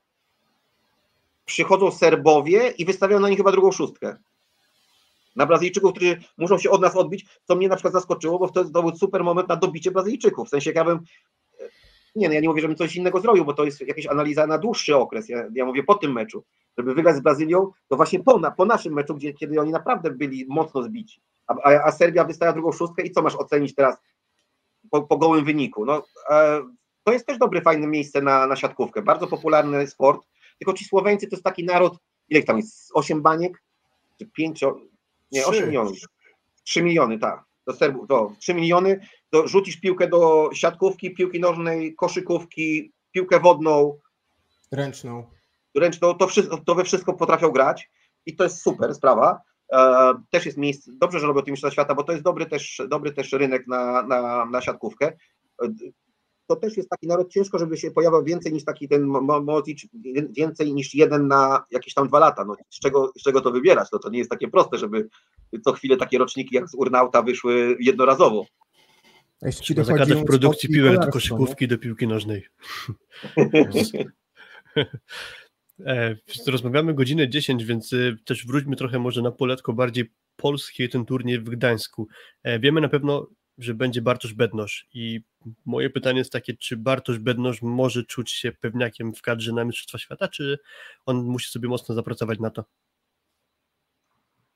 przychodzą 1.44 1.90
Serbowie 1.90 2.68
i 2.78 2.84
wystawiają 2.84 3.20
na 3.20 3.28
nich 3.28 3.38
chyba 3.38 3.52
drugą 3.52 3.72
szóstkę. 3.72 4.16
Na 5.36 5.46
Brazylijczyków, 5.46 5.92
którzy 5.92 6.20
muszą 6.38 6.58
się 6.58 6.70
od 6.70 6.80
nas 6.80 6.96
odbić, 6.96 7.26
co 7.44 7.56
mnie 7.56 7.68
na 7.68 7.76
przykład 7.76 7.94
zaskoczyło, 7.94 8.38
bo 8.38 8.48
to, 8.48 8.64
to 8.64 8.82
był 8.82 8.96
super 8.96 9.24
moment 9.24 9.48
na 9.48 9.56
dobicie 9.56 9.90
Brazylijczyków. 9.90 10.46
W 10.46 10.50
sensie, 10.50 10.72
ja 10.74 10.84
bym 10.84 11.00
nie, 12.16 12.28
no 12.28 12.34
ja 12.34 12.40
nie 12.40 12.48
mówię, 12.48 12.60
żebym 12.60 12.76
coś 12.76 12.96
innego 12.96 13.20
zrobił, 13.20 13.44
bo 13.44 13.52
to 13.52 13.64
jest 13.64 13.80
jakaś 13.80 14.06
analiza 14.06 14.46
na 14.46 14.58
dłuższy 14.58 14.96
okres. 14.96 15.28
Ja, 15.28 15.48
ja 15.54 15.64
mówię 15.64 15.82
po 15.82 15.94
tym 15.94 16.12
meczu. 16.12 16.44
Żeby 16.78 16.94
wygrać 16.94 17.16
z 17.16 17.20
Brazylią, 17.20 17.70
to 17.88 17.96
właśnie 17.96 18.22
po, 18.22 18.38
na, 18.38 18.50
po 18.50 18.64
naszym 18.64 18.94
meczu, 18.94 19.14
gdzie, 19.14 19.32
kiedy 19.32 19.60
oni 19.60 19.72
naprawdę 19.72 20.10
byli 20.10 20.46
mocno 20.48 20.82
zbici. 20.82 21.20
A, 21.46 21.54
a, 21.62 21.84
a 21.84 21.92
Serbia 21.92 22.24
wystawia 22.24 22.52
drugą 22.52 22.72
szóstkę 22.72 23.02
i 23.02 23.10
co 23.10 23.22
masz 23.22 23.36
ocenić 23.36 23.74
teraz 23.74 23.96
po, 24.90 25.02
po 25.02 25.16
gołym 25.16 25.44
wyniku? 25.44 25.84
No, 25.84 26.02
e, 26.30 26.62
to 27.04 27.12
jest 27.12 27.26
też 27.26 27.38
dobre, 27.38 27.62
fajne 27.62 27.86
miejsce 27.86 28.22
na, 28.22 28.46
na 28.46 28.56
siatkówkę. 28.56 29.02
Bardzo 29.02 29.26
popularny 29.26 29.86
sport. 29.86 30.26
Tylko 30.58 30.72
ci 30.72 30.84
Słoweńcy 30.84 31.26
to 31.26 31.36
jest 31.36 31.44
taki 31.44 31.64
naród, 31.64 31.98
ile 32.28 32.42
tam 32.42 32.56
jest? 32.56 32.90
Osiem 32.94 33.22
baniek? 33.22 33.62
Czy 34.18 34.26
pięć? 34.26 34.64
Nie, 35.32 35.46
osiem 35.46 35.66
milionów. 35.66 35.98
Trzy 36.64 36.82
miliony, 36.82 37.18
tak. 37.18 37.44
Do 37.66 37.72
Serbów, 37.72 38.08
to 38.08 38.32
3 38.40 38.54
miliony, 38.54 39.00
to 39.30 39.48
rzucisz 39.48 39.76
piłkę 39.76 40.08
do 40.08 40.50
siatkówki, 40.52 41.14
piłki 41.14 41.40
nożnej, 41.40 41.94
koszykówki, 41.94 42.92
piłkę 43.12 43.40
wodną, 43.40 43.98
ręczną. 44.72 45.24
Ręczną, 45.74 46.14
to, 46.14 46.26
wszystko, 46.26 46.58
to 46.58 46.74
we 46.74 46.84
wszystko 46.84 47.14
potrafią 47.14 47.50
grać 47.50 47.90
i 48.26 48.36
to 48.36 48.44
jest 48.44 48.62
super 48.62 48.94
sprawa. 48.94 49.40
E, 49.72 50.12
też 50.30 50.46
jest 50.46 50.58
miejsce, 50.58 50.90
dobrze, 50.94 51.20
że 51.20 51.26
robią 51.26 51.42
tym 51.42 51.52
Mistrzostwa 51.52 51.74
Świata, 51.74 51.94
bo 51.94 52.02
to 52.02 52.12
jest 52.12 52.24
dobry 52.24 52.46
też, 52.46 52.82
dobry 52.88 53.12
też 53.12 53.32
rynek 53.32 53.66
na, 53.66 54.02
na, 54.02 54.46
na 54.46 54.60
siatkówkę. 54.60 55.16
To 56.46 56.56
też 56.56 56.76
jest 56.76 56.88
taki 56.88 57.06
naród 57.06 57.32
ciężko, 57.32 57.58
żeby 57.58 57.76
się 57.76 57.90
pojawiał 57.90 58.24
więcej 58.24 58.52
niż 58.52 58.64
taki 58.64 58.88
ten 58.88 59.06
Modric, 59.42 59.86
więcej 60.36 60.74
niż 60.74 60.94
jeden 60.94 61.28
na 61.28 61.64
jakieś 61.70 61.94
tam 61.94 62.08
dwa 62.08 62.18
lata. 62.18 62.44
No, 62.44 62.56
z, 62.70 62.80
czego, 62.80 63.12
z 63.18 63.22
czego 63.22 63.40
to 63.40 63.50
wybierać? 63.50 63.88
No, 63.92 63.98
to 63.98 64.10
nie 64.10 64.18
jest 64.18 64.30
takie 64.30 64.48
proste, 64.48 64.78
żeby 64.78 65.08
co 65.64 65.72
chwilę 65.72 65.96
takie 65.96 66.18
roczniki 66.18 66.54
jak 66.54 66.68
z 66.68 66.74
Urnauta 66.74 67.22
wyszły 67.22 67.76
jednorazowo. 67.80 68.46
Trzeba 69.60 69.84
zakazać 69.84 70.18
produkcji 70.26 70.68
piłek 70.68 71.00
do 71.00 71.08
koszykówki, 71.08 71.68
do 71.68 71.78
piłki 71.78 72.06
nożnej. 72.06 72.46
E, 75.86 76.16
rozmawiamy 76.46 76.94
godzinę 76.94 77.28
10, 77.28 77.64
więc 77.64 77.92
e, 77.92 78.16
też 78.24 78.46
wróćmy 78.46 78.76
trochę 78.76 78.98
może 78.98 79.22
na 79.22 79.30
poletko 79.30 79.72
bardziej 79.72 80.12
polskie, 80.36 80.88
ten 80.88 81.04
turniej 81.04 81.40
w 81.40 81.50
Gdańsku. 81.50 82.08
E, 82.42 82.58
wiemy 82.58 82.80
na 82.80 82.88
pewno, 82.88 83.26
że 83.58 83.74
będzie 83.74 84.02
Bartosz 84.02 84.34
Bednosz. 84.34 84.86
I 84.94 85.20
moje 85.66 85.90
pytanie 85.90 86.18
jest 86.18 86.32
takie, 86.32 86.56
czy 86.56 86.76
Bartosz 86.76 87.18
Bednosz 87.18 87.62
może 87.62 88.04
czuć 88.04 88.30
się 88.30 88.52
pewniakiem 88.52 89.14
w 89.14 89.22
kadrze 89.22 89.52
na 89.52 89.64
Mistrzostwa 89.64 89.98
Świata, 89.98 90.28
czy 90.28 90.58
on 91.06 91.24
musi 91.24 91.50
sobie 91.50 91.68
mocno 91.68 91.94
zapracować 91.94 92.38
na 92.38 92.50
to? 92.50 92.64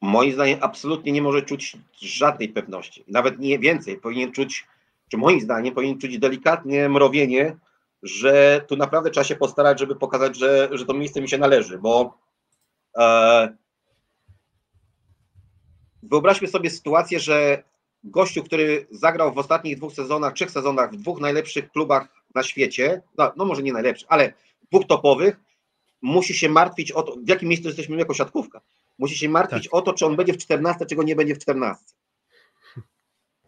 Moim 0.00 0.32
zdaniem 0.32 0.58
absolutnie 0.62 1.12
nie 1.12 1.22
może 1.22 1.42
czuć 1.42 1.76
żadnej 2.00 2.48
pewności, 2.48 3.04
nawet 3.08 3.38
nie 3.38 3.58
więcej, 3.58 3.96
powinien 3.96 4.32
czuć, 4.32 4.66
czy 5.08 5.16
moim 5.16 5.40
zdaniem 5.40 5.74
powinien 5.74 5.98
czuć 5.98 6.18
delikatnie 6.18 6.88
mrowienie, 6.88 7.56
że 8.02 8.64
tu 8.68 8.76
naprawdę 8.76 9.10
trzeba 9.10 9.24
się 9.24 9.36
postarać, 9.36 9.80
żeby 9.80 9.96
pokazać, 9.96 10.36
że, 10.38 10.68
że 10.72 10.86
to 10.86 10.94
miejsce 10.94 11.20
mi 11.20 11.28
się 11.28 11.38
należy, 11.38 11.78
bo 11.78 12.18
e, 12.96 13.56
wyobraźmy 16.02 16.48
sobie 16.48 16.70
sytuację, 16.70 17.20
że 17.20 17.62
gościu, 18.04 18.42
który 18.42 18.86
zagrał 18.90 19.34
w 19.34 19.38
ostatnich 19.38 19.76
dwóch 19.76 19.92
sezonach, 19.92 20.32
trzech 20.32 20.50
sezonach 20.50 20.92
w 20.92 20.96
dwóch 20.96 21.20
najlepszych 21.20 21.70
klubach 21.70 22.08
na 22.34 22.42
świecie, 22.42 23.02
no, 23.18 23.32
no 23.36 23.44
może 23.44 23.62
nie 23.62 23.72
najlepszych, 23.72 24.08
ale 24.10 24.32
dwóch 24.70 24.86
topowych, 24.86 25.40
musi 26.02 26.34
się 26.34 26.48
martwić 26.48 26.92
o 26.92 27.02
to, 27.02 27.16
w 27.16 27.28
jakim 27.28 27.48
miejscu 27.48 27.68
jesteśmy 27.68 27.96
jako 27.96 28.14
siatkówka. 28.14 28.60
Musi 28.98 29.16
się 29.16 29.28
martwić 29.28 29.64
tak. 29.64 29.74
o 29.74 29.82
to, 29.82 29.92
czy 29.92 30.06
on 30.06 30.16
będzie 30.16 30.32
w 30.32 30.38
14, 30.38 30.86
czy 30.86 30.96
go 30.96 31.02
nie 31.02 31.16
będzie 31.16 31.34
w 31.34 31.38
14. 31.38 31.84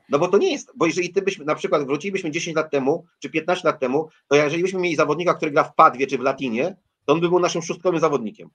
No 0.09 0.19
bo 0.19 0.29
to 0.29 0.39
nie 0.39 0.53
jest, 0.53 0.73
bo 0.77 0.87
jeżeli 0.87 1.13
ty 1.13 1.23
byśmy 1.23 1.45
na 1.45 1.55
przykład 1.55 1.87
wrócilibyśmy 1.87 2.31
10 2.31 2.57
lat 2.57 2.71
temu, 2.71 3.07
czy 3.19 3.31
15 3.31 3.69
lat 3.69 3.81
temu, 3.81 4.09
to 4.29 4.37
jeżeli 4.37 4.63
byśmy 4.63 4.81
mieli 4.81 4.97
zawodnika, 4.97 5.35
który 5.35 5.51
gra 5.51 5.65
w 5.65 5.75
Padwie, 5.75 6.07
czy 6.07 6.19
w 6.19 6.21
Latinie, 6.21 6.77
to 7.05 7.13
on 7.13 7.21
by 7.21 7.29
był 7.29 7.41
naszym 7.41 7.63
szóstkowym 7.63 8.01
zawodnikiem. 8.01 8.51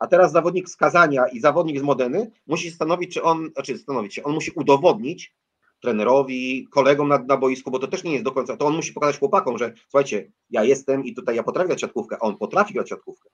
A 0.00 0.06
teraz 0.06 0.32
zawodnik 0.32 0.68
z 0.68 0.76
Kazania 0.76 1.26
i 1.32 1.40
zawodnik 1.40 1.78
z 1.78 1.82
Modeny 1.82 2.30
musi 2.46 2.70
stanowić, 2.70 3.14
czy 3.14 3.22
on, 3.22 3.50
znaczy 3.52 3.78
stanowić 3.78 4.14
się, 4.14 4.22
on 4.22 4.34
musi 4.34 4.50
udowodnić 4.50 5.34
trenerowi, 5.80 6.68
kolegom 6.70 7.08
na, 7.08 7.18
na 7.18 7.36
boisku, 7.36 7.70
bo 7.70 7.78
to 7.78 7.88
też 7.88 8.04
nie 8.04 8.12
jest 8.12 8.24
do 8.24 8.32
końca, 8.32 8.56
to 8.56 8.66
on 8.66 8.76
musi 8.76 8.92
pokazać 8.92 9.18
chłopakom, 9.18 9.58
że 9.58 9.72
słuchajcie, 9.88 10.32
ja 10.50 10.64
jestem 10.64 11.04
i 11.04 11.14
tutaj 11.14 11.36
ja 11.36 11.42
potrafię 11.42 11.68
grać 11.68 11.80
siatkówkę, 11.80 12.16
a 12.16 12.20
on 12.20 12.36
potrafi 12.36 12.74
grać 12.74 12.88
siatkówkę. 12.88 13.28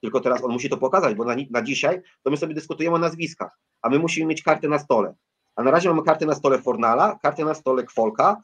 Tylko 0.00 0.20
teraz 0.20 0.44
on 0.44 0.52
musi 0.52 0.68
to 0.68 0.76
pokazać, 0.76 1.14
bo 1.14 1.24
na, 1.24 1.36
na 1.50 1.62
dzisiaj 1.62 2.02
to 2.22 2.30
my 2.30 2.36
sobie 2.36 2.54
dyskutujemy 2.54 2.96
o 2.96 2.98
nazwiskach, 2.98 3.58
a 3.82 3.88
my 3.88 3.98
musimy 3.98 4.26
mieć 4.26 4.42
kartę 4.42 4.68
na 4.68 4.78
stole. 4.78 5.14
A 5.56 5.62
na 5.62 5.70
razie 5.70 5.88
mamy 5.88 6.02
kartę 6.02 6.26
na 6.26 6.34
stole 6.34 6.58
Fornala, 6.58 7.18
kartę 7.22 7.44
na 7.44 7.54
stole 7.54 7.84
Kwolka, 7.84 8.42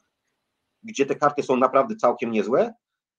gdzie 0.83 1.05
te 1.05 1.15
karty 1.15 1.43
są 1.43 1.57
naprawdę 1.57 1.95
całkiem 1.95 2.31
niezłe, 2.31 2.73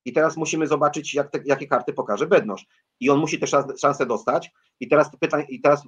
i 0.09 0.13
teraz 0.13 0.37
musimy 0.37 0.67
zobaczyć, 0.67 1.15
jak 1.15 1.31
te, 1.31 1.41
jakie 1.45 1.67
karty 1.67 1.93
pokaże 1.93 2.27
Bednosz. 2.27 2.67
I 3.01 3.11
on 3.11 3.19
musi 3.19 3.39
też 3.39 3.51
szansę 3.81 4.07
dostać. 4.07 4.51
I 4.81 4.89
teraz 4.89 5.17
pytań, 5.21 5.45
i 5.49 5.61
teraz 5.61 5.83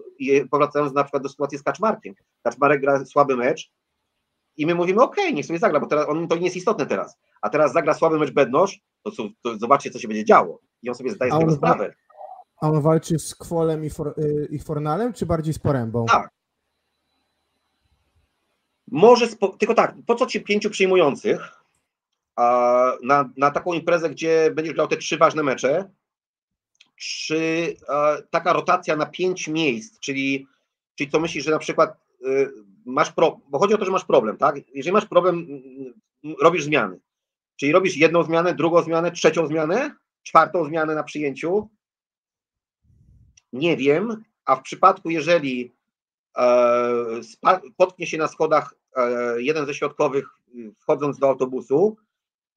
powracając 0.51 0.95
na 0.95 1.05
przykład 1.05 1.23
do 1.23 1.29
sytuacji 1.29 1.59
z 1.59 1.63
Kaczmarkiem. 1.63 2.15
Kaczmarek 2.43 2.81
gra 2.81 3.05
słaby 3.05 3.37
mecz 3.37 3.71
i 4.57 4.67
my 4.67 4.75
mówimy, 4.75 5.03
ok, 5.03 5.17
niech 5.35 5.47
sobie 5.47 5.59
zagra, 5.59 5.81
bo 5.81 5.87
teraz 5.87 6.09
on 6.09 6.29
to 6.29 6.37
nie 6.37 6.45
jest 6.45 6.57
istotne 6.57 6.87
teraz. 6.87 7.19
A 7.43 7.51
teraz 7.51 7.73
zagra 7.73 7.95
słaby 7.95 8.19
mecz 8.19 8.31
Bednosz, 8.31 8.81
to, 9.03 9.11
to, 9.11 9.29
to 9.43 9.59
zobaczcie, 9.59 9.91
co 9.91 9.99
się 9.99 10.09
będzie 10.09 10.25
działo. 10.25 10.61
I 10.83 10.89
on 10.89 10.95
sobie 10.95 11.11
zdaje 11.11 11.33
z 11.33 11.39
tego 11.39 11.53
sprawę. 11.53 11.95
A 12.61 12.71
on 12.71 12.83
walczy 12.83 13.19
z 13.19 13.35
Kwolem 13.35 13.85
i, 13.85 13.91
for, 13.91 14.15
y, 14.19 14.49
i 14.51 14.59
Fornalem, 14.59 15.13
czy 15.13 15.27
bardziej 15.27 15.55
z 15.55 15.59
Porębą? 15.59 16.07
Tak. 16.07 16.31
Może, 18.91 19.27
spo, 19.27 19.49
tylko 19.49 19.75
tak, 19.75 19.95
po 20.07 20.15
co 20.15 20.27
ci 20.27 20.41
pięciu 20.41 20.71
przyjmujących, 20.71 21.60
na, 23.03 23.31
na 23.37 23.51
taką 23.51 23.73
imprezę, 23.73 24.11
gdzie 24.11 24.51
będziesz 24.55 24.75
grał 24.75 24.89
te 24.89 24.97
trzy 24.97 25.19
ważne 25.19 25.43
mecze, 25.43 25.91
czy 26.97 27.77
taka 28.31 28.53
rotacja 28.53 28.97
na 28.97 29.07
pięć 29.07 29.49
miejsc, 29.49 29.99
czyli, 29.99 30.47
czyli 30.95 31.11
co 31.11 31.21
myślisz, 31.21 31.45
że 31.45 31.51
na 31.51 31.59
przykład 31.59 31.97
y, 32.27 32.53
masz 32.87 33.13
problem, 33.13 33.43
bo 33.49 33.59
chodzi 33.59 33.75
o 33.75 33.79
to, 33.79 33.85
że 33.85 33.91
masz 33.91 34.05
problem, 34.05 34.37
tak? 34.37 34.57
Jeżeli 34.75 34.93
masz 34.93 35.07
problem, 35.07 35.47
robisz 36.41 36.65
zmiany. 36.65 37.01
Czyli 37.57 37.73
robisz 37.73 37.97
jedną 37.97 38.23
zmianę, 38.23 38.55
drugą 38.55 38.83
zmianę, 38.83 39.13
trzecią 39.13 39.47
zmianę, 39.47 39.95
czwartą 40.23 40.65
zmianę 40.65 40.95
na 40.95 41.03
przyjęciu. 41.03 41.69
Nie 43.53 43.77
wiem, 43.77 44.25
a 44.45 44.57
w 44.57 44.63
przypadku, 44.63 45.11
jeżeli 45.11 45.73
e, 46.37 47.21
potknie 47.77 48.07
się 48.07 48.19
na 48.19 48.29
schodach 48.29 48.75
e, 48.97 49.43
jeden 49.43 49.67
ze 49.67 49.75
środkowych, 49.75 50.29
wchodząc 50.79 51.19
do 51.19 51.29
autobusu, 51.29 51.97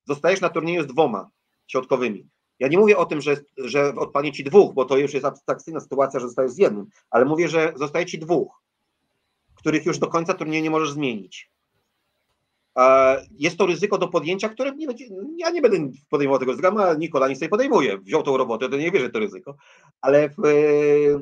zostajesz 0.05 0.41
na 0.41 0.49
turnieju 0.49 0.83
z 0.83 0.87
dwoma 0.87 1.29
środkowymi. 1.67 2.27
Ja 2.59 2.67
nie 2.67 2.77
mówię 2.77 2.97
o 2.97 3.05
tym, 3.05 3.21
że, 3.21 3.37
że 3.57 3.95
odpadnie 3.95 4.31
ci 4.31 4.43
dwóch, 4.43 4.73
bo 4.73 4.85
to 4.85 4.97
już 4.97 5.13
jest 5.13 5.25
abstrakcyjna 5.25 5.79
sytuacja, 5.79 6.19
że 6.19 6.27
zostajesz 6.27 6.51
z 6.51 6.57
jednym, 6.57 6.85
ale 7.09 7.25
mówię, 7.25 7.49
że 7.49 7.73
zostaje 7.75 8.05
ci 8.05 8.19
dwóch, 8.19 8.61
których 9.55 9.85
już 9.85 9.99
do 9.99 10.07
końca 10.07 10.33
turnieju 10.33 10.63
nie 10.63 10.69
możesz 10.69 10.91
zmienić. 10.91 11.51
Jest 13.39 13.57
to 13.57 13.65
ryzyko 13.65 13.97
do 13.97 14.07
podjęcia, 14.07 14.49
które 14.49 14.75
nie 14.75 14.87
będzie, 14.87 15.05
ja 15.37 15.49
nie 15.49 15.61
będę 15.61 15.97
podejmował 16.09 16.39
tego 16.39 16.51
ryzyka, 16.51 16.69
a 16.69 16.93
Nikola 16.93 17.27
nic 17.27 17.41
nie 17.41 17.49
podejmuje. 17.49 17.97
Wziął 17.97 18.23
tą 18.23 18.37
robotę, 18.37 18.69
to 18.69 18.77
nie 18.77 18.91
wierzę 18.91 19.09
to 19.09 19.19
ryzyko. 19.19 19.55
Ale 20.01 20.29
w, 20.29 20.35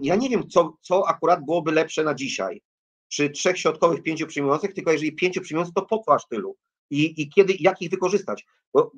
ja 0.01 0.15
nie 0.15 0.29
wiem, 0.29 0.49
co, 0.49 0.77
co 0.81 1.09
akurat 1.09 1.45
byłoby 1.45 1.71
lepsze 1.71 2.03
na 2.03 2.13
dzisiaj. 2.13 2.61
Czy 3.07 3.29
trzech 3.29 3.59
środkowych, 3.59 4.03
pięciu 4.03 4.27
przyjmujących, 4.27 4.73
tylko 4.73 4.91
jeżeli 4.91 5.15
pięciu 5.15 5.41
przyjmujących, 5.41 5.73
to 5.73 5.85
po 5.85 6.17
tylu? 6.29 6.55
I, 6.91 7.21
i 7.21 7.29
kiedy, 7.29 7.53
jak 7.59 7.81
ich 7.81 7.89
wykorzystać. 7.89 8.45
Bo, 8.73 8.91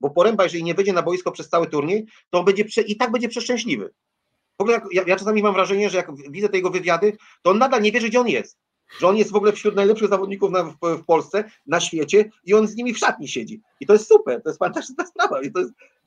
bo 0.00 0.10
Poręba, 0.10 0.44
jeżeli 0.44 0.64
nie 0.64 0.74
wyjdzie 0.74 0.92
na 0.92 1.02
boisko 1.02 1.32
przez 1.32 1.48
cały 1.48 1.66
turniej, 1.66 2.06
to 2.30 2.38
on 2.38 2.44
będzie 2.44 2.64
prze, 2.64 2.80
i 2.80 2.96
tak 2.96 3.12
będzie 3.12 3.28
przeszczęśliwy. 3.28 3.94
W 4.58 4.62
ogóle 4.62 4.80
ja, 4.92 5.04
ja, 5.06 5.16
czasami 5.16 5.42
mam 5.42 5.54
wrażenie, 5.54 5.90
że 5.90 5.96
jak 5.96 6.30
widzę 6.30 6.48
te 6.48 6.56
jego 6.56 6.70
wywiady, 6.70 7.16
to 7.42 7.50
on 7.50 7.58
nadal 7.58 7.82
nie 7.82 7.92
wie, 7.92 8.00
gdzie 8.00 8.20
on 8.20 8.28
jest. 8.28 8.58
że 8.98 9.08
on 9.08 9.16
jest 9.16 9.32
w 9.32 9.36
ogóle 9.36 9.52
wśród 9.52 9.76
najlepszych 9.76 10.08
zawodników 10.08 10.50
na, 10.50 10.62
w, 10.64 10.76
w, 10.82 11.04
Polsce, 11.04 11.44
na 11.66 11.80
świecie 11.80 12.30
i 12.44 12.54
on 12.54 12.66
z 12.66 12.76
nimi 12.76 12.94
w 12.94 12.98
szatni 12.98 13.28
siedzi. 13.28 13.60
I 13.80 13.86
to 13.86 13.92
jest 13.92 14.08
super, 14.08 14.42
to 14.42 14.48
jest 14.48 14.58
fantastyczna 14.58 15.06
sprawa. 15.12 15.42
Jest, 15.42 15.56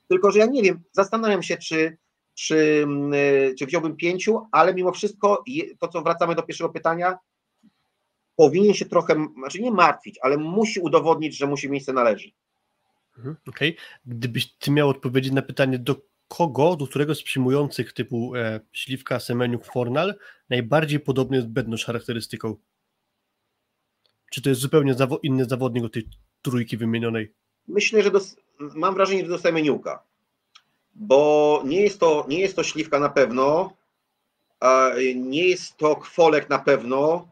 tylko, 0.07 0.31
że 0.31 0.39
ja 0.39 0.45
nie 0.45 0.63
wiem, 0.63 0.81
zastanawiam 0.91 1.43
się, 1.43 1.57
czy, 1.57 1.97
czy, 2.33 2.81
mm, 2.83 3.11
czy 3.59 3.65
wziąłbym 3.65 3.95
pięciu, 3.95 4.47
ale 4.51 4.73
mimo 4.73 4.91
wszystko 4.91 5.43
to, 5.79 5.87
co 5.87 6.01
wracamy 6.01 6.35
do 6.35 6.43
pierwszego 6.43 6.69
pytania, 6.69 7.17
powinien 8.39 8.73
się 8.73 8.85
trochę, 8.85 9.27
znaczy 9.37 9.61
nie 9.61 9.71
martwić, 9.71 10.19
ale 10.21 10.37
musi 10.37 10.79
udowodnić, 10.79 11.37
że 11.37 11.47
mu 11.47 11.57
się 11.57 11.69
miejsce 11.69 11.93
należy. 11.93 12.31
Mhm, 13.17 13.35
okej. 13.47 13.69
Okay. 13.69 13.85
Gdybyś 14.05 14.53
ty 14.53 14.71
miał 14.71 14.89
odpowiedzieć 14.89 15.33
na 15.33 15.41
pytanie, 15.41 15.79
do 15.79 15.95
kogo, 16.27 16.75
do 16.75 16.87
którego 16.87 17.15
z 17.15 17.23
przyjmujących 17.23 17.93
typu 17.93 18.35
e, 18.35 18.59
Śliwka, 18.71 19.19
Semeniuk, 19.19 19.65
Fornal 19.65 20.15
najbardziej 20.49 20.99
podobny 20.99 21.37
jest 21.37 21.49
Bednosz 21.49 21.85
charakterystyką? 21.85 22.55
Czy 24.31 24.41
to 24.41 24.49
jest 24.49 24.61
zupełnie 24.61 24.93
zawo 24.93 25.19
inny 25.23 25.45
zawodnik 25.45 25.83
od 25.83 25.93
tej 25.93 26.07
trójki 26.41 26.77
wymienionej? 26.77 27.33
Myślę, 27.67 28.03
że 28.03 28.11
mam 28.59 28.93
wrażenie, 28.93 29.21
że 29.21 29.29
do 29.29 29.37
Semeniuka, 29.37 30.03
bo 30.95 31.61
nie 31.65 31.81
jest 31.81 31.99
to, 31.99 32.25
nie 32.29 32.39
jest 32.39 32.55
to 32.55 32.63
Śliwka 32.63 32.99
na 32.99 33.09
pewno, 33.09 33.73
nie 35.15 35.47
jest 35.47 35.77
to 35.77 35.95
Kwolek 35.95 36.49
na 36.49 36.59
pewno 36.59 37.27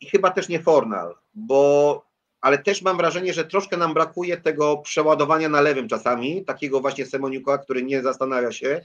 i 0.00 0.06
chyba 0.06 0.30
też 0.30 0.48
nie 0.48 0.62
Fornal, 0.62 1.14
bo 1.34 2.06
ale 2.40 2.58
też 2.58 2.82
mam 2.82 2.96
wrażenie, 2.96 3.32
że 3.32 3.44
troszkę 3.44 3.76
nam 3.76 3.94
brakuje 3.94 4.36
tego 4.36 4.76
przeładowania 4.76 5.48
na 5.48 5.60
lewym 5.60 5.88
czasami, 5.88 6.44
takiego 6.44 6.80
właśnie 6.80 7.06
Semoniuka, 7.06 7.58
który 7.58 7.82
nie 7.82 8.02
zastanawia 8.02 8.52
się. 8.52 8.80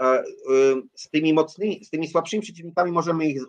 E, 0.00 0.22
y, 0.22 0.24
z 0.94 1.10
tymi 1.10 1.32
mocnymi, 1.32 1.84
z 1.84 1.90
tymi 1.90 2.08
słabszymi 2.08 2.42
przeciwnikami 2.42 2.92
możemy 2.92 3.26
ich 3.26 3.42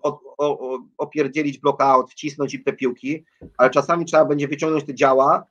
opierdzielić 0.98 1.58
blockout, 1.58 2.12
wcisnąć 2.12 2.54
im 2.54 2.64
te 2.64 2.74
piłki, 2.74 3.26
ale 3.58 3.70
czasami 3.70 4.06
trzeba 4.06 4.26
będzie 4.26 4.48
wyciągnąć 4.48 4.86
te 4.86 4.96
działa 4.96 5.46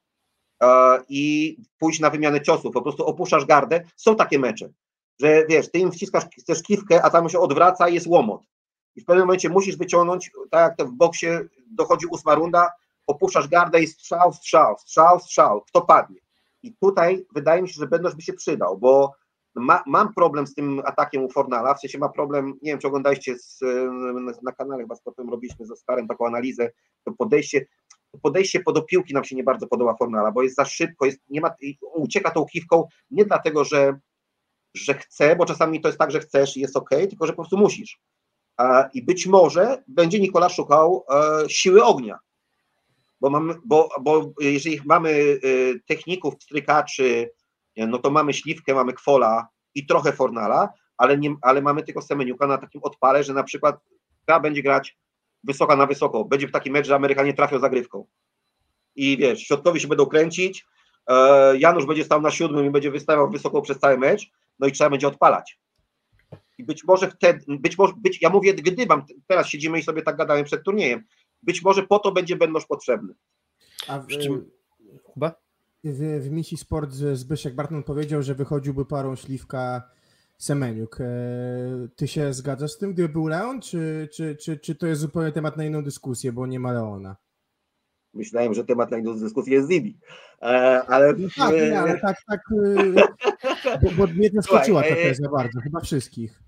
e, 0.63 0.99
i 1.09 1.57
pójść 1.79 2.01
na 2.01 2.11
wymianę 2.11 2.41
ciosów, 2.41 2.75
po 2.75 2.83
prostu 2.83 3.07
opuszczasz 3.07 3.45
gardę. 3.45 3.85
Są 3.97 4.17
takie 4.17 4.39
mecze, 4.39 4.73
że 5.21 5.47
wiesz, 5.49 5.71
ty 5.71 5.79
im 5.79 5.93
wciskasz, 5.93 6.25
chcesz 6.41 6.63
kiwkę, 6.63 7.03
a 7.03 7.11
tam 7.11 7.29
się 7.29 7.39
odwraca 7.39 7.89
i 7.89 7.95
jest 7.95 8.07
łomot. 8.07 8.52
I 8.97 9.01
w 9.01 9.05
pewnym 9.05 9.27
momencie 9.27 9.49
musisz 9.49 9.77
wyciągnąć, 9.77 10.31
tak 10.51 10.69
jak 10.69 10.77
to 10.77 10.87
w 10.87 10.93
boksie 10.93 11.27
dochodzi 11.67 12.07
ósma 12.07 12.35
runda, 12.35 12.71
opuszczasz 13.07 13.49
gardę 13.49 13.83
i 13.83 13.87
strzał, 13.87 14.33
strzał, 14.33 14.79
strzał, 14.79 15.21
strzał, 15.21 15.61
kto 15.61 15.81
padnie. 15.81 16.21
I 16.63 16.75
tutaj 16.81 17.27
wydaje 17.35 17.63
mi 17.63 17.69
się, 17.69 17.75
że 17.75 17.87
Bednosz 17.87 18.15
by 18.15 18.23
się 18.23 18.33
przydał, 18.33 18.79
bo 18.79 19.13
ma, 19.55 19.83
mam 19.87 20.15
problem 20.15 20.47
z 20.47 20.55
tym 20.55 20.83
atakiem 20.85 21.25
u 21.25 21.31
Fornala, 21.31 21.75
w 21.75 21.81
sensie 21.81 21.99
ma 21.99 22.09
problem, 22.09 22.47
nie 22.63 22.71
wiem 22.71 22.79
czy 22.79 22.87
oglądaliście 22.87 23.39
z, 23.39 23.61
na 24.43 24.53
kanale 24.53 24.83
chyba 24.83 24.95
potem 25.05 25.31
robiliśmy 25.31 25.67
ze 25.67 25.77
Starem 25.77 26.09
taką 26.09 26.27
analizę, 26.27 26.71
to 27.05 27.13
podejście, 27.13 27.67
podejście 28.23 28.61
pod 28.61 28.87
piłki 28.87 29.15
nam 29.15 29.25
się 29.25 29.37
nie 29.37 29.45
bardzo 29.45 29.67
podoba 29.67 29.95
Fornala, 29.95 30.33
bo 30.33 30.43
jest 30.43 30.57
za 30.57 30.65
szybko, 30.65 31.07
jest, 31.07 31.19
nie 31.31 31.41
ma, 31.41 31.55
ucieka 31.95 32.31
tą 32.31 32.45
kiwką 32.45 32.89
nie 33.11 33.25
dlatego, 33.25 33.65
że, 33.65 33.99
że 34.75 34.95
chce, 34.95 35.37
bo 35.37 35.45
czasami 35.45 35.81
to 35.81 35.89
jest 35.89 35.99
tak, 35.99 36.11
że 36.11 36.21
chcesz 36.21 36.57
i 36.57 36.61
jest 36.61 36.77
ok, 36.77 36.91
tylko 36.91 37.27
że 37.27 37.33
po 37.33 37.43
prostu 37.43 37.59
musisz. 37.59 38.01
I 38.95 39.03
być 39.03 39.27
może 39.27 39.83
będzie 39.89 40.21
Nikola 40.21 40.49
szukał 40.49 41.05
e, 41.11 41.51
siły 41.51 41.85
ognia, 41.85 42.19
bo, 43.23 43.31
mamy, 43.31 43.55
bo, 43.65 43.89
bo 44.01 44.33
jeżeli 44.41 44.81
mamy 44.85 45.11
y, 45.11 45.81
techników, 45.87 46.35
strykaczy, 46.43 47.31
no 47.77 47.99
to 47.99 48.11
mamy 48.11 48.35
śliwkę, 48.35 48.75
mamy 48.75 48.93
kwola 48.93 49.49
i 49.75 49.87
trochę 49.87 50.13
fornala, 50.13 50.69
ale, 50.97 51.19
nie, 51.19 51.35
ale 51.43 51.63
mamy 51.63 51.83
tylko 51.83 52.03
Semeniuka 52.03 52.47
na 52.47 52.59
takim 52.59 52.83
odpale, 52.83 53.25
że 53.25 53.35
na 53.35 53.43
przykład 53.43 53.77
ta 54.27 54.41
będzie 54.41 54.63
grać 54.63 54.97
wysoka 55.45 55.77
na 55.77 55.87
wysoko. 55.87 56.25
Będzie 56.25 56.49
w 56.49 56.53
taki 56.53 56.71
mecz, 56.71 56.87
że 56.87 56.95
Amerykanie 56.95 57.35
trafią 57.35 57.59
zagrywką. 57.59 58.07
I 58.97 59.17
wiesz, 59.17 59.41
środkowi 59.41 59.81
się 59.81 59.89
będą 59.89 60.07
kręcić, 60.07 60.67
e, 61.09 61.59
Janusz 61.59 61.87
będzie 61.87 62.05
stał 62.05 62.21
na 62.21 62.31
siódmym 62.31 62.67
i 62.67 62.71
będzie 62.71 62.91
wystawiał 62.91 63.31
wysoko 63.31 63.63
przez 63.63 63.79
cały 63.79 63.99
mecz, 63.99 64.31
no 64.59 64.67
i 64.67 64.73
trzeba 64.73 64.91
będzie 64.91 65.09
odpalać. 65.09 65.59
I 66.59 66.65
być 66.65 66.85
może 66.85 67.11
wtedy, 67.11 67.45
być 67.49 67.79
może, 67.79 67.93
być, 67.97 68.23
ja 68.23 68.29
mówię 68.29 68.55
gdybam, 68.55 69.03
teraz 69.27 69.49
siedzimy 69.49 69.79
i 69.79 69.83
sobie 69.83 70.03
tak 70.03 70.17
gadałem 70.17 70.45
przed 70.45 70.65
turniejem, 70.65 71.05
być 71.43 71.63
może 71.63 71.83
po 71.83 71.99
to 71.99 72.13
będzie 72.13 72.37
Bennosz 72.37 72.67
potrzebny. 72.67 73.15
A 73.89 73.99
w, 73.99 74.07
czym... 74.07 74.51
Chyba? 75.15 75.35
W, 75.85 76.21
w 76.21 76.31
misji 76.31 76.57
Sport 76.57 76.93
Zbyszek 76.93 77.55
Bartman 77.55 77.83
powiedział, 77.83 78.23
że 78.23 78.35
wychodziłby 78.35 78.85
parą 78.85 79.17
śliwka 79.17 79.83
Semeniuk. 80.39 81.01
E, 81.01 81.07
ty 81.97 82.09
się 82.09 82.33
zgadzasz 82.33 82.71
z 82.73 82.79
tym, 82.79 82.93
gdyby 82.93 83.09
był 83.09 83.27
Leon, 83.27 83.61
czy, 83.61 84.09
czy, 84.13 84.37
czy, 84.37 84.59
czy 84.59 84.75
to 84.75 84.87
jest 84.87 85.01
zupełnie 85.01 85.33
temat 85.33 85.57
na 85.57 85.65
inną 85.65 85.85
dyskusję, 85.85 86.33
bo 86.33 86.47
nie 86.47 86.61
ma 86.61 86.73
Leona? 86.73 87.17
Myślałem, 88.15 88.55
że 88.55 88.65
temat 88.65 88.91
na 88.91 88.99
dyskusję 89.15 89.55
jest 89.55 89.69
Zibi. 89.69 89.99
E, 90.43 90.83
ale... 90.89 91.13
No 91.19 91.29
tak, 91.37 91.55
nie, 91.55 91.81
ale 91.81 92.01
tak, 92.01 92.17
tak 92.29 92.41
e, 93.65 93.79
bo, 93.83 93.91
bo 93.91 94.07
mnie 94.07 94.31
zaskoczyła 94.33 94.83
ta 94.83 94.95
teza 94.95 95.29
bardzo, 95.29 95.61
chyba 95.61 95.81
wszystkich. 95.81 96.43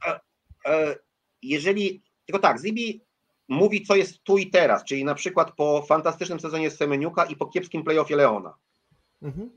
Jeżeli, 1.43 2.03
tylko 2.27 2.39
tak, 2.39 2.61
Zibi 2.61 3.01
mówi, 3.49 3.82
co 3.82 3.97
jest 3.97 4.23
tu 4.23 4.39
i 4.39 4.51
teraz, 4.51 4.85
czyli 4.85 5.05
na 5.05 5.15
przykład 5.15 5.53
po 5.53 5.82
fantastycznym 5.89 6.41
sezonie 6.41 6.70
Semeniuka 6.70 7.24
i 7.24 7.36
po 7.36 7.47
kiepskim 7.47 7.85
playoffie 7.85 8.16
Leona. 8.16 8.55
Mhm. 9.23 9.51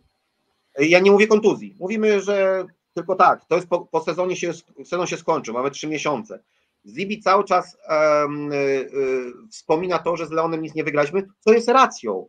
Ja 0.80 1.00
nie 1.00 1.12
mówię 1.12 1.28
kontuzji. 1.28 1.76
Mówimy, 1.80 2.22
że 2.22 2.66
tylko 2.94 3.16
tak, 3.16 3.46
to 3.46 3.56
jest 3.56 3.68
po, 3.68 3.80
po 3.80 4.02
sezonie 4.02 4.36
się, 4.36 4.54
sezon 4.86 5.08
się 5.08 5.18
skończył, 5.18 5.54
mamy 5.54 5.72
trzy 5.72 5.88
miesiące. 5.88 6.40
Zibi 6.86 7.22
cały 7.22 7.44
czas 7.44 7.78
um, 7.90 8.52
y, 8.52 8.56
y, 8.56 9.34
wspomina 9.52 10.00
to, 10.00 10.18
że 10.18 10.28
z 10.28 10.32
Leonem 10.32 10.62
nic 10.62 10.76
nie 10.76 10.84
wygraliśmy, 10.84 11.28
co 11.40 11.54
jest 11.54 11.68
racją. 11.68 12.28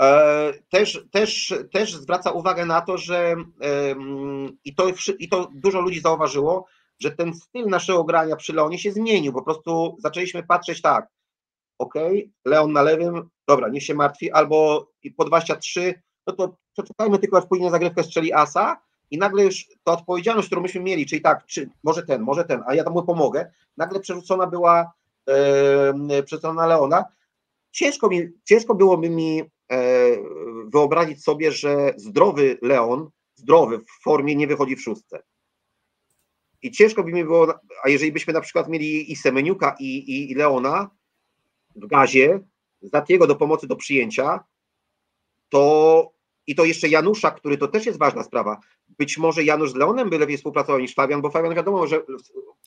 E, 0.00 0.52
też, 0.70 1.04
też, 1.10 1.54
też 1.72 1.94
zwraca 1.94 2.30
uwagę 2.30 2.66
na 2.66 2.80
to, 2.80 2.98
że 2.98 3.34
i, 4.64 4.74
to, 4.74 4.86
i 5.18 5.28
to 5.28 5.48
dużo 5.54 5.80
ludzi 5.80 6.00
zauważyło, 6.00 6.66
że 7.00 7.10
ten 7.10 7.34
styl 7.34 7.66
naszego 7.66 8.04
grania 8.04 8.36
przy 8.36 8.52
Leonie 8.52 8.78
się 8.78 8.92
zmienił. 8.92 9.32
Po 9.32 9.42
prostu 9.42 9.96
zaczęliśmy 9.98 10.42
patrzeć 10.42 10.82
tak, 10.82 11.08
ok, 11.78 11.94
Leon 12.44 12.72
na 12.72 12.82
lewym, 12.82 13.28
dobra, 13.48 13.68
niech 13.68 13.82
się 13.84 13.94
martwi, 13.94 14.30
albo 14.30 14.88
po 15.16 15.24
23, 15.24 16.02
no 16.26 16.32
to 16.32 16.56
poczekajmy 16.76 17.18
tylko, 17.18 17.38
aż 17.38 17.46
później 17.46 17.70
zagrywkę 17.70 18.02
strzeli 18.02 18.32
Asa 18.32 18.80
i 19.10 19.18
nagle 19.18 19.44
już 19.44 19.66
ta 19.84 19.92
odpowiedzialność, 19.92 20.48
którą 20.48 20.62
myśmy 20.62 20.80
mieli, 20.80 21.06
czyli 21.06 21.22
tak, 21.22 21.46
czy 21.46 21.70
może 21.82 22.02
ten, 22.02 22.22
może 22.22 22.44
ten, 22.44 22.62
a 22.66 22.74
ja 22.74 22.84
tam 22.84 22.92
mu 22.92 23.02
pomogę, 23.02 23.52
nagle 23.76 24.00
przerzucona 24.00 24.46
była 24.46 24.92
e, 25.28 26.22
przerzucona 26.22 26.54
na 26.54 26.66
Leona. 26.66 27.04
Ciężko, 27.70 28.08
mi, 28.08 28.28
ciężko 28.44 28.74
byłoby 28.74 29.10
mi 29.10 29.40
e, 29.40 29.46
wyobrazić 30.66 31.24
sobie, 31.24 31.52
że 31.52 31.92
zdrowy 31.96 32.58
Leon, 32.62 33.10
zdrowy 33.34 33.78
w 33.78 34.02
formie 34.02 34.36
nie 34.36 34.46
wychodzi 34.46 34.76
w 34.76 34.82
szóstce. 34.82 35.22
I 36.62 36.70
ciężko 36.70 37.04
by 37.04 37.12
mi 37.12 37.24
było, 37.24 37.54
a 37.84 37.88
jeżeli 37.88 38.12
byśmy 38.12 38.32
na 38.32 38.40
przykład 38.40 38.68
mieli 38.68 39.12
i 39.12 39.16
Semeniuka, 39.16 39.76
i, 39.78 39.96
i, 39.96 40.30
i 40.30 40.34
Leona 40.34 40.90
w 41.76 41.86
gazie, 41.86 42.40
Zatiego 42.82 43.26
do 43.26 43.36
pomocy 43.36 43.66
do 43.66 43.76
przyjęcia, 43.76 44.44
to 45.48 46.13
i 46.46 46.54
to 46.54 46.64
jeszcze 46.64 46.88
Janusza, 46.88 47.30
który 47.30 47.58
to 47.58 47.68
też 47.68 47.86
jest 47.86 47.98
ważna 47.98 48.22
sprawa. 48.22 48.60
Być 48.98 49.18
może 49.18 49.44
Janusz 49.44 49.70
z 49.70 49.74
Leonem 49.74 50.10
by 50.10 50.18
lepiej 50.18 50.36
współpracował 50.36 50.80
niż 50.80 50.94
Fabian, 50.94 51.22
bo 51.22 51.30
Fabian 51.30 51.54
wiadomo, 51.54 51.86
że 51.86 52.02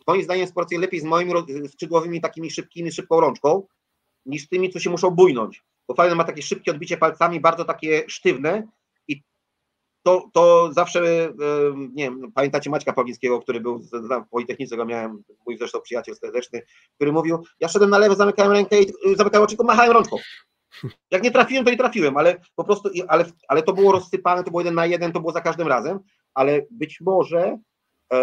moim 0.08 0.24
zdaniem 0.24 0.48
współpracuje 0.48 0.80
lepiej 0.80 0.99
z 0.99 1.04
moimi 1.04 1.34
skrzydłowymi 1.68 2.22
takimi 2.22 2.52
szybkimi, 2.52 2.91
szybką 2.91 3.20
rączką, 3.20 3.68
niż 4.26 4.44
z 4.44 4.49
tymi, 4.49 4.70
co 4.70 4.80
się 4.80 4.90
muszą 4.90 5.10
bujnąć. 5.10 5.64
Bo 5.88 5.94
Fabian 5.94 6.18
ma 6.18 6.24
takie 6.24 6.41
szybkie 6.41 6.72
odbicie 6.72 6.98
palcami, 6.98 7.40
bardzo 7.40 7.66
takie 7.66 8.04
sztywne 8.08 8.68
to, 10.08 10.30
to 10.34 10.74
zawsze, 10.74 11.34
nie 11.94 12.04
wiem, 12.04 12.32
pamiętacie 12.32 12.70
Maćka 12.70 12.94
Pawlickiego, 12.94 13.41
który 13.41 13.60
był 13.60 13.80
w 13.80 14.30
Politechnice, 14.32 14.78
go 14.78 14.86
miałem, 14.86 15.24
mój 15.45 15.58
zresztą 15.58 15.82
przyjaciel 15.82 16.16
serdeczny, 16.16 16.62
który 16.95 17.12
mówił, 17.12 17.44
ja 17.60 17.68
szedłem 17.68 17.90
na 17.90 17.98
lewo, 17.98 18.16
zamykałem 18.16 18.52
rękę 18.52 18.82
i 18.82 19.16
zamykałem 19.16 19.44
oczy, 19.44 19.56
tylko 19.56 19.64
machałem 19.64 19.91
rączką. 19.91 20.18
Jak 21.12 21.24
nie 21.24 21.32
trafiłem, 21.32 21.66
to 21.66 21.72
nie 21.72 21.78
trafiłem, 21.78 22.18
ale 22.18 22.41
po 22.56 22.64
prostu, 22.64 22.90
ale, 23.08 23.26
ale 23.48 23.64
to 23.64 23.74
było 23.74 23.91
rozsypane, 23.91 24.44
to 24.44 24.49
było 24.49 24.62
jeden 24.62 24.76
na 24.76 24.86
jeden, 24.86 25.12
to 25.12 25.20
było 25.20 25.32
za 25.32 25.41
każdym 25.41 25.68
razem, 25.68 25.99
ale 26.34 26.62
być 26.72 27.02
może 27.02 27.58
y, 28.14 28.18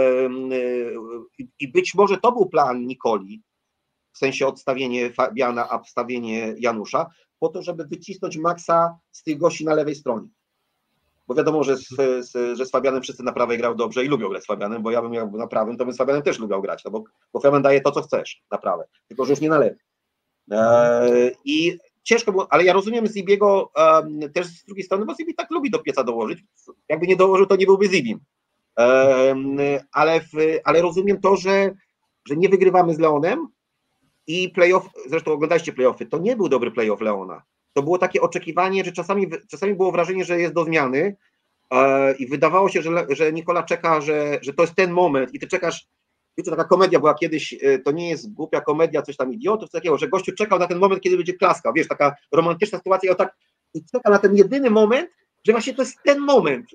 i 1.61 1.69
być 1.69 1.95
może 1.95 2.19
to 2.19 2.33
był 2.33 2.47
plan 2.47 2.87
Nikoli, 2.87 3.43
w 4.13 4.19
sensie 4.19 4.47
odstawienie 4.47 5.13
Fabiana, 5.13 5.69
a 5.71 5.79
wstawienie 5.79 6.55
Janusza, 6.59 7.11
po 7.39 7.49
to, 7.49 7.63
żeby 7.63 7.85
wycisnąć 7.85 8.37
Maxa 8.37 8.99
z 9.11 9.23
tych 9.23 9.39
gości 9.39 9.65
na 9.65 9.75
lewej 9.75 9.95
stronie 9.95 10.29
bo 11.27 11.35
wiadomo, 11.35 11.65
że 11.65 11.77
z, 11.77 11.89
z, 12.21 12.59
że 12.59 12.67
z 12.67 12.71
Fabianem 12.71 13.03
wszyscy 13.03 13.23
na 13.23 13.33
prawej 13.33 13.59
grał 13.59 13.75
dobrze 13.75 14.05
i 14.05 14.09
lubią 14.09 14.29
grać 14.29 14.43
z 14.43 14.47
Fabianem, 14.47 14.83
bo 14.83 14.91
ja 14.91 15.03
bym 15.03 15.11
miał 15.11 15.31
na 15.31 15.47
prawym, 15.47 15.77
to 15.77 15.85
bym 15.85 15.95
z 15.95 15.97
Fabianem 15.97 16.23
też 16.23 16.39
lubiał 16.39 16.63
grać, 16.63 16.85
no 16.85 16.91
bo, 16.91 17.05
bo 17.33 17.41
Fabian 17.41 17.63
daje 17.63 17.81
to, 17.81 17.91
co 17.91 18.03
chcesz 18.03 18.43
na 18.51 18.59
prawe, 18.59 18.85
tylko 19.09 19.25
że 19.25 19.33
już 19.33 19.41
nie 19.41 19.49
na 19.49 19.59
lewy. 19.59 19.79
E, 20.51 21.31
I 21.45 21.79
ciężko 22.05 22.33
było, 22.33 22.53
ale 22.53 22.65
ja 22.65 22.73
rozumiem 22.73 23.07
Zibiego 23.07 23.71
e, 23.77 24.29
też 24.29 24.47
z 24.47 24.65
drugiej 24.65 24.85
strony, 24.85 25.05
bo 25.05 25.15
Zibi 25.15 25.35
tak 25.35 25.51
lubi 25.51 25.71
do 25.71 25.79
pieca 25.79 26.05
dołożyć, 26.05 26.39
jakby 26.89 27.07
nie 27.07 27.17
dołożył, 27.17 27.47
to 27.47 27.57
nie 27.57 27.67
byłby 27.67 27.89
Zibim. 27.89 28.21
E, 28.79 29.35
ale, 29.93 30.21
w, 30.21 30.33
ale 30.65 30.83
rozumiem 30.83 31.21
to, 31.21 31.37
że, 31.37 31.75
że 32.29 32.37
nie 32.37 32.49
wygrywamy 32.49 32.95
z 32.95 32.99
Leonem, 32.99 33.49
i 34.27 34.49
playoff, 34.49 34.89
zresztą 35.07 35.33
oglądaliście 35.33 35.73
playoffy, 35.73 36.07
to 36.07 36.19
nie 36.19 36.37
był 36.37 36.49
dobry 36.49 36.71
playoff 36.71 37.01
Leona. 37.01 37.43
To 37.73 37.83
było 37.83 37.99
takie 37.99 38.21
oczekiwanie, 38.21 38.85
że 38.85 38.93
czasami, 38.93 39.31
czasami 39.51 39.75
było 39.75 39.93
wrażenie, 39.93 40.25
że 40.25 40.41
jest 40.41 40.55
do 40.55 40.65
zmiany 40.65 41.17
e, 41.71 42.15
i 42.15 42.27
wydawało 42.27 42.69
się, 42.69 42.83
że, 42.83 43.07
że 43.09 43.33
Nikola 43.33 43.63
czeka, 43.63 44.01
że, 44.01 44.39
że 44.43 44.55
to 44.55 44.63
jest 44.63 44.75
ten 44.75 44.91
moment 44.91 45.35
i 45.35 45.39
ty 45.39 45.47
czekasz, 45.47 45.89
wiecie, 46.39 46.51
taka 46.51 46.65
komedia 46.65 46.99
była 46.99 47.15
kiedyś, 47.15 47.55
e, 47.63 47.79
to 47.79 47.93
nie 47.93 48.11
jest 48.11 48.33
głupia 48.33 48.61
komedia, 48.61 49.03
coś 49.03 49.17
tam 49.17 49.33
idiotów, 49.33 49.71
coś 49.71 49.81
takiego, 49.81 49.99
że 49.99 50.09
gościu 50.09 50.33
czekał 50.33 50.59
na 50.59 50.67
ten 50.67 50.79
moment, 50.79 51.03
kiedy 51.03 51.17
będzie 51.17 51.35
klaska, 51.35 51.73
wiesz, 51.73 51.89
taka 51.89 52.15
romantyczna 52.33 52.79
sytuacja 52.79 53.09
i 53.09 53.11
on 53.11 53.17
tak 53.17 53.37
i 53.75 53.85
czeka 53.93 54.11
na 54.11 54.19
ten 54.19 54.37
jedyny 54.37 54.71
moment, 54.71 55.11
że 55.45 55.53
właśnie 55.53 55.75
to 55.75 55.83
jest 55.83 56.03
ten 56.03 56.19
moment. 56.19 56.67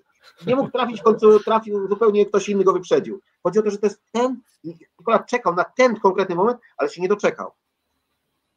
Nie 0.47 0.55
mógł 0.55 0.71
trafić, 0.71 0.99
w 0.99 1.03
końcu 1.03 1.39
trafił, 1.39 1.87
zupełnie 1.87 2.25
ktoś 2.25 2.49
inny 2.49 2.63
go 2.63 2.73
wyprzedził. 2.73 3.21
Chodzi 3.43 3.59
o 3.59 3.61
to, 3.61 3.71
że 3.71 3.77
to 3.77 3.87
jest 3.87 4.01
ten, 4.11 4.41
Nikola 4.63 5.19
czekał 5.19 5.55
na 5.55 5.63
ten 5.63 5.95
konkretny 5.95 6.35
moment, 6.35 6.59
ale 6.77 6.89
się 6.89 7.01
nie 7.01 7.07
doczekał. 7.07 7.51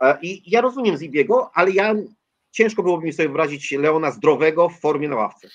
E, 0.01 0.19
I 0.23 0.51
ja 0.51 0.61
rozumiem 0.61 0.97
Zibiego, 0.97 1.51
ale 1.55 1.71
ja 1.71 1.95
ciężko 2.51 2.83
byłoby 2.83 3.05
mi 3.05 3.13
sobie 3.13 3.29
wyobrazić 3.29 3.73
Leona 3.73 4.11
zdrowego 4.11 4.69
w 4.69 4.81
formie 4.81 5.09
na 5.09 5.17
ławce. 5.17 5.49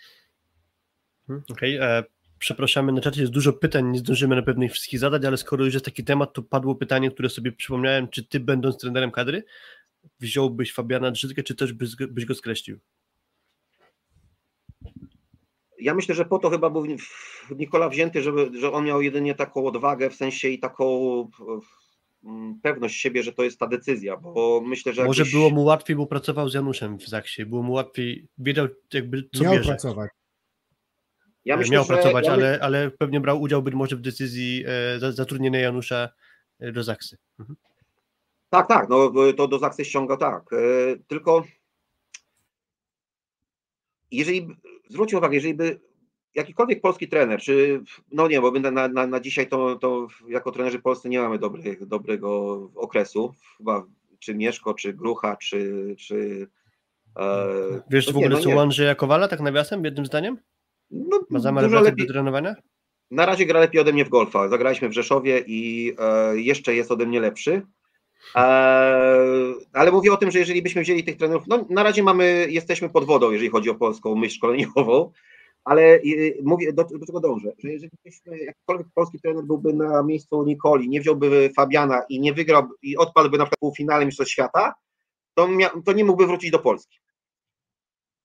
Hmm, 1.28 1.44
okej, 1.52 1.78
okay. 1.78 2.04
Przepraszamy, 2.40 2.92
na 2.92 3.02
czacie 3.02 3.22
jest 3.22 3.34
dużo 3.34 3.54
pytań, 3.54 3.92
nie 3.92 4.00
zdążymy 4.00 4.36
na 4.36 4.42
pewno 4.42 4.66
ich 4.66 4.72
wszystkich 4.72 5.00
zadać, 5.00 5.26
ale 5.26 5.38
skoro 5.38 5.66
już 5.66 5.74
jest 5.74 5.86
taki 5.86 6.04
temat, 6.04 6.34
to 6.34 6.42
padło 6.42 6.76
pytanie, 6.76 7.12
które 7.12 7.30
sobie 7.30 7.52
przypomniałem, 7.52 8.08
czy 8.08 8.24
ty 8.24 8.40
będąc 8.40 8.78
trenerem 8.78 9.12
kadry, 9.12 9.44
wziąłbyś 10.20 10.74
Fabiana 10.74 11.12
Drzyzgę, 11.12 11.44
czy 11.44 11.56
też 11.56 11.74
byś, 11.74 11.96
byś 11.96 12.26
go 12.26 12.36
skreślił? 12.36 12.80
Ja 15.80 15.94
myślę, 15.94 16.16
że 16.16 16.26
po 16.26 16.40
to 16.40 16.50
chyba 16.50 16.70
był 16.70 16.86
Nikola 17.56 17.90
wzięty, 17.90 18.22
żeby, 18.22 18.60
że 18.60 18.72
on 18.72 18.86
miał 18.86 19.02
jedynie 19.02 19.36
taką 19.36 19.66
odwagę 19.66 20.10
w 20.10 20.16
sensie 20.16 20.50
i 20.50 20.60
taką 20.60 20.88
mm, 22.24 22.60
pewność 22.64 23.02
siebie, 23.02 23.24
że 23.24 23.34
to 23.34 23.44
jest 23.44 23.60
ta 23.60 23.68
decyzja, 23.68 24.18
bo 24.18 24.62
myślę, 24.66 24.94
że 24.94 25.06
Może 25.06 25.22
jakbyś... 25.22 25.34
było 25.34 25.50
mu 25.50 25.64
łatwiej, 25.64 25.96
bo 25.96 26.08
pracował 26.08 26.50
z 26.50 26.54
Januszem 26.54 26.98
w 26.98 27.08
Zaksie, 27.08 27.46
było 27.46 27.64
mu 27.64 27.74
łatwiej, 27.74 28.28
wiedział 28.38 28.68
jakby 28.94 29.30
co 29.36 29.44
miał 29.44 29.54
bierze. 29.54 29.70
pracować. 29.70 30.12
Ja 31.48 31.58
myślę, 31.58 31.74
miał 31.74 31.84
że 31.84 31.94
pracować, 31.94 32.26
ja 32.26 32.32
ale, 32.32 32.60
ale 32.62 32.92
pewnie 32.92 33.20
brał 33.20 33.42
udział 33.42 33.64
być 33.64 33.74
może 33.74 33.96
w 33.96 34.02
decyzji 34.02 34.64
e, 35.02 35.12
zatrudnienia 35.12 35.60
Janusza 35.60 36.10
e, 36.60 36.72
do 36.72 36.84
Zaksy. 36.84 37.18
Mhm. 37.40 37.58
Tak, 38.50 38.68
tak, 38.68 38.90
no 38.90 39.12
to 39.38 39.48
do 39.48 39.60
Zaksy 39.60 39.86
ściąga 39.86 40.18
tak, 40.18 40.54
e, 40.54 40.58
tylko 41.08 41.44
jeżeli, 44.12 44.48
zwróćcie 44.90 45.18
uwagę, 45.18 45.36
jeżeli 45.36 45.54
by 45.54 45.80
jakikolwiek 46.36 46.82
polski 46.82 47.08
trener, 47.08 47.42
czy, 47.42 47.82
no 48.12 48.28
nie, 48.28 48.42
bo 48.42 48.52
na, 48.52 48.88
na, 48.88 49.08
na 49.08 49.20
dzisiaj 49.20 49.48
to, 49.48 49.76
to 49.76 50.08
jako 50.28 50.52
trenerzy 50.52 50.80
polscy 50.80 51.10
nie 51.10 51.20
mamy 51.20 51.40
dobrych, 51.40 51.86
dobrego 51.86 52.56
okresu, 52.76 53.34
chyba 53.58 53.86
czy 54.20 54.36
Mieszko, 54.36 54.74
czy 54.74 54.94
Grucha, 54.94 55.36
czy... 55.36 55.96
czy 56.00 56.48
e, 57.16 57.82
Wiesz 57.90 58.06
w 58.06 58.18
ogóle 58.18 58.30
no 58.30 58.40
co 58.40 58.50
no 58.50 58.62
Andrzeja 58.62 58.96
Kowala, 58.96 59.28
tak 59.28 59.40
nawiasem, 59.40 59.86
jednym 59.86 60.06
zdaniem? 60.06 60.38
No, 60.92 61.20
Ma 61.30 61.52
lepiej, 61.82 62.08
do 62.08 62.14
trenowania? 62.14 62.56
Na 63.12 63.26
razie 63.26 63.46
gra 63.46 63.60
lepiej 63.60 63.82
ode 63.82 63.94
mnie 63.94 64.06
w 64.06 64.10
golfa. 64.10 64.50
Zagraliśmy 64.50 64.90
w 64.90 64.94
Rzeszowie 64.94 65.44
i 65.48 65.94
e, 66.00 66.38
jeszcze 66.38 66.76
jest 66.76 66.92
ode 66.92 67.06
mnie 67.06 67.20
lepszy. 67.20 67.62
E, 68.36 68.40
ale 69.74 69.92
mówię 69.92 70.14
o 70.14 70.18
tym, 70.18 70.32
że 70.32 70.40
jeżeli 70.40 70.62
byśmy 70.62 70.82
wzięli 70.82 71.04
tych 71.04 71.18
trenerów, 71.18 71.44
no 71.48 71.66
na 71.70 71.84
razie 71.84 72.04
mamy, 72.04 72.48
jesteśmy 72.50 72.90
pod 72.90 73.06
wodą, 73.06 73.32
jeżeli 73.32 73.50
chodzi 73.50 73.70
o 73.70 73.76
polską 73.76 74.16
myśl 74.16 74.36
szkoleniową, 74.36 75.12
ale 75.64 76.00
mówię, 76.44 76.74
do, 76.74 76.84
do 76.84 77.06
czego 77.06 77.20
dążę, 77.20 77.52
że 77.58 77.70
jeżeli 77.70 77.92
byśmy, 78.06 78.38
jakikolwiek 78.38 78.88
polski 78.94 79.20
trener 79.20 79.44
byłby 79.44 79.74
na 79.74 80.04
miejscu 80.04 80.44
Nikoli, 80.44 80.90
nie 80.90 81.02
wziąłby 81.02 81.50
Fabiana 81.56 82.02
i 82.10 82.20
nie 82.20 82.34
wygrał, 82.34 82.64
i 82.82 82.98
odpadłby 82.98 83.38
na 83.38 83.44
przykład 83.44 83.60
półfinale 83.60 84.06
Mistrzostw 84.06 84.34
Świata, 84.34 84.74
to, 85.34 85.48
mia, 85.48 85.70
to 85.86 85.94
nie 85.94 86.06
mógłby 86.06 86.28
wrócić 86.28 86.52
do 86.52 86.60
Polski. 86.60 87.00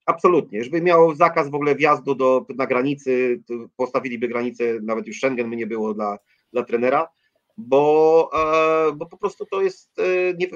Absolutnie. 0.06 0.64
Żeby 0.64 0.82
miał 0.82 1.14
zakaz 1.14 1.50
w 1.50 1.54
ogóle 1.54 1.74
wjazdu 1.74 2.14
do, 2.14 2.46
na 2.56 2.66
granicy, 2.66 3.42
postawiliby 3.76 4.28
granicę, 4.28 4.64
nawet 4.82 5.06
już 5.06 5.16
Schengen 5.16 5.50
by 5.50 5.56
nie 5.56 5.66
było 5.66 5.94
dla, 5.94 6.18
dla 6.52 6.64
trenera, 6.64 7.08
bo, 7.56 8.30
e, 8.34 8.92
bo 8.92 9.06
po 9.06 9.16
prostu 9.16 9.46
to 9.46 9.62
jest, 9.62 9.98
e, 9.98 10.34
nie, 10.34 10.46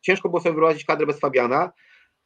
ciężko 0.00 0.28
było 0.28 0.40
sobie 0.40 0.54
wyobrazić 0.54 0.84
kadrę 0.84 1.06
bez 1.06 1.20
Fabiana. 1.20 1.72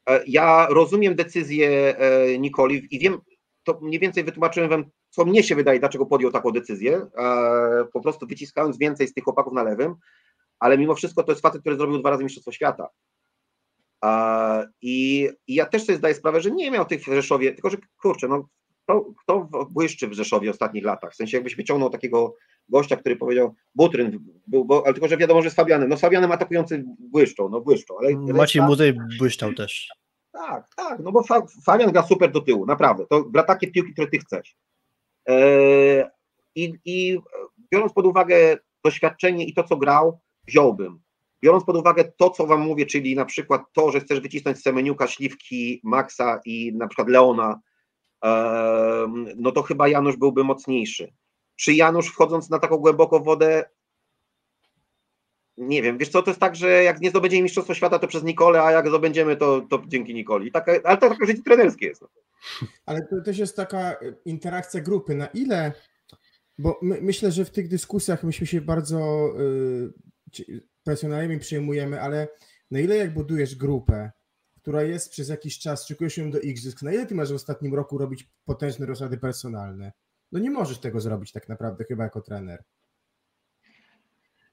E, 0.08 0.22
ja 0.26 0.66
rozumiem 0.70 1.14
decyzję 1.14 1.94
Nikoli 2.38 2.88
i 2.90 2.98
wiem, 2.98 3.18
to 3.62 3.78
mniej 3.82 4.00
więcej 4.00 4.24
wytłumaczyłem 4.24 4.70
wam, 4.70 4.84
co 5.10 5.24
mnie 5.24 5.42
się 5.42 5.54
wydaje, 5.54 5.80
dlaczego 5.80 6.06
podjął 6.06 6.32
taką 6.32 6.50
decyzję, 6.50 7.06
po 7.92 8.00
prostu 8.00 8.26
wyciskając 8.26 8.78
więcej 8.78 9.08
z 9.08 9.14
tych 9.14 9.24
chłopaków 9.24 9.52
na 9.52 9.62
lewym, 9.62 9.94
ale 10.58 10.78
mimo 10.78 10.94
wszystko 10.94 11.22
to 11.22 11.32
jest 11.32 11.42
facet, 11.42 11.60
który 11.60 11.76
zrobił 11.76 11.98
dwa 11.98 12.10
razy 12.10 12.24
Mistrzostwo 12.24 12.52
Świata. 12.52 12.88
I, 14.82 15.28
I, 15.47 15.55
ja 15.55 15.66
też 15.66 15.85
sobie 15.85 15.98
zdaję 15.98 16.14
sprawę, 16.14 16.40
że 16.40 16.51
nie 16.51 16.70
miał 16.70 16.85
tych 16.85 17.02
w 17.02 17.14
Rzeszowie, 17.14 17.52
tylko 17.52 17.70
że 17.70 17.77
kurczę, 18.02 18.28
no 18.28 18.48
kto, 18.85 19.06
kto 19.23 19.48
błyszczy 19.70 20.09
w 20.09 20.12
Rzeszowie 20.12 20.51
w 20.51 20.55
ostatnich 20.55 20.85
latach? 20.85 21.12
W 21.12 21.16
sensie 21.16 21.36
jakbyś 21.36 21.56
wyciągnął 21.56 21.90
takiego 21.90 22.35
gościa, 22.68 22.97
który 22.97 23.16
powiedział 23.16 23.55
Butryn, 23.74 24.18
był, 24.47 24.64
bo, 24.64 24.82
ale 24.85 24.94
tylko, 24.94 25.09
że 25.09 25.16
wiadomo, 25.16 25.43
że 25.43 25.51
z 25.51 25.55
Fabianem. 25.55 25.89
No 25.89 25.97
z 25.97 26.01
Fabianem 26.01 26.32
atakujący 26.32 26.85
błyszczą, 26.98 27.48
no 27.48 27.60
błyszczą. 27.60 27.94
Ale 27.98 28.16
Maciej 28.16 28.35
reszta... 28.35 28.66
Muzej 28.66 28.94
błyszczał 29.18 29.52
też. 29.52 29.89
Tak, 30.32 30.66
tak, 30.77 30.98
no 30.98 31.12
bo 31.12 31.23
Fabian 31.64 31.93
gra 31.93 32.02
super 32.02 32.32
do 32.32 32.40
tyłu, 32.40 32.66
naprawdę. 32.66 33.06
To 33.10 33.24
gra 33.24 33.43
takie 33.43 33.70
piłki, 33.70 33.93
które 33.93 34.09
ty 34.09 34.18
chcesz. 34.18 34.56
Eee, 35.27 36.05
i, 36.55 36.74
I 36.85 37.18
biorąc 37.73 37.93
pod 37.93 38.06
uwagę 38.06 38.59
doświadczenie 38.85 39.44
i 39.44 39.55
to, 39.55 39.64
co 39.64 39.77
grał, 39.77 40.20
wziąłbym. 40.47 41.01
Biorąc 41.42 41.64
pod 41.64 41.76
uwagę 41.76 42.12
to, 42.16 42.30
co 42.30 42.46
wam 42.46 42.60
mówię, 42.60 42.86
czyli 42.86 43.14
na 43.14 43.24
przykład 43.24 43.62
to, 43.72 43.90
że 43.90 44.00
chcesz 44.00 44.20
wycisnąć 44.20 44.58
Semeniuka, 44.58 45.06
Śliwki, 45.06 45.80
Maxa 45.84 46.40
i 46.44 46.72
na 46.74 46.88
przykład 46.88 47.08
Leona, 47.08 47.60
no 49.36 49.52
to 49.52 49.62
chyba 49.62 49.88
Janusz 49.88 50.16
byłby 50.16 50.44
mocniejszy. 50.44 51.12
Czy 51.56 51.74
Janusz 51.74 52.08
wchodząc 52.08 52.50
na 52.50 52.58
taką 52.58 52.76
głęboką 52.76 53.22
wodę, 53.22 53.64
nie 55.56 55.82
wiem, 55.82 55.98
wiesz 55.98 56.08
co, 56.08 56.22
to 56.22 56.30
jest 56.30 56.40
tak, 56.40 56.56
że 56.56 56.84
jak 56.84 57.00
nie 57.00 57.10
zdobędziemy 57.10 57.42
Mistrzostwo 57.42 57.74
Świata, 57.74 57.98
to 57.98 58.06
przez 58.06 58.22
Nikolę, 58.22 58.62
a 58.62 58.72
jak 58.72 58.88
zdobędziemy, 58.88 59.36
to, 59.36 59.60
to 59.70 59.82
dzięki 59.86 60.14
Nikoli. 60.14 60.52
Taka, 60.52 60.72
ale 60.84 60.98
to 60.98 61.08
takie 61.08 61.26
życie 61.26 61.42
trenerskie 61.42 61.86
jest. 61.86 62.02
No. 62.02 62.08
Ale 62.86 63.06
to 63.06 63.20
też 63.20 63.38
jest 63.38 63.56
taka 63.56 63.96
interakcja 64.24 64.80
grupy. 64.80 65.14
Na 65.14 65.26
ile, 65.26 65.72
bo 66.58 66.78
my, 66.82 66.98
myślę, 67.02 67.32
że 67.32 67.44
w 67.44 67.50
tych 67.50 67.68
dyskusjach 67.68 68.24
myśmy 68.24 68.46
się 68.46 68.60
bardzo 68.60 69.28
y, 70.38 70.62
profesjonalnie 70.86 71.38
przyjmujemy, 71.38 72.02
ale 72.02 72.28
na 72.70 72.80
ile 72.80 72.96
jak 72.96 73.14
budujesz 73.14 73.56
grupę, 73.56 74.10
która 74.56 74.82
jest 74.82 75.10
przez 75.10 75.28
jakiś 75.28 75.58
czas, 75.58 75.86
szykuje 75.86 76.10
się 76.10 76.30
do 76.30 76.40
igrzysk, 76.40 76.82
na 76.82 76.92
ile 76.92 77.06
ty 77.06 77.14
masz 77.14 77.32
w 77.32 77.34
ostatnim 77.34 77.74
roku 77.74 77.98
robić 77.98 78.28
potężne 78.44 78.86
rozsady 78.86 79.18
personalne? 79.18 79.92
No 80.32 80.38
nie 80.38 80.50
możesz 80.50 80.78
tego 80.78 81.00
zrobić 81.00 81.32
tak 81.32 81.48
naprawdę 81.48 81.84
chyba 81.84 82.04
jako 82.04 82.20
trener. 82.20 82.62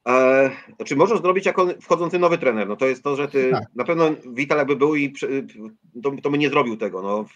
E, 0.07 0.51
znaczy 0.75 0.95
możesz 0.95 1.21
zrobić 1.21 1.45
jako 1.45 1.67
wchodzący 1.81 2.19
nowy 2.19 2.37
trener, 2.37 2.67
no 2.67 2.75
to 2.75 2.85
jest 2.85 3.03
to, 3.03 3.15
że 3.15 3.27
ty 3.27 3.51
tak. 3.51 3.63
na 3.75 3.83
pewno 3.83 4.09
Wital 4.33 4.57
jakby 4.57 4.75
był 4.75 4.95
i 4.95 5.13
to, 6.03 6.11
to 6.23 6.29
by 6.29 6.37
nie 6.37 6.49
zrobił 6.49 6.77
tego, 6.77 7.01
no 7.01 7.23
w, 7.23 7.35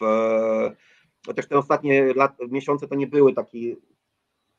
chociaż 1.26 1.48
te 1.48 1.58
ostatnie 1.58 2.14
lat, 2.14 2.38
miesiące 2.50 2.88
to 2.88 2.96
nie 2.96 3.08
były 3.08 3.34
taki, 3.34 3.76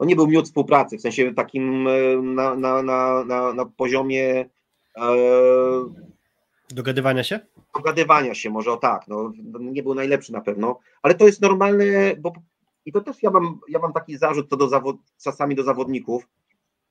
no 0.01 0.07
nie 0.07 0.17
był 0.17 0.27
miód 0.27 0.47
współpracy, 0.47 0.99
w 0.99 1.01
sensie 1.01 1.35
takim 1.35 1.89
e, 1.89 2.23
na, 2.23 2.55
na, 2.55 2.83
na, 2.83 3.25
na, 3.25 3.53
na 3.53 3.65
poziomie 3.65 4.49
e, 4.97 5.17
dogadywania 6.71 7.25
się? 7.25 7.41
Dogadywania 7.75 8.35
się, 8.35 8.51
może 8.51 8.73
o 8.73 8.77
tak, 8.77 9.09
no, 9.09 9.33
nie 9.61 9.83
był 9.83 9.95
najlepszy 9.95 10.33
na 10.33 10.41
pewno, 10.41 10.79
ale 11.03 11.15
to 11.15 11.27
jest 11.27 11.43
normalne, 11.43 12.17
bo 12.19 12.33
i 12.87 12.93
to 12.93 13.01
też 13.01 13.23
ja 13.23 13.31
mam, 13.31 13.61
ja 13.69 13.79
mam 13.79 13.93
taki 13.93 14.17
zarzut 14.17 14.51
co 14.51 14.57
do 14.57 14.69
zawod, 14.69 14.97
czasami 15.23 15.55
do 15.55 15.63
zawodników, 15.63 16.29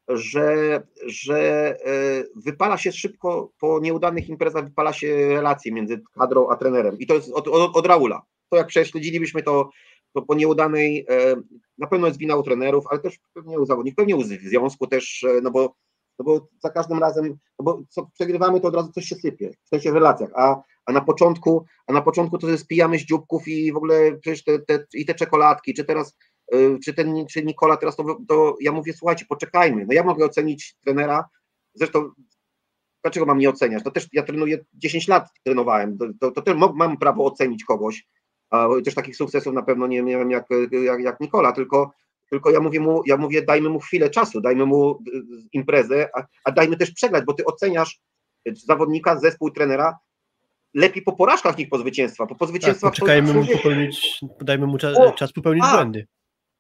że, 0.08 0.82
że 1.06 1.40
e, 1.86 2.24
wypala 2.36 2.78
się 2.78 2.92
szybko 2.92 3.52
po 3.60 3.80
nieudanych 3.80 4.30
imprezach, 4.30 4.66
wypala 4.66 4.94
się 4.94 5.28
relacje 5.28 5.72
między 5.72 6.02
kadrą 6.20 6.50
a 6.50 6.56
trenerem. 6.56 7.00
I 7.00 7.08
to 7.08 7.14
jest 7.14 7.34
od, 7.34 7.48
od, 7.48 7.78
od 7.78 7.86
Raula. 7.86 8.22
To 8.50 8.58
jak 8.58 8.68
prześledzilibyśmy 8.68 9.44
to, 9.44 9.70
to 10.14 10.22
po 10.22 10.36
nieudanej, 10.36 11.06
e, 11.10 11.36
na 11.78 11.88
pewno 11.88 12.08
jest 12.08 12.20
wina 12.20 12.36
u 12.36 12.44
trenerów, 12.44 12.86
ale 12.90 13.00
też 13.00 13.20
pewnie 13.34 13.60
u 13.60 13.66
zawodników, 13.66 13.96
pewnie 13.96 14.16
u 14.16 14.24
związku 14.24 14.88
też, 14.88 15.24
e, 15.24 15.42
no 15.42 15.52
bo, 15.52 15.76
no 16.20 16.26
bo 16.26 16.48
za 16.64 16.70
każdym 16.70 17.00
razem, 17.00 17.26
no 17.60 17.66
bo 17.66 17.82
co 17.90 18.06
przegrywamy, 18.14 18.62
to 18.62 18.68
od 18.68 18.76
razu 18.76 18.92
coś 18.92 19.06
się 19.06 19.16
sypie, 19.16 19.52
w 19.64 19.70
sensie 19.70 19.92
w 19.92 19.96
relacjach, 19.96 20.30
a, 20.36 20.62
a 20.86 20.92
na 20.92 21.02
początku, 21.02 21.66
a 21.88 21.94
na 21.94 22.02
początku 22.02 22.38
to 22.38 22.58
spijamy 22.58 23.00
z 23.00 23.06
dzióbków 23.06 23.48
i 23.48 23.74
w 23.74 23.78
ogóle 23.78 24.18
przecież 24.22 24.44
te, 24.44 24.60
te, 24.60 24.86
i 24.94 25.06
te 25.06 25.16
czekoladki, 25.16 25.74
czy 25.74 25.86
teraz 25.86 26.18
Y, 26.56 26.80
czy 26.84 26.94
ten, 26.94 27.26
czy 27.28 27.46
Nikola 27.46 27.78
teraz 27.78 27.96
to, 27.96 28.18
to 28.28 28.56
ja 28.62 28.72
mówię, 28.72 28.94
słuchajcie, 28.94 29.26
poczekajmy, 29.30 29.86
no 29.86 29.94
ja 29.94 30.04
mogę 30.04 30.26
ocenić 30.26 30.76
trenera, 30.86 31.30
zresztą 31.74 32.12
dlaczego 33.04 33.26
mam 33.26 33.38
nie 33.38 33.50
oceniać, 33.50 33.84
to 33.84 33.92
też 33.92 34.08
ja 34.14 34.24
trenuję 34.24 34.66
10 34.74 35.08
lat 35.08 35.30
trenowałem, 35.44 35.98
to, 35.98 36.06
to, 36.20 36.32
to 36.32 36.42
też 36.42 36.56
mam 36.76 36.98
prawo 36.98 37.26
ocenić 37.26 37.64
kogoś, 37.64 38.08
a 38.50 38.68
też 38.86 38.96
takich 38.96 39.16
sukcesów 39.16 39.54
na 39.54 39.62
pewno 39.62 39.88
nie 39.88 40.04
miałem 40.04 40.32
jak, 40.32 40.46
jak, 40.72 41.02
jak 41.02 41.20
Nikola, 41.20 41.52
tylko 41.52 41.92
tylko 42.30 42.52
ja 42.52 42.60
mówię 42.60 42.80
mu, 42.80 43.02
ja 43.06 43.18
mówię, 43.18 43.42
dajmy 43.42 43.70
mu 43.70 43.80
chwilę 43.80 44.10
czasu, 44.10 44.42
dajmy 44.42 44.66
mu 44.66 44.92
y, 44.92 44.98
imprezę, 45.54 46.10
a, 46.16 46.24
a 46.44 46.52
dajmy 46.52 46.78
też 46.78 46.92
przegrać, 46.92 47.26
bo 47.26 47.34
ty 47.34 47.46
oceniasz 47.46 48.00
zawodnika, 48.54 49.20
zespół, 49.20 49.52
trenera 49.52 49.98
lepiej 50.74 51.04
po 51.04 51.14
porażkach 51.14 51.58
niż 51.58 51.68
po 51.68 51.78
zwycięstwach. 51.78 52.28
Po, 52.28 52.36
po 52.36 52.46
Tak, 52.46 52.50
zwycięstwach 52.50 52.94
to 52.94 53.00
poczekajmy 53.00 53.34
mu 53.34 53.46
popełnić, 53.46 54.20
dajmy 54.42 54.68
mu 54.68 54.78
czas, 54.78 54.98
O, 54.98 55.12
czas 55.12 55.34
popełnić 55.34 55.64
a, 55.68 55.76
błędy. 55.76 56.08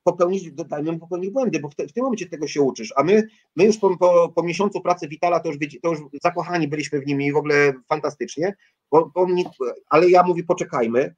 popełnić, 0.03 0.51
dajmy 0.51 0.91
mu 0.91 0.99
popełnić 0.99 1.31
błędy, 1.31 1.59
bo 1.59 1.69
w, 1.69 1.76
te, 1.76 1.88
w 1.88 1.93
tym 1.93 2.03
momencie 2.03 2.26
tego 2.30 2.47
się 2.47 2.61
uczysz, 2.61 2.93
a 2.95 3.03
my, 3.03 3.27
my 3.55 3.65
już 3.65 3.77
po, 3.77 3.97
po, 3.97 4.30
po 4.35 4.43
miesiącu 4.43 4.81
pracy 4.81 5.07
Witala 5.07 5.39
to 5.39 5.49
już, 5.49 5.57
to 5.84 5.89
już 5.89 5.99
zakochani 6.23 6.68
byliśmy 6.68 6.99
w 6.99 7.05
nim 7.05 7.22
i 7.22 7.31
w 7.31 7.38
ogóle 7.38 7.73
fantastycznie, 7.89 8.55
bo, 8.91 9.11
bo 9.15 9.27
mnie, 9.27 9.43
ale 9.89 10.09
ja 10.09 10.23
mówię, 10.23 10.43
poczekajmy, 10.43 11.15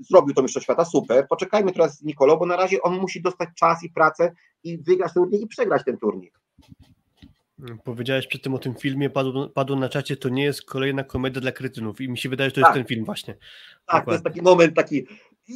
zrobił 0.00 0.34
to 0.34 0.42
mistrzostwo 0.42 0.72
świata, 0.72 0.84
super, 0.84 1.26
poczekajmy 1.28 1.72
teraz 1.72 1.98
z 1.98 2.02
Nikolą, 2.02 2.36
bo 2.36 2.46
na 2.46 2.56
razie 2.56 2.82
on 2.82 2.98
musi 2.98 3.22
dostać 3.22 3.48
czas 3.56 3.84
i 3.84 3.90
pracę 3.90 4.32
i 4.64 4.78
wygrać 4.78 5.12
ten 5.14 5.22
turniej 5.22 5.42
i 5.42 5.46
przegrać 5.46 5.84
ten 5.84 5.98
turniej. 5.98 6.32
Powiedziałeś 7.84 8.26
przed 8.26 8.42
tym 8.42 8.54
o 8.54 8.58
tym 8.58 8.74
filmie, 8.74 9.10
padło, 9.10 9.48
padło 9.48 9.76
na 9.76 9.88
czacie, 9.88 10.16
to 10.16 10.28
nie 10.28 10.44
jest 10.44 10.64
kolejna 10.64 11.04
komedia 11.04 11.40
dla 11.40 11.52
kretynów 11.52 12.00
i 12.00 12.08
mi 12.08 12.18
się 12.18 12.28
wydaje, 12.28 12.50
że 12.50 12.54
to 12.54 12.60
Tak. 12.60 12.68
jest 12.70 12.78
ten 12.78 12.88
film 12.88 13.04
właśnie. 13.04 13.36
Tak, 13.86 14.04
to 14.04 14.12
jest 14.12 14.24
taki 14.24 14.42
moment 14.42 14.76
taki 14.76 15.06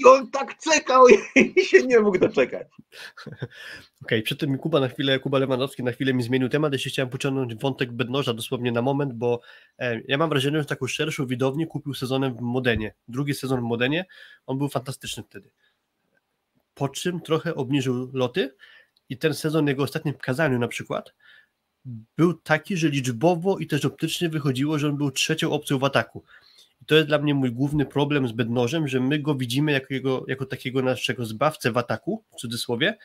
i 0.01 0.05
on 0.05 0.31
tak 0.31 0.59
czekał 0.59 1.05
i 1.57 1.65
się 1.65 1.83
nie 1.83 2.01
mógł 2.01 2.19
doczekać. 2.19 2.67
Okej, 4.03 4.23
przy 4.23 4.37
tym 4.37 4.59
Kuba 4.59 4.81
na 4.81 4.89
chwilę, 4.89 5.19
Kuba 5.19 5.39
Lewandowski 5.39 5.83
na 5.83 5.93
chwilę 5.93 6.15
mi 6.15 6.23
zmienił 6.23 6.49
temat, 6.49 6.73
jeszcze 6.73 6.91
chciałem 6.91 7.11
pociągnąć 7.11 7.55
wątek 7.55 7.93
Bednoża 7.93 8.35
dosłownie 8.35 8.73
na 8.73 8.83
moment, 8.83 9.13
bo 9.13 9.41
e, 9.79 10.01
ja 10.09 10.19
mam 10.19 10.29
wrażenie, 10.29 10.59
że 10.59 10.65
taką 10.65 10.87
szerszą 10.87 11.27
widownię 11.27 11.67
kupił 11.67 11.95
sezonem 11.95 12.37
w 12.37 12.41
Modenie. 12.41 12.95
Drugi 13.09 13.35
sezon 13.35 13.61
w 13.61 13.65
Modenie, 13.65 14.07
on 14.47 14.59
był 14.59 14.69
fantastyczny 14.69 15.23
wtedy. 15.23 15.51
Po 16.75 16.89
czym 16.89 17.21
trochę 17.21 17.55
obniżył 17.55 18.11
loty 18.13 18.55
i 19.09 19.19
ten 19.19 19.35
sezon 19.35 19.67
jego 19.67 19.83
ostatnim 19.83 20.15
Kazaniu 20.15 20.59
na 20.59 20.69
przykład 20.69 21.15
był 22.17 22.35
taki, 22.35 22.77
że 22.77 22.89
liczbowo 22.89 23.59
i 23.59 23.67
też 23.67 23.85
optycznie 23.85 24.29
wychodziło, 24.29 24.79
że 24.79 24.89
on 24.89 24.97
był 24.97 25.11
trzecią 25.11 25.53
opcją 25.53 25.79
w 25.79 25.85
ataku. 25.85 26.25
I 26.83 26.85
to 26.85 26.95
jest 26.95 27.09
dla 27.09 27.19
mnie 27.19 27.35
mój 27.35 27.53
główny 27.53 27.87
problem 27.87 28.29
z 28.29 28.33
Bednożem, 28.33 28.89
że 28.89 29.01
my 29.01 29.19
go 29.19 29.35
widzimy 29.35 29.73
jako, 29.73 29.95
jego, 29.95 30.25
jako 30.29 30.47
takiego 30.47 30.83
naszego 30.83 31.27
zbawcę 31.27 31.73
w 31.73 31.79
ataku, 31.79 32.25
w 32.33 32.41
cudzysłowie, 32.41 32.97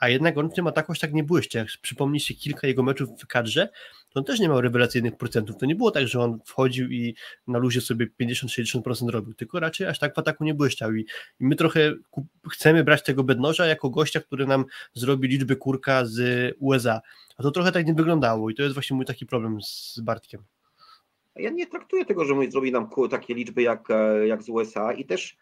a 0.00 0.08
jednak 0.08 0.38
on 0.38 0.50
w 0.50 0.54
tym 0.54 0.66
ataku 0.66 0.92
aż 0.92 0.98
tak 0.98 1.12
nie 1.12 1.24
błyszczy. 1.24 1.58
Jak 1.58 1.68
przypomni 1.82 2.20
się 2.20 2.34
kilka 2.34 2.66
jego 2.66 2.82
meczów 2.82 3.08
w 3.22 3.26
kadrze, 3.26 3.68
to 4.10 4.20
on 4.20 4.24
też 4.24 4.40
nie 4.40 4.48
miał 4.48 4.60
rewelacyjnych 4.60 5.16
procentów. 5.16 5.56
To 5.56 5.66
nie 5.66 5.74
było 5.74 5.90
tak, 5.90 6.08
że 6.08 6.20
on 6.20 6.38
wchodził 6.44 6.90
i 6.90 7.14
na 7.46 7.58
luzie 7.58 7.80
sobie 7.80 8.06
50-60% 8.20 9.08
robił, 9.08 9.34
tylko 9.34 9.60
raczej 9.60 9.86
aż 9.86 9.98
tak 9.98 10.14
w 10.14 10.18
ataku 10.18 10.44
nie 10.44 10.54
błyszczał. 10.54 10.94
I, 10.94 11.00
i 11.40 11.46
my 11.46 11.56
trochę 11.56 11.92
chcemy 12.50 12.84
brać 12.84 13.02
tego 13.02 13.24
bednoża 13.24 13.66
jako 13.66 13.90
gościa, 13.90 14.20
który 14.20 14.46
nam 14.46 14.64
zrobi 14.94 15.28
liczby 15.28 15.56
kurka 15.56 16.04
z 16.04 16.54
USA. 16.58 17.00
A 17.36 17.42
to 17.42 17.50
trochę 17.50 17.72
tak 17.72 17.86
nie 17.86 17.94
wyglądało 17.94 18.50
i 18.50 18.54
to 18.54 18.62
jest 18.62 18.74
właśnie 18.74 18.96
mój 18.96 19.06
taki 19.06 19.26
problem 19.26 19.62
z 19.62 20.00
Bartkiem. 20.00 20.44
Ja 21.36 21.50
nie 21.50 21.66
traktuję 21.66 22.04
tego, 22.04 22.24
że 22.24 22.34
mój 22.34 22.50
zrobi 22.50 22.72
nam 22.72 22.88
takie 23.10 23.34
liczby 23.34 23.62
jak, 23.62 23.90
e, 23.90 24.26
jak 24.26 24.42
z 24.42 24.48
USA 24.48 24.92
i 24.92 25.04
też 25.04 25.36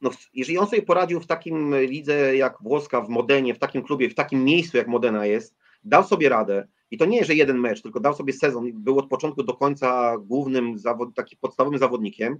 no, 0.00 0.10
jeżeli 0.34 0.58
on 0.58 0.66
sobie 0.66 0.82
poradził 0.82 1.20
w 1.20 1.26
takim 1.26 1.76
lidze 1.76 2.36
jak 2.36 2.56
włoska 2.62 3.00
w 3.00 3.08
Modenie, 3.08 3.54
w 3.54 3.58
takim 3.58 3.82
klubie, 3.82 4.10
w 4.10 4.14
takim 4.14 4.44
miejscu 4.44 4.76
jak 4.76 4.88
Modena 4.88 5.26
jest, 5.26 5.56
dał 5.84 6.04
sobie 6.04 6.28
radę 6.28 6.68
i 6.90 6.98
to 6.98 7.04
nie, 7.04 7.24
że 7.24 7.34
jeden 7.34 7.58
mecz, 7.58 7.82
tylko 7.82 8.00
dał 8.00 8.14
sobie 8.14 8.32
sezon, 8.32 8.70
był 8.74 8.98
od 8.98 9.08
początku 9.08 9.42
do 9.42 9.54
końca 9.54 10.18
głównym, 10.18 10.78
zawod, 10.78 11.14
takim 11.14 11.38
podstawowym 11.40 11.78
zawodnikiem. 11.78 12.38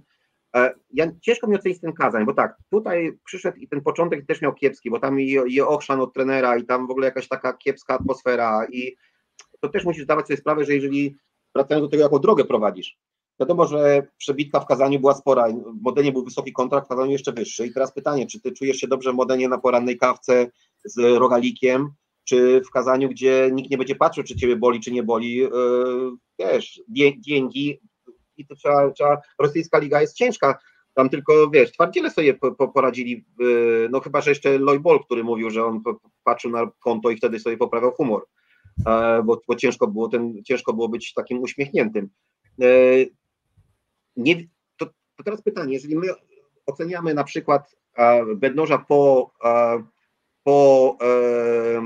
E, 0.55 0.73
Ja 0.93 1.11
ciężko 1.21 1.47
mi 1.47 1.55
ocenić 1.55 1.81
ten 1.81 1.93
Kazań, 1.93 2.25
bo 2.25 2.33
tak, 2.33 2.57
tutaj 2.69 3.17
przyszedł 3.25 3.57
i 3.57 3.67
ten 3.67 3.81
początek 3.81 4.25
też 4.25 4.41
miał 4.41 4.53
kiepski, 4.53 4.89
bo 4.89 4.99
tam 4.99 5.21
i, 5.21 5.37
i 5.47 5.61
ochrzan 5.61 6.01
od 6.01 6.13
trenera 6.13 6.57
i 6.57 6.65
tam 6.65 6.87
w 6.87 6.91
ogóle 6.91 7.05
jakaś 7.05 7.27
taka 7.27 7.53
kiepska 7.53 7.93
atmosfera 7.93 8.67
i 8.71 8.95
to 9.59 9.69
też 9.69 9.85
musisz 9.85 10.03
zdawać 10.03 10.27
sobie 10.27 10.37
sprawę, 10.37 10.65
że 10.65 10.75
jeżeli 10.75 11.15
wracając 11.55 11.85
do 11.87 11.91
tego, 11.91 12.03
jaką 12.03 12.19
drogę 12.19 12.45
prowadzisz, 12.45 12.97
wiadomo, 13.39 13.67
że 13.67 14.07
przebitka 14.17 14.59
w 14.59 14.65
Kazaniu 14.65 14.99
była 14.99 15.13
spora, 15.13 15.47
w 15.49 15.81
Modenie 15.81 16.11
był 16.11 16.25
wysoki 16.25 16.53
kontrakt, 16.53 16.87
w 16.87 16.89
Kazaniu 16.89 17.11
jeszcze 17.11 17.33
wyższy. 17.33 17.67
I 17.67 17.73
teraz 17.73 17.93
pytanie, 17.93 18.27
czy 18.27 18.41
ty 18.41 18.51
czujesz 18.51 18.77
się 18.77 18.87
dobrze 18.87 19.11
w 19.11 19.15
Modenie 19.15 19.49
na 19.49 19.57
porannej 19.57 19.97
kawce 19.97 20.51
z 20.85 20.97
rogalikiem, 20.97 21.89
czy 22.23 22.61
w 22.61 22.69
Kazaniu, 22.69 23.09
gdzie 23.09 23.49
nikt 23.53 23.71
nie 23.71 23.77
będzie 23.77 23.95
patrzył, 23.95 24.23
czy 24.23 24.35
ciebie 24.35 24.55
boli, 24.55 24.79
czy 24.79 24.91
nie 24.91 25.03
boli, 25.03 25.35
yy, 25.35 25.49
wiesz, 26.39 26.81
dzięki 27.19 27.79
i 28.37 28.45
to 28.45 28.55
trzeba, 28.55 28.91
trzeba, 28.91 29.17
rosyjska 29.39 29.79
liga 29.79 30.01
jest 30.01 30.15
ciężka, 30.15 30.59
tam 30.93 31.09
tylko, 31.09 31.49
wiesz, 31.49 31.71
twardziele 31.71 32.11
sobie 32.11 32.33
po, 32.33 32.51
po, 32.51 32.67
poradzili, 32.67 33.25
yy, 33.39 33.87
no 33.91 33.99
chyba, 33.99 34.21
że 34.21 34.31
jeszcze 34.31 34.59
Lloyd 34.59 34.81
Ball, 34.81 34.99
który 34.99 35.23
mówił, 35.23 35.49
że 35.49 35.65
on 35.65 35.81
patrzył 36.23 36.51
na 36.51 36.71
konto 36.79 37.09
i 37.09 37.17
wtedy 37.17 37.39
sobie 37.39 37.57
poprawiał 37.57 37.91
humor, 37.91 38.25
bo, 39.23 39.41
bo 39.47 39.55
ciężko, 39.55 39.87
było 39.87 40.07
ten, 40.09 40.43
ciężko 40.43 40.73
było 40.73 40.89
być 40.89 41.13
takim 41.13 41.39
uśmiechniętym. 41.41 42.09
E, 42.61 42.65
Nie, 44.15 44.35
to, 44.77 44.85
to 45.15 45.23
teraz 45.23 45.41
pytanie, 45.41 45.73
jeżeli 45.73 45.95
my 45.95 46.07
oceniamy 46.65 47.13
na 47.13 47.23
przykład 47.23 47.75
e, 47.97 48.35
Bednoża 48.35 48.77
po, 48.77 49.31
e, 49.43 49.83
po 50.43 50.97
e, 51.01 51.81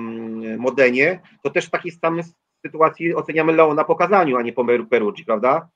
Modenie, 0.57 1.21
to 1.43 1.49
też 1.49 1.65
w 1.65 1.69
takiej 1.69 1.91
samej 1.91 2.23
sytuacji 2.65 3.15
oceniamy 3.15 3.53
Leona 3.53 3.83
po 3.83 3.95
Kazaniu, 3.95 4.37
a 4.37 4.41
nie 4.41 4.53
po 4.53 4.63
Peru- 4.63 4.87
Perugii, 4.87 5.25
prawda? 5.25 5.69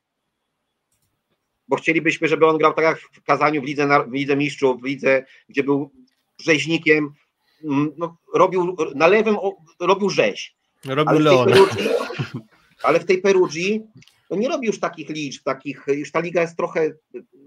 Bo 1.68 1.76
chcielibyśmy, 1.76 2.28
żeby 2.28 2.46
on 2.46 2.58
grał 2.58 2.74
tak 2.74 2.86
jak 2.86 3.00
w 3.00 3.24
Kazaniu, 3.24 3.62
w 3.62 3.66
lidze, 3.66 3.88
w 4.08 4.14
lidze 4.14 4.36
mistrzów, 4.36 4.82
w 4.82 4.86
lidze, 4.86 5.26
gdzie 5.50 5.64
był 5.64 5.92
rzeźnikiem, 6.38 7.14
mm, 7.64 7.92
no, 7.98 8.18
robił 8.34 8.76
na 8.96 9.08
lewym 9.08 9.38
robił 9.80 10.10
rzeź. 10.10 10.57
Robił 10.88 11.20
Leona. 11.20 11.56
Ale 12.84 13.00
w 13.00 13.06
tej 13.06 13.22
Perugii 13.22 13.84
to 14.30 14.36
nie 14.36 14.50
robi 14.50 14.68
już 14.68 14.80
takich 14.80 15.10
liczb, 15.10 15.44
takich, 15.44 15.86
już 15.88 16.12
ta 16.12 16.20
liga 16.20 16.42
jest 16.42 16.58
trochę, 16.58 16.92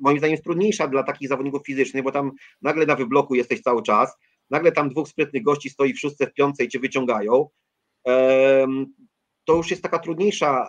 moim 0.01 0.19
zdaniem, 0.19 0.33
jest 0.33 0.45
trudniejsza 0.45 0.89
dla 0.89 1.03
takich 1.03 1.29
zawodników 1.29 1.67
fizycznych, 1.67 2.05
bo 2.05 2.12
tam 2.12 2.33
nagle 2.62 2.87
na 2.87 2.97
wybloku 2.97 3.35
jesteś 3.35 3.61
cały 3.61 3.83
czas, 3.83 4.17
nagle 4.51 4.73
tam 4.73 4.89
dwóch 4.89 5.09
sprytnych 5.09 5.43
gości 5.43 5.71
stoi 5.71 5.95
w 5.95 6.01
szóstce, 6.01 6.27
w 6.27 6.33
piątce 6.33 6.65
i 6.65 6.69
cię 6.69 6.79
wyciągają. 6.79 7.49
To 9.45 9.57
już 9.57 9.71
jest 9.71 9.83
taka 9.83 9.99
trudniejsza, 9.99 10.69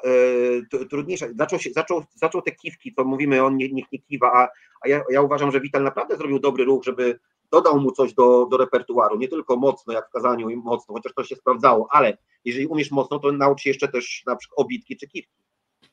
e, 0.73 0.85
trudniejsza. 0.85 1.25
Zaczął, 1.39 1.59
się, 1.59 1.69
zaczął, 1.71 2.03
zaczął 2.15 2.41
te 2.41 2.51
kiwki, 2.51 2.93
to 2.93 3.03
mówimy, 3.03 3.43
on 3.43 3.57
nie, 3.57 3.69
niech 3.69 3.91
nie 3.91 3.99
kiwa, 3.99 4.31
a, 4.33 4.47
a 4.81 4.87
ja, 4.87 5.01
ja 5.11 5.21
uważam, 5.21 5.51
że 5.51 5.61
Wital 5.61 5.83
naprawdę 5.83 6.17
zrobił 6.17 6.39
dobry 6.39 6.65
ruch, 6.65 6.83
żeby 6.83 7.19
dodał 7.51 7.79
mu 7.79 7.91
coś 7.91 8.13
do, 8.13 8.45
do 8.45 8.57
repertuaru, 8.57 9.17
nie 9.17 9.27
tylko 9.27 9.55
mocno, 9.55 9.93
jak 9.93 10.07
w 10.07 10.11
Kazaniu 10.11 10.49
i 10.49 10.55
mocno, 10.55 10.95
chociaż 10.95 11.13
to 11.13 11.23
się 11.23 11.35
sprawdzało, 11.35 11.87
ale 11.91 12.17
jeżeli 12.45 12.67
umiesz 12.67 12.91
mocno, 12.91 13.19
to 13.19 13.31
naucz 13.31 13.61
się 13.61 13.69
jeszcze 13.69 13.87
też 13.87 14.23
na 14.27 14.35
przykład 14.35 14.59
obitki 14.59 14.97
czy 14.97 15.07
kiwki. 15.07 15.41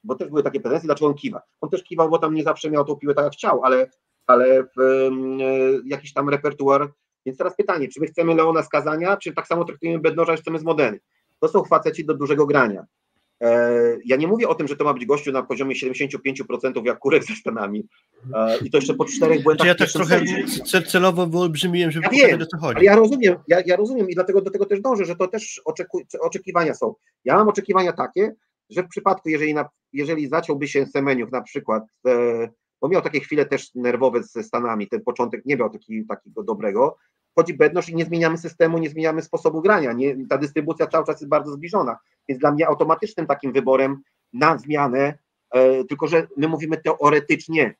Bo 0.04 0.14
też 0.14 0.28
były 0.28 0.42
takie 0.42 0.60
pretensje, 0.60 0.86
dlaczego 0.86 1.06
on 1.06 1.14
kiwa. 1.14 1.42
On 1.60 1.70
też 1.70 1.84
kiwał, 1.84 2.08
bo 2.08 2.18
tam 2.18 2.34
nie 2.34 2.42
zawsze 2.42 2.70
miał 2.70 2.84
tą 2.84 2.96
piłę 2.96 3.14
tak 3.14 3.24
jak 3.24 3.32
chciał, 3.32 3.64
ale, 3.64 3.90
ale 4.26 4.64
w, 4.64 4.80
em, 4.80 5.40
e, 5.40 5.44
jakiś 5.84 6.12
tam 6.12 6.28
repertuar. 6.28 6.92
Więc 7.26 7.38
teraz 7.38 7.56
pytanie, 7.56 7.88
czy 7.88 8.00
my 8.00 8.06
chcemy 8.06 8.34
Leona 8.34 8.62
z 8.62 8.68
Kazania, 8.68 9.16
czy 9.16 9.32
tak 9.32 9.46
samo 9.46 9.64
traktujemy 9.64 9.98
Bednoża, 9.98 10.36
chcemy 10.36 10.58
z 10.58 10.64
Modeny? 10.64 11.00
To 11.40 11.48
są 11.48 11.64
faceci 11.64 12.04
do 12.04 12.14
dużego 12.14 12.46
grania. 12.46 12.86
E, 13.42 13.72
Ja 14.04 14.16
nie 14.16 14.26
mówię 14.26 14.48
o 14.48 14.54
tym, 14.54 14.68
że 14.68 14.76
to 14.76 14.84
ma 14.84 14.94
być 14.94 15.06
gościu 15.06 15.32
na 15.32 15.42
poziomie 15.42 15.74
75% 15.74 16.84
jak 16.86 16.98
kurek 16.98 17.24
ze 17.24 17.34
Stanami. 17.34 17.88
E, 18.34 18.58
I 18.64 18.70
to 18.70 18.78
jeszcze 18.78 18.94
po 18.94 19.04
czterech 19.04 19.42
błędach. 19.42 19.64
Czy 19.64 19.68
ja 19.68 19.74
tak 19.74 19.88
trochę 19.88 20.20
cel- 20.72 20.86
celowo 20.86 21.26
wyolbrzymiłem, 21.26 21.90
żeby 21.90 22.06
Ja 22.12 22.26
wiem, 22.28 22.42
o 22.42 22.46
co 22.46 22.58
chodzi. 22.58 22.76
Ale 22.76 22.84
ja 22.84 22.96
rozumiem, 22.96 23.36
ja, 23.48 23.62
ja 23.66 23.76
rozumiem 23.76 24.08
i 24.10 24.14
dlatego 24.14 24.40
do 24.42 24.50
tego 24.50 24.66
też 24.66 24.80
dążę, 24.80 25.04
że 25.04 25.16
to 25.16 25.28
też 25.28 25.60
oczeku, 25.64 26.00
oczekiwania 26.20 26.74
są. 26.74 26.94
Ja 27.24 27.34
mam 27.34 27.48
oczekiwania 27.48 27.92
takie, 27.92 28.34
że 28.70 28.82
w 28.82 28.88
przypadku, 28.88 29.28
jeżeli, 29.28 29.54
na, 29.54 29.68
jeżeli 29.92 30.28
zaciąłby 30.28 30.68
się 30.68 30.86
Semeniuk 30.86 31.32
na 31.32 31.42
przykład, 31.42 31.82
e, 32.06 32.48
bo 32.80 32.88
miał 32.88 33.02
takie 33.02 33.20
chwile 33.20 33.46
też 33.46 33.74
nerwowe 33.74 34.22
ze 34.22 34.42
Stanami, 34.42 34.88
ten 34.88 35.00
początek 35.00 35.42
nie 35.44 35.56
miał 35.56 35.70
taki, 35.70 36.06
takiego 36.06 36.42
dobrego, 36.42 36.96
chodzi 37.38 37.54
Bednosz 37.54 37.88
i 37.88 37.94
nie 37.94 38.04
zmieniamy 38.04 38.38
systemu, 38.38 38.78
nie 38.78 38.90
zmieniamy 38.90 39.22
sposobu 39.22 39.62
grania, 39.62 39.92
nie, 39.92 40.26
ta 40.26 40.38
dystrybucja 40.38 40.86
cały 40.86 41.06
czas 41.06 41.20
jest 41.20 41.28
bardzo 41.28 41.52
zbliżona, 41.52 41.98
więc 42.28 42.40
dla 42.40 42.52
mnie 42.52 42.66
automatycznym 42.66 43.26
takim 43.26 43.52
wyborem 43.52 44.02
na 44.32 44.58
zmianę, 44.58 45.18
e, 45.50 45.84
tylko 45.84 46.06
że 46.06 46.26
my 46.36 46.48
mówimy 46.48 46.76
teoretycznie, 46.76 47.74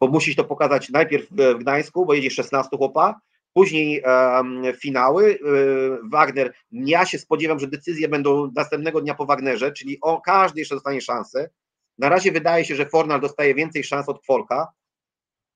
bo 0.00 0.08
musisz 0.08 0.36
to 0.36 0.44
pokazać 0.44 0.90
najpierw 0.90 1.26
w 1.30 1.58
Gdańsku, 1.58 2.06
bo 2.06 2.14
jedzie 2.14 2.30
16 2.30 2.76
chłopa, 2.76 3.20
później 3.52 4.02
em, 4.04 4.62
finały. 4.80 5.32
e, 5.32 5.38
Wagner, 6.10 6.54
ja 6.72 7.06
się 7.06 7.18
spodziewam, 7.18 7.58
że 7.58 7.66
decyzje 7.66 8.08
będą 8.08 8.50
następnego 8.56 9.00
dnia 9.00 9.14
po 9.14 9.26
Wagnerze, 9.26 9.72
czyli 9.72 9.98
o, 10.00 10.20
każdy 10.20 10.60
jeszcze 10.60 10.74
dostanie 10.74 11.00
szansę. 11.00 11.50
Na 11.98 12.08
razie 12.08 12.32
wydaje 12.32 12.64
się, 12.64 12.74
że 12.74 12.86
Fornal 12.86 13.20
dostaje 13.20 13.54
więcej 13.54 13.84
szans 13.84 14.08
od 14.08 14.24
Folka, 14.26 14.72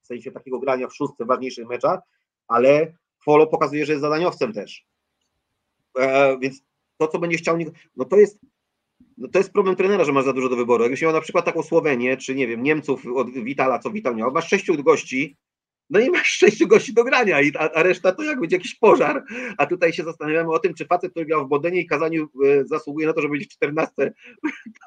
w 0.03 0.07
sensie 0.07 0.33
takiego 0.33 0.59
grania 0.59 0.89
w 0.89 0.95
szóstce 0.95 1.25
ważniejszych 1.25 1.69
meczach, 1.69 2.01
ale 2.49 2.93
Folo 3.25 3.47
pokazuje, 3.47 3.87
że 3.87 3.93
jest 3.93 4.03
zadaniowcem 4.03 4.53
też. 4.53 4.87
E, 5.99 6.39
więc 6.39 6.63
to, 6.97 7.09
co 7.09 7.19
będzie 7.19 7.37
chciał, 7.37 7.59
no 7.97 8.05
to 8.05 8.17
jest 8.17 8.39
no 9.19 9.29
to 9.29 9.39
jest 9.39 9.53
problem 9.53 9.77
trenera, 9.77 10.05
że 10.05 10.13
masz 10.13 10.25
za 10.25 10.33
dużo 10.33 10.49
do 10.49 10.57
wyboru. 10.57 10.83
Jakbyś 10.83 11.03
miał 11.03 11.13
na 11.13 11.21
przykład 11.21 11.45
taką 11.45 11.63
Słowenię, 11.63 12.17
czy 12.17 12.35
nie 12.35 12.47
wiem, 12.47 12.63
Niemców 12.63 13.07
od 13.15 13.31
Witala, 13.31 13.79
co 13.79 13.91
Wital 13.91 14.17
miał, 14.17 14.33
masz 14.33 14.49
sześciu 14.49 14.83
gości 14.83 15.37
no 15.93 16.01
i 16.01 16.11
masz 16.11 16.29
sześciu 16.29 16.69
gości 16.69 16.95
do 16.95 17.05
grania, 17.05 17.39
a, 17.59 17.71
a 17.71 17.83
reszta 17.83 18.13
to 18.13 18.23
jak 18.23 18.41
będzie 18.41 18.57
jakiś 18.57 18.75
pożar, 18.75 19.25
a 19.59 19.67
tutaj 19.67 19.93
się 19.93 20.05
zastanawiamy 20.05 20.53
o 20.53 20.59
tym, 20.59 20.75
czy 20.75 20.87
facet, 20.87 21.11
który 21.11 21.27
grał 21.27 21.47
w 21.47 21.49
Bodenie 21.49 21.81
i 21.81 21.87
Kazaniu 21.87 22.29
e, 22.45 22.65
zasługuje 22.65 23.07
na 23.07 23.13
to, 23.13 23.21
żeby 23.21 23.33
być 23.33 23.47
w 23.47 23.53
14 23.53 24.13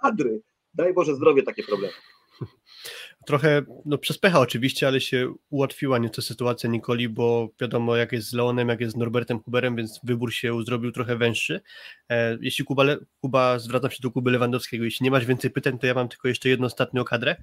kadry. 0.02 0.42
Daj 0.74 0.94
Boże 0.94 1.16
zdrowie 1.16 1.44
takie 1.44 1.64
problemy. 1.64 1.94
Trochę 3.26 3.62
no, 3.86 3.98
przez 3.98 4.18
pecha 4.18 4.40
oczywiście, 4.40 4.88
ale 4.88 5.02
się 5.02 5.34
ułatwiła 5.50 5.98
nieco 5.98 6.22
sytuacja 6.22 6.70
Nikoli, 6.70 7.10
bo 7.10 7.50
wiadomo 7.62 7.96
jak 7.96 8.12
jest 8.12 8.30
z 8.30 8.34
Leonem, 8.34 8.70
jak 8.70 8.82
jest 8.82 8.94
z 8.94 8.98
Norbertem 8.98 9.40
Huberem, 9.40 9.76
więc 9.76 10.00
wybór 10.04 10.34
się 10.34 10.64
zrobił 10.64 10.92
trochę 10.92 11.16
węższy. 11.16 11.62
E, 12.10 12.38
jeśli 12.42 12.66
Kuba, 12.66 12.84
Kuba, 13.22 13.60
zwracam 13.60 13.92
się 13.92 13.98
do 14.02 14.12
Kuby 14.12 14.32
Lewandowskiego, 14.32 14.86
jeśli 14.86 15.04
nie 15.04 15.12
masz 15.12 15.26
więcej 15.26 15.52
pytań, 15.52 15.80
to 15.80 15.88
ja 15.88 15.94
mam 15.94 16.08
tylko 16.10 16.28
jeszcze 16.28 16.50
jedno 16.50 16.68
ostatnią 16.68 17.04
kadrę. 17.04 17.36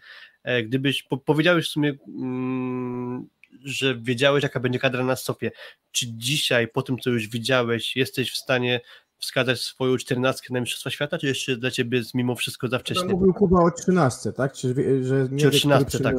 E, 0.44 0.62
gdybyś 0.62 1.02
po, 1.02 1.16
powiedziałeś 1.16 1.66
w 1.66 1.70
sumie, 1.70 1.92
mm, 2.08 3.28
że 3.64 3.98
wiedziałeś 4.00 4.42
jaka 4.42 4.60
będzie 4.60 4.78
kadra 4.78 5.04
na 5.04 5.16
Sofie, 5.16 5.50
czy 5.92 6.06
dzisiaj 6.08 6.68
po 6.68 6.82
tym 6.82 6.98
co 6.98 7.10
już 7.10 7.28
widziałeś 7.28 7.96
jesteś 7.96 8.32
w 8.32 8.36
stanie 8.36 8.80
wskazać 9.22 9.60
swoją 9.60 9.96
czternastkę 9.96 10.54
na 10.54 10.60
Mistrzostwa 10.60 10.90
Świata, 10.90 11.18
czy 11.18 11.26
jeszcze 11.26 11.56
dla 11.56 11.70
Ciebie 11.70 11.98
jest 11.98 12.14
mimo 12.14 12.34
wszystko 12.34 12.68
za 12.68 12.78
wcześnie? 12.78 13.08
Mówił 13.08 13.34
Kuba 13.34 13.62
o 13.62 13.70
trzynastce, 13.70 14.32
tak? 14.32 14.52
Czy, 14.52 14.74
że 15.04 15.28
nie 15.30 15.40
czy 15.40 15.48
o 15.48 15.50
trzynastce, 15.50 16.00
tak. 16.00 16.16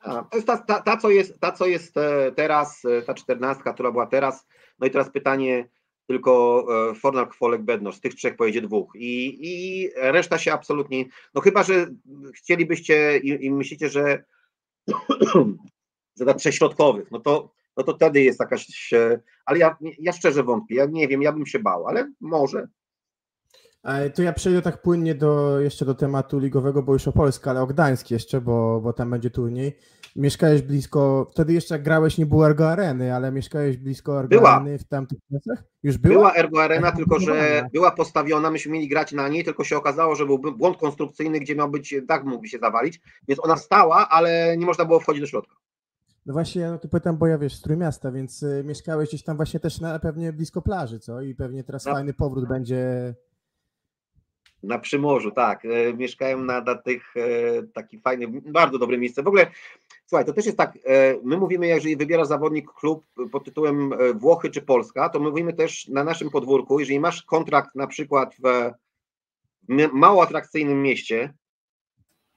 A, 0.00 0.22
to 0.22 0.36
jest 0.36 0.46
ta, 0.46 0.58
ta, 0.58 0.80
ta, 0.80 0.96
co 0.96 1.10
jest, 1.10 1.40
ta, 1.40 1.52
co 1.52 1.66
jest 1.66 1.96
e, 1.96 2.32
teraz, 2.32 2.84
e, 2.84 3.02
ta 3.02 3.14
czternastka, 3.14 3.72
która 3.72 3.92
była 3.92 4.06
teraz. 4.06 4.46
No 4.78 4.86
i 4.86 4.90
teraz 4.90 5.10
pytanie 5.10 5.68
tylko 6.06 6.64
e, 6.90 6.94
Fornal, 6.94 7.28
Kwolek, 7.28 7.62
Bednosz, 7.62 7.96
z 7.96 8.00
tych 8.00 8.14
trzech 8.14 8.36
pojedzie 8.36 8.62
dwóch 8.62 8.92
i, 8.94 9.38
i 9.40 9.90
reszta 9.96 10.38
się 10.38 10.52
absolutnie, 10.52 11.04
no 11.34 11.40
chyba, 11.40 11.62
że 11.62 11.86
chcielibyście 12.34 13.18
i, 13.18 13.44
i 13.44 13.50
myślicie, 13.50 13.88
że 13.88 14.24
za 16.14 16.34
trzech 16.34 16.54
środkowych, 16.54 17.10
no 17.10 17.20
to 17.20 17.50
no 17.76 17.84
to 17.84 17.94
wtedy 17.94 18.22
jest 18.22 18.40
jakaś. 18.40 18.90
Ale 19.46 19.58
ja, 19.58 19.76
ja 19.98 20.12
szczerze 20.12 20.42
wątpię, 20.42 20.74
ja 20.74 20.86
nie 20.86 21.08
wiem, 21.08 21.22
ja 21.22 21.32
bym 21.32 21.46
się 21.46 21.58
bał, 21.58 21.86
ale 21.86 22.12
może. 22.20 22.68
To 24.14 24.22
ja 24.22 24.32
przejdę 24.32 24.62
tak 24.62 24.82
płynnie 24.82 25.14
do, 25.14 25.60
jeszcze 25.60 25.84
do 25.84 25.94
tematu 25.94 26.38
ligowego, 26.38 26.82
bo 26.82 26.92
już 26.92 27.08
o 27.08 27.12
Polskę, 27.12 27.50
ale 27.50 27.62
o 27.62 27.66
Gdańsk 27.66 28.10
jeszcze, 28.10 28.40
bo, 28.40 28.80
bo 28.80 28.92
tam 28.92 29.10
będzie 29.10 29.30
turniej. 29.30 29.78
Mieszkałeś 30.16 30.62
blisko, 30.62 31.30
wtedy 31.32 31.52
jeszcze 31.52 31.74
jak 31.74 31.82
grałeś 31.82 32.18
nie 32.18 32.26
było 32.26 32.46
Ergo 32.46 32.70
Areny, 32.70 33.14
ale 33.14 33.32
mieszkałeś 33.32 33.76
blisko 33.76 34.20
Ergo 34.20 34.36
była. 34.36 34.50
Areny 34.50 34.78
w 34.78 34.84
tamtych 34.84 35.18
czasach? 35.32 35.64
Już 35.82 35.98
była? 35.98 36.14
Była 36.14 36.34
Ergo 36.34 36.62
Arena, 36.62 36.92
tylko 36.92 37.20
że 37.20 37.66
była 37.72 37.90
postawiona, 37.90 38.50
myśmy 38.50 38.72
mieli 38.72 38.88
grać 38.88 39.12
na 39.12 39.28
niej, 39.28 39.44
tylko 39.44 39.64
się 39.64 39.76
okazało, 39.76 40.14
że 40.14 40.26
był 40.26 40.38
błąd 40.38 40.76
konstrukcyjny, 40.76 41.40
gdzie 41.40 41.56
miał 41.56 41.70
być, 41.70 41.94
tak 42.08 42.24
mógłby 42.24 42.48
się 42.48 42.58
zawalić, 42.58 43.00
więc 43.28 43.44
ona 43.44 43.56
stała, 43.56 44.08
ale 44.08 44.56
nie 44.58 44.66
można 44.66 44.84
było 44.84 45.00
wchodzić 45.00 45.20
do 45.20 45.26
środka. 45.26 45.54
No 46.26 46.32
właśnie, 46.32 46.70
no 46.70 46.78
to 46.78 46.88
pytam, 46.88 47.16
bo 47.16 47.26
ja 47.26 47.38
wiesz, 47.38 47.54
z 47.54 47.62
Trójmiasta, 47.62 48.12
więc 48.12 48.42
y, 48.42 48.62
mieszkałeś 48.66 49.08
gdzieś 49.08 49.22
tam 49.22 49.36
właśnie 49.36 49.60
też 49.60 49.80
na, 49.80 49.98
pewnie 49.98 50.32
blisko 50.32 50.62
plaży, 50.62 50.98
co? 50.98 51.22
I 51.22 51.34
pewnie 51.34 51.64
teraz 51.64 51.84
na, 51.84 51.92
fajny 51.92 52.14
powrót 52.14 52.48
będzie. 52.48 53.14
Na 54.62 54.78
Przymorzu, 54.78 55.30
tak. 55.30 55.64
E, 55.64 55.94
mieszkałem 55.94 56.46
na, 56.46 56.60
na 56.60 56.74
tych 56.74 57.16
e, 57.16 57.22
taki 57.62 58.00
fajny, 58.00 58.40
bardzo 58.52 58.78
dobre 58.78 58.98
miejsce. 58.98 59.22
W 59.22 59.28
ogóle, 59.28 59.46
słuchaj, 60.06 60.24
to 60.24 60.32
też 60.32 60.46
jest 60.46 60.58
tak, 60.58 60.78
e, 60.84 61.14
my 61.24 61.36
mówimy, 61.36 61.66
jeżeli 61.66 61.96
wybiera 61.96 62.24
zawodnik 62.24 62.72
klub 62.72 63.06
pod 63.32 63.44
tytułem 63.44 63.90
Włochy 64.14 64.50
czy 64.50 64.62
Polska, 64.62 65.08
to 65.08 65.20
my 65.20 65.30
mówimy 65.30 65.52
też 65.52 65.88
na 65.88 66.04
naszym 66.04 66.30
podwórku, 66.30 66.80
jeżeli 66.80 67.00
masz 67.00 67.22
kontrakt 67.22 67.74
na 67.74 67.86
przykład 67.86 68.36
w 68.44 68.72
mało 69.92 70.22
atrakcyjnym 70.22 70.82
mieście, 70.82 71.34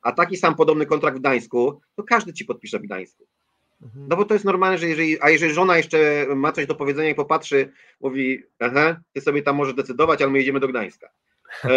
a 0.01 0.11
taki 0.11 0.37
sam 0.37 0.55
podobny 0.55 0.85
kontrakt 0.85 1.17
w 1.17 1.19
Gdańsku, 1.19 1.81
to 1.95 2.03
każdy 2.03 2.33
ci 2.33 2.45
podpisze 2.45 2.79
w 2.79 2.81
Gdańsku. 2.81 3.26
No 3.95 4.15
bo 4.15 4.25
to 4.25 4.33
jest 4.33 4.45
normalne, 4.45 4.77
że 4.77 4.87
jeżeli, 4.87 5.21
a 5.21 5.29
jeżeli 5.29 5.53
żona 5.53 5.77
jeszcze 5.77 6.27
ma 6.35 6.51
coś 6.51 6.65
do 6.65 6.75
powiedzenia 6.75 7.09
i 7.09 7.15
popatrzy, 7.15 7.71
mówi, 8.01 8.43
aha, 8.59 8.99
ty 9.13 9.21
sobie 9.21 9.41
tam 9.41 9.55
możesz 9.55 9.73
decydować, 9.73 10.21
ale 10.21 10.31
my 10.31 10.37
jedziemy 10.37 10.59
do 10.59 10.67
Gdańska. 10.67 11.09
E, 11.63 11.69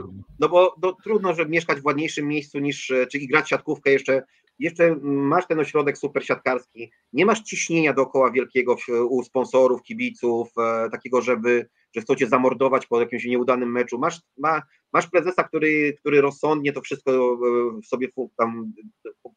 no 0.40 0.48
bo 0.48 0.74
no, 0.82 0.96
trudno, 1.04 1.34
żeby 1.34 1.50
mieszkać 1.50 1.80
w 1.80 1.86
ładniejszym 1.86 2.28
miejscu 2.28 2.58
niż, 2.58 2.92
czy 3.10 3.18
i 3.18 3.28
grać 3.28 3.48
siatkówkę 3.48 3.90
jeszcze, 3.90 4.22
jeszcze 4.58 4.96
masz 5.02 5.46
ten 5.46 5.58
ośrodek 5.58 5.98
super 5.98 6.26
siatkarski, 6.26 6.92
nie 7.12 7.26
masz 7.26 7.40
ciśnienia 7.40 7.92
dookoła 7.92 8.30
wielkiego 8.30 8.76
u 9.08 9.22
sponsorów, 9.22 9.82
kibiców, 9.82 10.48
e, 10.58 10.90
takiego, 10.90 11.22
żeby, 11.22 11.68
że 11.94 12.00
chcą 12.00 12.14
cię 12.14 12.26
zamordować 12.26 12.86
po 12.86 13.00
jakimś 13.00 13.24
nieudanym 13.24 13.72
meczu, 13.72 13.98
masz, 13.98 14.20
ma, 14.38 14.62
masz 14.92 15.06
prezesa, 15.06 15.44
który, 15.44 15.94
który 16.00 16.20
rozsądnie 16.20 16.72
to 16.72 16.80
wszystko 16.80 17.12
e, 17.12 17.82
sobie 17.82 18.08
tam 18.36 18.72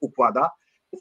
układa, 0.02 0.50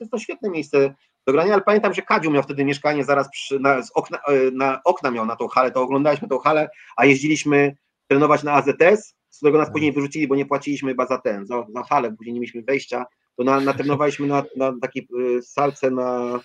jest 0.01 0.13
to 0.13 0.19
świetne 0.19 0.51
miejsce 0.51 0.95
do 1.27 1.33
grania, 1.33 1.53
ale 1.53 1.63
pamiętam, 1.63 1.95
że 1.95 2.03
Kadziu 2.03 2.31
miał 2.31 2.43
wtedy 2.43 2.65
mieszkanie 2.65 3.05
zaraz 3.05 3.31
przy, 3.31 3.61
na, 3.61 3.83
z 3.83 3.91
okna, 3.95 4.19
e, 4.19 4.51
na 4.51 4.81
okna 4.85 5.11
miał 5.11 5.27
na 5.27 5.37
tą 5.37 5.49
halę, 5.49 5.71
to 5.71 5.83
oglądaliśmy 5.83 6.29
tą 6.29 6.39
halę, 6.39 6.69
a 6.97 7.05
jeździliśmy 7.05 7.77
trenować 8.09 8.43
na 8.43 8.53
AZS, 8.53 9.15
z 9.31 9.37
którego 9.37 9.59
nas 9.59 9.71
później 9.71 9.93
wyrzucili, 9.93 10.29
bo 10.29 10.37
nie 10.37 10.47
płaciliśmy 10.47 10.91
chyba 10.91 11.07
za 11.07 11.19
ten, 11.19 11.47
za, 11.47 11.67
za 11.75 11.83
halę, 11.83 12.13
później 12.13 12.35
nie 12.35 12.41
mieliśmy 12.41 12.63
wejścia, 12.63 13.05
to 13.37 13.45
na, 13.45 13.61
natrenowaliśmy 13.61 14.27
na, 14.27 14.45
na 14.57 14.75
takiej 14.83 15.09
e, 15.39 15.43
salce 15.43 15.91
na... 15.91 16.41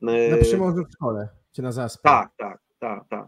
Na, 0.00 0.12
na 0.30 0.36
Przymorzu 0.36 0.84
w 0.84 0.92
szkole, 0.92 1.28
czy 1.52 1.62
na 1.62 1.72
Zaspie. 1.72 2.02
Tak, 2.02 2.30
tak, 2.36 2.58
tak, 2.78 3.04
tak. 3.08 3.26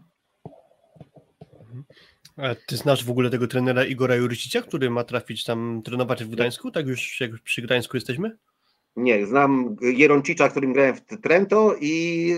A 2.37 2.55
ty 2.67 2.77
znasz 2.77 3.05
w 3.05 3.11
ogóle 3.11 3.29
tego 3.29 3.47
trenera 3.47 3.85
Igora 3.85 4.15
Jurycicia, 4.15 4.61
który 4.61 4.89
ma 4.89 5.03
trafić 5.03 5.43
tam 5.43 5.81
trenować 5.85 6.23
w 6.23 6.29
Gdańsku, 6.29 6.71
tak 6.71 6.87
już 6.87 7.21
jak 7.21 7.31
przy 7.43 7.61
Gdańsku 7.61 7.97
jesteśmy? 7.97 8.37
Nie, 8.95 9.25
znam 9.25 9.75
Jeroncicza, 9.81 10.49
którym 10.49 10.73
grałem 10.73 10.95
w 10.95 11.01
Trento 11.21 11.75
i 11.81 12.31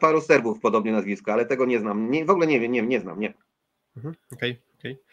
paru 0.00 0.20
Serbów 0.20 0.60
podobnie 0.60 0.92
nazwisko, 0.92 1.32
ale 1.32 1.46
tego 1.46 1.66
nie 1.66 1.78
znam. 1.78 2.10
Nie, 2.10 2.24
w 2.24 2.30
ogóle 2.30 2.46
nie 2.46 2.60
wiem, 2.60 2.72
nie, 2.72 2.82
nie 2.82 3.00
znam, 3.00 3.20
nie. 3.20 3.34
Mhm, 3.96 4.14
okej, 4.32 4.50
okay, 4.50 4.62
okej. 4.78 4.92
Okay. 4.92 5.04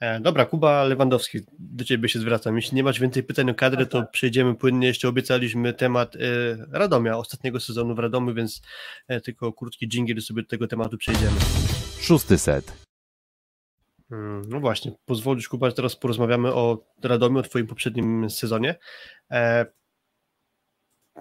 E, 0.00 0.20
dobra, 0.20 0.44
Kuba 0.44 0.84
Lewandowski, 0.84 1.38
do 1.58 1.84
Ciebie 1.84 2.08
się 2.08 2.18
zwracam. 2.18 2.56
Jeśli 2.56 2.76
nie 2.76 2.82
masz 2.82 3.00
więcej 3.00 3.22
pytań 3.22 3.50
o 3.50 3.54
kadrę, 3.54 3.86
to 3.86 4.06
przejdziemy 4.12 4.54
płynnie. 4.54 4.86
Jeszcze 4.86 5.08
obiecaliśmy 5.08 5.72
temat 5.72 6.16
e, 6.16 6.18
Radomia, 6.70 7.16
ostatniego 7.16 7.60
sezonu 7.60 7.94
w 7.94 7.98
Radomiu, 7.98 8.34
więc 8.34 8.62
e, 9.08 9.20
tylko 9.20 9.52
krótki 9.52 9.88
dżingiel 9.88 10.20
sobie 10.20 10.42
do 10.42 10.48
tego 10.48 10.66
tematu 10.66 10.98
przejdziemy. 10.98 11.36
Szósty 12.00 12.38
set. 12.38 12.84
Hmm, 14.08 14.42
no 14.48 14.60
właśnie, 14.60 14.92
pozwolisz 15.04 15.48
Kuba, 15.48 15.68
że 15.68 15.74
teraz 15.74 15.96
porozmawiamy 15.96 16.54
o 16.54 16.86
Radomiu, 17.02 17.38
o 17.38 17.42
Twoim 17.42 17.66
poprzednim 17.66 18.30
sezonie. 18.30 18.74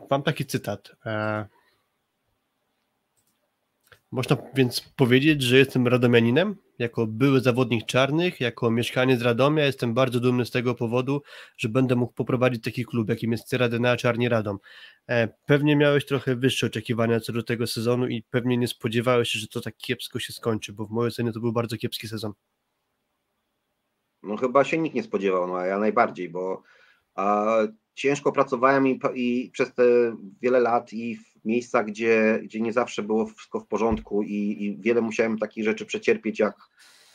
Mam 0.09 0.23
taki 0.23 0.45
cytat. 0.45 0.95
E, 1.05 1.45
można 4.13 4.38
więc 4.55 4.81
powiedzieć, 4.95 5.41
że 5.41 5.57
jestem 5.57 5.88
radomianinem. 5.88 6.55
Jako 6.80 7.07
były 7.07 7.41
zawodnik 7.41 7.85
czarnych, 7.85 8.41
jako 8.41 8.71
mieszkaniec 8.71 9.21
Radomia 9.21 9.65
jestem 9.65 9.93
bardzo 9.93 10.19
dumny 10.19 10.45
z 10.45 10.51
tego 10.51 10.75
powodu, 10.75 11.21
że 11.57 11.69
będę 11.69 11.95
mógł 11.95 12.13
poprowadzić 12.13 12.63
taki 12.63 12.85
klub, 12.85 13.09
jakim 13.09 13.31
jest 13.31 13.47
Cyradena 13.47 13.97
Czarni 13.97 14.30
Radom. 14.30 14.57
E, 15.09 15.27
pewnie 15.45 15.75
miałeś 15.75 16.05
trochę 16.05 16.35
wyższe 16.35 16.67
oczekiwania 16.67 17.19
co 17.19 17.34
do 17.34 17.43
tego 17.43 17.67
sezonu 17.67 18.07
i 18.07 18.23
pewnie 18.23 18.57
nie 18.57 18.67
spodziewałeś 18.67 19.30
się, 19.30 19.39
że 19.39 19.47
to 19.47 19.61
tak 19.61 19.77
kiepsko 19.77 20.19
się 20.19 20.34
skończy, 20.34 20.73
bo 20.73 20.85
w 20.85 20.89
mojej 20.89 21.07
ocenie 21.07 21.31
to 21.31 21.39
był 21.39 21.51
bardzo 21.51 21.77
kiepski 21.77 22.07
sezon. 22.07 22.34
No 24.23 24.38
chyba 24.38 24.63
się 24.63 24.77
nikt 24.77 24.95
nie 24.95 25.03
spodziewał, 25.03 25.47
no 25.47 25.55
a 25.57 25.65
ja 25.65 25.80
najbardziej, 25.80 26.30
bo 26.30 26.63
a 27.15 27.57
ciężko 27.95 28.31
pracowałem 28.31 28.87
i, 28.87 28.99
i, 29.15 29.49
przez 29.53 29.73
te 29.73 29.83
wiele 30.41 30.59
lat 30.59 30.93
i 30.93 31.15
w 31.15 31.45
miejscach, 31.45 31.85
gdzie, 31.85 32.39
gdzie 32.43 32.61
nie 32.61 32.73
zawsze 32.73 33.03
było 33.03 33.25
wszystko 33.25 33.59
w 33.59 33.67
porządku 33.67 34.23
i, 34.23 34.57
i 34.59 34.77
wiele 34.81 35.01
musiałem 35.01 35.37
takich 35.37 35.63
rzeczy 35.63 35.85
przecierpieć, 35.85 36.39
jak 36.39 36.55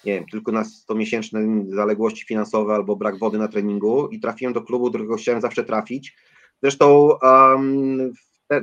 nie 0.05 0.15
wiem, 0.15 0.27
tylko 0.27 0.53
na 0.53 0.63
100-miesięczne 0.63 1.65
zaległości 1.75 2.27
finansowe 2.27 2.75
albo 2.75 2.97
brak 2.97 3.19
wody 3.19 3.39
na 3.39 3.49
treningu 3.49 4.09
i 4.09 4.21
trafiłem 4.21 4.55
do 4.55 4.63
klubu, 4.63 4.91
do 4.91 4.99
którego 4.99 5.17
chciałem 5.17 5.41
zawsze 5.41 5.65
trafić. 5.65 6.17
Zresztą 6.63 7.11
um, 7.23 8.13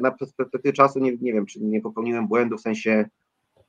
na 0.02 0.12
perspektywie 0.12 0.74
czasu 0.74 1.00
nie, 1.00 1.18
nie 1.22 1.34
wiem, 1.34 1.46
czy 1.46 1.60
nie 1.60 1.82
popełniłem 1.82 2.28
błędu, 2.28 2.58
w 2.58 2.62
sensie, 2.62 3.10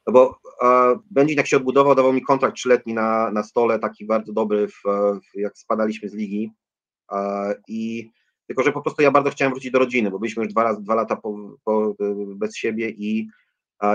no 0.07 0.13
bo 0.13 0.41
uh, 0.63 0.99
Będzik 1.11 1.37
jak 1.37 1.47
się 1.47 1.57
odbudował, 1.57 1.95
dawał 1.95 2.13
mi 2.13 2.23
kontrakt 2.23 2.57
trzyletni 2.57 2.95
na, 2.95 3.31
na 3.31 3.43
stole, 3.43 3.79
taki 3.79 4.07
bardzo 4.07 4.33
dobry, 4.33 4.69
w, 4.69 4.83
w, 5.35 5.39
jak 5.39 5.59
spadaliśmy 5.59 6.09
z 6.09 6.15
ligi 6.15 6.53
uh, 7.13 7.19
i 7.69 8.11
tylko, 8.47 8.63
że 8.63 8.73
po 8.73 8.83
prostu 8.83 9.03
ja 9.03 9.11
bardzo 9.11 9.31
chciałem 9.31 9.53
wrócić 9.53 9.71
do 9.71 9.79
rodziny, 9.79 10.11
bo 10.11 10.19
byliśmy 10.19 10.45
już 10.45 10.53
dwa, 10.53 10.75
dwa 10.75 10.95
lata 10.95 11.17
po, 11.17 11.57
po, 11.65 11.95
bez 12.37 12.57
siebie 12.57 12.91
i 12.91 13.29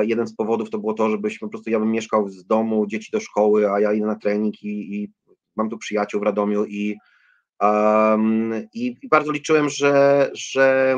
jeden 0.01 0.27
z 0.27 0.35
powodów 0.35 0.69
to 0.69 0.79
było 0.79 0.93
to, 0.93 1.09
żebyśmy 1.09 1.47
po 1.47 1.49
prostu, 1.49 1.69
ja 1.69 1.79
bym 1.79 1.91
mieszkał 1.91 2.29
z 2.29 2.45
domu, 2.45 2.87
dzieci 2.87 3.11
do 3.11 3.19
szkoły, 3.19 3.71
a 3.71 3.79
ja 3.79 3.93
idę 3.93 4.05
na 4.05 4.15
trening 4.15 4.63
i, 4.63 4.95
i 4.95 5.11
mam 5.55 5.69
tu 5.69 5.77
przyjaciół 5.77 6.21
w 6.21 6.23
Radomiu 6.23 6.65
i, 6.65 6.97
um, 7.61 8.53
i, 8.73 8.97
i, 9.01 9.07
bardzo 9.07 9.31
liczyłem, 9.31 9.69
że, 9.69 10.29
że, 10.33 10.97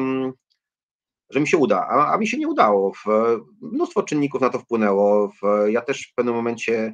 że 1.29 1.39
mi 1.39 1.47
się 1.47 1.57
uda, 1.57 1.87
a, 1.87 2.13
a 2.13 2.17
mi 2.17 2.27
się 2.27 2.37
nie 2.37 2.47
udało. 2.47 2.93
W, 2.93 3.05
mnóstwo 3.61 4.03
czynników 4.03 4.41
na 4.41 4.49
to 4.49 4.59
wpłynęło. 4.59 5.27
W, 5.27 5.69
ja 5.69 5.81
też 5.81 6.07
w 6.07 6.13
pewnym 6.15 6.35
momencie 6.35 6.93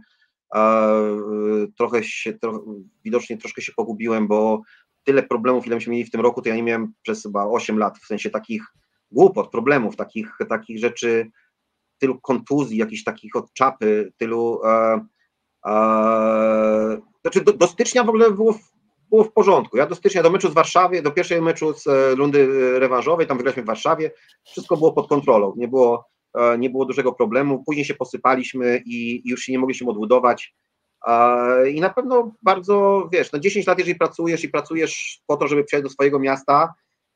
trochę 1.78 2.04
się, 2.04 2.34
trochę, 2.34 2.60
widocznie 3.04 3.38
troszkę 3.38 3.62
się 3.62 3.72
pogubiłem, 3.76 4.28
bo 4.28 4.62
tyle 5.10 5.24
problemów, 5.24 5.68
ile 5.68 5.76
myśmy 5.76 5.92
mieli 5.92 6.06
w 6.06 6.12
tym 6.12 6.22
roku, 6.22 6.42
to 6.42 6.50
ja 6.50 6.56
nie 6.56 6.64
miałem 6.64 6.94
przez 7.02 7.24
chyba 7.24 7.46
8 7.46 7.78
lat, 7.78 7.98
w 7.98 8.06
sensie 8.06 8.30
takich 8.30 8.64
głupot, 9.12 9.52
problemów, 9.52 9.96
takich, 9.96 10.38
takich 10.50 10.80
rzeczy, 10.80 11.32
tylu 11.98 12.20
kontuzji, 12.22 12.78
jakichś 12.78 13.04
takich 13.04 13.36
od 13.36 13.54
czapy, 13.54 14.14
tylu. 14.18 14.62
E, 14.66 15.06
e, 15.66 17.02
znaczy 17.22 17.42
do, 17.42 17.54
do 17.54 17.68
stycznia 17.68 18.04
w 18.04 18.10
ogóle 18.10 18.32
było 18.32 18.56
było 19.10 19.24
w 19.24 19.34
porządku. 19.34 19.78
Ja 19.78 19.86
do 19.86 19.96
stycznia, 19.96 20.24
do 20.24 20.30
meczu 20.30 20.50
z 20.50 20.54
Warszawie, 20.54 21.02
do 21.02 21.12
pierwszej 21.12 21.42
meczu 21.42 21.74
z 21.74 21.88
e, 21.88 22.16
rundy 22.16 22.80
rewanżowej, 22.80 23.28
tam 23.28 23.38
wygraliśmy 23.38 23.64
w 23.64 23.68
Warszawie, 23.68 24.12
wszystko 24.46 24.78
było 24.78 24.94
pod 24.94 25.08
kontrolą, 25.08 25.54
nie 25.58 25.68
było, 25.68 26.10
e, 26.38 26.58
nie 26.58 26.70
było 26.70 26.86
dużego 26.86 27.14
problemu. 27.14 27.64
Później 27.66 27.86
się 27.86 27.94
posypaliśmy 27.94 28.82
i, 28.86 29.22
i 29.26 29.30
już 29.30 29.42
się 29.42 29.52
nie 29.52 29.60
mogliśmy 29.60 29.90
odbudować. 29.90 30.56
E, 31.08 31.70
I 31.70 31.82
na 31.82 31.90
pewno 31.90 32.36
bardzo, 32.42 33.10
wiesz, 33.14 33.32
no 33.32 33.40
10 33.40 33.68
lat, 33.68 33.80
jeżeli 33.80 33.98
pracujesz 33.98 34.44
i 34.44 34.50
pracujesz 34.50 35.22
po 35.28 35.38
to, 35.38 35.48
żeby 35.48 35.64
przyjechać 35.64 35.90
do 35.90 35.94
swojego 35.94 36.20
miasta 36.20 36.74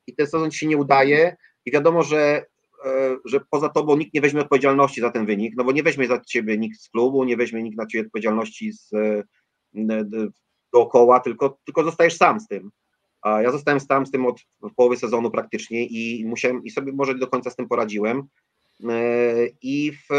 i 0.07 0.15
ten 0.15 0.27
sezon 0.27 0.51
ci 0.51 0.59
się 0.59 0.67
nie 0.67 0.77
udaje 0.77 1.35
i 1.65 1.71
wiadomo, 1.71 2.03
że, 2.03 2.45
e, 2.85 3.17
że 3.25 3.39
poza 3.49 3.69
tobą 3.69 3.97
nikt 3.97 4.13
nie 4.13 4.21
weźmie 4.21 4.41
odpowiedzialności 4.41 5.01
za 5.01 5.11
ten 5.11 5.25
wynik, 5.25 5.53
no 5.57 5.63
bo 5.63 5.71
nie 5.71 5.83
weźmie 5.83 6.07
za 6.07 6.19
ciebie 6.19 6.57
nikt 6.57 6.81
z 6.81 6.89
klubu, 6.89 7.23
nie 7.23 7.37
weźmie 7.37 7.63
nikt 7.63 7.77
na 7.77 7.85
ciebie 7.85 8.05
odpowiedzialności 8.05 8.73
z, 8.73 8.93
e, 8.93 9.23
dookoła, 10.73 11.19
tylko, 11.19 11.57
tylko 11.65 11.83
zostajesz 11.83 12.17
sam 12.17 12.39
z 12.39 12.47
tym. 12.47 12.71
Ja 13.25 13.51
zostałem 13.51 13.79
sam 13.79 14.05
z 14.05 14.11
tym 14.11 14.25
od 14.25 14.41
połowy 14.75 14.97
sezonu 14.97 15.31
praktycznie 15.31 15.85
i 15.85 16.25
musiałem, 16.25 16.63
i 16.63 16.71
sobie 16.71 16.93
może 16.93 17.15
do 17.15 17.27
końca 17.27 17.49
z 17.49 17.55
tym 17.55 17.67
poradziłem. 17.67 18.23
I, 19.61 19.91
w, 19.91 20.13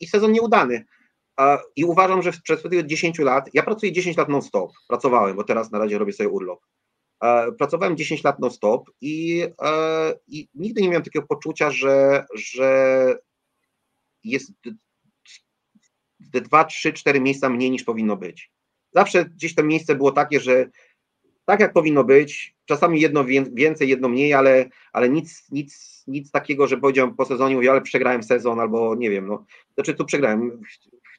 i 0.00 0.06
sezon 0.06 0.32
nieudany. 0.32 0.84
I 1.76 1.84
uważam, 1.84 2.22
że 2.22 2.32
przez 2.44 2.62
tych 2.62 2.86
10 2.86 3.18
lat, 3.18 3.50
ja 3.54 3.62
pracuję 3.62 3.92
10 3.92 4.16
lat 4.16 4.28
non-stop, 4.28 4.72
pracowałem, 4.88 5.36
bo 5.36 5.44
teraz 5.44 5.70
na 5.70 5.78
razie 5.78 5.98
robię 5.98 6.12
sobie 6.12 6.28
urlop. 6.28 6.60
Pracowałem 7.58 7.96
10 7.96 8.24
lat 8.24 8.38
non-stop 8.38 8.90
i, 9.00 9.44
i 10.28 10.48
nigdy 10.54 10.82
nie 10.82 10.88
miałem 10.88 11.02
takiego 11.02 11.26
poczucia, 11.26 11.70
że, 11.70 12.24
że 12.34 13.16
jest 14.24 14.52
te 16.32 16.40
2, 16.40 16.64
3, 16.64 16.92
4 16.92 17.20
miejsca 17.20 17.48
mniej 17.48 17.70
niż 17.70 17.84
powinno 17.84 18.16
być. 18.16 18.50
Zawsze 18.92 19.24
gdzieś 19.24 19.54
to 19.54 19.62
miejsce 19.62 19.94
było 19.94 20.12
takie, 20.12 20.40
że 20.40 20.70
tak 21.44 21.60
jak 21.60 21.72
powinno 21.72 22.04
być, 22.04 22.54
czasami 22.64 23.00
jedno 23.00 23.24
więcej, 23.52 23.88
jedno 23.88 24.08
mniej, 24.08 24.34
ale, 24.34 24.68
ale 24.92 25.08
nic, 25.08 25.50
nic, 25.50 26.02
nic 26.06 26.30
takiego, 26.30 26.66
że 26.66 26.76
powiedziałem 26.76 27.14
po 27.14 27.24
sezonie, 27.24 27.54
mówię, 27.54 27.70
ale 27.70 27.80
przegrałem 27.80 28.22
sezon, 28.22 28.60
albo 28.60 28.94
nie 28.94 29.10
wiem, 29.10 29.26
no, 29.26 29.44
znaczy 29.74 29.94
tu 29.94 30.04
przegrałem, 30.04 30.60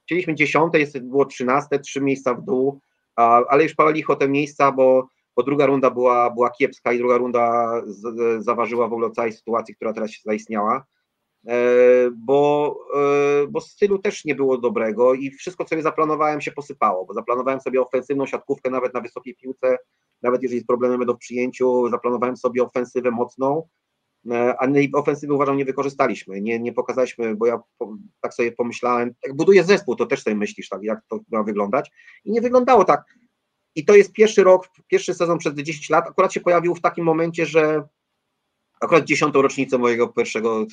chcieliśmy 0.06 0.36
dziesiąte, 0.36 0.80
jest, 0.80 1.00
było 1.00 1.26
trzynaste, 1.26 1.80
trzy 1.80 2.02
miejsca 2.02 2.34
w 2.34 2.42
dół, 2.42 2.80
ale 3.16 3.64
już 3.64 3.76
pała 3.76 3.92
licho 3.92 4.16
te 4.16 4.30
miejsca, 4.30 4.72
bo, 4.72 5.08
bo 5.36 5.44
druga 5.44 5.66
runda 5.66 5.90
była, 5.90 6.30
była 6.30 6.50
kiepska 6.50 6.94
i 6.94 6.98
druga 6.98 7.18
runda 7.18 7.74
z, 7.86 8.44
zaważyła 8.44 8.88
w 8.88 8.94
ogóle 8.94 9.08
o 9.08 9.12
całej 9.12 9.34
sytuacji, 9.34 9.76
która 9.76 9.94
teraz 9.94 10.12
się 10.12 10.22
zaistniała, 10.26 10.86
e, 11.48 11.56
bo, 12.16 12.76
e, 12.96 13.48
bo 13.48 13.62
stylu 13.62 14.00
też 14.00 14.26
nie 14.26 14.36
było 14.36 14.58
dobrego 14.58 15.14
i 15.14 15.32
wszystko, 15.32 15.64
co 15.64 15.70
sobie 15.70 15.82
zaplanowałem, 15.82 16.42
się 16.42 16.52
posypało, 16.52 17.06
bo 17.06 17.14
zaplanowałem 17.14 17.62
sobie 17.62 17.82
ofensywną 17.82 18.26
siatkówkę 18.26 18.70
nawet 18.70 18.94
na 18.94 19.02
wysokiej 19.02 19.36
piłce, 19.36 19.78
nawet 20.22 20.44
jeżeli 20.44 20.62
z 20.62 20.66
problemem 20.66 21.00
będą 21.00 21.14
w 21.14 21.18
przyjęciu, 21.20 21.90
zaplanowałem 21.90 22.38
sobie 22.38 22.64
ofensywę 22.64 23.12
mocną, 23.12 23.68
a 24.32 24.68
ofensywy 24.94 25.34
uważam 25.34 25.58
nie 25.58 25.66
wykorzystaliśmy, 25.66 26.42
nie, 26.42 26.60
nie 26.60 26.74
pokazaliśmy, 26.74 27.36
bo 27.36 27.46
ja 27.46 27.60
tak 28.22 28.34
sobie 28.34 28.52
pomyślałem, 28.52 29.14
jak 29.26 29.36
buduję 29.36 29.64
zespół, 29.64 29.96
to 29.96 30.06
też 30.06 30.24
sobie 30.24 30.36
myślisz 30.36 30.70
tak, 30.70 30.84
jak 30.84 31.00
to 31.10 31.20
ma 31.32 31.44
wyglądać. 31.44 31.92
I 32.26 32.32
nie 32.32 32.42
wyglądało 32.42 32.86
tak. 32.86 33.04
I 33.76 33.86
to 33.86 33.96
jest 33.96 34.12
pierwszy 34.12 34.44
rok, 34.44 34.70
pierwszy 34.88 35.14
sezon 35.14 35.38
przez 35.38 35.54
10 35.54 35.90
lat, 35.90 36.08
akurat 36.08 36.34
się 36.34 36.42
pojawił 36.42 36.76
w 36.76 36.82
takim 36.82 37.06
momencie, 37.06 37.46
że 37.46 37.84
akurat 38.82 39.06
dziesiątą 39.06 39.42
rocznicę 39.42 39.78
mojego 39.78 40.08
pierwszego, 40.08 40.66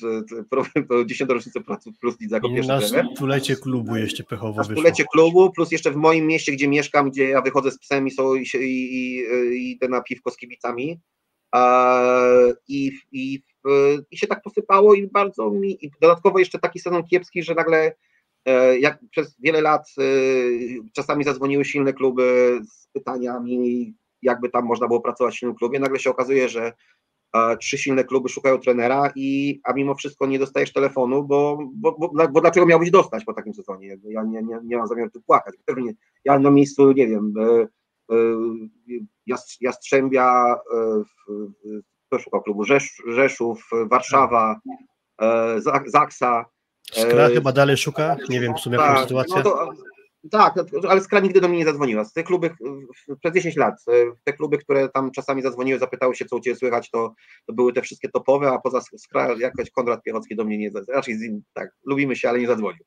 dziesiątą 1.05 1.33
rocznicę 1.33 1.61
pracy 1.61 1.91
plus 2.01 2.19
lidze 2.19 2.35
jako 2.35 2.49
pierwszy 2.49 2.67
na 2.67 3.15
stulecie 3.15 3.55
klubu 3.55 3.95
jeszcze 3.95 4.23
pechowo 4.23 4.57
Na 4.57 4.63
stulecie 4.63 5.05
klubu, 5.13 5.51
plus 5.51 5.71
jeszcze 5.71 5.91
w 5.91 5.95
moim 5.95 6.27
mieście, 6.27 6.51
gdzie 6.51 6.67
mieszkam, 6.67 7.09
gdzie 7.09 7.29
ja 7.29 7.41
wychodzę 7.41 7.71
z 7.71 7.79
psem 7.79 8.07
i, 8.07 8.11
są, 8.11 8.35
i, 8.35 8.45
i, 8.59 9.19
i 9.55 9.71
idę 9.71 9.87
na 9.87 10.01
piwko 10.01 10.31
z 10.31 10.37
kibicami, 10.37 10.99
i, 12.67 12.91
i, 13.11 13.43
i 14.11 14.17
się 14.17 14.27
tak 14.27 14.41
posypało 14.41 14.93
i 14.93 15.07
bardzo 15.07 15.51
mi, 15.51 15.85
i 15.85 15.91
dodatkowo 16.01 16.39
jeszcze 16.39 16.59
taki 16.59 16.79
sezon 16.79 17.03
kiepski, 17.03 17.43
że 17.43 17.55
nagle 17.55 17.95
e, 18.45 18.79
jak 18.79 18.99
przez 19.11 19.35
wiele 19.39 19.61
lat 19.61 19.87
e, 19.99 20.03
czasami 20.93 21.23
zadzwoniły 21.23 21.65
silne 21.65 21.93
kluby 21.93 22.59
z 22.63 22.87
pytaniami, 22.87 23.93
jakby 24.21 24.49
tam 24.49 24.65
można 24.65 24.87
było 24.87 25.01
pracować 25.01 25.35
w 25.35 25.37
silnym 25.37 25.55
klubie, 25.55 25.79
nagle 25.79 25.99
się 25.99 26.09
okazuje, 26.09 26.49
że 26.49 26.73
e, 27.35 27.57
trzy 27.57 27.77
silne 27.77 28.03
kluby 28.03 28.29
szukają 28.29 28.57
trenera, 28.57 29.11
i, 29.15 29.59
a 29.63 29.73
mimo 29.73 29.95
wszystko 29.95 30.27
nie 30.27 30.39
dostajesz 30.39 30.73
telefonu, 30.73 31.23
bo, 31.23 31.57
bo, 31.73 31.91
bo, 31.99 32.27
bo 32.31 32.41
dlaczego 32.41 32.65
miałbyś 32.65 32.91
dostać 32.91 33.25
po 33.25 33.33
takim 33.33 33.53
sezonie? 33.53 33.97
Ja 34.03 34.23
nie, 34.23 34.43
nie, 34.43 34.59
nie 34.63 34.77
mam 34.77 34.87
zamiaru 34.87 35.11
tu 35.11 35.21
płakać. 35.21 35.55
Ja 36.25 36.39
na 36.39 36.51
miejscu, 36.51 36.91
nie 36.91 37.07
wiem, 37.07 37.33
Jastrzębia, 39.61 40.55
kto 42.07 42.19
szukał 42.19 42.41
klubu? 42.41 42.63
Rzesz, 42.63 43.01
Rzeszów, 43.07 43.69
Warszawa, 43.89 44.59
e, 45.21 45.55
Zaksa. 45.85 46.45
Skra 46.93 47.29
chyba 47.29 47.51
dalej 47.51 47.77
szuka, 47.77 48.15
nie 48.29 48.39
wiem 48.39 48.53
w 48.53 48.59
sumie 48.59 48.77
tak, 48.77 48.87
jaka 48.87 49.01
sytuacja. 49.01 49.35
No 49.35 49.43
to, 49.43 49.69
tak, 50.31 50.53
ale 50.89 51.01
Skra 51.01 51.19
nigdy 51.19 51.41
do 51.41 51.47
mnie 51.47 51.57
nie 51.57 51.65
zadzwoniła. 51.65 52.05
Z 52.05 52.13
tych 52.13 52.25
kluby, 52.25 52.49
przez 53.19 53.33
10 53.33 53.55
lat, 53.55 53.75
te 54.23 54.33
kluby, 54.33 54.57
które 54.57 54.89
tam 54.89 55.11
czasami 55.11 55.41
zadzwoniły, 55.41 55.79
zapytały 55.79 56.15
się, 56.15 56.25
co 56.25 56.35
u 56.35 56.39
Ciebie 56.39 56.55
słychać, 56.55 56.89
to, 56.89 57.13
to 57.47 57.53
były 57.53 57.73
te 57.73 57.81
wszystkie 57.81 58.09
topowe, 58.09 58.51
a 58.51 58.59
poza 58.59 58.81
Skra 58.97 59.35
jakoś 59.39 59.71
Konrad 59.71 60.03
Piechocki 60.03 60.35
do 60.35 60.45
mnie 60.45 60.57
nie 60.57 60.71
zadzwonił. 60.71 60.95
Raczej 60.95 61.15
z 61.15 61.21
nim, 61.21 61.41
tak, 61.53 61.69
lubimy 61.85 62.15
się, 62.15 62.29
ale 62.29 62.39
nie 62.39 62.47
zadzwonił. 62.47 62.83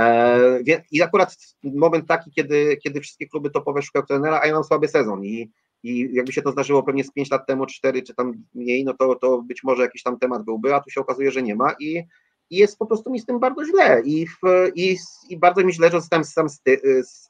E, 0.00 0.60
I 0.90 1.02
akurat 1.02 1.36
moment 1.64 2.08
taki, 2.08 2.30
kiedy, 2.30 2.76
kiedy 2.76 3.00
wszystkie 3.00 3.26
kluby 3.26 3.50
topowe 3.50 3.82
szukają 3.82 4.06
trenera, 4.06 4.40
a 4.42 4.46
ja 4.46 4.54
mam 4.54 4.64
słaby 4.64 4.88
sezon 4.88 5.24
i, 5.24 5.50
i 5.82 6.08
jakby 6.12 6.32
się 6.32 6.42
to 6.42 6.52
zdarzyło 6.52 6.82
pewnie 6.82 7.04
z 7.04 7.12
5 7.12 7.30
lat 7.30 7.46
temu, 7.46 7.66
4 7.66 8.02
czy 8.02 8.14
tam 8.14 8.32
mniej, 8.54 8.84
no 8.84 8.94
to, 8.94 9.14
to 9.14 9.42
być 9.42 9.62
może 9.62 9.82
jakiś 9.82 10.02
tam 10.02 10.18
temat 10.18 10.44
byłby, 10.44 10.74
a 10.74 10.80
tu 10.80 10.90
się 10.90 11.00
okazuje, 11.00 11.30
że 11.30 11.42
nie 11.42 11.54
ma 11.54 11.74
i, 11.80 12.02
i 12.50 12.56
jest 12.56 12.78
po 12.78 12.86
prostu 12.86 13.10
mi 13.10 13.20
z 13.20 13.26
tym 13.26 13.40
bardzo 13.40 13.64
źle 13.64 14.02
i, 14.04 14.26
w, 14.26 14.38
i, 14.74 14.96
i 15.28 15.38
bardzo 15.38 15.64
mi 15.64 15.72
źle, 15.72 15.90
że 15.90 16.00
zostałem 16.00 16.24
sam, 16.24 16.46
ty, 16.64 16.80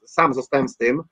sam 0.06 0.34
zostałem 0.34 0.68
z 0.68 0.76
tym 0.76 1.02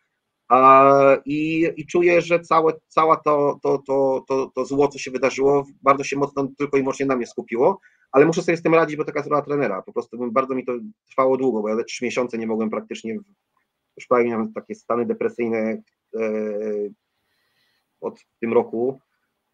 i, 1.24 1.68
i 1.76 1.86
czuję, 1.86 2.20
że 2.22 2.40
całe, 2.40 2.72
cała 2.88 3.16
to, 3.16 3.58
to, 3.62 3.82
to, 3.86 4.24
to, 4.28 4.52
to 4.54 4.64
zło, 4.64 4.88
co 4.88 4.98
się 4.98 5.10
wydarzyło, 5.10 5.64
bardzo 5.82 6.04
się 6.04 6.16
mocno 6.16 6.48
tylko 6.58 6.76
i 6.76 6.80
wyłącznie 6.80 7.06
na 7.06 7.16
mnie 7.16 7.26
skupiło, 7.26 7.80
ale 8.12 8.26
muszę 8.26 8.42
sobie 8.42 8.56
z 8.56 8.62
tym 8.62 8.74
radzić, 8.74 8.96
bo 8.96 9.04
taka 9.04 9.18
jest 9.18 9.30
rola 9.30 9.42
trenera. 9.42 9.82
Po 9.82 9.92
prostu 9.92 10.30
bardzo 10.32 10.54
mi 10.54 10.64
to 10.64 10.72
trwało 11.08 11.36
długo, 11.36 11.62
bo 11.62 11.68
ja 11.68 11.84
trzy 11.84 12.04
miesiące 12.04 12.38
nie 12.38 12.46
mogłem 12.46 12.70
praktycznie, 12.70 13.18
już 13.96 14.06
prawie 14.08 14.24
miałem 14.24 14.52
takie 14.52 14.74
stany 14.74 15.06
depresyjne 15.06 15.82
e, 16.16 16.22
od 18.00 18.20
tym 18.40 18.52
roku, 18.52 19.00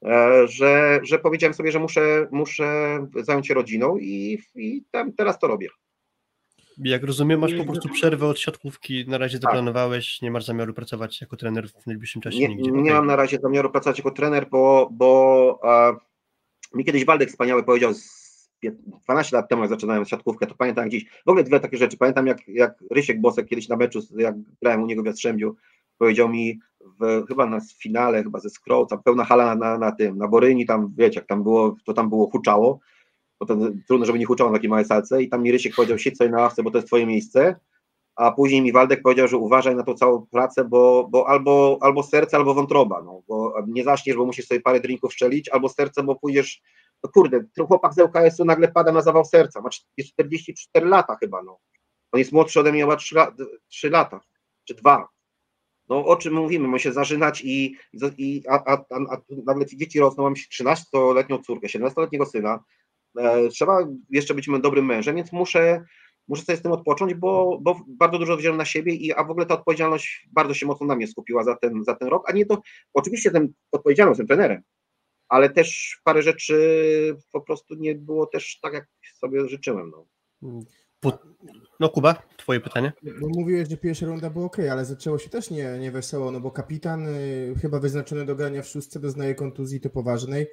e, 0.05 0.47
że, 0.48 1.01
że 1.02 1.18
powiedziałem 1.18 1.55
sobie, 1.55 1.72
że 1.72 1.78
muszę, 1.78 2.28
muszę 2.31 2.98
zająć 3.22 3.47
się 3.47 3.55
rodziną 3.55 3.98
i, 3.98 4.39
i 4.55 4.85
tam, 4.90 5.12
teraz 5.12 5.39
to 5.39 5.47
robię. 5.47 5.68
Jak 6.78 7.05
rozumiem, 7.05 7.40
masz 7.40 7.55
po 7.55 7.64
prostu 7.64 7.89
przerwę 7.89 8.26
od 8.26 8.39
siatkówki, 8.39 9.05
na 9.09 9.18
razie 9.18 9.39
zaplanowałeś, 9.39 10.22
nie 10.22 10.31
masz 10.31 10.44
zamiaru 10.44 10.74
pracować 10.74 11.20
jako 11.20 11.36
trener 11.36 11.68
w 11.68 11.86
najbliższym 11.86 12.22
czasie 12.22 12.39
nie, 12.39 12.48
nigdzie. 12.48 12.70
Nie 12.70 12.81
okay. 12.81 12.94
mam 12.94 13.06
na 13.06 13.16
razie 13.16 13.39
zamiaru 13.39 13.70
pracować 13.70 13.98
jako 13.98 14.10
trener, 14.10 14.47
bo, 14.51 14.89
bo 14.93 15.59
a, 15.62 15.97
mi 16.74 16.85
kiedyś 16.85 17.05
Waldek 17.05 17.28
wspaniały 17.28 17.64
powiedział 17.64 17.94
z 17.94 18.23
12 18.70 19.36
lat 19.36 19.49
temu, 19.49 19.62
jak 19.62 19.70
zaczynałem 19.70 20.05
siatkówkę, 20.05 20.47
to 20.47 20.55
pamiętam 20.55 20.89
gdzieś, 20.89 21.05
w 21.05 21.28
ogóle 21.28 21.45
dwie 21.45 21.61
takie 21.61 21.77
rzeczy, 21.77 21.97
pamiętam 21.97 22.27
jak, 22.27 22.49
jak 22.49 22.85
Rysiek 22.91 23.20
Bosek 23.20 23.47
kiedyś 23.47 23.69
na 23.69 23.77
meczu, 23.77 24.01
jak 24.16 24.35
grałem 24.62 24.82
u 24.82 24.86
niego 24.86 25.03
w 25.03 25.07
Jastrzębiu, 25.07 25.57
powiedział 25.99 26.28
mi 26.28 26.61
w, 27.01 27.24
chyba 27.28 27.47
na 27.47 27.61
finale, 27.78 28.23
chyba 28.23 28.41
ze 28.41 28.51
Scroll, 28.51 28.86
tam 28.86 29.03
pełna 29.03 29.24
hala 29.24 29.45
na, 29.45 29.55
na, 29.55 29.78
na 29.78 29.93
tym, 29.93 30.19
na 30.19 30.28
Boryni, 30.28 30.66
tam 30.66 30.95
wiecie, 30.97 31.20
jak 31.20 31.28
tam 31.28 31.43
było, 31.43 31.77
to 31.85 31.93
tam 31.93 32.09
było 32.09 32.31
huczało, 32.31 32.81
bo 33.41 33.47
to 33.47 33.57
trudno, 33.86 34.07
żeby 34.07 34.19
nie 34.19 34.27
huczało 34.27 34.51
na 34.51 34.57
takiej 34.57 34.70
małej 34.70 34.85
salce 34.85 35.23
i 35.23 35.28
tam 35.28 35.43
mi 35.43 35.53
Rysiek 35.53 35.74
powiedział, 35.74 35.99
siedź 35.99 36.16
sobie 36.16 36.31
na 36.31 36.41
ławce, 36.41 36.62
bo 36.62 36.70
to 36.70 36.78
jest 36.78 36.86
twoje 36.86 37.07
miejsce, 37.07 37.57
a 38.16 38.32
później 38.32 38.62
mi 38.62 38.73
Waldek 38.73 39.03
powiedział, 39.03 39.28
że 39.28 39.36
uważaj 39.36 39.77
na 39.77 39.82
tą 39.82 39.95
całą 39.95 40.27
pracę, 40.27 40.65
bo, 40.65 41.09
bo 41.11 41.28
albo, 41.28 41.78
albo 41.81 42.03
serce, 42.03 42.36
albo 42.36 42.55
wątroba, 42.55 43.03
no, 43.03 43.23
bo 43.28 43.55
nie 43.66 43.85
zaśniesz, 43.85 44.16
bo 44.16 44.27
musisz 44.27 44.47
sobie 44.47 44.61
parę 44.61 44.81
drinków 44.81 45.12
szczelić, 45.12 45.49
albo 45.49 45.69
serce, 45.69 46.03
bo 46.03 46.16
pójdziesz, 46.16 46.62
no 47.05 47.11
kurde, 47.11 47.45
chłopak 47.69 47.95
z 47.95 47.99
LKS-u 47.99 48.45
nagle 48.45 48.69
pada 48.69 48.93
na 48.93 49.01
zawał 49.01 49.24
serca, 49.24 49.61
ma 49.61 49.69
44 49.70 50.86
lata 50.86 51.16
chyba, 51.20 51.43
no. 51.43 51.59
On 52.12 52.19
jest 52.19 52.32
młodszy 52.32 52.61
ode 52.61 52.73
mnie, 52.73 52.86
ma 52.86 52.97
3, 52.97 53.16
3 53.69 53.91
lata, 53.91 54.20
czy 54.65 54.74
2. 54.74 55.09
No 55.89 56.07
o 56.07 56.16
czym 56.16 56.35
mówimy, 56.35 56.69
ma 56.69 56.78
się 56.78 56.93
zażynać 56.93 57.43
i, 57.45 57.77
i 58.19 58.43
a, 58.49 58.65
a, 58.65 58.73
a, 58.73 59.15
a 59.15 59.16
nagle 59.47 59.66
ci 59.66 59.77
dzieci 59.77 60.01
rosną, 60.01 60.24
mam 60.24 60.35
13-letnią 60.35 61.43
córkę, 61.43 61.66
17-letniego 61.66 62.27
syna, 62.27 62.65
e, 63.19 63.49
trzeba 63.49 63.78
jeszcze 64.11 64.35
być 64.35 64.49
dobrym 64.61 64.86
mężem, 64.86 65.16
więc 65.16 65.32
muszę, 65.32 65.85
muszę 66.28 66.42
sobie 66.42 66.59
z 66.59 66.62
tym 66.62 66.72
odpocząć, 66.72 67.14
bo, 67.14 67.59
bo 67.62 67.80
bardzo 67.88 68.18
dużo 68.18 68.36
wziąłem 68.36 68.59
na 68.59 68.64
siebie, 68.64 68.94
i, 68.94 69.12
a 69.12 69.24
w 69.24 69.30
ogóle 69.30 69.46
ta 69.46 69.55
odpowiedzialność 69.55 70.28
bardzo 70.32 70.55
się 70.55 70.66
mocno 70.66 70.86
na 70.86 70.96
mnie 70.96 71.06
skupiła 71.06 71.44
za 71.44 71.56
ten, 71.56 71.84
za 71.84 71.94
ten 71.94 72.09
rok, 72.09 72.30
a 72.30 72.32
nie 72.32 72.46
to, 72.46 72.62
oczywiście 72.94 73.30
ten 73.30 73.52
odpowiedzialność, 73.72 74.18
jestem 74.18 74.36
trenerem, 74.36 74.62
ale 75.28 75.51
też 75.51 75.98
parę 76.05 76.22
rzeczy 76.22 77.16
po 77.32 77.40
prostu 77.40 77.74
nie 77.74 77.94
było 77.94 78.26
też 78.26 78.59
tak, 78.62 78.72
jak 78.72 78.86
sobie 79.14 79.48
życzyłem. 79.48 79.90
No. 79.90 80.06
No 81.80 81.88
Kuba, 81.88 82.22
twoje 82.36 82.60
pytanie? 82.60 82.92
Bo 83.20 83.28
mówiłeś, 83.28 83.68
że 83.68 83.76
pierwsza 83.76 84.06
runda 84.06 84.30
była 84.30 84.44
ok, 84.44 84.56
ale 84.70 84.84
zaczęło 84.84 85.18
się 85.18 85.30
też 85.30 85.51
nie, 85.51 85.78
nie 85.80 85.90
wesoło, 85.90 86.30
no 86.30 86.40
bo 86.40 86.51
kapitan 86.51 87.06
y, 87.09 87.55
chyba 87.62 87.80
wyznaczony 87.80 88.24
do 88.24 88.36
grania 88.36 88.62
w 88.62 88.68
szóstce 88.68 89.01
doznaje 89.01 89.34
kontuzji 89.34 89.80
to 89.80 89.90
poważnej 89.90 90.46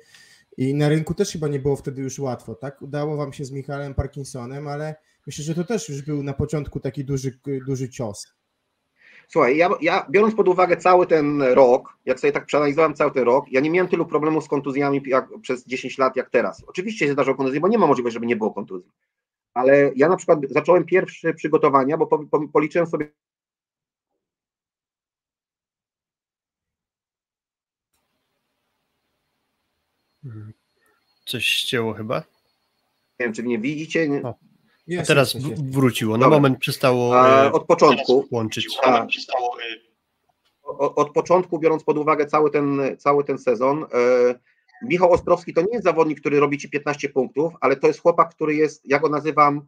i 0.58 0.74
na 0.74 0.90
rynku 0.90 1.14
też 1.14 1.32
chyba 1.32 1.48
nie 1.48 1.60
było 1.60 1.76
wtedy 1.76 2.02
już 2.02 2.20
łatwo, 2.20 2.56
tak? 2.56 2.82
Udało 2.82 3.18
wam 3.18 3.34
się 3.34 3.46
z 3.46 3.52
Michałem 3.52 3.94
Parkinsonem, 3.94 4.68
ale 4.68 4.96
myślę, 5.28 5.44
że 5.44 5.56
to 5.56 5.64
też 5.64 5.90
już 5.90 6.02
był 6.02 6.24
na 6.24 6.34
początku 6.34 6.80
taki 6.80 7.06
duży, 7.06 7.40
duży 7.68 7.90
cios. 7.90 8.28
Słuchaj, 9.28 9.58
ja, 9.58 9.70
ja 9.82 10.08
biorąc 10.10 10.36
pod 10.36 10.48
uwagę 10.48 10.78
cały 10.78 11.08
ten 11.08 11.42
rok, 11.42 11.98
jak 12.06 12.20
sobie 12.20 12.34
tak 12.34 12.46
przeanalizowałem 12.46 12.94
cały 12.94 13.12
ten 13.12 13.24
rok, 13.24 13.46
ja 13.52 13.62
nie 13.62 13.70
miałem 13.70 13.88
tylu 13.88 14.06
problemów 14.06 14.44
z 14.44 14.48
kontuzjami 14.48 15.02
jak, 15.06 15.28
przez 15.42 15.66
10 15.66 15.98
lat 15.98 16.16
jak 16.16 16.30
teraz. 16.30 16.64
Oczywiście 16.68 17.06
się 17.06 17.14
zdarzało 17.14 17.38
kontuzje, 17.38 17.60
bo 17.60 17.68
nie 17.68 17.78
ma 17.78 17.88
możliwości, 17.88 18.14
żeby 18.14 18.26
nie 18.26 18.36
było 18.36 18.54
kontuzji. 18.54 18.92
Ale 19.54 19.92
ja 19.96 20.10
na 20.10 20.18
przykład 20.18 20.40
zacząłem 20.50 20.86
pierwsze 20.86 21.34
przygotowania, 21.34 21.98
bo 21.98 22.08
po, 22.08 22.20
po, 22.26 22.48
policzyłem 22.48 22.88
sobie 22.88 23.12
Coś 31.26 31.46
ścięło 31.46 31.94
chyba. 31.94 32.20
nie 33.20 33.26
wiem, 33.26 33.34
czy 33.34 33.44
mnie 33.44 33.60
widzicie. 33.60 34.22
O. 34.24 34.51
Jest, 34.88 35.08
teraz 35.08 35.34
jest, 35.34 35.48
jest. 35.48 35.72
wróciło. 35.72 36.18
Na 36.18 36.24
Dobra. 36.26 36.38
moment 36.38 36.60
przestało 36.60 37.20
a, 37.22 37.44
e, 37.46 37.52
od 37.52 37.66
początku. 37.66 38.28
łączyć. 38.32 38.68
A, 38.84 39.08
od, 40.64 40.98
od 40.98 41.12
początku, 41.14 41.60
biorąc 41.60 41.84
pod 41.84 41.98
uwagę 41.98 42.26
cały 42.26 42.52
ten, 42.52 42.98
cały 43.00 43.24
ten 43.24 43.38
sezon, 43.38 43.84
e, 43.84 44.40
Michał 44.82 45.12
Ostrowski 45.12 45.54
to 45.54 45.62
nie 45.62 45.72
jest 45.72 45.84
zawodnik, 45.84 46.20
który 46.20 46.40
robi 46.40 46.58
ci 46.58 46.70
15 46.70 47.10
punktów, 47.10 47.54
ale 47.62 47.76
to 47.76 47.88
jest 47.88 48.00
chłopak, 48.02 48.36
który 48.36 48.56
jest, 48.56 48.82
ja 48.86 49.00
go 49.00 49.10
nazywam, 49.10 49.68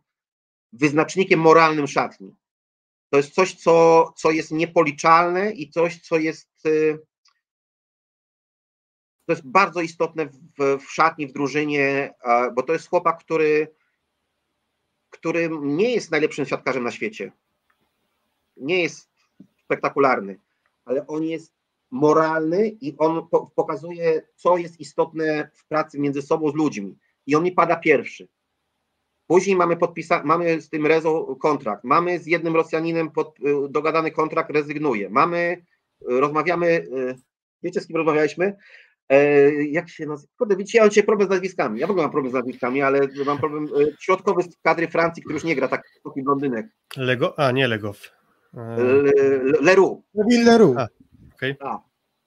wyznacznikiem 0.74 1.40
moralnym 1.40 1.88
szatni. 1.88 2.36
To 3.10 3.18
jest 3.18 3.34
coś, 3.34 3.56
co, 3.56 4.06
co 4.18 4.32
jest 4.32 4.52
niepoliczalne 4.52 5.52
i 5.52 5.70
coś, 5.70 6.02
co 6.02 6.18
jest. 6.18 6.50
e, 6.66 6.98
To 9.26 9.32
jest 9.34 9.48
bardzo 9.48 9.82
istotne 9.82 10.26
w, 10.26 10.78
w 10.80 10.92
szatni, 10.92 11.28
w 11.28 11.34
drużynie, 11.34 12.14
e, 12.26 12.52
bo 12.52 12.64
to 12.64 12.74
jest 12.74 12.90
chłopak, 12.90 13.20
który, 13.20 13.68
który 15.24 15.50
nie 15.62 15.94
jest 15.94 16.12
najlepszym 16.12 16.46
siatkarzem 16.46 16.84
na 16.84 16.92
świecie. 16.92 17.32
Nie 18.58 18.82
jest 18.82 19.10
spektakularny, 19.64 20.40
ale 20.86 21.08
on 21.08 21.24
jest 21.24 21.54
moralny 21.92 22.68
i 22.68 22.96
on 22.98 23.28
po, 23.28 23.52
pokazuje, 23.56 24.22
co 24.36 24.58
jest 24.58 24.80
istotne 24.80 25.50
w 25.54 25.68
pracy 25.68 26.00
między 26.00 26.22
sobą 26.22 26.50
z 26.50 26.56
ludźmi. 26.56 26.98
I 27.28 27.36
on 27.36 27.44
mi 27.44 27.52
pada 27.52 27.76
pierwszy. 27.76 28.28
Później 29.28 29.56
mamy, 29.56 29.76
podpisa- 29.76 30.26
mamy 30.26 30.62
z 30.62 30.70
tym 30.70 30.88
Rezo 30.88 31.36
kontrakt, 31.36 31.84
mamy 31.84 32.20
z 32.20 32.26
jednym 32.28 32.56
Rosjaninem 32.56 33.12
pod, 33.12 33.40
y, 33.40 33.70
dogadany 33.70 34.12
kontrakt, 34.12 34.52
rezygnuje. 34.52 35.10
Mamy, 35.10 35.66
y, 36.02 36.20
rozmawiamy, 36.20 36.68
y, 36.68 37.16
wiecie 37.64 37.82
z 37.82 37.88
kim 37.88 37.96
rozmawialiśmy? 37.96 38.58
E, 39.10 39.52
jak 39.64 39.90
się 39.90 40.06
nazywa? 40.06 40.34
Kurde, 40.38 40.56
widzicie, 40.56 40.78
ja 40.78 40.84
mam 40.84 40.90
dzisiaj 40.90 41.04
problem 41.04 41.28
z 41.28 41.32
nazwiskami. 41.32 41.80
Ja 41.80 41.88
w 41.88 41.92
ogóle 41.92 42.04
mam 42.04 42.12
problem 42.12 42.32
z 42.32 42.34
nazwiskami, 42.34 42.82
ale 42.82 43.00
mam 43.26 43.38
problem 43.38 43.64
y, 43.66 43.96
środkowy 44.00 44.44
z 44.44 44.58
kadry 44.62 44.88
Francji, 44.88 45.24
który 45.24 45.34
już 45.34 45.44
nie 45.44 45.56
gra 45.56 45.68
tak 45.68 45.84
taki 46.04 46.24
blondynek. 46.24 46.66
Lego? 46.98 47.40
A, 47.40 47.52
nie 47.52 47.68
Legow. 47.68 48.12
E, 48.54 48.84
Le- 48.84 49.62
Leroux. 49.62 50.04
Kevin 50.18 50.46
Leroux. 50.46 50.78
A. 50.78 50.88
A, 51.60 51.80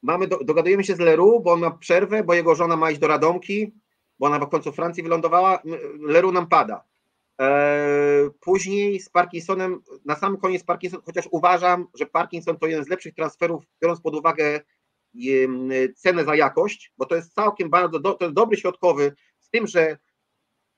mamy, 0.03 0.27
do, 0.27 0.39
dogadujemy 0.45 0.85
się 0.85 0.95
z 0.95 0.99
Leroux, 0.99 1.45
bo 1.45 1.53
on 1.53 1.61
ma 1.61 1.71
przerwę, 1.71 2.25
bo 2.25 2.35
jego 2.35 2.55
żona 2.55 2.77
ma 2.77 2.91
iść 2.91 3.01
do 3.01 3.07
Radomki, 3.09 3.75
bo 4.19 4.27
ona 4.27 4.39
w 4.39 4.49
końcu 4.49 4.73
Francji 4.73 5.03
wylądowała. 5.03 5.63
Leroux 6.01 6.35
nam 6.35 6.47
pada. 6.47 6.85
Eee, 7.39 8.31
później 8.41 9.01
z 9.01 9.09
Parkinsonem, 9.09 9.81
na 10.05 10.17
sam 10.17 10.37
koniec 10.37 10.65
Parkinson, 10.65 11.01
chociaż 11.05 11.29
uważam, 11.31 11.87
że 11.95 12.07
Parkinson 12.07 12.59
to 12.59 12.67
jeden 12.67 12.85
z 12.85 12.89
lepszych 12.89 13.15
transferów, 13.15 13.65
biorąc 13.83 14.01
pod 14.01 14.15
uwagę 14.17 14.61
cenę 15.97 16.25
za 16.25 16.37
jakość, 16.37 16.93
bo 16.99 17.07
to 17.07 17.17
jest 17.17 17.35
całkiem 17.35 17.71
bardzo, 17.71 18.01
do, 18.01 18.15
to 18.15 18.25
jest 18.25 18.35
dobry 18.35 18.57
środkowy, 18.57 19.13
z 19.41 19.51
tym, 19.51 19.67
że 19.67 19.99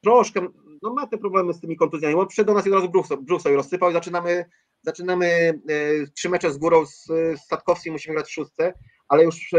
troszkę, 0.03 0.47
no 0.83 0.95
ma 0.95 1.07
te 1.07 1.19
problemy 1.19 1.55
z 1.55 1.61
tymi 1.61 1.77
kontuzjami, 1.77 2.15
bo 2.15 2.27
przyszedł 2.27 2.47
do 2.47 2.55
nas 2.55 2.67
i 2.67 2.69
od 2.69 2.75
razu 2.75 2.89
brzuch, 3.21 3.43
rozsypał 3.45 3.91
i 3.91 3.93
zaczynamy, 3.93 4.45
zaczynamy 4.83 5.27
e, 5.27 6.07
trzy 6.17 6.29
mecze 6.29 6.53
z 6.53 6.59
górą 6.59 6.87
z, 6.87 7.05
z 7.07 7.87
musimy 7.91 8.15
grać 8.15 8.29
w 8.29 8.33
szóstce, 8.33 8.75
ale 9.09 9.25
już 9.25 9.51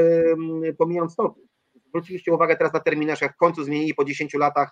pomijając 0.77 1.15
to, 1.15 1.35
zwróciliście 1.87 2.33
uwagę 2.33 2.55
teraz 2.55 2.73
na 2.73 2.79
terminarz, 2.79 3.21
jak 3.21 3.33
w 3.33 3.37
końcu 3.37 3.63
zmienili 3.63 3.93
po 3.93 4.05
10 4.05 4.33
latach, 4.33 4.71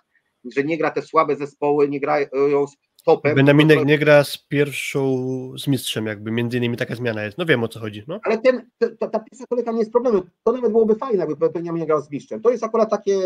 że 0.56 0.64
nie 0.64 0.78
gra 0.78 0.90
te 0.90 1.02
słabe 1.02 1.36
zespoły, 1.36 1.88
nie 1.88 2.00
grają 2.00 2.26
z 2.66 2.76
topem. 3.16 3.34
Benaminek 3.36 3.84
nie 3.84 3.98
gra 3.98 4.24
z 4.24 4.38
pierwszą, 4.38 5.16
z 5.58 5.66
mistrzem 5.66 6.06
jakby, 6.06 6.30
między 6.30 6.58
innymi 6.58 6.76
taka 6.76 6.94
zmiana 6.94 7.22
jest. 7.24 7.38
No 7.38 7.46
wiem 7.46 7.64
o 7.64 7.68
co 7.68 7.80
chodzi, 7.80 8.02
no. 8.08 8.20
Ale 8.22 8.38
ten, 8.38 8.70
ta, 8.98 9.08
ta, 9.08 9.18
pierwsza 9.20 9.46
kolejka 9.48 9.72
nie 9.72 9.78
jest 9.78 9.92
problemem. 9.92 10.22
To 10.44 10.52
nawet 10.52 10.72
byłoby 10.72 10.94
fajne, 10.94 11.26
jakby 11.26 11.50
Benjamin 11.50 11.86
grał 11.86 12.02
z 12.02 12.10
mistrzem. 12.10 12.40
To 12.40 12.50
jest 12.50 12.64
akurat 12.64 12.90
takie, 12.90 13.18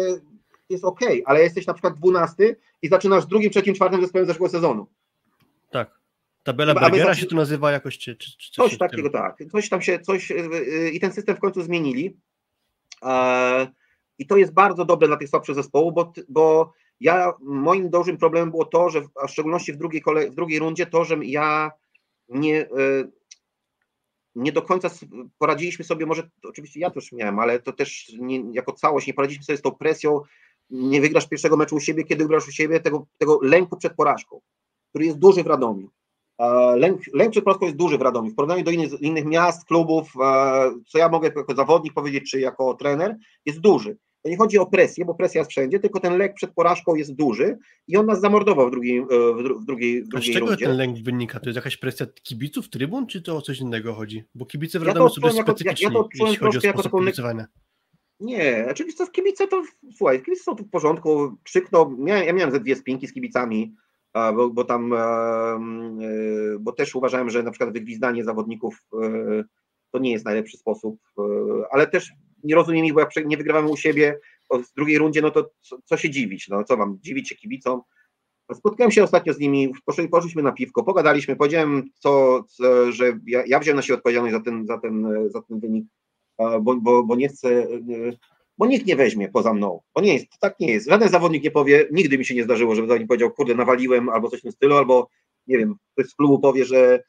jest 0.69 0.85
ok, 0.85 1.01
ale 1.25 1.43
jesteś 1.43 1.67
na 1.67 1.75
przykład 1.75 1.95
12 1.99 2.57
i 2.83 2.89
zaczynasz 2.89 3.27
drugim, 3.27 3.51
trzecim, 3.51 3.75
czwartym 3.75 4.01
zespołem 4.01 4.27
zeszłego 4.27 4.53
sezonu. 4.53 4.87
Tak. 5.71 6.03
Tabela 6.43 6.75
Chyba, 6.75 6.81
Bergera 6.81 7.07
zaczy- 7.07 7.21
się 7.21 7.27
tu 7.27 7.37
nazywa 7.37 7.73
jakoś, 7.73 7.99
czy, 7.99 8.17
czy, 8.17 8.39
czy 8.39 8.53
Coś 8.53 8.71
tym 8.71 8.79
takiego, 8.79 9.09
stylu. 9.09 9.25
tak. 9.25 9.39
Coś 9.53 9.69
tam 9.69 9.83
się, 9.83 9.99
coś 10.01 10.31
yy, 10.31 10.91
i 10.91 11.01
ten 11.01 11.13
system 11.13 11.37
w 11.37 11.41
końcu 11.41 11.63
zmienili. 11.63 12.17
Eee, 13.03 13.67
I 14.19 14.27
to 14.27 14.37
jest 14.37 14.53
bardzo 14.53 14.85
dobre 14.85 15.09
dla 15.09 15.17
tych 15.17 15.29
słabszych 15.29 15.55
zespołów, 15.55 15.95
bo, 15.95 16.13
bo 16.29 16.73
ja, 17.03 17.33
moim 17.41 17.91
dużym 17.91 18.19
problemem 18.19 18.51
było 18.51 18.65
to, 18.65 18.91
że 18.91 19.01
w, 19.01 19.09
a 19.23 19.27
w 19.27 19.31
szczególności 19.31 19.73
w 19.73 19.77
drugiej, 19.77 20.03
kolej, 20.03 20.31
w 20.31 20.35
drugiej 20.35 20.59
rundzie, 20.59 20.87
to, 20.87 21.05
że 21.05 21.17
ja 21.23 21.71
nie, 22.29 22.53
yy, 22.53 23.13
nie 24.35 24.53
do 24.53 24.63
końca 24.63 24.91
poradziliśmy 25.39 25.85
sobie, 25.85 26.07
może 26.07 26.31
oczywiście 26.45 26.81
ja 26.81 26.91
też 26.91 27.13
miałem, 27.13 27.39
ale 27.39 27.61
to 27.61 27.73
też 27.73 28.13
nie, 28.19 28.53
jako 28.53 28.73
całość 28.73 29.07
nie 29.07 29.15
poradziliśmy 29.15 29.45
sobie 29.45 29.57
z 29.57 29.63
tą 29.63 29.71
presją, 29.71 30.21
nie 30.71 31.01
wygrasz 31.01 31.29
pierwszego 31.29 31.57
meczu 31.57 31.77
u 31.77 31.81
siebie, 31.81 32.05
kiedy 32.05 32.25
wygrasz 32.25 32.49
u 32.49 32.53
siebie, 32.53 32.81
tego, 32.81 33.07
tego 33.19 33.39
lęku 33.43 33.77
przed 33.77 33.95
porażką, 33.95 34.41
który 34.89 35.05
jest 35.05 35.19
duży 35.19 35.43
w 35.43 35.47
Radomiu. 35.47 35.91
E, 36.39 36.77
Lęk, 36.77 37.01
lęk 37.13 37.31
przed 37.31 37.45
porażką 37.45 37.67
jest 37.67 37.79
duży 37.79 37.99
w 37.99 38.03
Radomiu. 38.03 38.31
W 38.31 38.35
porównaniu 38.35 38.65
do 38.65 38.71
innych, 38.71 39.01
innych 39.01 39.25
miast, 39.25 39.65
klubów, 39.65 40.13
e, 40.21 40.71
co 40.89 40.99
ja 40.99 41.09
mogę 41.09 41.33
jako 41.37 41.55
zawodnik 41.55 41.95
powiedzieć, 41.95 42.31
czy 42.31 42.41
jako 42.41 42.75
trener, 42.75 43.17
jest 43.47 43.61
duży. 43.61 43.97
To 44.23 44.29
nie 44.31 44.37
chodzi 44.37 44.59
o 44.59 44.67
presję, 44.67 45.05
bo 45.05 45.15
presja 45.15 45.41
jest 45.41 45.51
wszędzie, 45.51 45.79
tylko 45.81 46.01
ten 46.01 46.19
lęk 46.19 46.35
przed 46.35 46.51
porażką 46.55 46.95
jest 46.95 47.15
duży 47.15 47.59
i 47.89 47.97
on 47.97 48.07
nas 48.07 48.21
zamordował 48.21 48.69
w 48.69 48.71
drugiej, 48.71 48.99
e, 48.99 49.05
w 49.07 49.39
dru- 49.45 49.61
w 49.61 49.65
drugiej, 49.65 50.05
w 50.05 50.17
A 50.17 50.21
z 50.21 50.25
czego 50.25 50.47
rundzie. 50.47 50.67
ten 50.67 50.77
lęk 50.77 50.99
wynika? 50.99 51.41
To 51.41 51.47
jest 51.47 51.57
jakaś 51.57 51.77
presja 51.77 52.07
kibiców, 52.23 52.69
trybun, 52.69 53.07
czy 53.07 53.23
to 53.23 53.37
o 53.37 53.43
coś 53.43 53.61
innego 53.61 53.95
chodzi? 53.95 54.25
Bo 54.35 54.47
kibice 54.47 54.79
w 54.81 54.87
Ja 54.87 54.95
to 54.95 55.05
odczułem 55.05 55.37
jako- 55.37 55.51
ja- 55.53 55.57
specyficzni, 55.57 55.85
ja 55.85 55.91
to 56.03 56.09
jeśli 56.15 56.37
chodzi 56.37 56.59
o 56.59 56.61
jako 56.65 56.83
sposób 56.83 57.01
kibicowania. 57.01 57.47
Nie, 58.21 58.67
oczywiście 58.71 59.07
w 59.07 59.13
kibice 59.13 59.49
to, 59.49 59.63
słuchaj, 59.97 60.23
kibice 60.23 60.43
są 60.43 60.55
tu 60.57 60.65
w 60.65 60.71
porządku, 60.71 61.37
krzykną, 61.43 61.97
miałem, 61.99 62.27
ja 62.27 62.33
miałem 62.33 62.51
ze 62.51 62.61
dwie 62.61 62.77
spinki 62.77 63.07
z 63.07 63.13
kibicami, 63.13 63.75
bo, 64.15 64.51
bo 64.51 64.65
tam, 64.65 64.93
e, 64.93 64.97
e, 64.99 65.59
bo 66.61 66.73
też 66.73 66.95
uważałem, 66.95 67.31
że 67.31 67.43
na 67.43 67.51
przykład 67.51 67.73
wygwizdanie 67.73 68.25
zawodników 68.25 68.87
to 69.91 69.99
nie 69.99 70.11
jest 70.13 70.25
najlepszy 70.25 70.57
sposób, 70.57 70.99
ale 71.71 71.87
też 71.87 72.13
nie 72.45 72.55
rozumiem 72.55 72.85
ich, 72.85 72.95
bo 72.95 73.01
jak 73.01 73.11
nie 73.27 73.37
wygrywamy 73.37 73.69
u 73.69 73.77
siebie 73.77 74.19
w 74.51 74.75
drugiej 74.77 74.99
rundzie, 74.99 75.23
no 75.23 75.31
to 75.31 75.51
co, 75.61 75.79
co 75.85 75.97
się 75.97 76.11
dziwić, 76.11 76.49
no 76.49 76.65
co 76.65 76.77
wam, 76.77 76.99
dziwić 77.01 77.29
się 77.29 77.35
kibicom. 77.35 77.81
Spotkałem 78.55 78.91
się 78.91 79.05
ostatnio 79.05 79.33
z 79.33 79.39
nimi, 79.39 79.73
poszli, 79.85 80.09
poszliśmy 80.09 80.43
na 80.43 80.53
piwko, 80.53 80.83
pogadaliśmy, 80.83 81.37
powiedziałem, 81.37 81.91
co, 81.95 82.43
co, 82.49 82.93
że 82.93 83.19
ja, 83.27 83.43
ja 83.47 83.59
wziąłem 83.59 83.77
na 83.77 83.83
siebie 83.83 83.95
odpowiedzialność 83.95 84.35
za 84.35 84.41
ten, 84.41 84.67
za 84.67 84.79
ten, 84.79 85.07
za 85.31 85.43
ten 85.43 85.61
wynik, 85.61 85.85
bo, 86.39 86.77
bo, 86.77 87.05
bo 87.05 87.17
nie 87.17 87.29
chcę, 87.29 87.67
bo 88.59 88.67
nikt 88.67 88.87
nie 88.87 88.97
weźmie 88.97 89.29
poza 89.29 89.55
mną. 89.55 89.81
Bo 89.95 90.01
nie 90.01 90.15
jest, 90.15 90.27
tak 90.41 90.61
nie 90.61 90.73
jest. 90.73 90.89
Żaden 90.89 91.09
zawodnik 91.09 91.45
nie 91.45 91.51
powie, 91.51 91.89
nigdy 91.93 92.19
mi 92.19 92.25
się 92.25 92.35
nie 92.35 92.45
zdarzyło, 92.45 92.75
żeby 92.75 92.89
zawodnik 92.89 93.09
powiedział, 93.09 93.31
kurde, 93.31 93.55
nawaliłem 93.55 94.09
albo 94.09 94.29
coś 94.29 94.41
w 94.41 94.43
tym 94.43 94.53
stylu, 94.53 94.77
albo 94.77 95.09
nie 95.47 95.59
wiem, 95.59 95.75
ktoś 95.93 96.07
z 96.07 96.15
klubu 96.15 96.39
powie, 96.39 96.65
że 96.65 97.03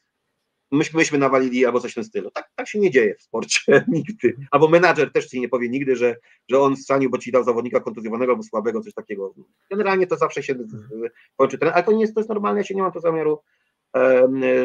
myśmy, 0.78 0.98
myśmy 0.98 1.18
nawalili 1.18 1.66
albo 1.66 1.80
coś 1.80 1.92
w 1.92 1.96
tym 1.96 2.04
stylu. 2.04 2.32
Tak, 2.32 2.50
tak 2.56 2.68
się 2.68 2.80
nie 2.80 2.92
dzieje 2.92 3.16
w 3.16 3.22
sporcie 3.22 3.86
nigdy. 3.88 4.36
Albo 4.52 4.68
menadżer 4.68 5.12
też 5.12 5.28
ci 5.28 5.42
nie 5.42 5.50
powie 5.50 5.70
nigdy, 5.70 5.96
że, 5.96 6.16
że 6.50 6.60
on 6.60 6.78
strzanił, 6.78 7.10
bo 7.10 7.18
ci 7.18 7.32
dał 7.32 7.44
zawodnika 7.44 7.80
kontuzjowanego 7.80 8.32
albo 8.32 8.44
słabego, 8.44 8.82
coś 8.82 8.94
takiego. 8.94 9.34
Generalnie 9.72 10.08
to 10.08 10.18
zawsze 10.18 10.44
się 10.44 10.54
z- 10.54 11.12
kończy 11.38 11.58
ten, 11.58 11.70
ale 11.74 11.84
to 11.84 11.92
nie 11.92 12.02
jest, 12.02 12.14
to 12.14 12.20
jest 12.20 12.30
normalne, 12.30 12.60
ja 12.60 12.64
się 12.64 12.76
nie 12.76 12.82
mam 12.82 12.92
to 12.92 13.00
zamiaru 13.00 13.40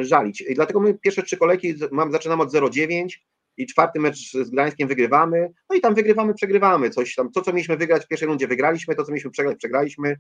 żalić. 0.01 0.41
I 0.41 0.55
dlatego 0.55 0.81
my 0.81 0.95
pierwsze 0.95 1.23
trzy 1.23 1.37
kolejki 1.37 1.75
mam, 1.91 2.13
zaczynamy 2.13 2.43
od 2.43 2.53
0,9 2.53 3.09
i 3.57 3.67
czwarty 3.67 4.01
mecz 4.01 4.33
z 4.33 4.51
Gdańskiem 4.51 4.89
wygrywamy, 4.89 5.53
no 5.71 5.77
i 5.77 5.81
tam 5.81 5.95
wygrywamy, 5.95 6.35
przegrywamy, 6.35 6.91
coś 6.91 7.15
tam, 7.15 7.33
to 7.33 7.43
co 7.43 7.53
mieliśmy 7.53 7.77
wygrać 7.77 8.05
w 8.05 8.09
pierwszej 8.09 8.29
rundzie 8.29 8.49
wygraliśmy, 8.49 8.95
to 8.95 9.05
co 9.05 9.13
mieliśmy 9.13 9.31
przegrać, 9.31 9.57
przegraliśmy, 9.59 10.17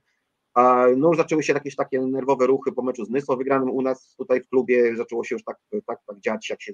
no 0.96 1.08
już 1.08 1.16
zaczęły 1.16 1.42
się 1.42 1.52
jakieś 1.52 1.76
takie 1.76 2.00
nerwowe 2.00 2.46
ruchy 2.46 2.72
po 2.72 2.82
meczu 2.82 3.04
z 3.04 3.10
Nysło 3.10 3.36
wygranym 3.36 3.70
u 3.70 3.82
nas 3.82 4.14
tutaj 4.16 4.42
w 4.42 4.48
klubie, 4.48 4.96
zaczęło 4.96 5.24
się 5.24 5.34
już 5.34 5.44
tak, 5.44 5.56
tak, 5.86 5.98
tak 6.06 6.20
dziać, 6.20 6.50
jak 6.50 6.62
się 6.62 6.72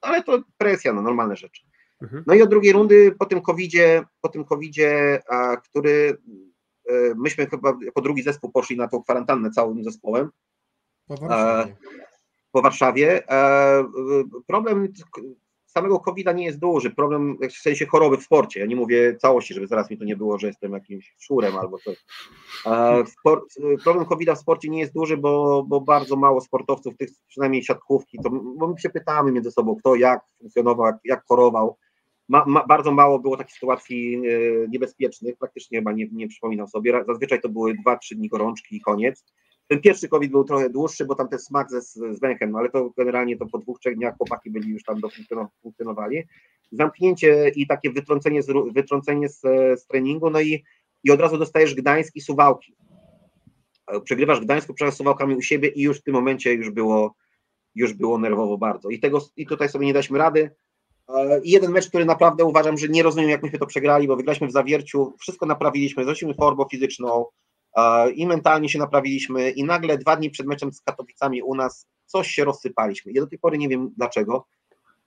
ale 0.00 0.22
to 0.22 0.42
presja, 0.58 0.92
no 0.92 1.02
normalne 1.02 1.36
rzeczy. 1.36 1.62
Mhm. 2.02 2.24
No 2.26 2.34
i 2.34 2.42
od 2.42 2.50
drugiej 2.50 2.72
rundy 2.72 3.14
po 3.18 3.26
tym 3.26 3.42
covidzie, 3.42 4.04
po 4.20 4.28
tym 4.28 4.44
covidzie, 4.44 5.20
a, 5.28 5.56
który 5.56 6.16
e, 6.88 7.14
myśmy 7.14 7.46
chyba 7.46 7.78
jako 7.82 8.00
drugi 8.00 8.22
zespół 8.22 8.52
poszli 8.52 8.76
na 8.76 8.88
tą 8.88 9.02
kwarantannę 9.02 9.50
całym 9.50 9.84
zespołem 9.84 10.30
Po 11.06 11.16
Warszawie. 11.16 11.76
po 12.52 12.62
Warszawie. 12.62 13.30
E, 13.30 13.84
Problem 14.46 14.92
samego 15.76 16.00
COVID-a 16.00 16.32
nie 16.32 16.44
jest 16.44 16.58
duży, 16.58 16.90
problem 16.90 17.38
w 17.50 17.52
sensie 17.52 17.86
choroby 17.86 18.16
w 18.16 18.22
sporcie. 18.22 18.60
Ja 18.60 18.66
nie 18.66 18.76
mówię 18.76 19.16
całości, 19.16 19.54
żeby 19.54 19.66
zaraz 19.66 19.90
mi 19.90 19.98
to 19.98 20.04
nie 20.04 20.16
było, 20.16 20.38
że 20.38 20.46
jestem 20.46 20.72
jakimś 20.72 21.14
szurem 21.18 21.56
albo 21.56 21.78
coś. 21.78 22.04
Problem 23.84 24.06
COVID-a 24.06 24.34
w 24.34 24.38
sporcie 24.38 24.68
nie 24.68 24.80
jest 24.80 24.92
duży, 24.92 25.16
bo, 25.16 25.64
bo 25.68 25.80
bardzo 25.80 26.16
mało 26.16 26.40
sportowców, 26.40 26.96
tych 26.96 27.10
przynajmniej 27.28 27.62
siatkówki, 27.62 28.18
to, 28.22 28.30
bo 28.30 28.68
my 28.68 28.78
się 28.78 28.90
pytamy 28.90 29.32
między 29.32 29.50
sobą, 29.50 29.76
kto 29.76 29.94
jak 29.94 30.20
funkcjonował, 30.38 30.86
jak, 30.86 30.96
jak 31.04 31.24
chorował. 31.28 31.76
Ma, 32.28 32.44
ma, 32.46 32.66
bardzo 32.66 32.92
mało 32.92 33.18
było 33.18 33.36
takich 33.36 33.54
sytuacji 33.54 34.14
e, 34.16 34.68
niebezpiecznych, 34.68 35.36
praktycznie 35.36 35.78
chyba 35.78 35.92
nie, 35.92 36.06
nie 36.12 36.28
przypominam 36.28 36.68
sobie. 36.68 37.04
Zazwyczaj 37.06 37.40
to 37.40 37.48
były 37.48 37.74
2-3 37.86 38.14
dni 38.14 38.28
gorączki 38.28 38.76
i 38.76 38.80
koniec. 38.80 39.24
Ten 39.68 39.80
pierwszy 39.80 40.08
COVID 40.08 40.30
był 40.30 40.44
trochę 40.44 40.70
dłuższy, 40.70 41.04
bo 41.04 41.14
tam 41.14 41.28
ten 41.28 41.38
smak 41.38 41.70
ze, 41.70 41.80
z 41.80 42.20
węchem, 42.20 42.50
no 42.50 42.58
ale 42.58 42.70
to 42.70 42.90
generalnie 42.98 43.36
to 43.36 43.46
po 43.46 43.58
dwóch, 43.58 43.80
trzech 43.80 43.96
dniach 43.96 44.16
chłopaki 44.16 44.50
byli 44.50 44.68
już 44.68 44.82
tam 44.82 45.00
funkcjonowali. 45.62 46.22
Zamknięcie 46.72 47.48
i 47.48 47.66
takie 47.66 47.90
wytrącenie 47.90 48.42
z, 48.42 48.46
wytrącenie 48.72 49.28
z, 49.28 49.40
z 49.80 49.86
treningu, 49.86 50.30
no 50.30 50.40
i, 50.40 50.64
i 51.04 51.10
od 51.10 51.20
razu 51.20 51.38
dostajesz 51.38 51.74
Gdańsk 51.74 52.16
i 52.16 52.20
Suwałki. 52.20 52.76
Przegrywasz 54.04 54.40
Gdańsku, 54.40 54.74
przegrywasz 54.74 54.98
Suwałkami 54.98 55.36
u 55.36 55.42
siebie 55.42 55.68
i 55.68 55.82
już 55.82 55.98
w 55.98 56.02
tym 56.02 56.14
momencie 56.14 56.54
już 56.54 56.70
było, 56.70 57.14
już 57.74 57.92
było 57.92 58.18
nerwowo 58.18 58.58
bardzo. 58.58 58.88
I, 58.88 59.00
tego, 59.00 59.20
I 59.36 59.46
tutaj 59.46 59.68
sobie 59.68 59.86
nie 59.86 59.92
daliśmy 59.92 60.18
rady. 60.18 60.50
E, 61.08 61.40
I 61.40 61.50
jeden 61.50 61.72
mecz, 61.72 61.88
który 61.88 62.04
naprawdę 62.04 62.44
uważam, 62.44 62.78
że 62.78 62.88
nie 62.88 63.02
rozumiem, 63.02 63.30
jak 63.30 63.42
myśmy 63.42 63.58
to 63.58 63.66
przegrali, 63.66 64.08
bo 64.08 64.16
wygraliśmy 64.16 64.46
w 64.46 64.52
zawierciu, 64.52 65.14
wszystko 65.20 65.46
naprawiliśmy, 65.46 66.04
zrobiliśmy 66.04 66.34
formę 66.34 66.64
fizyczną, 66.70 67.26
i 68.14 68.26
mentalnie 68.26 68.68
się 68.68 68.78
naprawiliśmy 68.78 69.50
i 69.50 69.64
nagle 69.64 69.98
dwa 69.98 70.16
dni 70.16 70.30
przed 70.30 70.46
meczem 70.46 70.72
z 70.72 70.80
Katowicami 70.80 71.42
u 71.42 71.54
nas 71.54 71.86
coś 72.06 72.28
się 72.28 72.44
rozsypaliśmy. 72.44 73.12
Ja 73.12 73.20
do 73.20 73.26
tej 73.26 73.38
pory 73.38 73.58
nie 73.58 73.68
wiem 73.68 73.90
dlaczego. 73.96 74.46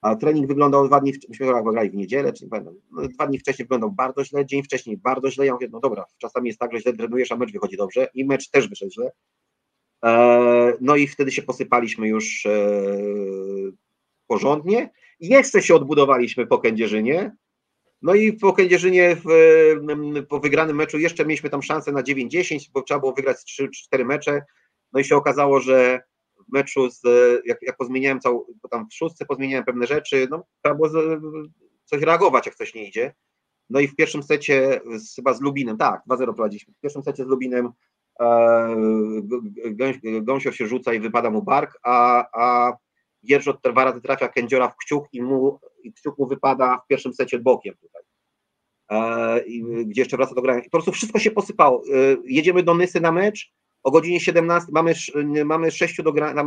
A 0.02 0.16
trening 0.16 0.48
wyglądał 0.48 0.88
dwa 0.88 1.00
dni, 1.00 1.14
myśmy 1.30 1.48
grali 1.72 1.90
w 1.90 1.96
niedzielę, 1.96 2.34
czy 2.34 2.44
nie 2.44 2.50
pamiętam, 2.50 2.76
no, 2.92 3.08
dwa 3.08 3.28
dni 3.28 3.40
wcześniej 3.40 3.66
wyglądał 3.66 3.92
bardzo 3.92 4.26
źle, 4.26 4.46
dzień 4.46 4.64
wcześniej 4.64 4.98
bardzo 4.98 5.32
źle. 5.32 5.46
Ja 5.46 5.54
mówię, 5.54 5.68
no 5.72 5.80
dobra, 5.80 6.06
czasami 6.18 6.48
jest 6.48 6.60
tak, 6.60 6.72
że 6.74 6.80
źle 6.80 6.94
trenujesz, 6.94 7.32
a 7.32 7.36
mecz 7.36 7.52
wychodzi 7.52 7.78
dobrze 7.78 8.08
i 8.14 8.26
mecz 8.26 8.50
też 8.50 8.68
wyszedł 8.70 8.92
źle. 8.92 9.12
E, 10.06 10.74
No 10.82 10.96
i 10.96 11.08
wtedy 11.08 11.32
się 11.32 11.42
posypaliśmy 11.42 12.08
już 12.08 12.46
e, 12.46 12.52
porządnie. 14.28 14.90
Jeszcze 15.20 15.62
się 15.62 15.76
odbudowaliśmy 15.76 16.48
po 16.48 16.60
Kędzierzynie, 16.60 17.36
no 18.02 18.16
i 18.16 18.34
po 18.34 18.54
Kędzierzynie 18.54 19.16
w, 19.16 19.28
po 20.30 20.40
wygranym 20.40 20.76
meczu 20.76 21.00
jeszcze 21.00 21.26
mieliśmy 21.26 21.50
tam 21.50 21.62
szansę 21.62 21.92
na 21.92 22.02
9-10, 22.02 22.70
bo 22.74 22.82
trzeba 22.82 23.00
było 23.00 23.14
wygrać 23.14 23.38
3-4 23.94 24.06
mecze. 24.06 24.42
No 24.94 25.00
i 25.00 25.04
się 25.04 25.16
okazało, 25.16 25.60
że 25.60 26.02
w 26.50 26.54
meczu 26.54 26.90
z, 26.90 27.02
jak, 27.46 27.58
jak 27.62 27.78
pozmieniałem 27.78 28.20
całą, 28.20 28.46
bo 28.64 28.70
tam 28.70 28.90
w 28.90 28.94
szóstce 28.94 29.26
pozmieniałem 29.26 29.66
pewne 29.66 29.88
rzeczy, 29.88 30.28
no 30.32 30.46
trzeba 30.64 30.76
było 30.76 30.90
z, 30.90 31.22
coś 31.86 32.02
reagować, 32.02 32.46
jak 32.46 32.56
coś 32.56 32.76
nie 32.76 32.88
idzie. 32.88 33.14
No 33.70 33.80
i 33.80 33.88
w 33.88 33.96
pierwszym 33.96 34.24
secie 34.24 34.82
z, 34.98 35.16
chyba 35.16 35.34
z 35.34 35.42
Lubinem, 35.42 35.78
tak, 35.78 36.02
2-0 36.10 36.26
prowadziliśmy. 36.26 36.74
W 36.74 36.80
pierwszym 36.80 37.04
secie 37.04 37.24
z 37.24 37.28
Lubinem 37.28 37.70
e, 38.20 38.76
się 40.52 40.68
rzuca 40.68 40.94
i 40.94 41.00
wypada 41.00 41.30
mu 41.30 41.42
bark, 41.42 41.80
a, 41.84 42.26
a 42.34 42.74
Gierżot 43.26 43.58
dwa 43.64 43.84
razy 43.84 44.02
trafia 44.02 44.28
Kędziora 44.28 44.68
w 44.68 44.76
kciuk 44.76 45.08
i, 45.14 45.22
mu, 45.22 45.60
i 45.84 45.94
kciuk 45.94 46.18
mu 46.18 46.28
wypada 46.28 46.82
w 46.86 46.88
pierwszym 46.88 47.14
secie 47.14 47.40
bokiem 47.40 47.76
tutaj. 47.82 48.02
E, 48.92 49.44
gdzie 49.86 50.02
jeszcze 50.02 50.18
wraca 50.18 50.36
do 50.36 50.42
grania. 50.42 50.60
I 50.60 50.64
po 50.64 50.70
prostu 50.70 50.92
wszystko 50.92 51.20
się 51.20 51.32
posypało. 51.32 51.84
E, 51.84 52.18
jedziemy 52.26 52.64
do 52.64 52.76
Nysy 52.76 53.02
na 53.02 53.12
mecz, 53.12 53.54
o 53.84 53.92
godzinie 53.92 54.20
17 54.20 54.72
mamy, 54.72 54.94
mamy 55.46 55.72
6 55.72 56.02
do 56.02 56.14
grania, 56.14 56.44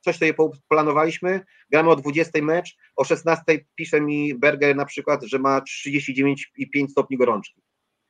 coś 0.00 0.18
sobie 0.18 0.34
planowaliśmy, 0.68 1.40
gramy 1.70 1.90
o 1.90 1.96
20 1.96 2.42
mecz, 2.42 2.76
o 2.96 3.04
16 3.04 3.44
pisze 3.74 4.00
mi 4.00 4.34
Berger 4.34 4.76
na 4.76 4.84
przykład, 4.84 5.22
że 5.22 5.38
ma 5.38 5.60
39,5 5.60 6.88
stopni 6.88 7.16
gorączki. 7.16 7.62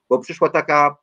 Bo 0.09 0.19
przyszła 0.19 0.49
taka, 0.49 0.97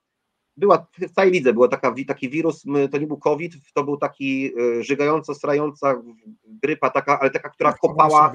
była 0.59 0.87
w 0.97 1.11
całej 1.11 1.31
lidze, 1.31 1.53
była 1.53 1.67
taka, 1.67 1.95
taki 2.07 2.29
wirus, 2.29 2.63
to 2.91 2.97
nie 2.97 3.07
był 3.07 3.17
COVID, 3.17 3.53
to 3.73 3.83
był 3.83 3.97
taki 3.97 4.51
e, 4.79 4.83
żygająco, 4.83 5.35
strająca 5.35 6.01
grypa 6.45 6.89
taka, 6.89 7.19
ale 7.19 7.29
taka, 7.29 7.49
która 7.49 7.71
Tak, 7.71 7.79
kopała, 7.79 8.31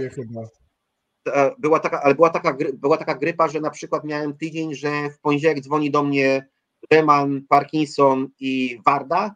e, 1.29 1.55
była 1.59 1.81
taka, 1.81 2.03
ale 2.03 2.15
była 2.15 2.31
taka, 2.31 2.57
była 2.75 2.97
taka 2.97 3.15
grypa, 3.15 3.49
że 3.49 3.61
na 3.61 3.71
przykład 3.71 4.05
miałem 4.05 4.37
tydzień, 4.37 4.75
że 4.75 5.11
w 5.11 5.21
poniedziałek 5.21 5.61
dzwoni 5.61 5.91
do 5.91 6.03
mnie 6.03 6.49
Reman, 6.91 7.43
Parkinson 7.49 8.29
i 8.41 8.79
Warda 8.87 9.35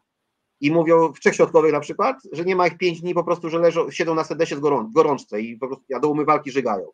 i 0.60 0.70
mówią 0.70 1.12
w 1.12 1.20
Trzech 1.20 1.35
Środkowych 1.35 1.73
na 1.73 1.81
przykład, 1.81 2.16
że 2.32 2.44
nie 2.44 2.56
ma 2.56 2.66
ich 2.66 2.78
pięć 2.78 3.01
dni 3.01 3.15
po 3.15 3.24
prostu, 3.24 3.51
że 3.51 3.59
leżą, 3.59 3.90
siedzą 3.90 4.15
na 4.15 4.24
sedesie 4.24 4.56
z 4.56 4.60
gorą, 4.60 4.90
gorączce 4.94 5.40
i 5.40 5.56
po 5.56 5.66
prostu 5.66 5.85
ja 5.89 6.01
do 6.01 6.09
umywalki 6.09 6.51
żygają. 6.51 6.86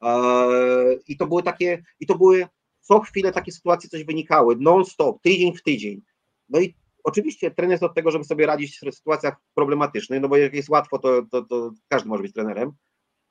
Eee, 0.00 0.98
I 1.08 1.16
to 1.16 1.26
były 1.26 1.42
takie, 1.42 1.82
i 2.00 2.06
to 2.06 2.18
były 2.18 2.46
co 2.88 3.00
chwilę 3.00 3.32
takie 3.32 3.52
sytuacje 3.52 3.90
coś 3.90 4.04
wynikały, 4.04 4.56
non-stop, 4.60 5.22
tydzień 5.22 5.56
w 5.56 5.62
tydzień. 5.62 6.02
No 6.48 6.60
i 6.60 6.74
oczywiście 7.04 7.50
trener 7.50 7.70
jest 7.70 7.82
od 7.82 7.94
tego, 7.94 8.10
żeby 8.10 8.24
sobie 8.24 8.46
radzić 8.46 8.78
w 8.78 8.94
sytuacjach 8.94 9.36
problematycznych, 9.54 10.20
no 10.20 10.28
bo 10.28 10.36
jak 10.36 10.54
jest 10.54 10.68
łatwo, 10.68 10.98
to, 10.98 11.22
to, 11.30 11.42
to 11.42 11.70
każdy 11.88 12.08
może 12.08 12.22
być 12.22 12.32
trenerem, 12.32 12.72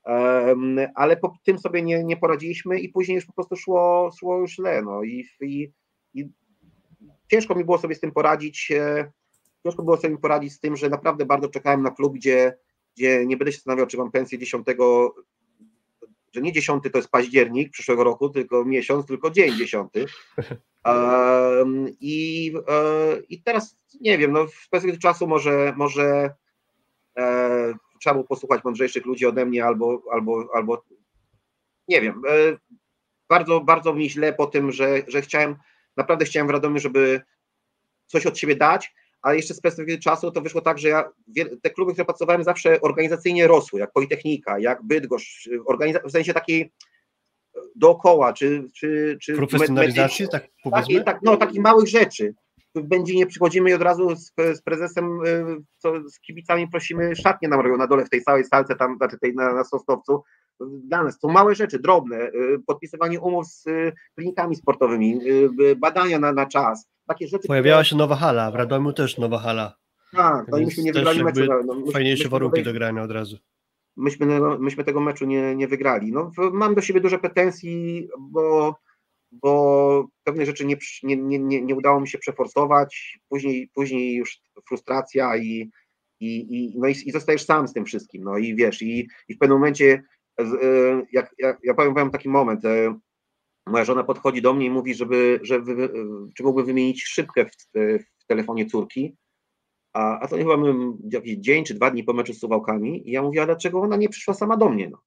Em, 0.07 0.79
ale 0.95 1.17
po 1.17 1.37
tym 1.43 1.59
sobie 1.59 1.81
nie, 1.81 2.03
nie 2.03 2.17
poradziliśmy 2.17 2.79
i 2.79 2.89
później 2.89 3.15
już 3.15 3.25
po 3.25 3.33
prostu 3.33 3.55
szło, 3.55 4.11
szło 4.19 4.47
źle, 4.47 4.81
no 4.81 5.03
i, 5.03 5.25
i, 5.41 5.71
i 6.13 6.29
ciężko 7.31 7.55
mi 7.55 7.65
było 7.65 7.77
sobie 7.77 7.95
z 7.95 7.99
tym 7.99 8.11
poradzić, 8.11 8.71
e, 8.71 9.11
ciężko 9.63 9.83
było 9.83 9.97
sobie 9.97 10.17
poradzić 10.17 10.53
z 10.53 10.59
tym, 10.59 10.75
że 10.75 10.89
naprawdę 10.89 11.25
bardzo 11.25 11.49
czekałem 11.49 11.81
na 11.81 11.91
klub, 11.91 12.13
gdzie, 12.13 12.57
gdzie 12.97 13.25
nie 13.25 13.37
będę 13.37 13.51
się 13.51 13.55
zastanawiał, 13.55 13.87
czy 13.87 13.97
mam 13.97 14.11
pensję 14.11 14.37
10, 14.37 14.65
że 16.33 16.41
nie 16.41 16.51
10 16.51 16.83
to 16.91 16.97
jest 16.97 17.09
październik 17.09 17.71
przyszłego 17.71 18.03
roku, 18.03 18.29
tylko 18.29 18.65
miesiąc, 18.65 19.05
tylko 19.05 19.29
dzień 19.31 19.57
10. 19.57 19.91
Em, 20.83 21.87
I, 21.99 22.53
e, 22.67 23.17
I 23.29 23.41
teraz 23.41 23.75
nie 24.01 24.17
wiem, 24.17 24.31
no 24.31 24.47
w 24.47 24.69
perspektywie 24.69 25.01
czasu 25.01 25.27
może, 25.27 25.73
może 25.77 26.33
e, 27.17 27.73
trzeba 27.99 28.13
było 28.13 28.27
posłuchać 28.27 28.63
mądrzejszych 28.63 29.05
ludzi 29.05 29.25
ode 29.25 29.45
mnie 29.45 29.65
albo, 29.65 30.01
albo, 30.11 30.47
albo 30.53 30.83
nie 31.87 32.01
wiem. 32.01 32.21
E, 32.29 32.57
bardzo, 33.29 33.61
bardzo 33.61 33.93
mi 33.93 34.09
źle 34.09 34.33
po 34.33 34.45
tym, 34.45 34.71
że, 34.71 35.01
że 35.07 35.21
chciałem, 35.21 35.55
naprawdę 35.97 36.25
chciałem 36.25 36.47
w 36.47 36.51
Radomiu, 36.51 36.79
żeby 36.79 37.21
coś 38.05 38.25
od 38.25 38.37
siebie 38.37 38.55
dać, 38.55 38.93
ale 39.21 39.35
jeszcze 39.35 39.53
z 39.53 39.61
perspektywy 39.61 39.99
czasu 39.99 40.31
to 40.31 40.41
wyszło 40.41 40.61
tak, 40.61 40.79
że 40.79 40.89
ja, 40.89 41.09
te 41.61 41.69
kluby, 41.69 41.91
które 41.91 42.05
pracowałem 42.05 42.43
zawsze 42.43 42.81
organizacyjnie 42.81 43.47
rosły, 43.47 43.79
jak 43.79 43.91
Politechnika, 43.91 44.59
jak 44.59 44.83
Bydgoszcz, 44.83 45.49
w 46.05 46.11
sensie 46.11 46.33
takiej 46.33 46.71
dookoła, 47.75 48.33
czy, 48.33 48.67
czy, 48.75 49.17
czy 49.21 49.35
Profesjonalizacji, 49.35 50.27
tak 50.31 50.47
powiedzmy? 50.63 51.03
Tak, 51.03 51.19
no, 51.23 51.37
takich 51.37 51.61
małych 51.61 51.87
rzeczy. 51.87 52.33
Tu 52.73 52.83
w 52.83 52.87
Będzinie 52.87 53.25
przychodzimy 53.25 53.69
i 53.69 53.73
od 53.73 53.81
razu 53.81 54.15
z, 54.15 54.33
z 54.53 54.61
prezesem, 54.61 55.25
y, 55.25 55.45
co, 55.77 56.09
z 56.09 56.19
kibicami 56.19 56.67
prosimy, 56.67 57.15
szatnie 57.15 57.47
nam 57.47 57.59
robią 57.59 57.77
na 57.77 57.87
dole 57.87 58.05
w 58.05 58.09
tej 58.09 58.21
całej 58.21 58.45
salce, 58.45 58.75
tam, 58.75 58.97
znaczy 58.97 59.17
tej 59.19 59.35
na, 59.35 59.53
na 59.53 59.63
Sosnowcu. 59.63 60.23
Dla 60.59 61.03
nas 61.03 61.19
to 61.19 61.27
małe 61.27 61.55
rzeczy, 61.55 61.79
drobne, 61.79 62.17
y, 62.27 62.59
podpisywanie 62.67 63.19
umów 63.19 63.47
z 63.47 63.67
y, 63.67 63.93
klinikami 64.15 64.55
sportowymi, 64.55 65.19
y, 65.61 65.75
badania 65.75 66.19
na, 66.19 66.33
na 66.33 66.45
czas, 66.45 66.87
takie 67.07 67.27
rzeczy. 67.27 67.47
Pojawiała 67.47 67.83
się 67.83 67.95
nowa 67.95 68.15
hala, 68.15 68.51
w 68.51 68.55
Radomiu 68.55 68.93
też 68.93 69.17
nowa 69.17 69.37
hala. 69.39 69.75
Tak, 70.11 70.47
no 70.47 70.57
i 70.57 70.59
Więc 70.61 70.69
myśmy 70.71 70.83
nie 70.83 70.93
wygrali 70.93 71.23
meczu. 71.23 71.41
no, 71.65 71.73
myśmy- 71.75 71.91
Fajniejsze 71.91 72.21
myśmy 72.23 72.29
warunki 72.31 72.63
do 72.63 72.73
grania 72.73 73.01
od 73.03 73.11
razu. 73.11 73.37
myśmy, 73.97 74.39
myśmy 74.59 74.83
tego 74.83 75.01
meczu 75.01 75.25
nie, 75.25 75.55
nie 75.55 75.67
wygrali. 75.67 76.11
No, 76.11 76.31
mam 76.53 76.75
do 76.75 76.81
siebie 76.81 77.01
duże 77.01 77.19
pretensji, 77.19 78.07
bo, 78.19 78.75
bo 79.31 80.07
pewne 80.23 80.45
rzeczy 80.45 80.65
nie, 80.65 80.77
nie, 81.03 81.17
nie, 81.39 81.61
nie, 81.61 81.75
udało 81.75 81.99
mi 82.01 82.07
się 82.07 82.17
przeforsować. 82.17 83.19
Później, 83.29 83.69
później 83.73 84.15
już 84.15 84.39
frustracja 84.67 85.37
i, 85.37 85.69
i, 86.19 86.37
i, 86.55 86.79
no 86.79 86.87
i, 86.87 86.91
i 87.05 87.11
zostajesz 87.11 87.45
sam 87.45 87.67
z 87.67 87.73
tym 87.73 87.85
wszystkim. 87.85 88.23
No 88.23 88.37
i 88.37 88.55
wiesz, 88.55 88.81
i, 88.81 89.07
i 89.27 89.33
w 89.33 89.37
pewnym 89.37 89.57
momencie, 89.57 90.03
jak, 91.11 91.35
jak, 91.37 91.59
ja 91.63 91.73
powiem 91.73 92.11
taki 92.11 92.29
moment, 92.29 92.65
e, 92.65 92.99
moja 93.67 93.85
żona 93.85 94.03
podchodzi 94.03 94.41
do 94.41 94.53
mnie 94.53 94.65
i 94.65 94.69
mówi, 94.69 94.95
żeby, 94.95 95.39
żeby 95.43 95.89
czy 96.37 96.43
mógłby 96.43 96.63
wymienić 96.63 97.03
szybkę 97.03 97.45
w, 97.45 97.51
w 98.21 98.25
telefonie 98.27 98.65
córki, 98.65 99.15
a, 99.93 100.19
a 100.19 100.27
to 100.27 100.37
nie 100.37 100.43
chyba 100.43 100.57
jakiś 101.11 101.37
dzień 101.37 101.63
czy 101.63 101.73
dwa 101.73 101.91
dni 101.91 102.03
po 102.03 102.13
meczu 102.13 102.33
z 102.33 102.39
Suwałkami 102.39 103.09
i 103.09 103.11
ja 103.11 103.21
mówię, 103.21 103.41
a 103.41 103.45
dlaczego 103.45 103.81
ona 103.81 103.97
nie 103.97 104.09
przyszła 104.09 104.33
sama 104.33 104.57
do 104.57 104.69
mnie? 104.69 104.89
No? 104.89 104.97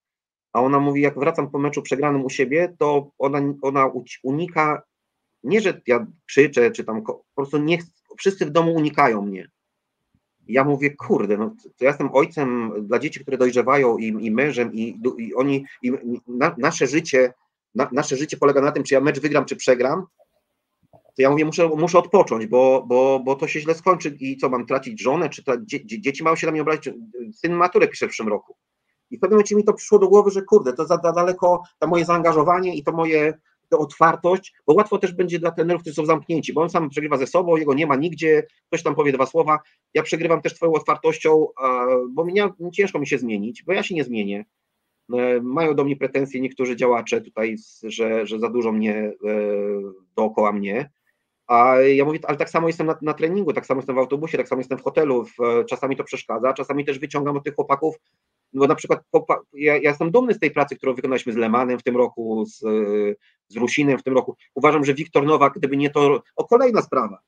A 0.52 0.60
ona 0.60 0.80
mówi, 0.80 1.00
jak 1.00 1.18
wracam 1.18 1.50
po 1.50 1.58
meczu 1.58 1.82
przegranym 1.82 2.24
u 2.24 2.30
siebie, 2.30 2.74
to 2.78 3.10
ona, 3.18 3.40
ona 3.62 3.90
unika, 4.22 4.82
nie 5.42 5.60
że 5.60 5.80
ja 5.86 6.06
krzyczę, 6.26 6.70
czy 6.70 6.84
tam, 6.84 7.02
po 7.02 7.24
prostu 7.34 7.58
nie, 7.58 7.78
wszyscy 8.18 8.46
w 8.46 8.50
domu 8.50 8.74
unikają 8.74 9.22
mnie. 9.22 9.48
Ja 10.50 10.64
mówię, 10.64 10.90
kurde, 10.96 11.36
no 11.36 11.54
to 11.76 11.84
ja 11.84 11.88
jestem 11.88 12.10
ojcem 12.12 12.72
dla 12.86 12.98
dzieci, 12.98 13.20
które 13.20 13.38
dojrzewają 13.38 13.98
i, 13.98 14.06
i 14.06 14.30
mężem 14.30 14.74
i, 14.74 15.00
i 15.18 15.34
oni, 15.34 15.64
i 15.82 15.92
na, 16.28 16.54
nasze 16.58 16.86
życie, 16.86 17.32
na, 17.74 17.88
nasze 17.92 18.16
życie 18.16 18.36
polega 18.36 18.60
na 18.60 18.72
tym, 18.72 18.82
czy 18.82 18.94
ja 18.94 19.00
mecz 19.00 19.20
wygram, 19.20 19.44
czy 19.44 19.56
przegram, 19.56 20.06
to 20.92 21.22
ja 21.22 21.30
mówię, 21.30 21.44
muszę, 21.44 21.68
muszę 21.68 21.98
odpocząć, 21.98 22.46
bo, 22.46 22.84
bo, 22.86 23.20
bo 23.24 23.36
to 23.36 23.48
się 23.48 23.60
źle 23.60 23.74
skończy 23.74 24.16
i 24.20 24.36
co, 24.36 24.48
mam 24.48 24.66
tracić 24.66 25.02
żonę, 25.02 25.28
czy 25.28 25.44
ta, 25.44 25.52
dzie, 25.62 25.86
dzieci 25.86 26.24
mają 26.24 26.36
się 26.36 26.46
na 26.46 26.52
mnie 26.52 26.62
obrazić, 26.62 26.90
syn 27.34 27.52
maturę 27.52 27.88
pisze 27.88 28.06
w 28.06 28.08
przyszłym 28.08 28.28
roku. 28.28 28.56
I 29.10 29.16
w 29.16 29.20
pewnym 29.20 29.36
momencie 29.36 29.56
mi 29.56 29.64
to 29.64 29.72
przyszło 29.72 29.98
do 29.98 30.08
głowy, 30.08 30.30
że 30.30 30.42
kurde, 30.42 30.72
to 30.72 30.86
za, 30.86 30.96
za 31.02 31.12
daleko 31.12 31.62
to 31.78 31.86
moje 31.86 32.04
zaangażowanie 32.04 32.76
i 32.76 32.82
to 32.82 32.92
moje 32.92 33.38
to 33.70 33.78
otwartość, 33.78 34.54
bo 34.66 34.74
łatwo 34.74 34.98
też 34.98 35.12
będzie 35.12 35.38
dla 35.38 35.50
trenerów, 35.50 35.82
którzy 35.82 35.96
są 35.96 36.06
zamknięci, 36.06 36.52
bo 36.52 36.62
on 36.62 36.70
sam 36.70 36.90
przegrywa 36.90 37.16
ze 37.16 37.26
sobą, 37.26 37.56
jego 37.56 37.74
nie 37.74 37.86
ma 37.86 37.96
nigdzie, 37.96 38.46
ktoś 38.66 38.82
tam 38.82 38.94
powie 38.94 39.12
dwa 39.12 39.26
słowa. 39.26 39.58
Ja 39.94 40.02
przegrywam 40.02 40.42
też 40.42 40.54
twoją 40.54 40.72
otwartością, 40.72 41.46
bo 42.10 42.24
mnie, 42.24 42.48
ciężko 42.72 42.98
mi 42.98 43.06
się 43.06 43.18
zmienić, 43.18 43.62
bo 43.62 43.72
ja 43.72 43.82
się 43.82 43.94
nie 43.94 44.04
zmienię. 44.04 44.44
E, 45.12 45.40
mają 45.42 45.74
do 45.74 45.84
mnie 45.84 45.96
pretensje 45.96 46.40
niektórzy 46.40 46.76
działacze 46.76 47.20
tutaj, 47.20 47.56
że, 47.82 48.26
że 48.26 48.38
za 48.38 48.48
dużo 48.48 48.72
mnie 48.72 48.94
e, 48.94 49.12
dookoła 50.16 50.52
mnie. 50.52 50.90
A 51.46 51.80
ja 51.80 52.04
mówię, 52.04 52.18
ale 52.22 52.36
tak 52.36 52.50
samo 52.50 52.66
jestem 52.66 52.86
na, 52.86 52.98
na, 53.02 53.14
treningu, 53.14 53.52
tak 53.52 53.66
samo 53.66 53.78
jestem 53.78 53.96
w 53.96 53.98
autobusie, 53.98 54.38
tak 54.38 54.48
samo 54.48 54.60
jestem 54.60 54.78
w 54.78 54.82
hotelu, 54.82 55.24
w, 55.24 55.64
czasami 55.68 55.96
to 55.96 56.04
przeszkadza, 56.04 56.52
czasami 56.52 56.84
też 56.84 56.98
wyciągam 56.98 57.36
od 57.36 57.44
tych 57.44 57.54
chłopaków, 57.54 57.96
no 58.52 58.66
na 58.66 58.74
przykład 58.74 59.00
ja, 59.52 59.76
ja, 59.76 59.90
jestem 59.90 60.10
dumny 60.10 60.34
z 60.34 60.38
tej 60.38 60.50
pracy, 60.50 60.76
którą 60.76 60.94
wykonaliśmy 60.94 61.32
z 61.32 61.36
Lemanem 61.36 61.78
w 61.78 61.82
tym 61.82 61.96
roku, 61.96 62.44
z, 62.46 62.58
z 63.48 63.56
Rusinem 63.56 63.98
w 63.98 64.02
tym 64.02 64.14
roku. 64.14 64.36
Uważam, 64.54 64.84
że 64.84 64.94
Wiktor 64.94 65.24
Nowak, 65.24 65.52
gdyby 65.56 65.76
nie 65.76 65.90
to, 65.90 66.22
o 66.36 66.44
kolejna 66.44 66.82
sprawa. 66.82 67.18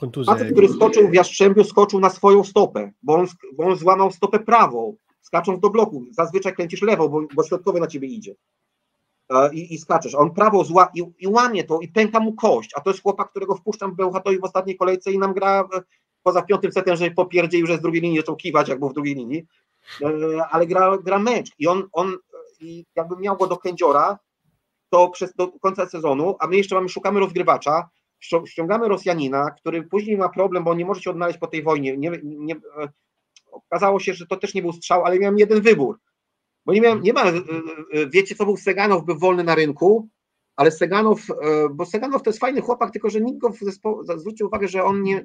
Kontuzja. 0.00 0.32
Facet, 0.32 0.52
który 0.52 0.68
skoczył 0.68 1.08
w 1.08 1.14
Jastrzębiu, 1.14 1.64
skoczył 1.64 2.00
na 2.00 2.10
swoją 2.10 2.44
stopę, 2.44 2.92
bo 3.02 3.14
on, 3.14 3.26
bo 3.56 3.64
on 3.64 3.76
złamał 3.76 4.10
stopę 4.12 4.38
prawą, 4.38 4.96
skacząc 5.20 5.60
do 5.60 5.70
bloku. 5.70 6.04
Zazwyczaj 6.10 6.54
kręcisz 6.54 6.82
lewą, 6.82 7.08
bo, 7.08 7.22
bo 7.34 7.44
środkowy 7.44 7.80
na 7.80 7.86
ciebie 7.86 8.08
idzie. 8.08 8.34
I, 9.52 9.74
i 9.74 9.78
skaczesz. 9.78 10.14
On 10.14 10.34
prawo 10.34 10.64
zła 10.64 10.90
i, 10.94 11.02
i 11.18 11.26
łamie 11.26 11.64
to 11.64 11.80
i 11.80 11.88
pęka 11.88 12.20
mu 12.20 12.32
kość. 12.32 12.70
A 12.76 12.80
to 12.80 12.90
jest 12.90 13.02
chłopak, 13.02 13.30
którego 13.30 13.54
wpuszczam 13.54 13.92
w 13.92 13.96
Bełchatowi 13.96 14.38
w 14.38 14.44
ostatniej 14.44 14.76
kolejce 14.76 15.12
i 15.12 15.18
nam 15.18 15.34
gra 15.34 15.68
e, 15.74 15.82
poza 16.22 16.42
piątym 16.42 16.72
setem, 16.72 16.96
że 16.96 17.10
popierdzie 17.10 17.58
już 17.58 17.72
z 17.72 17.80
drugiej 17.80 18.02
linii 18.02 18.18
zaczął 18.18 18.36
kiwać, 18.36 18.68
jak 18.68 18.78
był 18.78 18.88
w 18.88 18.94
drugiej 18.94 19.14
linii. 19.14 19.46
E, 20.02 20.46
ale 20.50 20.66
gra, 20.66 20.98
gra 20.98 21.18
mecz 21.18 21.50
i 21.58 21.66
on, 21.66 21.88
on 21.92 22.16
i 22.60 22.84
jakby 22.96 23.16
miał 23.16 23.36
go 23.36 23.46
do 23.46 23.56
kędziora, 23.56 24.18
to 24.88 25.08
przez 25.10 25.34
do 25.34 25.48
końca 25.48 25.86
sezonu, 25.86 26.36
a 26.40 26.46
my 26.46 26.56
jeszcze 26.56 26.74
mamy, 26.74 26.88
szukamy 26.88 27.20
rozgrywacza, 27.20 27.88
ściągamy 28.46 28.88
Rosjanina, 28.88 29.50
który 29.50 29.82
później 29.82 30.16
ma 30.16 30.28
problem, 30.28 30.64
bo 30.64 30.74
nie 30.74 30.84
może 30.84 31.00
się 31.00 31.10
odnaleźć 31.10 31.38
po 31.38 31.46
tej 31.46 31.62
wojnie. 31.62 31.96
Nie, 31.96 32.10
nie, 32.22 32.54
e, 32.54 32.88
okazało 33.50 34.00
się, 34.00 34.14
że 34.14 34.26
to 34.26 34.36
też 34.36 34.54
nie 34.54 34.62
był 34.62 34.72
strzał, 34.72 35.04
ale 35.04 35.18
miałem 35.18 35.38
jeden 35.38 35.60
wybór. 35.60 35.98
Bo 36.66 36.72
nie 36.72 36.80
miałem, 36.80 37.02
nie 37.02 37.12
ma, 37.12 37.22
e, 37.24 37.34
wiecie 38.12 38.34
co 38.34 38.44
był 38.44 38.56
Seganow, 38.56 39.04
był 39.04 39.18
wolny 39.18 39.44
na 39.44 39.54
rynku, 39.54 40.08
ale 40.56 40.70
Seganow, 40.70 41.20
bo 41.70 41.86
Seganow 41.86 42.22
to 42.22 42.30
jest 42.30 42.40
fajny 42.40 42.60
chłopak, 42.60 42.90
tylko 42.90 43.10
że 43.10 43.20
nikt 43.20 43.38
go 43.38 43.52
zwrócił 44.16 44.46
uwagę, 44.46 44.68
że 44.68 44.84
on 44.84 45.02
nie, 45.02 45.24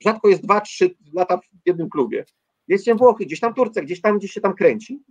rzadko 0.00 0.28
jest 0.28 0.42
2-3 0.42 0.90
lata 1.12 1.36
w 1.36 1.66
jednym 1.66 1.88
klubie. 1.88 2.24
Jest 2.68 2.84
się 2.84 2.94
Włochy, 2.94 3.26
gdzieś 3.26 3.40
tam 3.40 3.54
Turcja, 3.54 3.82
gdzieś 3.82 4.00
tam, 4.00 4.18
gdzieś 4.18 4.32
się 4.32 4.40
tam 4.40 4.54
kręci. 4.54 5.02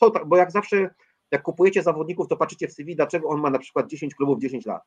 To, 0.00 0.12
bo 0.26 0.36
jak 0.36 0.52
zawsze, 0.52 0.90
jak 1.30 1.42
kupujecie 1.42 1.82
zawodników, 1.82 2.28
to 2.28 2.36
patrzycie 2.36 2.68
w 2.68 2.72
CV, 2.72 2.96
dlaczego 2.96 3.28
on 3.28 3.40
ma 3.40 3.50
na 3.50 3.58
przykład 3.58 3.86
10 3.86 4.14
klubów 4.14 4.40
10 4.40 4.66
lat. 4.66 4.82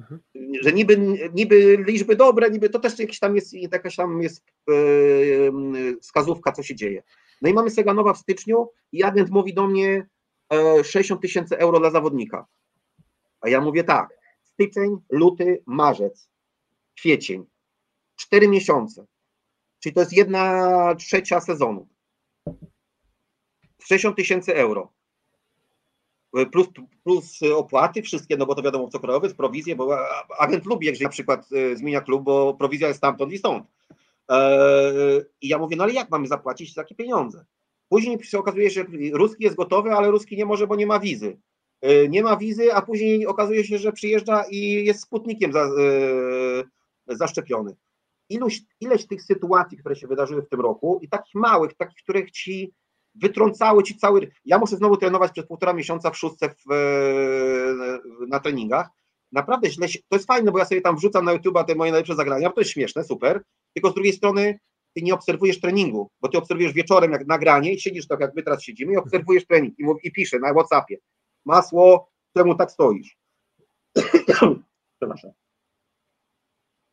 Mhm. 0.00 0.20
Że 0.60 0.72
niby, 0.72 0.96
niby 1.34 1.76
liczby 1.76 2.16
dobre, 2.16 2.50
niby 2.50 2.70
to 2.70 2.78
też 2.78 2.98
jakiś 2.98 3.18
tam 3.18 3.34
jest, 3.36 3.54
jakaś 3.54 3.96
tam 3.96 4.22
jest 4.22 4.44
yy, 4.68 5.96
wskazówka, 6.00 6.52
co 6.52 6.62
się 6.62 6.74
dzieje. 6.74 7.02
No 7.42 7.50
i 7.50 7.54
mamy 7.54 7.70
Seganowa 7.70 8.12
w 8.12 8.18
styczniu 8.18 8.68
i 8.92 9.02
agent 9.02 9.30
mówi 9.30 9.54
do 9.54 9.66
mnie 9.66 10.06
yy, 10.52 10.84
60 10.84 11.20
tysięcy 11.20 11.58
euro 11.58 11.80
dla 11.80 11.90
zawodnika. 11.90 12.46
A 13.40 13.48
ja 13.48 13.60
mówię 13.60 13.84
tak, 13.84 14.08
styczeń, 14.42 14.96
luty, 15.10 15.62
marzec, 15.66 16.28
kwiecień, 16.96 17.46
cztery 18.16 18.48
miesiące. 18.48 19.06
Czyli 19.80 19.94
to 19.94 20.00
jest 20.00 20.12
jedna 20.12 20.94
trzecia 20.94 21.40
sezonu. 21.40 21.88
60 23.82 24.16
tysięcy 24.16 24.54
euro. 24.54 24.92
Plus, 26.52 26.68
plus 27.04 27.40
opłaty, 27.54 28.02
wszystkie, 28.02 28.36
no 28.36 28.46
bo 28.46 28.54
to 28.54 28.62
wiadomo, 28.62 28.88
co 28.88 28.98
krajowy, 28.98 29.34
prowizje, 29.34 29.76
bo 29.76 29.98
agent 30.38 30.66
lubi, 30.66 30.86
jak 30.86 31.00
na 31.00 31.08
przykład 31.08 31.46
e, 31.52 31.76
zmienia 31.76 32.00
klub, 32.00 32.22
bo 32.22 32.54
prowizja 32.54 32.88
jest 32.88 32.98
stamtąd 32.98 33.32
i 33.32 33.38
stąd. 33.38 33.66
E, 34.30 34.92
I 35.40 35.48
ja 35.48 35.58
mówię, 35.58 35.76
no 35.76 35.84
ale 35.84 35.92
jak 35.92 36.10
mamy 36.10 36.26
zapłacić 36.26 36.74
takie 36.74 36.94
pieniądze? 36.94 37.44
Później 37.88 38.24
się 38.24 38.38
okazuje, 38.38 38.70
że 38.70 38.84
Ruski 39.12 39.44
jest 39.44 39.56
gotowy, 39.56 39.92
ale 39.92 40.10
Ruski 40.10 40.36
nie 40.36 40.44
może, 40.44 40.66
bo 40.66 40.76
nie 40.76 40.86
ma 40.86 41.00
wizy. 41.00 41.38
E, 41.80 42.08
nie 42.08 42.22
ma 42.22 42.36
wizy, 42.36 42.74
a 42.74 42.82
później 42.82 43.26
okazuje 43.26 43.64
się, 43.64 43.78
że 43.78 43.92
przyjeżdża 43.92 44.44
i 44.50 44.84
jest 44.84 45.00
sputnikiem 45.00 45.52
za, 45.52 45.70
zaszczepiony 47.06 47.76
ilość, 48.28 48.62
ileś 48.80 49.06
tych 49.06 49.22
sytuacji, 49.22 49.78
które 49.78 49.96
się 49.96 50.06
wydarzyły 50.06 50.42
w 50.42 50.48
tym 50.48 50.60
roku 50.60 51.00
i 51.02 51.08
takich 51.08 51.34
małych, 51.34 51.74
takich, 51.74 52.02
których 52.02 52.30
ci 52.30 52.72
wytrącały 53.14 53.82
ci 53.82 53.96
cały. 53.96 54.30
Ja 54.44 54.58
muszę 54.58 54.76
znowu 54.76 54.96
trenować 54.96 55.32
przez 55.32 55.46
półtora 55.46 55.72
miesiąca 55.72 56.10
w 56.10 56.16
szóstce 56.16 56.48
w, 56.48 56.72
na 58.28 58.40
treningach. 58.40 58.88
Naprawdę 59.32 59.70
źle 59.70 59.88
się, 59.88 59.98
to 60.08 60.16
jest 60.16 60.26
fajne, 60.26 60.52
bo 60.52 60.58
ja 60.58 60.64
sobie 60.64 60.80
tam 60.80 60.96
wrzucam 60.96 61.24
na 61.24 61.32
YouTube 61.32 61.66
te 61.66 61.74
moje 61.74 61.90
najlepsze 61.90 62.14
zagrania, 62.14 62.48
bo 62.48 62.54
to 62.54 62.60
jest 62.60 62.70
śmieszne, 62.70 63.04
super. 63.04 63.42
Tylko 63.74 63.90
z 63.90 63.94
drugiej 63.94 64.12
strony 64.12 64.58
ty 64.94 65.02
nie 65.02 65.14
obserwujesz 65.14 65.60
treningu, 65.60 66.10
bo 66.20 66.28
ty 66.28 66.38
obserwujesz 66.38 66.72
wieczorem 66.72 67.12
jak 67.12 67.26
nagranie 67.26 67.74
i 67.74 67.80
siedzisz 67.80 68.06
tak 68.06 68.20
jak 68.20 68.34
my 68.34 68.42
teraz 68.42 68.62
siedzimy 68.62 68.92
i 68.92 68.96
obserwujesz 68.96 69.46
trening 69.46 69.78
i, 69.78 69.84
mów, 69.84 70.04
i 70.04 70.12
pisze 70.12 70.38
na 70.38 70.52
Whatsappie. 70.52 70.96
Masło, 71.44 72.10
czemu 72.36 72.54
tak 72.54 72.70
stoisz? 72.70 73.18
Przepraszam. 75.00 75.30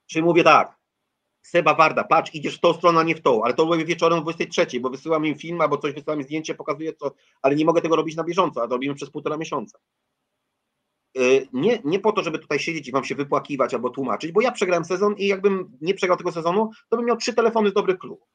Czyli 0.08 0.24
mówię 0.24 0.44
tak, 0.44 0.78
Seba 1.46 1.74
Warda, 1.74 2.04
patrz, 2.04 2.34
idziesz 2.34 2.58
w 2.58 2.60
tą 2.60 2.74
stronę, 2.74 3.00
a 3.00 3.04
nie 3.04 3.16
w 3.16 3.22
tą, 3.22 3.44
ale 3.44 3.54
to 3.54 3.66
robię 3.66 3.86
wieczorem 3.86 4.20
o 4.20 4.22
23, 4.22 4.80
bo 4.80 4.90
wysyłam 4.90 5.26
im 5.26 5.36
film 5.36 5.62
albo 5.62 5.78
coś, 5.78 5.94
wysyłam 5.94 6.20
im 6.20 6.26
zdjęcie, 6.26 6.56
pokazuję 6.56 6.94
co, 6.94 7.12
ale 7.42 7.56
nie 7.56 7.66
mogę 7.66 7.82
tego 7.82 7.96
robić 7.96 8.16
na 8.16 8.24
bieżąco, 8.24 8.64
a 8.64 8.68
to 8.68 8.74
robimy 8.74 8.96
przez 8.96 9.10
półtora 9.10 9.38
miesiąca. 9.38 9.80
Y, 11.18 11.48
nie, 11.54 11.80
nie 11.84 12.00
po 12.00 12.12
to, 12.12 12.24
żeby 12.24 12.40
tutaj 12.40 12.60
siedzieć 12.60 12.88
i 12.88 12.92
wam 12.92 13.04
się 13.04 13.16
wypłakiwać 13.16 13.74
albo 13.74 13.90
tłumaczyć, 13.90 14.32
bo 14.32 14.42
ja 14.42 14.52
przegrałem 14.52 14.86
sezon 14.86 15.16
i 15.18 15.28
jakbym 15.28 15.78
nie 15.82 15.94
przegrał 15.94 16.18
tego 16.18 16.32
sezonu, 16.32 16.70
to 16.90 16.98
bym 16.98 17.06
miał 17.06 17.18
trzy 17.18 17.34
telefony 17.34 17.70
z 17.70 17.74
dobrych 17.74 17.98
klubów. 17.98 18.28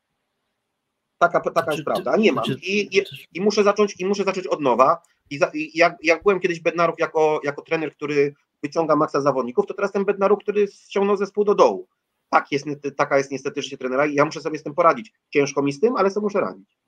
Taka, 1.18 1.40
taka 1.40 1.72
jest 1.72 1.84
prawda, 1.84 2.12
a 2.12 2.16
nie 2.16 2.32
mam. 2.32 2.44
I, 2.62 2.98
i, 2.98 3.04
I, 3.32 3.40
muszę 3.40 3.64
zacząć, 3.64 4.00
I 4.00 4.06
muszę 4.06 4.24
zacząć 4.24 4.46
od 4.46 4.60
nowa. 4.60 5.02
I, 5.30 5.38
za, 5.38 5.50
i 5.54 5.78
jak, 5.78 5.96
jak 6.02 6.22
byłem 6.22 6.40
kiedyś 6.40 6.60
Bednarów 6.60 6.98
jako, 6.98 7.40
jako 7.44 7.62
trener, 7.62 7.94
który 7.94 8.34
wyciąga 8.62 8.96
maksa 8.96 9.20
zawodników, 9.20 9.66
to 9.66 9.74
teraz 9.74 9.88
jestem 9.88 10.04
Bednarów, 10.04 10.38
który 10.38 10.66
ściągnął 10.66 11.16
zespół 11.16 11.44
do 11.44 11.54
dołu 11.54 11.88
tak 12.31 12.52
jest, 12.52 12.66
taka 12.97 13.19
jest 13.19 13.31
niestety 13.31 13.62
życie 13.62 13.78
trenera 13.78 14.07
i 14.07 14.15
ja 14.15 14.24
muszę 14.24 14.40
sobie 14.40 14.59
z 14.59 14.62
tym 14.62 14.74
poradzić. 14.74 15.12
Ciężko 15.31 15.62
mi 15.62 15.73
z 15.73 15.81
tym, 15.81 15.97
ale 15.97 16.11
sobie 16.11 16.24
muszę 16.24 16.40
radzić. 16.40 16.78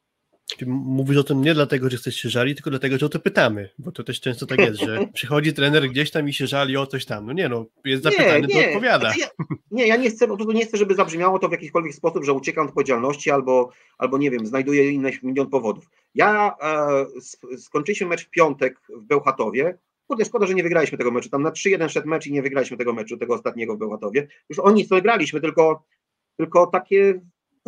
Mówisz 0.66 1.16
o 1.16 1.24
tym 1.24 1.42
nie 1.42 1.54
dlatego, 1.54 1.90
że 1.90 2.12
się 2.12 2.28
żalić, 2.28 2.56
tylko 2.56 2.70
dlatego, 2.70 2.98
że 2.98 3.06
o 3.06 3.08
to 3.08 3.18
pytamy, 3.18 3.70
bo 3.78 3.92
to 3.92 4.04
też 4.04 4.20
często 4.20 4.46
tak 4.46 4.58
jest, 4.58 4.80
że 4.80 4.98
przychodzi 5.14 5.52
trener 5.52 5.90
gdzieś 5.90 6.10
tam 6.10 6.28
i 6.28 6.32
się 6.32 6.46
żali 6.46 6.76
o 6.76 6.86
coś 6.86 7.04
tam. 7.04 7.26
No 7.26 7.32
nie, 7.32 7.48
no 7.48 7.66
jest 7.84 8.02
zapytany, 8.02 8.40
nie, 8.40 8.54
nie. 8.54 8.62
to 8.62 8.68
odpowiada. 8.68 9.12
Znaczy 9.12 9.20
ja, 9.20 9.46
nie, 9.70 9.86
ja 9.86 9.96
nie 9.96 10.10
chcę, 10.10 10.28
po 10.28 10.36
prostu 10.36 10.52
nie 10.52 10.66
chcę, 10.66 10.76
żeby 10.76 10.94
zabrzmiało 10.94 11.38
to 11.38 11.48
w 11.48 11.52
jakikolwiek 11.52 11.94
sposób, 11.94 12.24
że 12.24 12.32
uciekam 12.32 12.64
od 12.64 12.68
odpowiedzialności 12.68 13.30
albo, 13.30 13.70
albo 13.98 14.18
nie 14.18 14.30
wiem, 14.30 14.46
znajduję 14.46 14.90
inne 14.90 15.10
milion 15.22 15.50
powodów. 15.50 15.90
Ja 16.14 16.56
e, 16.62 17.58
skończyliśmy 17.58 18.06
mecz 18.06 18.26
w 18.26 18.30
piątek 18.30 18.80
w 18.96 19.04
Bełchatowie, 19.04 19.78
Kurde, 20.12 20.24
szkoda, 20.24 20.46
że 20.46 20.54
nie 20.54 20.62
wygraliśmy 20.62 20.98
tego 20.98 21.10
meczu. 21.10 21.28
Tam 21.28 21.42
na 21.42 21.50
3-1 21.50 21.88
szedł 21.88 22.08
mecz 22.08 22.26
i 22.26 22.32
nie 22.32 22.42
wygraliśmy 22.42 22.76
tego 22.76 22.92
meczu, 22.92 23.16
tego 23.16 23.34
ostatniego 23.34 23.74
w 23.76 23.78
Bełchatowie. 23.78 24.28
Już 24.48 24.58
o 24.58 24.70
nic 24.70 24.90
nie 24.90 25.02
graliśmy, 25.02 25.40
tylko, 25.40 25.84
tylko 26.36 26.66
takie 26.66 27.20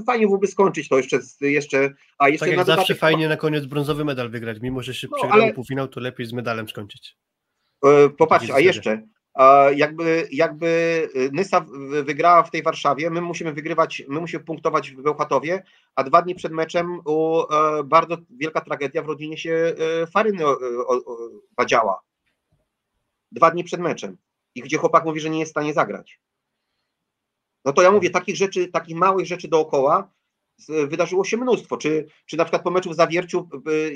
fajnie 0.07 0.27
byłoby 0.27 0.47
skończyć 0.47 0.89
to 0.89 0.97
jeszcze, 0.97 1.21
jeszcze 1.41 1.95
a 2.19 2.29
jeszcze 2.29 2.47
tak 2.47 2.57
jak 2.57 2.66
zawsze 2.66 2.95
fajnie 2.95 3.29
na 3.29 3.37
koniec 3.37 3.66
brązowy 3.66 4.05
medal 4.05 4.31
wygrać, 4.31 4.59
mimo 4.62 4.83
że 4.83 4.95
się 4.95 5.09
no, 5.11 5.16
przegrał 5.16 5.43
ale... 5.43 5.53
półfinał, 5.53 5.89
to 5.89 6.01
lepiej 6.01 6.27
z 6.27 6.33
medalem 6.33 6.69
skończyć. 6.69 7.16
E, 7.85 8.09
popatrz, 8.09 8.51
a 8.51 8.61
jeszcze, 8.61 9.03
a 9.35 9.66
jakby, 9.77 10.29
jakby 10.33 11.09
Nysa 11.33 11.66
wygrała 12.03 12.43
w 12.43 12.51
tej 12.51 12.62
Warszawie, 12.62 13.11
my 13.11 13.21
musimy 13.21 13.53
wygrywać, 13.53 14.03
my 14.09 14.21
musimy 14.21 14.45
punktować 14.45 14.91
w 14.91 15.03
Bełchatowie, 15.03 15.62
a 15.95 16.05
dwa 16.05 16.23
dni 16.23 16.35
przed 16.35 16.53
meczem 16.53 17.01
u, 17.05 17.41
e, 17.41 17.85
bardzo 17.85 18.16
wielka 18.31 18.61
tragedia 18.61 19.03
w 19.03 19.07
rodzinie 19.07 19.39
się 19.39 19.75
e, 20.03 20.07
Faryny 20.07 20.45
badziała 21.57 22.01
dwa 23.35 23.51
dni 23.51 23.65
przed 23.65 23.81
meczem 23.81 24.16
i 24.55 24.61
gdzie 24.61 24.78
chłopak 24.78 25.05
mówi, 25.05 25.20
że 25.20 25.31
nie 25.31 25.39
jest 25.39 25.51
w 25.51 25.56
stanie 25.56 25.74
zagrać. 25.74 26.20
No 27.65 27.73
to 27.73 27.82
ja 27.82 27.90
mówię, 27.90 28.11
takich 28.11 28.36
rzeczy, 28.36 28.69
takich 28.69 28.97
małych 28.97 29.27
rzeczy 29.27 29.48
dookoła 29.48 30.15
wydarzyło 30.69 31.24
się 31.24 31.36
mnóstwo. 31.36 31.77
Czy, 31.77 32.06
czy 32.27 32.36
na 32.36 32.44
przykład 32.44 32.62
po 32.62 32.70
meczu 32.70 32.90
w 32.90 32.94
Zawierciu 32.94 33.48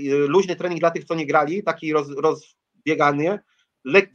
luźny 0.08 0.56
trening 0.56 0.80
dla 0.80 0.90
tych, 0.90 1.04
co 1.04 1.14
nie 1.14 1.26
grali, 1.26 1.62
taki 1.62 1.92
roz, 1.92 2.08
rozbiegany, 2.08 3.38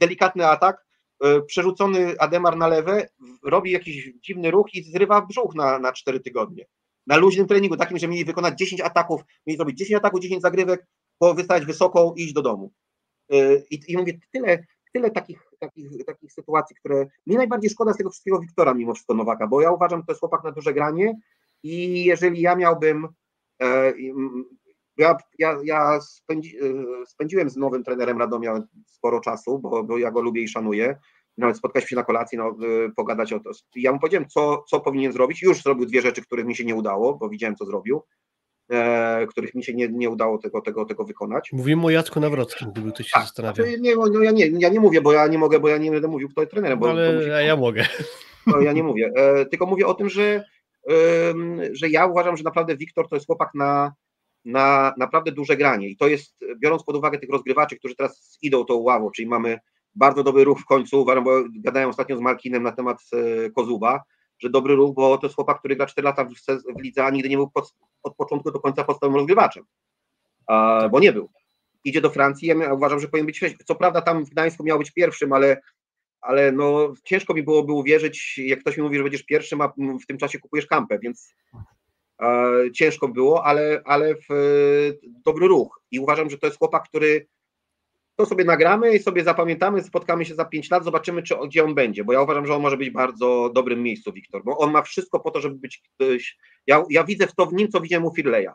delikatny 0.00 0.46
atak, 0.46 0.86
e, 1.24 1.42
przerzucony 1.42 2.14
Ademar 2.18 2.56
na 2.56 2.68
lewe, 2.68 3.08
robi 3.42 3.70
jakiś 3.70 4.12
dziwny 4.20 4.50
ruch 4.50 4.74
i 4.74 4.82
zrywa 4.82 5.22
brzuch 5.22 5.54
na, 5.54 5.78
na 5.78 5.92
4 5.92 6.20
tygodnie. 6.20 6.66
na 7.06 7.16
luźnym 7.16 7.46
treningu, 7.46 7.76
takim, 7.76 7.98
że 7.98 8.08
mieli 8.08 8.24
wykonać 8.24 8.58
10 8.58 8.80
ataków, 8.80 9.20
mieli 9.46 9.56
zrobić 9.56 9.78
10 9.78 9.96
ataków, 9.96 10.20
10 10.20 10.42
zagrywek, 10.42 10.86
wystawić 11.34 11.66
wysoko 11.66 12.14
i 12.16 12.22
iść 12.22 12.32
do 12.32 12.42
domu. 12.42 12.72
Y, 13.32 13.66
I, 13.70 13.80
i 13.88 13.96
mówię, 13.96 14.18
tyle, 14.32 14.66
tyle 14.94 15.10
takich, 15.10 15.42
takich, 15.60 16.04
takich 16.06 16.32
sytuacji, 16.32 16.76
które 16.76 17.06
mi 17.26 17.36
najbardziej 17.36 17.70
szkoda 17.70 17.92
z 17.92 17.96
tego 17.96 18.10
wszystkiego 18.10 18.40
Wiktora 18.40 18.74
mimo 18.74 18.94
wszystko 18.94 19.14
Nowaka, 19.14 19.46
bo 19.46 19.60
ja 19.60 19.70
uważam, 19.70 20.00
że 20.00 20.06
to 20.06 20.12
jest 20.12 20.20
chłopak 20.20 20.44
na 20.44 20.52
duże 20.52 20.74
granie 20.74 21.14
i 21.62 22.04
jeżeli 22.04 22.40
ja 22.40 22.56
miałbym 22.56 23.08
e, 23.62 23.92
ja, 24.96 25.16
ja, 25.38 25.58
ja 25.64 26.00
spędzi, 26.00 26.58
e, 26.58 27.06
spędziłem 27.06 27.50
z 27.50 27.56
nowym 27.56 27.84
trenerem 27.84 28.18
Radomia 28.18 28.62
sporo 28.86 29.20
czasu, 29.20 29.58
bo, 29.58 29.84
bo 29.84 29.98
ja 29.98 30.10
go 30.10 30.20
lubię 30.20 30.42
i 30.42 30.48
szanuję. 30.48 30.96
Nawet 31.38 31.56
spotkać 31.56 31.88
się 31.88 31.96
na 31.96 32.04
kolacji, 32.04 32.38
no, 32.38 32.48
e, 32.48 32.90
pogadać 32.96 33.32
o 33.32 33.40
to. 33.40 33.50
Ja 33.76 33.92
mu 33.92 33.98
powiedziałem, 33.98 34.28
co, 34.28 34.64
co 34.68 34.80
powinien 34.80 35.12
zrobić. 35.12 35.42
Już 35.42 35.62
zrobił 35.62 35.86
dwie 35.86 36.02
rzeczy, 36.02 36.22
których 36.22 36.46
mi 36.46 36.56
się 36.56 36.64
nie 36.64 36.74
udało, 36.74 37.14
bo 37.14 37.28
widziałem, 37.28 37.56
co 37.56 37.64
zrobił, 37.64 38.02
których 39.28 39.54
mi 39.54 39.64
się 39.64 39.74
nie, 39.74 39.88
nie 39.88 40.10
udało 40.10 40.38
tego, 40.38 40.60
tego, 40.60 40.84
tego 40.84 41.04
wykonać. 41.04 41.52
Mówimy 41.52 41.86
o 41.86 41.90
Jacku 41.90 42.20
Nawrockim, 42.20 42.70
gdyby 42.72 42.92
ktoś 42.92 43.06
się 43.06 43.12
tak, 43.14 43.22
zastanawiał. 43.22 43.66
Znaczy, 43.66 43.80
nie, 43.80 43.96
no 43.96 44.22
ja, 44.22 44.30
nie, 44.30 44.46
ja 44.46 44.68
nie 44.68 44.80
mówię, 44.80 45.00
bo 45.00 45.12
ja 45.12 45.26
nie 45.26 45.38
mogę, 45.38 45.60
bo 45.60 45.68
ja 45.68 45.78
nie 45.78 45.90
będę 45.90 46.08
mówił, 46.08 46.28
kto 46.28 46.40
jest 46.40 46.50
trenerem. 46.50 46.78
Bo, 46.78 46.90
Ale 46.90 47.14
musi, 47.14 47.28
ja 47.28 47.56
mogę. 47.56 47.86
No, 48.46 48.60
ja 48.60 48.72
nie 48.72 48.82
mówię. 48.82 49.12
E, 49.16 49.46
tylko 49.46 49.66
mówię 49.66 49.86
o 49.86 49.94
tym, 49.94 50.08
że, 50.08 50.44
e, 50.90 50.94
że 51.72 51.88
ja 51.88 52.06
uważam, 52.06 52.36
że 52.36 52.44
naprawdę 52.44 52.76
Wiktor 52.76 53.08
to 53.08 53.16
jest 53.16 53.26
chłopak 53.26 53.50
na 53.54 53.92
na 54.44 54.94
naprawdę 54.98 55.32
duże 55.32 55.56
granie. 55.56 55.88
I 55.88 55.96
to 55.96 56.08
jest, 56.08 56.36
biorąc 56.58 56.84
pod 56.84 56.96
uwagę 56.96 57.18
tych 57.18 57.30
rozgrywaczy, 57.30 57.76
którzy 57.76 57.96
teraz 57.96 58.38
idą 58.42 58.64
tą 58.64 58.74
ławą, 58.74 59.10
czyli 59.10 59.28
mamy 59.28 59.58
bardzo 59.94 60.22
dobry 60.22 60.44
ruch 60.44 60.60
w 60.60 60.64
końcu, 60.64 61.02
uważam, 61.02 61.24
bo 61.24 61.30
gadałem 61.60 61.90
ostatnio 61.90 62.16
z 62.16 62.20
Markinem 62.20 62.62
na 62.62 62.72
temat 62.72 62.98
e, 63.12 63.50
Kozuba, 63.50 64.00
że 64.44 64.50
dobry 64.50 64.74
ruch, 64.74 64.94
bo 64.94 65.18
to 65.18 65.26
jest 65.26 65.36
chłopak, 65.36 65.58
który 65.58 65.76
gra 65.76 65.86
4 65.86 66.04
lata 66.04 66.24
w, 66.24 66.30
w 66.78 66.82
lidze, 66.82 67.04
a 67.04 67.10
nigdy 67.10 67.28
nie 67.28 67.36
był 67.36 67.50
pod, 67.50 67.74
od 68.02 68.16
początku 68.16 68.50
do 68.50 68.60
końca 68.60 68.84
podstawowym 68.84 69.16
rozgrywaczem, 69.16 69.64
a, 70.46 70.88
bo 70.88 71.00
nie 71.00 71.12
był. 71.12 71.30
Idzie 71.84 72.00
do 72.00 72.10
Francji, 72.10 72.48
ja 72.48 72.72
uważam, 72.72 73.00
że 73.00 73.08
powinien 73.08 73.26
być, 73.26 73.40
co 73.64 73.74
prawda 73.74 74.00
tam 74.00 74.24
w 74.24 74.30
Gdańsku 74.30 74.64
miał 74.64 74.78
być 74.78 74.90
pierwszym, 74.90 75.32
ale 75.32 75.60
ale 76.20 76.52
no 76.52 76.94
ciężko 77.04 77.34
mi 77.34 77.42
byłoby 77.42 77.72
uwierzyć, 77.72 78.38
jak 78.38 78.60
ktoś 78.60 78.76
mi 78.76 78.82
mówi, 78.82 78.96
że 78.96 79.02
będziesz 79.02 79.22
pierwszym, 79.22 79.60
a 79.60 79.68
w 80.02 80.06
tym 80.08 80.18
czasie 80.18 80.38
kupujesz 80.38 80.66
kampę, 80.66 80.98
więc 80.98 81.34
ciężko 82.74 83.08
było, 83.08 83.44
ale, 83.46 83.82
ale 83.84 84.14
w, 84.14 84.28
dobry 85.24 85.48
ruch. 85.48 85.80
I 85.90 86.00
uważam, 86.00 86.30
że 86.30 86.38
to 86.38 86.46
jest 86.46 86.58
chłopak, 86.58 86.88
który 86.88 87.26
to 88.16 88.26
sobie 88.26 88.44
nagramy 88.44 88.94
i 88.94 88.98
sobie 88.98 89.24
zapamiętamy, 89.24 89.82
spotkamy 89.82 90.24
się 90.24 90.34
za 90.34 90.44
5 90.44 90.70
lat, 90.70 90.84
zobaczymy, 90.84 91.22
czy, 91.22 91.34
gdzie 91.46 91.64
on 91.64 91.74
będzie, 91.74 92.04
bo 92.04 92.12
ja 92.12 92.22
uważam, 92.22 92.46
że 92.46 92.54
on 92.54 92.62
może 92.62 92.76
być 92.76 92.90
w 92.90 92.92
bardzo 92.92 93.50
dobrym 93.54 93.82
miejscu, 93.82 94.12
Wiktor, 94.12 94.44
bo 94.44 94.58
on 94.58 94.72
ma 94.72 94.82
wszystko 94.82 95.20
po 95.20 95.30
to, 95.30 95.40
żeby 95.40 95.68
być. 95.98 96.38
Ja, 96.66 96.84
ja 96.90 97.04
widzę 97.04 97.26
w 97.26 97.34
to 97.34 97.46
w 97.46 97.52
nim, 97.52 97.68
co 97.68 97.80
widziałem 97.80 98.04
u 98.04 98.14
Firleya. 98.14 98.50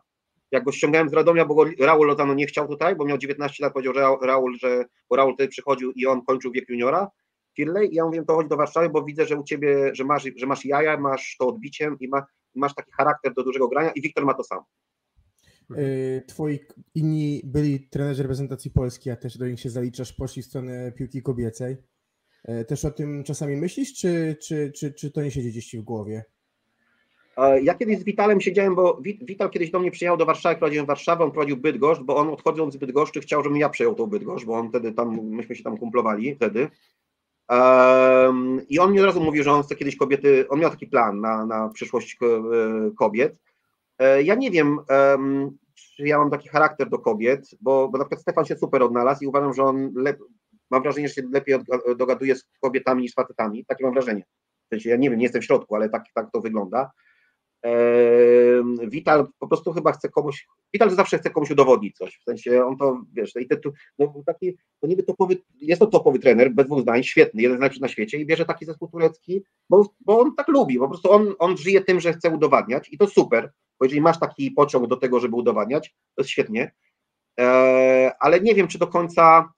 Jak 0.52 0.64
go 0.64 0.72
ściągałem 0.72 1.10
z 1.10 1.14
Radomia, 1.14 1.45
bo 1.45 1.56
go 1.56 1.65
Raul 1.80 2.07
Lozano 2.07 2.34
nie 2.34 2.45
chciał 2.45 2.68
tutaj, 2.68 2.95
bo 2.95 3.06
miał 3.06 3.18
19 3.18 3.64
lat, 3.64 3.73
powiedział, 3.73 3.94
że 3.94 4.02
Raul, 4.22 4.57
że 4.57 4.86
bo 5.10 5.15
Raul 5.15 5.31
tutaj 5.31 5.48
przychodził 5.48 5.91
i 5.91 6.06
on 6.06 6.26
kończył 6.26 6.52
wiek 6.52 6.69
juniora, 6.69 7.07
Firley, 7.56 7.91
i 7.91 7.95
ja 7.95 8.06
mówię, 8.06 8.23
to 8.26 8.36
chodź 8.36 8.48
do 8.48 8.57
Warszawy, 8.57 8.90
bo 8.90 9.03
widzę, 9.03 9.26
że 9.26 9.36
u 9.36 9.44
ciebie, 9.44 9.91
że 9.94 10.03
masz, 10.03 10.23
że 10.36 10.45
masz 10.45 10.65
jaja, 10.65 10.98
masz 10.98 11.36
to 11.40 11.48
odbicie 11.48 11.91
i 11.99 12.07
ma, 12.07 12.26
masz 12.56 12.76
taki 12.76 12.91
charakter 12.91 13.34
do 13.34 13.44
dużego 13.44 13.68
grania 13.68 13.91
i 13.91 14.02
Wiktor 14.02 14.26
ma 14.26 14.34
to 14.34 14.44
samo. 14.44 14.65
Y, 15.77 16.23
twoi 16.27 16.59
inni 16.95 17.41
byli 17.43 17.79
trenerzy 17.79 18.23
reprezentacji 18.23 18.71
Polski, 18.71 19.09
a 19.09 19.15
też 19.15 19.37
do 19.37 19.47
nich 19.47 19.59
się 19.59 19.69
zaliczasz, 19.69 20.13
poszli 20.13 20.41
w 20.41 20.45
stronę 20.45 20.91
piłki 20.91 21.21
kobiecej. 21.21 21.77
Y, 22.49 22.65
też 22.65 22.85
o 22.85 22.91
tym 22.91 23.23
czasami 23.23 23.55
myślisz, 23.57 23.93
czy, 23.93 24.35
czy, 24.41 24.71
czy, 24.75 24.93
czy 24.93 25.11
to 25.11 25.21
nie 25.21 25.31
siedzi 25.31 25.49
gdzieś 25.49 25.75
w 25.75 25.81
głowie? 25.81 26.23
Ja 27.61 27.73
kiedyś 27.73 27.99
z 27.99 28.03
Witalem 28.03 28.41
siedziałem, 28.41 28.75
bo 28.75 29.01
Wital 29.01 29.49
kiedyś 29.49 29.71
do 29.71 29.79
mnie 29.79 29.91
przyjechał 29.91 30.17
do 30.17 30.25
Warszawy, 30.25 30.55
prowadziłem 30.55 30.85
Warszawę, 30.85 31.23
on 31.23 31.31
prowadził 31.31 31.57
Bydgoszcz, 31.57 32.01
bo 32.01 32.15
on 32.15 32.29
odchodząc 32.29 32.73
z 32.73 32.77
Bydgoszczy 32.77 33.21
chciał, 33.21 33.43
żebym 33.43 33.57
ja 33.57 33.69
przejął 33.69 33.95
tą 33.95 34.05
Bydgoszcz, 34.05 34.45
bo 34.45 34.53
on 34.53 34.69
wtedy 34.69 34.91
tam, 34.91 35.29
myśmy 35.29 35.55
się 35.55 35.63
tam 35.63 35.77
kumplowali 35.77 36.35
wtedy. 36.35 36.67
I 38.69 38.79
on 38.79 38.93
mi 38.93 38.99
od 38.99 39.05
razu 39.05 39.21
mówił, 39.21 39.43
że 39.43 39.51
on 39.51 39.63
chce 39.63 39.75
kiedyś 39.75 39.95
kobiety, 39.95 40.49
on 40.49 40.59
miał 40.59 40.69
taki 40.69 40.87
plan 40.87 41.21
na, 41.21 41.45
na 41.45 41.69
przyszłość 41.69 42.17
e, 42.21 42.91
kobiet. 42.95 43.35
E, 43.99 44.23
ja 44.23 44.35
nie 44.35 44.51
wiem, 44.51 44.80
czy 45.76 46.07
ja 46.07 46.17
mam 46.17 46.30
taki 46.30 46.49
charakter 46.49 46.89
do 46.89 46.99
kobiet, 46.99 47.49
bo, 47.61 47.89
bo 47.89 47.97
na 47.97 48.03
przykład 48.03 48.21
Stefan 48.21 48.45
się 48.45 48.55
super 48.55 48.84
odnalazł 48.84 49.23
i 49.23 49.27
uważam, 49.27 49.53
że 49.53 49.63
on 49.63 49.93
lep, 49.95 50.19
mam 50.71 50.84
wrażenie, 50.84 51.07
że 51.07 51.13
się 51.13 51.21
lepiej 51.31 51.55
dogaduje 51.97 52.35
z 52.35 52.43
kobietami 52.61 53.01
niż 53.01 53.11
z 53.11 53.15
facetami. 53.15 53.65
Takie 53.65 53.84
mam 53.84 53.93
wrażenie. 53.93 54.23
W 54.65 54.69
sensie, 54.69 54.89
ja 54.89 54.95
nie 54.95 55.09
wiem, 55.09 55.19
nie 55.19 55.26
jestem 55.26 55.41
w 55.41 55.45
środku, 55.45 55.76
ale 55.76 55.89
tak, 55.89 56.03
tak 56.13 56.31
to 56.31 56.41
wygląda. 56.41 56.91
Wital 58.88 59.27
po 59.40 59.48
prostu 59.48 59.73
chyba 59.73 59.91
chce 59.91 60.10
komuś, 60.10 60.48
Wital 60.73 60.90
zawsze 60.90 61.18
chce 61.18 61.30
komuś 61.30 61.52
udowodnić 61.52 61.98
coś, 61.98 62.18
w 62.18 62.23
sensie 62.23 62.65
on 62.65 62.77
to, 62.77 63.02
wiesz, 63.14 63.36
i 63.36 63.48
te, 63.48 63.57
no, 63.99 64.14
taki, 64.26 64.57
to 64.81 64.88
niby 64.88 65.03
topowy, 65.03 65.38
jest 65.61 65.80
to 65.80 65.88
topowy 65.88 66.19
trener, 66.19 66.52
bez 66.52 66.65
dwóch 66.65 66.81
zdań, 66.81 67.03
świetny, 67.03 67.41
jeden 67.41 67.57
z 67.57 67.60
najlepszych 67.60 67.81
na 67.81 67.88
świecie 67.88 68.18
i 68.18 68.26
bierze 68.26 68.45
taki 68.45 68.65
zespół 68.65 68.88
turecki, 68.88 69.44
bo, 69.69 69.94
bo 69.99 70.19
on 70.19 70.36
tak 70.36 70.48
lubi, 70.48 70.80
po 70.80 70.88
prostu 70.88 71.11
on, 71.11 71.34
on 71.40 71.57
żyje 71.57 71.81
tym, 71.81 71.99
że 71.99 72.14
chce 72.14 72.30
udowadniać 72.30 72.90
i 72.91 72.98
to 72.98 73.07
super, 73.07 73.52
bo 73.80 73.86
jeżeli 73.86 74.02
masz 74.02 74.19
taki 74.19 74.52
pociąg 74.52 74.88
do 74.88 74.98
tego, 74.98 75.19
żeby 75.19 75.36
udowadniać, 75.36 75.90
to 75.90 76.22
jest 76.22 76.30
świetnie, 76.30 76.72
e, 77.40 78.11
ale 78.19 78.40
nie 78.40 78.56
wiem, 78.56 78.68
czy 78.68 78.77
do 78.77 78.88
końca 78.88 79.53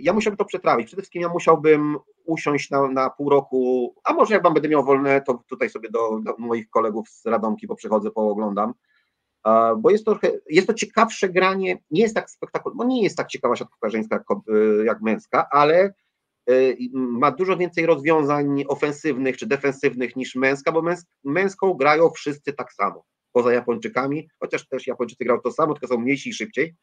ja 0.00 0.12
musiałbym 0.12 0.36
to 0.36 0.44
przetrawić. 0.44 0.86
Przede 0.86 1.02
wszystkim 1.02 1.22
ja 1.22 1.28
musiałbym 1.28 1.96
usiąść 2.24 2.70
na, 2.70 2.88
na 2.88 3.10
pół 3.10 3.30
roku, 3.30 3.94
a 4.04 4.12
może 4.12 4.34
jak 4.34 4.42
będę 4.42 4.68
miał 4.68 4.84
wolne, 4.84 5.20
to 5.20 5.42
tutaj 5.48 5.70
sobie 5.70 5.90
do, 5.90 6.20
do 6.22 6.34
moich 6.38 6.70
kolegów 6.70 7.08
z 7.08 7.26
Radomki, 7.26 7.66
bo 7.66 7.74
przychodzę, 7.74 8.10
pooglądam, 8.10 8.74
bo 9.78 9.90
jest 9.90 10.04
to, 10.04 10.18
jest 10.50 10.66
to 10.66 10.74
ciekawsze 10.74 11.28
granie, 11.28 11.78
nie 11.90 12.02
jest 12.02 12.14
tak 12.14 12.30
spektakularne, 12.30 12.78
bo 12.78 12.84
nie 12.84 13.02
jest 13.02 13.16
tak 13.16 13.28
ciekawa 13.28 13.56
siatkówka 13.56 13.90
żeńska 13.90 14.16
jak, 14.16 14.38
y, 14.48 14.84
jak 14.84 15.02
męska, 15.02 15.48
ale 15.50 15.94
y, 16.50 16.76
ma 16.92 17.30
dużo 17.30 17.56
więcej 17.56 17.86
rozwiązań 17.86 18.64
ofensywnych 18.68 19.36
czy 19.36 19.46
defensywnych 19.46 20.16
niż 20.16 20.34
męska, 20.34 20.72
bo 20.72 20.82
męs 20.82 21.06
męską 21.24 21.74
grają 21.74 22.10
wszyscy 22.10 22.52
tak 22.52 22.72
samo, 22.72 23.04
poza 23.32 23.52
Japończykami, 23.52 24.28
chociaż 24.40 24.68
też 24.68 24.86
Japończycy 24.86 25.24
grają 25.24 25.40
to 25.40 25.52
samo, 25.52 25.74
tylko 25.74 25.94
są 25.94 26.00
mniejsi 26.00 26.30
i 26.30 26.34
szybciej. 26.34 26.74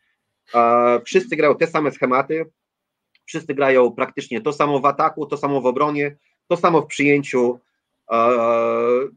Wszyscy 1.05 1.35
grają 1.35 1.55
te 1.55 1.67
same 1.67 1.91
schematy, 1.91 2.45
wszyscy 3.25 3.53
grają 3.53 3.91
praktycznie 3.91 4.41
to 4.41 4.53
samo 4.53 4.79
w 4.79 4.85
ataku, 4.85 5.25
to 5.25 5.37
samo 5.37 5.61
w 5.61 5.65
obronie, 5.65 6.17
to 6.47 6.57
samo 6.57 6.81
w 6.81 6.85
przyjęciu. 6.85 7.59
E, 8.11 8.29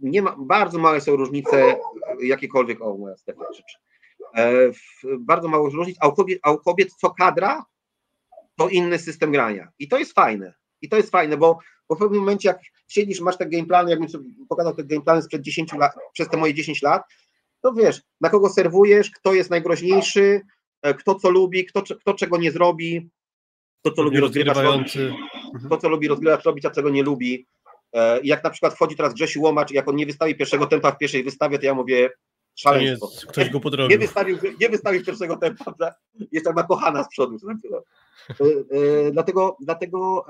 nie 0.01 0.23
ma, 0.23 0.37
bardzo 0.39 0.79
małe 0.79 1.01
są 1.01 1.17
różnice, 1.17 1.77
jakiekolwiek, 2.21 2.83
o 2.83 2.97
moja 2.97 3.17
Stefan 3.17 3.47
rzecz. 3.55 3.79
E, 4.37 4.59
bardzo 5.19 5.49
mało 5.49 5.69
różnic, 5.71 5.97
a 6.01 6.09
u, 6.09 6.13
kobiet, 6.13 6.39
a 6.43 6.51
u 6.51 6.59
kobiet 6.59 6.93
co 6.95 7.11
kadra, 7.11 7.65
to 8.57 8.69
inny 8.69 8.99
system 8.99 9.33
grania. 9.33 9.69
I 9.79 9.89
to 9.89 9.99
jest 9.99 10.13
fajne. 10.13 10.55
I 10.81 10.89
to 10.89 10.97
jest 10.97 11.11
fajne, 11.11 11.37
bo, 11.37 11.59
bo 11.89 11.95
w 11.95 11.99
pewnym 11.99 12.21
momencie, 12.21 12.49
jak 12.49 12.59
siedzisz, 12.89 13.21
masz 13.21 13.37
te 13.37 13.47
gameplany, 13.47 13.91
jakbym 13.91 14.09
sobie 14.09 14.31
pokazał 14.49 14.75
te 14.75 14.85
gameplany 14.85 15.23
sprzed 15.23 15.43
10 15.43 15.73
lat, 15.73 15.93
przez 16.13 16.29
te 16.29 16.37
moje 16.37 16.55
10 16.55 16.83
lat, 16.83 17.03
to 17.61 17.73
wiesz, 17.73 18.03
na 18.21 18.29
kogo 18.29 18.49
serwujesz, 18.49 19.11
kto 19.11 19.35
jest 19.35 19.51
najgroźniejszy, 19.51 20.41
e, 20.45 20.58
kto 20.99 21.15
co 21.15 21.31
lubi, 21.31 21.65
kto, 21.65 21.83
kto 21.83 22.15
czego 22.15 22.39
nie 22.39 22.53
zrobi, 22.53 23.11
to, 23.83 23.91
co 23.91 24.03
lubi 24.03 24.21
rozgrywać, 24.21 24.57
robić, 24.57 24.99
to, 25.71 25.77
co 25.77 25.89
lubi 25.89 26.09
rozgrywać, 26.09 26.45
robić, 26.45 26.65
a 26.65 26.71
czego 26.71 26.91
nie 26.91 27.03
lubi. 27.03 27.47
E, 27.93 28.21
jak 28.23 28.45
na 28.45 28.51
przykład 28.51 28.75
wchodzi 28.75 28.97
teraz 28.97 29.15
Grzesiu 29.15 29.43
Łomacz, 29.43 29.71
jak 29.71 29.89
on 29.89 29.97
nie 29.97 30.07
wystawi 30.07 30.35
pierwszego 30.35 30.67
tempa 30.67 30.93
w 30.93 30.99
pierwszej 30.99 31.25
wystawie, 31.25 31.59
to 31.59 31.67
ja 31.67 31.75
mówię 31.75 32.11
szaleństwo. 32.55 33.11
Jest, 33.13 33.27
ktoś 33.27 33.51
go 33.51 33.61
podrobił. 33.61 33.99
Nie 33.99 33.99
wystawił, 33.99 34.39
nie 34.61 34.69
wystawił 34.69 35.05
pierwszego 35.05 35.37
tempa, 35.37 35.75
jeszcze 36.33 36.53
ma 36.53 36.63
kochana 36.63 37.05
z 37.05 37.09
przodu. 37.09 37.37
E, 37.47 38.35
e, 38.35 39.11
dlatego 39.11 39.57
dlatego 39.61 40.27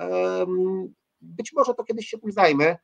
być 1.20 1.52
może 1.52 1.74
to 1.74 1.84
kiedyś 1.84 2.08
się 2.08 2.18
tym 2.18 2.32
zajmę. 2.32 2.76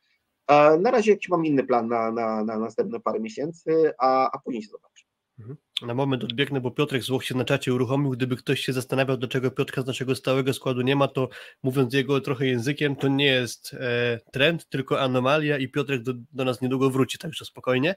Na 0.81 0.91
razie 0.91 1.11
jakiś 1.11 1.29
mam 1.29 1.47
inny 1.47 1.65
plan 1.65 1.89
na, 1.89 2.13
na, 2.13 2.45
na 2.45 2.59
następne 2.59 3.01
parę 3.01 3.21
miesięcy, 3.21 3.93
a, 3.99 4.31
a 4.31 4.39
później 4.39 4.63
się 4.63 4.69
zobaczę. 4.69 5.05
Mhm. 5.39 5.57
Na 5.83 5.95
moment 5.95 6.25
odbiegnę, 6.25 6.61
bo 6.61 6.71
Piotrek 6.71 7.03
Złoch 7.03 7.25
się 7.25 7.35
na 7.35 7.45
czacie 7.45 7.75
uruchomił. 7.75 8.11
Gdyby 8.11 8.37
ktoś 8.37 8.61
się 8.61 8.73
zastanawiał, 8.73 9.17
dlaczego 9.17 9.51
Piotrka 9.51 9.83
z 9.83 9.87
naszego 9.87 10.15
stałego 10.15 10.55
składu 10.55 10.81
nie 10.81 10.97
ma, 10.97 11.09
to 11.09 11.29
mówiąc 11.63 11.95
jego 11.95 12.21
trochę 12.21 12.47
językiem, 12.47 12.97
to 12.97 13.09
nie 13.09 13.27
jest 13.27 13.75
e, 13.75 14.21
trend, 14.33 14.69
tylko 14.69 15.01
anomalia 15.01 15.59
i 15.59 15.69
Piotrek 15.69 16.03
do, 16.03 16.13
do, 16.33 16.45
nas 16.45 16.61
niedługo 16.61 16.91
wróci, 16.91 17.19
także 17.19 17.45
spokojnie. 17.45 17.95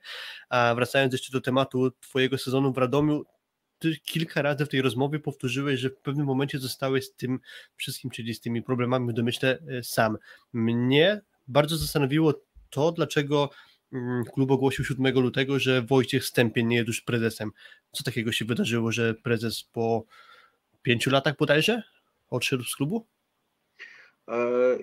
A 0.49 0.75
wracając 0.75 1.13
jeszcze 1.13 1.31
do 1.31 1.41
tematu 1.41 1.91
Twojego 1.91 2.37
sezonu 2.37 2.73
w 2.73 2.77
Radomiu, 2.77 3.23
ty 3.79 3.97
kilka 4.05 4.41
razy 4.41 4.65
w 4.65 4.69
tej 4.69 4.81
rozmowie 4.81 5.19
powtórzyłeś, 5.19 5.79
że 5.79 5.89
w 5.89 5.97
pewnym 5.97 6.25
momencie 6.25 6.59
zostałeś 6.59 7.05
z 7.05 7.15
tym 7.15 7.39
wszystkim, 7.75 8.11
czyli 8.11 8.33
z 8.33 8.41
tymi 8.41 8.61
problemami 8.63 9.11
w 9.11 9.13
domyśle 9.13 9.59
e, 9.67 9.83
sam. 9.83 10.17
Mnie 10.53 11.21
bardzo 11.47 11.77
zastanowiło 11.77 12.33
to, 12.69 12.91
dlaczego 12.91 13.49
klub 14.33 14.51
ogłosił 14.51 14.85
7 14.85 15.19
lutego, 15.19 15.59
że 15.59 15.81
Wojciech 15.81 16.25
Stępień 16.25 16.67
nie 16.67 16.75
jest 16.75 16.87
już 16.87 17.01
prezesem. 17.01 17.51
Co 17.91 18.03
takiego 18.03 18.31
się 18.31 18.45
wydarzyło, 18.45 18.91
że 18.91 19.13
prezes 19.13 19.63
po 19.63 20.03
pięciu 20.81 21.09
latach 21.09 21.37
bodajże 21.37 21.83
odszedł 22.29 22.63
z 22.63 22.75
klubu? 22.75 23.07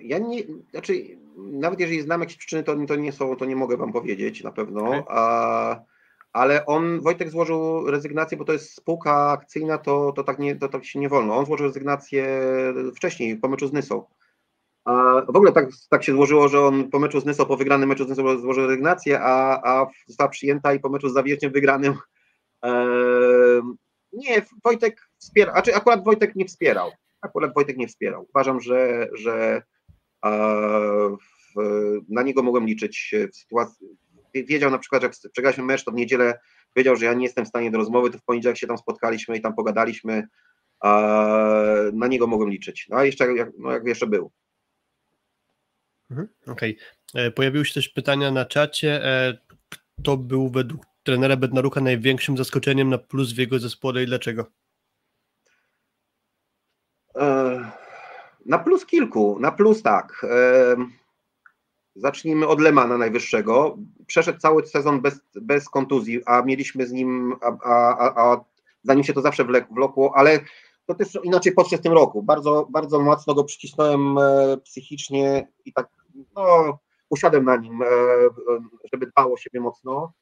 Ja 0.01 0.17
nie, 0.17 0.43
znaczy, 0.71 0.93
nawet 1.37 1.79
jeżeli 1.79 2.01
znam 2.01 2.21
jakieś 2.21 2.37
przyczyny, 2.37 2.63
to, 2.63 2.85
to 2.87 2.95
nie 2.95 3.11
są, 3.11 3.35
to 3.35 3.45
nie 3.45 3.55
mogę 3.55 3.77
wam 3.77 3.93
powiedzieć 3.93 4.43
na 4.43 4.51
pewno. 4.51 4.87
Okay. 4.87 5.03
A, 5.07 5.83
ale 6.33 6.65
on, 6.65 7.01
Wojtek 7.01 7.29
złożył 7.29 7.91
rezygnację, 7.91 8.37
bo 8.37 8.45
to 8.45 8.53
jest 8.53 8.75
spółka 8.75 9.31
akcyjna, 9.31 9.77
to, 9.77 10.11
to, 10.11 10.23
tak, 10.23 10.39
nie, 10.39 10.55
to 10.55 10.67
tak 10.67 10.85
się 10.85 10.99
nie 10.99 11.09
wolno. 11.09 11.37
On 11.37 11.45
złożył 11.45 11.67
rezygnację 11.67 12.43
wcześniej, 12.95 13.37
po 13.37 13.49
meczu 13.49 13.67
z 13.67 13.73
Nysą. 13.73 14.03
A 14.85 15.21
w 15.27 15.35
ogóle 15.35 15.51
tak, 15.51 15.69
tak 15.89 16.03
się 16.03 16.11
złożyło, 16.11 16.47
że 16.47 16.61
on 16.61 16.89
po 16.89 16.99
meczu 16.99 17.19
z 17.19 17.25
Nysą, 17.25 17.45
po 17.45 17.57
wygranym 17.57 17.89
meczu 17.89 18.05
z 18.05 18.09
Nysą 18.09 18.37
złożył 18.37 18.67
rezygnację, 18.67 19.19
a, 19.21 19.61
a 19.63 19.87
została 20.07 20.29
przyjęta 20.29 20.73
i 20.73 20.79
po 20.79 20.89
meczu 20.89 21.09
z 21.09 21.13
Zawierciem 21.13 21.51
wygranym 21.51 21.93
e, 22.65 22.75
nie, 24.13 24.45
Wojtek 24.63 25.09
wspiera, 25.17 25.53
a 25.53 25.61
czy 25.61 25.75
akurat 25.75 26.03
Wojtek 26.03 26.35
nie 26.35 26.45
wspierał. 26.45 26.91
Akurat 27.21 27.53
Wojtek 27.53 27.77
nie 27.77 27.87
wspierał. 27.87 28.27
Uważam, 28.29 28.61
że, 28.61 29.07
że 29.13 29.61
e, 30.25 30.31
w, 31.55 31.61
na 32.09 32.21
niego 32.21 32.43
mogłem 32.43 32.65
liczyć 32.65 33.15
w 33.33 33.35
sytuacji. 33.35 33.87
Wiedział 34.33 34.71
na 34.71 34.77
przykład, 34.77 35.01
że 35.01 35.07
jak 35.07 35.31
przegraliśmy 35.31 35.63
mecz, 35.63 35.83
to 35.83 35.91
w 35.91 35.95
niedzielę 35.95 36.39
wiedział, 36.75 36.95
że 36.95 37.05
ja 37.05 37.13
nie 37.13 37.23
jestem 37.23 37.45
w 37.45 37.47
stanie 37.47 37.71
do 37.71 37.77
rozmowy, 37.77 38.09
to 38.09 38.17
w 38.17 38.23
poniedziałek 38.23 38.57
się 38.57 38.67
tam 38.67 38.77
spotkaliśmy 38.77 39.37
i 39.37 39.41
tam 39.41 39.55
pogadaliśmy. 39.55 40.27
E, 40.83 40.89
na 41.93 42.07
niego 42.07 42.27
mogłem 42.27 42.49
liczyć. 42.49 42.87
No 42.89 42.97
a 42.97 43.05
jeszcze 43.05 43.33
jak, 43.33 43.51
no 43.57 43.71
jak 43.71 43.85
jeszcze 43.85 44.07
był. 44.07 44.31
Mhm, 46.11 46.27
Okej. 46.47 46.77
Okay. 47.13 47.31
Pojawiły 47.31 47.65
się 47.65 47.73
też 47.73 47.89
pytania 47.89 48.31
na 48.31 48.45
czacie. 48.45 49.01
Kto 49.99 50.17
był 50.17 50.49
według 50.49 50.85
trenera 51.03 51.37
Bednaruka 51.37 51.81
największym 51.81 52.37
zaskoczeniem 52.37 52.89
na 52.89 52.97
plus 52.97 53.33
w 53.33 53.37
jego 53.37 53.59
zespole 53.59 54.03
i 54.03 54.05
dlaczego? 54.05 54.45
Na 58.45 58.59
plus 58.59 58.85
kilku, 58.85 59.39
na 59.39 59.51
plus 59.51 59.81
tak. 59.81 60.25
Zacznijmy 61.95 62.47
od 62.47 62.61
Lemana 62.61 62.97
najwyższego. 62.97 63.77
Przeszedł 64.07 64.39
cały 64.39 64.67
sezon 64.67 65.01
bez, 65.01 65.19
bez 65.35 65.69
kontuzji, 65.69 66.21
a 66.25 66.41
mieliśmy 66.41 66.87
z 66.87 66.91
nim, 66.91 67.35
a, 67.41 67.69
a, 67.97 68.31
a 68.31 68.45
zanim 68.83 69.03
się 69.03 69.13
to 69.13 69.21
zawsze 69.21 69.45
wlokło, 69.71 70.13
ale 70.15 70.39
to 70.85 70.95
też 70.95 71.19
inaczej 71.23 71.53
w 71.77 71.81
tym 71.81 71.93
roku. 71.93 72.23
Bardzo, 72.23 72.67
bardzo 72.69 72.99
mocno 72.99 73.33
go 73.33 73.43
przycisnąłem 73.43 74.17
e, 74.17 74.57
psychicznie 74.57 75.47
i 75.65 75.73
tak 75.73 75.89
no, 76.35 76.79
usiadłem 77.09 77.45
na 77.45 77.55
nim, 77.55 77.81
e, 77.81 77.87
żeby 78.93 79.07
dbał 79.07 79.33
o 79.33 79.37
siebie 79.37 79.59
mocno 79.59 80.13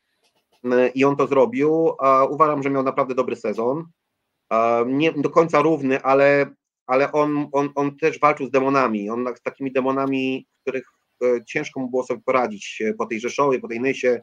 i 0.95 1.05
on 1.05 1.15
to 1.15 1.27
zrobił. 1.27 1.91
Uważam, 2.29 2.63
że 2.63 2.69
miał 2.69 2.83
naprawdę 2.83 3.15
dobry 3.15 3.35
sezon. 3.35 3.85
Nie 4.85 5.11
do 5.11 5.29
końca 5.29 5.61
równy, 5.61 6.01
ale, 6.01 6.55
ale 6.87 7.11
on, 7.11 7.47
on, 7.51 7.69
on 7.75 7.97
też 7.97 8.19
walczył 8.19 8.47
z 8.47 8.51
demonami. 8.51 9.09
On 9.09 9.25
z 9.35 9.41
takimi 9.41 9.71
demonami, 9.71 10.47
których 10.61 10.85
e, 11.23 11.45
ciężko 11.45 11.79
mu 11.79 11.89
było 11.89 12.03
sobie 12.03 12.21
poradzić 12.25 12.81
e, 12.85 12.93
po 12.93 13.05
tej 13.05 13.19
Rzeszowie, 13.19 13.59
po 13.59 13.67
tej 13.67 13.79
Nysie, 13.79 14.21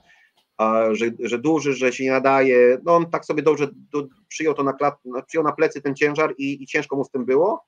że, 0.93 1.07
że 1.19 1.39
duży, 1.39 1.73
że 1.73 1.93
się 1.93 2.05
nie 2.05 2.11
nadaje. 2.11 2.79
No 2.85 2.97
on 2.97 3.11
tak 3.11 3.25
sobie 3.25 3.43
dobrze 3.43 3.69
do, 3.93 4.07
przyjął 4.29 4.55
to 4.55 4.63
na, 4.63 4.73
klat, 4.73 4.95
przyjął 5.27 5.45
na 5.45 5.53
plecy 5.53 5.81
ten 5.81 5.95
ciężar 5.95 6.35
i, 6.39 6.63
i 6.63 6.67
ciężko 6.67 6.97
mu 6.97 7.05
z 7.05 7.11
tym 7.11 7.25
było 7.25 7.65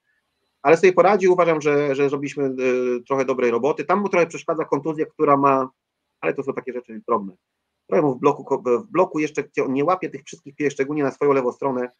ale 0.63 0.77
sobie 0.77 0.93
poradził. 0.93 1.33
Uważam, 1.33 1.61
że, 1.61 1.95
że 1.95 2.09
zrobiliśmy 2.09 2.45
y, 2.45 3.03
trochę 3.07 3.25
dobrej 3.25 3.51
roboty. 3.51 3.85
Tam 3.85 4.01
mu 4.01 4.09
trochę 4.09 4.27
przeszkadza 4.27 4.65
kontuzja, 4.65 5.07
która 5.07 5.37
ma, 5.37 5.71
ale 6.21 6.35
to 6.35 6.43
są 6.43 6.53
takie 6.53 6.73
rzeczy 6.73 7.03
drobne. 7.09 7.37
Trochę 7.87 8.03
mu 8.03 8.15
w 8.15 8.21
bloku, 8.21 8.63
w 8.81 8.91
bloku 8.91 9.19
jeszcze 9.19 9.45
nie 9.69 9.85
łapie 9.85 10.11
tych 10.11 10.25
wszystkich 10.25 10.57
piłek, 10.57 10.73
szczególnie 10.73 11.03
na 11.03 11.11
swoją 11.11 11.33
lewą 11.33 11.53
stronę 11.53 11.91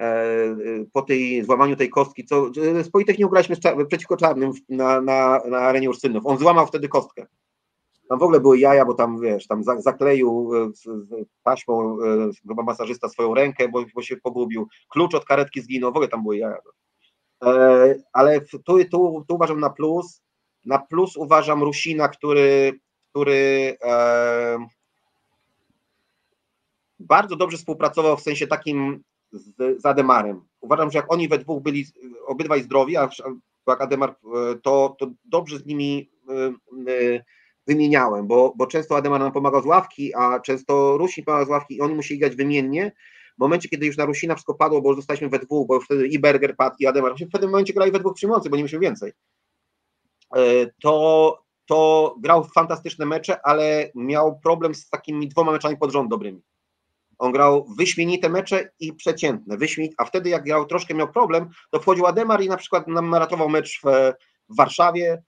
e, 0.00 0.26
y, 0.44 0.86
po 0.92 1.02
tej 1.02 1.44
złamaniu 1.44 1.76
tej 1.76 1.90
kostki, 1.90 2.24
co 2.24 2.50
z 2.82 2.90
Politechniką 2.90 3.30
graliśmy 3.30 3.56
przeciwko 3.88 4.16
Czarnym 4.16 4.52
na, 4.68 5.00
na, 5.00 5.40
na 5.48 5.58
arenie 5.58 5.90
Ursynów. 5.90 6.26
On 6.26 6.38
złamał 6.38 6.66
wtedy 6.66 6.88
kostkę. 6.88 7.26
Tam 8.08 8.18
w 8.18 8.22
ogóle 8.22 8.40
były 8.40 8.58
jaja, 8.58 8.84
bo 8.84 8.94
tam 8.94 9.20
wiesz, 9.20 9.46
tam 9.46 9.62
zakleił 9.78 10.50
z 10.74 10.86
taśmą 11.42 11.98
chyba 12.48 12.62
masażysta 12.62 13.08
swoją 13.08 13.34
rękę, 13.34 13.68
bo, 13.68 13.84
bo 13.94 14.02
się 14.02 14.16
pogubił. 14.16 14.68
Klucz 14.88 15.14
od 15.14 15.24
karetki 15.24 15.60
zginął, 15.60 15.92
w 15.92 15.96
ogóle 15.96 16.08
tam 16.08 16.22
były 16.22 16.36
jaja. 16.36 16.58
E, 17.44 17.94
ale 18.12 18.40
tu, 18.40 18.58
tu, 18.58 19.24
tu 19.28 19.34
uważam 19.34 19.60
na 19.60 19.70
plus. 19.70 20.22
Na 20.64 20.78
plus 20.78 21.16
uważam 21.16 21.62
Rusina, 21.62 22.08
który, 22.08 22.80
który 23.10 23.76
e, 23.82 24.66
bardzo 26.98 27.36
dobrze 27.36 27.56
współpracował 27.56 28.16
w 28.16 28.20
sensie 28.22 28.46
takim 28.46 29.02
z, 29.32 29.82
z 29.82 29.86
Ademarem. 29.86 30.40
Uważam, 30.60 30.90
że 30.90 30.98
jak 30.98 31.12
oni 31.12 31.28
we 31.28 31.38
dwóch 31.38 31.62
byli 31.62 31.86
obydwaj 32.26 32.62
zdrowi, 32.62 32.96
a 32.96 33.08
jak 33.68 33.80
Ademar, 33.80 34.10
e, 34.10 34.14
to, 34.62 34.96
to 34.98 35.10
dobrze 35.24 35.58
z 35.58 35.66
nimi 35.66 36.10
wymieniałem, 37.66 38.26
bo, 38.26 38.52
bo 38.56 38.66
często 38.66 38.96
Ademar 38.96 39.20
nam 39.20 39.32
pomagał 39.32 39.62
z 39.62 39.66
ławki, 39.66 40.14
a 40.14 40.40
często 40.40 40.98
Rusin 40.98 41.24
pomagał 41.24 41.46
z 41.46 41.48
ławki 41.48 41.76
i 41.76 41.80
oni 41.80 41.94
musieli 41.94 42.20
grać 42.20 42.36
wymiennie, 42.36 42.92
w 43.36 43.40
momencie, 43.40 43.68
kiedy 43.68 43.86
już 43.86 43.96
na 43.96 44.04
Rusina 44.04 44.34
wszystko 44.34 44.54
padło, 44.54 44.82
bo 44.82 44.88
już 44.88 44.96
zostaliśmy 44.96 45.28
we 45.28 45.38
dwóch, 45.38 45.68
bo 45.68 45.74
już 45.74 45.84
wtedy 45.84 46.06
i 46.06 46.18
Berger 46.18 46.56
padł, 46.56 46.76
i 46.78 46.86
Ademar, 46.86 47.14
w 47.14 47.30
pewnym 47.30 47.50
momencie 47.50 47.72
grali 47.72 47.92
we 47.92 48.00
dwóch 48.00 48.14
przyjmujących, 48.14 48.50
bo 48.50 48.56
nie 48.56 48.62
mieliśmy 48.62 48.78
więcej, 48.78 49.12
e, 50.36 50.40
to, 50.82 51.44
to 51.66 52.14
grał 52.20 52.44
fantastyczne 52.44 53.06
mecze, 53.06 53.46
ale 53.46 53.90
miał 53.94 54.40
problem 54.40 54.74
z 54.74 54.88
takimi 54.88 55.28
dwoma 55.28 55.52
meczami 55.52 55.76
pod 55.76 55.92
rząd 55.92 56.10
dobrymi. 56.10 56.42
On 57.18 57.32
grał 57.32 57.66
wyśmienite 57.78 58.28
mecze 58.28 58.70
i 58.80 58.92
przeciętne, 58.92 59.56
a 59.98 60.04
wtedy 60.04 60.30
jak 60.30 60.44
grał 60.44 60.66
troszkę 60.66 60.94
miał 60.94 61.12
problem, 61.12 61.48
to 61.70 61.80
wchodził 61.80 62.06
Ademar 62.06 62.42
i 62.42 62.48
na 62.48 62.56
przykład 62.56 62.88
nam 62.88 63.14
ratował 63.14 63.48
mecz 63.48 63.80
w, 63.80 64.12
w 64.48 64.56
Warszawie, 64.56 65.22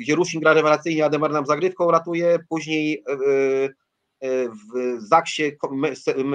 gdzie 0.00 0.14
Rusin 0.14 0.40
gra 0.40 0.52
rewelacyjnie, 0.52 1.04
Ademar 1.04 1.32
nam 1.32 1.46
zagrywką 1.46 1.90
ratuje, 1.90 2.38
później 2.48 3.04
e, 3.08 3.68
E, 4.24 4.48
w 4.48 5.00
Zaksie 5.00 5.52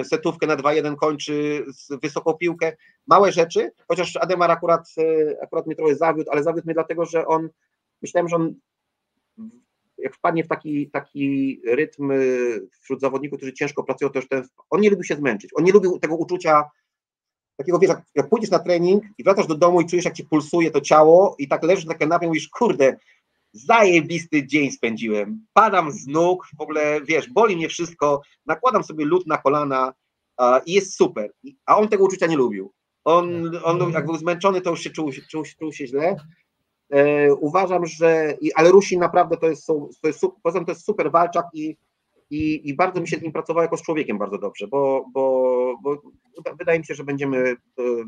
setówkę 0.03 0.47
na 0.47 0.57
2-1 0.57 0.95
kończy 0.95 1.65
wysoką 2.03 2.33
piłkę. 2.33 2.75
Małe 3.07 3.31
rzeczy, 3.31 3.71
chociaż 3.87 4.17
Ademar 4.17 4.51
akurat, 4.51 4.89
e, 4.97 5.43
akurat 5.43 5.67
mnie 5.67 5.75
trochę 5.75 5.95
zawiódł, 5.95 6.31
ale 6.31 6.43
zawiódł 6.43 6.65
mnie 6.65 6.73
dlatego, 6.73 7.05
że 7.05 7.27
on, 7.27 7.49
myślałem, 8.01 8.29
że 8.29 8.35
on 8.35 8.53
jak 9.97 10.15
wpadnie 10.15 10.43
w 10.43 10.47
taki, 10.47 10.89
taki 10.89 11.61
rytm 11.67 12.11
e, 12.11 12.15
wśród 12.81 13.01
zawodników, 13.01 13.37
którzy 13.37 13.53
ciężko 13.53 13.83
pracują, 13.83 14.11
to 14.11 14.19
już 14.19 14.27
ten, 14.27 14.43
on 14.69 14.81
nie 14.81 14.89
lubił 14.89 15.03
się 15.03 15.15
zmęczyć, 15.15 15.51
on 15.55 15.63
nie 15.63 15.71
lubił 15.71 15.99
tego 15.99 16.15
uczucia 16.15 16.63
takiego, 17.59 17.79
wiesz, 17.79 17.89
jak, 17.89 18.01
jak 18.15 18.29
pójdziesz 18.29 18.51
na 18.51 18.59
trening 18.59 19.03
i 19.17 19.23
wracasz 19.23 19.47
do 19.47 19.55
domu 19.55 19.81
i 19.81 19.85
czujesz, 19.85 20.05
jak 20.05 20.13
ci 20.13 20.25
pulsuje 20.25 20.71
to 20.71 20.81
ciało 20.81 21.35
i 21.39 21.47
tak 21.47 21.63
leżysz 21.63 21.85
na 21.85 21.93
kanapie 21.93 22.25
i 22.25 22.27
mówisz, 22.27 22.49
kurde, 22.49 22.97
zajebisty 23.53 24.47
dzień 24.47 24.71
spędziłem. 24.71 25.45
Padam 25.53 25.91
z 25.91 26.07
nóg, 26.07 26.47
w 26.57 26.61
ogóle 26.61 27.01
wiesz, 27.01 27.29
boli 27.29 27.55
mnie 27.55 27.69
wszystko, 27.69 28.21
nakładam 28.45 28.83
sobie 28.83 29.05
lód 29.05 29.27
na 29.27 29.37
kolana 29.37 29.93
uh, 30.39 30.45
i 30.65 30.73
jest 30.73 30.95
super. 30.95 31.31
A 31.65 31.77
on 31.77 31.87
tego 31.87 32.03
uczucia 32.03 32.27
nie 32.27 32.37
lubił. 32.37 32.71
On, 33.03 33.51
on 33.63 33.91
jak 33.91 34.05
był 34.05 34.17
zmęczony, 34.17 34.61
to 34.61 34.69
już 34.69 34.81
się 34.81 34.89
czuł, 34.89 35.11
czuł, 35.29 35.43
czuł 35.59 35.73
się 35.73 35.87
źle. 35.87 36.15
E, 36.89 37.33
uważam, 37.33 37.85
że. 37.85 38.37
Ale 38.55 38.71
Rusin 38.71 38.99
naprawdę 38.99 39.37
to 39.37 39.49
jest, 39.49 39.65
to 40.01 40.07
jest, 40.07 40.21
poza 40.43 40.57
tym 40.57 40.65
to 40.65 40.71
jest 40.71 40.85
super 40.85 41.11
walczak 41.11 41.45
i, 41.53 41.77
i, 42.29 42.69
i 42.69 42.75
bardzo 42.75 43.01
mi 43.01 43.07
się 43.07 43.17
z 43.17 43.21
nim 43.21 43.31
pracowało 43.31 43.61
jako 43.61 43.77
z 43.77 43.81
człowiekiem 43.81 44.17
bardzo 44.17 44.37
dobrze, 44.37 44.67
bo, 44.67 45.05
bo, 45.13 45.75
bo 45.83 46.01
wydaje 46.59 46.79
mi 46.79 46.85
się, 46.85 46.95
że 46.95 47.03
będziemy 47.03 47.37
e, 47.39 47.55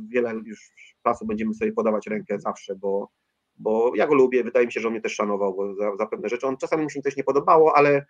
wiele 0.10 0.34
już 0.45 0.72
czasu 1.03 1.26
będziemy 1.26 1.53
sobie 1.53 1.72
podawać 1.72 2.07
rękę 2.07 2.39
zawsze, 2.39 2.76
bo, 2.76 3.10
bo 3.57 3.91
ja 3.95 4.07
go 4.07 4.15
lubię, 4.15 4.43
wydaje 4.43 4.65
mi 4.65 4.72
się, 4.72 4.80
że 4.80 4.88
on 4.88 4.93
mnie 4.93 5.02
też 5.02 5.14
szanował 5.14 5.76
za, 5.76 5.95
za 5.98 6.06
pewne 6.06 6.30
rzeczy. 6.30 6.48
On 6.48 6.57
czasami 6.57 6.84
mu 6.84 6.89
się 6.89 7.02
coś 7.02 7.18
nie 7.18 7.23
podobało, 7.23 7.77
ale, 7.77 8.06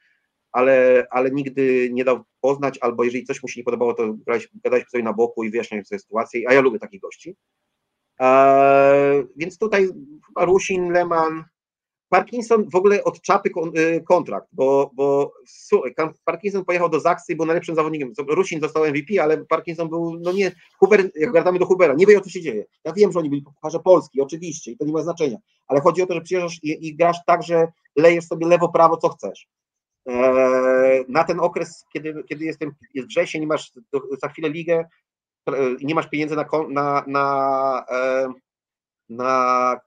ale, 0.52 1.06
ale 1.12 1.32
nigdy 1.32 1.90
nie 1.92 2.04
dał 2.04 2.24
poznać, 2.42 2.78
albo 2.82 3.04
jeżeli 3.04 3.26
coś 3.26 3.44
mu 3.44 3.50
się 3.50 3.60
nie 3.60 3.66
podobało, 3.66 3.94
to 3.94 4.16
gadaliśmy 4.64 4.90
sobie 4.90 5.04
na 5.04 5.14
boku 5.14 5.44
i 5.44 5.50
wyjaśnialiśmy 5.50 5.86
sobie 5.88 6.00
sytuację, 6.00 6.50
a 6.50 6.54
ja 6.54 6.62
lubię 6.62 6.80
takich 6.80 7.02
gości. 7.02 7.36
Eee, 8.20 9.24
więc 9.36 9.58
tutaj 9.58 9.88
chyba 10.28 10.46
Rusin, 10.46 10.92
Leman, 10.92 11.44
Parkinson 12.12 12.70
w 12.70 12.76
ogóle 12.76 13.04
od 13.04 13.22
czapy 13.22 13.50
y, 13.78 14.04
kontrakt, 14.04 14.48
bo, 14.52 14.92
bo 14.94 15.34
Parkinson 16.26 16.66
pojechał 16.66 16.90
do 16.90 17.00
Zaksy 17.00 17.34
i 17.34 17.36
był 17.36 17.46
najlepszym 17.46 17.76
zawodnikiem. 17.76 18.14
Rusin 18.28 18.62
został 18.62 18.86
MVP, 18.86 19.24
ale 19.24 19.46
Parkinson 19.46 19.90
był, 19.90 20.20
no 20.20 20.32
nie, 20.32 20.52
Huber, 20.80 21.10
jak 21.16 21.32
wracamy 21.32 21.60
do 21.60 21.66
Hubera, 21.66 21.94
nie 21.94 22.06
wie 22.06 22.22
co 22.22 22.30
się 22.30 22.42
dzieje. 22.42 22.66
Ja 22.84 22.94
wiem, 22.94 23.12
że 23.12 23.20
oni 23.20 23.30
byli 23.30 23.42
Pucharze 23.42 23.80
Polski, 23.80 24.22
oczywiście, 24.22 24.72
i 24.72 24.78
to 24.78 24.86
nie 24.86 24.94
ma 24.94 25.02
znaczenia, 25.02 25.38
ale 25.68 25.82
chodzi 25.82 26.02
o 26.02 26.06
to, 26.06 26.14
że 26.14 26.22
przyjeżdżasz 26.22 26.60
i, 26.64 26.88
i 26.88 26.96
grasz 26.96 27.18
tak, 27.26 27.44
że 27.44 27.68
lejesz 27.96 28.26
sobie 28.26 28.48
lewo, 28.48 28.70
prawo, 28.70 28.98
co 28.98 29.10
chcesz. 29.10 29.48
Eee, 30.06 31.06
na 31.10 31.24
ten 31.24 31.40
okres, 31.40 31.86
kiedy, 31.94 32.24
kiedy 32.30 32.46
jestem, 32.46 32.72
jest 32.94 33.08
wrzesień, 33.08 33.46
masz 33.46 33.72
za 34.22 34.28
chwilę 34.28 34.50
ligę, 34.50 34.86
nie 35.84 35.96
masz 35.96 36.10
pieniędzy 36.10 36.36
na, 36.36 36.46
na, 36.70 37.04
na, 37.08 37.86
e, 37.92 38.28
na 39.10 39.80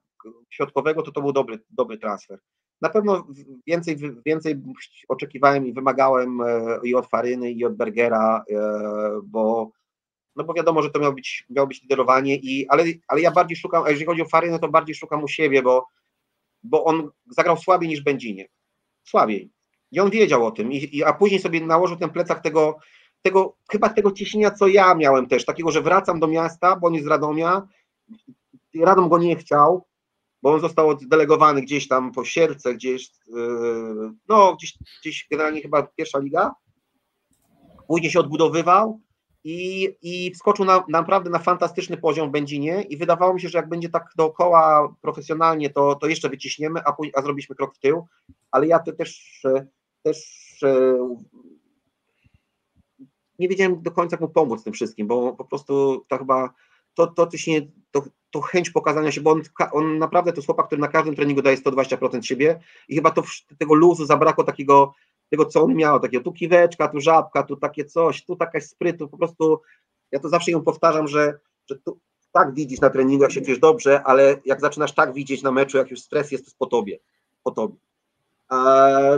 środkowego, 0.51 1.03
to 1.03 1.13
to 1.13 1.21
był 1.21 1.33
dobry, 1.33 1.59
dobry 1.71 1.99
transfer. 1.99 2.39
Na 2.81 2.89
pewno 2.89 3.27
więcej, 3.67 3.97
więcej 4.27 4.63
oczekiwałem 5.09 5.67
i 5.67 5.73
wymagałem 5.73 6.41
e, 6.41 6.79
i 6.85 6.95
od 6.95 7.07
Faryny, 7.07 7.53
i 7.53 7.65
od 7.65 7.77
Bergera, 7.77 8.45
e, 8.51 8.61
bo, 9.25 9.71
no 10.37 10.45
bo 10.45 10.55
wiadomo, 10.55 10.83
że 10.83 10.91
to 10.91 10.99
miało 10.99 11.15
być, 11.15 11.47
miało 11.51 11.67
być 11.67 11.83
liderowanie, 11.83 12.37
i, 12.37 12.69
ale, 12.69 12.85
ale 13.09 13.21
ja 13.21 13.31
bardziej 13.31 13.57
szukam, 13.57 13.85
a 13.85 13.91
jeżeli 13.91 14.07
chodzi 14.07 14.23
o 14.23 14.29
Fary, 14.29 14.51
no 14.51 14.59
to 14.59 14.69
bardziej 14.69 14.95
szukam 14.95 15.25
u 15.25 15.29
siebie, 15.29 15.63
bo, 15.63 15.87
bo 16.63 16.85
on 16.85 17.11
zagrał 17.27 17.57
słabiej 17.57 17.89
niż 17.89 18.03
Będzinie. 18.03 18.49
Słabiej. 19.05 19.51
I 19.91 20.01
on 20.01 20.11
wiedział 20.11 20.47
o 20.47 20.51
tym, 20.51 20.73
i, 20.73 20.97
i, 20.97 21.05
a 21.05 21.13
później 21.13 21.41
sobie 21.41 21.61
nałożył 21.61 21.97
ten 21.97 22.11
plecak 22.11 22.43
tego, 22.43 22.77
tego, 23.23 23.57
chyba 23.71 23.89
tego 23.89 24.13
ciśnienia, 24.13 24.51
co 24.51 24.69
ja 24.69 24.95
miałem 24.95 25.27
też, 25.27 25.45
takiego, 25.45 25.71
że 25.71 25.83
wracam 25.83 26.21
do 26.21 26.27
miasta, 26.27 26.77
bo 26.77 26.87
on 26.87 26.95
jest 26.95 27.07
z 27.07 27.09
Radomia, 27.09 27.69
Radom 28.81 29.09
go 29.09 29.19
nie 29.19 29.37
chciał, 29.37 29.87
bo 30.45 30.53
on 30.53 30.61
został 30.61 30.89
oddelegowany 30.89 31.62
gdzieś 31.62 31.89
tam 31.89 32.12
po 32.12 32.25
Sierce, 32.25 32.75
gdzieś, 32.75 33.11
yy, 33.27 34.12
no 34.29 34.57
gdzieś, 34.57 34.79
gdzieś 35.01 35.27
generalnie 35.31 35.62
chyba 35.62 35.83
pierwsza 35.83 36.19
liga, 36.19 36.55
później 37.89 38.11
się 38.11 38.21
odbudowywał 38.21 39.01
i, 39.45 39.89
i 40.03 40.31
wskoczył 40.35 40.65
na, 40.65 40.85
naprawdę 40.89 41.31
na 41.31 41.39
fantastyczny 41.39 41.97
poziom 41.97 42.29
w 42.29 42.33
Będzinie 42.33 42.83
i 42.83 42.97
wydawało 42.97 43.35
mi 43.35 43.41
się, 43.41 43.49
że 43.49 43.59
jak 43.59 43.69
będzie 43.69 43.89
tak 43.89 44.09
dookoła 44.16 44.95
profesjonalnie, 45.01 45.71
to, 45.71 45.95
to 45.95 46.07
jeszcze 46.07 46.29
wyciśniemy, 46.29 46.81
a, 46.87 46.97
a 47.15 47.23
zrobiliśmy 47.23 47.57
krok 47.57 47.75
w 47.75 47.79
tył, 47.79 48.07
ale 48.51 48.66
ja 48.66 48.79
to 48.79 48.93
też, 48.93 49.43
też 50.03 50.61
nie 53.39 53.49
wiedziałem 53.49 53.83
do 53.83 53.91
końca 53.91 54.15
jak 54.15 54.21
mu 54.21 54.29
pomóc 54.29 54.65
tym 54.65 54.73
wszystkim, 54.73 55.07
bo 55.07 55.33
po 55.33 55.45
prostu 55.45 56.05
to 56.09 56.19
chyba 56.19 56.55
to, 56.95 57.07
to, 57.07 57.27
ciśnie, 57.27 57.62
to, 57.91 58.03
to 58.35 58.40
chęć 58.40 58.70
pokazania 58.70 59.12
się, 59.12 59.20
bo 59.20 59.31
on, 59.31 59.43
on 59.73 59.98
naprawdę 59.98 60.32
to 60.32 60.39
jest 60.39 60.47
chłopak, 60.47 60.66
który 60.66 60.81
na 60.81 60.89
każdym 60.89 61.16
treningu 61.16 61.43
daje 61.43 61.56
120% 61.56 62.23
siebie 62.23 62.61
i 62.89 62.94
chyba 62.94 63.11
to 63.11 63.23
tego 63.59 63.74
luzu 63.74 64.06
zabrakło 64.06 64.44
takiego, 64.44 64.94
tego 65.31 65.44
co 65.44 65.62
on 65.62 65.74
miał, 65.74 66.01
takiego 66.01 66.24
tu 66.24 66.32
kiweczka, 66.32 66.89
tu 66.89 67.01
żabka, 67.01 67.43
tu 67.43 67.56
takie 67.56 67.85
coś, 67.85 68.24
tu 68.24 68.36
taka 68.36 68.61
sprytu, 68.61 69.09
po 69.09 69.19
prostu 69.19 69.61
ja 70.12 70.19
to 70.19 70.28
zawsze 70.28 70.51
ją 70.51 70.62
powtarzam, 70.62 71.09
że, 71.09 71.39
że 71.70 71.77
tu 71.77 71.98
tak 72.32 72.55
widzisz 72.55 72.81
na 72.81 72.90
treningu, 72.90 73.23
jak 73.23 73.32
się 73.32 73.40
czujesz 73.40 73.59
dobrze, 73.59 74.02
ale 74.02 74.36
jak 74.44 74.61
zaczynasz 74.61 74.94
tak 74.94 75.12
widzieć 75.12 75.43
na 75.43 75.52
meczu, 75.52 75.78
jak 75.78 75.90
już 75.90 76.01
stres 76.01 76.32
jest, 76.32 76.44
to 76.44 76.48
jest 76.48 76.59
po 76.59 76.66
tobie, 76.66 76.98
po 77.43 77.51
tobie. 77.51 77.77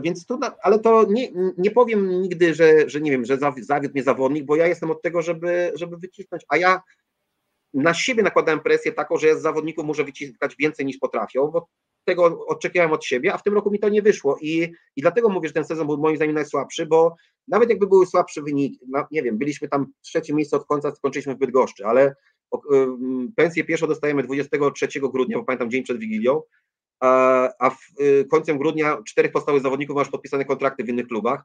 Więc 0.03 0.27
to, 0.27 0.39
ale 0.63 0.79
to 0.79 1.05
nie, 1.09 1.29
nie 1.59 1.71
powiem 1.71 2.23
nigdy, 2.23 2.55
że, 2.55 2.89
że 2.91 3.01
nie 3.01 3.11
wiem, 3.11 3.25
że 3.25 3.39
zawiódł 3.61 3.95
mnie 3.95 4.03
zawodnik, 4.03 4.45
bo 4.45 4.57
ja 4.57 4.67
jestem 4.67 4.91
od 4.91 5.03
tego, 5.03 5.23
żeby, 5.23 5.73
żeby 5.75 5.97
wycisnąć, 5.97 6.45
a 6.49 6.57
ja 6.57 6.83
na 7.77 7.95
siebie 7.95 8.23
nakładałem 8.23 8.61
presję 8.61 8.93
taką, 8.93 9.17
że 9.17 9.27
ja 9.27 9.37
z 9.37 9.43
zawodników 9.43 9.85
muszę 9.85 10.05
wyciskać 10.05 10.57
więcej 10.59 10.87
niż 10.87 10.99
potrafią, 10.99 11.47
bo 11.47 11.69
tego 12.05 12.47
oczekiwałem 12.47 12.93
od 12.93 13.05
siebie, 13.05 13.35
a 13.35 13.39
w 13.39 13.43
tym 13.43 13.55
roku 13.55 13.71
mi 13.71 13.79
to 13.79 13.89
nie 13.89 14.03
wyszło. 14.03 14.39
I, 14.41 14.73
i 14.97 15.03
dlatego 15.03 15.29
mówię, 15.29 15.49
że 15.49 15.55
ten 15.55 15.65
sezon 15.65 15.87
był 15.87 15.99
moim 15.99 16.17
zdaniem 16.17 16.35
najsłabszy, 16.35 16.87
bo 16.87 17.17
nawet 17.49 17.71
jakby 17.71 17.87
były 17.87 18.07
słabsze 18.07 18.43
wyniki, 18.43 18.79
no, 18.89 19.07
nie 19.11 19.23
wiem, 19.23 19.39
byliśmy 19.39 19.69
tam 19.69 19.87
trzecie 20.03 20.35
miejsce 20.35 20.57
od 20.57 20.67
końca, 20.67 20.95
skończyliśmy 20.95 21.35
w 21.35 21.39
Bydgoszczy, 21.39 21.87
ale 21.87 22.15
pensję 23.37 23.65
pierwszą 23.65 23.87
dostajemy 23.87 24.23
23 24.23 24.89
grudnia, 25.01 25.39
bo 25.39 25.45
pamiętam 25.45 25.71
dzień 25.71 25.83
przed 25.83 25.99
Wigilią, 25.99 26.43
a, 27.01 27.49
a 27.59 27.71
w 27.71 27.79
y, 28.01 28.25
końcem 28.31 28.59
grudnia 28.59 29.03
czterech 29.07 29.33
podstawowych 29.33 29.63
zawodników 29.63 29.97
masz 29.97 30.09
podpisane 30.09 30.45
kontrakty 30.45 30.85
w 30.85 30.89
innych 30.89 31.07
klubach, 31.07 31.45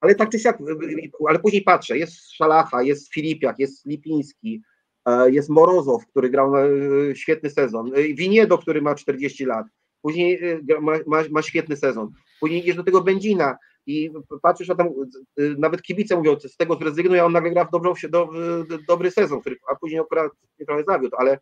ale 0.00 0.14
tak 0.14 0.30
czy 0.30 0.38
siak, 0.38 0.60
y, 0.60 0.64
y, 0.64 1.10
ale 1.28 1.38
później 1.38 1.62
patrzę, 1.62 1.98
jest 1.98 2.32
Szalacha, 2.32 2.82
jest 2.82 3.14
Filipiak, 3.14 3.58
jest 3.58 3.86
Lipiński, 3.86 4.62
jest 5.26 5.48
Morozow, 5.48 6.06
który 6.06 6.30
grał 6.30 6.52
świetny 7.14 7.50
sezon, 7.50 7.90
Winiedo, 8.14 8.58
który 8.58 8.82
ma 8.82 8.94
40 8.94 9.44
lat, 9.44 9.66
później 10.02 10.40
ma, 10.80 10.92
ma, 11.06 11.22
ma 11.30 11.42
świetny 11.42 11.76
sezon, 11.76 12.10
później 12.40 12.60
idziesz 12.60 12.76
do 12.76 12.84
tego 12.84 13.00
Będzina 13.00 13.56
i 13.86 14.10
patrzysz, 14.42 14.70
a 14.70 14.74
tam 14.74 14.88
nawet 15.58 15.82
kibice 15.82 16.16
mówią, 16.16 16.40
z 16.40 16.56
tego 16.56 16.76
zrezygnuję, 16.76 17.22
a 17.22 17.24
on 17.24 17.32
nagle 17.32 17.50
gra 17.50 17.64
w 17.64 17.70
dobrą, 17.70 17.94
do, 18.10 18.28
dobry 18.88 19.10
sezon, 19.10 19.40
który, 19.40 19.56
a 19.72 19.76
później 19.76 20.00
akurat 20.00 20.32
trochę 20.66 20.84
zawiódł, 20.84 21.16
ale 21.16 21.38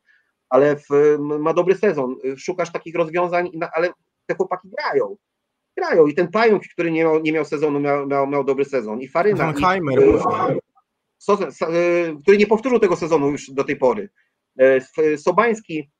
ale 0.48 0.76
w, 0.76 1.18
ma 1.18 1.54
dobry 1.54 1.74
sezon. 1.74 2.16
Szukasz 2.36 2.72
takich 2.72 2.94
rozwiązań, 2.94 3.50
ale 3.72 3.88
te 4.26 4.34
chłopaki 4.34 4.68
grają. 4.68 5.16
Grają 5.76 6.06
i 6.06 6.14
ten 6.14 6.28
pająk, 6.28 6.62
który 6.72 6.90
nie 6.90 7.02
miał, 7.02 7.20
nie 7.20 7.32
miał 7.32 7.44
sezonu, 7.44 7.80
miał, 7.80 8.06
miał, 8.06 8.26
miał 8.26 8.44
dobry 8.44 8.64
sezon. 8.64 9.00
I 9.00 9.08
Faryna. 9.08 9.52
Heimer. 9.52 9.98
Który 12.22 12.38
nie 12.38 12.46
powtórzył 12.46 12.78
tego 12.78 12.96
sezonu 12.96 13.30
już 13.30 13.50
do 13.50 13.64
tej 13.64 13.76
pory. 13.76 14.10
E, 14.58 14.80
Sobański, 15.18 15.90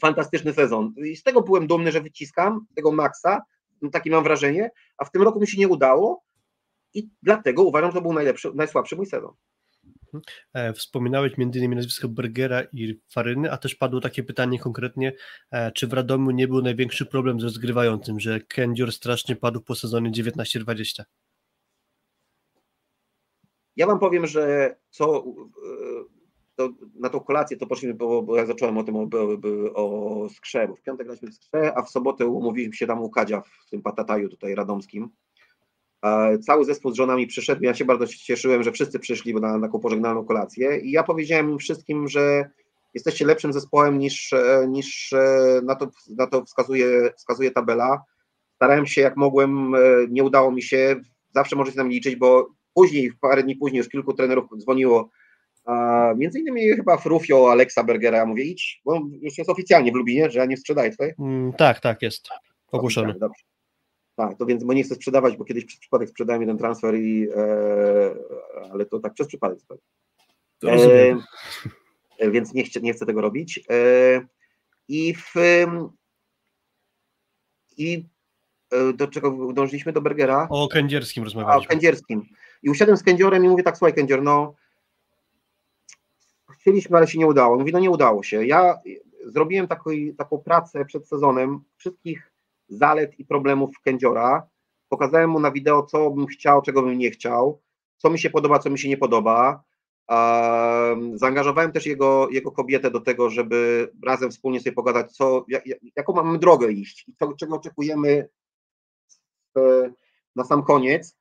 fantastyczny 0.00 0.52
sezon. 0.52 0.94
I 1.06 1.16
z 1.16 1.22
tego 1.22 1.42
byłem 1.42 1.66
dumny, 1.66 1.92
że 1.92 2.00
wyciskam 2.00 2.66
tego 2.76 2.92
Maxa, 2.92 3.42
takie 3.92 4.10
mam 4.10 4.24
wrażenie, 4.24 4.70
a 4.98 5.04
w 5.04 5.10
tym 5.10 5.22
roku 5.22 5.40
mi 5.40 5.48
się 5.48 5.58
nie 5.58 5.68
udało 5.68 6.24
i 6.94 7.08
dlatego 7.22 7.62
uważam, 7.62 7.90
że 7.90 7.94
to 7.94 8.02
był 8.02 8.12
najlepszy, 8.12 8.50
najsłabszy 8.54 8.96
mój 8.96 9.06
sezon. 9.06 9.32
E, 10.54 10.72
wspominałeś 10.72 11.32
innymi 11.38 11.76
nazwisko 11.76 12.08
Bergera 12.08 12.62
i 12.72 13.00
Faryny, 13.12 13.52
a 13.52 13.56
też 13.56 13.74
padło 13.74 14.00
takie 14.00 14.22
pytanie 14.22 14.58
konkretnie, 14.58 15.12
e, 15.50 15.72
czy 15.72 15.86
w 15.86 15.92
Radomiu 15.92 16.30
nie 16.30 16.48
był 16.48 16.62
największy 16.62 17.06
problem 17.06 17.40
ze 17.40 17.46
rozgrywającym, 17.46 18.20
że 18.20 18.40
Kędzior 18.40 18.92
strasznie 18.92 19.36
padł 19.36 19.60
po 19.60 19.74
sezonie 19.74 20.10
19-20? 20.10 21.02
Ja 23.78 23.86
wam 23.86 23.98
powiem, 23.98 24.26
że 24.26 24.76
co 24.90 25.18
e, 25.18 25.22
to, 26.56 26.68
na 26.94 27.08
tą 27.08 27.20
kolację 27.20 27.56
to 27.56 27.66
poszliśmy, 27.66 27.94
bo, 27.94 28.22
bo 28.22 28.36
ja 28.36 28.46
zacząłem 28.46 28.78
o 28.78 28.84
tym 28.84 28.96
o, 28.96 29.08
o 29.74 30.28
skrze, 30.28 30.68
bo 30.68 30.76
w 30.76 30.82
piątek 30.82 31.06
graliśmy 31.06 31.30
w 31.30 31.34
skrze, 31.34 31.74
a 31.76 31.82
w 31.82 31.90
sobotę 31.90 32.26
umówiliśmy 32.26 32.74
się 32.74 32.86
tam 32.86 33.02
u 33.02 33.10
Kadzia 33.10 33.40
w 33.40 33.70
tym 33.70 33.82
patataju 33.82 34.28
tutaj 34.28 34.54
radomskim 34.54 35.10
Cały 36.46 36.64
zespół 36.64 36.92
z 36.92 36.96
żonami 36.96 37.26
przyszedł. 37.26 37.62
Ja 37.62 37.74
się 37.74 37.84
bardzo 37.84 38.06
cieszyłem, 38.06 38.62
że 38.62 38.72
wszyscy 38.72 38.98
przyszli 38.98 39.34
na 39.34 39.60
taką 39.60 39.80
pożegnalną 39.80 40.24
kolację. 40.24 40.78
I 40.78 40.90
ja 40.90 41.02
powiedziałem 41.02 41.50
im 41.50 41.58
wszystkim, 41.58 42.08
że 42.08 42.50
jesteście 42.94 43.26
lepszym 43.26 43.52
zespołem 43.52 43.98
niż, 43.98 44.34
niż 44.68 45.14
na, 45.62 45.74
to, 45.74 45.90
na 46.10 46.26
to 46.26 46.44
wskazuje, 46.44 47.10
wskazuje 47.16 47.50
tabela. 47.50 48.02
Starałem 48.54 48.86
się 48.86 49.00
jak 49.00 49.16
mogłem, 49.16 49.72
nie 50.10 50.24
udało 50.24 50.52
mi 50.52 50.62
się. 50.62 51.00
Zawsze 51.34 51.56
możecie 51.56 51.78
nam 51.78 51.88
liczyć, 51.88 52.16
bo 52.16 52.57
później, 52.78 53.12
parę 53.20 53.42
dni 53.42 53.56
później 53.56 53.78
już 53.78 53.88
kilku 53.88 54.14
trenerów 54.14 54.44
dzwoniło. 54.58 55.10
Między 56.16 56.38
innymi 56.38 56.68
chyba 56.76 56.96
Frufio, 56.96 57.50
Aleksa 57.50 57.84
Bergera. 57.84 58.18
Ja 58.18 58.26
mówię, 58.26 58.44
idź, 58.44 58.80
bo 58.84 59.00
już 59.20 59.38
jest 59.38 59.50
oficjalnie 59.50 59.92
w 59.92 59.94
Lubinie, 59.94 60.30
że 60.30 60.38
ja 60.38 60.44
nie 60.44 60.56
sprzedaję 60.56 60.90
tutaj. 60.90 61.14
Mm, 61.18 61.52
tak, 61.52 61.80
tak, 61.80 62.02
jest. 62.02 62.28
Ogłoszony. 62.72 63.14
Tak, 64.16 64.38
to 64.38 64.46
więc, 64.46 64.64
bo 64.64 64.72
nie 64.72 64.82
chcę 64.82 64.94
sprzedawać, 64.94 65.36
bo 65.36 65.44
kiedyś 65.44 65.64
przez 65.64 65.80
przypadek 65.80 66.08
sprzedałem 66.08 66.42
jeden 66.42 66.58
transfer 66.58 66.94
i, 66.94 67.28
e, 67.36 68.14
ale 68.72 68.86
to 68.86 69.00
tak 69.00 69.14
przez 69.14 69.26
przypadek. 69.26 69.58
E, 70.64 71.16
e, 72.18 72.30
więc 72.30 72.54
nie 72.54 72.64
chcę, 72.64 72.80
nie 72.80 72.92
chcę 72.92 73.06
tego 73.06 73.20
robić. 73.20 73.60
E, 73.70 74.20
I 74.88 75.14
w, 75.14 75.34
i 77.76 78.04
e, 78.70 78.92
do 78.92 79.08
czego 79.08 79.52
dążyliśmy? 79.52 79.92
Do 79.92 80.00
Bergera? 80.00 80.46
O 80.50 80.68
Kędzierskim 80.68 81.24
rozmawialiśmy. 81.24 81.62
A, 81.62 81.66
o 81.66 81.68
Kędzierskim. 81.68 82.26
I 82.62 82.70
usiadłem 82.70 82.96
z 82.96 83.02
Kędziorem 83.02 83.44
i 83.44 83.48
mówię 83.48 83.62
tak, 83.62 83.78
słuchaj 83.78 83.94
Kędzior, 83.94 84.22
no 84.22 84.54
chcieliśmy, 86.52 86.96
ale 86.96 87.06
się 87.06 87.18
nie 87.18 87.26
udało. 87.26 87.58
Mówi, 87.58 87.72
no 87.72 87.78
nie 87.78 87.90
udało 87.90 88.22
się. 88.22 88.46
Ja 88.46 88.78
zrobiłem 89.24 89.68
taką, 89.68 90.38
pracę 90.44 90.84
przed 90.84 91.08
sezonem 91.08 91.60
wszystkich 91.76 92.32
zalet 92.68 93.20
i 93.20 93.24
problemów 93.24 93.80
Kędziora. 93.84 94.46
Pokazałem 94.88 95.30
mu 95.30 95.40
na 95.40 95.50
wideo, 95.50 95.82
co 95.82 96.10
bym 96.10 96.26
chciał, 96.26 96.62
czego 96.62 96.82
bym 96.82 96.98
nie 96.98 97.10
chciał, 97.10 97.60
co 97.96 98.10
mi 98.10 98.18
się 98.18 98.30
podoba, 98.30 98.58
co 98.58 98.70
mi 98.70 98.78
się 98.78 98.88
nie 98.88 98.96
podoba. 98.96 99.62
Zaangażowałem 101.14 101.72
też 101.72 101.86
jego, 101.86 102.28
jego 102.30 102.52
kobietę 102.52 102.90
do 102.90 103.00
tego, 103.00 103.30
żeby 103.30 103.90
razem 104.06 104.30
wspólnie 104.30 104.60
sobie 104.60 104.72
pogadać, 104.72 105.12
co, 105.12 105.44
jak, 105.48 105.64
jaką 105.96 106.12
mamy 106.12 106.38
drogę 106.38 106.72
iść 106.72 107.08
i 107.08 107.14
to, 107.14 107.32
czego 107.32 107.56
oczekujemy 107.56 108.28
na 110.36 110.44
sam 110.44 110.62
koniec. 110.62 111.16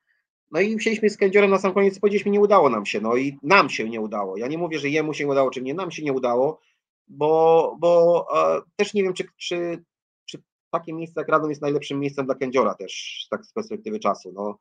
No 0.51 0.59
i 0.59 0.77
wsiedliśmy 0.77 1.09
z 1.09 1.17
Kędziorem 1.17 1.51
na 1.51 1.59
sam 1.59 1.73
koniec 1.73 1.97
i 1.97 1.99
powiedzieliśmy, 1.99 2.31
nie 2.31 2.39
udało 2.39 2.69
nam 2.69 2.85
się. 2.85 3.01
No 3.01 3.15
i 3.15 3.37
nam 3.43 3.69
się 3.69 3.89
nie 3.89 4.01
udało. 4.01 4.37
Ja 4.37 4.47
nie 4.47 4.57
mówię, 4.57 4.79
że 4.79 4.89
jemu 4.89 5.13
się 5.13 5.27
udało, 5.27 5.49
czy 5.49 5.61
nie, 5.61 5.73
nam 5.73 5.91
się 5.91 6.03
nie 6.03 6.13
udało, 6.13 6.59
bo, 7.07 7.75
bo 7.79 8.25
e, 8.35 8.61
też 8.75 8.93
nie 8.93 9.03
wiem, 9.03 9.13
czy, 9.13 9.27
czy 9.37 9.83
takie 10.71 10.93
miejsce 10.93 11.21
jak 11.21 11.29
Radom 11.29 11.49
jest 11.49 11.61
najlepszym 11.61 11.99
miejscem 11.99 12.25
dla 12.25 12.35
kędziora 12.35 12.73
też, 12.73 13.25
tak 13.29 13.45
z 13.45 13.53
perspektywy 13.53 13.99
czasu. 13.99 14.31
No. 14.33 14.57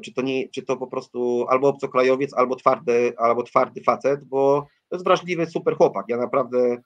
Czy 0.00 0.12
to, 0.12 0.22
nie, 0.22 0.48
czy 0.48 0.62
to 0.62 0.76
po 0.76 0.86
prostu 0.86 1.46
albo 1.48 1.68
obcokrajowiec, 1.68 2.34
albo 2.34 2.56
twardy, 2.56 3.12
albo 3.16 3.42
twardy 3.42 3.82
facet, 3.82 4.24
bo 4.24 4.66
to 4.88 4.96
jest 4.96 5.04
wrażliwy, 5.04 5.46
super 5.46 5.76
chłopak. 5.76 6.06
Ja 6.08 6.16
naprawdę 6.16 6.82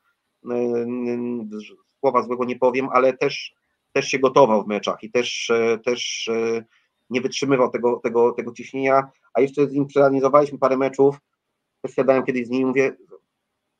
słowa 2.00 2.22
złego 2.22 2.44
nie 2.44 2.58
powiem, 2.58 2.88
ale 2.92 3.12
też, 3.12 3.54
też 3.92 4.08
się 4.08 4.18
gotował 4.18 4.64
w 4.64 4.66
meczach 4.66 5.02
i 5.02 5.10
też, 5.10 5.50
e, 5.50 5.78
też 5.78 6.28
e, 6.28 6.64
nie 7.10 7.20
wytrzymywał 7.20 7.70
tego, 7.70 8.00
tego, 8.02 8.32
tego 8.32 8.52
ciśnienia, 8.52 9.10
a 9.34 9.40
jeszcze 9.40 9.68
z 9.68 9.72
nim 9.72 9.86
przeanalizowaliśmy 9.86 10.58
parę 10.58 10.76
meczów, 10.76 11.18
też 11.82 11.94
siadałem 11.94 12.24
kiedyś 12.24 12.46
z 12.46 12.50
nim 12.50 12.62
i 12.62 12.64
mówię, 12.64 12.96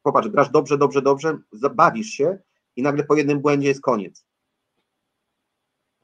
popatrz, 0.03 0.29
grasz 0.29 0.51
dobrze, 0.51 0.79
dobrze, 0.79 1.03
dobrze, 1.03 1.39
zabawisz 1.53 2.11
się 2.11 2.39
i 2.77 2.83
nagle 2.83 3.05
po 3.05 3.15
jednym 3.15 3.41
błędzie 3.41 3.69
jest 3.69 3.81
koniec. 3.81 4.27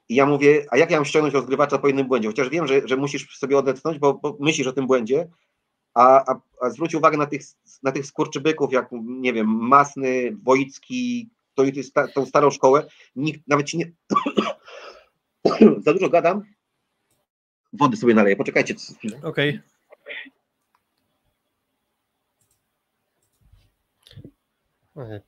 I 0.09 0.15
ja 0.15 0.27
mówię, 0.27 0.66
a 0.70 0.77
jak 0.77 0.90
ja 0.90 0.97
mam 0.97 1.05
ściągnąć 1.05 1.35
rozgrywacza 1.35 1.78
po 1.78 1.86
jednym 1.86 2.09
błędzie? 2.09 2.28
Chociaż 2.28 2.49
wiem, 2.49 2.66
że, 2.66 2.89
że 2.89 2.97
musisz 2.97 3.39
sobie 3.39 3.59
odetchnąć, 3.59 3.99
bo, 3.99 4.15
bo 4.15 4.36
myślisz 4.40 4.66
o 4.66 4.73
tym 4.73 4.86
błędzie, 4.86 5.28
A, 5.94 6.32
a, 6.32 6.40
a 6.61 6.70
zwróć 6.70 6.94
uwagę 6.94 7.16
na 7.16 7.27
tych, 7.27 7.43
na 7.82 7.93
tych 7.93 8.07
skurczybyków, 8.07 8.73
jak 8.73 8.89
nie 9.03 9.32
wiem, 9.32 9.47
Masny, 9.47 10.36
Wojicki, 10.43 11.31
to, 11.55 11.62
to, 11.94 12.09
tą 12.15 12.27
starą 12.27 12.51
szkołę, 12.51 12.86
nikt 13.16 13.49
nawet 13.49 13.66
ci 13.66 13.78
nie... 13.78 13.93
Za 15.85 15.93
dużo 15.93 16.09
gadam? 16.09 16.43
Wody 17.73 17.97
sobie 17.97 18.15
naleję, 18.15 18.36
poczekajcie 18.36 18.74
chwilę. 18.74 19.20
Okej. 19.23 19.61
Okay. 24.94 25.23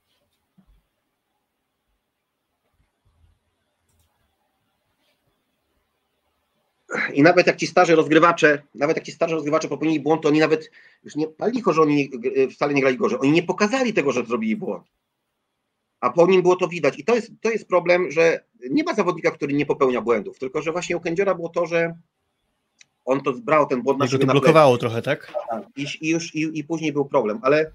I 7.15 7.23
nawet 7.23 7.47
jak 7.47 7.57
ci 7.57 7.67
starzy 7.67 7.95
rozgrywacze, 7.95 8.63
nawet 8.75 8.97
jak 8.97 9.07
ci 9.07 9.13
starzy 9.13 9.35
rozgrywacze 9.35 9.69
popełnili 9.69 10.01
błąd, 10.01 10.23
to 10.23 10.29
oni 10.29 10.41
nawet 10.41 10.71
już 11.05 11.17
nie 11.17 11.27
pali 11.27 11.63
że 11.73 11.83
oni 11.83 12.11
wcale 12.51 12.75
nie 12.75 12.81
grali 12.81 12.97
gorzej. 12.97 13.19
Oni 13.23 13.33
nie 13.33 13.43
pokazali 13.43 13.93
tego, 13.93 14.13
że 14.13 14.25
zrobili 14.25 14.57
błąd. 14.57 14.87
A 16.01 16.11
po 16.11 16.27
nim 16.27 16.43
było 16.43 16.57
to 16.57 16.69
widać. 16.69 16.99
I 16.99 17.05
to 17.05 17.15
jest, 17.15 17.31
to 17.41 17.51
jest 17.51 17.69
problem, 17.69 18.11
że 18.11 18.45
nie 18.71 18.85
ma 18.85 18.95
zawodnika, 18.95 19.31
który 19.31 19.53
nie 19.53 19.67
popełnia 19.67 20.01
błędów, 20.01 20.39
tylko 20.39 20.63
że 20.63 20.73
właśnie 20.73 20.97
u 20.97 21.01
Kędziora 21.01 21.35
było 21.35 21.49
to, 21.49 21.67
że 21.67 21.97
on 23.05 23.21
to 23.21 23.33
zbrał 23.33 23.67
ten 23.67 23.83
błąd 23.83 23.99
na 23.99 24.09
siebie. 24.09 24.27
to 24.27 24.33
blokowało 24.33 24.79
trochę, 24.79 25.03
tak? 25.03 25.33
I, 25.77 25.87
i 26.01 26.09
już 26.09 26.35
i, 26.35 26.59
i 26.59 26.65
później 26.65 26.93
był 26.93 27.05
problem, 27.05 27.41
ale 27.43 27.73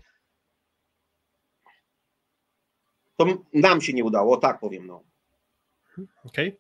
to 3.18 3.26
nam 3.54 3.82
się 3.82 3.94
nie 3.94 4.04
udało, 4.04 4.38
tak 4.38 4.60
powiem. 4.60 4.88
No. 4.88 5.04
Okej. 6.26 6.48
Okay. 6.48 6.60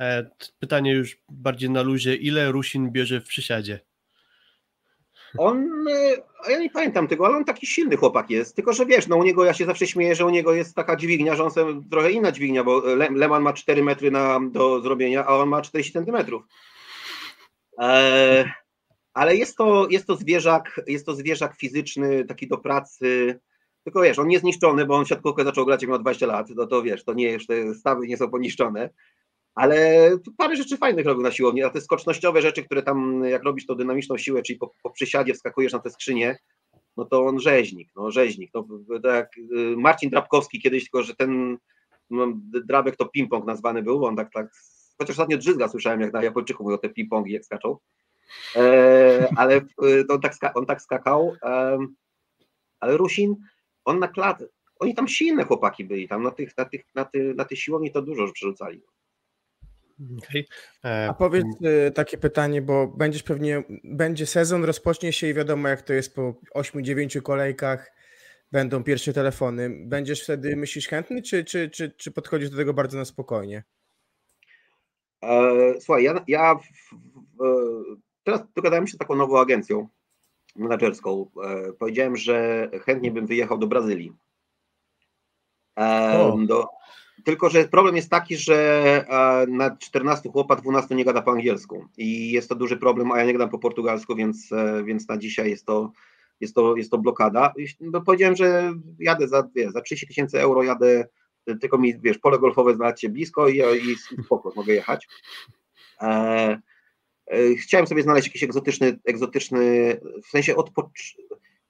E, 0.00 0.30
pytanie 0.58 0.92
już 0.92 1.18
bardziej 1.28 1.70
na 1.70 1.82
luzie. 1.82 2.14
Ile 2.14 2.52
Rusin 2.52 2.90
bierze 2.90 3.20
w 3.20 3.24
przysiadzie? 3.24 3.80
On, 5.38 5.84
e, 5.90 6.50
ja 6.50 6.58
nie 6.58 6.70
pamiętam 6.70 7.08
tego, 7.08 7.26
ale 7.26 7.36
on 7.36 7.44
taki 7.44 7.66
silny 7.66 7.96
chłopak 7.96 8.30
jest, 8.30 8.56
tylko 8.56 8.72
że 8.72 8.86
wiesz, 8.86 9.06
no 9.06 9.16
u 9.16 9.22
niego 9.22 9.44
ja 9.44 9.54
się 9.54 9.64
zawsze 9.64 9.86
śmieję, 9.86 10.14
że 10.14 10.26
u 10.26 10.30
niego 10.30 10.54
jest 10.54 10.74
taka 10.74 10.96
dźwignia, 10.96 11.36
że 11.36 11.44
on 11.44 11.50
sobie 11.50 11.80
trochę 11.90 12.10
inna 12.10 12.32
dźwignia, 12.32 12.64
bo 12.64 12.82
Leman 12.96 13.42
ma 13.42 13.52
4 13.52 13.82
metry 13.82 14.10
na, 14.10 14.40
do 14.50 14.80
zrobienia, 14.80 15.24
a 15.26 15.36
on 15.36 15.48
ma 15.48 15.62
40 15.62 15.92
centymetrów. 15.92 16.42
E, 17.80 18.50
ale 19.14 19.36
jest 19.36 19.56
to, 19.56 19.88
jest 19.90 20.06
to 20.06 20.16
zwierzak, 20.16 20.80
jest 20.86 21.06
to 21.06 21.14
zwierzak 21.14 21.56
fizyczny, 21.56 22.24
taki 22.24 22.48
do 22.48 22.58
pracy, 22.58 23.40
tylko 23.84 24.02
wiesz, 24.02 24.18
on 24.18 24.28
nie 24.28 24.38
zniszczony, 24.38 24.86
bo 24.86 24.96
on 24.96 25.06
siatkówkę 25.06 25.44
zaczął 25.44 25.66
grać 25.66 25.82
jak 25.82 25.90
miał 25.90 25.98
20 25.98 26.26
lat, 26.26 26.48
no 26.56 26.66
to 26.66 26.82
wiesz, 26.82 27.04
to 27.04 27.14
nie 27.14 27.24
jest, 27.24 27.46
te 27.46 27.74
stawy 27.74 28.06
nie 28.06 28.16
są 28.16 28.30
poniszczone, 28.30 28.90
ale 29.54 30.10
parę 30.36 30.56
rzeczy 30.56 30.76
fajnych 30.76 31.06
robił 31.06 31.22
na 31.22 31.30
siłowni, 31.30 31.62
a 31.62 31.70
te 31.70 31.80
skocznościowe 31.80 32.42
rzeczy, 32.42 32.64
które 32.64 32.82
tam, 32.82 33.24
jak 33.24 33.44
robisz 33.44 33.66
tą 33.66 33.74
dynamiczną 33.74 34.18
siłę, 34.18 34.42
czyli 34.42 34.58
po, 34.58 34.74
po 34.82 34.90
przysiadzie 34.90 35.34
wskakujesz 35.34 35.72
na 35.72 35.78
te 35.78 35.90
skrzynie, 35.90 36.38
no 36.96 37.04
to 37.04 37.26
on 37.26 37.40
rzeźnik, 37.40 37.90
no 37.96 38.10
rzeźnik, 38.10 38.50
no, 38.54 38.66
tak 39.02 39.30
Marcin 39.76 40.10
Drabkowski 40.10 40.60
kiedyś, 40.60 40.82
tylko 40.82 41.02
że 41.02 41.14
ten 41.14 41.58
no, 42.10 42.32
drabek 42.64 42.96
to 42.96 43.04
ping-pong 43.04 43.46
nazwany 43.46 43.82
był, 43.82 44.04
on 44.04 44.16
tak, 44.16 44.32
tak, 44.32 44.48
chociaż 44.98 45.10
ostatnio 45.10 45.38
drzyzga 45.38 45.68
słyszałem, 45.68 46.00
jak 46.00 46.12
na 46.12 46.22
Japończyku 46.22 46.64
mówią 46.64 46.78
te 46.78 46.88
ping-pongi, 46.88 47.30
jak 47.30 47.44
skaczą, 47.44 47.76
e, 48.56 49.28
ale 49.40 49.56
y, 49.84 50.04
on 50.08 50.20
tak, 50.20 50.32
on 50.54 50.66
tak 50.66 50.82
skakał, 50.82 51.36
e, 51.42 51.78
ale 52.80 52.96
Rusin, 52.96 53.36
on 53.84 53.98
na 53.98 54.08
klat, 54.08 54.42
oni 54.80 54.94
tam 54.94 55.08
silne 55.08 55.44
chłopaki 55.44 55.84
byli, 55.84 56.08
tam 56.08 56.22
na 56.22 56.30
tych, 56.30 56.56
na 56.56 56.64
tych, 56.64 56.84
na 56.94 57.04
tych, 57.04 57.36
na 57.36 57.44
tych 57.44 57.58
siłowni 57.58 57.92
to 57.92 58.02
dużo 58.02 58.32
przerzucali. 58.32 58.82
Okay. 60.18 60.44
E, 60.84 61.08
A 61.08 61.14
powiedz 61.14 61.46
e, 61.62 61.90
takie 61.90 62.18
pytanie, 62.18 62.62
bo 62.62 62.86
będziesz 62.86 63.22
pewnie, 63.22 63.62
będzie 63.84 64.26
sezon, 64.26 64.64
rozpocznie 64.64 65.12
się 65.12 65.26
i 65.26 65.34
wiadomo 65.34 65.68
jak 65.68 65.82
to 65.82 65.92
jest 65.92 66.14
po 66.14 66.34
8-9 66.56 67.22
kolejkach, 67.22 67.92
będą 68.52 68.84
pierwsze 68.84 69.12
telefony. 69.12 69.70
Będziesz 69.86 70.22
wtedy, 70.22 70.56
myślisz, 70.56 70.88
chętny, 70.88 71.22
czy, 71.22 71.44
czy, 71.44 71.70
czy, 71.70 71.90
czy 71.90 72.10
podchodzisz 72.10 72.50
do 72.50 72.56
tego 72.56 72.74
bardzo 72.74 72.98
na 72.98 73.04
spokojnie? 73.04 73.62
E, 75.22 75.80
słuchaj, 75.80 76.04
ja, 76.04 76.24
ja 76.28 76.54
w, 76.54 76.62
w, 77.38 77.96
teraz 78.24 78.42
dogadałem 78.54 78.86
się 78.86 78.94
z 78.94 78.98
taką 78.98 79.14
nową 79.14 79.40
agencją 79.40 79.88
menedżerską. 80.56 81.30
E, 81.44 81.72
powiedziałem, 81.72 82.16
że 82.16 82.68
chętnie 82.84 83.10
bym 83.10 83.26
wyjechał 83.26 83.58
do 83.58 83.66
Brazylii. 83.66 84.12
E, 85.78 86.36
do, 86.46 86.68
tylko, 87.24 87.50
że 87.50 87.68
problem 87.68 87.96
jest 87.96 88.10
taki, 88.10 88.36
że 88.36 88.56
e, 89.08 89.46
na 89.46 89.76
14 89.76 90.28
chłopa 90.28 90.56
12 90.56 90.94
nie 90.94 91.04
gada 91.04 91.22
po 91.22 91.30
angielsku 91.30 91.84
i 91.96 92.30
jest 92.30 92.48
to 92.48 92.54
duży 92.54 92.76
problem, 92.76 93.12
a 93.12 93.18
ja 93.18 93.24
nie 93.24 93.32
gadam 93.32 93.50
po 93.50 93.58
portugalsku, 93.58 94.14
więc, 94.16 94.52
e, 94.52 94.84
więc 94.84 95.08
na 95.08 95.18
dzisiaj 95.18 95.50
jest 95.50 95.66
to, 95.66 95.92
jest 96.40 96.54
to, 96.54 96.76
jest 96.76 96.90
to 96.90 96.98
blokada. 96.98 97.52
No, 97.80 98.00
powiedziałem, 98.00 98.36
że 98.36 98.72
jadę 98.98 99.28
za, 99.28 99.48
wiesz, 99.54 99.72
za 99.72 99.80
30 99.80 100.06
tysięcy 100.06 100.40
euro, 100.40 100.62
jadę, 100.62 101.08
tylko 101.56 101.78
mi, 101.78 101.98
wiesz, 102.00 102.18
pole 102.18 102.38
golfowe 102.38 102.74
znajdzie 102.74 103.08
blisko 103.08 103.48
i, 103.48 103.58
i 103.58 103.96
spoko, 104.24 104.52
mogę 104.56 104.74
jechać. 104.74 105.08
E, 106.00 106.60
e, 107.26 107.54
chciałem 107.54 107.86
sobie 107.86 108.02
znaleźć 108.02 108.26
jakiś 108.26 108.42
egzotyczny, 108.42 108.98
egzotyczny 109.04 109.96
w 110.24 110.28
sensie 110.28 110.56
odpocz... 110.56 111.16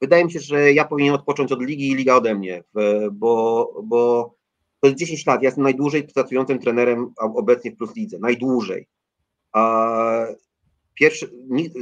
wydaje 0.01 0.25
mi 0.25 0.33
się, 0.33 0.41
że 0.41 0.73
ja 0.73 0.85
powinien 0.85 1.15
odpocząć 1.15 1.53
od 1.53 1.63
ligi 1.63 1.91
i 1.91 1.95
liga 1.95 2.15
ode 2.15 2.35
mnie, 2.35 2.65
bo, 3.13 3.71
bo 3.85 4.35
to 4.81 4.87
jest 4.87 4.99
10 4.99 5.27
lat. 5.27 5.43
Ja 5.43 5.47
jestem 5.47 5.65
najdłużej 5.65 6.09
pracującym 6.15 6.59
trenerem 6.59 7.13
obecnie 7.17 7.71
w 7.71 7.77
Plus 7.77 7.97
Lidze. 7.97 8.19
Najdłużej. 8.19 8.89
Pierwszy, 10.95 11.31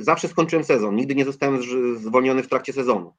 zawsze 0.00 0.28
skończyłem 0.28 0.64
sezon. 0.64 0.96
Nigdy 0.96 1.14
nie 1.14 1.24
zostałem 1.24 1.60
zwolniony 1.96 2.42
w 2.42 2.48
trakcie 2.48 2.72
sezonu. 2.72 3.12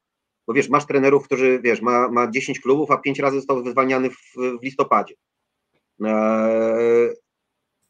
Bo 0.48 0.54
wiesz, 0.54 0.68
masz 0.68 0.86
trenerów, 0.86 1.24
którzy, 1.24 1.60
wiesz, 1.62 1.82
ma, 1.82 2.08
ma 2.08 2.30
10 2.30 2.60
klubów, 2.60 2.90
a 2.90 2.98
5 2.98 3.18
razy 3.18 3.36
został 3.36 3.70
zwalniany 3.70 4.10
w, 4.10 4.16
w 4.60 4.62
listopadzie. 4.62 5.14
Eee, 6.04 7.10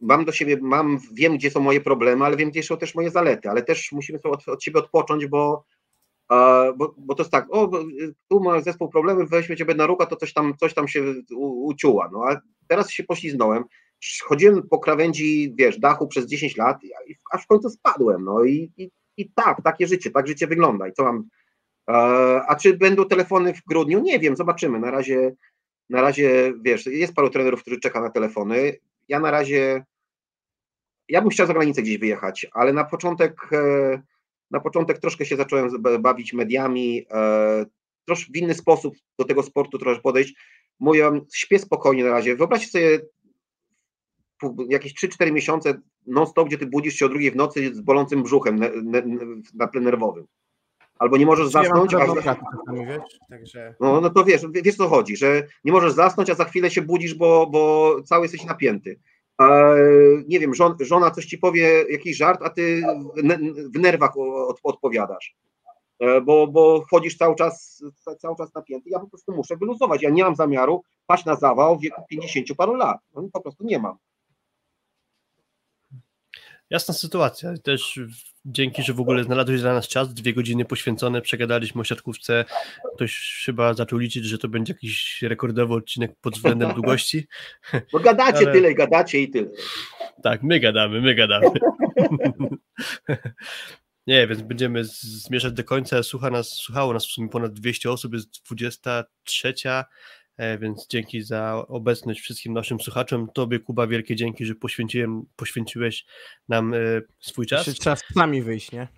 mam 0.00 0.24
do 0.24 0.32
siebie, 0.32 0.58
mam, 0.60 0.98
wiem, 1.12 1.36
gdzie 1.36 1.50
są 1.50 1.60
moje 1.60 1.80
problemy, 1.80 2.24
ale 2.24 2.36
wiem, 2.36 2.50
gdzie 2.50 2.62
są 2.62 2.76
też 2.76 2.94
moje 2.94 3.10
zalety, 3.10 3.50
ale 3.50 3.62
też 3.62 3.92
musimy 3.92 4.18
od, 4.24 4.48
od 4.48 4.62
siebie 4.62 4.78
odpocząć, 4.78 5.26
bo 5.26 5.64
bo, 6.76 6.94
bo 6.98 7.14
to 7.14 7.22
jest 7.22 7.32
tak, 7.32 7.46
o, 7.50 7.70
tu 8.28 8.40
ma 8.40 8.60
zespół 8.60 8.88
problemy, 8.88 9.26
weźmy 9.26 9.56
cię 9.56 9.64
na 9.64 9.86
ruka, 9.86 10.06
to 10.06 10.16
coś 10.16 10.32
tam, 10.32 10.54
coś 10.56 10.74
tam 10.74 10.88
się 10.88 11.14
u, 11.36 11.66
uciuła, 11.66 12.10
no 12.12 12.24
a 12.28 12.40
teraz 12.68 12.90
się 12.90 13.04
pośliznąłem, 13.04 13.64
chodziłem 14.24 14.68
po 14.68 14.78
krawędzi, 14.78 15.54
wiesz, 15.58 15.78
dachu 15.78 16.08
przez 16.08 16.26
10 16.26 16.56
lat, 16.56 16.78
aż 17.32 17.44
w 17.44 17.46
końcu 17.46 17.70
spadłem, 17.70 18.24
no 18.24 18.44
i, 18.44 18.72
i, 18.76 18.90
i 19.16 19.30
tak, 19.30 19.62
takie 19.64 19.86
życie, 19.86 20.10
tak 20.10 20.26
życie 20.26 20.46
wygląda 20.46 20.88
i 20.88 20.92
co 20.92 21.04
mam, 21.04 21.28
a 22.48 22.56
czy 22.60 22.76
będą 22.76 23.04
telefony 23.04 23.54
w 23.54 23.62
grudniu? 23.66 24.00
Nie 24.00 24.18
wiem, 24.18 24.36
zobaczymy, 24.36 24.78
na 24.78 24.90
razie, 24.90 25.34
na 25.90 26.02
razie, 26.02 26.52
wiesz, 26.62 26.86
jest 26.86 27.14
paru 27.14 27.30
trenerów, 27.30 27.60
którzy 27.60 27.80
czeka 27.80 28.00
na 28.00 28.10
telefony, 28.10 28.78
ja 29.08 29.20
na 29.20 29.30
razie, 29.30 29.84
ja 31.08 31.20
bym 31.20 31.30
chciał 31.30 31.46
za 31.46 31.52
granicę 31.52 31.82
gdzieś 31.82 31.98
wyjechać, 31.98 32.46
ale 32.52 32.72
na 32.72 32.84
początek 32.84 33.52
e, 33.52 34.02
na 34.50 34.60
początek 34.60 34.98
troszkę 34.98 35.26
się 35.26 35.36
zacząłem 35.36 35.82
bawić 36.00 36.32
mediami, 36.32 37.06
e, 37.10 37.66
troszkę 38.06 38.32
w 38.32 38.36
inny 38.36 38.54
sposób 38.54 38.94
do 39.18 39.24
tego 39.24 39.42
sportu 39.42 39.78
trochę 39.78 40.00
podejść. 40.00 40.34
Mówię, 40.80 41.10
śpię 41.34 41.58
spokojnie 41.58 42.04
na 42.04 42.10
razie. 42.10 42.36
Wyobraźcie 42.36 42.68
sobie 42.68 43.00
jakieś 44.68 44.94
3-4 44.94 45.32
miesiące 45.32 45.80
non-stop, 46.06 46.48
gdzie 46.48 46.58
ty 46.58 46.66
budzisz 46.66 46.94
się 46.94 47.06
o 47.06 47.08
drugiej 47.08 47.30
w 47.30 47.36
nocy 47.36 47.74
z 47.74 47.80
bolącym 47.80 48.22
brzuchem 48.22 48.60
na 49.54 49.66
tle 49.66 49.80
nerwowym. 49.80 50.26
Albo 50.98 51.16
nie 51.16 51.26
możesz 51.26 51.48
zasnąć, 51.48 51.94
a... 51.94 51.98
Wiesz, 51.98 53.18
także... 53.30 53.74
no, 53.80 54.00
no 54.00 54.10
to 54.10 54.24
wiesz, 54.24 54.42
wiesz 54.64 54.76
co 54.76 54.88
chodzi, 54.88 55.16
że 55.16 55.46
nie 55.64 55.72
możesz 55.72 55.92
zasnąć, 55.92 56.30
a 56.30 56.34
za 56.34 56.44
chwilę 56.44 56.70
się 56.70 56.82
budzisz, 56.82 57.14
bo, 57.14 57.46
bo 57.46 57.94
cały 58.02 58.24
jesteś 58.24 58.44
napięty 58.44 58.98
nie 60.28 60.40
wiem, 60.40 60.54
żon, 60.54 60.76
żona 60.80 61.10
coś 61.10 61.26
ci 61.26 61.38
powie, 61.38 61.84
jakiś 61.90 62.16
żart, 62.16 62.40
a 62.44 62.50
ty 62.50 62.82
w 63.74 63.78
nerwach 63.78 64.12
odpowiadasz. 64.62 65.36
E, 66.00 66.20
bo, 66.20 66.46
bo 66.46 66.84
chodzisz 66.90 67.16
cały 67.16 67.34
czas, 67.34 67.82
cały 68.18 68.36
czas 68.36 68.54
napięty. 68.54 68.90
Ja 68.90 68.98
po 68.98 69.06
prostu 69.06 69.32
muszę 69.32 69.56
wyluzować. 69.56 70.02
Ja 70.02 70.10
nie 70.10 70.24
mam 70.24 70.36
zamiaru 70.36 70.82
paść 71.06 71.24
na 71.24 71.36
zawał 71.36 71.78
w 71.78 71.80
wieku 71.80 72.02
50 72.08 72.46
paru 72.56 72.74
lat. 72.74 72.98
No, 73.14 73.28
po 73.32 73.40
prostu 73.40 73.64
nie 73.64 73.78
mam. 73.78 73.96
Jasna 76.70 76.94
sytuacja. 76.94 77.54
Też 77.62 78.00
dzięki, 78.44 78.82
że 78.82 78.92
w 78.92 79.00
ogóle 79.00 79.24
znalazłeś 79.24 79.60
dla 79.60 79.74
nas 79.74 79.88
czas, 79.88 80.14
dwie 80.14 80.34
godziny 80.34 80.64
poświęcone, 80.64 81.22
przegadaliśmy 81.22 81.80
o 81.80 81.84
siatkówce. 81.84 82.44
Ktoś 82.94 83.42
chyba 83.46 83.74
zaczął 83.74 83.98
liczyć, 83.98 84.24
że 84.24 84.38
to 84.38 84.48
będzie 84.48 84.72
jakiś 84.72 85.22
rekordowy 85.22 85.74
odcinek 85.74 86.12
pod 86.20 86.34
względem 86.34 86.72
długości. 86.74 87.26
Bo 87.92 88.00
gadacie 88.10 88.38
Ale... 88.38 88.52
tyle, 88.52 88.74
gadacie 88.74 89.20
i 89.20 89.30
tyle. 89.30 89.48
Tak, 90.22 90.42
my 90.42 90.60
gadamy, 90.60 91.00
my 91.00 91.14
gadamy. 91.14 91.46
Nie, 94.06 94.26
więc 94.26 94.42
będziemy 94.42 94.84
zmierzać 94.84 95.52
do 95.52 95.64
końca. 95.64 96.02
Słucha 96.02 96.30
nas, 96.30 96.48
słuchało 96.48 96.92
nas 96.92 97.06
w 97.06 97.10
sumie 97.10 97.28
ponad 97.28 97.52
200 97.52 97.90
osób, 97.90 98.14
jest 98.14 98.44
23. 98.44 99.54
E, 100.38 100.58
więc 100.58 100.86
dzięki 100.86 101.22
za 101.22 101.66
obecność 101.68 102.20
wszystkim 102.20 102.52
naszym 102.52 102.80
słuchaczom. 102.80 103.28
Tobie, 103.34 103.58
Kuba, 103.58 103.86
wielkie 103.86 104.16
dzięki, 104.16 104.44
że 104.44 104.54
poświęciłem, 104.54 105.24
poświęciłeś 105.36 106.06
nam 106.48 106.74
e, 106.74 106.78
swój 107.20 107.46
czas. 107.46 107.66
Jeszcze 107.66 107.80
trzeba 107.80 107.96
z 107.96 108.16
nami 108.16 108.42
wyjść, 108.42 108.72
nie? 108.72 108.88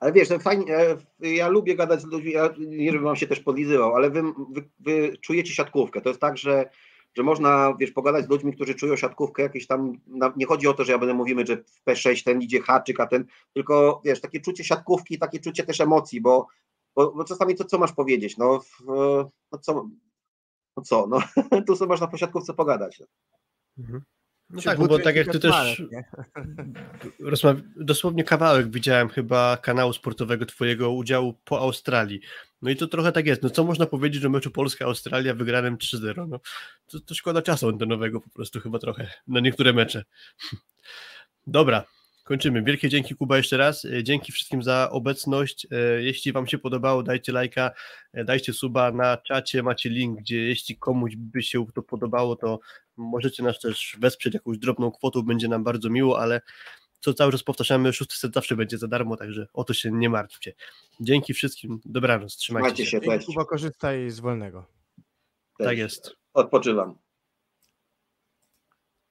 Ale 0.00 0.12
wiesz, 0.12 0.30
no 0.30 0.38
fajnie, 0.38 0.76
e, 0.76 0.96
ja 1.20 1.48
lubię 1.48 1.76
gadać 1.76 2.00
z 2.00 2.04
ludźmi, 2.04 2.32
ja 2.32 2.54
nie 2.58 2.90
żebym 2.90 3.04
wam 3.04 3.16
się 3.16 3.26
też 3.26 3.40
podlizywał, 3.40 3.94
ale 3.94 4.10
wy, 4.10 4.22
wy, 4.50 4.68
wy 4.80 5.18
czujecie 5.18 5.54
siatkówkę. 5.54 6.00
To 6.00 6.08
jest 6.08 6.20
tak, 6.20 6.38
że, 6.38 6.70
że 7.16 7.22
można, 7.22 7.74
wiesz, 7.80 7.90
pogadać 7.90 8.24
z 8.24 8.28
ludźmi, 8.28 8.54
którzy 8.54 8.74
czują 8.74 8.96
siatkówkę 8.96 9.42
jakieś 9.42 9.66
tam, 9.66 9.92
nie 10.36 10.46
chodzi 10.46 10.68
o 10.68 10.74
to, 10.74 10.84
że 10.84 10.92
ja 10.92 10.98
będę 10.98 11.14
mówimy, 11.14 11.46
że 11.46 11.56
w 11.56 11.84
P6 11.84 12.24
ten 12.24 12.42
idzie 12.42 12.60
haczyk, 12.60 13.00
a 13.00 13.06
ten, 13.06 13.24
tylko 13.52 14.02
wiesz, 14.04 14.20
takie 14.20 14.40
czucie 14.40 14.64
siatkówki, 14.64 15.18
takie 15.18 15.40
czucie 15.40 15.64
też 15.64 15.80
emocji, 15.80 16.20
bo, 16.20 16.46
bo, 16.94 17.12
bo 17.12 17.24
czasami 17.24 17.54
to 17.54 17.64
co 17.64 17.78
masz 17.78 17.92
powiedzieć, 17.92 18.36
no, 18.36 18.60
w, 18.60 18.84
no 19.52 19.58
co, 19.60 19.88
no 20.76 20.82
co, 20.82 21.06
no, 21.06 21.18
tu 21.66 21.76
sobie 21.76 21.88
można 21.88 22.06
po 22.06 22.16
siatkówce 22.16 22.54
pogadać. 22.54 23.02
No 24.50 24.62
tak, 24.62 24.78
no 24.78 24.84
bo 24.84 24.88
buduje 24.88 25.04
tak 25.04 25.16
jak 25.16 25.32
ty 25.32 25.40
też 25.40 25.82
dosłownie 27.76 28.24
kawałek 28.24 28.70
widziałem 28.70 29.08
chyba 29.08 29.56
kanału 29.56 29.92
sportowego 29.92 30.46
twojego 30.46 30.90
udziału 30.90 31.34
po 31.44 31.60
Australii. 31.60 32.20
No 32.62 32.70
i 32.70 32.76
to 32.76 32.86
trochę 32.86 33.12
tak 33.12 33.26
jest. 33.26 33.42
No 33.42 33.50
co 33.50 33.64
można 33.64 33.86
powiedzieć 33.86 34.24
o 34.24 34.30
meczu 34.30 34.50
Polska-Australia 34.50 35.34
wygranym 35.34 35.76
3-0? 35.76 36.28
No, 36.28 36.40
to, 36.86 37.00
to 37.00 37.14
szkoda 37.14 37.42
czasu 37.42 37.68
antenowego 37.68 38.20
po 38.20 38.30
prostu 38.30 38.60
chyba 38.60 38.78
trochę 38.78 39.10
na 39.26 39.40
niektóre 39.40 39.72
mecze. 39.72 40.04
Dobra, 41.46 41.84
kończymy. 42.24 42.62
Wielkie 42.62 42.88
dzięki 42.88 43.14
Kuba 43.14 43.36
jeszcze 43.36 43.56
raz. 43.56 43.84
E, 43.84 44.02
Dzięki 44.04 44.32
wszystkim 44.32 44.62
za 44.62 44.90
obecność. 44.90 45.66
E, 45.70 46.02
Jeśli 46.02 46.32
Wam 46.32 46.46
się 46.46 46.58
podobało, 46.58 47.02
dajcie 47.02 47.32
lajka, 47.32 47.70
e, 48.12 48.24
dajcie 48.24 48.52
suba 48.52 48.92
na 48.92 49.16
czacie, 49.16 49.62
macie 49.62 49.90
link, 49.90 50.18
gdzie 50.20 50.38
jeśli 50.38 50.76
komuś 50.76 51.16
by 51.16 51.42
się 51.42 51.66
to 51.74 51.82
podobało, 51.82 52.36
to 52.36 52.58
możecie 52.96 53.42
nas 53.42 53.60
też 53.60 53.96
wesprzeć 54.00 54.34
jakąś 54.34 54.58
drobną 54.58 54.90
kwotą, 54.92 55.22
będzie 55.22 55.48
nam 55.48 55.64
bardzo 55.64 55.90
miło, 55.90 56.20
ale 56.20 56.40
co 57.00 57.14
cały 57.14 57.32
czas 57.32 57.42
powtarzamy, 57.42 57.92
szósty 57.92 58.16
set 58.16 58.34
zawsze 58.34 58.56
będzie 58.56 58.78
za 58.78 58.88
darmo, 58.88 59.16
także 59.16 59.46
o 59.52 59.64
to 59.64 59.74
się 59.74 59.90
nie 59.92 60.10
martwcie. 60.10 60.52
Dzięki 61.00 61.34
wszystkim, 61.34 61.80
dobranoc, 61.84 62.36
trzymajcie 62.36 62.84
Trzymajcie 62.84 63.10
się. 63.16 63.20
się. 63.20 63.26
Kuba, 63.26 63.44
korzystaj 63.44 64.10
z 64.10 64.20
wolnego. 64.20 64.66
Tak 65.58 65.78
jest. 65.78 66.16
Odpoczywam. 66.32 67.03